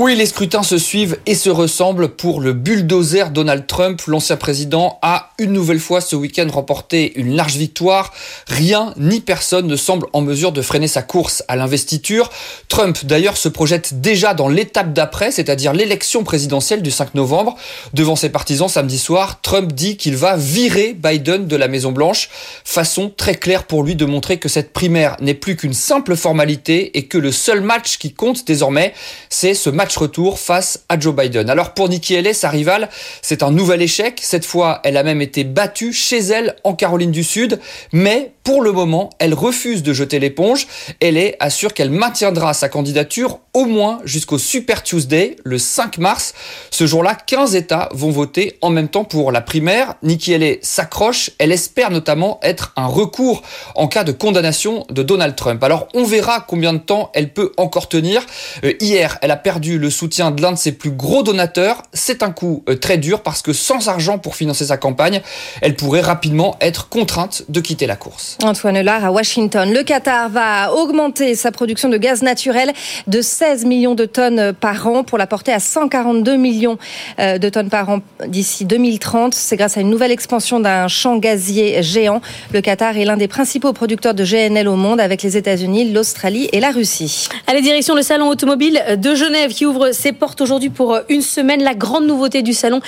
Oui, 0.00 0.14
les 0.14 0.26
scrutins 0.26 0.62
se 0.62 0.78
suivent 0.78 1.18
et 1.26 1.34
se 1.34 1.50
ressemblent 1.50 2.10
pour 2.10 2.40
le 2.40 2.52
bulldozer 2.52 3.32
Donald 3.32 3.66
Trump. 3.66 4.00
L'ancien 4.06 4.36
président 4.36 5.00
a 5.02 5.30
une 5.38 5.52
nouvelle 5.52 5.80
fois 5.80 6.00
ce 6.00 6.14
week-end 6.14 6.46
remporté 6.48 7.18
une 7.18 7.34
large 7.34 7.56
victoire. 7.56 8.12
Rien 8.46 8.94
ni 8.96 9.18
personne 9.18 9.66
ne 9.66 9.74
semble 9.74 10.06
en 10.12 10.20
mesure 10.20 10.52
de 10.52 10.62
freiner 10.62 10.86
sa 10.86 11.02
course 11.02 11.42
à 11.48 11.56
l'investiture. 11.56 12.30
Trump 12.68 13.06
d'ailleurs 13.06 13.36
se 13.36 13.48
projette 13.48 14.00
déjà 14.00 14.34
dans 14.34 14.46
l'étape 14.46 14.92
d'après, 14.92 15.32
c'est-à-dire 15.32 15.72
l'élection 15.72 16.22
présidentielle 16.22 16.80
du 16.80 16.92
5 16.92 17.16
novembre. 17.16 17.56
Devant 17.92 18.14
ses 18.14 18.28
partisans 18.28 18.68
samedi 18.68 19.00
soir, 19.00 19.40
Trump 19.42 19.72
dit 19.72 19.96
qu'il 19.96 20.16
va 20.16 20.36
virer 20.36 20.94
Biden 20.94 21.48
de 21.48 21.56
la 21.56 21.66
Maison 21.66 21.90
Blanche. 21.90 22.28
Façon 22.62 23.12
très 23.16 23.34
claire 23.34 23.64
pour 23.64 23.82
lui 23.82 23.96
de 23.96 24.04
montrer 24.04 24.38
que 24.38 24.48
cette 24.48 24.72
primaire 24.72 25.16
n'est 25.20 25.34
plus 25.34 25.56
qu'une 25.56 25.74
simple 25.74 26.14
formalité 26.14 26.96
et 26.96 27.06
que 27.06 27.18
le 27.18 27.32
seul 27.32 27.62
match 27.62 27.98
qui 27.98 28.14
compte 28.14 28.46
désormais, 28.46 28.94
c'est 29.28 29.54
ce 29.54 29.70
match 29.70 29.87
retour 29.96 30.38
face 30.38 30.84
à 30.88 30.98
Joe 30.98 31.14
Biden. 31.14 31.48
Alors 31.50 31.74
pour 31.74 31.88
Nikki 31.88 32.16
Haley, 32.16 32.34
sa 32.34 32.48
rivale, 32.48 32.88
c'est 33.22 33.42
un 33.42 33.50
nouvel 33.50 33.82
échec. 33.82 34.20
Cette 34.22 34.44
fois, 34.44 34.80
elle 34.84 34.96
a 34.96 35.02
même 35.02 35.22
été 35.22 35.44
battue 35.44 35.92
chez 35.92 36.18
elle 36.18 36.56
en 36.64 36.74
Caroline 36.74 37.10
du 37.10 37.24
Sud. 37.24 37.60
Mais 37.92 38.32
pour 38.44 38.62
le 38.62 38.72
moment, 38.72 39.10
elle 39.18 39.34
refuse 39.34 39.82
de 39.82 39.92
jeter 39.92 40.18
l'éponge. 40.18 40.66
Est 41.00 41.36
assure 41.40 41.74
qu'elle 41.74 41.90
maintiendra 41.90 42.54
sa 42.54 42.68
candidature 42.68 43.40
au 43.52 43.64
moins 43.64 43.98
jusqu'au 44.04 44.38
Super 44.38 44.82
Tuesday, 44.82 45.36
le 45.44 45.58
5 45.58 45.98
mars. 45.98 46.34
Ce 46.70 46.86
jour-là, 46.86 47.14
15 47.14 47.56
États 47.56 47.88
vont 47.92 48.10
voter 48.10 48.56
en 48.62 48.70
même 48.70 48.88
temps 48.88 49.04
pour 49.04 49.32
la 49.32 49.40
primaire. 49.40 49.94
Nikki 50.02 50.34
Haley 50.34 50.60
s'accroche. 50.62 51.30
Elle 51.38 51.52
espère 51.52 51.90
notamment 51.90 52.40
être 52.42 52.72
un 52.76 52.86
recours 52.86 53.42
en 53.74 53.88
cas 53.88 54.04
de 54.04 54.12
condamnation 54.12 54.86
de 54.90 55.02
Donald 55.02 55.34
Trump. 55.36 55.62
Alors 55.62 55.88
on 55.94 56.04
verra 56.04 56.40
combien 56.40 56.72
de 56.72 56.78
temps 56.78 57.10
elle 57.14 57.32
peut 57.32 57.52
encore 57.56 57.88
tenir. 57.88 58.24
Euh, 58.64 58.74
hier, 58.80 59.18
elle 59.22 59.30
a 59.30 59.36
perdu 59.36 59.77
le 59.78 59.90
soutien 59.90 60.30
de 60.30 60.42
l'un 60.42 60.52
de 60.52 60.58
ses 60.58 60.72
plus 60.72 60.90
gros 60.90 61.22
donateurs. 61.22 61.82
C'est 61.92 62.22
un 62.22 62.30
coup 62.30 62.62
euh, 62.68 62.76
très 62.76 62.98
dur 62.98 63.22
parce 63.22 63.42
que 63.42 63.52
sans 63.52 63.88
argent 63.88 64.18
pour 64.18 64.36
financer 64.36 64.66
sa 64.66 64.76
campagne, 64.76 65.22
elle 65.62 65.76
pourrait 65.76 66.00
rapidement 66.00 66.56
être 66.60 66.88
contrainte 66.88 67.44
de 67.48 67.60
quitter 67.60 67.86
la 67.86 67.96
course. 67.96 68.36
Antoine 68.42 68.80
Lard 68.80 69.04
à 69.04 69.12
Washington. 69.12 69.72
Le 69.72 69.82
Qatar 69.82 70.28
va 70.28 70.72
augmenter 70.74 71.34
sa 71.34 71.52
production 71.52 71.88
de 71.88 71.96
gaz 71.96 72.22
naturel 72.22 72.72
de 73.06 73.20
16 73.20 73.64
millions 73.64 73.94
de 73.94 74.04
tonnes 74.04 74.52
par 74.52 74.86
an 74.86 75.04
pour 75.04 75.18
la 75.18 75.26
porter 75.26 75.52
à 75.52 75.60
142 75.60 76.36
millions 76.36 76.78
euh, 77.18 77.38
de 77.38 77.48
tonnes 77.48 77.70
par 77.70 77.88
an 77.88 78.00
d'ici 78.26 78.64
2030. 78.64 79.34
C'est 79.34 79.56
grâce 79.56 79.76
à 79.76 79.80
une 79.80 79.90
nouvelle 79.90 80.12
expansion 80.12 80.60
d'un 80.60 80.88
champ 80.88 81.16
gazier 81.16 81.82
géant. 81.82 82.20
Le 82.52 82.60
Qatar 82.60 82.96
est 82.96 83.04
l'un 83.04 83.16
des 83.16 83.28
principaux 83.28 83.72
producteurs 83.72 84.14
de 84.14 84.24
GNL 84.24 84.68
au 84.68 84.76
monde 84.76 85.00
avec 85.00 85.22
les 85.22 85.36
États-Unis, 85.36 85.92
l'Australie 85.92 86.48
et 86.52 86.60
la 86.60 86.70
Russie. 86.70 87.28
Allez, 87.46 87.62
direction 87.62 87.94
le 87.94 88.02
salon 88.02 88.28
automobile 88.28 88.82
de 88.96 89.14
Genève 89.14 89.52
qui 89.58 89.66
ouvre 89.66 89.90
ses 89.90 90.12
portes 90.12 90.40
aujourd'hui 90.40 90.70
pour 90.70 91.00
une 91.08 91.20
semaine. 91.20 91.64
La 91.64 91.74
grande 91.74 92.06
nouveauté 92.06 92.42
du 92.42 92.52
salon, 92.52 92.80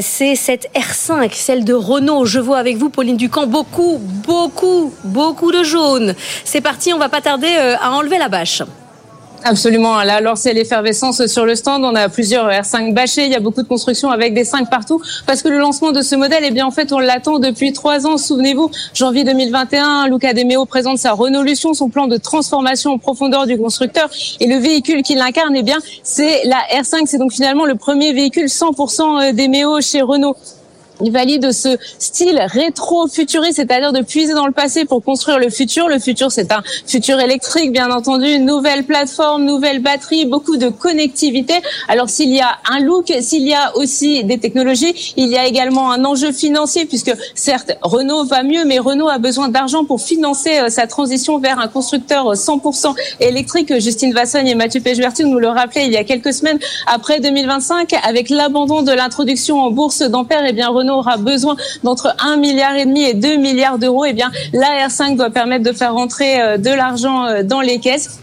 c'est 0.00 0.34
cette 0.34 0.68
R5, 0.74 1.32
celle 1.32 1.64
de 1.64 1.72
Renault. 1.72 2.24
Je 2.24 2.40
vois 2.40 2.58
avec 2.58 2.76
vous, 2.76 2.90
Pauline 2.90 3.16
Ducamp, 3.16 3.46
beaucoup, 3.46 4.00
beaucoup, 4.00 4.92
beaucoup 5.04 5.52
de 5.52 5.62
jaune. 5.62 6.16
C'est 6.44 6.60
parti, 6.60 6.92
on 6.92 6.98
va 6.98 7.08
pas 7.08 7.20
tarder 7.20 7.54
euh, 7.56 7.76
à 7.80 7.92
enlever 7.92 8.18
la 8.18 8.28
bâche. 8.28 8.62
Absolument. 9.44 10.02
Là, 10.02 10.14
alors 10.14 10.36
c'est 10.36 10.52
l'effervescence 10.52 11.26
sur 11.26 11.46
le 11.46 11.54
stand. 11.54 11.84
On 11.84 11.94
a 11.94 12.08
plusieurs 12.08 12.48
R5 12.48 12.92
bâchés. 12.92 13.26
Il 13.26 13.32
y 13.32 13.34
a 13.34 13.40
beaucoup 13.40 13.62
de 13.62 13.68
constructions 13.68 14.10
avec 14.10 14.34
des 14.34 14.44
5 14.44 14.68
partout. 14.70 15.00
Parce 15.26 15.42
que 15.42 15.48
le 15.48 15.58
lancement 15.58 15.92
de 15.92 16.02
ce 16.02 16.16
modèle, 16.16 16.42
eh 16.44 16.50
bien, 16.50 16.66
en 16.66 16.70
fait, 16.70 16.92
on 16.92 16.98
l'attend 16.98 17.38
depuis 17.38 17.72
trois 17.72 18.06
ans. 18.06 18.18
Souvenez-vous, 18.18 18.70
janvier 18.94 19.24
2021, 19.24 20.08
Luca 20.08 20.32
De 20.32 20.42
Meo 20.42 20.64
présente 20.64 20.98
sa 20.98 21.12
Renaulution, 21.12 21.74
son 21.74 21.88
plan 21.88 22.06
de 22.06 22.16
transformation 22.16 22.92
en 22.92 22.98
profondeur 22.98 23.46
du 23.46 23.56
constructeur. 23.56 24.08
Et 24.40 24.46
le 24.46 24.56
véhicule 24.56 25.02
qui 25.02 25.14
l'incarne, 25.14 25.54
eh 25.56 25.62
bien, 25.62 25.78
c'est 26.02 26.44
la 26.44 26.58
R5. 26.82 27.06
C'est 27.06 27.18
donc 27.18 27.32
finalement 27.32 27.66
le 27.66 27.76
premier 27.76 28.12
véhicule 28.12 28.46
100% 28.46 29.32
Demeo 29.32 29.80
chez 29.80 30.02
Renault. 30.02 30.36
Il 31.04 31.12
valide 31.12 31.52
ce 31.52 31.76
style 31.98 32.40
rétro-futuriste, 32.40 33.56
c'est-à-dire 33.56 33.92
de 33.92 34.02
puiser 34.02 34.32
dans 34.32 34.46
le 34.46 34.52
passé 34.52 34.84
pour 34.84 35.02
construire 35.02 35.38
le 35.38 35.50
futur. 35.50 35.88
Le 35.88 35.98
futur, 35.98 36.32
c'est 36.32 36.50
un 36.52 36.62
futur 36.86 37.20
électrique, 37.20 37.72
bien 37.72 37.90
entendu, 37.90 38.26
une 38.26 38.46
nouvelle 38.46 38.84
plateforme, 38.84 39.44
nouvelle 39.44 39.80
batterie, 39.80 40.24
beaucoup 40.24 40.56
de 40.56 40.68
connectivité. 40.68 41.54
Alors, 41.88 42.08
s'il 42.08 42.32
y 42.32 42.40
a 42.40 42.56
un 42.70 42.80
look, 42.80 43.12
s'il 43.20 43.46
y 43.46 43.54
a 43.54 43.76
aussi 43.76 44.24
des 44.24 44.38
technologies, 44.38 45.14
il 45.16 45.28
y 45.28 45.36
a 45.36 45.46
également 45.46 45.90
un 45.90 46.04
enjeu 46.04 46.32
financier, 46.32 46.86
puisque 46.86 47.12
certes, 47.34 47.72
Renault 47.82 48.24
va 48.24 48.42
mieux, 48.42 48.64
mais 48.64 48.78
Renault 48.78 49.08
a 49.08 49.18
besoin 49.18 49.48
d'argent 49.48 49.84
pour 49.84 50.00
financer 50.00 50.58
euh, 50.58 50.68
sa 50.68 50.86
transition 50.86 51.38
vers 51.38 51.58
un 51.58 51.68
constructeur 51.68 52.32
100% 52.32 52.94
électrique. 53.20 53.78
Justine 53.78 54.14
Vassogne 54.14 54.48
et 54.48 54.54
Mathieu 54.54 54.80
Pechberti 54.80 55.24
nous 55.24 55.38
le 55.38 55.48
rappelaient 55.48 55.86
il 55.86 55.92
y 55.92 55.96
a 55.96 56.04
quelques 56.04 56.32
semaines. 56.32 56.58
Après 56.86 57.20
2025, 57.20 57.94
avec 58.02 58.30
l'abandon 58.30 58.82
de 58.82 58.92
l'introduction 58.92 59.60
en 59.60 59.70
bourse 59.70 60.02
d'Ampère, 60.02 60.42
eh 60.46 60.52
bien, 60.52 60.68
Renault 60.68 60.85
aura 60.88 61.16
besoin 61.16 61.56
d'entre 61.82 62.14
1 62.18 62.36
milliard 62.36 62.76
et 62.76 62.86
demi 62.86 63.04
et 63.04 63.14
2 63.14 63.36
milliards 63.36 63.78
d'euros, 63.78 64.04
eh 64.04 64.12
bien 64.12 64.30
la 64.52 64.88
R5 64.88 65.16
doit 65.16 65.30
permettre 65.30 65.64
de 65.64 65.72
faire 65.72 65.94
rentrer 65.94 66.40
euh, 66.40 66.56
de 66.58 66.70
l'argent 66.70 67.26
euh, 67.26 67.42
dans 67.42 67.60
les 67.60 67.78
caisses 67.78 68.20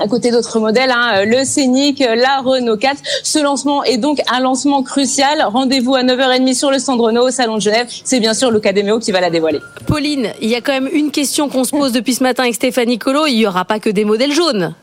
à 0.00 0.08
côté 0.08 0.30
d'autres 0.30 0.58
modèles, 0.58 0.90
hein, 0.90 1.18
euh, 1.18 1.24
le 1.24 1.44
Scénic, 1.44 2.00
la 2.00 2.40
Renault 2.40 2.76
4. 2.76 2.96
Ce 3.22 3.38
lancement 3.38 3.84
est 3.84 3.96
donc 3.96 4.20
un 4.30 4.40
lancement 4.40 4.82
crucial. 4.82 5.44
Rendez-vous 5.46 5.94
à 5.94 6.02
9h30 6.02 6.54
sur 6.54 6.70
le 6.70 6.78
stand 6.78 7.00
Renault 7.00 7.28
au 7.28 7.30
Salon 7.30 7.56
de 7.56 7.60
Genève. 7.60 7.86
C'est 8.04 8.20
bien 8.20 8.34
sûr 8.34 8.50
Demeo 8.50 8.98
qui 8.98 9.12
va 9.12 9.20
la 9.20 9.30
dévoiler. 9.30 9.60
Pauline, 9.86 10.32
il 10.40 10.48
y 10.48 10.56
a 10.56 10.60
quand 10.60 10.72
même 10.72 10.88
une 10.92 11.10
question 11.10 11.48
qu'on 11.48 11.64
se 11.64 11.70
pose 11.70 11.92
depuis 11.92 12.14
ce 12.14 12.22
matin 12.22 12.42
avec 12.42 12.54
Stéphanie 12.54 12.98
Colo. 12.98 13.26
Il 13.26 13.36
n'y 13.36 13.46
aura 13.46 13.64
pas 13.64 13.78
que 13.78 13.90
des 13.90 14.04
modèles 14.04 14.32
jaunes. 14.32 14.74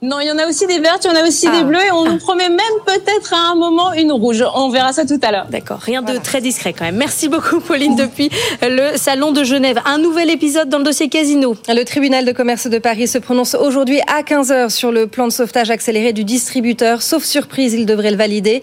Non, 0.00 0.20
il 0.20 0.28
y 0.28 0.30
en 0.30 0.38
a 0.38 0.46
aussi 0.46 0.64
des 0.68 0.78
vertes, 0.78 1.04
il 1.04 1.08
y 1.08 1.10
en 1.10 1.20
a 1.20 1.26
aussi 1.26 1.50
des 1.50 1.64
bleus 1.64 1.84
et 1.84 1.90
on 1.90 2.04
nous 2.04 2.18
promet 2.18 2.48
même 2.48 2.58
peut-être 2.86 3.34
à 3.34 3.50
un 3.50 3.56
moment 3.56 3.92
une 3.94 4.12
rouge. 4.12 4.44
On 4.54 4.68
verra 4.68 4.92
ça 4.92 5.04
tout 5.04 5.18
à 5.22 5.32
l'heure. 5.32 5.46
D'accord, 5.50 5.80
rien 5.80 6.02
de 6.02 6.16
très 6.18 6.40
discret 6.40 6.72
quand 6.72 6.84
même. 6.84 6.96
Merci 6.96 7.28
beaucoup 7.28 7.58
Pauline 7.58 7.96
depuis 7.96 8.30
le 8.62 8.96
salon 8.96 9.32
de 9.32 9.42
Genève. 9.42 9.80
Un 9.86 9.98
nouvel 9.98 10.30
épisode 10.30 10.68
dans 10.68 10.78
le 10.78 10.84
dossier 10.84 11.08
Casino. 11.08 11.56
Le 11.68 11.82
tribunal 11.82 12.24
de 12.24 12.30
commerce 12.30 12.68
de 12.68 12.78
Paris 12.78 13.08
se 13.08 13.18
prononce 13.18 13.56
aujourd'hui 13.56 14.00
à 14.06 14.22
15h 14.22 14.70
sur 14.70 14.92
le 14.92 15.08
plan 15.08 15.26
de 15.26 15.32
sauvetage 15.32 15.70
accéléré 15.70 16.12
du 16.12 16.22
distributeur. 16.22 17.02
Sauf 17.02 17.24
surprise, 17.24 17.74
il 17.74 17.84
devrait 17.84 18.12
le 18.12 18.16
valider. 18.16 18.62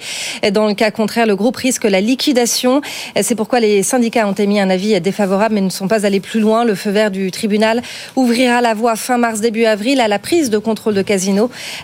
Dans 0.54 0.68
le 0.68 0.74
cas 0.74 0.92
contraire, 0.92 1.26
le 1.26 1.36
groupe 1.36 1.58
risque 1.58 1.84
la 1.84 2.00
liquidation. 2.00 2.80
C'est 3.22 3.36
pourquoi 3.36 3.60
les 3.60 3.84
syndicats 3.84 4.26
ont 4.26 4.34
émis 4.34 4.62
un 4.62 4.70
avis 4.70 5.02
défavorable 5.02 5.56
mais 5.56 5.62
ne 5.62 5.70
sont 5.70 5.90
pas 5.90 6.06
allés 6.06 6.22
plus 6.22 6.40
loin. 6.40 6.64
Le 6.64 6.76
feu 6.76 6.92
vert 6.92 7.12
du 7.12 7.30
tribunal 7.30 7.82
ouvrira 8.16 8.62
la 8.62 8.74
voie 8.74 8.96
fin 8.96 9.18
mars 9.18 9.42
début 9.42 9.66
avril 9.66 10.00
à 10.00 10.08
la 10.08 10.18
prise 10.18 10.50
de 10.50 10.58
contrôle 10.60 10.94
de 10.94 11.02
Casino 11.02 11.25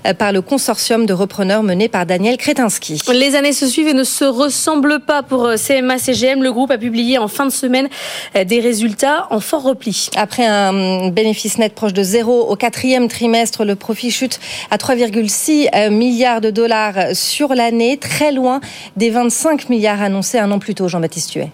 euh, 0.05 0.13
par 0.13 0.31
le 0.31 0.41
consortium 0.41 1.05
de 1.05 1.13
repreneurs 1.13 1.63
mené 1.63 1.89
par 1.89 2.05
Daniel 2.05 2.37
Kretinsky. 2.37 3.01
Les 3.13 3.35
années 3.35 3.53
se 3.53 3.67
suivent 3.67 3.87
et 3.87 3.93
ne 3.93 4.03
se 4.03 4.25
ressemblent 4.25 4.99
pas 4.99 5.23
pour 5.23 5.45
euh, 5.45 5.55
CMA 5.55 5.97
CGM. 5.97 6.43
Le 6.43 6.51
groupe 6.51 6.71
a 6.71 6.77
publié 6.77 7.17
en 7.17 7.27
fin 7.27 7.45
de 7.45 7.51
semaine 7.51 7.89
euh, 8.35 8.43
des 8.43 8.59
résultats 8.59 9.27
en 9.29 9.39
fort 9.39 9.63
repli. 9.63 10.09
Après 10.15 10.45
un 10.45 11.09
bénéfice 11.09 11.57
net 11.57 11.73
proche 11.73 11.93
de 11.93 12.03
zéro 12.03 12.41
au 12.41 12.55
quatrième 12.55 13.07
trimestre, 13.07 13.65
le 13.65 13.75
profit 13.75 14.11
chute 14.11 14.39
à 14.69 14.77
3,6 14.77 15.89
milliards 15.89 16.41
de 16.41 16.49
dollars 16.49 17.13
sur 17.13 17.55
l'année, 17.55 17.97
très 17.97 18.31
loin 18.31 18.61
des 18.95 19.09
25 19.09 19.69
milliards 19.69 20.01
annoncés 20.01 20.39
un 20.39 20.51
an 20.51 20.59
plus 20.59 20.75
tôt, 20.75 20.87
Jean-Baptiste 20.87 21.33
Huet. 21.33 21.51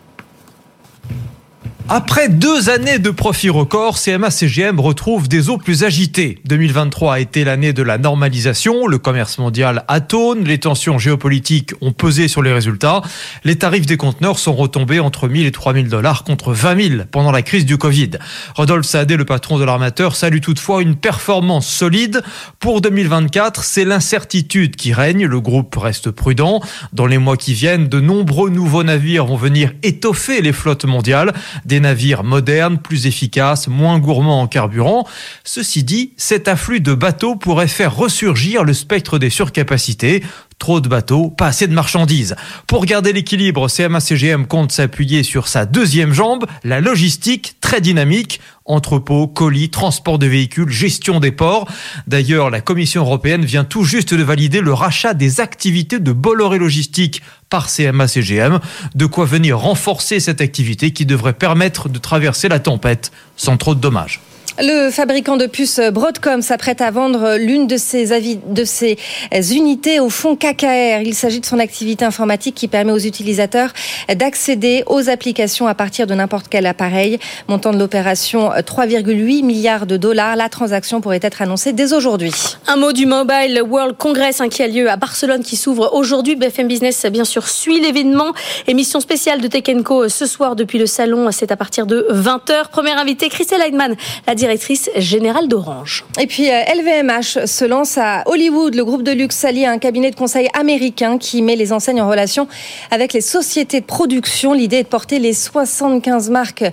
Après 1.90 2.28
deux 2.28 2.70
années 2.70 3.00
de 3.00 3.12
profit 3.12 3.50
record, 3.50 3.98
CMA-CGM 3.98 4.78
retrouve 4.78 5.30
des 5.30 5.50
eaux 5.50 5.58
plus 5.58 5.86
agitées. 5.86 6.38
2023 6.44 7.14
a 7.14 7.20
été 7.22 7.46
l'année 7.46 7.72
de 7.72 7.82
la 7.82 7.98
normalisation, 7.98 8.88
le 8.88 8.98
commerce 8.98 9.38
mondial 9.38 9.86
atone, 9.88 10.44
les 10.44 10.58
tensions 10.58 11.00
géopolitiques 11.00 11.72
ont 11.80 11.94
pesé 11.94 12.28
sur 12.28 12.42
les 12.42 12.52
résultats, 12.52 13.04
les 13.46 13.58
tarifs 13.58 13.86
des 13.86 13.96
conteneurs 13.96 14.38
sont 14.38 14.54
retombés 14.54 15.00
entre 15.00 15.30
1000 15.30 15.46
et 15.46 15.52
3000 15.54 15.88
dollars 15.88 16.26
contre 16.26 16.52
20 16.52 16.90
000 16.90 17.04
pendant 17.10 17.32
la 17.32 17.42
crise 17.42 17.66
du 17.66 17.78
Covid. 17.78 18.12
Rodolphe 18.56 18.86
Saadé, 18.86 19.16
le 19.16 19.24
patron 19.24 19.58
de 19.58 19.64
l'armateur, 19.64 20.18
salue 20.18 20.42
toutefois 20.42 20.82
une 20.82 20.98
performance 20.98 21.68
solide. 21.68 22.22
Pour 22.60 22.82
2024, 22.82 23.64
c'est 23.64 23.86
l'incertitude 23.86 24.76
qui 24.76 24.92
règne, 24.92 25.26
le 25.26 25.40
groupe 25.40 25.74
reste 25.78 26.12
prudent. 26.12 26.60
Dans 26.92 27.06
les 27.06 27.18
mois 27.18 27.38
qui 27.38 27.54
viennent, 27.54 27.88
de 27.88 28.02
nombreux 28.02 28.50
nouveaux 28.50 28.84
navires 28.84 29.26
vont 29.26 29.38
venir 29.38 29.72
étoffer 29.84 30.42
les 30.42 30.52
flottes 30.52 30.84
mondiales. 30.84 31.34
Navires 31.80 32.24
modernes, 32.24 32.78
plus 32.78 33.08
efficaces, 33.08 33.68
moins 33.68 34.00
gourmands 34.00 34.42
en 34.42 34.48
carburant. 34.48 35.08
Ceci 35.44 35.84
dit, 35.84 36.12
cet 36.18 36.48
afflux 36.48 36.80
de 36.80 36.94
bateaux 36.94 37.36
pourrait 37.36 37.68
faire 37.68 37.96
ressurgir 37.96 38.64
le 38.64 38.74
spectre 38.74 39.20
des 39.20 39.30
surcapacités. 39.30 40.24
Trop 40.60 40.82
de 40.82 40.90
bateaux, 40.90 41.30
pas 41.30 41.48
assez 41.48 41.68
de 41.68 41.74
marchandises. 41.74 42.36
Pour 42.66 42.86
garder 42.86 43.14
l'équilibre, 43.14 43.68
CMA-CGM 43.68 44.48
compte 44.48 44.72
s'appuyer 44.72 45.22
sur 45.22 45.48
sa 45.48 45.66
deuxième 45.66 46.14
jambe, 46.14 46.46
la 46.64 46.82
logistique 46.82 47.56
très 47.62 47.80
dynamique, 47.80 48.40
entrepôt, 48.66 49.28
colis, 49.28 49.70
transport 49.70 50.18
de 50.18 50.26
véhicules, 50.26 50.70
gestion 50.70 51.20
des 51.20 51.32
ports. 51.32 51.70
D'ailleurs, 52.08 52.50
la 52.50 52.60
Commission 52.60 53.04
européenne 53.04 53.46
vient 53.46 53.64
tout 53.66 53.84
juste 53.84 54.16
de 54.16 54.24
valider 54.24 54.62
le 54.62 54.74
rachat 54.74 55.14
des 55.14 55.42
activités 55.42 56.00
de 56.00 56.12
Bolloré 56.12 56.58
Logistique 56.58 57.22
par 57.50 57.70
CMA-CGM, 57.70 58.60
de 58.96 59.06
quoi 59.06 59.26
venir 59.26 59.60
renforcer 59.60 60.20
cette 60.20 60.42
activité 60.42 60.92
qui 60.92 61.06
devrait 61.06 61.34
permettre 61.34 61.88
de 61.88 62.00
traverser 62.00 62.50
la 62.50 62.60
tempête 62.60 63.12
sans 63.36 63.58
trop 63.58 63.76
de 63.76 63.80
dommages. 63.80 64.22
Le 64.60 64.90
fabricant 64.90 65.38
de 65.38 65.46
puces 65.46 65.80
Broadcom 65.80 66.42
s'apprête 66.42 66.82
à 66.82 66.90
vendre 66.90 67.38
l'une 67.38 67.68
de 67.68 67.78
ses, 67.78 69.56
unités 69.56 70.00
au 70.00 70.10
fonds 70.10 70.36
KKR. 70.36 71.02
Il 71.06 71.14
s'agit 71.14 71.40
de 71.40 71.46
son 71.46 71.60
activité 71.60 72.06
informatique 72.06 72.56
qui 72.56 72.68
permet 72.68 72.92
aux 72.92 72.98
utilisateurs 72.98 73.72
d'accéder 74.16 74.84
aux 74.88 75.10
applications 75.10 75.68
à 75.68 75.76
partir 75.76 76.08
de 76.08 76.16
n'importe 76.16 76.48
quel 76.50 76.66
appareil. 76.66 77.20
Montant 77.48 77.72
de 77.72 77.78
l'opération 77.78 78.50
3,8 78.50 79.46
milliards 79.46 79.86
de 79.86 79.96
dollars. 79.96 80.36
La 80.36 80.50
transaction 80.50 81.02
pourrait 81.02 81.20
être 81.22 81.44
annoncée 81.44 81.72
dès 81.72 81.94
aujourd'hui. 81.94 82.34
Un 82.66 82.78
mot 82.78 82.94
du 82.94 83.06
Mobile 83.06 83.62
World 83.62 83.96
Congress 83.96 84.42
hein, 84.42 84.50
qui 84.50 84.64
a 84.64 84.68
lieu 84.68 84.90
à 84.90 84.96
Barcelone 84.96 85.44
qui 85.44 85.56
s'ouvre 85.56 85.92
aujourd'hui. 85.94 86.36
BFM 86.36 86.68
Business 86.68 87.06
bien 87.06 87.26
sûr 87.26 87.48
suit 87.48 87.80
l'événement. 87.80 88.34
Émission 88.66 89.02
spéciale 89.02 89.40
de 89.40 89.48
Tech 89.48 89.66
Co 89.86 90.10
ce 90.10 90.26
soir 90.26 90.56
depuis 90.56 90.80
le 90.80 90.88
salon. 90.88 91.30
C'est 91.32 91.52
à 91.52 91.56
partir 91.56 91.86
de 91.86 92.08
20h. 92.12 92.70
Première 92.72 92.98
invitée 92.98 93.30
Christelle 93.30 93.62
Heidman, 93.62 93.96
la 94.26 94.34
directrice 94.34 94.47
générale 94.96 95.48
d'Orange. 95.48 96.06
Et 96.20 96.28
puis 96.28 96.48
LVMH 96.48 97.46
se 97.46 97.66
lance 97.66 97.98
à 97.98 98.24
Hollywood. 98.26 98.76
Le 98.76 98.86
groupe 98.86 99.04
de 99.04 99.12
luxe 99.12 99.36
s'allie 99.36 99.66
à 99.66 99.72
un 99.72 99.78
cabinet 99.78 100.12
de 100.12 100.16
conseil 100.16 100.48
américain 100.54 101.18
qui 101.18 101.42
met 101.42 101.56
les 101.56 101.74
enseignes 101.74 102.02
en 102.02 102.10
relation 102.10 102.48
avec 102.92 103.14
les 103.14 103.22
sociétés 103.22 103.82
de 103.82 103.86
production. 103.86 104.54
L'idée 104.54 104.78
est 104.78 104.84
de 104.84 104.88
porter 104.88 105.20
les 105.20 105.34
75 105.34 106.30
marques 106.30 106.66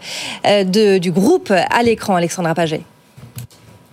euh, 0.46 0.98
du 0.98 1.10
groupe 1.10 1.50
à 1.50 1.82
l'écran. 1.82 2.16
Alexandra 2.16 2.54
Paget. 2.54 2.82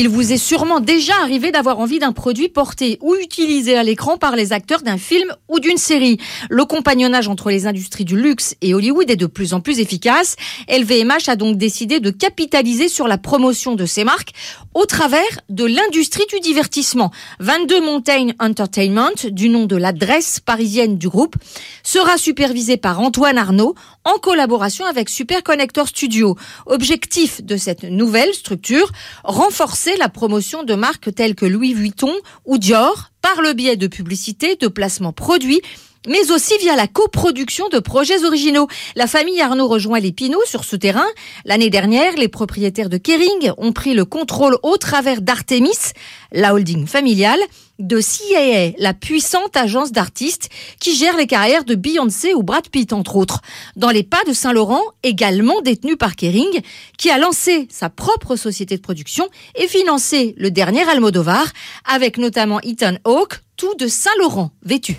Il 0.01 0.09
vous 0.09 0.33
est 0.33 0.37
sûrement 0.37 0.79
déjà 0.79 1.13
arrivé 1.21 1.51
d'avoir 1.51 1.77
envie 1.77 1.99
d'un 1.99 2.11
produit 2.11 2.49
porté 2.49 2.97
ou 3.01 3.13
utilisé 3.13 3.77
à 3.77 3.83
l'écran 3.83 4.17
par 4.17 4.35
les 4.35 4.51
acteurs 4.51 4.81
d'un 4.81 4.97
film 4.97 5.31
ou 5.47 5.59
d'une 5.59 5.77
série. 5.77 6.17
Le 6.49 6.65
compagnonnage 6.65 7.27
entre 7.27 7.51
les 7.51 7.67
industries 7.67 8.03
du 8.03 8.19
luxe 8.19 8.55
et 8.61 8.73
Hollywood 8.73 9.11
est 9.11 9.15
de 9.15 9.27
plus 9.27 9.53
en 9.53 9.61
plus 9.61 9.79
efficace. 9.79 10.37
LVMH 10.67 11.27
a 11.27 11.35
donc 11.35 11.55
décidé 11.57 11.99
de 11.99 12.09
capitaliser 12.09 12.87
sur 12.87 13.07
la 13.07 13.19
promotion 13.19 13.75
de 13.75 13.85
ses 13.85 14.03
marques 14.03 14.31
au 14.73 14.87
travers 14.87 15.21
de 15.49 15.65
l'industrie 15.65 16.25
du 16.33 16.39
divertissement. 16.39 17.11
22 17.39 17.81
Mountain 17.81 18.29
Entertainment, 18.39 19.29
du 19.29 19.49
nom 19.49 19.67
de 19.67 19.75
l'adresse 19.75 20.39
parisienne 20.39 20.97
du 20.97 21.09
groupe, 21.09 21.35
sera 21.83 22.17
supervisé 22.17 22.75
par 22.75 23.01
Antoine 23.01 23.37
Arnaud 23.37 23.75
en 24.03 24.17
collaboration 24.17 24.85
avec 24.85 25.09
Super 25.09 25.43
Connector 25.43 25.87
Studio. 25.87 26.35
Objectif 26.65 27.43
de 27.43 27.55
cette 27.55 27.83
nouvelle 27.83 28.33
structure, 28.33 28.91
renforcer 29.23 29.90
la 29.97 30.09
promotion 30.09 30.63
de 30.63 30.75
marques 30.75 31.13
telles 31.13 31.35
que 31.35 31.45
Louis 31.45 31.73
Vuitton 31.73 32.13
ou 32.45 32.57
Dior 32.57 33.11
par 33.21 33.41
le 33.41 33.53
biais 33.53 33.77
de 33.77 33.87
publicités, 33.87 34.55
de 34.55 34.67
placements 34.67 35.13
produits 35.13 35.61
mais 36.07 36.31
aussi 36.31 36.57
via 36.57 36.75
la 36.75 36.87
coproduction 36.87 37.69
de 37.69 37.79
projets 37.79 38.23
originaux. 38.23 38.67
La 38.95 39.07
famille 39.07 39.39
Arnaud 39.41 39.67
rejoint 39.67 39.99
les 39.99 40.11
Pinault 40.11 40.45
sur 40.45 40.63
ce 40.63 40.75
terrain. 40.75 41.05
L'année 41.45 41.69
dernière, 41.69 42.15
les 42.15 42.27
propriétaires 42.27 42.89
de 42.89 42.97
Kering 42.97 43.51
ont 43.57 43.71
pris 43.71 43.93
le 43.93 44.05
contrôle 44.05 44.57
au 44.63 44.77
travers 44.77 45.21
d'Artemis, 45.21 45.93
la 46.31 46.53
holding 46.53 46.87
familiale, 46.87 47.39
de 47.81 47.99
CIA, 47.99 48.71
la 48.77 48.93
puissante 48.93 49.57
agence 49.57 49.91
d'artistes 49.91 50.49
qui 50.79 50.95
gère 50.95 51.17
les 51.17 51.27
carrières 51.27 51.63
de 51.63 51.75
Beyoncé 51.75 52.33
ou 52.33 52.43
Brad 52.43 52.67
Pitt, 52.69 52.93
entre 52.93 53.15
autres. 53.15 53.41
Dans 53.75 53.89
les 53.89 54.03
pas 54.03 54.23
de 54.27 54.33
Saint-Laurent, 54.33 54.83
également 55.03 55.61
détenu 55.61 55.97
par 55.97 56.15
Kering, 56.15 56.61
qui 56.97 57.09
a 57.09 57.17
lancé 57.17 57.67
sa 57.69 57.89
propre 57.89 58.35
société 58.35 58.77
de 58.77 58.81
production 58.81 59.27
et 59.55 59.67
financé 59.67 60.35
le 60.37 60.51
dernier 60.51 60.87
Almodovar, 60.89 61.45
avec 61.85 62.17
notamment 62.17 62.59
Ethan 62.61 62.95
Hawke, 63.05 63.41
tout 63.57 63.75
de 63.75 63.87
Saint-Laurent 63.87 64.51
vêtu. 64.63 64.97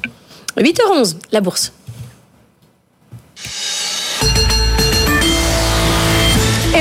8h11, 0.56 1.16
la 1.32 1.40
bourse. 1.40 1.72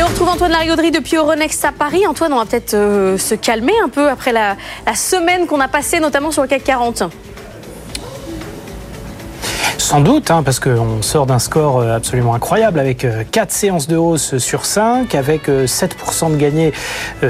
Et 0.01 0.03
on 0.03 0.07
retrouve 0.07 0.29
Antoine 0.29 0.51
Larigauderie 0.51 0.89
depuis 0.89 1.17
Euronext 1.17 1.63
à 1.63 1.71
Paris. 1.71 2.07
Antoine, 2.07 2.33
on 2.33 2.37
va 2.37 2.45
peut-être 2.45 2.73
euh, 2.73 3.19
se 3.19 3.35
calmer 3.35 3.73
un 3.83 3.87
peu 3.87 4.09
après 4.09 4.31
la, 4.31 4.55
semaine 4.95 5.45
qu'on 5.45 5.59
a 5.59 5.67
passée, 5.67 5.99
notamment 5.99 6.31
sur 6.31 6.41
le 6.41 6.47
CAC 6.47 6.63
40. 6.63 7.03
Sans 9.91 9.99
doute, 9.99 10.31
hein, 10.31 10.41
parce 10.41 10.61
qu'on 10.61 11.01
sort 11.01 11.25
d'un 11.25 11.37
score 11.37 11.79
euh, 11.79 11.95
absolument 11.97 12.33
incroyable 12.33 12.79
avec 12.79 12.99
4 12.99 13.09
euh, 13.09 13.45
séances 13.49 13.87
de 13.87 13.97
hausse 13.97 14.37
sur 14.37 14.65
5, 14.65 15.13
avec 15.15 15.49
7% 15.49 15.49
euh, 15.49 16.29
de 16.29 16.35
gagnés 16.37 16.73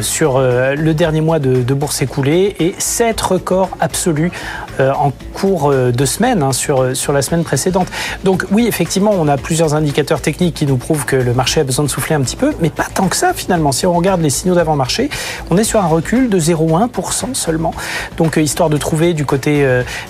sur 0.02 0.39
le 0.39 0.91
dernier 0.91 1.22
mois 1.22 1.39
de, 1.39 1.73
bourse 1.73 2.03
écoulée 2.03 2.56
et 2.60 2.76
7 2.77 3.19
records 3.19 3.69
absolus 3.80 4.31
en 4.80 5.11
cours 5.34 5.72
de 5.72 6.06
semaine 6.06 6.43
hein, 6.43 6.52
sur, 6.52 6.95
sur 6.95 7.14
la 7.14 7.22
semaine 7.22 7.43
précédente. 7.43 7.88
Donc 8.23 8.45
oui, 8.52 8.68
effectivement, 8.68 9.11
on 9.14 9.27
a 9.27 9.38
plusieurs 9.38 9.73
indicateurs 9.73 10.22
techniques 10.22 10.56
qui 10.56 10.65
nous 10.65 10.77
prouvent 10.77 11.06
que 11.06 11.15
le 11.15 11.34
marché 11.34 11.60
a 11.60 11.64
besoin 11.64 11.85
de 11.85 11.89
souffler 11.89 12.15
un 12.15 12.22
petit 12.22 12.35
peu, 12.35 12.53
mais 12.61 12.69
pas 12.69 12.88
tant 12.93 13.07
que 13.07 13.15
ça 13.15 13.34
finalement. 13.34 13.72
Si 13.72 13.85
on 13.85 13.93
regarde 13.93 14.22
les 14.22 14.30
signaux 14.30 14.56
d'avant-marché, 14.56 15.10
on 15.49 15.57
est 15.57 15.64
sur 15.64 15.81
un 15.81 15.88
recul 15.88 16.30
de 16.30 16.39
0,1% 16.39 17.34
seulement. 17.34 17.73
Donc 18.18 18.38
histoire 18.38 18.69
de 18.69 18.77
trouver 18.77 19.14
du 19.14 19.26
côté 19.26 19.65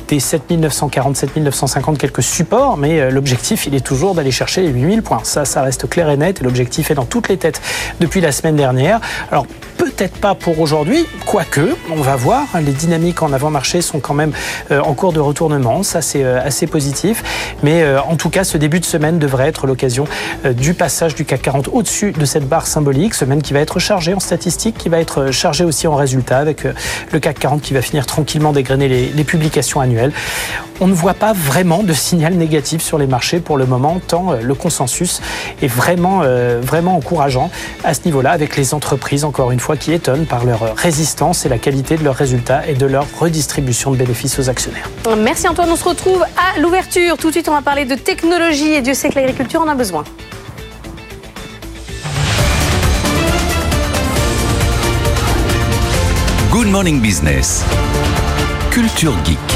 des 0.08 0.20
7940, 0.20 1.16
7950 1.18 1.98
quelques 1.98 2.24
support, 2.24 2.78
mais 2.78 3.00
euh, 3.00 3.12
l'objectif, 3.12 3.68
il 3.68 3.76
est 3.76 3.86
toujours 3.86 4.16
d'aller 4.16 4.32
chercher 4.32 4.62
les 4.62 4.70
8000 4.70 5.02
points. 5.02 5.22
Ça, 5.24 5.46
ça 5.46 5.62
reste 5.62 5.90
clair 5.90 6.10
et 6.10 6.18
net, 6.18 6.42
et 6.42 6.44
l'objectif 6.44 6.92
est 6.92 6.96
dans 6.96 7.06
toutes 7.06 7.30
les 7.30 7.38
têtes 7.38 7.62
depuis 8.00 8.22
la 8.22 8.32
semaine 8.32 8.56
dernière. 8.56 9.00
Alors, 9.32 9.46
peut-être 9.78 10.18
pas 10.18 10.36
pour 10.36 10.60
aujourd'hui, 10.60 11.06
quoique, 11.26 11.76
on 11.92 12.02
va 12.02 12.16
voir, 12.16 12.46
les 12.56 12.72
dynamiques 12.72 13.22
en 13.22 13.34
avant-marché 13.34 13.82
sont 13.82 14.00
quand 14.00 14.14
même 14.14 14.32
euh, 14.32 14.36
en 14.72 14.94
cours 14.94 15.14
de 15.14 15.20
retournement, 15.20 15.84
ça 15.84 16.02
c'est 16.02 16.24
euh, 16.24 16.42
assez 16.44 16.68
positif, 16.68 17.24
mais 17.64 17.84
en 17.98 18.16
tout 18.16 18.30
cas, 18.30 18.44
ce 18.44 18.58
début 18.58 18.80
de 18.80 18.86
semaine 18.86 19.20
devrait 19.20 19.48
être 19.48 19.68
l'occasion 19.68 20.06
du 20.46 20.74
passage 20.74 21.16
du 21.16 21.26
CAC 21.26 21.42
40 21.42 21.70
au-dessus 21.72 22.12
de 22.12 22.26
cette 22.26 22.48
barre 22.48 22.68
symbolique, 22.68 23.14
semaine 23.14 23.42
qui 23.42 23.54
va 23.54 23.60
être 23.60 23.80
chargée 23.80 24.14
en 24.14 24.20
statistiques, 24.20 24.78
qui 24.78 24.90
va 24.90 25.00
être 25.00 25.32
chargée 25.32 25.64
aussi 25.64 25.88
en 25.88 25.96
résultats, 25.96 26.40
avec 26.40 26.64
le 27.12 27.20
CAC 27.20 27.40
40 27.40 27.62
qui 27.62 27.74
va 27.74 27.82
finir 27.82 28.06
tranquillement 28.06 28.52
dégrainer 28.52 28.88
les, 28.88 29.24
publications 29.24 29.80
annuelles. 29.80 30.12
On 30.80 30.88
ne 30.88 30.94
voit 30.94 31.14
pas 31.14 31.32
vraiment 31.32 31.84
de 31.84 31.94
signal 31.94 32.34
négatif 32.34 32.82
sur 32.82 32.98
les 32.98 33.06
marchés 33.06 33.40
pour 33.40 33.58
le 33.58 33.68
moment, 33.68 34.02
tant 34.08 34.34
euh, 34.34 34.42
le 34.42 34.56
consensus 34.56 35.22
est 35.62 35.68
vraiment, 35.68 36.22
euh, 36.24 36.60
vraiment 36.62 36.96
encourageant 36.96 37.52
à 37.84 37.94
ce 37.94 38.02
niveau-là, 38.06 38.32
avec 38.32 38.58
les 38.58 38.74
entreprises, 38.74 39.24
encore 39.24 39.52
une 39.52 39.60
fois, 39.60 39.78
qui 39.78 39.94
étonnent 39.94 40.26
par 40.26 40.44
leur 40.44 40.76
résistance 40.76 41.46
et 41.46 41.50
la 41.50 41.60
qualité 41.60 41.98
de 41.98 42.04
leurs 42.04 42.16
résultats 42.16 42.68
et 42.68 42.74
de 42.74 42.86
leur 42.88 43.06
redistribution 43.20 43.92
de 43.92 43.98
bénéfices 43.98 44.40
aux 44.42 44.50
actionnaires. 44.50 44.90
Merci 45.18 45.48
Antoine, 45.48 45.70
on 45.72 45.76
se 45.76 45.84
retrouve 45.84 46.24
à 46.24 46.60
l'ouverture. 46.60 47.18
Tout 47.18 47.28
de 47.28 47.34
suite, 47.34 47.48
on 47.48 47.54
va 47.54 47.62
parler 47.62 47.86
de 47.86 47.96
technologie 47.96 48.74
et 48.74 48.82
Dieu 48.82 48.94
sait 48.94 49.10
que 49.10 49.16
l'agriculture 49.16 49.62
en 49.62 49.68
a 49.68 49.76
besoin. 49.76 50.04
Good 56.52 56.68
Morning 56.68 57.00
Business. 57.00 57.64
Culture 58.72 59.14
Geek. 59.24 59.51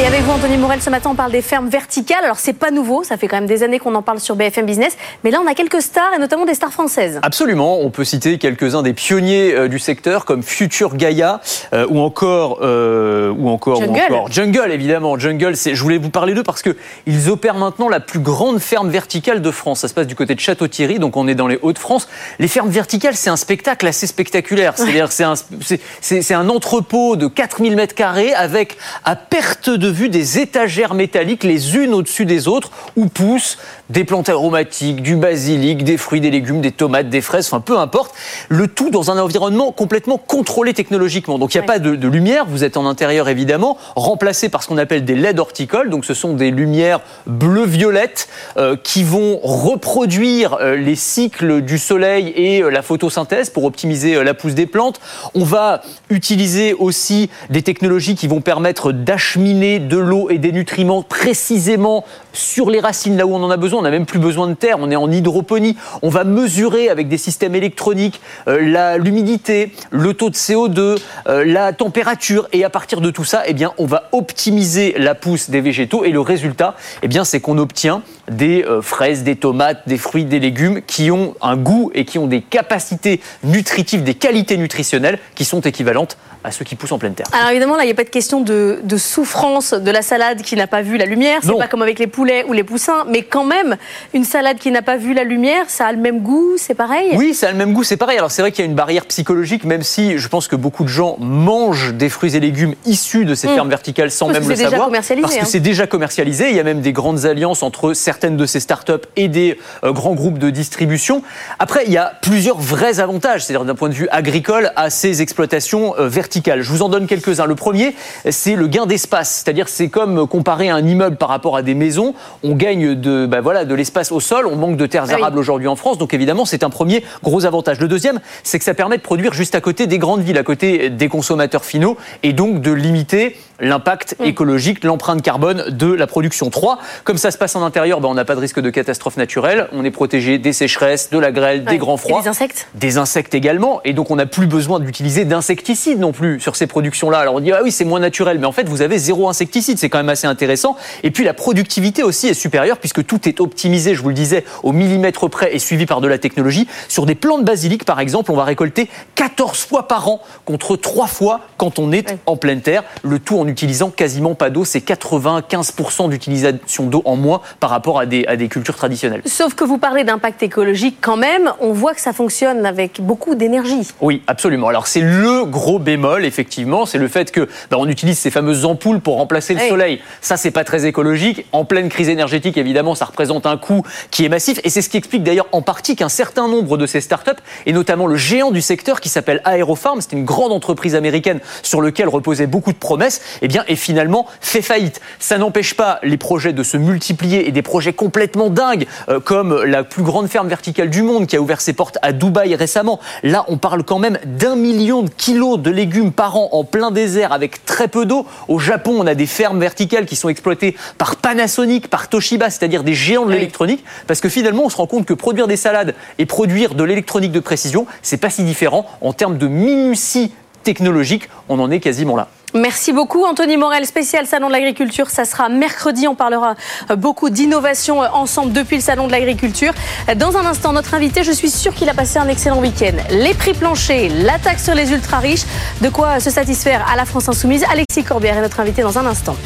Et 0.00 0.06
avec 0.06 0.20
vous, 0.22 0.30
Anthony 0.30 0.56
Morel, 0.58 0.80
ce 0.80 0.90
matin, 0.90 1.10
on 1.10 1.16
parle 1.16 1.32
des 1.32 1.42
fermes 1.42 1.68
verticales. 1.68 2.22
Alors, 2.22 2.38
c'est 2.38 2.52
pas 2.52 2.70
nouveau, 2.70 3.02
ça 3.02 3.16
fait 3.16 3.26
quand 3.26 3.34
même 3.34 3.46
des 3.48 3.64
années 3.64 3.80
qu'on 3.80 3.96
en 3.96 4.02
parle 4.02 4.20
sur 4.20 4.36
BFM 4.36 4.64
Business. 4.64 4.96
Mais 5.24 5.32
là, 5.32 5.40
on 5.44 5.46
a 5.48 5.54
quelques 5.54 5.82
stars, 5.82 6.12
et 6.14 6.20
notamment 6.20 6.44
des 6.44 6.54
stars 6.54 6.72
françaises. 6.72 7.18
Absolument. 7.24 7.80
On 7.80 7.90
peut 7.90 8.04
citer 8.04 8.38
quelques-uns 8.38 8.82
des 8.82 8.92
pionniers 8.92 9.52
euh, 9.54 9.66
du 9.66 9.80
secteur, 9.80 10.24
comme 10.24 10.44
Future 10.44 10.94
Gaia, 10.94 11.40
euh, 11.72 11.84
ou 11.88 11.98
encore, 11.98 12.60
euh, 12.62 13.30
ou 13.36 13.48
encore, 13.48 13.80
Jungle. 13.80 14.00
ou 14.10 14.14
encore 14.14 14.30
Jungle, 14.30 14.70
évidemment. 14.70 15.18
Jungle, 15.18 15.56
c'est, 15.56 15.74
je 15.74 15.82
voulais 15.82 15.98
vous 15.98 16.10
parler 16.10 16.32
d'eux 16.34 16.44
parce 16.44 16.62
que 16.62 16.76
ils 17.06 17.28
opèrent 17.28 17.56
maintenant 17.56 17.88
la 17.88 17.98
plus 17.98 18.20
grande 18.20 18.60
ferme 18.60 18.90
verticale 18.90 19.42
de 19.42 19.50
France. 19.50 19.80
Ça 19.80 19.88
se 19.88 19.94
passe 19.94 20.06
du 20.06 20.14
côté 20.14 20.36
de 20.36 20.40
Château-Thierry, 20.40 21.00
donc 21.00 21.16
on 21.16 21.26
est 21.26 21.34
dans 21.34 21.48
les 21.48 21.58
Hauts-de-France. 21.60 22.08
Les 22.38 22.46
fermes 22.48 22.70
verticales, 22.70 23.16
c'est 23.16 23.30
un 23.30 23.36
spectacle 23.36 23.84
assez 23.88 24.06
spectaculaire. 24.06 24.74
C'est-à-dire, 24.76 25.10
c'est 25.10 25.24
un, 25.24 25.34
c'est, 25.34 25.80
c'est- 26.00 26.22
c'est 26.22 26.34
un 26.34 26.48
entrepôt 26.48 27.16
de 27.16 27.26
4000 27.26 27.74
mètres 27.74 27.96
carrés 27.96 28.32
avec, 28.32 28.76
à 29.04 29.16
perte 29.16 29.68
de 29.70 29.87
vue, 29.90 30.08
des 30.08 30.38
étagères 30.38 30.94
métalliques 30.94 31.44
les 31.44 31.76
unes 31.76 31.94
au-dessus 31.94 32.24
des 32.24 32.48
autres 32.48 32.70
où 32.96 33.06
poussent 33.06 33.58
des 33.90 34.04
plantes 34.04 34.28
aromatiques, 34.28 35.02
du 35.02 35.16
basilic, 35.16 35.84
des 35.84 35.96
fruits, 35.96 36.20
des 36.20 36.30
légumes, 36.30 36.60
des 36.60 36.72
tomates, 36.72 37.08
des 37.08 37.20
fraises, 37.20 37.46
enfin 37.46 37.60
peu 37.60 37.78
importe. 37.78 38.14
Le 38.48 38.68
tout 38.68 38.90
dans 38.90 39.10
un 39.10 39.18
environnement 39.18 39.72
complètement 39.72 40.18
contrôlé 40.18 40.74
technologiquement. 40.74 41.38
Donc 41.38 41.54
il 41.54 41.58
n'y 41.58 41.64
a 41.64 41.66
pas 41.66 41.78
de, 41.78 41.96
de 41.96 42.08
lumière, 42.08 42.44
vous 42.46 42.64
êtes 42.64 42.76
en 42.76 42.86
intérieur 42.86 43.28
évidemment, 43.28 43.78
remplacé 43.96 44.48
par 44.48 44.62
ce 44.62 44.68
qu'on 44.68 44.78
appelle 44.78 45.04
des 45.04 45.14
LED 45.14 45.38
horticoles. 45.38 45.90
Donc 45.90 46.04
ce 46.04 46.14
sont 46.14 46.34
des 46.34 46.50
lumières 46.50 47.00
bleu-violettes 47.26 48.28
euh, 48.56 48.76
qui 48.82 49.04
vont 49.04 49.38
reproduire 49.42 50.54
euh, 50.54 50.76
les 50.76 50.96
cycles 50.96 51.62
du 51.62 51.78
soleil 51.78 52.32
et 52.36 52.62
euh, 52.62 52.70
la 52.70 52.82
photosynthèse 52.82 53.50
pour 53.50 53.64
optimiser 53.64 54.22
la 54.22 54.34
pousse 54.34 54.54
des 54.54 54.66
plantes. 54.66 55.00
On 55.34 55.44
va 55.44 55.82
utiliser 56.10 56.74
aussi 56.74 57.30
des 57.50 57.62
technologies 57.62 58.14
qui 58.14 58.28
vont 58.28 58.40
permettre 58.40 58.92
d'acheminer 58.92 59.77
de 59.78 59.96
l'eau 59.96 60.30
et 60.30 60.38
des 60.38 60.52
nutriments 60.52 61.02
précisément 61.02 62.04
sur 62.32 62.70
les 62.70 62.80
racines 62.80 63.16
là 63.16 63.26
où 63.26 63.34
on 63.34 63.42
en 63.42 63.50
a 63.50 63.56
besoin. 63.56 63.80
On 63.80 63.82
n'a 63.82 63.90
même 63.90 64.06
plus 64.06 64.18
besoin 64.18 64.46
de 64.48 64.54
terre, 64.54 64.76
on 64.80 64.90
est 64.90 64.96
en 64.96 65.10
hydroponie. 65.10 65.76
On 66.02 66.08
va 66.08 66.24
mesurer 66.24 66.88
avec 66.88 67.08
des 67.08 67.18
systèmes 67.18 67.54
électroniques 67.54 68.20
euh, 68.46 68.98
l'humidité, 68.98 69.72
le 69.90 70.14
taux 70.14 70.30
de 70.30 70.34
CO2, 70.34 70.98
euh, 71.28 71.44
la 71.44 71.72
température 71.72 72.48
et 72.52 72.64
à 72.64 72.70
partir 72.70 73.00
de 73.00 73.10
tout 73.10 73.24
ça, 73.24 73.42
eh 73.46 73.54
bien, 73.54 73.72
on 73.78 73.86
va 73.86 74.08
optimiser 74.12 74.94
la 74.98 75.14
pousse 75.14 75.50
des 75.50 75.60
végétaux 75.60 76.04
et 76.04 76.10
le 76.10 76.20
résultat, 76.20 76.76
eh 77.02 77.08
c'est 77.24 77.40
qu'on 77.40 77.58
obtient 77.58 78.02
des 78.30 78.64
euh, 78.64 78.82
fraises, 78.82 79.24
des 79.24 79.36
tomates, 79.36 79.82
des 79.86 79.98
fruits, 79.98 80.24
des 80.24 80.40
légumes 80.40 80.82
qui 80.82 81.10
ont 81.10 81.34
un 81.40 81.56
goût 81.56 81.90
et 81.94 82.04
qui 82.04 82.18
ont 82.18 82.26
des 82.26 82.42
capacités 82.42 83.20
nutritives, 83.42 84.04
des 84.04 84.14
qualités 84.14 84.56
nutritionnelles 84.56 85.18
qui 85.34 85.44
sont 85.44 85.60
équivalentes 85.60 86.16
à 86.44 86.50
ceux 86.50 86.64
qui 86.64 86.76
poussent 86.76 86.92
en 86.92 86.98
pleine 86.98 87.14
terre. 87.14 87.26
Alors 87.32 87.50
évidemment, 87.50 87.76
là, 87.76 87.82
il 87.82 87.86
n'y 87.86 87.92
a 87.92 87.96
pas 87.96 88.04
de 88.04 88.08
question 88.10 88.40
de, 88.40 88.80
de 88.82 88.96
souffrance 88.96 89.74
de 89.74 89.90
la 89.90 90.02
salade 90.02 90.42
qui 90.42 90.56
n'a 90.56 90.66
pas 90.66 90.82
vu 90.82 90.96
la 90.96 91.04
lumière. 91.06 91.40
C'est 91.42 91.56
pas 91.56 91.66
comme 91.66 91.82
avec 91.82 91.98
les 91.98 92.06
poulets 92.06 92.44
ou 92.48 92.52
les 92.52 92.64
poussins, 92.64 93.04
mais 93.08 93.22
quand 93.22 93.44
même, 93.44 93.76
une 94.14 94.24
salade 94.24 94.58
qui 94.58 94.70
n'a 94.70 94.82
pas 94.82 94.96
vu 94.96 95.14
la 95.14 95.24
lumière, 95.24 95.64
ça 95.68 95.86
a 95.86 95.92
le 95.92 95.98
même 95.98 96.20
goût, 96.20 96.54
c'est 96.56 96.74
pareil? 96.74 97.10
Oui, 97.14 97.34
ça 97.34 97.48
a 97.48 97.52
le 97.52 97.58
même 97.58 97.72
goût, 97.72 97.82
c'est 97.82 97.96
pareil. 97.96 98.18
Alors 98.18 98.30
c'est 98.30 98.42
vrai 98.42 98.52
qu'il 98.52 98.64
y 98.64 98.68
a 98.68 98.70
une 98.70 98.76
barrière 98.76 99.06
psychologique, 99.06 99.64
même 99.64 99.82
si 99.82 100.18
je 100.18 100.28
pense 100.28 100.48
que 100.48 100.56
beaucoup 100.56 100.84
de 100.84 100.88
gens 100.88 101.16
mangent 101.18 101.92
des 101.94 102.08
fruits 102.08 102.36
et 102.36 102.40
légumes 102.40 102.74
issus 102.86 103.24
de 103.24 103.34
ces 103.34 103.48
Mm. 103.48 103.54
fermes 103.54 103.68
verticales 103.70 104.10
sans 104.10 104.26
Parce 104.26 104.38
même 104.38 104.48
le 104.48 104.54
c'est 104.54 104.58
déjà 104.62 104.70
savoir. 104.70 104.88
commercialisé, 104.88 105.22
parce 105.22 105.36
que 105.36 105.40
hein. 105.42 105.48
c'est 105.48 105.60
déjà 105.60 105.86
commercialisé. 105.86 106.50
Il 106.50 106.56
y 106.56 106.60
a 106.60 106.64
même 106.64 106.80
des 106.80 106.92
grandes 106.92 107.24
alliances 107.24 107.62
entre 107.62 107.94
certaines 107.94 108.36
de 108.36 108.46
ces 108.46 108.60
startups 108.60 108.92
et 109.16 109.28
des 109.28 109.58
euh, 109.84 109.92
grands 109.92 110.14
groupes 110.14 110.38
de 110.38 110.50
distribution. 110.50 111.22
Après, 111.58 111.84
il 111.86 111.92
y 111.92 111.96
a 111.98 112.12
plusieurs 112.22 112.58
vrais 112.58 113.00
avantages, 113.00 113.44
c'est-à-dire 113.44 113.64
d'un 113.64 113.74
point 113.74 113.88
de 113.88 113.94
vue 113.94 114.08
agricole, 114.10 114.70
à 114.76 114.90
ces 114.90 115.22
exploitations 115.22 115.94
euh, 115.98 116.08
verticales. 116.08 116.27
Je 116.34 116.70
vous 116.70 116.82
en 116.82 116.88
donne 116.88 117.06
quelques-uns. 117.06 117.46
Le 117.46 117.54
premier, 117.54 117.94
c'est 118.30 118.54
le 118.54 118.66
gain 118.66 118.86
d'espace, 118.86 119.42
c'est-à-dire 119.44 119.68
c'est 119.68 119.88
comme 119.88 120.26
comparer 120.26 120.68
un 120.68 120.84
immeuble 120.86 121.16
par 121.16 121.28
rapport 121.28 121.56
à 121.56 121.62
des 121.62 121.74
maisons. 121.74 122.14
On 122.42 122.54
gagne 122.54 122.94
de, 122.94 123.26
bah 123.26 123.40
voilà, 123.40 123.64
de 123.64 123.74
l'espace 123.74 124.12
au 124.12 124.20
sol. 124.20 124.46
On 124.46 124.56
manque 124.56 124.76
de 124.76 124.86
terres 124.86 125.04
Ah 125.08 125.14
oui. 125.14 125.20
arables 125.22 125.38
aujourd'hui 125.38 125.68
en 125.68 125.76
France, 125.76 125.98
donc 125.98 126.14
évidemment 126.14 126.44
c'est 126.44 126.62
un 126.62 126.70
premier 126.70 127.04
gros 127.22 127.44
avantage. 127.46 127.80
Le 127.80 127.88
deuxième, 127.88 128.20
c'est 128.42 128.58
que 128.58 128.64
ça 128.64 128.74
permet 128.74 128.96
de 128.96 129.02
produire 129.02 129.32
juste 129.32 129.54
à 129.54 129.60
côté 129.60 129.86
des 129.86 129.98
grandes 129.98 130.22
villes, 130.22 130.38
à 130.38 130.42
côté 130.42 130.90
des 130.90 131.08
consommateurs 131.08 131.64
finaux, 131.64 131.96
et 132.22 132.32
donc 132.32 132.60
de 132.60 132.72
limiter 132.72 133.36
l'impact 133.60 134.14
Mm. 134.20 134.24
écologique, 134.24 134.84
l'empreinte 134.84 135.20
carbone 135.22 135.64
de 135.70 135.92
la 135.92 136.06
production. 136.06 136.48
3. 136.50 136.78
Comme 137.04 137.16
ça 137.18 137.30
se 137.30 137.38
passe 137.38 137.56
en 137.56 137.62
intérieur, 137.64 138.00
ben, 138.00 138.08
on 138.08 138.14
n'a 138.14 138.24
pas 138.24 138.34
de 138.36 138.40
risque 138.40 138.60
de 138.60 138.70
catastrophe 138.70 139.16
naturelle. 139.16 139.68
On 139.72 139.84
est 139.84 139.90
protégé 139.90 140.38
des 140.38 140.52
sécheresses, 140.52 141.10
de 141.10 141.18
la 141.18 141.32
grêle, 141.32 141.60
Ouais. 141.66 141.72
des 141.72 141.78
grands 141.78 141.96
Et 141.96 141.98
froids. 141.98 142.22
des 142.22 142.28
insectes 142.28 142.68
Des 142.74 142.98
insectes 142.98 143.34
également, 143.34 143.80
et 143.84 143.92
donc 143.92 144.10
on 144.10 144.16
n'a 144.16 144.26
plus 144.26 144.46
besoin 144.46 144.78
d'utiliser 144.80 145.24
d'insecticides 145.24 145.98
non 145.98 146.12
plus 146.12 146.17
sur 146.38 146.56
ces 146.56 146.66
productions-là. 146.66 147.18
Alors 147.18 147.34
on 147.34 147.40
dit 147.40 147.52
ah 147.52 147.60
oui 147.62 147.72
c'est 147.72 147.84
moins 147.84 148.00
naturel, 148.00 148.38
mais 148.38 148.46
en 148.46 148.52
fait 148.52 148.68
vous 148.68 148.82
avez 148.82 148.98
zéro 148.98 149.28
insecticide, 149.28 149.78
c'est 149.78 149.88
quand 149.88 149.98
même 149.98 150.08
assez 150.08 150.26
intéressant. 150.26 150.76
Et 151.02 151.10
puis 151.10 151.24
la 151.24 151.34
productivité 151.34 152.02
aussi 152.02 152.28
est 152.28 152.34
supérieure 152.34 152.78
puisque 152.78 153.04
tout 153.06 153.28
est 153.28 153.40
optimisé, 153.40 153.94
je 153.94 154.02
vous 154.02 154.08
le 154.08 154.14
disais, 154.14 154.44
au 154.62 154.72
millimètre 154.72 155.28
près 155.28 155.54
et 155.54 155.58
suivi 155.58 155.86
par 155.86 156.00
de 156.00 156.08
la 156.08 156.18
technologie. 156.18 156.68
Sur 156.88 157.06
des 157.06 157.14
plants 157.14 157.38
de 157.38 157.44
basilic 157.44 157.84
par 157.84 158.00
exemple, 158.00 158.30
on 158.30 158.36
va 158.36 158.44
récolter 158.44 158.88
14 159.14 159.64
fois 159.64 159.88
par 159.88 160.08
an 160.08 160.20
contre 160.44 160.76
3 160.76 161.06
fois 161.06 161.40
quand 161.56 161.78
on 161.78 161.92
est 161.92 162.16
en 162.26 162.36
pleine 162.36 162.60
terre. 162.60 162.84
Le 163.02 163.18
tout 163.18 163.38
en 163.38 163.46
utilisant 163.46 163.90
quasiment 163.90 164.34
pas 164.34 164.50
d'eau, 164.50 164.64
c'est 164.64 164.80
95% 164.80 166.08
d'utilisation 166.08 166.86
d'eau 166.86 167.02
en 167.04 167.16
moins 167.16 167.40
par 167.60 167.70
rapport 167.70 167.98
à 167.98 168.06
des, 168.06 168.26
à 168.26 168.36
des 168.36 168.48
cultures 168.48 168.76
traditionnelles. 168.76 169.22
Sauf 169.26 169.54
que 169.54 169.64
vous 169.64 169.78
parlez 169.78 170.04
d'impact 170.04 170.42
écologique 170.42 170.98
quand 171.00 171.16
même, 171.16 171.52
on 171.60 171.72
voit 171.72 171.94
que 171.94 172.00
ça 172.00 172.12
fonctionne 172.12 172.66
avec 172.66 173.00
beaucoup 173.00 173.34
d'énergie. 173.34 173.88
Oui, 174.00 174.22
absolument. 174.26 174.68
Alors 174.68 174.86
c'est 174.86 175.00
le 175.00 175.44
gros 175.44 175.78
bémol, 175.78 176.07
effectivement, 176.24 176.86
c'est 176.86 176.98
le 176.98 177.08
fait 177.08 177.30
que 177.30 177.48
bah, 177.70 177.76
on 177.78 177.88
utilise 177.88 178.18
ces 178.18 178.30
fameuses 178.30 178.64
ampoules 178.64 179.00
pour 179.00 179.16
remplacer 179.16 179.54
le 179.54 179.60
soleil. 179.60 180.00
Ça, 180.20 180.36
c'est 180.36 180.50
pas 180.50 180.64
très 180.64 180.86
écologique. 180.86 181.46
En 181.52 181.64
pleine 181.64 181.88
crise 181.88 182.08
énergétique, 182.08 182.56
évidemment, 182.56 182.94
ça 182.94 183.04
représente 183.04 183.46
un 183.46 183.56
coût 183.56 183.82
qui 184.10 184.24
est 184.24 184.28
massif, 184.28 184.60
et 184.64 184.70
c'est 184.70 184.82
ce 184.82 184.88
qui 184.88 184.96
explique 184.96 185.22
d'ailleurs 185.22 185.48
en 185.52 185.62
partie 185.62 185.96
qu'un 185.96 186.08
certain 186.08 186.48
nombre 186.48 186.76
de 186.76 186.86
ces 186.86 187.00
startups, 187.00 187.30
et 187.66 187.72
notamment 187.72 188.06
le 188.06 188.16
géant 188.16 188.50
du 188.50 188.62
secteur 188.62 189.00
qui 189.00 189.08
s'appelle 189.08 189.42
Aerofarm, 189.44 190.00
c'est 190.00 190.12
une 190.12 190.24
grande 190.24 190.52
entreprise 190.52 190.94
américaine 190.94 191.40
sur 191.62 191.80
lequel 191.80 192.08
reposaient 192.08 192.46
beaucoup 192.46 192.72
de 192.72 192.78
promesses, 192.78 193.20
eh 193.42 193.48
bien, 193.48 193.64
est 193.68 193.76
finalement 193.76 194.26
fait 194.40 194.62
faillite. 194.62 195.00
Ça 195.18 195.38
n'empêche 195.38 195.74
pas 195.74 195.98
les 196.02 196.16
projets 196.16 196.52
de 196.52 196.62
se 196.62 196.76
multiplier 196.76 197.48
et 197.48 197.52
des 197.52 197.62
projets 197.62 197.92
complètement 197.92 198.50
dingues, 198.50 198.86
euh, 199.08 199.20
comme 199.20 199.62
la 199.64 199.84
plus 199.84 200.02
grande 200.02 200.28
ferme 200.28 200.48
verticale 200.48 200.90
du 200.90 201.02
monde 201.02 201.26
qui 201.26 201.36
a 201.36 201.40
ouvert 201.40 201.60
ses 201.60 201.72
portes 201.72 201.98
à 202.02 202.12
Dubaï 202.12 202.54
récemment. 202.54 203.00
Là, 203.22 203.44
on 203.48 203.58
parle 203.58 203.84
quand 203.84 203.98
même 203.98 204.18
d'un 204.24 204.56
million 204.56 205.02
de 205.02 205.10
kilos 205.10 205.58
de 205.58 205.70
légumes 205.70 205.97
par 206.06 206.36
an 206.36 206.48
en 206.52 206.64
plein 206.64 206.90
désert 206.90 207.32
avec 207.32 207.64
très 207.64 207.88
peu 207.88 208.06
d'eau. 208.06 208.26
Au 208.48 208.58
Japon, 208.58 208.96
on 208.98 209.06
a 209.06 209.14
des 209.14 209.26
fermes 209.26 209.60
verticales 209.60 210.06
qui 210.06 210.16
sont 210.16 210.28
exploitées 210.28 210.76
par 210.96 211.16
Panasonic, 211.16 211.88
par 211.88 212.08
Toshiba, 212.08 212.50
c'est-à-dire 212.50 212.84
des 212.84 212.94
géants 212.94 213.26
de 213.26 213.32
l'électronique, 213.32 213.84
parce 214.06 214.20
que 214.20 214.28
finalement, 214.28 214.64
on 214.64 214.68
se 214.68 214.76
rend 214.76 214.86
compte 214.86 215.06
que 215.06 215.14
produire 215.14 215.46
des 215.48 215.56
salades 215.56 215.94
et 216.18 216.26
produire 216.26 216.74
de 216.74 216.84
l'électronique 216.84 217.32
de 217.32 217.40
précision, 217.40 217.86
c'est 218.02 218.16
pas 218.16 218.30
si 218.30 218.44
différent 218.44 218.86
en 219.00 219.12
termes 219.12 219.38
de 219.38 219.48
minutie 219.48 220.32
technologique. 220.62 221.28
On 221.48 221.58
en 221.60 221.70
est 221.70 221.80
quasiment 221.80 222.16
là. 222.16 222.28
Merci 222.54 222.92
beaucoup 222.92 223.24
Anthony 223.24 223.56
Morel, 223.56 223.84
spécial 223.86 224.26
Salon 224.26 224.48
de 224.48 224.52
l'Agriculture. 224.52 225.10
Ça 225.10 225.24
sera 225.24 225.48
mercredi. 225.48 226.08
On 226.08 226.14
parlera 226.14 226.54
euh, 226.90 226.96
beaucoup 226.96 227.30
d'innovation 227.30 228.02
euh, 228.02 228.08
ensemble 228.12 228.52
depuis 228.52 228.76
le 228.76 228.82
Salon 228.82 229.06
de 229.06 229.12
l'Agriculture. 229.12 229.72
Euh, 230.08 230.14
Dans 230.14 230.36
un 230.36 230.46
instant, 230.46 230.72
notre 230.72 230.94
invité, 230.94 231.24
je 231.24 231.32
suis 231.32 231.50
sûr 231.50 231.74
qu'il 231.74 231.88
a 231.88 231.94
passé 231.94 232.18
un 232.18 232.28
excellent 232.28 232.60
week-end. 232.60 232.96
Les 233.10 233.34
prix 233.34 233.52
planchers, 233.52 234.10
l'attaque 234.14 234.60
sur 234.60 234.74
les 234.74 234.92
ultra 234.92 235.18
riches, 235.18 235.44
de 235.82 235.88
quoi 235.88 236.20
se 236.20 236.30
satisfaire 236.30 236.86
à 236.90 236.96
la 236.96 237.04
France 237.04 237.28
Insoumise. 237.28 237.64
Alexis 237.70 238.04
Corbière 238.04 238.38
est 238.38 238.42
notre 238.42 238.60
invité 238.60 238.82
dans 238.82 238.98
un 238.98 239.06
instant. 239.06 239.36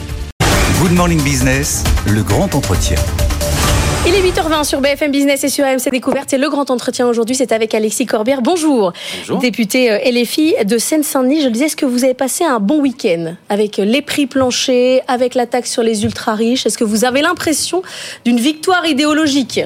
Good 0.80 0.92
Morning 0.92 1.22
Business, 1.22 1.84
le 2.06 2.22
grand 2.22 2.54
entretien. 2.54 2.96
Il 4.04 4.16
est 4.16 4.32
8h20 4.32 4.64
sur 4.64 4.80
BFM 4.80 5.12
Business 5.12 5.44
et 5.44 5.48
sur 5.48 5.64
AMC 5.64 5.92
Découverte. 5.92 6.32
Et 6.32 6.38
le 6.38 6.50
grand 6.50 6.70
entretien 6.70 7.06
aujourd'hui, 7.06 7.36
c'est 7.36 7.52
avec 7.52 7.72
Alexis 7.72 8.04
Corbière. 8.04 8.42
Bonjour. 8.42 8.92
Bonjour. 9.20 9.38
Député 9.38 9.92
euh, 9.92 9.98
LFI 10.10 10.56
de 10.64 10.76
Seine-Saint-Denis. 10.76 11.42
Je 11.42 11.46
le 11.46 11.52
disais, 11.52 11.66
est-ce 11.66 11.76
que 11.76 11.86
vous 11.86 12.02
avez 12.02 12.14
passé 12.14 12.42
un 12.42 12.58
bon 12.58 12.80
week-end 12.80 13.36
avec 13.48 13.78
euh, 13.78 13.84
les 13.84 14.02
prix 14.02 14.26
planchers, 14.26 15.02
avec 15.06 15.36
la 15.36 15.46
taxe 15.46 15.70
sur 15.70 15.84
les 15.84 16.02
ultra 16.02 16.34
riches 16.34 16.66
Est-ce 16.66 16.78
que 16.78 16.82
vous 16.82 17.04
avez 17.04 17.22
l'impression 17.22 17.84
d'une 18.24 18.40
victoire 18.40 18.84
idéologique? 18.86 19.60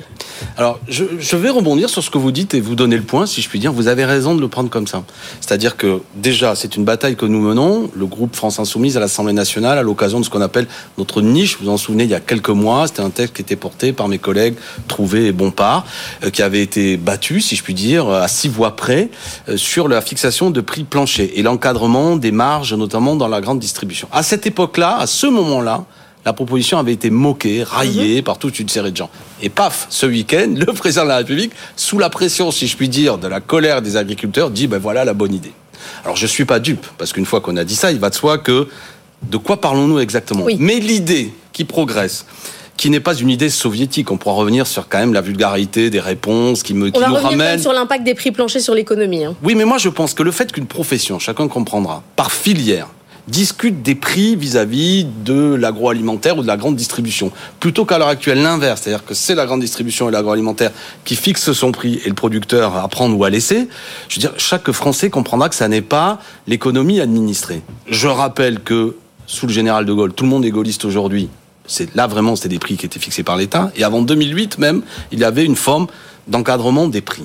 Alors, 0.59 0.81
je, 0.87 1.05
je 1.19 1.37
vais 1.37 1.49
rebondir 1.49 1.89
sur 1.89 2.05
ce 2.05 2.11
que 2.11 2.19
vous 2.19 2.31
dites 2.31 2.53
et 2.53 2.61
vous 2.61 2.75
donner 2.75 2.97
le 2.97 3.05
point, 3.05 3.25
si 3.25 3.41
je 3.41 3.49
puis 3.49 3.59
dire. 3.59 3.73
Vous 3.73 3.89
avez 3.89 4.05
raison 4.05 4.35
de 4.35 4.43
le 4.43 4.49
prendre 4.49 4.69
comme 4.69 4.87
ça. 4.87 5.03
C'est-à-dire 5.41 5.79
que, 5.79 6.03
déjà, 6.15 6.55
c'est 6.55 6.77
une 6.77 6.85
bataille 6.85 7.17
que 7.17 7.25
nous 7.25 7.41
menons, 7.41 7.91
le 7.95 8.05
groupe 8.05 8.37
France 8.37 8.59
Insoumise 8.59 8.99
à 8.99 9.01
l'Assemblée 9.01 9.33
nationale, 9.33 9.79
à 9.79 9.83
l'occasion 9.83 10.21
de 10.21 10.27
ce 10.27 10.31
qu'on 10.31 10.43
appelle 10.43 10.67
notre 10.99 11.23
niche. 11.23 11.57
Vous 11.57 11.65
vous 11.65 11.71
en 11.71 11.79
souvenez, 11.79 12.05
il 12.05 12.11
y 12.11 12.15
a 12.15 12.21
quelques 12.21 12.51
mois, 12.51 12.87
c'était 12.87 13.01
un 13.01 13.09
texte 13.09 13.37
qui 13.37 13.41
était 13.41 13.57
porté 13.57 13.95
par 13.95 14.09
mes 14.09 14.19
collègues 14.27 14.57
Trouvé 14.89 15.27
et 15.27 15.33
Bompard, 15.33 15.87
euh, 16.25 16.31
qui 16.31 16.43
avait 16.43 16.61
été 16.61 16.97
battu, 16.97 17.41
si 17.41 17.55
je 17.55 17.63
puis 17.63 17.75
dire, 17.75 18.09
à 18.09 18.27
six 18.27 18.49
voix 18.49 18.75
près, 18.75 19.09
euh, 19.49 19.57
sur 19.57 19.87
la 19.87 20.01
fixation 20.01 20.51
de 20.51 20.61
prix 20.61 20.83
planchers 20.83 21.31
et 21.35 21.43
l'encadrement 21.43 22.17
des 22.17 22.33
marges, 22.33 22.75
notamment 22.75 23.15
dans 23.15 23.29
la 23.29 23.41
grande 23.41 23.61
distribution. 23.61 24.09
À 24.13 24.23
cette 24.23 24.47
époque-là, 24.47 24.97
à 24.99 25.07
ce 25.07 25.29
moment-là, 25.29 25.85
la 26.25 26.33
proposition 26.33 26.79
avait 26.79 26.93
été 26.93 27.09
moquée, 27.09 27.63
raillée 27.63 28.21
par 28.21 28.39
toute 28.39 28.59
une 28.59 28.69
série 28.69 28.91
de 28.91 28.97
gens. 28.97 29.11
Et 29.41 29.49
paf, 29.49 29.87
ce 29.91 30.07
week-end, 30.07 30.55
le 30.67 30.73
président 30.73 31.05
de 31.05 31.09
la 31.09 31.19
République, 31.19 31.53
sous 31.77 31.99
la 31.99 32.11
pression, 32.11 32.51
si 32.51 32.67
je 32.67 32.77
puis 32.77 32.89
dire, 32.89 33.19
de 33.19 33.29
la 33.29 33.41
colère 33.41 33.81
des 33.81 33.97
agriculteurs, 33.97 34.51
dit 34.51 34.67
ben 34.67 34.79
voilà 34.79 35.05
la 35.05 35.15
bonne 35.15 35.35
idée. 35.35 35.53
Alors 36.05 36.17
je 36.17 36.27
suis 36.27 36.45
pas 36.45 36.59
dupe, 36.59 36.85
parce 36.99 37.13
qu'une 37.13 37.27
fois 37.27 37.41
qu'on 37.41 37.57
a 37.57 37.63
dit 37.63 37.77
ça, 37.77 37.93
il 37.93 38.01
va 38.01 38.11
de 38.11 38.15
soi 38.17 38.39
que 38.39 38.67
de 39.23 39.37
quoi 39.37 39.61
parlons-nous 39.61 40.01
exactement? 40.01 40.47
Mais 40.59 40.81
l'idée 40.81 41.33
qui 41.53 41.65
progresse, 41.65 42.27
qui 42.77 42.91
n'est 42.91 43.01
pas 43.01 43.15
une 43.15 43.31
idée 43.31 43.49
soviétique, 43.51 44.11
on 44.11 44.17
pourra 44.17 44.35
revenir 44.35 44.67
sur 44.67 44.89
quand 44.89 44.99
même 44.99 45.13
la 45.15 45.21
vulgarité 45.23 45.89
des 45.91 46.01
réponses 46.01 46.63
qui 46.63 46.75
me 46.75 46.89
On 46.89 46.91
qui 46.91 47.01
va 47.01 47.09
nous 47.09 47.15
revenir 47.15 47.31
ramènent. 47.31 47.59
sur 47.59 47.73
l'impact 47.73 48.05
des 48.05 48.15
prix 48.15 48.33
planchers 48.33 48.61
sur 48.63 48.75
l'économie. 48.75 49.25
hein. 49.25 49.35
Oui, 49.43 49.55
mais 49.55 49.65
moi 49.65 49.79
je 49.79 49.89
pense 49.89 50.13
que 50.15 50.23
le 50.23 50.31
fait 50.33 50.53
qu'une 50.53 50.67
profession, 50.67 51.19
chacun 51.19 51.49
comprendra, 51.49 52.03
par 52.17 52.31
filière, 52.33 52.89
discute 53.29 53.83
des 53.83 53.97
prix 53.97 54.37
vis-à-vis 54.37 55.05
de 55.25 55.55
l'agroalimentaire 55.55 56.39
ou 56.39 56.43
de 56.43 56.47
la 56.47 56.57
grande 56.57 56.77
distribution, 56.77 57.33
plutôt 57.59 57.85
qu'à 57.85 57.99
l'heure 57.99 58.07
actuelle 58.09 58.41
l'inverse, 58.41 58.83
c'est-à-dire 58.85 59.05
que 59.05 59.15
c'est 59.15 59.35
la 59.35 59.47
grande 59.47 59.61
distribution 59.63 60.09
et 60.09 60.13
l'agroalimentaire 60.13 60.71
qui 61.05 61.17
fixent 61.17 61.53
son 61.53 61.73
prix 61.73 62.01
et 62.05 62.09
le 62.09 62.15
producteur 62.15 62.77
à 62.77 62.87
prendre 62.87 63.19
ou 63.19 63.25
à 63.25 63.31
laisser. 63.31 63.67
Je 64.09 64.15
veux 64.17 64.21
dire, 64.21 64.33
chaque 64.37 64.71
Français 64.71 65.11
comprendra 65.11 65.49
que 65.49 65.57
ça 65.57 65.67
n'est 65.67 65.81
pas 65.83 66.21
l'économie 66.47 67.01
administrée. 67.01 67.63
Je 67.89 68.07
rappelle 68.07 68.61
que 68.61 68.95
sous 69.27 69.49
le 69.49 69.53
général 69.53 69.87
de 69.87 69.93
Gaulle, 69.93 70.13
tout 70.13 70.23
le 70.23 70.31
monde 70.31 70.45
est 70.45 70.51
gaulliste 70.51 70.85
aujourd'hui. 70.85 71.29
C'est 71.67 71.95
là 71.95 72.07
vraiment 72.07 72.37
c'était 72.37 72.49
des 72.49 72.59
prix 72.59 72.77
qui 72.77 72.87
étaient 72.87 73.01
fixés 73.01 73.23
par 73.23 73.37
l'État 73.37 73.71
et 73.77 73.85
avant 73.85 74.03
2008 74.03 74.59
même, 74.59 74.83
il 75.13 75.19
y 75.19 75.25
avait 75.25 75.45
une 75.45 75.57
forme 75.57 75.87
d'encadrement 76.29 76.89
des 76.89 77.01
prix. 77.01 77.25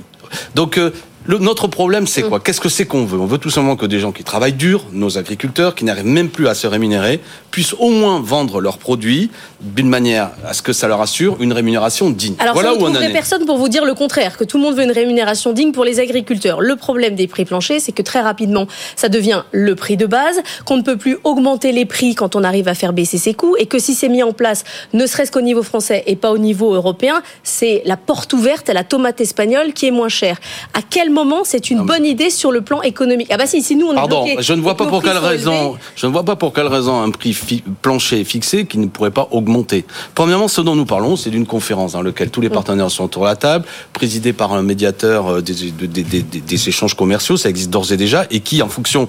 Donc 0.56 0.78
euh, 0.78 0.92
le- 1.26 1.38
notre 1.38 1.68
problème, 1.68 2.08
c'est 2.08 2.24
quoi? 2.24 2.40
Qu'est-ce 2.40 2.62
que 2.62 2.70
c'est 2.70 2.86
qu'on 2.86 3.06
veut? 3.06 3.20
On 3.20 3.26
veut 3.26 3.38
tout 3.38 3.50
simplement 3.50 3.76
que 3.76 3.86
des 3.86 4.00
gens 4.00 4.12
qui 4.12 4.24
travaillent 4.24 4.54
dur, 4.54 4.86
nos 4.92 5.18
agriculteurs, 5.18 5.76
qui 5.76 5.86
n'arrivent 5.86 6.06
même 6.06 6.30
plus 6.30 6.48
à 6.48 6.54
se 6.54 6.68
rémunérer, 6.68 7.20
puissent 7.52 7.76
au 7.80 7.90
moins 7.90 8.20
vendre 8.22 8.62
leurs 8.62 8.78
produits 8.78 9.30
d'une 9.62 9.90
manière 9.90 10.32
à 10.46 10.54
ce 10.54 10.62
que 10.62 10.74
ça 10.74 10.88
leur 10.88 11.02
assure 11.02 11.38
une 11.40 11.54
rémunération 11.54 12.10
digne. 12.10 12.36
Alors, 12.40 12.54
voilà 12.54 12.70
ça, 12.70 12.76
vous 12.76 12.86
où 12.86 12.88
on 12.90 13.12
personne 13.12 13.46
pour 13.46 13.58
vous 13.58 13.70
dire 13.70 13.86
le 13.86 13.94
contraire, 13.94 14.38
que 14.38 14.44
tout 14.44 14.58
le 14.58 14.64
monde 14.64 14.76
veut 14.76 14.84
une 14.84 14.92
rémunération 14.92 15.52
digne 15.54 15.72
pour 15.72 15.84
les 15.84 16.00
agriculteurs. 16.00 16.62
Le 16.62 16.76
problème 16.76 17.16
des 17.16 17.28
prix 17.28 17.46
planchers, 17.46 17.80
c'est 17.82 17.92
que 17.92 18.02
très 18.02 18.22
rapidement, 18.22 18.68
ça 18.96 19.10
devient 19.10 19.44
le 19.52 19.76
prix 19.76 19.98
de 19.98 20.06
base, 20.06 20.42
qu'on 20.66 20.78
ne 20.78 20.82
peut 20.82 20.98
plus 20.98 21.18
augmenter 21.24 21.72
les 21.72 21.86
prix 21.86 22.16
quand 22.16 22.36
on 22.36 22.44
arrive 22.44 22.68
à 22.68 22.74
faire 22.74 22.94
baisser 22.94 23.18
ses 23.18 23.34
coûts, 23.34 23.56
et 23.60 23.66
que 23.66 23.80
si 23.80 23.94
c'est 23.94 24.10
mis 24.10 24.24
en 24.24 24.34
place, 24.34 24.64
ne 24.94 25.06
serait-ce 25.06 25.32
qu'au 25.32 25.42
niveau 25.42 25.62
français 25.64 26.04
et 26.08 26.16
pas 26.16 26.32
au 26.32 26.38
niveau 26.38 26.74
européen, 26.74 27.22
c'est 27.44 27.84
la 27.86 27.98
porte 27.98 28.34
ouverte 28.34 28.70
à 28.70 28.74
la 28.74 28.84
tomate 28.84 29.22
espagnole 29.22 29.74
qui 29.74 29.88
est 29.88 29.92
moins 29.92 30.10
chère. 30.10 30.40
À 30.74 30.80
quel 30.90 31.11
quel 31.12 31.26
moment 31.26 31.42
c'est 31.44 31.70
une 31.70 31.82
bonne 31.86 32.06
idée 32.06 32.30
sur 32.30 32.52
le 32.52 32.62
plan 32.62 32.82
économique? 32.82 33.28
Ah 33.32 33.38
bah 33.38 33.46
si, 33.46 33.62
si 33.62 33.76
nous 33.76 33.88
on 33.88 33.92
est 33.92 33.96
Pardon, 33.96 34.24
bloqué 34.24 34.42
je 34.42 34.54
ne 34.54 34.62
vois 34.62 34.76
pas 34.76 34.86
pour 34.86 35.04
quelle 35.04 35.18
raison. 35.18 35.76
Je 35.96 36.08
ne 36.08 36.12
vois 36.12 36.24
pas 36.24 36.36
pour 36.38 36.54
quelle 36.54 36.68
raison 36.68 37.02
un 37.02 37.10
prix 37.12 37.34
fi- 37.34 37.64
plancher 37.82 38.22
est 38.22 38.24
fixé 38.24 38.66
qui 38.66 38.78
ne 38.78 38.88
pourrait 38.88 39.12
pas 39.12 39.28
augmenter. 39.32 39.86
Premièrement, 40.16 40.48
ce 40.48 40.62
dont 40.62 40.76
nous 40.76 40.86
parlons, 40.86 41.16
c'est 41.18 41.30
d'une 41.30 41.46
conférence 41.46 41.94
dans 41.94 42.02
laquelle 42.02 42.30
tous 42.30 42.42
les 42.42 42.50
partenaires 42.50 42.90
sont 42.90 43.04
autour 43.04 43.24
de 43.24 43.28
la 43.28 43.36
table, 43.36 43.66
présidée 43.94 44.32
par 44.34 44.54
un 44.54 44.62
médiateur 44.64 45.28
euh, 45.28 45.42
des, 45.42 45.54
des- 45.54 45.88
des- 45.88 46.04
des- 46.24 46.42
des 46.42 46.70
échanges 46.70 46.94
commerciaux, 46.96 47.36
ça 47.38 47.50
existe 47.50 47.70
d'ores 47.70 47.92
et 47.92 47.98
déjà, 47.98 48.26
et 48.32 48.40
qui, 48.40 48.62
en 48.62 48.70
fonction 48.70 49.08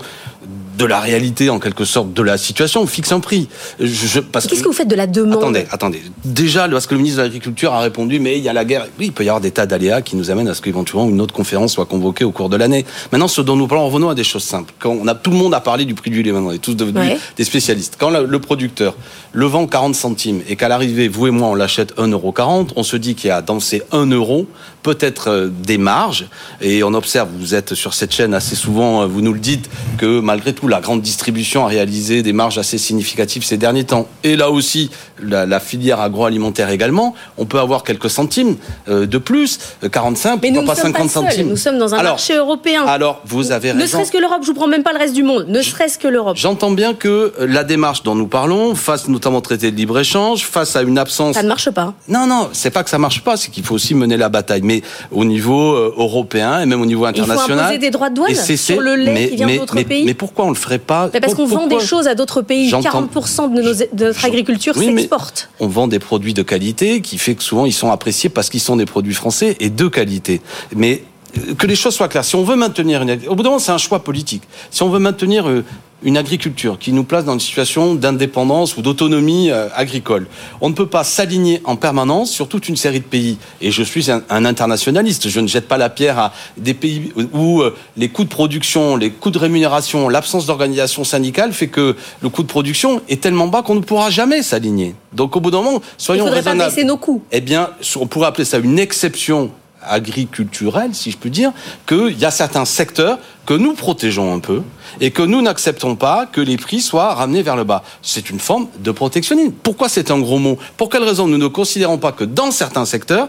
de 0.82 0.86
la 0.86 0.98
réalité, 1.00 1.48
en 1.48 1.60
quelque 1.60 1.84
sorte, 1.84 2.12
de 2.12 2.22
la 2.22 2.36
situation, 2.36 2.84
fixe 2.86 3.12
un 3.12 3.20
prix. 3.20 3.48
Je, 3.78 3.86
je- 3.86 4.20
parce 4.20 4.46
Qu'est-ce 4.48 4.62
que 4.62 4.66
vous 4.68 4.72
faites 4.74 4.88
de 4.88 4.96
la 4.96 5.06
demande 5.06 5.38
Attendez, 5.38 5.64
attendez. 5.70 6.02
Déjà, 6.24 6.68
parce 6.68 6.86
que 6.88 6.94
le 6.94 6.98
ministre 6.98 7.18
de 7.18 7.22
l'Agriculture 7.24 7.72
a 7.72 7.80
répondu, 7.80 8.18
mais 8.18 8.36
il 8.38 8.42
y 8.44 8.48
a 8.48 8.52
la 8.52 8.64
guerre. 8.64 8.86
Oui, 8.98 9.06
il 9.06 9.12
peut 9.12 9.24
y 9.24 9.28
avoir 9.28 9.40
des 9.40 9.52
tas 9.52 9.66
d'aléas 9.66 10.02
qui 10.02 10.16
nous 10.16 10.30
amènent 10.30 10.48
à 10.48 10.54
ce 10.54 10.60
qu'éventuellement 10.60 11.08
une 11.08 11.20
autre 11.20 11.32
conférence 11.34 11.72
soit 11.72 11.86
convoquée 11.86 12.24
au 12.24 12.32
cours 12.32 12.48
de 12.48 12.56
l'année. 12.56 12.84
Maintenant, 13.12 13.28
ce 13.28 13.40
dont 13.40 13.54
nous 13.54 13.68
parlons, 13.68 13.86
revenons 13.86 14.08
à 14.08 14.14
des 14.16 14.24
choses 14.24 14.42
simples. 14.42 14.74
Quand 14.80 14.90
on 14.90 15.06
a, 15.06 15.14
tout 15.14 15.30
le 15.30 15.36
monde 15.36 15.54
a 15.54 15.60
parlé 15.60 15.84
du 15.84 15.94
prix 15.94 16.10
du 16.10 16.22
lait 16.22 16.32
maintenant, 16.32 16.48
on 16.48 16.52
est 16.52 16.58
tous 16.58 16.74
devenus 16.74 17.00
Ouais. 17.02 17.18
des 17.36 17.44
spécialistes. 17.44 17.96
Quand 17.98 18.10
le, 18.10 18.26
le 18.26 18.38
producteur 18.40 18.96
le 19.32 19.46
vend 19.46 19.66
40 19.66 19.94
centimes 19.94 20.40
et 20.48 20.56
qu'à 20.56 20.68
l'arrivée, 20.68 21.06
vous 21.08 21.28
et 21.28 21.30
moi, 21.30 21.48
on 21.48 21.54
l'achète 21.54 21.96
1,40€, 21.96 22.70
on 22.76 22.82
se 22.82 22.96
dit 22.96 23.14
qu'il 23.14 23.28
y 23.28 23.30
a 23.30 23.40
dans 23.42 23.60
ces 23.60 23.82
1 23.92 24.06
euro 24.10 24.46
peut-être 24.82 25.28
euh, 25.28 25.48
des 25.48 25.78
marges. 25.78 26.26
Et 26.60 26.82
on 26.82 26.94
observe, 26.94 27.28
vous 27.38 27.54
êtes 27.54 27.74
sur 27.74 27.94
cette 27.94 28.12
chaîne 28.12 28.34
assez 28.34 28.56
souvent, 28.56 29.02
euh, 29.02 29.06
vous 29.06 29.20
nous 29.20 29.32
le 29.32 29.38
dites, 29.40 29.68
que 29.98 30.20
malgré 30.20 30.52
tout, 30.52 30.68
la 30.68 30.80
grande 30.80 31.02
distribution 31.02 31.64
a 31.64 31.68
réalisé 31.68 32.22
des 32.22 32.32
marges 32.32 32.58
assez 32.58 32.78
significatives 32.78 33.44
ces 33.44 33.56
derniers 33.56 33.84
temps. 33.84 34.08
Et 34.24 34.36
là 34.36 34.50
aussi, 34.50 34.90
la, 35.22 35.46
la 35.46 35.60
filière 35.60 36.00
agroalimentaire 36.00 36.70
également, 36.70 37.14
on 37.38 37.46
peut 37.46 37.58
avoir 37.58 37.84
quelques 37.84 38.10
centimes 38.10 38.56
euh, 38.88 39.06
de 39.06 39.18
plus, 39.18 39.58
euh, 39.84 39.88
45, 39.88 40.40
Mais 40.42 40.50
nous 40.50 40.62
ne 40.62 40.66
pas 40.66 40.74
sommes 40.74 40.92
50 40.92 41.02
pas 41.02 41.08
centimes. 41.30 41.48
nous 41.48 41.56
sommes 41.56 41.78
dans 41.78 41.94
un 41.94 41.98
Alors, 41.98 42.12
marché 42.12 42.34
européen. 42.36 42.84
Alors, 42.86 43.22
vous 43.24 43.52
avez 43.52 43.72
ne 43.72 43.80
raison. 43.80 43.98
serait-ce 43.98 44.12
que 44.12 44.18
l'Europe, 44.18 44.40
je 44.42 44.48
vous 44.48 44.54
prends 44.54 44.66
même 44.68 44.82
pas 44.82 44.92
le 44.92 44.98
reste 44.98 45.14
du 45.14 45.22
monde, 45.22 45.46
ne 45.48 45.62
serait-ce 45.62 45.98
que 45.98 46.08
l'Europe. 46.08 46.36
J'entends 46.36 46.70
bien 46.72 46.94
que 46.94 47.32
la 47.38 47.64
démarche 47.64 48.02
dont 48.02 48.14
nous 48.14 48.26
parlons, 48.26 48.74
face 48.74 49.08
notamment 49.08 49.38
au 49.38 49.42
traité 49.42 49.70
de 49.70 49.76
libre-échange, 49.76 50.44
face 50.46 50.76
à 50.76 50.82
une 50.82 50.98
absence... 50.98 51.36
Ça 51.36 51.42
ne 51.42 51.48
marche 51.48 51.70
pas. 51.70 51.94
Non, 52.08 52.26
non, 52.26 52.48
c'est 52.52 52.70
pas 52.70 52.82
que 52.82 52.90
ça 52.90 52.98
marche 52.98 53.22
pas, 53.22 53.36
c'est 53.36 53.50
qu'il 53.50 53.64
faut 53.64 53.74
aussi 53.74 53.94
mener 53.94 54.16
la 54.16 54.28
bataille. 54.28 54.62
Mais 54.72 54.82
au 55.10 55.24
niveau 55.24 55.72
euh, 55.74 55.94
européen 55.96 56.60
et 56.60 56.66
même 56.66 56.80
au 56.80 56.86
niveau 56.86 57.02
Il 57.08 57.14
faut 57.14 57.22
international... 57.22 57.58
imposer 57.60 57.78
des 57.78 57.90
droits 57.90 58.10
de 58.10 58.14
douane 58.14 58.34
sur 58.34 58.80
le 58.80 58.94
lait 58.96 59.12
mais- 59.12 59.28
qui 59.30 59.36
vient 59.36 59.56
d'autres 59.56 59.82
pays. 59.82 60.04
Mais 60.04 60.14
pourquoi 60.14 60.44
on 60.46 60.48
le 60.50 60.54
ferait 60.54 60.78
pas 60.78 61.10
Mais 61.12 61.20
parce 61.20 61.34
qu'on 61.34 61.46
vend 61.46 61.66
des 61.66 61.80
choses 61.80 62.06
à 62.08 62.14
d'autres 62.14 62.42
pays. 62.42 62.68
J'entends- 62.68 63.02
40% 63.02 63.54
de, 63.54 63.60
nos- 63.62 63.74
de 63.74 64.04
notre 64.06 64.24
agriculture 64.24 64.74
Oui, 64.76 64.86
s'exporte. 64.86 65.50
On 65.60 65.66
vend 65.66 65.86
des 65.88 65.98
produits 65.98 66.34
de 66.34 66.42
qualité 66.42 67.00
qui 67.00 67.18
fait 67.18 67.34
que 67.34 67.42
souvent 67.42 67.66
ils 67.66 67.72
sont 67.72 67.90
appréciés 67.90 68.30
parce 68.30 68.48
qu'ils 68.50 68.60
sont 68.60 68.76
des 68.76 68.86
produits 68.86 69.14
français 69.14 69.56
et 69.60 69.70
de 69.70 69.88
qualité. 69.88 70.40
Mais 70.74 71.02
euh, 71.38 71.54
que 71.54 71.66
les 71.66 71.76
choses 71.76 71.94
soient 71.94 72.08
claires. 72.08 72.24
Si 72.24 72.36
on 72.36 72.44
veut 72.44 72.56
maintenir 72.56 73.02
une, 73.02 73.18
au 73.28 73.34
bout 73.34 73.42
d'un 73.42 73.50
moment, 73.50 73.58
c'est 73.58 73.72
un 73.72 73.78
choix 73.78 74.00
politique. 74.04 74.42
Si 74.70 74.82
on 74.82 74.88
veut 74.90 74.98
maintenir 74.98 75.48
euh, 75.48 75.64
une 76.04 76.16
agriculture 76.16 76.78
qui 76.78 76.92
nous 76.92 77.04
place 77.04 77.24
dans 77.24 77.34
une 77.34 77.40
situation 77.40 77.94
d'indépendance 77.94 78.76
ou 78.76 78.82
d'autonomie 78.82 79.50
euh, 79.50 79.68
agricole, 79.74 80.26
on 80.60 80.68
ne 80.68 80.74
peut 80.74 80.86
pas 80.86 81.04
s'aligner 81.04 81.60
en 81.64 81.76
permanence 81.76 82.30
sur 82.30 82.48
toute 82.48 82.68
une 82.68 82.76
série 82.76 83.00
de 83.00 83.04
pays. 83.04 83.38
Et 83.60 83.70
je 83.70 83.82
suis 83.82 84.10
un, 84.10 84.22
un 84.30 84.44
internationaliste. 84.44 85.28
Je 85.28 85.40
ne 85.40 85.46
jette 85.46 85.68
pas 85.68 85.76
la 85.78 85.90
pierre 85.90 86.18
à 86.18 86.32
des 86.56 86.74
pays 86.74 87.12
où 87.32 87.60
euh, 87.62 87.74
les 87.96 88.08
coûts 88.08 88.24
de 88.24 88.28
production, 88.28 88.96
les 88.96 89.10
coûts 89.10 89.30
de 89.30 89.38
rémunération, 89.38 90.08
l'absence 90.08 90.46
d'organisation 90.46 91.04
syndicale 91.04 91.52
fait 91.52 91.68
que 91.68 91.96
le 92.20 92.28
coût 92.28 92.42
de 92.42 92.48
production 92.48 93.00
est 93.08 93.20
tellement 93.20 93.46
bas 93.48 93.62
qu'on 93.62 93.74
ne 93.76 93.80
pourra 93.80 94.10
jamais 94.10 94.42
s'aligner. 94.42 94.94
Donc 95.12 95.36
au 95.36 95.40
bout 95.40 95.50
d'un 95.50 95.62
moment, 95.62 95.80
Il 95.82 96.02
soyons 96.02 96.24
pas 96.26 96.30
raisonnables. 96.32 96.70
baisser 96.70 96.84
nos 96.84 96.96
coûts. 96.96 97.22
Eh 97.32 97.40
bien, 97.40 97.70
on 97.96 98.06
pourrait 98.06 98.28
appeler 98.28 98.44
ça 98.44 98.58
une 98.58 98.78
exception 98.78 99.50
agriculturelle, 99.86 100.94
si 100.94 101.10
je 101.10 101.16
puis 101.16 101.30
dire, 101.30 101.52
qu'il 101.86 102.18
y 102.18 102.24
a 102.24 102.30
certains 102.30 102.64
secteurs 102.64 103.18
que 103.46 103.54
nous 103.54 103.74
protégeons 103.74 104.34
un 104.34 104.38
peu 104.38 104.62
et 105.00 105.10
que 105.10 105.22
nous 105.22 105.42
n'acceptons 105.42 105.96
pas 105.96 106.26
que 106.26 106.40
les 106.40 106.56
prix 106.56 106.80
soient 106.80 107.14
ramenés 107.14 107.42
vers 107.42 107.56
le 107.56 107.64
bas. 107.64 107.82
C'est 108.02 108.30
une 108.30 108.40
forme 108.40 108.68
de 108.78 108.90
protectionnisme. 108.90 109.52
Pourquoi 109.62 109.88
c'est 109.88 110.10
un 110.10 110.18
gros 110.18 110.38
mot? 110.38 110.58
Pour 110.76 110.88
quelle 110.88 111.04
raison 111.04 111.26
nous 111.26 111.38
ne 111.38 111.48
considérons 111.48 111.98
pas 111.98 112.12
que 112.12 112.24
dans 112.24 112.50
certains 112.50 112.84
secteurs, 112.84 113.28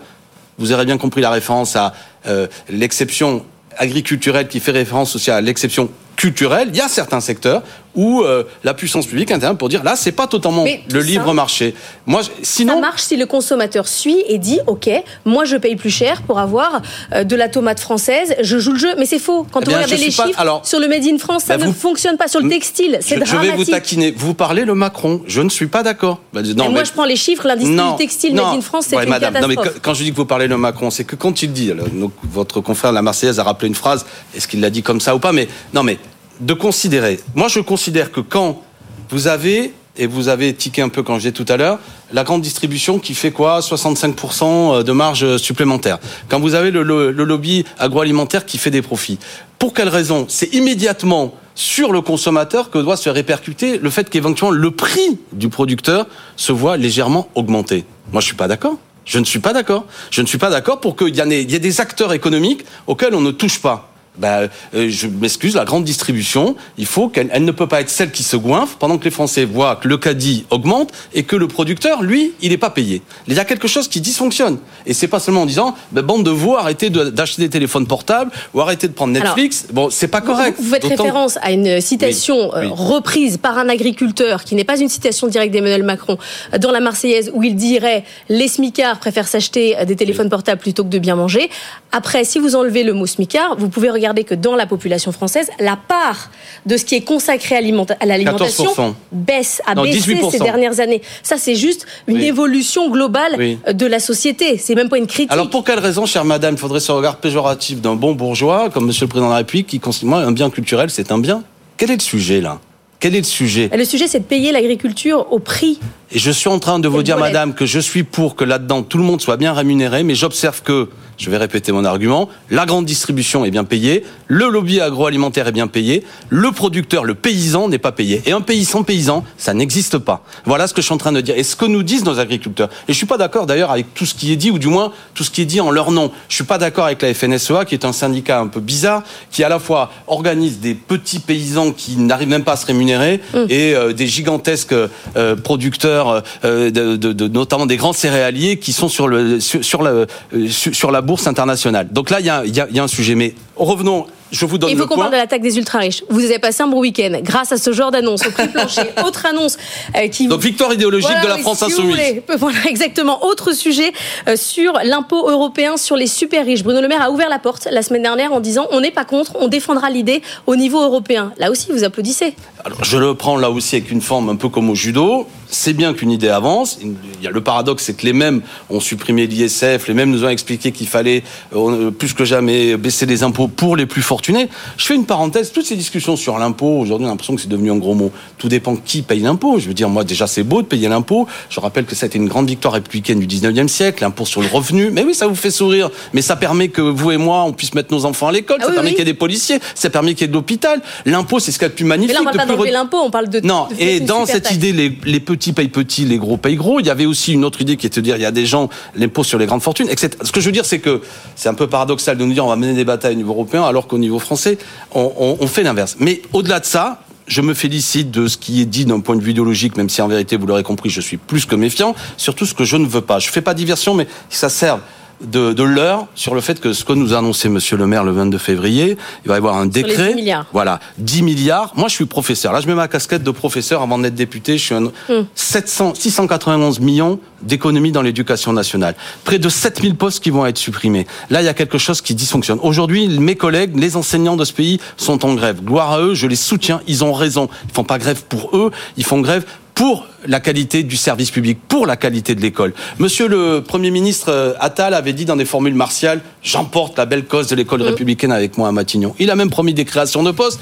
vous 0.58 0.72
aurez 0.72 0.86
bien 0.86 0.98
compris 0.98 1.22
la 1.22 1.32
référence 1.32 1.76
à 1.76 1.94
euh, 2.28 2.48
l'exception 2.70 3.44
agriculturelle 3.78 4.48
qui 4.48 4.60
fait 4.60 4.72
référence 4.72 5.16
aussi 5.16 5.32
à 5.32 5.42
l'exception 5.42 5.90
culturelle, 6.16 6.70
il 6.72 6.78
y 6.78 6.82
a 6.82 6.88
certains 6.88 7.22
secteurs 7.22 7.64
où 7.96 8.22
euh, 8.22 8.44
la 8.64 8.74
puissance 8.74 9.06
publique 9.06 9.32
intervient 9.32 9.56
pour 9.56 9.70
dire 9.70 9.84
là 9.84 9.96
c'est 9.96 10.12
pas 10.12 10.28
totalement 10.28 10.64
Mais 10.64 10.82
le 10.92 11.02
libre 11.02 11.28
ça- 11.28 11.34
marché. 11.34 11.76
Moi 12.06 12.22
sinon 12.42 12.74
Ça 12.76 12.80
marche 12.80 13.02
si 13.04 13.18
le 13.18 13.26
consommateur 13.26 13.88
suit 13.88 14.24
et 14.28 14.38
dit 14.38 14.60
OK, 14.68 14.90
moi 15.26 15.46
je 15.46 15.58
paye 15.58 15.76
plus 15.76 15.90
cher 15.90 16.22
pour 16.24 16.40
avoir 16.40 16.82
euh, 17.14 17.24
de 17.24 17.36
la 17.36 17.50
tomate 17.50 17.80
française, 17.80 18.36
je 18.42 18.58
joue 18.60 18.74
le 18.74 18.80
jeu. 18.80 18.90
Mais 18.98 19.06
c'est 19.06 19.20
faux. 19.20 19.46
Quand 19.52 19.62
Eh 19.66 19.70
on 19.70 19.74
regarde 19.74 19.90
les 19.92 19.98
pas- 19.98 20.26
chiffres 20.26 20.40
alors- 20.40 20.66
sur 20.66 20.80
le 20.80 20.88
Made 20.88 21.04
in 21.06 21.18
France, 21.18 21.44
ça 21.46 21.58
Bah, 21.58 21.66
ne 21.66 21.70
vous- 21.72 21.78
fonctionne 21.78 22.18
pas. 22.18 22.28
Sur 22.28 22.42
le 22.42 22.50
textile, 22.50 22.98
c'est 23.02 23.16
je, 23.20 23.26
je 23.26 23.32
vais 23.32 23.48
dramatique. 23.48 23.56
vous 23.58 23.66
taquiner. 23.72 24.12
Vous 24.16 24.34
parlez 24.34 24.66
le 24.66 24.74
Macron. 24.76 25.22
Je 25.28 25.42
ne 25.42 25.50
suis 25.50 25.68
pas 25.68 25.84
d'accord. 25.84 26.20
Bah, 26.34 26.42
non, 26.42 26.50
Et 26.50 26.54
moi, 26.70 26.80
mais- 26.80 26.86
je 26.86 26.92
prends 26.94 27.06
les 27.06 27.16
chiffres, 27.16 27.48
Non, 27.66 27.92
du 27.92 27.98
textile 27.98 28.34
non. 28.34 28.48
Made 28.48 28.58
in 28.58 28.62
France, 28.62 28.86
c'est 28.90 28.96
Ouais, 28.98 29.04
une 29.04 29.10
madame, 29.10 29.34
non, 29.36 29.48
mais 29.48 29.56
catastrophe. 29.56 29.80
quand- 29.84 29.90
quand 29.92 29.94
je 29.94 30.04
dis 30.04 30.12
que 30.12 30.16
vous 30.16 30.26
parlez 30.26 30.48
le 30.48 30.58
Macron, 30.58 30.90
c'est 30.90 31.04
que 31.04 31.16
quand 31.16 31.44
il 31.44 31.52
dit, 31.54 31.72
alors, 31.72 31.88
donc, 31.90 32.12
votre 32.24 32.62
confrère 32.62 32.92
de 32.92 32.96
la 32.96 33.02
Marseillaise 33.02 33.40
a 33.40 33.44
rappelé 33.44 33.68
une 33.68 33.76
phrase, 33.76 34.06
est-ce 34.36 34.48
qu'il 34.48 34.62
l'a 34.62 34.70
dit 34.70 34.82
comme 34.84 35.00
ça 35.02 35.16
ou 35.16 35.20
pas? 35.20 35.32
Mais 35.32 35.48
non, 35.74 35.84
mais 35.84 35.98
de 36.40 36.54
considérer. 36.54 37.20
Moi, 37.36 37.48
je 37.48 37.60
considère 37.60 38.12
que 38.12 38.20
quand 38.20 38.62
vous 39.10 39.28
avez 39.28 39.74
et 39.96 40.08
vous 40.08 40.28
avez 40.28 40.56
tiqué 40.56 40.82
un 40.82 40.90
peu 40.90 41.04
quand 41.04 41.18
disais 41.18 41.32
tout 41.32 41.46
à 41.50 41.56
l'heure, 41.58 41.78
la 42.12 42.24
grande 42.24 42.42
distribution 42.42 42.98
qui 42.98 43.14
fait 43.14 43.30
quoi? 43.32 43.60
65% 43.60 44.82
de 44.84 44.92
marge 44.92 45.38
supplémentaire. 45.38 46.00
Quand 46.30 46.40
vous 46.40 46.56
avez 46.56 46.72
le, 46.72 46.82
le- 46.82 47.12
lobby 47.12 47.64
agroalimentaire 47.78 48.46
qui 48.46 48.58
fait 48.58 48.72
des 48.72 48.82
profits. 48.82 49.20
Pour 49.60 49.74
quelle 49.74 49.90
raison? 49.90 50.26
C'est 50.30 50.54
immédiatement 50.54 51.36
sur 51.56 51.92
le 51.92 52.02
consommateur 52.02 52.72
que 52.72 52.80
doit 52.80 52.98
se 52.98 53.10
répercuter 53.10 53.78
le 53.78 53.90
fait 53.92 54.10
qu'éventuellement 54.10 54.50
le 54.58 54.72
prix 54.72 55.20
du 55.32 55.50
producteur 55.50 56.08
se 56.36 56.52
voit 56.52 56.76
légèrement 56.78 57.30
augmenter. 57.36 57.86
Moi, 58.12 58.20
je 58.22 58.26
suis 58.26 58.36
pas 58.36 58.48
d'accord. 58.48 58.78
Je 59.06 59.20
ne 59.20 59.26
suis 59.26 59.40
pas 59.40 59.54
d'accord. 59.54 59.86
Je 60.10 60.22
ne 60.22 60.26
suis 60.28 60.40
pas 60.40 60.50
d'accord 60.50 60.80
pour 60.80 60.96
qu'il 60.96 61.16
y 61.16 61.20
ait 61.22 61.60
des 61.60 61.82
acteurs 61.82 62.14
économiques 62.14 62.66
auxquels 62.88 63.14
on 63.14 63.22
ne 63.22 63.32
touche 63.32 63.62
pas. 63.62 63.93
Ben, 64.18 64.48
je 64.74 65.08
m'excuse, 65.08 65.56
la 65.56 65.66
grande 65.66 65.84
distribution, 65.86 66.56
il 66.78 66.86
faut 66.86 67.08
qu'elle 67.10 67.30
elle 67.32 67.46
ne 67.46 67.52
peut 67.52 67.68
pas 67.68 67.82
être 67.82 67.90
celle 67.90 68.12
qui 68.12 68.22
se 68.24 68.38
goinfre 68.38 68.78
pendant 68.78 68.98
que 69.00 69.06
les 69.06 69.12
Français 69.12 69.44
voient 69.46 69.76
que 69.78 69.88
le 69.88 69.98
caddie 69.98 70.46
augmente 70.52 70.92
et 71.14 71.24
que 71.24 71.36
le 71.36 71.48
producteur, 71.48 72.04
lui, 72.04 72.34
il 72.42 72.50
n'est 72.52 72.58
pas 72.58 72.70
payé. 72.70 73.02
Il 73.28 73.34
y 73.34 73.40
a 73.40 73.46
quelque 73.46 73.68
chose 73.68 73.88
qui 73.88 74.02
dysfonctionne. 74.02 74.60
Et 74.86 74.94
c'est 74.94 75.08
pas 75.08 75.20
seulement 75.20 75.42
en 75.42 75.46
disant, 75.48 75.76
ben, 75.92 76.02
bande 76.04 76.24
de 76.24 76.30
vous, 76.30 76.56
arrêtez 76.56 76.90
de- 76.92 77.06
d'acheter 77.10 77.42
des 77.42 77.50
téléphones 77.50 77.88
portables 77.88 78.30
ou 78.54 78.62
arrêtez 78.62 78.88
de 78.88 78.94
prendre 78.94 79.14
Netflix. 79.14 79.66
bon, 79.72 79.90
c'est 79.90 80.08
pas 80.08 80.22
correct. 80.22 80.58
Vous, 80.60 80.66
vous 80.66 80.70
faites 80.76 80.84
référence 80.86 81.40
à 81.42 81.52
une 81.52 81.82
citation 81.82 82.52
Oui, 82.54 82.60
oui. 82.62 82.66
euh, 82.68 82.70
reprise 82.72 83.38
par 83.38 83.58
un 83.58 83.68
agriculteur, 83.68 84.44
qui 84.44 84.54
n'est 84.54 84.64
pas 84.64 84.80
une 84.80 84.90
citation 84.90 85.26
directe 85.28 85.52
d'Emmanuel 85.54 85.82
Macron, 85.84 86.20
euh, 86.54 86.60
dans 86.60 86.72
la 86.72 86.82
Marseillaise, 86.82 87.32
où 87.34 87.42
il 87.42 87.56
dirait 87.56 88.04
les 88.30 88.48
smicards 88.48 89.00
préfèrent 89.00 89.28
s'acheter 89.28 89.76
des 89.88 89.96
téléphones 89.96 90.30
portables 90.30 90.62
plutôt 90.62 90.84
que 90.84 90.90
de 90.90 91.00
bien 91.00 91.16
manger. 91.16 91.50
Après, 91.92 92.24
si 92.26 92.38
vous 92.38 92.56
enlevez 92.56 92.84
le 92.84 92.94
mot 92.94 93.08
smicard, 93.08 93.56
vous 93.58 93.70
pouvez 93.70 93.90
regarder 93.90 94.03
que 94.04 94.36
dans 94.36 94.56
la 94.56 94.66
population 94.66 95.12
française, 95.12 95.50
la 95.60 95.76
part 95.78 96.30
de 96.66 96.76
ce 96.78 96.86
qui 96.86 96.96
est 96.96 97.02
consacré 97.02 97.56
à 97.56 97.60
alimenta- 97.60 97.96
à 98.00 98.06
l'alimentation 98.06 98.66
14%. 98.66 98.96
baisse, 99.12 99.62
a 99.66 99.76
Non, 99.76 99.84
baissé 99.84 99.98
18%. 100.00 100.30
ces 100.32 100.40
dernières 100.40 100.80
années. 100.80 101.02
Ça, 101.24 101.38
c'est 101.38 101.56
juste 101.56 101.86
une 102.08 102.18
Oui. 102.18 102.26
évolution 102.26 102.90
globale 102.90 103.36
Oui. 103.38 103.58
de 103.74 103.86
la 103.86 104.00
société. 104.00 104.58
C'est 104.58 104.76
même 104.76 104.90
pas 104.90 104.98
une 104.98 105.08
critique. 105.08 105.32
Alors 105.32 105.50
pour 105.50 105.64
quelle 105.64 105.80
raison, 105.80 106.06
chère 106.06 106.26
madame, 106.26 106.56
il 106.56 106.60
faudrait 106.60 106.80
ce 106.80 106.92
regard 106.92 107.18
péjoratif 107.18 107.80
d'un 107.82 107.96
bon 107.96 108.14
bourgeois, 108.14 108.70
comme 108.70 108.86
monsieur 108.88 109.06
le 109.06 109.10
président 109.10 109.28
de 109.28 109.32
la 109.34 109.38
République, 109.38 109.68
qui 109.68 109.80
considère 109.80 110.16
un 110.16 110.32
bien 110.32 110.50
culturel, 110.50 110.90
c'est 110.90 111.12
un 111.12 111.18
bien? 111.20 111.44
Quel 111.78 111.90
est 111.92 111.96
le 111.96 112.02
sujet 112.02 112.42
là? 112.42 112.60
Quel 113.00 113.16
est 113.16 113.20
le 113.20 113.24
sujet? 113.26 113.70
Et 113.74 113.78
le 113.78 113.84
sujet, 113.86 114.08
c'est 114.08 114.20
de 114.20 114.24
payer 114.26 114.52
l'agriculture 114.54 115.28
au 115.32 115.40
prix 115.40 115.80
Et 116.16 116.20
je 116.20 116.30
suis 116.30 116.48
en 116.48 116.60
train 116.60 116.78
de 116.78 116.88
vous 116.88 117.02
dire, 117.02 117.18
madame, 117.18 117.56
que 117.56 117.66
je 117.66 117.80
suis 117.80 118.04
pour 118.04 118.36
que 118.36 118.44
là-dedans 118.44 118.84
tout 118.84 119.00
le 119.00 119.04
monde 119.04 119.20
soit 119.20 119.36
bien 119.36 119.52
rémunéré, 119.52 120.04
mais 120.04 120.14
j'observe 120.14 120.62
que, 120.62 120.88
je 121.18 121.30
vais 121.32 121.38
répéter 121.38 121.72
mon 121.72 121.86
argument, 121.86 122.30
la 122.52 122.68
grande 122.68 122.86
distribution 122.86 123.46
est 123.46 123.52
bien 123.52 123.64
payée, 123.64 124.04
le 124.28 124.48
lobby 124.50 124.80
agroalimentaire 124.80 125.48
est 125.48 125.52
bien 125.52 125.68
payé, 125.68 126.04
le 126.30 126.52
producteur, 126.52 127.04
le 127.04 127.16
paysan 127.16 127.68
n'est 127.68 127.80
pas 127.80 127.92
payé. 127.92 128.22
Et 128.26 128.32
un 128.32 128.42
pays 128.42 128.66
sans 128.66 128.84
paysan, 128.84 129.24
ça 129.38 129.54
n'existe 129.54 129.98
pas. 129.98 130.24
Voilà 130.46 130.68
ce 130.68 130.74
que 130.74 130.82
je 130.82 130.86
suis 130.86 130.94
en 130.94 130.98
train 130.98 131.12
de 131.12 131.22
dire. 131.22 131.36
Et 131.38 131.44
ce 131.44 131.56
que 131.56 131.66
nous 131.66 131.82
disent 131.84 132.06
nos 132.06 132.20
agriculteurs. 132.20 132.70
Et 132.88 132.94
je 132.94 132.98
suis 132.98 133.06
pas 133.06 133.18
d'accord 133.18 133.46
d'ailleurs 133.46 133.72
avec 133.72 133.94
tout 133.94 134.06
ce 134.06 134.14
qui 134.14 134.32
est 134.32 134.36
dit, 134.36 134.52
ou 134.52 134.60
du 134.60 134.68
moins 134.68 134.92
tout 135.14 135.24
ce 135.24 135.32
qui 135.32 135.42
est 135.42 135.46
dit 135.46 135.62
en 135.62 135.72
leur 135.72 135.92
nom. 135.92 136.12
Je 136.30 136.36
suis 136.36 136.44
pas 136.44 136.58
d'accord 136.58 136.86
avec 136.86 137.02
la 137.02 137.14
FNSEA, 137.14 137.66
qui 137.66 137.74
est 137.74 137.86
un 137.86 137.94
syndicat 137.94 138.40
un 138.40 138.48
peu 138.48 138.60
bizarre, 138.60 139.04
qui 139.32 139.44
à 139.44 139.50
la 139.50 139.60
fois 139.60 139.92
organise 140.08 140.60
des 140.60 140.74
petits 140.74 141.20
paysans 141.20 141.72
qui 141.72 141.98
n'arrivent 141.98 142.30
même 142.30 142.44
pas 142.44 142.54
à 142.54 142.58
se 142.58 142.66
rémunérer, 142.66 143.20
et 143.50 143.76
euh, 143.76 143.94
des 143.94 144.08
gigantesques 144.08 144.74
euh, 145.16 145.36
producteurs, 145.36 146.03
euh, 146.46 146.70
de, 146.72 146.96
de- 146.96 147.14
de- 147.14 147.28
notamment 147.28 147.66
des 147.66 147.78
grands 147.78 147.94
céréaliers, 147.94 148.58
qui 148.58 148.74
sont 148.74 148.90
sur, 148.90 149.08
le, 149.08 149.40
sur, 149.40 149.64
sur 149.64 149.82
la, 149.84 149.92
euh, 149.92 150.06
sur, 150.50 150.92
la 150.92 151.02
bourse 151.02 151.28
internationale. 151.28 151.88
Donc 151.92 152.10
là, 152.10 152.20
il 152.20 152.26
y 152.26 152.30
a, 152.30 152.44
il 152.46 152.56
y 152.56 152.60
a- 152.62 152.68
il 152.70 152.76
y 152.76 152.80
a 152.80 152.84
un 152.84 152.88
sujet. 152.88 153.16
Mais 153.16 153.34
revenons 153.56 154.06
je 154.32 154.48
vous 154.48 154.58
donne 154.58 154.72
Il 154.72 154.78
faut 154.78 154.88
qu'on 154.88 154.96
parle 154.98 155.12
de 155.12 155.16
l'attaque 155.18 155.44
des 155.44 155.58
ultra-riches. 155.60 156.04
Vous 156.10 156.26
avez 156.26 156.40
passé 156.40 156.64
un 156.64 156.68
bon 156.68 156.80
week-end 156.80 157.12
grâce 157.22 157.52
à 157.52 157.58
ce 157.58 157.72
genre 157.72 157.92
d'annonce 157.92 158.26
au 158.26 158.32
prix 158.32 158.48
plancher. 158.48 158.82
Autre 159.06 159.28
annonce 159.28 159.58
euh, 159.96 160.08
qui 160.08 160.28
Donc 160.28 160.42
victoire 160.42 160.74
idéologique 160.74 161.08
Voilà, 161.08 161.22
de 161.24 161.28
la 161.28 161.38
France 161.38 161.60
si 161.60 161.66
insoumise. 161.66 161.98
Voilà, 162.40 162.58
exactement. 162.68 163.24
Autre 163.26 163.54
sujet 163.54 163.94
euh, 164.28 164.36
sur 164.36 164.74
l'impôt 164.84 165.30
européen 165.30 165.78
sur 165.78 165.96
les 165.96 166.08
super 166.08 166.46
riches. 166.48 166.64
Bruno 166.64 166.82
Le 166.82 166.88
Maire 166.88 167.04
a 167.04 167.12
ouvert 167.12 167.30
la 167.30 167.38
porte 167.38 167.68
la 167.70 167.84
semaine 167.84 168.02
dernière 168.02 168.34
en 168.34 168.40
disant 168.40 168.66
on 168.72 168.82
n'est 168.82 168.90
pas 168.90 169.06
contre, 169.06 169.34
on 169.40 169.48
défendra 169.50 169.92
l'idée 169.92 170.24
au 170.48 170.56
niveau 170.56 170.82
européen. 170.82 171.32
Là 171.38 171.52
aussi, 171.52 171.68
vous 171.72 171.84
applaudissez. 171.84 172.34
Alors, 172.66 172.84
je 172.84 172.98
le 172.98 173.14
prends 173.14 173.38
là 173.38 173.52
aussi 173.52 173.76
avec 173.76 173.92
une 173.92 174.02
forme 174.02 174.30
un 174.30 174.36
peu 174.36 174.50
comme 174.50 174.68
au 174.72 174.76
judo. 174.76 175.28
C'est 175.56 175.74
bien 175.74 175.94
qu'une 175.94 176.10
idée 176.10 176.30
avance. 176.30 176.80
Il 176.82 177.24
y 177.24 177.28
a 177.28 177.30
le 177.30 177.42
paradoxe, 177.42 177.84
c'est 177.84 177.94
que 177.96 178.06
les 178.06 178.14
mêmes 178.14 178.42
ont 178.72 178.80
supprimé 178.80 179.28
l'ISF, 179.28 179.88
les 179.88 179.94
mêmes 179.94 180.10
nous 180.10 180.24
ont 180.26 180.30
expliqué 180.30 180.72
qu'il 180.72 180.88
fallait 180.88 181.22
euh, 181.56 181.92
plus 181.92 182.14
que 182.14 182.26
jamais 182.26 182.76
baisser 182.76 183.06
les 183.06 183.22
impôts 183.22 183.48
pour 183.48 183.76
les 183.76 183.86
plus 183.86 184.02
fortunés. 184.02 184.50
Je 184.78 184.86
fais 184.88 184.96
une 184.96 185.06
parenthèse. 185.06 185.52
Toutes 185.52 185.68
ces 185.68 185.76
discussions 185.76 186.16
sur 186.16 186.40
l'impôt, 186.40 186.80
aujourd'hui, 186.80 187.06
on 187.06 187.10
a 187.10 187.12
l'impression 187.12 187.36
que 187.36 187.42
c'est 187.42 187.48
devenu 187.48 187.72
un 187.72 187.78
gros 187.78 187.94
mot. 187.94 188.12
Tout 188.40 188.50
dépend 188.50 188.76
qui 188.76 189.04
paye 189.04 189.20
l'impôt. 189.20 189.60
Je 189.60 189.68
veux 189.68 189.76
dire, 189.76 189.90
moi, 189.90 190.04
déjà, 190.04 190.26
c'est 190.26 190.42
beau 190.44 190.64
de 190.64 190.68
payer 190.68 190.90
l'impôt. 190.90 191.28
Je 191.52 191.60
rappelle 191.60 191.86
que 191.86 191.94
ça 191.94 192.06
a 192.06 192.08
été 192.08 192.18
une 192.18 192.28
grande 192.28 192.48
victoire 192.50 192.74
républicaine 192.74 193.20
du 193.20 193.28
19e 193.28 193.68
siècle, 193.68 194.02
l'impôt 194.04 194.26
sur 194.26 194.42
le 194.42 194.48
revenu. 194.48 194.90
Mais 194.90 195.04
oui, 195.04 195.14
ça 195.14 195.28
vous 195.28 195.36
fait 195.36 195.52
sourire. 195.52 195.92
Mais 196.14 196.24
ça 196.24 196.36
permet 196.36 196.70
que 196.70 196.82
vous 196.82 197.12
et 197.12 197.18
moi, 197.18 197.44
on 197.44 197.54
puisse 197.54 197.76
mettre 197.76 197.94
nos 197.94 198.06
enfants 198.06 198.28
à 198.30 198.32
l'école. 198.32 198.58
Ah 198.62 198.64
ça 198.64 198.70
oui, 198.70 198.76
permet 198.76 198.90
oui. 198.90 198.96
qu'il 198.96 199.06
y 199.06 199.10
ait 199.10 199.14
des 199.14 199.18
policiers. 199.20 199.60
Ça 199.76 199.92
permet 199.92 200.14
qu'il 200.16 200.22
y 200.22 200.26
ait 200.26 200.30
de 200.30 200.34
l'hôpital. 200.34 200.82
L'impôt, 201.06 201.40
c'est 201.40 201.52
ce 201.52 201.60
qu'il 201.60 201.66
y 201.66 201.68
a 201.68 201.70
de 201.70 201.76
plus 201.76 201.84
Mais 201.84 201.90
magnifique. 201.90 202.16
là, 202.16 202.22
on 202.22 202.24
parle 202.24 202.38
pas 202.38 202.46
d'enlever 202.48 202.70
re- 202.70 202.74
l'impôt, 202.74 202.98
on 203.06 203.12
parle 203.12 203.30
de. 203.30 203.40
non, 203.42 203.68
de- 203.70 203.76
et 203.80 204.00
dans 204.00 204.26
cette 204.26 204.50
idée, 204.52 204.72
les, 204.72 204.98
les 205.06 205.20
petits 205.20 205.43
payent 205.52 205.68
petits, 205.68 206.06
les 206.06 206.18
gros 206.18 206.38
payent 206.38 206.56
gros, 206.56 206.80
il 206.80 206.86
y 206.86 206.90
avait 206.90 207.06
aussi 207.06 207.34
une 207.34 207.44
autre 207.44 207.60
idée 207.60 207.76
qui 207.76 207.88
est 207.88 207.96
de 207.96 208.00
dire, 208.02 208.16
il 208.16 208.22
y 208.22 208.26
a 208.26 208.32
des 208.32 208.46
gens, 208.46 208.70
l'impôt 208.96 209.24
sur 209.26 209.38
les 209.38 209.46
grandes 209.48 209.62
fortunes, 209.64 209.90
etc. 209.90 210.12
Ce 210.24 210.32
que 210.32 210.40
je 210.40 210.46
veux 210.46 210.52
dire, 210.54 210.64
c'est 210.66 210.80
que 210.80 211.02
c'est 211.36 211.50
un 211.50 211.54
peu 211.56 211.68
paradoxal 211.68 212.18
de 212.18 212.24
nous 212.24 212.34
dire 212.34 212.46
on 212.46 212.50
va 212.50 212.56
mener 212.56 212.74
des 212.74 212.86
batailles 212.86 213.14
au 213.14 213.18
niveau 213.18 213.34
européen, 213.34 213.64
alors 213.64 213.88
qu'au 213.88 213.98
niveau 213.98 214.20
français, 214.20 214.58
on, 214.94 215.38
on- 215.42 215.48
fait 215.48 215.64
l'inverse. 215.64 215.98
Mais 216.00 216.22
au-delà 216.32 216.60
de 216.62 216.66
ça, 216.66 217.02
je 217.28 217.42
me 217.42 217.54
félicite 217.54 218.12
de 218.12 218.28
ce 218.28 218.38
qui 218.38 218.62
est 218.62 218.66
dit 218.66 218.86
d'un 218.86 219.00
point 219.00 219.16
de 219.16 219.22
vue 219.22 219.32
idéologique, 219.32 219.76
même 219.78 219.90
si 219.90 220.02
en 220.02 220.08
vérité, 220.08 220.38
vous 220.38 220.46
l'aurez 220.46 220.64
compris, 220.64 220.90
je 220.90 221.02
suis 221.02 221.18
plus 221.18 221.46
que 221.46 221.56
méfiant, 221.56 221.96
surtout 222.18 222.46
ce 222.46 222.54
que 222.54 222.64
je 222.64 222.78
ne 222.78 222.86
veux 222.86 223.02
pas. 223.02 223.20
Je 223.20 223.30
fais 223.30 223.42
pas 223.42 223.54
diversion, 223.54 223.94
mais 223.94 224.08
ça 224.30 224.50
serve 224.50 224.80
de, 225.22 225.54
de 225.54 225.64
l'heure 225.64 226.08
sur 226.16 226.36
le 226.36 226.42
fait 226.42 226.60
que 226.60 226.74
ce 226.74 226.84
que 226.84 226.94
nous 226.94 227.14
a 227.14 227.20
annoncé 227.20 227.50
Monsieur 227.50 227.78
le 227.78 227.88
maire 227.88 228.04
le 228.04 228.12
22 228.12 228.38
février, 228.38 228.98
il 229.26 229.28
va 229.30 229.36
y 229.36 229.38
avoir 229.38 229.56
un 229.58 229.72
Sur 229.72 229.84
les 229.84 229.84
décret. 229.84 230.10
10 230.10 230.16
milliards. 230.16 230.46
Voilà, 230.54 230.80
10 230.98 231.22
milliards. 231.24 231.72
Moi, 231.76 231.88
je 231.88 231.94
suis 231.94 232.06
professeur. 232.06 232.54
Là, 232.54 232.62
je 232.62 232.68
mets 232.68 232.76
ma 232.76 232.88
casquette 232.88 233.24
de 233.24 233.32
professeur 233.32 233.82
avant 233.82 234.00
d'être 234.00 234.16
député. 234.16 234.58
Je 234.58 234.64
suis 234.64 234.76
un 234.76 234.92
700, 235.36 235.94
691 235.96 236.80
millions 236.80 237.20
d'économies 237.42 237.92
dans 237.92 238.02
l'éducation 238.02 238.54
nationale. 238.54 238.96
Près 239.24 239.40
de 239.40 239.50
7000 239.50 239.96
postes 239.96 240.24
qui 240.24 240.30
vont 240.30 240.46
être 240.46 240.58
supprimés. 240.58 241.08
Là, 241.30 241.42
il 241.42 241.46
y 241.46 241.50
a 241.50 241.54
quelque 241.54 241.78
chose 241.78 242.02
qui 242.02 242.16
dysfonctionne. 242.16 242.60
Aujourd'hui, 242.62 243.08
mes 243.08 243.36
collègues, 243.36 243.78
les 243.78 243.96
enseignants 243.96 244.36
de 244.36 244.46
ce 244.46 244.54
pays 244.54 244.80
sont 244.98 245.26
en 245.26 245.34
grève. 245.34 245.62
Gloire 245.64 245.92
à 245.92 246.00
eux, 246.00 246.14
je 246.14 246.28
les 246.28 246.36
soutiens. 246.36 246.82
Ils 246.88 247.04
ont 247.04 247.14
raison. 247.14 247.50
Ils 247.70 247.74
font 247.74 247.84
pas 247.84 247.98
grève 247.98 248.24
pour 248.24 248.56
eux. 248.56 248.72
Ils 248.98 249.04
font 249.04 249.22
grève 249.22 249.46
pour 249.76 250.08
la 250.26 250.40
qualité 250.40 250.84
du 250.84 250.96
service 250.96 251.32
public, 251.32 251.60
pour 251.68 251.86
la 251.86 251.96
qualité 251.98 252.36
de 252.36 252.42
l'école. 252.42 252.74
Monsieur 253.00 253.28
le 253.28 253.62
Premier 253.62 253.92
ministre 253.92 254.30
euh, 254.30 254.54
Attal 254.60 254.94
avait 254.94 255.14
dit 255.14 255.26
dans 255.26 255.36
des 255.36 255.46
formules 255.46 255.74
martiales, 255.74 256.22
j'emporte 256.42 256.98
la 256.98 257.06
belle 257.06 257.26
cause 257.26 257.48
de 257.48 257.56
l'école 257.56 257.82
républicaine 257.82 258.32
avec 258.32 258.58
moi 258.58 258.68
à 258.70 258.72
Matignon. 258.72 259.16
Il 259.20 259.32
a 259.32 259.36
même 259.36 259.50
promis 259.50 259.74
des 259.74 259.86
créations 259.86 260.24
de 260.24 260.32
postes. 260.32 260.60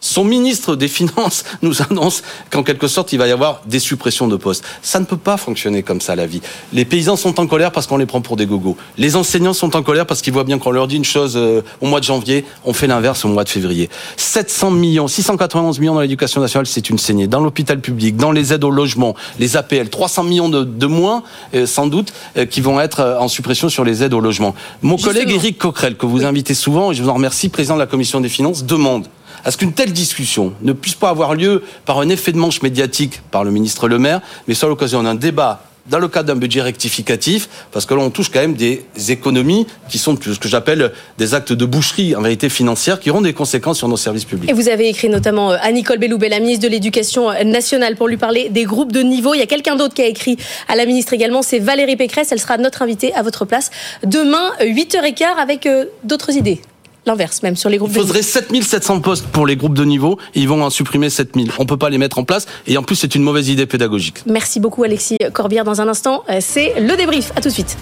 Son 0.00 0.24
ministre 0.24 0.76
des 0.76 0.86
Finances 0.86 1.44
nous 1.62 1.82
annonce 1.82 2.22
qu'en 2.50 2.62
quelque 2.62 2.86
sorte, 2.86 3.12
il 3.12 3.18
va 3.18 3.26
y 3.26 3.32
avoir 3.32 3.62
des 3.66 3.80
suppressions 3.80 4.28
de 4.28 4.36
postes. 4.36 4.64
Ça 4.80 5.00
ne 5.00 5.04
peut 5.04 5.16
pas 5.16 5.36
fonctionner 5.36 5.82
comme 5.82 6.00
ça, 6.00 6.14
la 6.14 6.26
vie. 6.26 6.40
Les 6.72 6.84
paysans 6.84 7.16
sont 7.16 7.40
en 7.40 7.46
colère 7.46 7.72
parce 7.72 7.86
qu'on 7.86 7.96
les 7.96 8.06
prend 8.06 8.20
pour 8.20 8.36
des 8.36 8.46
gogos. 8.46 8.76
Les 8.96 9.16
enseignants 9.16 9.52
sont 9.52 9.74
en 9.74 9.82
colère 9.82 10.06
parce 10.06 10.22
qu'ils 10.22 10.32
voient 10.32 10.44
bien 10.44 10.58
qu'on 10.58 10.70
leur 10.70 10.86
dit 10.86 10.96
une 10.96 11.04
chose 11.04 11.34
euh, 11.36 11.62
au 11.80 11.86
mois 11.86 11.98
de 11.98 12.04
janvier, 12.04 12.44
on 12.64 12.72
fait 12.72 12.86
l'inverse 12.86 13.24
au 13.24 13.28
mois 13.28 13.42
de 13.42 13.48
février. 13.48 13.90
700 14.16 14.70
millions, 14.70 15.08
691 15.08 15.80
millions 15.80 15.94
dans 15.94 16.00
l'éducation 16.00 16.40
nationale, 16.40 16.66
c'est 16.66 16.90
une 16.90 16.98
saignée. 16.98 17.26
Dans 17.26 17.40
l'hôpital 17.40 17.80
public, 17.80 18.16
dans 18.16 18.30
les 18.30 18.52
aides 18.52 18.64
au 18.64 18.70
logement, 18.70 19.16
les 19.40 19.56
APL, 19.56 19.88
300 19.88 20.22
millions 20.24 20.48
de, 20.48 20.62
de 20.62 20.86
moins, 20.86 21.24
euh, 21.54 21.66
sans 21.66 21.88
doute, 21.88 22.12
euh, 22.36 22.46
qui 22.46 22.60
vont 22.60 22.80
être 22.80 23.16
en 23.18 23.26
suppression 23.26 23.68
sur 23.68 23.84
les 23.84 24.04
aides 24.04 24.14
au 24.14 24.20
logement. 24.20 24.54
Mon 24.82 24.96
collègue 24.96 25.30
Éric 25.30 25.58
Coquerel, 25.58 25.96
que 25.96 26.06
vous 26.06 26.24
invitez 26.24 26.54
souvent, 26.54 26.92
et 26.92 26.94
je 26.94 27.02
vous 27.02 27.08
en 27.08 27.14
remercie, 27.14 27.48
président 27.48 27.74
de 27.74 27.80
la 27.80 27.86
commission 27.86 28.20
des 28.20 28.28
finances, 28.28 28.64
demande 28.64 29.08
à 29.44 29.50
ce 29.50 29.56
qu'une 29.56 29.72
telle 29.72 29.92
discussion 29.92 30.52
ne 30.62 30.72
puisse 30.72 30.94
pas 30.94 31.10
avoir 31.10 31.34
lieu 31.34 31.62
par 31.84 32.00
un 32.00 32.08
effet 32.08 32.32
de 32.32 32.38
manche 32.38 32.62
médiatique 32.62 33.20
par 33.30 33.44
le 33.44 33.50
ministre 33.50 33.88
Le 33.88 33.98
Maire, 33.98 34.20
mais 34.46 34.54
soit 34.54 34.68
l'occasion 34.68 35.02
d'un 35.02 35.14
débat 35.14 35.62
dans 35.88 35.98
le 35.98 36.08
cadre 36.08 36.28
d'un 36.28 36.36
budget 36.36 36.62
rectificatif, 36.62 37.48
parce 37.72 37.86
que 37.86 37.94
là 37.94 38.00
on 38.00 38.10
touche 38.10 38.30
quand 38.30 38.40
même 38.40 38.54
des 38.54 38.84
économies 39.08 39.66
qui 39.88 39.98
sont 39.98 40.16
ce 40.20 40.38
que 40.38 40.48
j'appelle 40.48 40.92
des 41.16 41.34
actes 41.34 41.52
de 41.52 41.64
boucherie 41.64 42.14
en 42.14 42.20
vérité 42.20 42.48
financière 42.48 43.00
qui 43.00 43.10
auront 43.10 43.20
des 43.20 43.32
conséquences 43.32 43.78
sur 43.78 43.88
nos 43.88 43.96
services 43.96 44.24
publics. 44.24 44.50
Et 44.50 44.52
vous 44.52 44.68
avez 44.68 44.88
écrit 44.88 45.08
notamment 45.08 45.52
euh, 45.52 45.56
à 45.62 45.72
Nicole 45.72 45.98
Belloubet, 45.98 46.28
la 46.28 46.40
ministre 46.40 46.64
de 46.64 46.68
l'Éducation 46.70 47.32
nationale, 47.44 47.96
pour 47.96 48.08
lui 48.08 48.16
parler 48.16 48.48
des 48.50 48.64
groupes 48.64 48.92
de 48.92 49.00
niveau. 49.00 49.34
Il 49.34 49.38
y 49.38 49.42
a 49.42 49.46
quelqu'un 49.46 49.76
d'autre 49.76 49.94
qui 49.94 50.02
a 50.02 50.06
écrit 50.06 50.36
à 50.68 50.76
la 50.76 50.86
ministre 50.86 51.12
également, 51.12 51.42
c'est 51.42 51.58
Valérie 51.58 51.96
Pécresse. 51.96 52.32
Elle 52.32 52.40
sera 52.40 52.58
notre 52.58 52.82
invitée 52.82 53.14
à 53.14 53.22
votre 53.22 53.44
place 53.44 53.70
demain, 54.04 54.52
8h15, 54.60 55.24
avec 55.40 55.66
euh, 55.66 55.86
d'autres 56.04 56.36
idées. 56.36 56.60
L'inverse, 57.08 57.42
même 57.42 57.56
sur 57.56 57.70
les 57.70 57.78
groupes 57.78 57.90
Il 57.90 58.00
faudrait 58.00 58.20
7700 58.20 59.00
postes 59.00 59.26
pour 59.28 59.46
les 59.46 59.56
groupes 59.56 59.72
de 59.72 59.84
niveau 59.86 60.18
et 60.34 60.40
ils 60.40 60.48
vont 60.48 60.62
en 60.62 60.68
supprimer 60.68 61.08
7000. 61.08 61.52
On 61.58 61.64
peut 61.64 61.78
pas 61.78 61.88
les 61.88 61.96
mettre 61.96 62.18
en 62.18 62.24
place 62.24 62.46
et 62.66 62.76
en 62.76 62.82
plus 62.82 62.96
c'est 62.96 63.14
une 63.14 63.22
mauvaise 63.22 63.48
idée 63.48 63.64
pédagogique. 63.64 64.18
Merci 64.26 64.60
beaucoup, 64.60 64.84
Alexis 64.84 65.16
Corbière. 65.32 65.64
Dans 65.64 65.80
un 65.80 65.88
instant, 65.88 66.22
euh, 66.28 66.36
c'est 66.40 66.78
le 66.78 66.98
débrief. 66.98 67.32
À 67.34 67.40
tout 67.40 67.48
de 67.48 67.54
suite. 67.54 67.78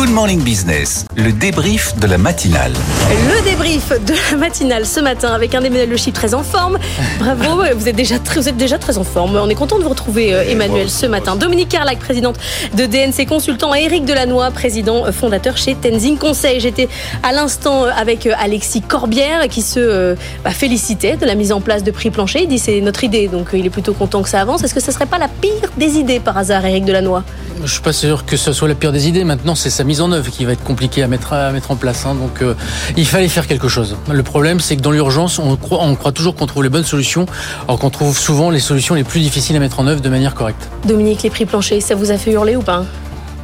Good 0.00 0.12
Morning 0.12 0.42
Business, 0.42 1.04
le 1.14 1.30
débrief 1.30 1.94
de 1.98 2.06
la 2.06 2.16
matinale. 2.16 2.72
Le 3.28 3.44
débrief 3.44 3.90
de 3.90 4.14
la 4.30 4.38
matinale 4.38 4.86
ce 4.86 4.98
matin 4.98 5.28
avec 5.28 5.54
un 5.54 5.62
Emmanuel 5.62 5.90
Le 5.90 5.96
Chip 5.98 6.14
très 6.14 6.32
en 6.32 6.42
forme. 6.42 6.78
Bravo, 7.18 7.64
vous 7.76 7.86
êtes 7.86 7.96
déjà 7.96 8.18
très, 8.18 8.40
vous 8.40 8.48
êtes 8.48 8.56
déjà 8.56 8.78
très 8.78 8.96
en 8.96 9.04
forme. 9.04 9.36
On 9.36 9.50
est 9.50 9.54
content 9.54 9.76
de 9.76 9.82
vous 9.82 9.90
retrouver, 9.90 10.32
euh, 10.32 10.48
Emmanuel, 10.48 10.88
ce 10.88 11.04
matin. 11.04 11.36
Dominique 11.36 11.68
Carlac, 11.68 11.98
présidente 11.98 12.36
de 12.74 12.86
DNC 12.86 13.28
Consultant, 13.28 13.74
et 13.74 13.82
Éric 13.82 14.06
Delannoy, 14.06 14.50
président 14.52 15.04
euh, 15.04 15.12
fondateur 15.12 15.58
chez 15.58 15.74
Tenzing 15.74 16.16
Conseil. 16.16 16.60
J'étais 16.60 16.88
à 17.22 17.32
l'instant 17.32 17.84
euh, 17.84 17.90
avec 17.94 18.26
Alexis 18.26 18.80
Corbière 18.80 19.48
qui 19.48 19.62
se 19.62 19.80
euh, 19.80 20.14
bah, 20.44 20.50
félicitait 20.50 21.16
de 21.16 21.26
la 21.26 21.34
mise 21.34 21.52
en 21.52 21.60
place 21.60 21.84
de 21.84 21.90
prix 21.90 22.10
plancher. 22.10 22.44
Il 22.44 22.48
dit 22.48 22.58
c'est 22.58 22.80
notre 22.80 23.04
idée, 23.04 23.28
donc 23.28 23.52
euh, 23.52 23.58
il 23.58 23.66
est 23.66 23.70
plutôt 23.70 23.92
content 23.92 24.22
que 24.22 24.28
ça 24.28 24.40
avance. 24.40 24.62
Est-ce 24.62 24.74
que 24.74 24.80
ce 24.80 24.92
serait 24.92 25.06
pas 25.06 25.18
la 25.18 25.28
pire 25.28 25.70
des 25.76 25.98
idées 25.98 26.20
par 26.20 26.38
hasard, 26.38 26.64
Éric 26.64 26.84
Delannoy? 26.84 27.22
Je 27.62 27.70
suis 27.70 27.82
pas 27.82 27.92
sûr 27.92 28.24
que 28.24 28.36
ce 28.36 28.52
soit 28.52 28.68
la 28.68 28.74
pire 28.74 28.92
des 28.92 29.08
idées. 29.08 29.24
Maintenant, 29.24 29.54
c'est 29.54 29.70
sa 29.70 29.84
mise 29.90 30.00
en 30.00 30.12
œuvre 30.12 30.30
qui 30.30 30.44
va 30.44 30.52
être 30.52 30.62
compliquée 30.62 31.02
à 31.02 31.08
mettre, 31.08 31.32
à 31.32 31.50
mettre 31.50 31.72
en 31.72 31.76
place. 31.76 32.06
hein. 32.06 32.14
Donc, 32.14 32.42
euh, 32.42 32.54
il 32.96 33.06
fallait 33.06 33.28
faire 33.28 33.48
quelque 33.48 33.66
chose. 33.66 33.96
Le 34.08 34.22
problème, 34.22 34.60
c'est 34.60 34.76
que 34.76 34.82
dans 34.82 34.92
l'urgence, 34.92 35.40
on 35.40 35.56
croit, 35.56 35.80
on 35.82 35.96
croit 35.96 36.12
toujours 36.12 36.36
qu'on 36.36 36.46
trouve 36.46 36.62
les 36.62 36.68
bonnes 36.68 36.84
solutions, 36.84 37.26
alors 37.66 37.80
qu'on 37.80 37.90
trouve 37.90 38.16
souvent 38.16 38.50
les 38.50 38.60
solutions 38.60 38.94
les 38.94 39.02
plus 39.04 39.20
difficiles 39.20 39.56
à 39.56 39.58
mettre 39.58 39.80
en 39.80 39.86
œuvre 39.88 40.00
de 40.00 40.08
manière 40.08 40.34
correcte. 40.34 40.68
Dominique, 40.84 41.24
les 41.24 41.30
prix 41.30 41.44
planchers, 41.44 41.82
ça 41.82 41.96
vous 41.96 42.12
a 42.12 42.18
fait 42.18 42.30
hurler 42.30 42.54
ou 42.54 42.62
pas? 42.62 42.84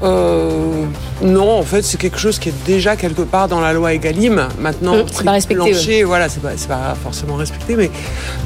Euh, 0.03 0.85
non, 1.23 1.59
en 1.59 1.63
fait, 1.63 1.83
c'est 1.83 1.99
quelque 1.99 2.19
chose 2.19 2.39
qui 2.39 2.51
est 2.51 2.65
déjà 2.67 2.97
quelque 2.97 3.23
part 3.23 3.49
dans 3.49 3.61
la 3.61 3.73
loi 3.73 3.95
Egalim. 3.95 4.49
Maintenant, 4.59 4.95
Hum, 4.97 5.05
c'est 5.11 5.25
pas 5.25 5.33
respecté, 5.33 5.71
plancher, 5.71 6.05
voilà, 6.05 6.29
c'est 6.29 6.41
pas, 6.43 6.51
c'est 6.57 6.69
pas 6.69 6.95
forcément 7.03 7.37
respecté, 7.37 7.75
mais 7.77 7.91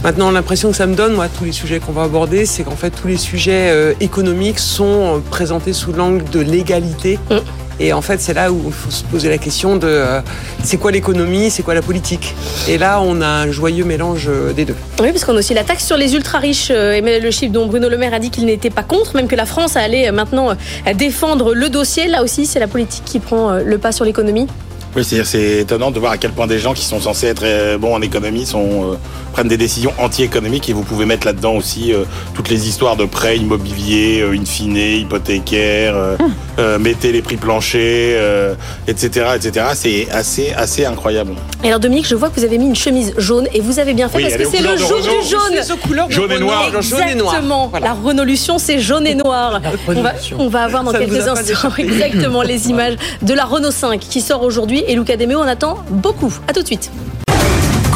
maintenant, 0.04 0.30
l'impression 0.30 0.70
que 0.70 0.76
ça 0.76 0.86
me 0.86 0.94
donne, 0.94 1.14
moi, 1.14 1.26
tous 1.28 1.44
les 1.44 1.52
sujets 1.52 1.80
qu'on 1.80 1.92
va 1.92 2.04
aborder, 2.04 2.46
c'est 2.46 2.62
qu'en 2.62 2.76
fait, 2.76 2.90
tous 2.90 3.08
les 3.08 3.16
sujets 3.16 3.70
euh, 3.70 3.92
économiques 4.00 4.58
sont 4.58 5.16
euh, 5.16 5.18
présentés 5.30 5.72
sous 5.72 5.92
l'angle 5.92 6.24
de 6.30 6.40
l'égalité. 6.40 7.18
Hum. 7.30 7.40
Et 7.82 7.94
en 7.94 8.02
fait, 8.02 8.20
c'est 8.20 8.34
là 8.34 8.52
où 8.52 8.60
il 8.66 8.72
faut 8.74 8.90
se 8.90 9.02
poser 9.04 9.30
la 9.30 9.38
question 9.38 9.76
de 9.76 9.86
euh, 9.86 10.20
c'est 10.62 10.76
quoi 10.76 10.90
l'économie, 10.90 11.48
c'est 11.50 11.62
quoi 11.62 11.72
la 11.72 11.80
politique? 11.80 12.34
Et 12.68 12.76
là, 12.76 13.00
on 13.00 13.22
a 13.22 13.26
un 13.26 13.50
joyeux 13.50 13.86
mélange 13.86 14.28
des 14.54 14.66
deux. 14.66 14.74
Oui, 15.00 15.12
parce 15.12 15.24
qu'on 15.24 15.34
a 15.34 15.38
aussi 15.38 15.54
la 15.54 15.64
taxe 15.64 15.86
sur 15.86 15.96
les 15.96 16.14
ultra-riches. 16.14 16.68
Emmanuel 16.70 17.22
Le 17.22 17.30
Chiffre, 17.30 17.54
dont 17.54 17.64
Bruno 17.64 17.88
Le 17.88 17.96
Maire 17.96 18.12
a 18.12 18.18
dit 18.18 18.28
qu'il 18.28 18.44
n'était 18.44 18.68
pas 18.68 18.82
contre, 18.82 19.16
même 19.16 19.28
que 19.28 19.34
la 19.34 19.46
France 19.46 19.78
allait 19.78 20.12
maintenant 20.12 20.54
défendre 20.94 21.54
le 21.54 21.70
dossier. 21.70 22.06
Là 22.06 22.22
aussi, 22.22 22.44
c'est 22.44 22.59
la 22.60 22.68
politique 22.68 23.04
qui 23.04 23.18
prend 23.18 23.50
euh, 23.50 23.62
le 23.64 23.78
pas 23.78 23.90
sur 23.90 24.04
l'économie. 24.04 24.46
Oui, 24.96 25.04
c'est-à-dire 25.04 25.26
c'est 25.26 25.58
étonnant 25.60 25.90
de 25.92 26.00
voir 26.00 26.12
à 26.12 26.18
quel 26.18 26.32
point 26.32 26.46
des 26.48 26.58
gens 26.58 26.74
qui 26.74 26.84
sont 26.84 27.00
censés 27.00 27.28
être 27.28 27.42
euh, 27.44 27.78
bons 27.78 27.94
en 27.94 28.02
économie 28.02 28.44
sont, 28.44 28.92
euh, 28.92 28.96
prennent 29.32 29.46
des 29.48 29.56
décisions 29.56 29.92
anti-économiques 29.98 30.68
et 30.68 30.72
vous 30.72 30.82
pouvez 30.82 31.06
mettre 31.06 31.26
là-dedans 31.26 31.54
aussi 31.54 31.92
euh, 31.92 32.04
toutes 32.34 32.48
les 32.48 32.68
histoires 32.68 32.96
de 32.96 33.04
prêts 33.04 33.36
immobiliers, 33.36 34.20
euh, 34.20 34.36
in 34.36 34.44
fine, 34.44 34.76
hypothécaires, 34.76 35.94
euh, 35.96 36.16
euh, 36.58 36.78
mettez 36.78 37.12
les 37.12 37.22
prix 37.22 37.36
planchers, 37.36 38.16
euh, 38.20 38.54
etc., 38.88 39.26
etc. 39.36 39.66
C'est 39.74 40.10
assez, 40.10 40.52
assez 40.56 40.84
incroyable. 40.84 41.34
Et 41.62 41.68
alors, 41.68 41.78
Dominique, 41.80 42.06
je 42.08 42.14
vois 42.16 42.28
que 42.28 42.40
vous 42.40 42.44
avez 42.44 42.58
mis 42.58 42.66
une 42.66 42.74
chemise 42.76 43.14
jaune 43.16 43.46
et 43.54 43.60
vous 43.60 43.78
avez 43.78 43.94
bien 43.94 44.08
fait 44.08 44.16
Oui, 44.18 44.24
parce 44.24 44.36
que 44.36 44.44
c'est 44.56 44.62
le 44.62 44.76
jour 44.76 44.88
Renault. 44.90 45.02
du 45.22 45.28
jaune. 45.28 46.08
De 46.08 46.12
Jaune 46.12 46.32
et 46.32 46.38
noir. 46.40 46.82
Jaune 46.82 47.00
et 47.08 47.14
noir. 47.14 47.34
Exactement. 47.34 47.70
La 47.80 47.92
Renolution, 47.92 48.58
c'est 48.58 48.78
jaune 48.80 49.06
et 49.06 49.14
noir. 49.14 49.60
On 49.86 50.02
va, 50.02 50.12
on 50.38 50.48
va 50.48 50.64
avoir 50.64 50.82
dans 50.84 50.92
Ça 50.92 50.98
quelques 50.98 51.28
instants 51.28 51.70
exactement 51.78 52.42
les 52.42 52.68
images 52.70 52.96
de 53.22 53.34
la 53.34 53.44
Renault 53.44 53.70
5 53.70 54.00
qui 54.00 54.20
sort 54.20 54.42
aujourd'hui 54.42 54.79
et 54.86 54.94
Luca 54.94 55.16
Demeo 55.16 55.38
en 55.38 55.46
attend 55.46 55.78
beaucoup. 55.90 56.32
À 56.48 56.52
tout 56.52 56.62
de 56.62 56.66
suite. 56.66 56.90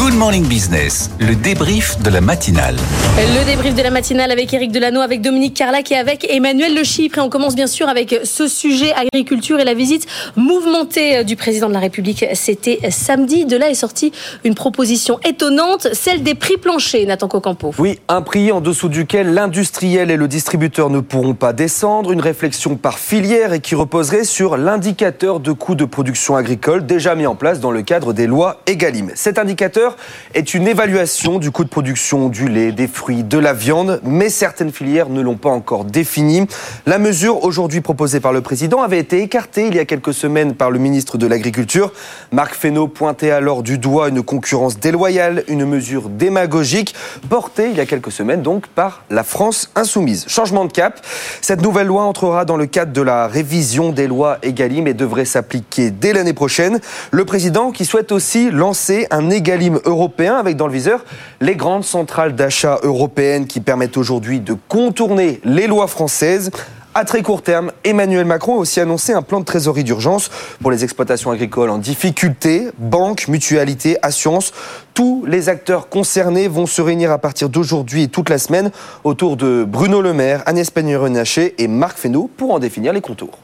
Good 0.04 0.16
Morning 0.16 0.46
Business, 0.46 1.10
le 1.18 1.34
débrief 1.34 1.98
de 2.02 2.10
la 2.10 2.20
matinale. 2.20 2.76
Le 3.16 3.46
débrief 3.46 3.74
de 3.74 3.80
la 3.80 3.88
matinale 3.88 4.30
avec 4.30 4.52
Eric 4.52 4.70
Delano, 4.70 5.00
avec 5.00 5.22
Dominique 5.22 5.54
Carlac 5.54 5.90
et 5.92 5.96
avec 5.96 6.30
Emmanuel 6.30 6.74
Le 6.74 6.84
Chypre. 6.84 7.16
Et 7.16 7.20
on 7.22 7.30
commence 7.30 7.54
bien 7.54 7.66
sûr 7.66 7.88
avec 7.88 8.20
ce 8.22 8.46
sujet 8.46 8.92
agriculture 8.92 9.60
et 9.60 9.64
la 9.64 9.72
visite 9.72 10.06
mouvementée 10.36 11.24
du 11.24 11.36
président 11.36 11.68
de 11.68 11.72
la 11.72 11.78
République. 11.78 12.22
C'était 12.34 12.80
samedi. 12.90 13.46
De 13.46 13.56
là 13.56 13.70
est 13.70 13.74
sortie 13.74 14.12
une 14.44 14.54
proposition 14.54 15.18
étonnante, 15.26 15.88
celle 15.94 16.22
des 16.22 16.34
prix 16.34 16.58
planchers, 16.58 17.06
Nathan 17.06 17.28
Cocampo. 17.28 17.72
Oui, 17.78 17.98
un 18.08 18.20
prix 18.20 18.52
en 18.52 18.60
dessous 18.60 18.90
duquel 18.90 19.32
l'industriel 19.32 20.10
et 20.10 20.18
le 20.18 20.28
distributeur 20.28 20.90
ne 20.90 21.00
pourront 21.00 21.32
pas 21.32 21.54
descendre. 21.54 22.12
Une 22.12 22.20
réflexion 22.20 22.76
par 22.76 22.98
filière 22.98 23.54
et 23.54 23.60
qui 23.60 23.74
reposerait 23.74 24.24
sur 24.24 24.58
l'indicateur 24.58 25.40
de 25.40 25.52
coût 25.52 25.74
de 25.74 25.86
production 25.86 26.36
agricole 26.36 26.84
déjà 26.84 27.14
mis 27.14 27.26
en 27.26 27.36
place 27.36 27.58
dans 27.58 27.70
le 27.70 27.80
cadre 27.80 28.12
des 28.12 28.26
lois 28.26 28.60
Egalim. 28.66 29.10
Cet 29.14 29.38
indicateur 29.38 29.93
est 30.34 30.54
une 30.54 30.66
évaluation 30.68 31.38
du 31.38 31.50
coût 31.50 31.64
de 31.64 31.68
production 31.68 32.28
du 32.28 32.48
lait, 32.48 32.72
des 32.72 32.88
fruits, 32.88 33.24
de 33.24 33.38
la 33.38 33.52
viande, 33.52 34.00
mais 34.04 34.28
certaines 34.28 34.72
filières 34.72 35.08
ne 35.08 35.20
l'ont 35.20 35.36
pas 35.36 35.50
encore 35.50 35.84
défini. 35.84 36.46
La 36.86 36.98
mesure 36.98 37.44
aujourd'hui 37.44 37.80
proposée 37.80 38.20
par 38.20 38.32
le 38.32 38.40
président 38.40 38.82
avait 38.82 38.98
été 38.98 39.22
écartée 39.22 39.66
il 39.66 39.74
y 39.74 39.78
a 39.78 39.84
quelques 39.84 40.14
semaines 40.14 40.54
par 40.54 40.70
le 40.70 40.78
ministre 40.78 41.18
de 41.18 41.26
l'Agriculture. 41.26 41.92
Marc 42.32 42.54
Fesneau 42.54 42.88
pointait 42.88 43.30
alors 43.30 43.62
du 43.62 43.78
doigt 43.78 44.08
une 44.08 44.22
concurrence 44.22 44.78
déloyale, 44.78 45.44
une 45.48 45.64
mesure 45.64 46.08
démagogique 46.08 46.94
portée 47.28 47.68
il 47.70 47.76
y 47.76 47.80
a 47.80 47.86
quelques 47.86 48.12
semaines 48.12 48.42
donc 48.42 48.66
par 48.66 49.04
la 49.10 49.24
France 49.24 49.70
insoumise. 49.74 50.24
Changement 50.28 50.64
de 50.64 50.72
cap, 50.72 51.00
cette 51.40 51.62
nouvelle 51.62 51.86
loi 51.86 52.02
entrera 52.02 52.44
dans 52.44 52.56
le 52.56 52.66
cadre 52.66 52.92
de 52.92 53.02
la 53.02 53.26
révision 53.26 53.92
des 53.92 54.06
lois 54.06 54.38
Egalim 54.42 54.86
et 54.86 54.94
devrait 54.94 55.24
s'appliquer 55.24 55.90
dès 55.90 56.12
l'année 56.12 56.32
prochaine. 56.32 56.80
Le 57.10 57.24
président 57.24 57.70
qui 57.70 57.84
souhaite 57.84 58.12
aussi 58.12 58.50
lancer 58.50 59.06
un 59.10 59.30
Egalim 59.30 59.80
européen 59.84 60.36
avec 60.36 60.56
dans 60.56 60.66
le 60.66 60.72
viseur 60.72 61.04
les 61.40 61.56
grandes 61.56 61.84
centrales 61.84 62.34
d'achat 62.34 62.78
européennes 62.82 63.46
qui 63.46 63.60
permettent 63.60 63.96
aujourd'hui 63.96 64.40
de 64.40 64.56
contourner 64.68 65.40
les 65.44 65.66
lois 65.66 65.86
françaises. 65.86 66.50
À 66.96 67.04
très 67.04 67.22
court 67.22 67.42
terme, 67.42 67.72
Emmanuel 67.82 68.24
Macron 68.24 68.54
a 68.54 68.58
aussi 68.58 68.78
annoncé 68.78 69.12
un 69.12 69.22
plan 69.22 69.40
de 69.40 69.44
trésorerie 69.44 69.82
d'urgence 69.82 70.30
pour 70.60 70.70
les 70.70 70.84
exploitations 70.84 71.32
agricoles 71.32 71.70
en 71.70 71.78
difficulté. 71.78 72.68
Banques, 72.78 73.26
mutualités, 73.26 73.96
assurances, 74.02 74.52
tous 74.94 75.24
les 75.26 75.48
acteurs 75.48 75.88
concernés 75.88 76.46
vont 76.46 76.66
se 76.66 76.80
réunir 76.80 77.10
à 77.10 77.18
partir 77.18 77.48
d'aujourd'hui 77.48 78.04
et 78.04 78.08
toute 78.08 78.30
la 78.30 78.38
semaine 78.38 78.70
autour 79.02 79.36
de 79.36 79.64
Bruno 79.64 80.02
Le 80.02 80.12
Maire, 80.12 80.44
Agnès 80.46 80.70
Pannier-Runacher 80.70 81.56
et 81.58 81.66
Marc 81.66 81.98
Fesneau 81.98 82.30
pour 82.36 82.52
en 82.52 82.60
définir 82.60 82.92
les 82.92 83.00
contours. 83.00 83.38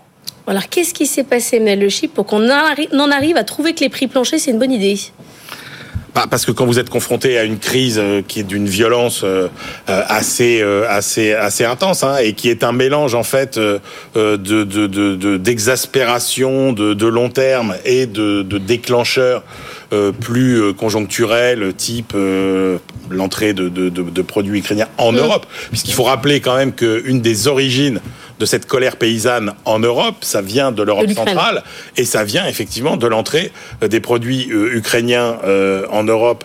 Alors 0.46 0.68
qu'est-ce 0.68 0.94
qui 0.94 1.06
s'est 1.06 1.24
passé, 1.24 1.56
Emmanuel 1.56 1.80
Le 1.80 1.88
Chypre, 1.88 2.14
pour 2.14 2.26
qu'on 2.26 2.48
en 2.48 3.10
arrive 3.10 3.36
à 3.36 3.44
trouver 3.44 3.74
que 3.74 3.80
les 3.80 3.88
prix 3.88 4.06
planchers, 4.06 4.38
c'est 4.38 4.52
une 4.52 4.60
bonne 4.60 4.72
idée? 4.72 4.96
Parce 6.12 6.44
que 6.44 6.52
quand 6.52 6.66
vous 6.66 6.78
êtes 6.78 6.90
confronté 6.90 7.38
à 7.38 7.44
une 7.44 7.58
crise 7.58 7.98
euh, 7.98 8.22
qui 8.26 8.40
est 8.40 8.44
d'une 8.44 8.66
violence 8.66 9.22
euh, 9.24 9.48
euh, 9.88 10.02
assez 10.08 10.62
assez 10.88 11.32
assez 11.32 11.64
intense 11.64 12.02
hein, 12.02 12.16
et 12.18 12.32
qui 12.32 12.48
est 12.48 12.64
un 12.64 12.72
mélange 12.72 13.14
en 13.14 13.22
fait 13.22 13.58
de 13.58 15.36
d'exaspération 15.36 16.72
de, 16.72 16.88
de, 16.88 16.94
de, 16.94 17.06
long 17.06 17.28
terme 17.28 17.74
et 17.84 18.06
de, 18.06 18.42
de 18.42 18.58
déclencheurs 18.58 19.42
plus 20.20 20.72
conjoncturels 20.74 21.74
type 21.74 22.14
l'entrée 23.10 23.52
de, 23.52 23.68
de, 23.68 23.88
de, 23.88 24.22
produits 24.22 24.60
ukrainiens 24.60 24.88
en 24.98 25.12
Europe. 25.12 25.46
Puisqu'il 25.70 25.94
faut 25.94 26.04
rappeler 26.04 26.40
quand 26.40 26.56
même 26.56 26.72
qu'une 26.72 27.20
des 27.20 27.48
origines 27.48 28.00
de 28.40 28.46
cette 28.46 28.66
colère 28.66 28.96
paysanne 28.96 29.52
en 29.66 29.78
Europe, 29.78 30.16
ça 30.22 30.40
vient 30.40 30.72
de 30.72 30.82
l'Europe 30.82 31.10
centrale 31.10 31.62
et 31.98 32.06
ça 32.06 32.24
vient 32.24 32.46
effectivement 32.46 32.96
de 32.96 33.06
l'entrée 33.06 33.52
euh, 33.82 33.88
des 33.88 34.00
produits 34.00 34.48
euh, 34.50 34.74
ukrainiens 34.74 35.38
euh, 35.44 35.86
en 35.90 36.04
Europe 36.04 36.42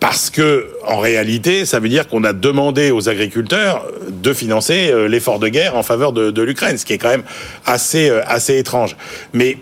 parce 0.00 0.28
que 0.28 0.68
en 0.86 0.98
réalité, 0.98 1.66
ça 1.66 1.78
veut 1.78 1.88
dire 1.88 2.08
qu'on 2.08 2.24
a 2.24 2.32
demandé 2.32 2.90
aux 2.90 3.08
agriculteurs 3.08 3.86
de 4.08 4.32
financer 4.32 4.92
l'effort 5.08 5.38
de 5.38 5.48
guerre 5.48 5.76
en 5.76 5.82
faveur 5.82 6.12
de, 6.14 6.30
de 6.30 6.42
l'Ukraine, 6.42 6.78
ce 6.78 6.86
qui 6.86 6.94
est 6.94 6.98
quand 6.98 7.10
même 7.10 7.22
assez 7.66 8.08
assez 8.26 8.56
étrange. 8.56 8.96
Mais 9.34 9.58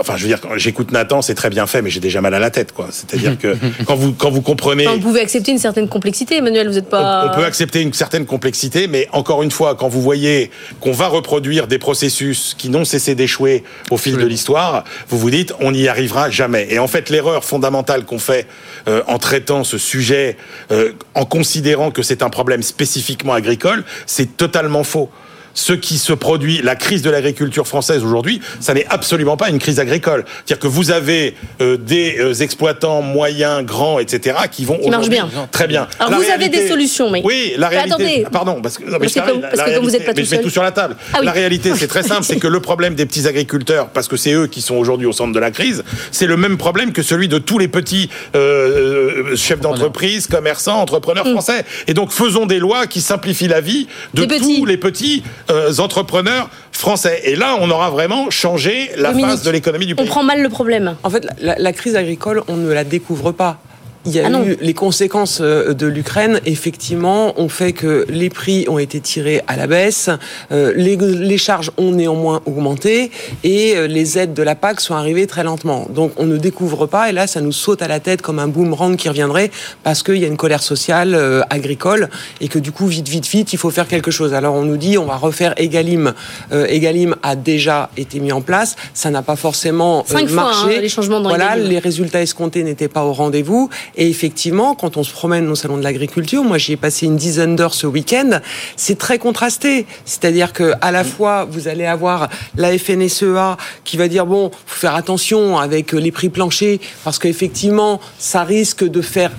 enfin, 0.00 0.16
je 0.16 0.22
veux 0.22 0.28
dire, 0.28 0.40
quand 0.40 0.56
j'écoute 0.56 0.92
Nathan, 0.92 1.22
c'est 1.22 1.34
très 1.34 1.50
bien 1.50 1.66
fait, 1.66 1.82
mais 1.82 1.90
j'ai 1.90 2.00
déjà 2.00 2.20
mal 2.20 2.34
à 2.34 2.38
la 2.38 2.50
tête, 2.50 2.72
quoi. 2.72 2.88
C'est-à-dire 2.90 3.38
que 3.38 3.56
quand 3.86 3.94
vous 3.94 4.12
quand 4.12 4.30
vous 4.30 4.42
comprenez, 4.42 4.86
vous 4.86 4.98
pouvez 4.98 5.20
accepter 5.20 5.52
une 5.52 5.58
certaine 5.58 5.88
complexité, 5.88 6.36
Emmanuel. 6.36 6.68
Vous 6.68 6.74
n'êtes 6.74 6.88
pas. 6.88 7.30
On, 7.30 7.36
peut 7.36 7.44
accepter 7.44 7.82
une 7.82 7.92
certaine 7.92 8.26
complexité, 8.26 8.86
mais 8.86 9.08
encore 9.12 9.42
une 9.42 9.50
fois, 9.50 9.74
quand 9.74 9.88
vous 9.88 10.00
voyez 10.00 10.50
qu'on 10.80 10.92
va 10.92 11.08
reproduire 11.08 11.66
des 11.66 11.78
processus 11.78 12.54
qui 12.56 12.68
n'ont 12.68 12.84
cessé 12.84 13.14
d'échouer 13.14 13.64
au 13.90 13.96
fil 13.96 14.16
de 14.16 14.26
l'histoire, 14.26 14.84
vous 15.08 15.18
vous 15.18 15.30
dites, 15.30 15.54
on 15.60 15.72
n'y 15.72 15.88
arrivera 15.88 16.30
jamais. 16.30 16.66
Et 16.70 16.78
en 16.78 16.88
fait, 16.88 17.10
l'erreur 17.10 17.44
fondamentale 17.44 18.04
qu'on 18.04 18.18
fait 18.18 18.46
euh, 18.88 19.02
en 19.06 19.18
traitant 19.18 19.64
ce 19.64 19.78
sujet, 19.78 20.36
euh, 20.70 20.92
en 21.14 21.24
considérant 21.24 21.90
que 21.90 22.02
c'est 22.02 22.22
un 22.22 22.30
problème 22.30 22.62
spécifiquement 22.62 23.34
agricole, 23.34 23.84
c'est 24.06 24.36
totalement 24.36 24.84
faux 24.84 25.10
ce 25.54 25.72
qui 25.72 25.98
se 25.98 26.12
produit, 26.12 26.60
la 26.62 26.76
crise 26.76 27.02
de 27.02 27.10
l'agriculture 27.10 27.66
française 27.66 28.04
aujourd'hui, 28.04 28.40
ça 28.60 28.74
n'est 28.74 28.86
absolument 28.86 29.36
pas 29.36 29.48
une 29.48 29.58
crise 29.58 29.80
agricole. 29.80 30.24
C'est-à-dire 30.44 30.58
que 30.58 30.66
vous 30.66 30.90
avez 30.90 31.34
euh, 31.60 31.76
des 31.76 32.16
euh, 32.18 32.34
exploitants 32.34 33.02
moyens, 33.02 33.64
grands, 33.64 33.98
etc., 33.98 34.36
qui 34.50 34.64
vont 34.64 34.78
qui 34.78 34.90
marchent 34.90 35.08
bien. 35.08 35.28
Très 35.50 35.66
bien. 35.66 35.88
Alors 35.98 36.20
vous 36.20 36.30
avez 36.30 36.48
des 36.48 36.68
solutions, 36.68 37.10
mais 37.10 37.22
oui, 37.24 37.54
la 37.56 37.68
réalité. 37.68 37.94
attendez, 37.94 38.26
pardon, 38.30 38.60
parce 38.62 38.78
que, 38.78 38.84
non, 38.84 38.92
mais 38.92 38.98
parce, 39.00 39.14
que, 39.14 39.20
parce 39.40 39.62
que 39.62 39.74
comme 39.74 39.84
vous 39.84 39.90
n'êtes 39.90 40.04
pas 40.04 40.12
mais 40.12 40.22
tout 40.22 40.26
je 40.26 40.30
mets 40.30 40.36
seul. 40.36 40.44
tout 40.44 40.50
sur 40.50 40.62
la 40.62 40.72
table. 40.72 40.96
Ah 41.12 41.18
oui. 41.20 41.26
La 41.26 41.32
réalité, 41.32 41.72
c'est 41.76 41.88
très 41.88 42.02
simple, 42.02 42.24
c'est 42.24 42.38
que 42.38 42.48
le 42.48 42.60
problème 42.60 42.94
des 42.94 43.06
petits 43.06 43.26
agriculteurs, 43.26 43.88
parce 43.88 44.08
que 44.08 44.16
c'est 44.16 44.32
eux 44.32 44.46
qui 44.46 44.60
sont 44.62 44.76
aujourd'hui 44.76 45.06
au 45.06 45.12
centre 45.12 45.32
de 45.32 45.40
la 45.40 45.50
crise, 45.50 45.84
c'est 46.10 46.26
le 46.26 46.36
même 46.36 46.56
problème 46.58 46.92
que 46.92 47.02
celui 47.02 47.28
de 47.28 47.38
tous 47.38 47.58
les 47.58 47.68
petits 47.68 48.08
euh, 48.34 49.34
chefs 49.36 49.60
d'entreprise, 49.60 50.26
commerçants, 50.26 50.80
entrepreneurs 50.80 51.24
Mm. 51.24 51.32
français. 51.32 51.64
Et 51.86 51.94
donc 51.94 52.10
faisons 52.10 52.46
des 52.46 52.58
lois 52.58 52.86
qui 52.86 53.00
simplifient 53.00 53.48
la 53.48 53.60
vie 53.60 53.86
de 54.14 54.24
tous 54.24 54.64
les 54.66 54.76
petits 54.76 55.22
euh, 55.50 55.72
entrepreneurs 55.78 56.48
français. 56.72 57.20
Et 57.24 57.36
là, 57.36 57.56
on 57.60 57.70
aura 57.70 57.90
vraiment 57.90 58.30
changé 58.30 58.90
la 58.96 59.10
Dominique, 59.10 59.30
face 59.30 59.42
de 59.42 59.50
l'économie 59.50 59.86
du 59.86 59.92
On 59.94 59.96
pays. 59.96 60.06
prend 60.06 60.22
mal 60.22 60.42
le 60.42 60.48
problème. 60.48 60.96
En 61.02 61.10
fait, 61.10 61.26
la, 61.40 61.56
la 61.58 61.72
crise 61.72 61.96
agricole, 61.96 62.42
on 62.48 62.56
ne 62.56 62.72
la 62.72 62.84
découvre 62.84 63.32
pas. 63.32 63.58
Il 64.06 64.12
y 64.12 64.20
a 64.20 64.26
Ah 64.26 64.42
eu 64.46 64.56
les 64.60 64.74
conséquences 64.74 65.38
euh, 65.40 65.72
de 65.74 65.86
l'Ukraine, 65.86 66.40
effectivement, 66.44 67.38
ont 67.40 67.48
fait 67.48 67.72
que 67.72 68.04
les 68.08 68.28
prix 68.28 68.66
ont 68.68 68.78
été 68.78 69.00
tirés 69.00 69.40
à 69.46 69.56
la 69.56 69.66
baisse, 69.66 70.10
euh, 70.52 70.72
les, 70.76 70.96
les 70.96 71.38
charges 71.38 71.70
ont 71.78 71.92
néanmoins 71.92 72.40
augmenté 72.46 73.10
et 73.44 73.76
euh, 73.76 73.86
les 73.86 74.18
aides 74.18 74.34
de 74.34 74.42
la 74.42 74.54
PAC 74.54 74.80
sont 74.80 74.94
arrivées 74.94 75.26
très 75.26 75.42
lentement. 75.44 75.86
Donc 75.90 76.12
on 76.18 76.26
ne 76.26 76.36
découvre 76.36 76.86
pas 76.86 77.08
et 77.08 77.12
là 77.12 77.26
ça 77.26 77.40
nous 77.40 77.52
saute 77.52 77.80
à 77.82 77.88
la 77.88 78.00
tête 78.00 78.20
comme 78.22 78.38
un 78.38 78.48
boomerang 78.48 78.96
qui 78.96 79.08
reviendrait 79.08 79.50
parce 79.82 80.02
qu'il 80.02 80.16
y 80.16 80.24
a 80.24 80.28
une 80.28 80.36
colère 80.36 80.62
sociale 80.62 81.14
euh, 81.14 81.40
agricole 81.50 82.10
et 82.40 82.48
que 82.48 82.58
du 82.58 82.72
coup 82.72 82.86
vite 82.86 83.08
vite 83.08 83.26
vite 83.26 83.52
il 83.52 83.58
faut 83.58 83.70
faire 83.70 83.88
quelque 83.88 84.10
chose. 84.10 84.34
Alors 84.34 84.54
on 84.54 84.62
nous 84.62 84.76
dit 84.76 84.98
on 84.98 85.06
va 85.06 85.16
refaire 85.16 85.54
Egalim. 85.56 86.12
Euh, 86.52 86.66
Egalim 86.66 87.16
a 87.22 87.36
déjà 87.36 87.90
été 87.96 88.20
mis 88.20 88.32
en 88.32 88.40
place, 88.42 88.76
ça 88.92 89.10
n'a 89.10 89.22
pas 89.22 89.36
forcément 89.36 90.00
euh, 90.00 90.02
Cinq 90.12 90.28
fois, 90.28 90.44
marché. 90.44 90.76
hein, 90.76 90.80
les 90.80 90.88
changements 90.88 91.20
dans 91.20 91.28
voilà, 91.30 91.54
Egalim. 91.54 91.68
les 91.70 91.78
résultats 91.78 92.20
escomptés 92.22 92.62
n'étaient 92.64 92.88
pas 92.88 93.04
au 93.04 93.12
rendez-vous. 93.12 93.70
Et 93.96 94.08
effectivement, 94.08 94.74
quand 94.74 94.96
on 94.96 95.04
se 95.04 95.12
promène 95.12 95.48
au 95.48 95.54
salon 95.54 95.76
de 95.76 95.82
l'agriculture, 95.82 96.42
moi 96.44 96.58
j'y 96.58 96.72
ai 96.72 96.76
passé 96.76 97.06
une 97.06 97.16
dizaine 97.16 97.56
d'heures 97.56 97.74
ce 97.74 97.86
week-end, 97.86 98.40
c'est 98.76 98.98
très 98.98 99.18
contrasté. 99.18 99.86
C'est-à-dire 100.04 100.52
que 100.52 100.72
à 100.80 100.90
la 100.90 101.04
fois 101.04 101.44
vous 101.44 101.68
allez 101.68 101.86
avoir 101.86 102.28
la 102.56 102.76
FNSEA 102.76 103.56
qui 103.84 103.96
va 103.96 104.08
dire 104.08 104.26
bon, 104.26 104.50
faut 104.66 104.80
faire 104.80 104.94
attention 104.94 105.58
avec 105.58 105.92
les 105.92 106.10
prix 106.10 106.28
planchers 106.28 106.78
parce 107.04 107.18
qu'effectivement 107.18 108.00
ça 108.18 108.44
risque 108.44 108.84
de 108.84 109.00
faire 109.00 109.30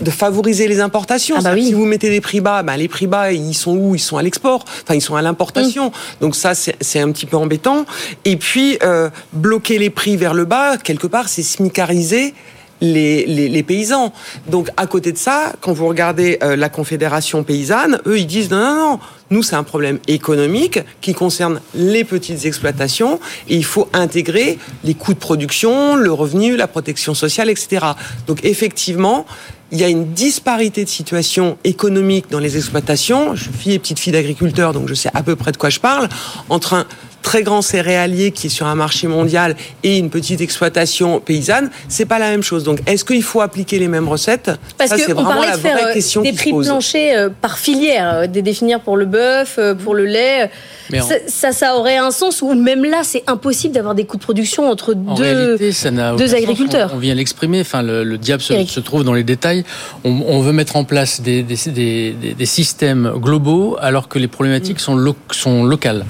de 0.00 0.10
favoriser 0.10 0.68
les 0.68 0.80
importations. 0.80 1.36
Ah 1.38 1.42
bah 1.42 1.54
que 1.54 1.62
Si 1.62 1.72
vous 1.72 1.84
mettez 1.84 2.10
des 2.10 2.20
prix 2.20 2.40
bas, 2.40 2.62
ben 2.62 2.76
les 2.76 2.88
prix 2.88 3.06
bas 3.06 3.32
ils 3.32 3.54
sont 3.54 3.76
où? 3.76 3.94
Ils 3.94 4.00
sont 4.00 4.16
à 4.16 4.22
l'export. 4.22 4.64
Enfin 4.82 4.94
ils 4.94 5.00
sont 5.00 5.16
à 5.16 5.22
l'importation. 5.22 5.92
Donc 6.20 6.34
ça 6.34 6.54
c'est 6.54 6.76
c'est 6.80 7.00
un 7.00 7.10
petit 7.12 7.26
peu 7.26 7.36
embêtant. 7.36 7.84
Et 8.24 8.36
puis 8.36 8.78
euh, 8.82 9.10
bloquer 9.32 9.78
les 9.78 9.90
prix 9.90 10.16
vers 10.16 10.34
le 10.34 10.44
bas 10.44 10.76
quelque 10.76 11.06
part 11.06 11.28
c'est 11.28 11.42
smicariser 11.42 12.34
les, 12.80 13.26
les, 13.26 13.48
les 13.48 13.62
paysans. 13.62 14.12
Donc 14.48 14.68
à 14.76 14.86
côté 14.86 15.12
de 15.12 15.18
ça, 15.18 15.52
quand 15.60 15.72
vous 15.72 15.86
regardez 15.86 16.38
euh, 16.42 16.56
la 16.56 16.68
Confédération 16.68 17.42
paysanne, 17.44 18.00
eux 18.06 18.18
ils 18.18 18.26
disent 18.26 18.50
non 18.50 18.58
non 18.58 18.74
non, 18.74 19.00
nous 19.30 19.42
c'est 19.42 19.56
un 19.56 19.62
problème 19.62 19.98
économique 20.08 20.80
qui 21.00 21.14
concerne 21.14 21.60
les 21.74 22.04
petites 22.04 22.44
exploitations 22.44 23.20
et 23.48 23.56
il 23.56 23.64
faut 23.64 23.88
intégrer 23.92 24.58
les 24.84 24.94
coûts 24.94 25.14
de 25.14 25.18
production, 25.18 25.96
le 25.96 26.12
revenu, 26.12 26.56
la 26.56 26.68
protection 26.68 27.14
sociale, 27.14 27.50
etc. 27.50 27.86
Donc 28.26 28.44
effectivement. 28.44 29.26
Il 29.72 29.78
y 29.78 29.84
a 29.84 29.88
une 29.88 30.14
disparité 30.14 30.82
de 30.82 30.88
situation 30.88 31.56
économique 31.62 32.28
dans 32.28 32.40
les 32.40 32.56
exploitations. 32.56 33.36
Je 33.36 33.44
suis 33.44 33.52
fille 33.52 33.74
et 33.74 33.78
petite 33.78 34.00
fille 34.00 34.12
d'agriculteur, 34.12 34.72
donc 34.72 34.88
je 34.88 34.94
sais 34.94 35.10
à 35.14 35.22
peu 35.22 35.36
près 35.36 35.52
de 35.52 35.56
quoi 35.58 35.70
je 35.70 35.78
parle. 35.78 36.08
Entre 36.48 36.74
un 36.74 36.86
très 37.22 37.42
grand 37.42 37.62
céréalier 37.62 38.30
qui 38.30 38.46
est 38.46 38.50
sur 38.50 38.66
un 38.66 38.74
marché 38.74 39.06
mondial 39.06 39.56
et 39.82 39.98
une 39.98 40.10
petite 40.10 40.40
exploitation 40.40 41.20
paysanne, 41.20 41.70
c'est 41.88 42.06
pas 42.06 42.18
la 42.18 42.30
même 42.30 42.42
chose. 42.42 42.64
Donc, 42.64 42.80
est-ce 42.86 43.04
qu'il 43.04 43.22
faut 43.22 43.40
appliquer 43.40 43.78
les 43.78 43.88
mêmes 43.88 44.08
recettes? 44.08 44.50
Parce 44.78 44.90
Ça, 44.90 44.96
c'est 44.98 45.06
qu'on 45.06 45.14
vraiment 45.22 45.30
parlait 45.30 45.48
la 45.48 45.56
de 45.56 45.60
faire 45.60 45.76
vraie 45.78 45.90
euh, 45.90 45.94
question 45.94 46.22
des 46.22 46.30
qui 46.30 46.36
se 46.36 46.42
prix 46.42 46.50
pose. 46.52 46.66
planchers 46.66 47.16
euh, 47.18 47.28
par 47.40 47.58
filière, 47.58 48.10
euh, 48.14 48.26
des 48.26 48.42
définir 48.42 48.80
pour 48.80 48.96
le 48.96 49.04
bœuf, 49.06 49.58
pour 49.84 49.94
le 49.94 50.06
lait. 50.06 50.50
Mais 50.90 51.00
en- 51.00 51.06
Ça, 51.06 51.14
ça, 51.28 51.52
ça 51.52 51.76
aurait 51.76 51.96
un 51.98 52.10
sens 52.10 52.42
ou 52.42 52.52
même 52.54 52.84
là, 52.84 53.02
c'est 53.04 53.22
impossible 53.26 53.74
d'avoir 53.74 53.94
des 53.94 54.04
coûts 54.04 54.16
de 54.16 54.22
production 54.22 54.68
entre 54.70 54.94
En 55.06 55.14
deux, 55.14 55.22
réalité, 55.22 55.72
ça 55.72 55.90
n'a 55.90 56.14
aucun 56.14 56.24
deux 56.24 56.28
sens. 56.30 56.38
agriculteurs. 56.38 56.90
On, 56.92 56.96
on 56.96 57.00
vient 57.00 57.14
l'exprimer. 57.14 57.60
Enfin, 57.60 57.82
le, 57.82 58.02
le 58.02 58.18
diable 58.18 58.42
se, 58.42 58.64
se 58.66 58.80
trouve 58.80 59.04
dans 59.04 59.12
les 59.12 59.24
détails. 59.24 59.64
On, 60.04 60.10
on 60.26 60.40
veut 60.40 60.52
mettre 60.52 60.76
en 60.76 60.84
place 60.84 61.20
des, 61.20 61.42
des, 61.42 61.56
des- 61.66 62.12
des- 62.12 62.34
des 62.34 62.46
systèmes 62.46 63.12
globaux 63.16 63.76
alors 63.80 64.08
que 64.08 64.18
les 64.18 64.28
problématiques 64.28 64.80
sont, 64.80 64.96
lo- 64.96 65.16
sont 65.30 65.64
locales. 65.64 66.04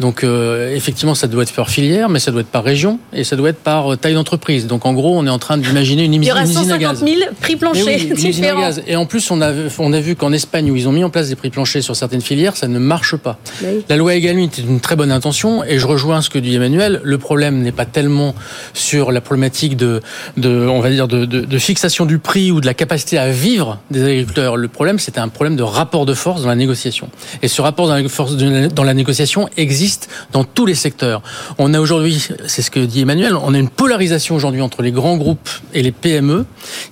Donc, 0.00 0.22
euh, 0.24 0.41
effectivement, 0.74 1.14
ça 1.14 1.26
doit 1.26 1.42
être 1.42 1.52
par 1.52 1.70
filière, 1.70 2.08
mais 2.08 2.18
ça 2.18 2.30
doit 2.30 2.40
être 2.42 2.48
par 2.48 2.64
région 2.64 2.98
et 3.12 3.24
ça 3.24 3.36
doit 3.36 3.48
être 3.50 3.58
par 3.62 3.92
euh, 3.92 3.96
taille 3.96 4.14
d'entreprise. 4.14 4.66
Donc, 4.66 4.86
en 4.86 4.92
gros, 4.92 5.16
on 5.18 5.26
est 5.26 5.30
en 5.30 5.38
train 5.38 5.58
d'imaginer 5.58 6.04
une, 6.04 6.14
Il 6.14 6.24
y 6.24 6.30
aura 6.32 6.40
une 6.42 6.46
usine 6.50 6.58
à 6.58 6.78
150 6.78 6.80
gaz. 6.80 7.04
000 7.04 7.20
prix 7.40 7.52
Mais 7.54 7.58
planchers 7.58 7.84
oui, 7.86 8.06
une 8.06 8.12
usine 8.12 8.26
à 8.26 8.30
différents. 8.32 8.70
Et 8.86 8.96
en 8.96 9.06
plus, 9.06 9.30
on 9.30 9.40
a, 9.42 9.52
on 9.78 9.92
a 9.92 10.00
vu 10.00 10.16
qu'en 10.16 10.32
Espagne, 10.32 10.70
où 10.70 10.76
ils 10.76 10.88
ont 10.88 10.92
mis 10.92 11.04
en 11.04 11.10
place 11.10 11.28
des 11.28 11.36
prix 11.36 11.50
planchers 11.50 11.82
sur 11.82 11.96
certaines 11.96 12.20
filières, 12.20 12.56
ça 12.56 12.68
ne 12.68 12.78
marche 12.78 13.16
pas. 13.16 13.38
Oui. 13.62 13.84
La 13.88 13.96
loi 13.96 14.14
Egalim 14.14 14.44
était 14.44 14.62
une 14.62 14.80
très 14.80 14.96
bonne 14.96 15.12
intention, 15.12 15.64
et 15.64 15.78
je 15.78 15.86
rejoins 15.86 16.20
ce 16.22 16.30
que 16.30 16.38
dit 16.38 16.54
Emmanuel. 16.54 17.00
Le 17.02 17.18
problème 17.18 17.62
n'est 17.62 17.72
pas 17.72 17.84
tellement 17.86 18.34
sur 18.74 19.12
la 19.12 19.20
problématique 19.20 19.76
de, 19.76 20.00
de 20.36 20.66
on 20.68 20.80
va 20.80 20.90
dire, 20.90 21.08
de, 21.08 21.24
de, 21.24 21.40
de 21.40 21.58
fixation 21.58 22.06
du 22.06 22.18
prix 22.18 22.50
ou 22.50 22.60
de 22.60 22.66
la 22.66 22.74
capacité 22.74 23.18
à 23.18 23.30
vivre 23.30 23.78
des 23.90 24.02
agriculteurs. 24.04 24.56
Le 24.56 24.68
problème, 24.68 24.98
c'était 24.98 25.20
un 25.20 25.28
problème 25.28 25.56
de 25.56 25.62
rapport 25.62 26.06
de 26.06 26.14
force 26.14 26.42
dans 26.42 26.48
la 26.48 26.54
négociation. 26.56 27.08
Et 27.42 27.48
ce 27.48 27.60
rapport 27.62 27.88
dans 27.88 27.94
la, 27.94 28.08
force 28.08 28.36
de- 28.36 28.68
dans 28.68 28.84
la 28.84 28.94
négociation 28.94 29.48
existe 29.56 30.08
dans 30.32 30.44
tous 30.44 30.66
les 30.66 30.74
secteurs. 30.74 31.22
On 31.58 31.74
a 31.74 31.80
aujourd'hui, 31.80 32.26
c'est 32.46 32.62
ce 32.62 32.70
que 32.70 32.80
dit 32.80 33.00
Emmanuel, 33.02 33.34
on 33.36 33.54
a 33.54 33.58
une 33.58 33.68
polarisation 33.68 34.34
aujourd'hui 34.34 34.60
entre 34.62 34.82
les 34.82 34.92
grands 34.92 35.16
groupes 35.16 35.48
et 35.74 35.82
les 35.82 35.92
PME 35.92 36.46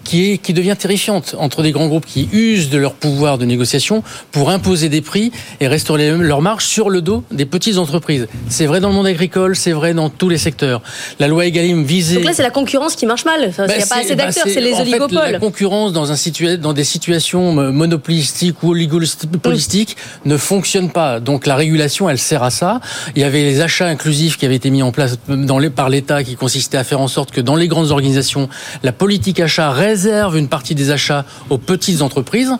qui, 0.04 0.32
est, 0.32 0.38
qui 0.38 0.52
devient 0.52 0.76
terrifiante 0.78 1.34
entre 1.38 1.62
des 1.62 1.72
grands 1.72 1.86
groupes 1.88 2.06
qui 2.06 2.28
usent 2.32 2.70
de 2.70 2.78
leur 2.78 2.94
pouvoir 2.94 3.38
de 3.38 3.44
négociation 3.44 4.02
pour 4.32 4.50
imposer 4.50 4.88
des 4.88 5.00
prix 5.00 5.32
et 5.60 5.68
restaurer 5.68 6.10
leur 6.16 6.42
marge 6.42 6.64
sur 6.64 6.90
le 6.90 7.00
dos 7.02 7.24
des 7.30 7.46
petites 7.46 7.78
entreprises. 7.78 8.28
C'est 8.48 8.66
vrai 8.66 8.80
dans 8.80 8.88
le 8.88 8.94
monde 8.94 9.06
agricole, 9.06 9.56
c'est 9.56 9.72
vrai 9.72 9.94
dans 9.94 10.10
tous 10.10 10.28
les 10.28 10.38
secteurs. 10.38 10.82
La 11.18 11.28
loi 11.28 11.46
Egalim 11.46 11.84
visait... 11.84 12.16
Donc 12.16 12.24
là, 12.24 12.32
c'est 12.32 12.42
la 12.42 12.50
concurrence 12.50 12.96
qui 12.96 13.06
marche 13.06 13.24
mal. 13.24 13.46
Enfin, 13.48 13.64
il 13.64 13.68
Bah, 13.68 13.76
n'y 13.76 13.82
a 13.82 13.86
pas 13.86 13.96
assez 14.00 14.16
bah, 14.16 14.24
d'acteurs, 14.26 14.44
c'est 14.46 14.60
les 14.60 14.72
en 14.74 14.76
fait, 14.76 14.82
oligopoles. 14.82 15.30
la 15.32 15.38
concurrence 15.38 15.92
dans, 15.92 16.10
un 16.12 16.14
situa- 16.14 16.56
dans 16.56 16.72
des 16.72 16.84
situations 16.84 17.58
euh, 17.58 17.70
monopolistiques 17.72 18.62
ou 18.62 18.70
oligopolistiques 18.70 19.96
ne 20.24 20.36
fonctionne 20.36 20.90
pas. 20.90 21.20
Donc 21.20 21.46
la 21.46 21.56
régulation, 21.56 22.08
elle 22.08 22.18
sert 22.18 22.42
à 22.42 22.50
ça. 22.50 22.80
Il 23.16 23.22
y 23.22 23.24
avait 23.31 23.43
les 23.43 23.61
achats 23.61 23.86
inclusifs 23.86 24.36
qui 24.36 24.44
avaient 24.47 24.57
été 24.57 24.70
mis 24.70 24.82
en 24.82 24.93
place 24.93 25.16
dans 25.28 25.59
les, 25.59 25.70
par 25.70 25.89
l'État 25.89 26.23
qui 26.23 26.36
consistaient 26.36 26.77
à 26.78 26.85
faire 26.85 27.01
en 27.01 27.09
sorte 27.09 27.31
que 27.31 27.40
dans 27.40 27.57
les 27.57 27.69
grandes 27.69 27.90
organisations, 27.90 28.48
la 28.82 28.93
politique 28.93 29.40
achat 29.40 29.70
réserve 29.70 30.36
une 30.36 30.48
partie 30.48 30.74
des 30.74 30.90
achats 30.90 31.24
aux 31.48 31.59
petites 31.59 32.02
entreprises. 32.02 32.52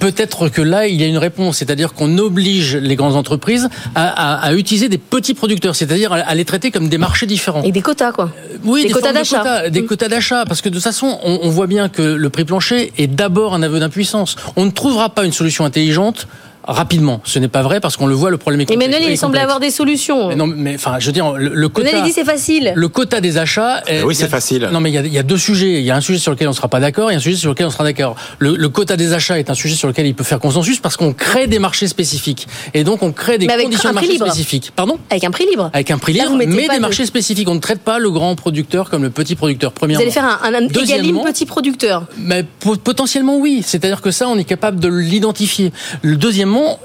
Peut-être 0.00 0.48
que 0.50 0.60
là, 0.60 0.86
il 0.86 1.00
y 1.00 1.04
a 1.04 1.06
une 1.06 1.16
réponse, 1.18 1.56
c'est-à-dire 1.58 1.94
qu'on 1.94 2.18
oblige 2.18 2.76
les 2.76 2.96
grandes 2.96 3.16
entreprises 3.16 3.68
à, 3.94 4.08
à- 4.08 4.46
à 4.46 4.52
utiliser 4.52 4.88
des 4.88 4.98
petits 4.98 5.32
producteurs, 5.34 5.74
c'est-à-dire 5.74 6.12
à, 6.12 6.16
à 6.16 6.34
les 6.34 6.44
traiter 6.44 6.70
comme 6.70 6.88
des 6.88 6.98
marchés 6.98 7.26
différents. 7.26 7.62
Et 7.62 7.72
des 7.72 7.80
quotas, 7.82 8.12
quoi. 8.12 8.30
Oui, 8.64 8.82
Des 8.82 8.88
des, 8.88 8.92
quotas 8.94 9.12
d'achat. 9.12 9.70
des 9.70 9.84
quotas 9.86 10.08
d'achat, 10.08 10.44
parce 10.46 10.60
que 10.60 10.68
de 10.68 10.74
toute 10.74 10.82
façon, 10.84 11.18
on, 11.24 11.38
on 11.42 11.48
voit 11.50 11.66
bien 11.66 11.88
que 11.88 12.02
le 12.02 12.28
prix 12.30 12.44
plancher 12.44 12.92
est 12.98 13.06
d'abord 13.06 13.54
un 13.54 13.62
aveu 13.62 13.80
d'impuissance. 13.80 14.36
On 14.56 14.64
ne 14.66 14.70
trouvera 14.70 15.08
pas 15.10 15.24
une 15.24 15.32
solution 15.32 15.64
intelligente 15.64 16.28
rapidement. 16.66 17.20
Ce 17.24 17.38
n'est 17.38 17.48
pas 17.48 17.62
vrai 17.62 17.80
parce 17.80 17.96
qu'on 17.96 18.06
le 18.06 18.14
voit, 18.14 18.30
le 18.30 18.38
problème 18.38 18.60
est 18.60 18.66
complexe. 18.66 18.84
Emmanuel, 18.88 19.08
est 19.08 19.12
il 19.14 19.16
semble 19.18 19.32
complexe. 19.32 19.44
avoir 19.44 19.60
des 19.60 19.70
solutions. 19.70 20.28
Mais 20.28 20.36
non, 20.36 20.46
mais 20.46 20.74
enfin, 20.74 20.96
je 20.98 21.06
veux 21.06 21.12
dire, 21.12 21.32
le, 21.32 21.48
le 21.54 21.68
quota. 21.68 22.00
Dit 22.02 22.12
c'est 22.12 22.24
facile. 22.24 22.72
Le 22.74 22.88
quota 22.88 23.20
des 23.20 23.38
achats. 23.38 23.82
est- 23.86 24.02
oui, 24.02 24.14
c'est 24.14 24.28
facile. 24.28 24.68
Non, 24.72 24.80
mais 24.80 24.90
il 24.90 24.94
y, 24.94 24.98
a, 24.98 25.02
il 25.02 25.12
y 25.12 25.18
a 25.18 25.22
deux 25.22 25.38
sujets. 25.38 25.74
Il 25.78 25.84
y 25.84 25.90
a 25.90 25.96
un 25.96 26.00
sujet 26.00 26.18
sur 26.18 26.32
lequel 26.32 26.48
on 26.48 26.50
ne 26.50 26.56
sera 26.56 26.68
pas 26.68 26.80
d'accord 26.80 27.10
et 27.10 27.14
un 27.14 27.18
sujet 27.20 27.36
sur 27.36 27.50
lequel 27.50 27.66
on 27.66 27.70
sera 27.70 27.84
d'accord. 27.84 28.16
Le, 28.38 28.56
le 28.56 28.68
quota 28.68 28.96
des 28.96 29.12
achats 29.12 29.38
est 29.38 29.50
un 29.50 29.54
sujet 29.54 29.74
sur 29.74 29.88
lequel 29.88 30.06
il 30.06 30.14
peut 30.14 30.24
faire 30.24 30.40
consensus 30.40 30.80
parce 30.80 30.96
qu'on 30.96 31.12
crée 31.12 31.46
des 31.46 31.58
marchés 31.58 31.86
spécifiques. 31.88 32.46
Et 32.74 32.84
donc, 32.84 33.02
on 33.02 33.12
crée 33.12 33.38
des 33.38 33.46
Mais 33.46 33.52
avec 33.52 33.66
conditions 33.66 33.88
un 33.90 33.92
de 33.92 33.96
prix 33.98 34.06
marché 34.06 34.12
libre. 34.18 34.26
spécifiques. 34.26 34.72
Pardon? 34.74 34.98
Avec 35.10 35.24
un 35.24 35.30
prix 35.30 35.46
libre. 35.48 35.70
Avec 35.72 35.90
un 35.90 35.98
prix 35.98 36.12
libre, 36.12 36.30
vous 36.30 36.36
mais 36.36 36.46
des 36.46 36.68
de- 36.76 36.80
marchés 36.80 37.06
spécifiques. 37.06 37.48
On 37.48 37.54
ne 37.54 37.60
traite 37.60 37.80
pas 37.80 37.98
le 37.98 38.10
grand 38.10 38.34
producteur 38.34 38.90
comme 38.90 39.02
le 39.02 39.10
petit 39.10 39.34
producteur. 39.36 39.70
Vous 39.70 39.76
Premièrement. 39.78 40.02
allez 40.02 40.10
faire 40.10 40.24
un, 40.24 40.38
un, 40.42 40.54
un 40.54 40.66
Deuxièmement- 40.66 41.24
petit 41.24 41.46
producteur. 41.46 42.04
mais 42.18 42.44
po- 42.60 42.76
potentiellement 42.76 43.36
oui, 43.38 43.62
c'est-à-dire 43.64 44.00
que 44.02 44.10
ça, 44.10 44.28
on 44.28 44.36
est 44.38 44.44
capable 44.44 44.80
de 44.80 44.88
l'identifier. 44.88 45.72
Le 46.02 46.16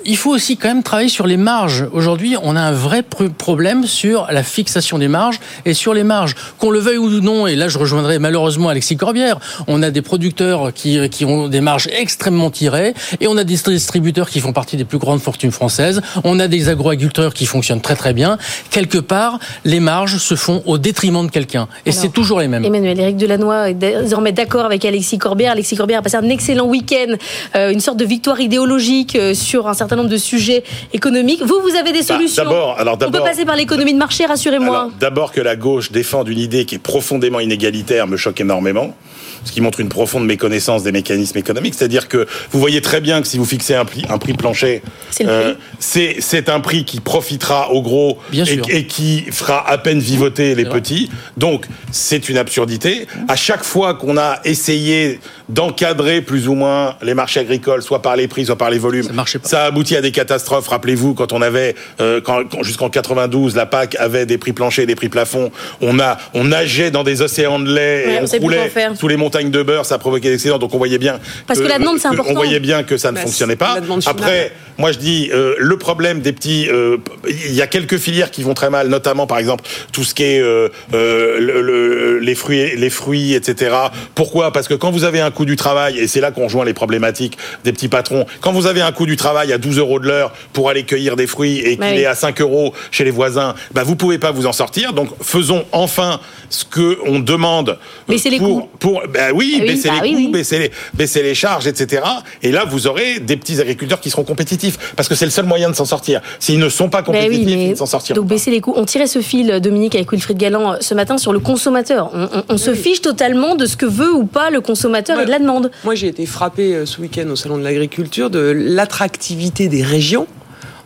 il 0.06 0.17
faut 0.17 0.32
aussi 0.32 0.58
quand 0.58 0.67
même 0.69 0.83
travailler 0.83 1.09
sur 1.09 1.27
les 1.27 1.38
marges. 1.38 1.85
Aujourd'hui, 1.93 2.35
on 2.41 2.56
a 2.56 2.61
un 2.61 2.72
vrai 2.72 3.01
pr- 3.01 3.30
problème 3.30 3.85
sur 3.85 4.27
la 4.32 4.43
fixation 4.43 4.98
des 4.98 5.08
marges 5.08 5.40
et 5.66 5.74
sur 5.74 5.93
les 5.93 6.03
marges. 6.03 6.35
Qu'on 6.58 6.69
le 6.72 6.80
veuille 6.80 6.98
ou 6.98 7.09
non, 7.22 7.48
et 7.48 7.56
là 7.56 7.67
je 7.67 7.77
rejoindrai 7.77 8.19
malheureusement 8.19 8.69
Alexis 8.69 8.98
Corbière, 8.98 9.38
on 9.67 9.83
a 9.83 9.91
des 9.91 10.01
producteurs 10.01 10.74
qui, 10.74 11.09
qui 11.09 11.25
ont 11.25 11.48
des 11.48 11.61
marges 11.61 11.88
extrêmement 11.98 12.50
tirées 12.50 12.93
et 13.19 13.27
on 13.27 13.38
a 13.38 13.43
des 13.43 13.56
distributeurs 13.56 14.30
qui 14.30 14.40
font 14.40 14.53
partie 14.53 14.77
des 14.77 14.85
plus 14.85 14.98
grandes 14.98 15.22
fortunes 15.22 15.51
françaises. 15.51 16.01
On 16.24 16.40
a 16.40 16.48
des 16.48 16.69
agroagriculteurs 16.69 17.33
qui 17.33 17.45
fonctionnent 17.45 17.82
très 17.82 17.95
très 17.95 18.14
bien. 18.14 18.38
Quelque 18.69 18.98
part, 18.98 19.40
les 19.66 19.80
marges 19.80 20.17
se 20.17 20.35
font 20.35 20.64
au 20.66 20.77
détriment 20.77 21.25
de 21.25 21.32
quelqu'un. 21.32 21.67
Et 21.85 21.91
c'est 21.91 22.09
toujours 22.09 22.40
les 22.40 22.48
mêmes. 22.48 22.66
Emmanuel, 22.66 23.00
Éric 23.00 23.17
Delannoy 23.17 23.72
est 23.72 23.74
désormais 23.74 24.32
d'accord 24.32 24.66
avec 24.66 24.85
Alexis 24.85 25.17
Corbière. 25.17 25.51
Alexis 25.51 25.75
Corbière 25.75 26.00
a 26.00 26.01
passé 26.01 26.17
un 26.17 26.30
excellent 26.30 26.66
week-end, 26.66 27.14
euh, 27.56 27.72
une 27.72 27.80
sorte 27.80 27.98
de 27.98 28.06
victoire 28.06 28.40
idéologique 28.40 29.16
euh, 29.16 29.33
sur 29.61 29.69
un 29.69 29.73
certain 29.73 29.95
nombre 29.95 30.09
de 30.09 30.17
sujets 30.17 30.64
économiques. 30.93 31.41
Vous, 31.43 31.59
vous 31.61 31.75
avez 31.75 31.91
des 31.91 31.99
Bah, 31.99 32.15
solutions. 32.15 32.43
d'abord- 32.43 32.80
alors 32.80 32.95
On 33.06 33.11
peut 33.11 33.19
passer 33.19 33.45
par 33.45 33.56
l'économie 33.56 33.93
de 33.93 33.99
marché, 33.99 34.25
rassurez-moi. 34.25 34.90
D'abord 34.99 35.31
que 35.31 35.41
la 35.41 35.56
gauche 35.56 35.91
défende 35.91 36.27
une 36.30 36.40
idée 36.40 36.65
qui 36.65 36.75
est 36.75 36.80
profondément 36.80 37.40
inégalitaire 37.40 38.07
me 38.07 38.17
choque 38.17 38.41
énormément. 38.41 38.95
Ce 39.43 39.51
qui 39.51 39.61
montre 39.61 39.79
une 39.79 39.89
profonde 39.89 40.25
méconnaissance 40.25 40.83
des 40.83 40.91
mécanismes 40.91 41.37
économiques. 41.37 41.73
C'est-à-dire 41.75 42.07
que 42.07 42.27
vous 42.51 42.59
voyez 42.59 42.81
très 42.81 43.01
bien 43.01 43.21
que 43.21 43.27
si 43.27 43.37
vous 43.37 43.45
fixez 43.45 43.73
un 43.75 43.85
prix, 43.85 44.03
un 44.09 44.17
prix 44.17 44.33
plancher, 44.33 44.81
C'est 45.09 45.25
euh, 45.27 45.53
prix. 45.79 46.15
c'est 46.19 46.49
un 46.49 46.59
prix 46.59 46.85
qui 46.85 46.99
profitera 46.99 47.71
aux 47.71 47.81
gros 47.81 48.19
Bien 48.31 48.45
et, 48.45 48.59
et 48.69 48.85
qui 48.85 49.23
fera 49.31 49.67
à 49.69 49.77
peine 49.77 49.99
vivoter 49.99 50.53
les 50.55 50.65
petits. 50.65 51.09
Donc 51.37 51.65
c'est 51.91 52.29
une 52.29 52.37
absurdité. 52.37 53.07
À 53.27 53.35
chaque 53.35 53.63
fois 53.63 53.95
qu'on 53.95 54.17
a 54.17 54.39
essayé 54.45 55.19
d'encadrer 55.49 56.21
plus 56.21 56.47
ou 56.47 56.53
moins 56.53 56.95
les 57.01 57.13
marchés 57.13 57.39
agricoles, 57.39 57.81
soit 57.81 58.01
par 58.01 58.15
les 58.15 58.27
prix, 58.27 58.45
soit 58.45 58.57
par 58.57 58.69
les 58.69 58.77
volumes, 58.77 59.07
ça, 59.43 59.63
a 59.63 59.65
abouti 59.67 59.95
à 59.95 60.01
des 60.01 60.11
catastrophes. 60.11 60.67
Rappelez-vous, 60.67 61.13
quand 61.13 61.33
on 61.33 61.41
avait, 61.41 61.75
euh, 61.99 62.21
quand, 62.21 62.43
quand- 62.49 62.63
jusqu'en 62.63 62.89
92, 62.89 63.55
la 63.55 63.65
PAC 63.65 63.95
avait 63.99 64.25
des 64.25 64.37
prix 64.37 64.53
planchers, 64.53 64.85
des 64.87 64.95
prix 64.95 65.09
plafonds, 65.09 65.51
on 65.81 65.99
a, 65.99 66.17
on 66.33 66.45
nageait 66.45 66.91
dans 66.91 67.03
des 67.03 67.21
océans 67.21 67.59
de 67.59 67.73
lait 67.73 68.03
Ouais, 68.05 68.13
et 68.15 68.19
on 68.21 68.23
on 68.23 68.41
roulait 68.41 68.71
sous 68.95 69.07
les 69.07 69.17
montagnes 69.17 69.31
de 69.40 69.64
beurre, 69.64 69.85
ça 69.85 69.98
provoquait 69.98 70.27
des 70.30 70.35
excédents. 70.35 70.60
Donc 70.60 70.74
on 70.74 70.77
voyait 70.77 70.98
bien. 70.98 71.19
Parce 71.48 71.60
que 71.60 71.68
la 71.68 71.80
demande, 71.80 71.98
c'est 72.00 72.08
important. 72.08 72.32
On 72.32 72.35
voyait 72.35 72.60
bien 72.60 72.84
que 72.84 72.98
ça 72.98 73.11
ne 73.11 73.16
Bah, 73.16 73.22
fonctionnait 73.22 73.56
pas. 73.56 73.77
Après, 74.06 74.51
moi 74.77 74.92
je 74.92 74.98
dis, 75.00 75.30
euh, 75.34 75.56
le 75.58 75.77
problème 75.77 76.19
des 76.22 76.34
petits, 76.34 76.68
euh, 76.69 76.98
il 77.27 77.53
y 77.53 77.61
a 77.61 77.68
quelques 77.68 77.98
filières 77.98 78.32
qui 78.32 78.43
vont 78.43 78.53
très 78.53 78.69
mal, 78.69 78.88
notamment 78.88 79.27
par 79.27 79.38
exemple 79.40 79.64
tout 79.92 80.03
ce 80.03 80.14
qui 80.14 80.24
est 80.24 80.40
euh, 80.42 80.69
euh, 80.93 81.40
le- 81.40 81.61
le- 81.61 82.19
les 82.19 82.35
fruits, 82.35 82.76
les 82.76 82.90
fruits, 82.90 83.34
etc. 83.34 83.76
Pourquoi? 84.16 84.51
Parce 84.51 84.68
que 84.68 84.74
quand 84.74 84.92
vous 84.92 85.03
avez 85.03 85.22
un 85.22 85.32
coût 85.32 85.45
du 85.45 85.56
travail, 85.56 85.98
et 86.00 86.08
c'est 86.08 86.22
là 86.22 86.32
qu'on 86.32 86.45
rejoint 86.45 86.66
les 86.66 86.74
problématiques 86.74 87.38
des 87.64 87.72
petits 87.74 87.88
patrons, 87.88 88.26
quand 88.42 88.51
vous 88.51 88.68
avez 88.68 88.82
un 88.82 88.92
coût 88.92 89.06
du 89.06 89.16
travail 89.16 89.53
à 89.53 89.58
12 89.58 89.77
euros 89.77 90.00
de 90.00 90.08
l'heure 90.08 90.34
pour 90.53 90.69
aller 90.69 90.84
cueillir 90.84 91.16
des 91.16 91.27
fruits 91.27 91.60
et 91.60 91.76
qu'il 91.77 91.82
Ouais. 91.82 92.01
est 92.01 92.06
à 92.06 92.16
5 92.16 92.42
euros 92.42 92.74
chez 92.92 93.03
les 93.03 93.11
voisins, 93.11 93.56
bah 93.74 93.84
vous 93.84 93.95
pouvez 93.95 94.18
pas 94.18 94.32
vous 94.32 94.45
en 94.45 94.53
sortir. 94.53 94.93
Donc 94.93 95.10
faisons 95.22 95.64
enfin 95.72 96.19
ce 96.50 96.66
que 96.66 96.98
on 97.06 97.19
demande. 97.19 97.77
Les 98.10 98.18
pour, 98.38 98.40
coûts. 98.40 98.69
Pour, 98.80 99.03
bah 99.14 99.20
Ah 99.30 99.33
oui, 99.33 99.61
baisser 99.66 99.90
bah 99.90 99.95
les 100.03 100.09
oui, 100.09 100.11
coûts, 100.16 100.17
oui. 100.25 100.32
baisser 100.32 100.59
les, 100.59 100.72
baisser 100.93 101.22
les 101.24 101.35
charges, 101.35 101.67
etc. 101.67 102.03
Et 102.41 102.51
là, 102.51 102.66
vous 102.66 102.88
aurez 102.88 103.19
des 103.19 103.38
petits 103.38 103.59
agriculteurs 103.61 104.00
qui 104.00 104.09
seront 104.09 104.24
compétitifs. 104.24 104.93
Parce 104.95 105.08
que 105.08 105.16
c'est 105.16 105.25
le 105.25 105.32
seul 105.32 105.45
moyen 105.45 105.69
de 105.69 105.75
s'en 105.75 105.85
sortir. 105.85 106.22
S'ils 106.40 106.59
ne 106.59 106.69
sont 106.69 106.90
pas 106.90 107.01
Ben 107.01 107.06
compétitifs, 107.06 107.45
oui, 107.45 107.64
ils 107.66 107.69
ne 107.72 107.75
s'en 107.75 107.85
sortiront 107.85 108.16
donc 108.19 108.27
baisser 108.27 108.51
les 108.51 108.61
coûts. 108.61 108.74
On 108.75 108.85
tirait 108.85 109.08
ce 109.08 109.22
fil, 109.22 109.59
Dominique, 109.61 109.95
avec 109.95 110.11
Wilfried 110.11 110.38
Galland 110.38 110.74
euh, 110.74 110.77
ce 110.82 110.93
matin 110.93 111.17
sur 111.17 111.33
le 111.33 111.40
consommateur. 111.40 112.09
On, 112.14 112.24
on- 112.24 112.43
on 112.50 112.58
se 112.58 112.74
fiche 112.74 113.01
totalement 113.01 113.56
de 113.56 113.66
ce 113.66 113.75
que 113.77 113.85
veut 113.85 114.11
ou 114.14 114.25
pas 114.25 114.50
le 114.50 114.61
consommateur 114.61 115.19
et 115.19 115.25
de 115.25 115.32
la 115.32 115.40
demande. 115.40 115.72
Moi, 115.83 115.95
j'ai 115.95 116.08
été 116.08 116.25
frappé 116.25 116.74
euh, 116.75 116.85
ce 116.85 117.00
week-end 117.01 117.27
au 117.30 117.35
Salon 117.35 117.58
de 117.58 117.64
l'Agriculture 117.64 118.30
de 118.30 118.40
l'attractivité 118.56 119.67
des 119.67 119.83
régions. 119.83 120.27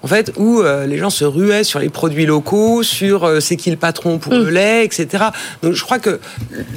En 0.05 0.07
fait, 0.07 0.33
où 0.37 0.61
euh, 0.61 0.85
les 0.85 0.99
gens 0.99 1.09
se 1.09 1.25
ruaient 1.25 1.63
sur 1.63 1.79
les 1.79 1.89
produits 1.89 2.27
locaux, 2.27 2.83
sur 2.83 3.23
euh, 3.23 3.39
c'est 3.39 3.55
qui 3.55 3.71
le 3.71 3.75
patron 3.75 4.19
pour 4.19 4.33
le 4.33 4.51
lait, 4.51 4.85
etc. 4.85 5.23
Donc, 5.63 5.73
je 5.73 5.83
crois 5.83 5.97
que 5.97 6.19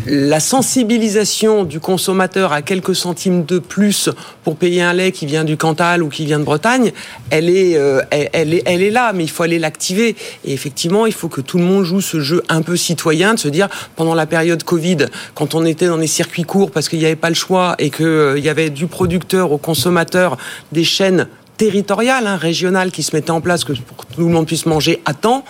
la 0.07 0.41
sensibilisation 0.41 1.65
du 1.65 1.79
consommateur 1.79 2.55
à 2.55 2.63
quelques 2.63 2.97
centimes 2.97 3.45
de 3.45 3.59
plus 3.59 4.09
pour 4.45 4.57
payer 4.57 4.81
un 4.81 4.95
lait 4.95 5.13
qui 5.13 5.27
vient 5.27 5.45
du 5.45 5.59
Cantal 5.59 6.03
ou 6.03 6.09
qui 6.09 6.25
vient 6.25 6.39
de 6.39 6.45
Bretagne, 6.45 6.91
elle 7.29 7.51
est, 7.51 7.77
euh, 7.77 8.01
elle, 8.11 8.31
elle 8.33 8.55
est, 8.55 8.63
elle 8.65 8.83
est 8.83 8.91
là, 8.91 9.13
mais 9.13 9.25
il 9.25 9.31
faut 9.31 9.43
aller 9.43 9.59
l'activer. 9.59 10.17
Et 10.47 10.55
effectivement, 10.55 11.05
il 11.05 11.13
faut 11.13 11.29
que 11.29 11.43
tout 11.43 11.59
le 11.59 11.65
monde 11.65 11.85
joue 11.85 12.01
ce 12.01 12.21
jeu 12.21 12.43
un 12.49 12.63
peu 12.63 12.79
citoyen, 12.79 13.35
de 13.35 13.39
se 13.39 13.49
dire 13.49 13.69
pendant 13.95 14.15
la 14.15 14.25
période 14.25 14.63
Covid, 14.63 15.05
quand 15.35 15.55
on 15.55 15.67
était 15.67 15.89
dans 15.89 15.99
des 15.99 16.07
circuits 16.07 16.45
courts 16.45 16.71
parce 16.71 16.89
qu'il 16.89 16.99
n'y 16.99 17.05
avait 17.05 17.15
pas 17.15 17.29
le 17.29 17.35
choix 17.35 17.75
et 17.79 17.91
qu'il 17.91 18.39
y 18.43 18.49
avait 18.49 18.71
du 18.71 18.87
producteur 18.87 19.53
au 19.53 19.59
consommateur, 19.59 20.39
des 20.73 20.85
chaînes 20.85 21.29
territoriales, 21.59 22.27
hein, 22.27 22.37
régionales 22.37 22.91
qui 22.91 23.03
se 23.03 23.15
mettaient 23.15 23.31
en 23.31 23.43
place 23.43 23.65
pour 23.65 23.97
que 23.97 24.15
tout 24.15 24.21
le 24.21 24.33
monde 24.33 24.47
puisse 24.47 24.65
manger 24.65 25.03
à 25.05 25.13
temps. 25.13 25.45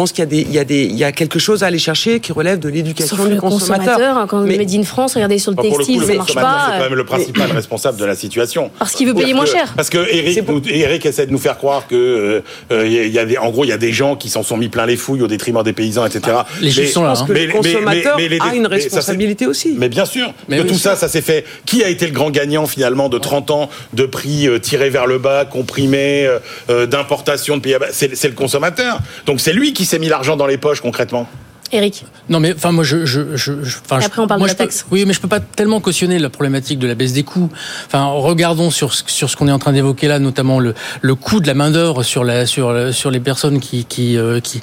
Je 0.00 0.02
pense 0.02 0.12
qu'il 0.12 0.20
y 0.20 0.22
a 0.22 0.26
des, 0.26 0.40
il 0.40 0.52
y 0.52 0.58
a 0.58 0.64
des, 0.64 0.84
il 0.84 0.96
y 0.96 1.04
a 1.04 1.12
quelque 1.12 1.38
chose 1.38 1.62
à 1.62 1.66
aller 1.66 1.78
chercher 1.78 2.20
qui 2.20 2.32
relève 2.32 2.58
de 2.58 2.70
l'éducation 2.70 3.22
du 3.26 3.34
le 3.34 3.36
consommateur. 3.38 3.84
consommateur, 3.96 4.16
hein, 4.16 4.26
quand 4.26 4.40
Mais- 4.40 4.56
Made 4.56 4.70
in 4.74 4.82
France, 4.82 5.12
regardez 5.12 5.38
sur 5.38 5.50
le 5.52 5.58
Enfin, 5.58 5.68
pour 5.68 5.78
le 5.78 5.84
coup, 5.84 5.92
textile, 5.92 6.00
le 6.00 6.06
ça 6.06 6.14
marche 6.14 6.28
consommateur, 6.28 6.56
pas. 6.58 6.66
C'est 6.72 6.78
quand 6.78 6.84
même 6.88 6.94
le 6.94 7.04
principal 7.04 7.50
responsable 7.52 7.98
de 7.98 8.04
la 8.06 8.14
situation. 8.14 8.70
Parce 8.78 8.92
qu'il 8.92 9.06
veut 9.08 9.12
payer 9.14 9.34
moins 9.34 9.44
cher. 9.44 9.74
Parce 9.76 9.90
que 9.90 9.98
Eric, 10.10 10.48
nous- 10.48 10.62
Eric 10.70 11.04
essaie 11.04 11.26
de 11.26 11.32
nous 11.32 11.38
faire 11.38 11.58
croire 11.58 11.86
que 11.86 11.94
euh, 11.96 12.40
euh, 12.72 12.86
il 12.86 13.12
y 13.12 13.18
a- 13.18 13.26
des, 13.26 13.36
en 13.36 13.50
gros, 13.50 13.64
il 13.64 13.68
y 13.68 13.72
a 13.72 13.76
des 13.76 13.92
gens 13.92 14.16
qui 14.16 14.30
s'en 14.30 14.42
sont 14.42 14.56
mis 14.56 14.70
plein 14.70 14.86
les 14.86 14.96
fouilles 14.96 15.20
au 15.20 15.26
détriment 15.26 15.62
des 15.62 15.74
paysans, 15.74 16.06
etc. 16.06 16.34
les 16.62 16.70
chiffres 16.70 16.92
sont 16.92 17.02
là, 17.04 17.12
hein. 17.18 17.26
Que 17.26 17.32
le 17.34 17.52
consommateur 17.52 18.16
a 18.16 18.54
une 18.54 18.62
mais 18.62 18.68
ça, 18.68 18.68
responsabilité 18.68 19.46
aussi. 19.46 19.74
Mais 19.76 19.90
bien 19.90 20.06
sûr. 20.06 20.32
Mais 20.48 20.56
que 20.56 20.62
tout 20.62 20.78
ça, 20.78 20.96
ça 20.96 21.08
s'est 21.08 21.20
fait. 21.20 21.44
Qui 21.66 21.84
a 21.84 21.90
été 21.90 22.06
le 22.06 22.12
grand 22.12 22.30
gagnant 22.30 22.66
finalement 22.66 23.10
de 23.10 23.18
30 23.18 23.50
ans 23.50 23.68
de 23.92 24.04
prix 24.04 24.48
euh, 24.48 24.58
tirés 24.58 24.88
vers 24.88 25.06
le 25.06 25.18
bas, 25.18 25.44
comprimés, 25.44 26.26
euh, 26.70 26.86
d'importation 26.86 27.58
de 27.58 27.60
pays 27.62 27.74
à 27.74 27.78
bas? 27.78 27.88
C'est 27.92 28.16
c'est 28.16 28.28
le 28.28 28.34
consommateur. 28.34 29.00
Donc 29.26 29.40
c'est 29.42 29.52
lui 29.52 29.74
qui 29.74 29.84
s'est 29.90 29.98
mis 29.98 30.08
l'argent 30.08 30.36
dans 30.36 30.46
les 30.46 30.56
poches 30.56 30.80
concrètement? 30.80 31.26
Eric. 31.72 32.04
Non, 32.28 32.40
mais 32.40 32.54
enfin, 32.54 32.72
moi, 32.72 32.84
je. 32.84 33.04
je, 33.06 33.36
je, 33.36 33.52
je- 33.62 33.78
enfin, 33.84 34.00
après, 34.04 34.20
on 34.22 34.26
parle 34.26 34.40
moi, 34.40 34.48
de 34.48 34.52
la 34.52 34.56
peux- 34.56 34.64
taxe. 34.64 34.86
oui, 34.90 35.04
mais 35.06 35.12
je 35.12 35.20
peux 35.20 35.28
pas 35.28 35.40
tellement 35.40 35.80
cautionner 35.80 36.18
la 36.18 36.28
problématique 36.30 36.78
de 36.78 36.86
la 36.86 36.94
baisse 36.94 37.12
des 37.12 37.22
coûts. 37.22 37.50
Enfin, 37.86 38.04
regardons 38.06 38.70
sur 38.70 38.92
ce- 38.94 39.02
sur 39.06 39.30
ce 39.30 39.36
qu'on 39.36 39.48
est 39.48 39.52
en 39.52 39.58
train 39.58 39.72
d'évoquer 39.72 40.08
là, 40.08 40.18
notamment 40.18 40.58
le 40.58 40.74
le 41.00 41.14
coût 41.14 41.40
de 41.40 41.46
la 41.46 41.54
main 41.54 41.70
d'œuvre 41.70 42.02
sur 42.02 42.24
la 42.24 42.46
sur 42.46 42.92
sur 42.94 43.10
les 43.10 43.20
personnes 43.20 43.60
qui 43.60 43.84
qui, 43.84 44.16
euh, 44.16 44.40
qui 44.40 44.60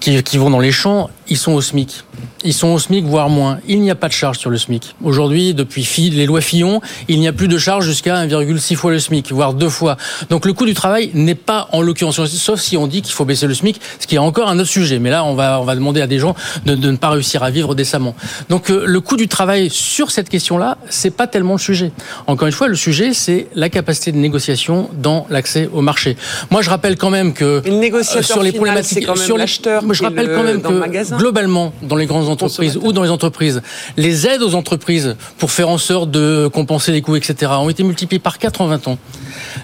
qui 0.00 0.22
qui 0.22 0.38
vont 0.38 0.50
dans 0.50 0.60
les 0.60 0.72
champs. 0.72 1.10
Ils 1.28 1.36
sont 1.38 1.52
au 1.52 1.60
SMIC. 1.62 2.04
Ils 2.42 2.54
sont 2.54 2.68
au 2.68 2.78
SMIC, 2.78 3.04
voire 3.04 3.28
moins. 3.28 3.58
Il 3.68 3.80
n'y 3.82 3.90
a 3.90 3.94
pas 3.94 4.08
de 4.08 4.12
charge 4.12 4.38
sur 4.38 4.50
le 4.50 4.58
SMIC. 4.58 4.96
Aujourd'hui, 5.04 5.54
depuis 5.54 5.86
les 6.10 6.26
lois 6.26 6.40
Fillon, 6.40 6.80
il 7.06 7.20
n'y 7.20 7.28
a 7.28 7.32
plus 7.32 7.46
de 7.48 7.56
charge 7.58 7.84
jusqu'à 7.86 8.16
1,6 8.16 8.74
fois 8.74 8.90
le 8.90 8.98
SMIC, 8.98 9.30
voire 9.30 9.54
deux 9.54 9.68
fois. 9.68 9.96
Donc 10.30 10.44
le 10.46 10.52
coût 10.54 10.64
du 10.66 10.74
travail 10.74 11.10
n'est 11.14 11.34
pas 11.36 11.68
en 11.72 11.82
l'occurrence, 11.82 12.24
sauf 12.26 12.58
si 12.60 12.76
on 12.76 12.86
dit 12.88 13.02
qu'il 13.02 13.14
faut 13.14 13.24
baisser 13.26 13.46
le 13.46 13.54
SMIC, 13.54 13.80
ce 14.00 14.06
qui 14.06 14.16
est 14.16 14.18
encore 14.18 14.48
un 14.48 14.58
autre 14.58 14.68
sujet. 14.70 14.98
Mais 14.98 15.10
là, 15.10 15.22
on 15.24 15.34
va, 15.34 15.60
on 15.60 15.64
va 15.64 15.74
demander 15.76 16.00
à 16.00 16.06
des 16.08 16.18
gens 16.18 16.34
de, 16.66 16.74
de 16.74 16.90
ne 16.90 16.96
pas 16.96 17.10
réussir 17.10 17.42
à 17.42 17.50
vivre 17.50 17.74
décemment. 17.74 18.14
Donc 18.48 18.70
euh, 18.70 18.84
le 18.86 19.00
coût 19.00 19.16
du 19.16 19.28
travail 19.28 19.70
sur 19.70 20.10
cette 20.10 20.28
question-là, 20.28 20.78
c'est 20.88 21.10
pas 21.10 21.26
tellement 21.26 21.54
le 21.54 21.58
sujet. 21.58 21.92
Encore 22.26 22.46
une 22.46 22.52
fois, 22.52 22.68
le 22.68 22.76
sujet, 22.76 23.12
c'est 23.14 23.48
la 23.54 23.68
capacité 23.68 24.12
de 24.12 24.16
négociation 24.18 24.88
dans 24.94 25.26
l'accès 25.30 25.68
au 25.72 25.80
marché. 25.80 26.16
Moi, 26.50 26.62
je 26.62 26.70
rappelle 26.70 26.96
quand 26.96 27.10
même 27.10 27.32
que 27.32 27.62
le 27.64 27.70
euh, 27.72 28.22
sur 28.22 28.42
les 28.42 28.50
final, 28.50 28.54
problématiques, 28.54 29.06
quand 29.06 29.16
même 29.16 29.24
sur 29.24 29.36
les- 29.36 29.46
je 29.46 30.02
rappelle 30.02 30.26
le- 30.26 30.36
quand 30.36 30.42
même 30.42 30.62
que 30.62 30.68
magasin. 30.68 31.16
globalement, 31.16 31.72
dans 31.82 31.96
les 31.96 32.06
grandes 32.06 32.28
entreprises 32.28 32.78
ou 32.80 32.92
dans 32.92 33.02
les 33.02 33.10
entreprises, 33.10 33.62
les 33.96 34.26
aides 34.26 34.42
aux 34.42 34.54
entreprises 34.54 35.16
pour 35.38 35.50
faire 35.50 35.68
en 35.68 35.78
sorte 35.78 36.10
de 36.10 36.48
compenser 36.52 36.92
les 36.92 37.02
coûts, 37.02 37.16
etc., 37.16 37.52
ont 37.58 37.68
été 37.68 37.82
multipliées 37.82 38.18
par 38.20 38.38
4 38.38 38.60
en 38.60 38.66
20 38.66 38.88
ans. 38.88 38.98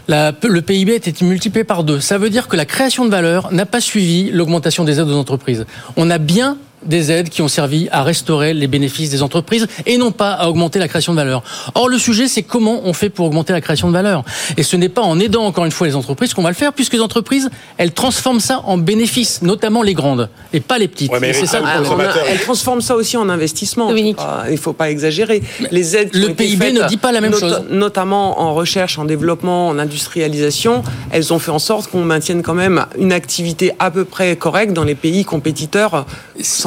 La- 0.09 0.33
le 0.43 0.63
PIB 0.63 0.93
a 0.93 0.97
été 0.97 1.13
multiplié 1.25 1.65
par 1.65 1.85
2. 1.85 2.01
Ça 2.01 2.19
veut 2.19 2.31
dire 2.31 2.49
que 2.49 2.57
la 2.57 2.65
création 2.65 3.05
de 3.05 3.11
valeur 3.11 3.53
n'a 3.53 3.67
pas 3.67 3.81
suivi 3.81 4.31
l'augmentation 4.31 4.85
des 4.85 5.01
aides 5.01 5.09
aux 5.09 5.17
entreprises. 5.17 5.67
On 5.97 6.11
a 6.11 6.19
bien 6.19 6.59
des 6.85 7.11
aides 7.11 7.29
qui 7.31 7.43
ont 7.43 7.49
servi 7.49 7.89
à 7.91 8.03
restaurer 8.03 8.55
les 8.55 8.67
bénéfices 8.67 9.11
des 9.11 9.23
entreprises 9.23 9.67
et 9.87 9.97
non 9.99 10.13
pas 10.13 10.33
à 10.33 10.49
augmenter 10.49 10.79
la 10.79 10.89
création 10.89 11.13
de 11.13 11.17
valeur. 11.19 11.43
Or, 11.75 11.89
le 11.89 11.99
sujet, 11.99 12.29
c'est 12.29 12.43
comment 12.43 12.83
on 12.85 12.93
fait 12.93 13.09
pour 13.11 13.27
augmenter 13.27 13.53
la 13.53 13.61
création 13.61 13.89
de 13.89 13.93
valeur. 13.93 14.25
Et 14.57 14.63
ce 14.63 14.77
n'est 14.77 14.89
pas 14.89 15.03
en 15.03 15.19
aidant 15.19 15.45
encore 15.45 15.65
une 15.65 15.73
fois 15.73 15.87
les 15.87 15.97
entreprises 15.97 16.35
qu'on 16.35 16.43
va 16.43 16.51
le 16.51 16.55
faire, 16.55 16.73
puisque 16.73 16.93
les 16.93 17.01
entreprises, 17.01 17.51
elles 17.79 17.93
transforment 17.93 18.41
ça 18.41 18.61
en 18.65 18.79
bénéfices, 18.79 19.43
notamment 19.43 19.83
les 19.83 19.95
grandes, 19.95 20.29
et 20.53 20.61
pas 20.61 20.79
les 20.79 20.89
petites. 20.89 21.13
Et 21.23 21.33
c'est 21.33 21.47
ça 21.47 21.61
le 21.61 21.67
Ah, 21.67 21.81
problème. 21.83 22.11
on 22.15 22.19
a- 22.19 22.25
elle 22.29 22.41
transforme 22.41 22.81
ça 22.81 22.95
aussi 22.95 23.17
en 23.17 23.29
investissement. 23.29 23.89
Ah, 24.19 24.45
il 24.49 24.53
ne 24.53 24.57
faut 24.57 24.73
pas 24.73 24.91
exagérer. 24.91 25.43
Les 25.71 25.97
aides 25.97 26.11
qui 26.11 26.19
le 26.21 26.35
PIB 26.35 26.65
faites, 26.67 26.75
ne 26.75 26.89
dit 26.89 26.97
pas 26.99 27.13
la 27.13 27.21
même 27.21 27.33
not- 27.33 27.39
chose. 27.41 27.63
Notamment 27.71 28.41
en 28.41 28.55
recherche, 28.55 28.99
en 28.99 29.05
développement, 29.05 29.69
en 29.69 29.79
industrialisation, 29.79 30.83
elles 31.11 31.33
ont 31.33 31.39
fait 31.39 31.51
en 31.51 31.59
sorte 31.59 31.91
qu'on 31.91 32.05
maintienne 32.05 32.43
quand 32.43 32.55
même 32.55 32.87
une 32.99 33.13
activité 33.13 33.73
à 33.79 33.91
peu 33.91 34.05
près 34.05 34.37
correcte 34.37 34.73
dans 34.73 34.85
les 34.85 34.95
pays 34.95 35.25
compétiteurs 35.25 36.07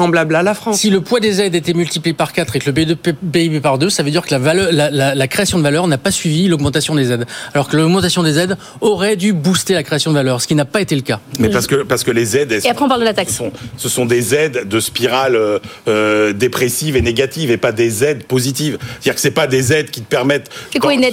à 0.04 0.42
la 0.42 0.54
France. 0.54 0.78
Si 0.80 0.90
le 0.90 1.00
poids 1.00 1.20
des 1.20 1.40
aides 1.40 1.54
était 1.54 1.74
multiplié 1.74 2.14
par 2.14 2.32
4 2.32 2.56
et 2.56 2.58
que 2.58 2.70
le 2.70 2.72
PIB 2.96 3.60
par 3.60 3.78
2, 3.78 3.90
ça 3.90 4.02
veut 4.02 4.10
dire 4.10 4.22
que 4.24 4.30
la, 4.30 4.38
valeur, 4.38 4.68
la, 4.72 4.90
la- 4.90 5.14
la 5.14 5.28
création 5.28 5.58
de 5.58 5.62
valeur 5.62 5.86
n'a 5.86 5.98
pas 5.98 6.10
suivi 6.10 6.48
l'augmentation 6.48 6.94
des 6.94 7.12
aides. 7.12 7.26
Alors 7.54 7.68
que 7.68 7.76
l'augmentation 7.76 8.22
des 8.22 8.38
aides 8.38 8.56
aurait 8.80 9.16
dû 9.16 9.32
booster 9.32 9.74
la 9.74 9.82
création 9.82 10.10
de 10.10 10.16
valeur, 10.16 10.40
ce 10.40 10.46
qui 10.46 10.54
n'a 10.54 10.64
pas 10.64 10.80
été 10.80 10.94
le 10.94 11.02
cas. 11.02 11.20
Mais 11.38 11.48
parce 11.50 11.66
que, 11.66 11.76
parce 11.82 12.04
que 12.04 12.10
les 12.10 12.36
aides, 12.36 12.52
Et 12.52 12.68
après, 12.68 12.84
on 12.84 12.88
parle 12.88 13.00
de 13.00 13.04
la 13.06 13.14
taxe. 13.14 13.32
Ce 13.32 13.38
sont, 13.38 13.52
ce 13.76 13.88
sont 13.88 14.06
des 14.06 14.34
aides 14.34 14.68
de 14.68 14.80
spirale 14.80 15.36
euh, 15.36 15.58
euh, 15.88 16.32
dépressive 16.32 16.96
et 16.96 17.02
négative 17.02 17.50
et 17.50 17.56
pas 17.56 17.72
des 17.72 18.04
aides 18.04 18.24
positives. 18.24 18.78
C'est-à-dire 19.00 19.14
que 19.14 19.20
c'est 19.20 19.30
pas 19.30 19.46
des 19.46 19.72
aides 19.72 19.90
qui 19.90 20.00
te 20.02 20.08
permettent 20.08 20.50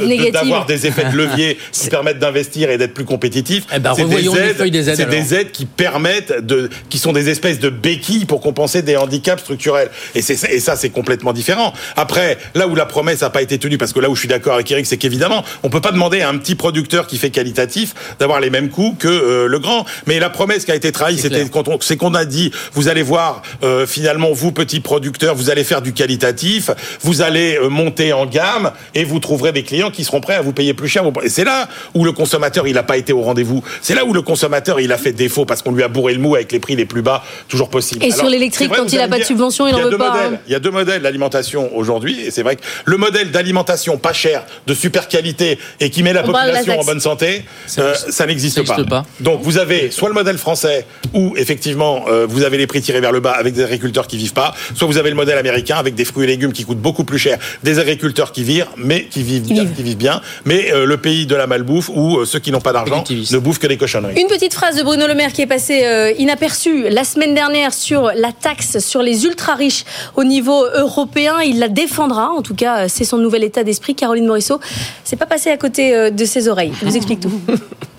de- 0.07 0.31
d'avoir 0.31 0.65
des 0.65 0.85
effets 0.87 1.05
de 1.11 1.15
levier 1.17 1.57
qui 1.71 1.89
permettent 1.89 2.19
d'investir 2.19 2.69
et 2.69 2.77
d'être 2.77 2.93
plus 2.93 3.05
compétitif. 3.05 3.65
ben, 3.79 3.93
c'est 3.95 4.03
revoyons 4.03 4.33
les 4.33 4.53
feuilles 4.53 4.71
des 4.71 4.89
aides, 4.89 4.95
c'est 4.95 5.03
alors. 5.03 5.13
des 5.15 5.33
aides 5.33 5.51
qui 5.51 5.65
permettent 5.65 6.45
de, 6.45 6.69
qui 6.89 6.97
sont 6.97 7.13
des 7.13 7.29
espèces 7.29 7.59
de 7.59 7.69
béquilles 7.69 8.25
pour 8.25 8.41
compenser 8.41 8.76
des 8.81 8.97
handicaps 8.97 9.41
structurels. 9.41 9.89
Et 10.15 10.21
c'est 10.21 10.37
et 10.49 10.59
ça, 10.59 10.75
c'est 10.75 10.89
complètement 10.89 11.33
différent. 11.33 11.73
Après, 11.95 12.37
là 12.55 12.67
où 12.67 12.75
la 12.75 12.85
promesse 12.85 13.21
n'a 13.21 13.29
pas 13.29 13.41
été 13.41 13.57
tenue, 13.57 13.77
parce 13.77 13.93
que 13.93 13.99
là 13.99 14.09
où 14.09 14.15
je 14.15 14.19
suis 14.19 14.27
d'accord 14.27 14.53
avec 14.53 14.69
Eric, 14.71 14.85
c'est 14.85 14.97
qu'évidemment, 14.97 15.43
on 15.63 15.69
peut 15.69 15.81
pas 15.81 15.91
demander 15.91 16.21
à 16.21 16.29
un 16.29 16.37
petit 16.37 16.55
producteur 16.55 17.07
qui 17.07 17.17
fait 17.17 17.29
qualitatif 17.29 17.93
d'avoir 18.19 18.39
les 18.39 18.49
mêmes 18.49 18.69
coûts 18.69 18.95
que 18.97 19.07
euh, 19.07 19.47
le 19.47 19.59
grand. 19.59 19.85
Mais 20.05 20.19
la 20.19 20.29
promesse 20.29 20.65
qui 20.65 20.71
a 20.71 20.75
été 20.75 20.91
trahie, 20.91 21.17
c'était 21.17 21.45
quand 21.49 21.67
on, 21.67 21.79
c'est 21.81 21.97
qu'on 21.97 22.13
a 22.13 22.25
dit, 22.25 22.51
vous 22.73 22.87
allez 22.87 23.03
voir, 23.03 23.41
euh, 23.63 23.85
finalement, 23.85 24.31
vous 24.31 24.51
petits 24.51 24.79
producteurs, 24.79 25.35
vous 25.35 25.49
allez 25.49 25.63
faire 25.63 25.81
du 25.81 25.93
qualitatif, 25.93 26.71
vous 27.01 27.21
allez 27.21 27.57
euh, 27.57 27.69
monter 27.69 28.13
en 28.13 28.25
gamme 28.25 28.71
et 28.95 29.03
vous 29.03 29.19
trouverez 29.19 29.51
des 29.51 29.63
clients 29.63 29.91
qui 29.91 30.03
seront 30.03 30.21
prêts 30.21 30.35
à 30.35 30.41
vous 30.41 30.53
payer 30.53 30.73
plus 30.73 30.87
cher. 30.87 31.03
Et 31.23 31.29
c'est 31.29 31.43
là 31.43 31.67
où 31.93 32.03
le 32.03 32.11
consommateur, 32.11 32.67
il 32.67 32.73
n'a 32.73 32.83
pas 32.83 32.97
été 32.97 33.13
au 33.13 33.21
rendez-vous. 33.21 33.63
C'est 33.81 33.95
là 33.95 34.05
où 34.05 34.13
le 34.13 34.21
consommateur, 34.21 34.79
il 34.79 34.91
a 34.91 34.97
fait 34.97 35.13
défaut 35.13 35.45
parce 35.45 35.61
qu'on 35.61 35.71
lui 35.71 35.83
a 35.83 35.87
bourré 35.87 36.13
le 36.13 36.19
mou 36.19 36.35
avec 36.35 36.51
les 36.51 36.59
prix 36.59 36.75
les 36.75 36.85
plus 36.85 37.01
bas 37.01 37.23
toujours 37.47 37.69
possible. 37.69 38.03
Et 38.03 38.11
sur 38.11 38.25
l'électrique, 38.29 38.66
vrai, 38.67 38.77
quand 38.77 38.91
il 38.91 38.99
a 38.99 39.03
allez 39.03 39.09
pas 39.11 39.19
de 39.19 39.23
subvention, 39.23 39.67
il 39.67 39.73
en 39.75 39.77
y 39.77 39.81
a 39.81 39.83
veut 39.85 39.89
deux 39.91 39.97
pas, 39.97 40.11
modèles. 40.11 40.33
hein. 40.35 40.39
Il 40.47 40.51
y 40.53 40.55
a 40.55 40.59
deux 40.59 40.71
modèles 40.71 41.01
d'alimentation 41.01 41.75
aujourd'hui, 41.75 42.21
et 42.21 42.31
c'est 42.31 42.43
vrai 42.43 42.55
que 42.55 42.61
le 42.85 42.97
modèle 42.97 43.31
d'alimentation 43.31 43.97
pas 43.97 44.13
cher, 44.13 44.43
de 44.65 44.73
super 44.73 45.07
qualité 45.07 45.59
et 45.79 45.89
qui 45.89 46.03
met 46.03 46.13
la 46.13 46.23
On 46.23 46.27
population 46.31 46.79
en 46.79 46.83
bonne 46.83 46.99
santé, 46.99 47.43
euh, 47.79 47.93
ça 47.93 48.25
n'existe 48.25 48.65
pas. 48.65 49.03
Donc 49.19 49.41
vous 49.41 49.57
avez 49.57 49.91
soit 49.91 50.09
le 50.09 50.13
modèle 50.15 50.37
français 50.37 50.85
où 51.13 51.33
effectivement 51.37 52.05
euh, 52.09 52.25
vous 52.27 52.43
avez 52.43 52.57
les 52.57 52.67
prix 52.67 52.81
tirés 52.81 53.01
vers 53.01 53.11
le 53.11 53.19
bas 53.19 53.31
avec 53.31 53.53
des 53.53 53.63
agriculteurs 53.63 54.07
qui 54.07 54.17
vivent 54.17 54.33
pas, 54.33 54.53
soit 54.75 54.87
vous 54.87 54.97
avez 54.97 55.09
le 55.09 55.15
modèle 55.15 55.37
américain 55.37 55.77
avec 55.77 55.95
des 55.95 56.05
fruits 56.05 56.25
et 56.25 56.27
légumes 56.27 56.53
qui 56.53 56.63
coûtent 56.65 56.77
beaucoup 56.81 57.03
plus 57.03 57.19
cher, 57.19 57.37
des 57.63 57.79
agriculteurs 57.79 58.31
qui 58.31 58.43
virent 58.43 58.67
mais 58.77 59.05
qui 59.05 59.23
vivent 59.23 59.47
bien, 59.47 59.65
qui 59.65 59.83
vivent 59.83 59.97
bien, 59.97 60.21
mais 60.45 60.71
euh, 60.71 60.85
le 60.85 60.97
pays 60.97 61.25
de 61.25 61.35
la 61.35 61.47
malbouffe 61.47 61.89
où 61.93 62.17
euh, 62.17 62.25
ceux 62.25 62.39
qui 62.39 62.51
n'ont 62.51 62.61
pas 62.61 62.73
d'argent 62.73 63.03
ne 63.09 63.37
bouffent 63.37 63.59
que 63.59 63.67
des 63.67 63.77
cochonneries. 63.77 64.19
Une 64.19 64.27
petite 64.27 64.53
phrase 64.53 64.75
de 64.77 64.83
Bruno 64.83 65.07
Le 65.07 65.13
Maire 65.15 65.33
qui 65.33 65.41
est 65.41 65.47
passée 65.47 65.85
euh, 65.85 66.11
inaperçue 66.17 66.89
la 66.89 67.03
semaine 67.03 67.33
dernière 67.33 67.73
sur 67.73 68.11
la 68.15 68.31
taxe 68.31 68.56
sur 68.61 69.01
les 69.01 69.25
ultra 69.25 69.55
riches 69.55 69.85
au 70.15 70.23
niveau 70.23 70.65
européen. 70.75 71.39
Il 71.41 71.59
la 71.59 71.69
défendra. 71.69 72.29
En 72.29 72.41
tout 72.41 72.55
cas, 72.55 72.87
c'est 72.87 73.05
son 73.05 73.17
nouvel 73.17 73.43
état 73.43 73.63
d'esprit. 73.63 73.95
Caroline 73.95 74.25
Morisseau, 74.25 74.59
c'est 75.03 75.15
pas 75.15 75.25
passé 75.25 75.49
à 75.49 75.57
côté 75.57 75.95
euh, 75.95 76.09
de 76.09 76.25
ses 76.25 76.47
oreilles. 76.47 76.73
Je 76.79 76.85
vous 76.85 76.95
explique 76.95 77.19
tout. 77.19 77.31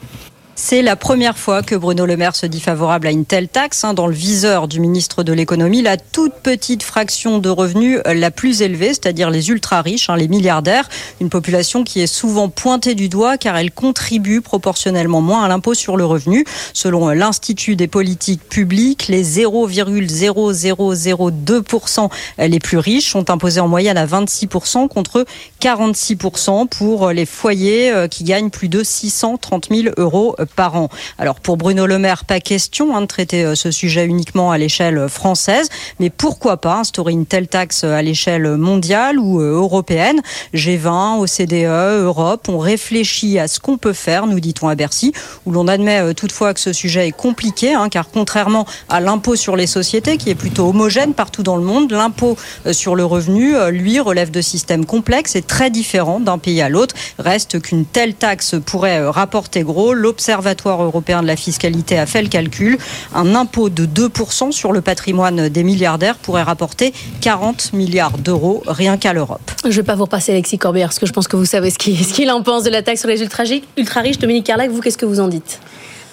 C'est 0.61 0.83
la 0.83 0.97
première 0.97 1.39
fois 1.39 1.63
que 1.63 1.77
Bruno 1.77 2.05
Le 2.05 2.17
Maire 2.17 2.35
se 2.35 2.45
dit 2.45 2.61
favorable 2.61 3.07
à 3.07 3.13
une 3.13 3.25
telle 3.25 3.47
taxe. 3.47 3.85
hein. 3.85 3.95
Dans 3.95 4.09
le 4.09 4.13
viseur 4.13 4.67
du 4.67 4.81
ministre 4.81 5.23
de 5.23 5.33
l'économie, 5.33 5.83
la 5.83 5.97
toute 5.97 6.33
petite 6.43 6.83
fraction 6.83 7.39
de 7.39 7.49
revenus 7.49 8.01
la 8.05 8.33
plus 8.33 8.61
élevée, 8.61 8.89
c'est-à-dire 8.89 9.31
les 9.31 9.51
ultra 9.51 9.83
riches, 9.83 10.11
hein, 10.11 10.17
les 10.17 10.27
milliardaires, 10.27 10.89
une 11.21 11.31
population 11.31 11.85
qui 11.85 12.01
est 12.01 12.09
souvent 12.09 12.49
pointée 12.49 12.97
du 12.97 13.09
doigt 13.09 13.39
car 13.39 13.57
elle 13.57 13.71
contribue 13.71 14.41
proportionnellement 14.41 15.21
moins 15.21 15.45
à 15.45 15.49
l'impôt 15.49 15.75
sur 15.75 15.97
le 15.97 16.05
revenu. 16.05 16.45
Selon 16.75 17.09
l'Institut 17.11 17.77
des 17.77 17.87
politiques 17.87 18.43
publiques, 18.49 19.07
les 19.07 19.25
0,0002% 19.25 22.09
les 22.39 22.59
plus 22.59 22.79
riches 22.79 23.13
sont 23.13 23.31
imposés 23.31 23.61
en 23.61 23.69
moyenne 23.69 23.97
à 23.97 24.07
26% 24.07 24.89
contre 24.89 25.25
46% 25.63 26.67
pour 26.67 27.11
les 27.11 27.27
foyers 27.27 27.93
euh, 27.93 28.09
qui 28.09 28.25
gagnent 28.25 28.51
plus 28.51 28.69
de 28.69 28.83
630 28.83 29.69
000 29.71 29.95
euros 29.99 30.35
par 30.49 30.77
an. 30.77 30.89
Alors 31.19 31.41
pour 31.41 31.57
Bruno 31.57 31.87
Le 31.87 31.99
Maire, 31.99 32.25
pas 32.25 32.41
question 32.41 32.97
hein, 32.97 33.03
de 33.03 33.07
traiter 33.07 33.45
euh, 33.45 33.55
ce 33.55 33.71
sujet 33.71 34.07
uniquement 34.07 34.51
à 34.51 34.59
l'échelle 34.59 35.09
française, 35.09 35.69
mais 36.01 36.11
pourquoi 36.11 36.57
pas 36.57 36.77
instaurer 36.77 37.13
une 37.13 37.27
telle 37.27 37.49
taxe 37.49 37.85
à 37.85 38.03
l'échelle 38.03 38.57
mondiale 38.57 39.19
ou 39.19 39.41
euh, 39.41 39.55
européenne? 39.55 40.21
G20, 40.55 41.19
OCDE, 41.19 42.05
Europe, 42.05 42.49
on 42.49 42.59
réfléchit 42.59 43.39
à 43.39 43.49
ce 43.49 43.61
qu'on 43.61 43.79
peut 43.79 43.93
faire, 43.93 44.27
nous 44.27 44.41
dit-on 44.41 44.69
à 44.69 44.75
Bercy, 44.75 45.13
où 45.47 45.53
l'on 45.53 45.69
admet 45.69 46.01
euh, 46.01 46.13
toutefois 46.13 46.55
que 46.55 46.61
ce 46.61 46.73
sujet 46.73 47.09
est 47.09 47.13
compliqué, 47.13 47.75
hein, 47.75 47.89
car 47.89 48.09
contrairement 48.11 48.67
à 48.89 49.01
l'impôt 49.01 49.37
sur 49.37 49.57
les 49.57 49.67
sociétés, 49.67 50.17
qui 50.17 50.31
est 50.31 50.35
plutôt 50.35 50.69
homogène 50.69 51.15
partout 51.15 51.43
dans 51.43 51.57
le 51.57 51.63
monde, 51.65 51.91
l'impôt 51.93 52.37
sur 52.73 52.95
le 52.95 53.05
revenu, 53.05 53.55
lui, 53.71 54.01
relève 54.01 54.31
de 54.31 54.41
systèmes 54.41 54.87
complexes 54.87 55.37
et 55.37 55.43
très 55.43 55.71
différents 55.71 56.21
d'un 56.21 56.39
pays 56.39 56.61
à 56.61 56.69
l'autre. 56.69 56.95
Reste 57.19 57.61
qu'une 57.61 57.85
telle 57.85 58.15
taxe 58.15 58.55
pourrait 58.65 59.07
rapporter 59.09 59.63
gros. 59.63 59.95
L'Observatoire 60.39 60.85
européen 60.85 61.21
de 61.21 61.27
la 61.27 61.35
fiscalité 61.35 61.99
a 61.99 62.07
fait 62.07 62.23
le 62.23 62.29
calcul. 62.29 62.79
Un 63.13 63.35
impôt 63.35 63.71
de 63.71 63.87
2% 63.87 64.53
sur 64.53 64.71
le 64.71 64.81
patrimoine 64.81 65.49
des 65.49 65.65
milliardaires 65.65 66.15
pourrait 66.15 66.45
rapporter 66.45 66.93
40 67.23 67.73
milliards 67.73 68.19
d'euros 68.19 68.63
rien 68.69 68.99
qu'à 68.99 69.13
l'Europe. 69.13 69.51
Je 69.65 69.71
vais 69.71 69.83
pas 69.83 69.97
vous 69.97 70.05
repasser 70.05 70.31
Alexis 70.31 70.57
Corbière, 70.57 70.91
parce 70.91 71.01
que 71.01 71.07
je 71.07 71.13
pense 71.13 71.27
que 71.27 71.35
vous 71.35 71.45
savez 71.45 71.71
ce 71.71 71.79
qu'il 71.79 72.31
en 72.31 72.43
pense 72.43 72.63
de 72.63 72.71
la 72.71 72.83
taxe 72.83 73.01
sur 73.01 73.09
les 73.09 73.21
ultra, 73.21 73.43
ultra 73.77 74.01
riches. 74.01 74.19
Dominique 74.19 74.47
Carlac, 74.47 74.71
vous, 74.71 74.81
qu'est-ce 74.81 74.97
que 74.97 75.07
vous 75.07 75.19
en 75.19 75.27
dites? 75.27 75.59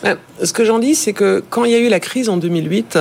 Ouais, 0.03 0.15
Ce 0.41 0.53
que 0.53 0.65
j'en 0.65 0.79
dis, 0.79 0.95
c'est 0.95 1.13
que 1.13 1.43
quand 1.51 1.65
il 1.65 1.71
y 1.71 1.75
a 1.75 1.79
eu 1.79 1.89
la 1.89 1.99
crise 1.99 2.27
en 2.27 2.37
2008, 2.37 2.97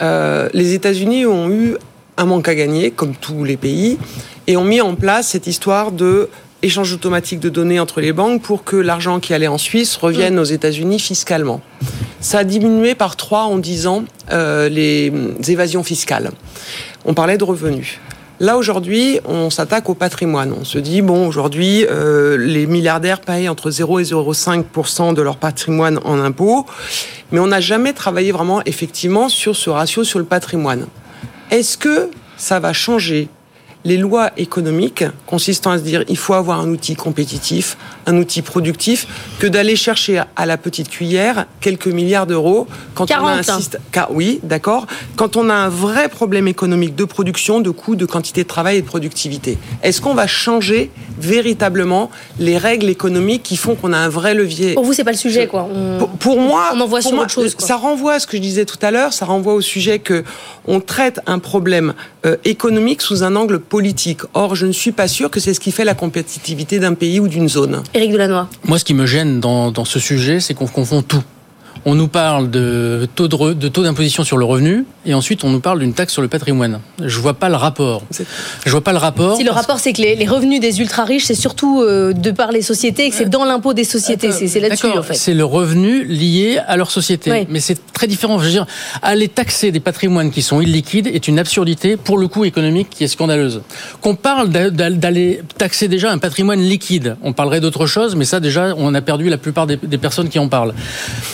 euh, 0.00 0.48
les 0.54 0.72
États-Unis 0.72 1.26
ont 1.26 1.50
eu 1.50 1.76
un 2.16 2.24
manque 2.24 2.48
à 2.48 2.54
gagner, 2.54 2.92
comme 2.92 3.14
tous 3.14 3.44
les 3.44 3.58
pays, 3.58 3.98
et 4.46 4.56
ont 4.56 4.64
mis 4.64 4.80
en 4.80 4.94
place 4.94 5.28
cette 5.28 5.46
histoire 5.46 5.92
de 5.92 6.30
échange 6.62 6.92
automatique 6.92 7.40
de 7.40 7.48
données 7.48 7.80
entre 7.80 8.00
les 8.00 8.12
banques 8.12 8.42
pour 8.42 8.64
que 8.64 8.76
l'argent 8.76 9.20
qui 9.20 9.34
allait 9.34 9.48
en 9.48 9.58
Suisse 9.58 9.96
revienne 9.96 10.38
aux 10.38 10.44
États-Unis 10.44 10.98
fiscalement. 10.98 11.60
Ça 12.20 12.38
a 12.38 12.44
diminué 12.44 12.94
par 12.94 13.16
trois 13.16 13.42
en 13.42 13.58
dix 13.58 13.86
ans 13.86 14.04
euh, 14.30 14.68
les 14.68 15.12
évasions 15.48 15.82
fiscales. 15.82 16.30
On 17.04 17.14
parlait 17.14 17.36
de 17.36 17.44
revenus. 17.44 17.98
Là 18.38 18.56
aujourd'hui, 18.56 19.20
on 19.24 19.50
s'attaque 19.50 19.88
au 19.88 19.94
patrimoine. 19.94 20.52
On 20.58 20.64
se 20.64 20.78
dit 20.78 21.02
bon, 21.02 21.28
aujourd'hui, 21.28 21.84
euh, 21.88 22.36
les 22.36 22.66
milliardaires 22.66 23.20
payent 23.20 23.48
entre 23.48 23.70
0 23.70 24.00
et 24.00 24.02
0,5 24.04 25.14
de 25.14 25.22
leur 25.22 25.36
patrimoine 25.36 26.00
en 26.04 26.18
impôts, 26.18 26.66
mais 27.30 27.38
on 27.38 27.48
n'a 27.48 27.60
jamais 27.60 27.92
travaillé 27.92 28.32
vraiment 28.32 28.62
effectivement 28.66 29.28
sur 29.28 29.56
ce 29.56 29.70
ratio 29.70 30.02
sur 30.04 30.18
le 30.18 30.24
patrimoine. 30.24 30.86
Est-ce 31.50 31.76
que 31.76 32.10
ça 32.36 32.58
va 32.58 32.72
changer 32.72 33.28
les 33.84 33.96
lois 33.96 34.30
économiques 34.36 35.04
consistant 35.26 35.72
à 35.72 35.78
se 35.78 35.82
dire 35.82 36.04
il 36.08 36.16
faut 36.16 36.34
avoir 36.34 36.60
un 36.60 36.68
outil 36.68 36.94
compétitif, 36.94 37.76
un 38.06 38.16
outil 38.16 38.42
productif, 38.42 39.06
que 39.38 39.46
d'aller 39.46 39.76
chercher 39.76 40.22
à 40.36 40.46
la 40.46 40.56
petite 40.56 40.88
cuillère 40.88 41.46
quelques 41.60 41.88
milliards 41.88 42.26
d'euros 42.26 42.66
quand 42.94 43.04
on 43.04 43.06
40, 43.06 43.28
a 43.28 43.32
un 43.54 43.58
système. 43.58 43.80
Oui, 44.10 44.40
d'accord. 44.42 44.86
Quand 45.16 45.36
on 45.36 45.48
a 45.50 45.54
un 45.54 45.68
vrai 45.68 46.08
problème 46.08 46.48
économique 46.48 46.94
de 46.94 47.04
production, 47.04 47.60
de 47.60 47.70
coûts, 47.70 47.96
de 47.96 48.06
quantité 48.06 48.42
de 48.42 48.48
travail 48.48 48.76
et 48.78 48.82
de 48.82 48.86
productivité, 48.86 49.58
est-ce 49.82 50.00
qu'on 50.00 50.14
va 50.14 50.26
changer 50.26 50.90
véritablement 51.18 52.10
les 52.38 52.58
règles 52.58 52.88
économiques 52.88 53.42
qui 53.42 53.56
font 53.56 53.74
qu'on 53.74 53.92
a 53.92 53.98
un 53.98 54.08
vrai 54.08 54.34
levier? 54.34 54.74
Pour 54.74 54.84
vous, 54.84 54.92
c'est 54.92 55.04
pas 55.04 55.10
le 55.12 55.16
sujet, 55.16 55.46
quoi. 55.46 55.68
On- 55.72 55.98
pour, 55.98 56.08
pour 56.10 56.40
moi, 56.40 56.70
on 56.74 56.80
envoie 56.80 57.00
sur 57.00 57.12
moi, 57.12 57.24
autre 57.24 57.32
chose. 57.32 57.54
quoi. 57.54 57.66
ça 57.66 57.76
renvoie 57.76 58.14
à 58.14 58.18
ce 58.20 58.26
que 58.26 58.36
je 58.36 58.42
disais 58.42 58.64
tout 58.64 58.78
à 58.82 58.90
l'heure, 58.90 59.12
ça 59.12 59.24
renvoie 59.24 59.54
au 59.54 59.60
sujet 59.60 59.98
que 59.98 60.24
on 60.66 60.80
traite 60.80 61.20
un 61.26 61.38
problème 61.38 61.94
euh, 62.26 62.36
économique 62.44 63.02
sous 63.02 63.24
un 63.24 63.34
angle 63.36 63.58
politique. 63.72 64.20
Or, 64.34 64.54
je 64.54 64.66
ne 64.66 64.72
suis 64.72 64.92
pas 64.92 65.08
sûr 65.08 65.30
que 65.30 65.40
c'est 65.40 65.54
ce 65.54 65.60
qui 65.60 65.72
fait 65.72 65.86
la 65.86 65.94
compétitivité 65.94 66.78
d'un 66.78 66.92
pays 66.92 67.20
ou 67.20 67.26
d'une 67.26 67.48
zone. 67.48 67.82
Éric 67.94 68.12
Delannoy. 68.12 68.46
Moi, 68.66 68.78
ce 68.78 68.84
qui 68.84 68.92
me 68.92 69.06
gêne 69.06 69.40
dans, 69.40 69.70
dans 69.70 69.86
ce 69.86 69.98
sujet, 69.98 70.40
c'est 70.40 70.52
qu'on 70.52 70.66
confond 70.66 71.00
tout. 71.00 71.22
On 71.84 71.94
nous 71.96 72.06
parle 72.08 72.50
de 72.50 73.08
taux 73.16 73.26
de, 73.28 73.34
re- 73.36 73.54
de 73.58 73.66
taux 73.68 73.82
d'imposition 73.82 74.22
sur 74.22 74.36
le 74.36 74.44
revenu 74.44 74.84
et 75.04 75.14
ensuite 75.14 75.42
on 75.42 75.50
nous 75.50 75.58
parle 75.60 75.80
d'une 75.80 75.94
taxe 75.94 76.12
sur 76.12 76.22
le 76.22 76.28
patrimoine. 76.28 76.78
Je 77.02 77.18
vois 77.18 77.34
pas 77.34 77.48
le 77.48 77.56
rapport. 77.56 78.02
Je 78.64 78.70
vois 78.70 78.82
pas 78.84 78.92
le 78.92 78.98
rapport. 78.98 79.36
Si 79.36 79.42
le 79.42 79.50
rapport, 79.50 79.80
c'est 79.80 79.92
que 79.92 80.00
les, 80.00 80.14
les 80.14 80.26
revenus 80.28 80.60
des 80.60 80.80
ultra 80.80 81.04
riches, 81.04 81.24
c'est 81.24 81.34
surtout 81.34 81.82
euh, 81.82 82.12
de 82.12 82.30
par 82.30 82.52
les 82.52 82.62
sociétés, 82.62 83.06
et 83.06 83.10
que 83.10 83.16
c'est 83.16 83.28
dans 83.28 83.44
l'impôt 83.44 83.74
des 83.74 83.82
sociétés. 83.84 84.30
C'est 84.30 84.46
c'est 84.46 84.60
là-dessus, 84.60 84.86
D'accord, 84.86 85.00
en 85.00 85.02
fait. 85.02 85.14
C'est 85.14 85.34
le 85.34 85.44
revenu 85.44 86.04
lié 86.04 86.60
à 86.68 86.76
leur 86.76 86.90
société. 86.90 87.32
Oui. 87.32 87.46
Mais 87.48 87.58
c'est 87.60 87.78
très 87.92 88.06
différent. 88.06 88.38
Je 88.38 88.44
veux 88.44 88.50
dire, 88.50 88.66
aller 89.02 89.26
taxer 89.28 89.72
des 89.72 89.80
patrimoines 89.80 90.30
qui 90.30 90.42
sont 90.42 90.60
illiquides 90.60 91.08
est 91.08 91.26
une 91.26 91.38
absurdité 91.40 91.96
pour 91.96 92.16
le 92.18 92.28
coût 92.28 92.44
économique 92.44 92.88
qui 92.90 93.02
est 93.02 93.08
scandaleuse. 93.08 93.62
Qu'on 94.00 94.14
parle 94.14 94.50
d'a- 94.50 94.70
d'a- 94.70 94.90
d'aller 94.90 95.40
taxer 95.58 95.88
déjà 95.88 96.12
un 96.12 96.18
patrimoine 96.18 96.60
liquide, 96.60 97.16
on 97.22 97.32
parlerait 97.32 97.60
d'autre 97.60 97.86
chose, 97.86 98.14
mais 98.14 98.24
ça 98.24 98.38
déjà, 98.38 98.74
on 98.76 98.94
a 98.94 99.00
perdu 99.00 99.28
la 99.28 99.36
plupart 99.38 99.66
des, 99.66 99.76
des 99.82 99.98
personnes 99.98 100.28
qui 100.28 100.38
en 100.38 100.46
parlent. 100.48 100.74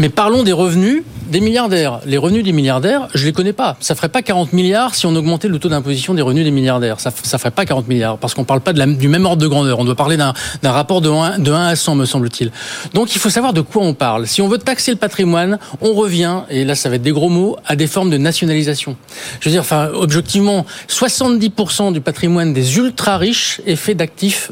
Mais 0.01 0.09
parlons 0.29 0.43
des 0.43 0.53
revenus 0.53 1.05
des 1.31 1.41
milliardaires. 1.41 2.01
Les 2.05 2.19
revenus 2.19 2.45
des 2.45 2.53
milliardaires, 2.53 3.09
je 3.15 3.25
les 3.25 3.33
connais 3.33 3.55
pas. 3.55 3.79
Ça 3.81 3.95
ferait 3.95 4.11
pas 4.11 4.21
40 4.21 4.53
milliards 4.53 4.95
si 4.95 5.07
on 5.07 5.17
augmentait 5.17 5.49
le 5.49 5.59
taux 5.59 5.71
d'imposition 5.71 6.13
des 6.13 6.21
revenus 6.21 6.45
des 6.45 6.51
milliardaires. 6.51 7.01
Ça, 7.01 7.11
ça 7.23 7.39
ferait 7.39 7.51
pas 7.51 7.65
40 7.65 7.89
milliards 7.89 8.19
parce 8.19 8.35
qu'on 8.35 8.45
parle 8.45 8.61
pas 8.61 8.75
de 8.75 8.79
la- 8.79 8.85
du 8.85 9.09
même 9.09 9.25
ordre 9.25 9.41
de 9.41 9.47
grandeur. 9.47 9.79
On 9.79 9.87
doit 9.87 9.95
parler 9.95 10.19
d'un 10.19 10.35
rapport 10.65 11.01
de 11.01 11.09
1, 11.09 11.39
de 11.39 11.51
1 11.51 11.69
à 11.69 11.77
100, 11.77 11.95
me 11.95 12.05
semble-t-il. 12.05 12.51
Donc 12.93 13.15
il 13.15 13.19
faut 13.19 13.31
savoir 13.31 13.55
de 13.55 13.63
quoi 13.63 13.83
on 13.83 13.95
parle. 13.95 14.27
Si 14.27 14.43
on 14.43 14.49
veut 14.49 14.59
taxer 14.59 14.91
le 14.91 14.99
patrimoine, 14.99 15.59
on 15.81 15.95
revient, 15.95 16.41
et 16.51 16.67
là 16.67 16.75
ça 16.75 16.91
va 16.91 16.97
être 16.97 17.03
des 17.03 17.13
gros 17.13 17.31
mots, 17.31 17.57
à 17.67 17.75
des 17.75 17.87
formes 17.87 18.11
de 18.11 18.19
nationalisation. 18.19 18.97
Je 19.41 19.49
veux 19.49 19.53
dire, 19.53 19.63
enfin, 19.63 19.89
objectivement, 19.95 20.67
70% 20.89 21.91
du 21.91 22.03
patrimoine 22.03 22.53
des 22.53 22.77
ultra 22.77 23.17
riches 23.17 23.63
est 23.67 23.77
fait 23.77 23.95
d'actifs, 23.95 24.51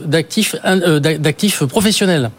euh, 0.65 1.01
d'actifs 1.01 1.65
professionnels. 1.65 2.31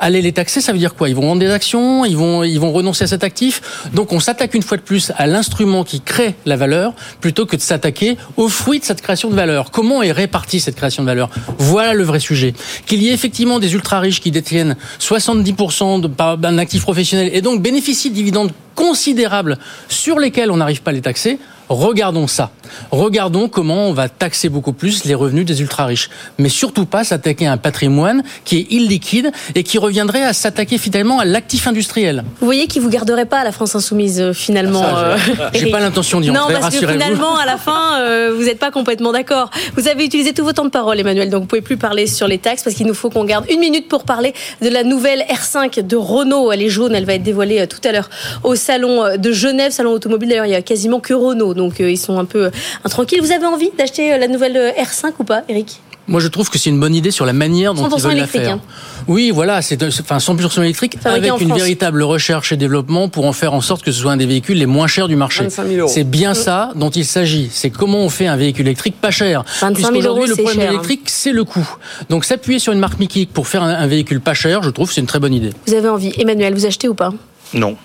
Aller 0.00 0.22
les 0.22 0.32
taxer, 0.32 0.60
ça 0.60 0.72
veut 0.72 0.78
dire 0.78 0.94
quoi? 0.94 1.08
Ils 1.08 1.14
vont 1.14 1.22
vendre 1.22 1.40
des 1.40 1.50
actions, 1.50 2.04
ils 2.04 2.16
vont, 2.16 2.44
ils 2.44 2.58
vont 2.60 2.72
renoncer 2.72 3.04
à 3.04 3.06
cet 3.06 3.24
actif? 3.24 3.60
Donc 3.92 4.12
on 4.12 4.20
s'attaque 4.20 4.54
une 4.54 4.62
fois 4.62 4.76
de 4.76 4.82
plus 4.82 5.12
à 5.16 5.26
l'instrument 5.26 5.82
qui 5.84 6.00
crée 6.00 6.34
la 6.46 6.56
valeur 6.56 6.94
plutôt 7.20 7.46
que 7.46 7.56
de 7.56 7.60
s'attaquer 7.60 8.16
aux 8.36 8.48
fruits 8.48 8.78
de 8.80 8.84
cette 8.84 9.02
création 9.02 9.28
de 9.30 9.34
valeur. 9.34 9.70
Comment 9.70 10.02
est 10.02 10.12
répartie 10.12 10.60
cette 10.60 10.76
création 10.76 11.02
de 11.02 11.08
valeur? 11.08 11.30
Voilà 11.58 11.94
le 11.94 12.04
vrai 12.04 12.20
sujet. 12.20 12.54
Qu'il 12.86 13.02
y 13.02 13.08
ait 13.08 13.12
effectivement 13.12 13.58
des 13.58 13.74
ultra 13.74 14.00
riches 14.00 14.20
qui 14.20 14.30
détiennent 14.30 14.76
70% 15.00 16.00
de- 16.00 16.08
par- 16.08 16.38
d'un 16.38 16.58
actif 16.58 16.82
professionnel 16.82 17.30
et 17.32 17.40
donc 17.42 17.62
bénéficient 17.62 18.10
de 18.10 18.14
dividendes 18.14 18.52
considérables 18.74 19.58
sur 19.88 20.18
lesquels 20.18 20.50
on 20.50 20.58
n'arrive 20.58 20.82
pas 20.82 20.90
à 20.92 20.94
les 20.94 21.00
taxer. 21.02 21.38
Regardons 21.68 22.26
ça. 22.26 22.50
Regardons 22.90 23.48
comment 23.48 23.88
on 23.88 23.92
va 23.92 24.08
taxer 24.08 24.48
beaucoup 24.48 24.72
plus 24.72 25.04
les 25.04 25.14
revenus 25.14 25.44
des 25.44 25.60
ultra 25.60 25.86
riches. 25.86 26.10
Mais 26.38 26.48
surtout 26.48 26.84
pas 26.86 27.04
s'attaquer 27.04 27.46
à 27.46 27.52
un 27.52 27.56
patrimoine 27.56 28.22
qui 28.44 28.58
est 28.58 28.66
illiquide 28.72 29.30
et 29.54 29.62
qui 29.62 29.78
reviendrait 29.78 30.22
à 30.24 30.32
s'attaquer 30.32 30.78
finalement 30.78 31.18
à 31.18 31.24
l'actif 31.24 31.66
industriel. 31.66 32.24
Vous 32.40 32.46
voyez 32.46 32.66
qui 32.66 32.78
vous 32.78 32.88
garderait 32.90 33.26
pas 33.26 33.38
à 33.40 33.44
la 33.44 33.52
France 33.52 33.74
Insoumise, 33.74 34.20
euh, 34.20 34.32
finalement. 34.32 34.82
Ça, 34.82 35.16
j'ai- 35.54 35.68
euh, 35.68 35.70
pas 35.70 35.80
l'intention 35.80 36.20
d'y 36.20 36.30
Non, 36.30 36.40
entrer, 36.42 36.54
parce 36.60 36.74
que 36.76 36.86
finalement, 36.86 37.36
à 37.36 37.46
la 37.46 37.56
fin, 37.56 38.00
euh, 38.00 38.32
vous 38.36 38.44
n'êtes 38.44 38.58
pas 38.58 38.70
complètement 38.70 39.12
d'accord. 39.12 39.50
Vous 39.76 39.88
avez 39.88 40.04
utilisé 40.04 40.32
tout 40.32 40.44
votre 40.44 40.56
temps 40.56 40.64
de 40.64 40.70
parole, 40.70 40.98
Emmanuel, 41.00 41.30
donc 41.30 41.42
vous 41.42 41.46
pouvez 41.46 41.62
plus 41.62 41.76
parler 41.76 42.06
sur 42.06 42.26
les 42.28 42.38
taxes 42.38 42.62
parce 42.62 42.76
qu'il 42.76 42.86
nous 42.86 42.94
faut 42.94 43.10
qu'on 43.10 43.24
garde 43.24 43.44
une 43.50 43.60
minute 43.60 43.88
pour 43.88 44.04
parler 44.04 44.32
de 44.62 44.68
la 44.68 44.82
nouvelle 44.84 45.24
R5 45.30 45.86
de 45.86 45.96
Renault. 45.96 46.52
Elle 46.52 46.62
est 46.62 46.68
jaune, 46.70 46.94
elle 46.94 47.04
va 47.04 47.14
être 47.14 47.22
dévoilée 47.22 47.66
tout 47.66 47.80
à 47.84 47.92
l'heure 47.92 48.08
au 48.44 48.54
salon 48.54 49.16
de 49.16 49.32
Genève, 49.32 49.72
salon 49.72 49.92
automobile. 49.92 50.28
D'ailleurs, 50.30 50.46
il 50.46 50.52
y 50.52 50.54
a 50.54 50.62
quasiment 50.62 51.00
que 51.00 51.14
Renault, 51.14 51.54
donc 51.58 51.80
euh, 51.82 51.90
ils 51.90 51.98
sont 51.98 52.18
un 52.18 52.24
peu 52.24 52.46
euh, 52.46 52.50
intranquilles. 52.84 53.20
Vous 53.20 53.32
avez 53.32 53.44
envie 53.46 53.70
d'acheter 53.76 54.14
euh, 54.14 54.18
la 54.18 54.28
nouvelle 54.28 54.56
euh, 54.56 54.70
R5 54.82 55.12
ou 55.18 55.24
pas, 55.24 55.42
Eric? 55.50 55.80
Moi, 56.10 56.20
je 56.22 56.28
trouve 56.28 56.48
que 56.48 56.56
c'est 56.56 56.70
une 56.70 56.80
bonne 56.80 56.94
idée 56.94 57.10
sur 57.10 57.26
la 57.26 57.34
manière 57.34 57.74
dont 57.74 57.86
100% 57.86 57.92
ils 57.98 58.00
veulent 58.00 58.10
la 58.12 58.16
électrique, 58.20 58.40
faire. 58.40 58.52
hein. 58.54 58.60
Oui, 59.08 59.30
voilà, 59.30 59.60
c'est 59.60 59.82
enfin 59.82 60.16
100% 60.16 60.62
électrique 60.62 60.96
Fabriqué 60.98 61.28
avec 61.28 61.42
une 61.42 61.48
France. 61.48 61.58
véritable 61.60 62.02
recherche 62.02 62.50
et 62.50 62.56
développement 62.56 63.10
pour 63.10 63.26
en 63.26 63.34
faire 63.34 63.52
en 63.52 63.60
sorte 63.60 63.82
que 63.84 63.92
ce 63.92 64.00
soit 64.00 64.12
un 64.12 64.16
des 64.16 64.24
véhicules 64.24 64.56
les 64.56 64.64
moins 64.64 64.86
chers 64.86 65.06
du 65.06 65.16
marché. 65.16 65.42
25 65.42 65.66
000 65.66 65.80
euros. 65.80 65.90
C'est 65.94 66.04
bien 66.04 66.32
ça 66.32 66.70
dont 66.76 66.88
il 66.88 67.04
s'agit. 67.04 67.50
C'est 67.52 67.68
comment 67.68 67.98
on 67.98 68.08
fait 68.08 68.26
un 68.26 68.36
véhicule 68.36 68.64
électrique 68.68 68.98
pas 68.98 69.10
cher. 69.10 69.44
25 69.60 69.66
000 69.68 69.74
Puisqu'aujourd'hui, 69.74 70.06
euros, 70.08 70.30
le 70.30 70.34
c'est 70.34 70.42
problème 70.42 70.60
cher, 70.62 70.70
hein. 70.70 70.72
électrique, 70.72 71.02
c'est 71.04 71.32
le 71.32 71.44
coût. 71.44 71.68
Donc 72.08 72.24
s'appuyer 72.24 72.58
sur 72.58 72.72
une 72.72 72.78
marque 72.80 72.98
Mickey 72.98 73.28
pour 73.30 73.46
faire 73.46 73.62
un, 73.62 73.74
un 73.74 73.86
véhicule 73.86 74.22
pas 74.22 74.32
cher, 74.32 74.62
je 74.62 74.70
trouve 74.70 74.88
que 74.88 74.94
c'est 74.94 75.02
une 75.02 75.06
très 75.06 75.18
bonne 75.20 75.34
idée. 75.34 75.50
Vous 75.66 75.74
avez 75.74 75.90
envie. 75.90 76.14
Emmanuel, 76.18 76.54
vous 76.54 76.64
achetez 76.64 76.88
ou 76.88 76.94
pas? 76.94 77.12
Non. 77.52 77.76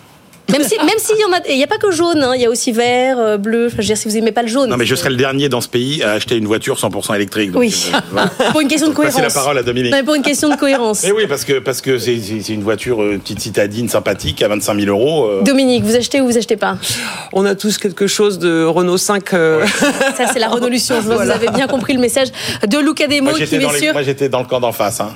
Même 0.53 0.63
si, 0.67 0.77
même 0.77 0.97
s'il 0.97 1.17
y 1.17 1.25
en 1.25 1.33
a, 1.33 1.39
il 1.49 1.57
n'y 1.57 1.63
a 1.63 1.67
pas 1.67 1.77
que 1.77 1.91
jaune, 1.91 2.21
hein, 2.23 2.31
il 2.35 2.41
y 2.41 2.45
a 2.45 2.49
aussi 2.49 2.71
vert, 2.71 3.17
euh, 3.19 3.37
bleu. 3.37 3.65
Enfin, 3.67 3.75
je 3.77 3.81
veux 3.81 3.87
dire, 3.87 3.97
si 3.97 4.07
vous 4.07 4.15
aimez 4.17 4.31
pas 4.31 4.41
le 4.43 4.47
jaune. 4.47 4.69
Non, 4.69 4.77
mais 4.77 4.85
je 4.85 4.95
serai 4.95 5.09
le 5.09 5.15
dernier 5.15 5.49
dans 5.49 5.61
ce 5.61 5.67
pays 5.67 6.01
à 6.03 6.11
acheter 6.13 6.37
une 6.37 6.45
voiture 6.47 6.77
100% 6.77 7.15
électrique. 7.15 7.51
donc, 7.51 7.59
Oui. 7.61 7.91
euh, 7.93 7.97
voilà. 8.11 8.27
Pour 8.51 8.61
une 8.61 8.67
question 8.67 8.87
de 8.87 8.93
Passer 8.93 9.11
cohérence. 9.13 9.33
la 9.35 9.41
parole 9.41 9.57
à 9.57 9.63
Dominique. 9.63 9.91
Non, 9.91 9.97
mais 9.97 10.03
pour 10.03 10.15
une 10.15 10.21
question 10.21 10.49
de 10.49 10.55
cohérence. 10.55 11.03
Mais 11.03 11.11
oui, 11.11 11.25
parce 11.27 11.43
que 11.43 11.59
parce 11.59 11.81
que 11.81 11.97
c'est 11.97 12.15
une 12.49 12.63
voiture 12.63 13.01
euh, 13.01 13.17
petite 13.17 13.39
citadine 13.41 13.89
sympathique 13.89 14.41
à 14.41 14.47
25 14.47 14.79
000 14.79 14.87
euros. 14.87 15.25
euh. 15.25 15.41
Dominique, 15.43 15.83
vous 15.83 15.95
achetez 15.95 16.21
ou 16.21 16.25
vous 16.27 16.37
achetez 16.37 16.57
pas? 16.57 16.77
On 17.33 17.45
a 17.45 17.55
tous 17.55 17.77
quelque 17.77 18.07
chose 18.07 18.39
de 18.39 18.63
Renault 18.63 18.97
5. 18.97 19.33
euh, 19.33 19.65
Ça, 20.17 20.27
c'est 20.31 20.39
la 20.39 20.49
Renaulution. 20.49 21.01
Je 21.01 21.07
que 21.09 21.13
vous 21.13 21.29
avez 21.29 21.49
bien 21.49 21.67
compris 21.67 21.93
le 21.93 21.99
message 21.99 22.27
de 22.67 22.77
Luca 22.77 23.07
Demo 23.07 23.29
Moi 23.29 23.33
qui, 23.33 23.39
j'étais 23.45 23.59
dans, 23.59 23.67
les- 23.69 23.73
messieurs. 23.73 23.93
moi, 23.93 24.01
j'étais 24.03 24.29
dans 24.29 24.39
le 24.39 24.45
camp 24.45 24.59
d'en 24.59 24.71
face. 24.71 24.99
hein. 24.99 25.09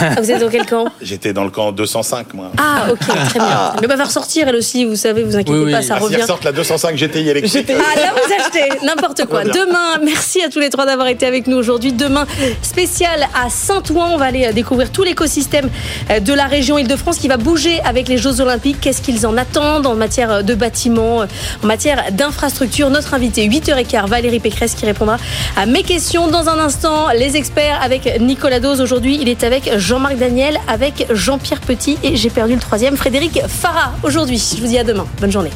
Ah, 0.00 0.20
vous 0.20 0.30
êtes 0.30 0.40
dans 0.40 0.48
quel 0.48 0.66
camp? 0.66 0.86
J'étais 1.00 1.32
dans 1.32 1.44
le 1.44 1.50
camp 1.50 1.72
205, 1.72 2.34
moi. 2.34 2.50
Ah, 2.58 2.86
ok, 2.90 2.98
très 2.98 3.38
bien. 3.38 3.72
Mais 3.80 3.86
va 3.86 4.04
ressortir 4.04 4.48
elle 4.48 4.56
aussi, 4.58 4.84
vous 4.84 4.96
savez, 4.96 5.22
vous 5.22 5.36
inquiétez 5.36 5.52
Oui, 5.58 5.64
oui. 5.66 5.72
pas, 5.72 5.82
ça 5.82 5.94
Ah, 5.96 6.00
revient. 6.00 6.18
la 6.44 6.52
205 6.52 6.96
GTI 6.96 7.28
électrique. 7.28 7.70
Ah 7.70 7.98
là 8.00 8.12
vous 8.14 8.32
achetez 8.32 8.84
n'importe 8.84 9.24
quoi. 9.26 9.44
Demain, 9.44 9.98
merci 10.04 10.42
à 10.42 10.48
tous 10.48 10.58
les 10.60 10.70
trois 10.70 10.86
d'avoir 10.86 11.08
été 11.08 11.26
avec 11.26 11.46
nous 11.46 11.56
aujourd'hui. 11.56 11.92
Demain, 11.92 12.26
spécial 12.62 13.26
à 13.34 13.50
Saint-Ouen, 13.50 14.10
on 14.12 14.16
va 14.18 14.26
aller 14.26 14.46
euh, 14.46 14.52
découvrir 14.52 14.90
tout 14.92 15.02
l'écosystème 15.02 15.70
euh, 16.10 16.20
de 16.20 16.32
la 16.32 16.46
région 16.46 16.78
Île-de-France 16.78 17.18
qui 17.18 17.28
va 17.28 17.36
bouger 17.36 17.80
avec 17.84 18.08
les 18.08 18.18
Jeux 18.18 18.40
Olympiques. 18.40 18.78
Qu'est-ce 18.80 19.02
qu'ils 19.02 19.26
en 19.26 19.36
attendent 19.36 19.86
en 19.86 19.94
matière 19.94 20.30
euh, 20.32 20.42
de 20.42 20.54
bâtiments, 20.54 21.24
en 21.62 21.66
matière 21.66 22.04
d'infrastructures? 22.12 22.90
Notre 22.90 23.14
invité 23.14 23.48
8h15, 23.48 24.06
Valérie 24.08 24.40
Pécresse 24.40 24.74
qui 24.74 24.86
répondra 24.86 25.16
à 25.56 25.66
mes 25.66 25.82
questions 25.82 26.28
dans 26.28 26.48
un 26.48 26.58
instant. 26.58 27.08
Les 27.16 27.36
experts 27.36 27.80
avec 27.82 28.20
Nicolas 28.20 28.60
Dose 28.60 28.80
aujourd'hui, 28.80 29.18
il 29.20 29.28
est 29.28 29.44
avec 29.44 29.70
Jean-Marc 29.78 30.16
Daniel, 30.16 30.58
avec 30.68 31.06
Jean-Pierre 31.10 31.60
Petit 31.60 31.96
et 32.02 32.16
j'ai 32.16 32.30
perdu 32.30 32.54
le 32.54 32.60
troisième, 32.60 32.96
Frédéric 32.96 33.40
Farah 33.48 33.92
Je 34.38 34.60
vous 34.60 34.68
dis 34.68 34.78
à 34.78 34.84
demain. 34.84 35.04
Bonne 35.20 35.32
journée. 35.32 35.50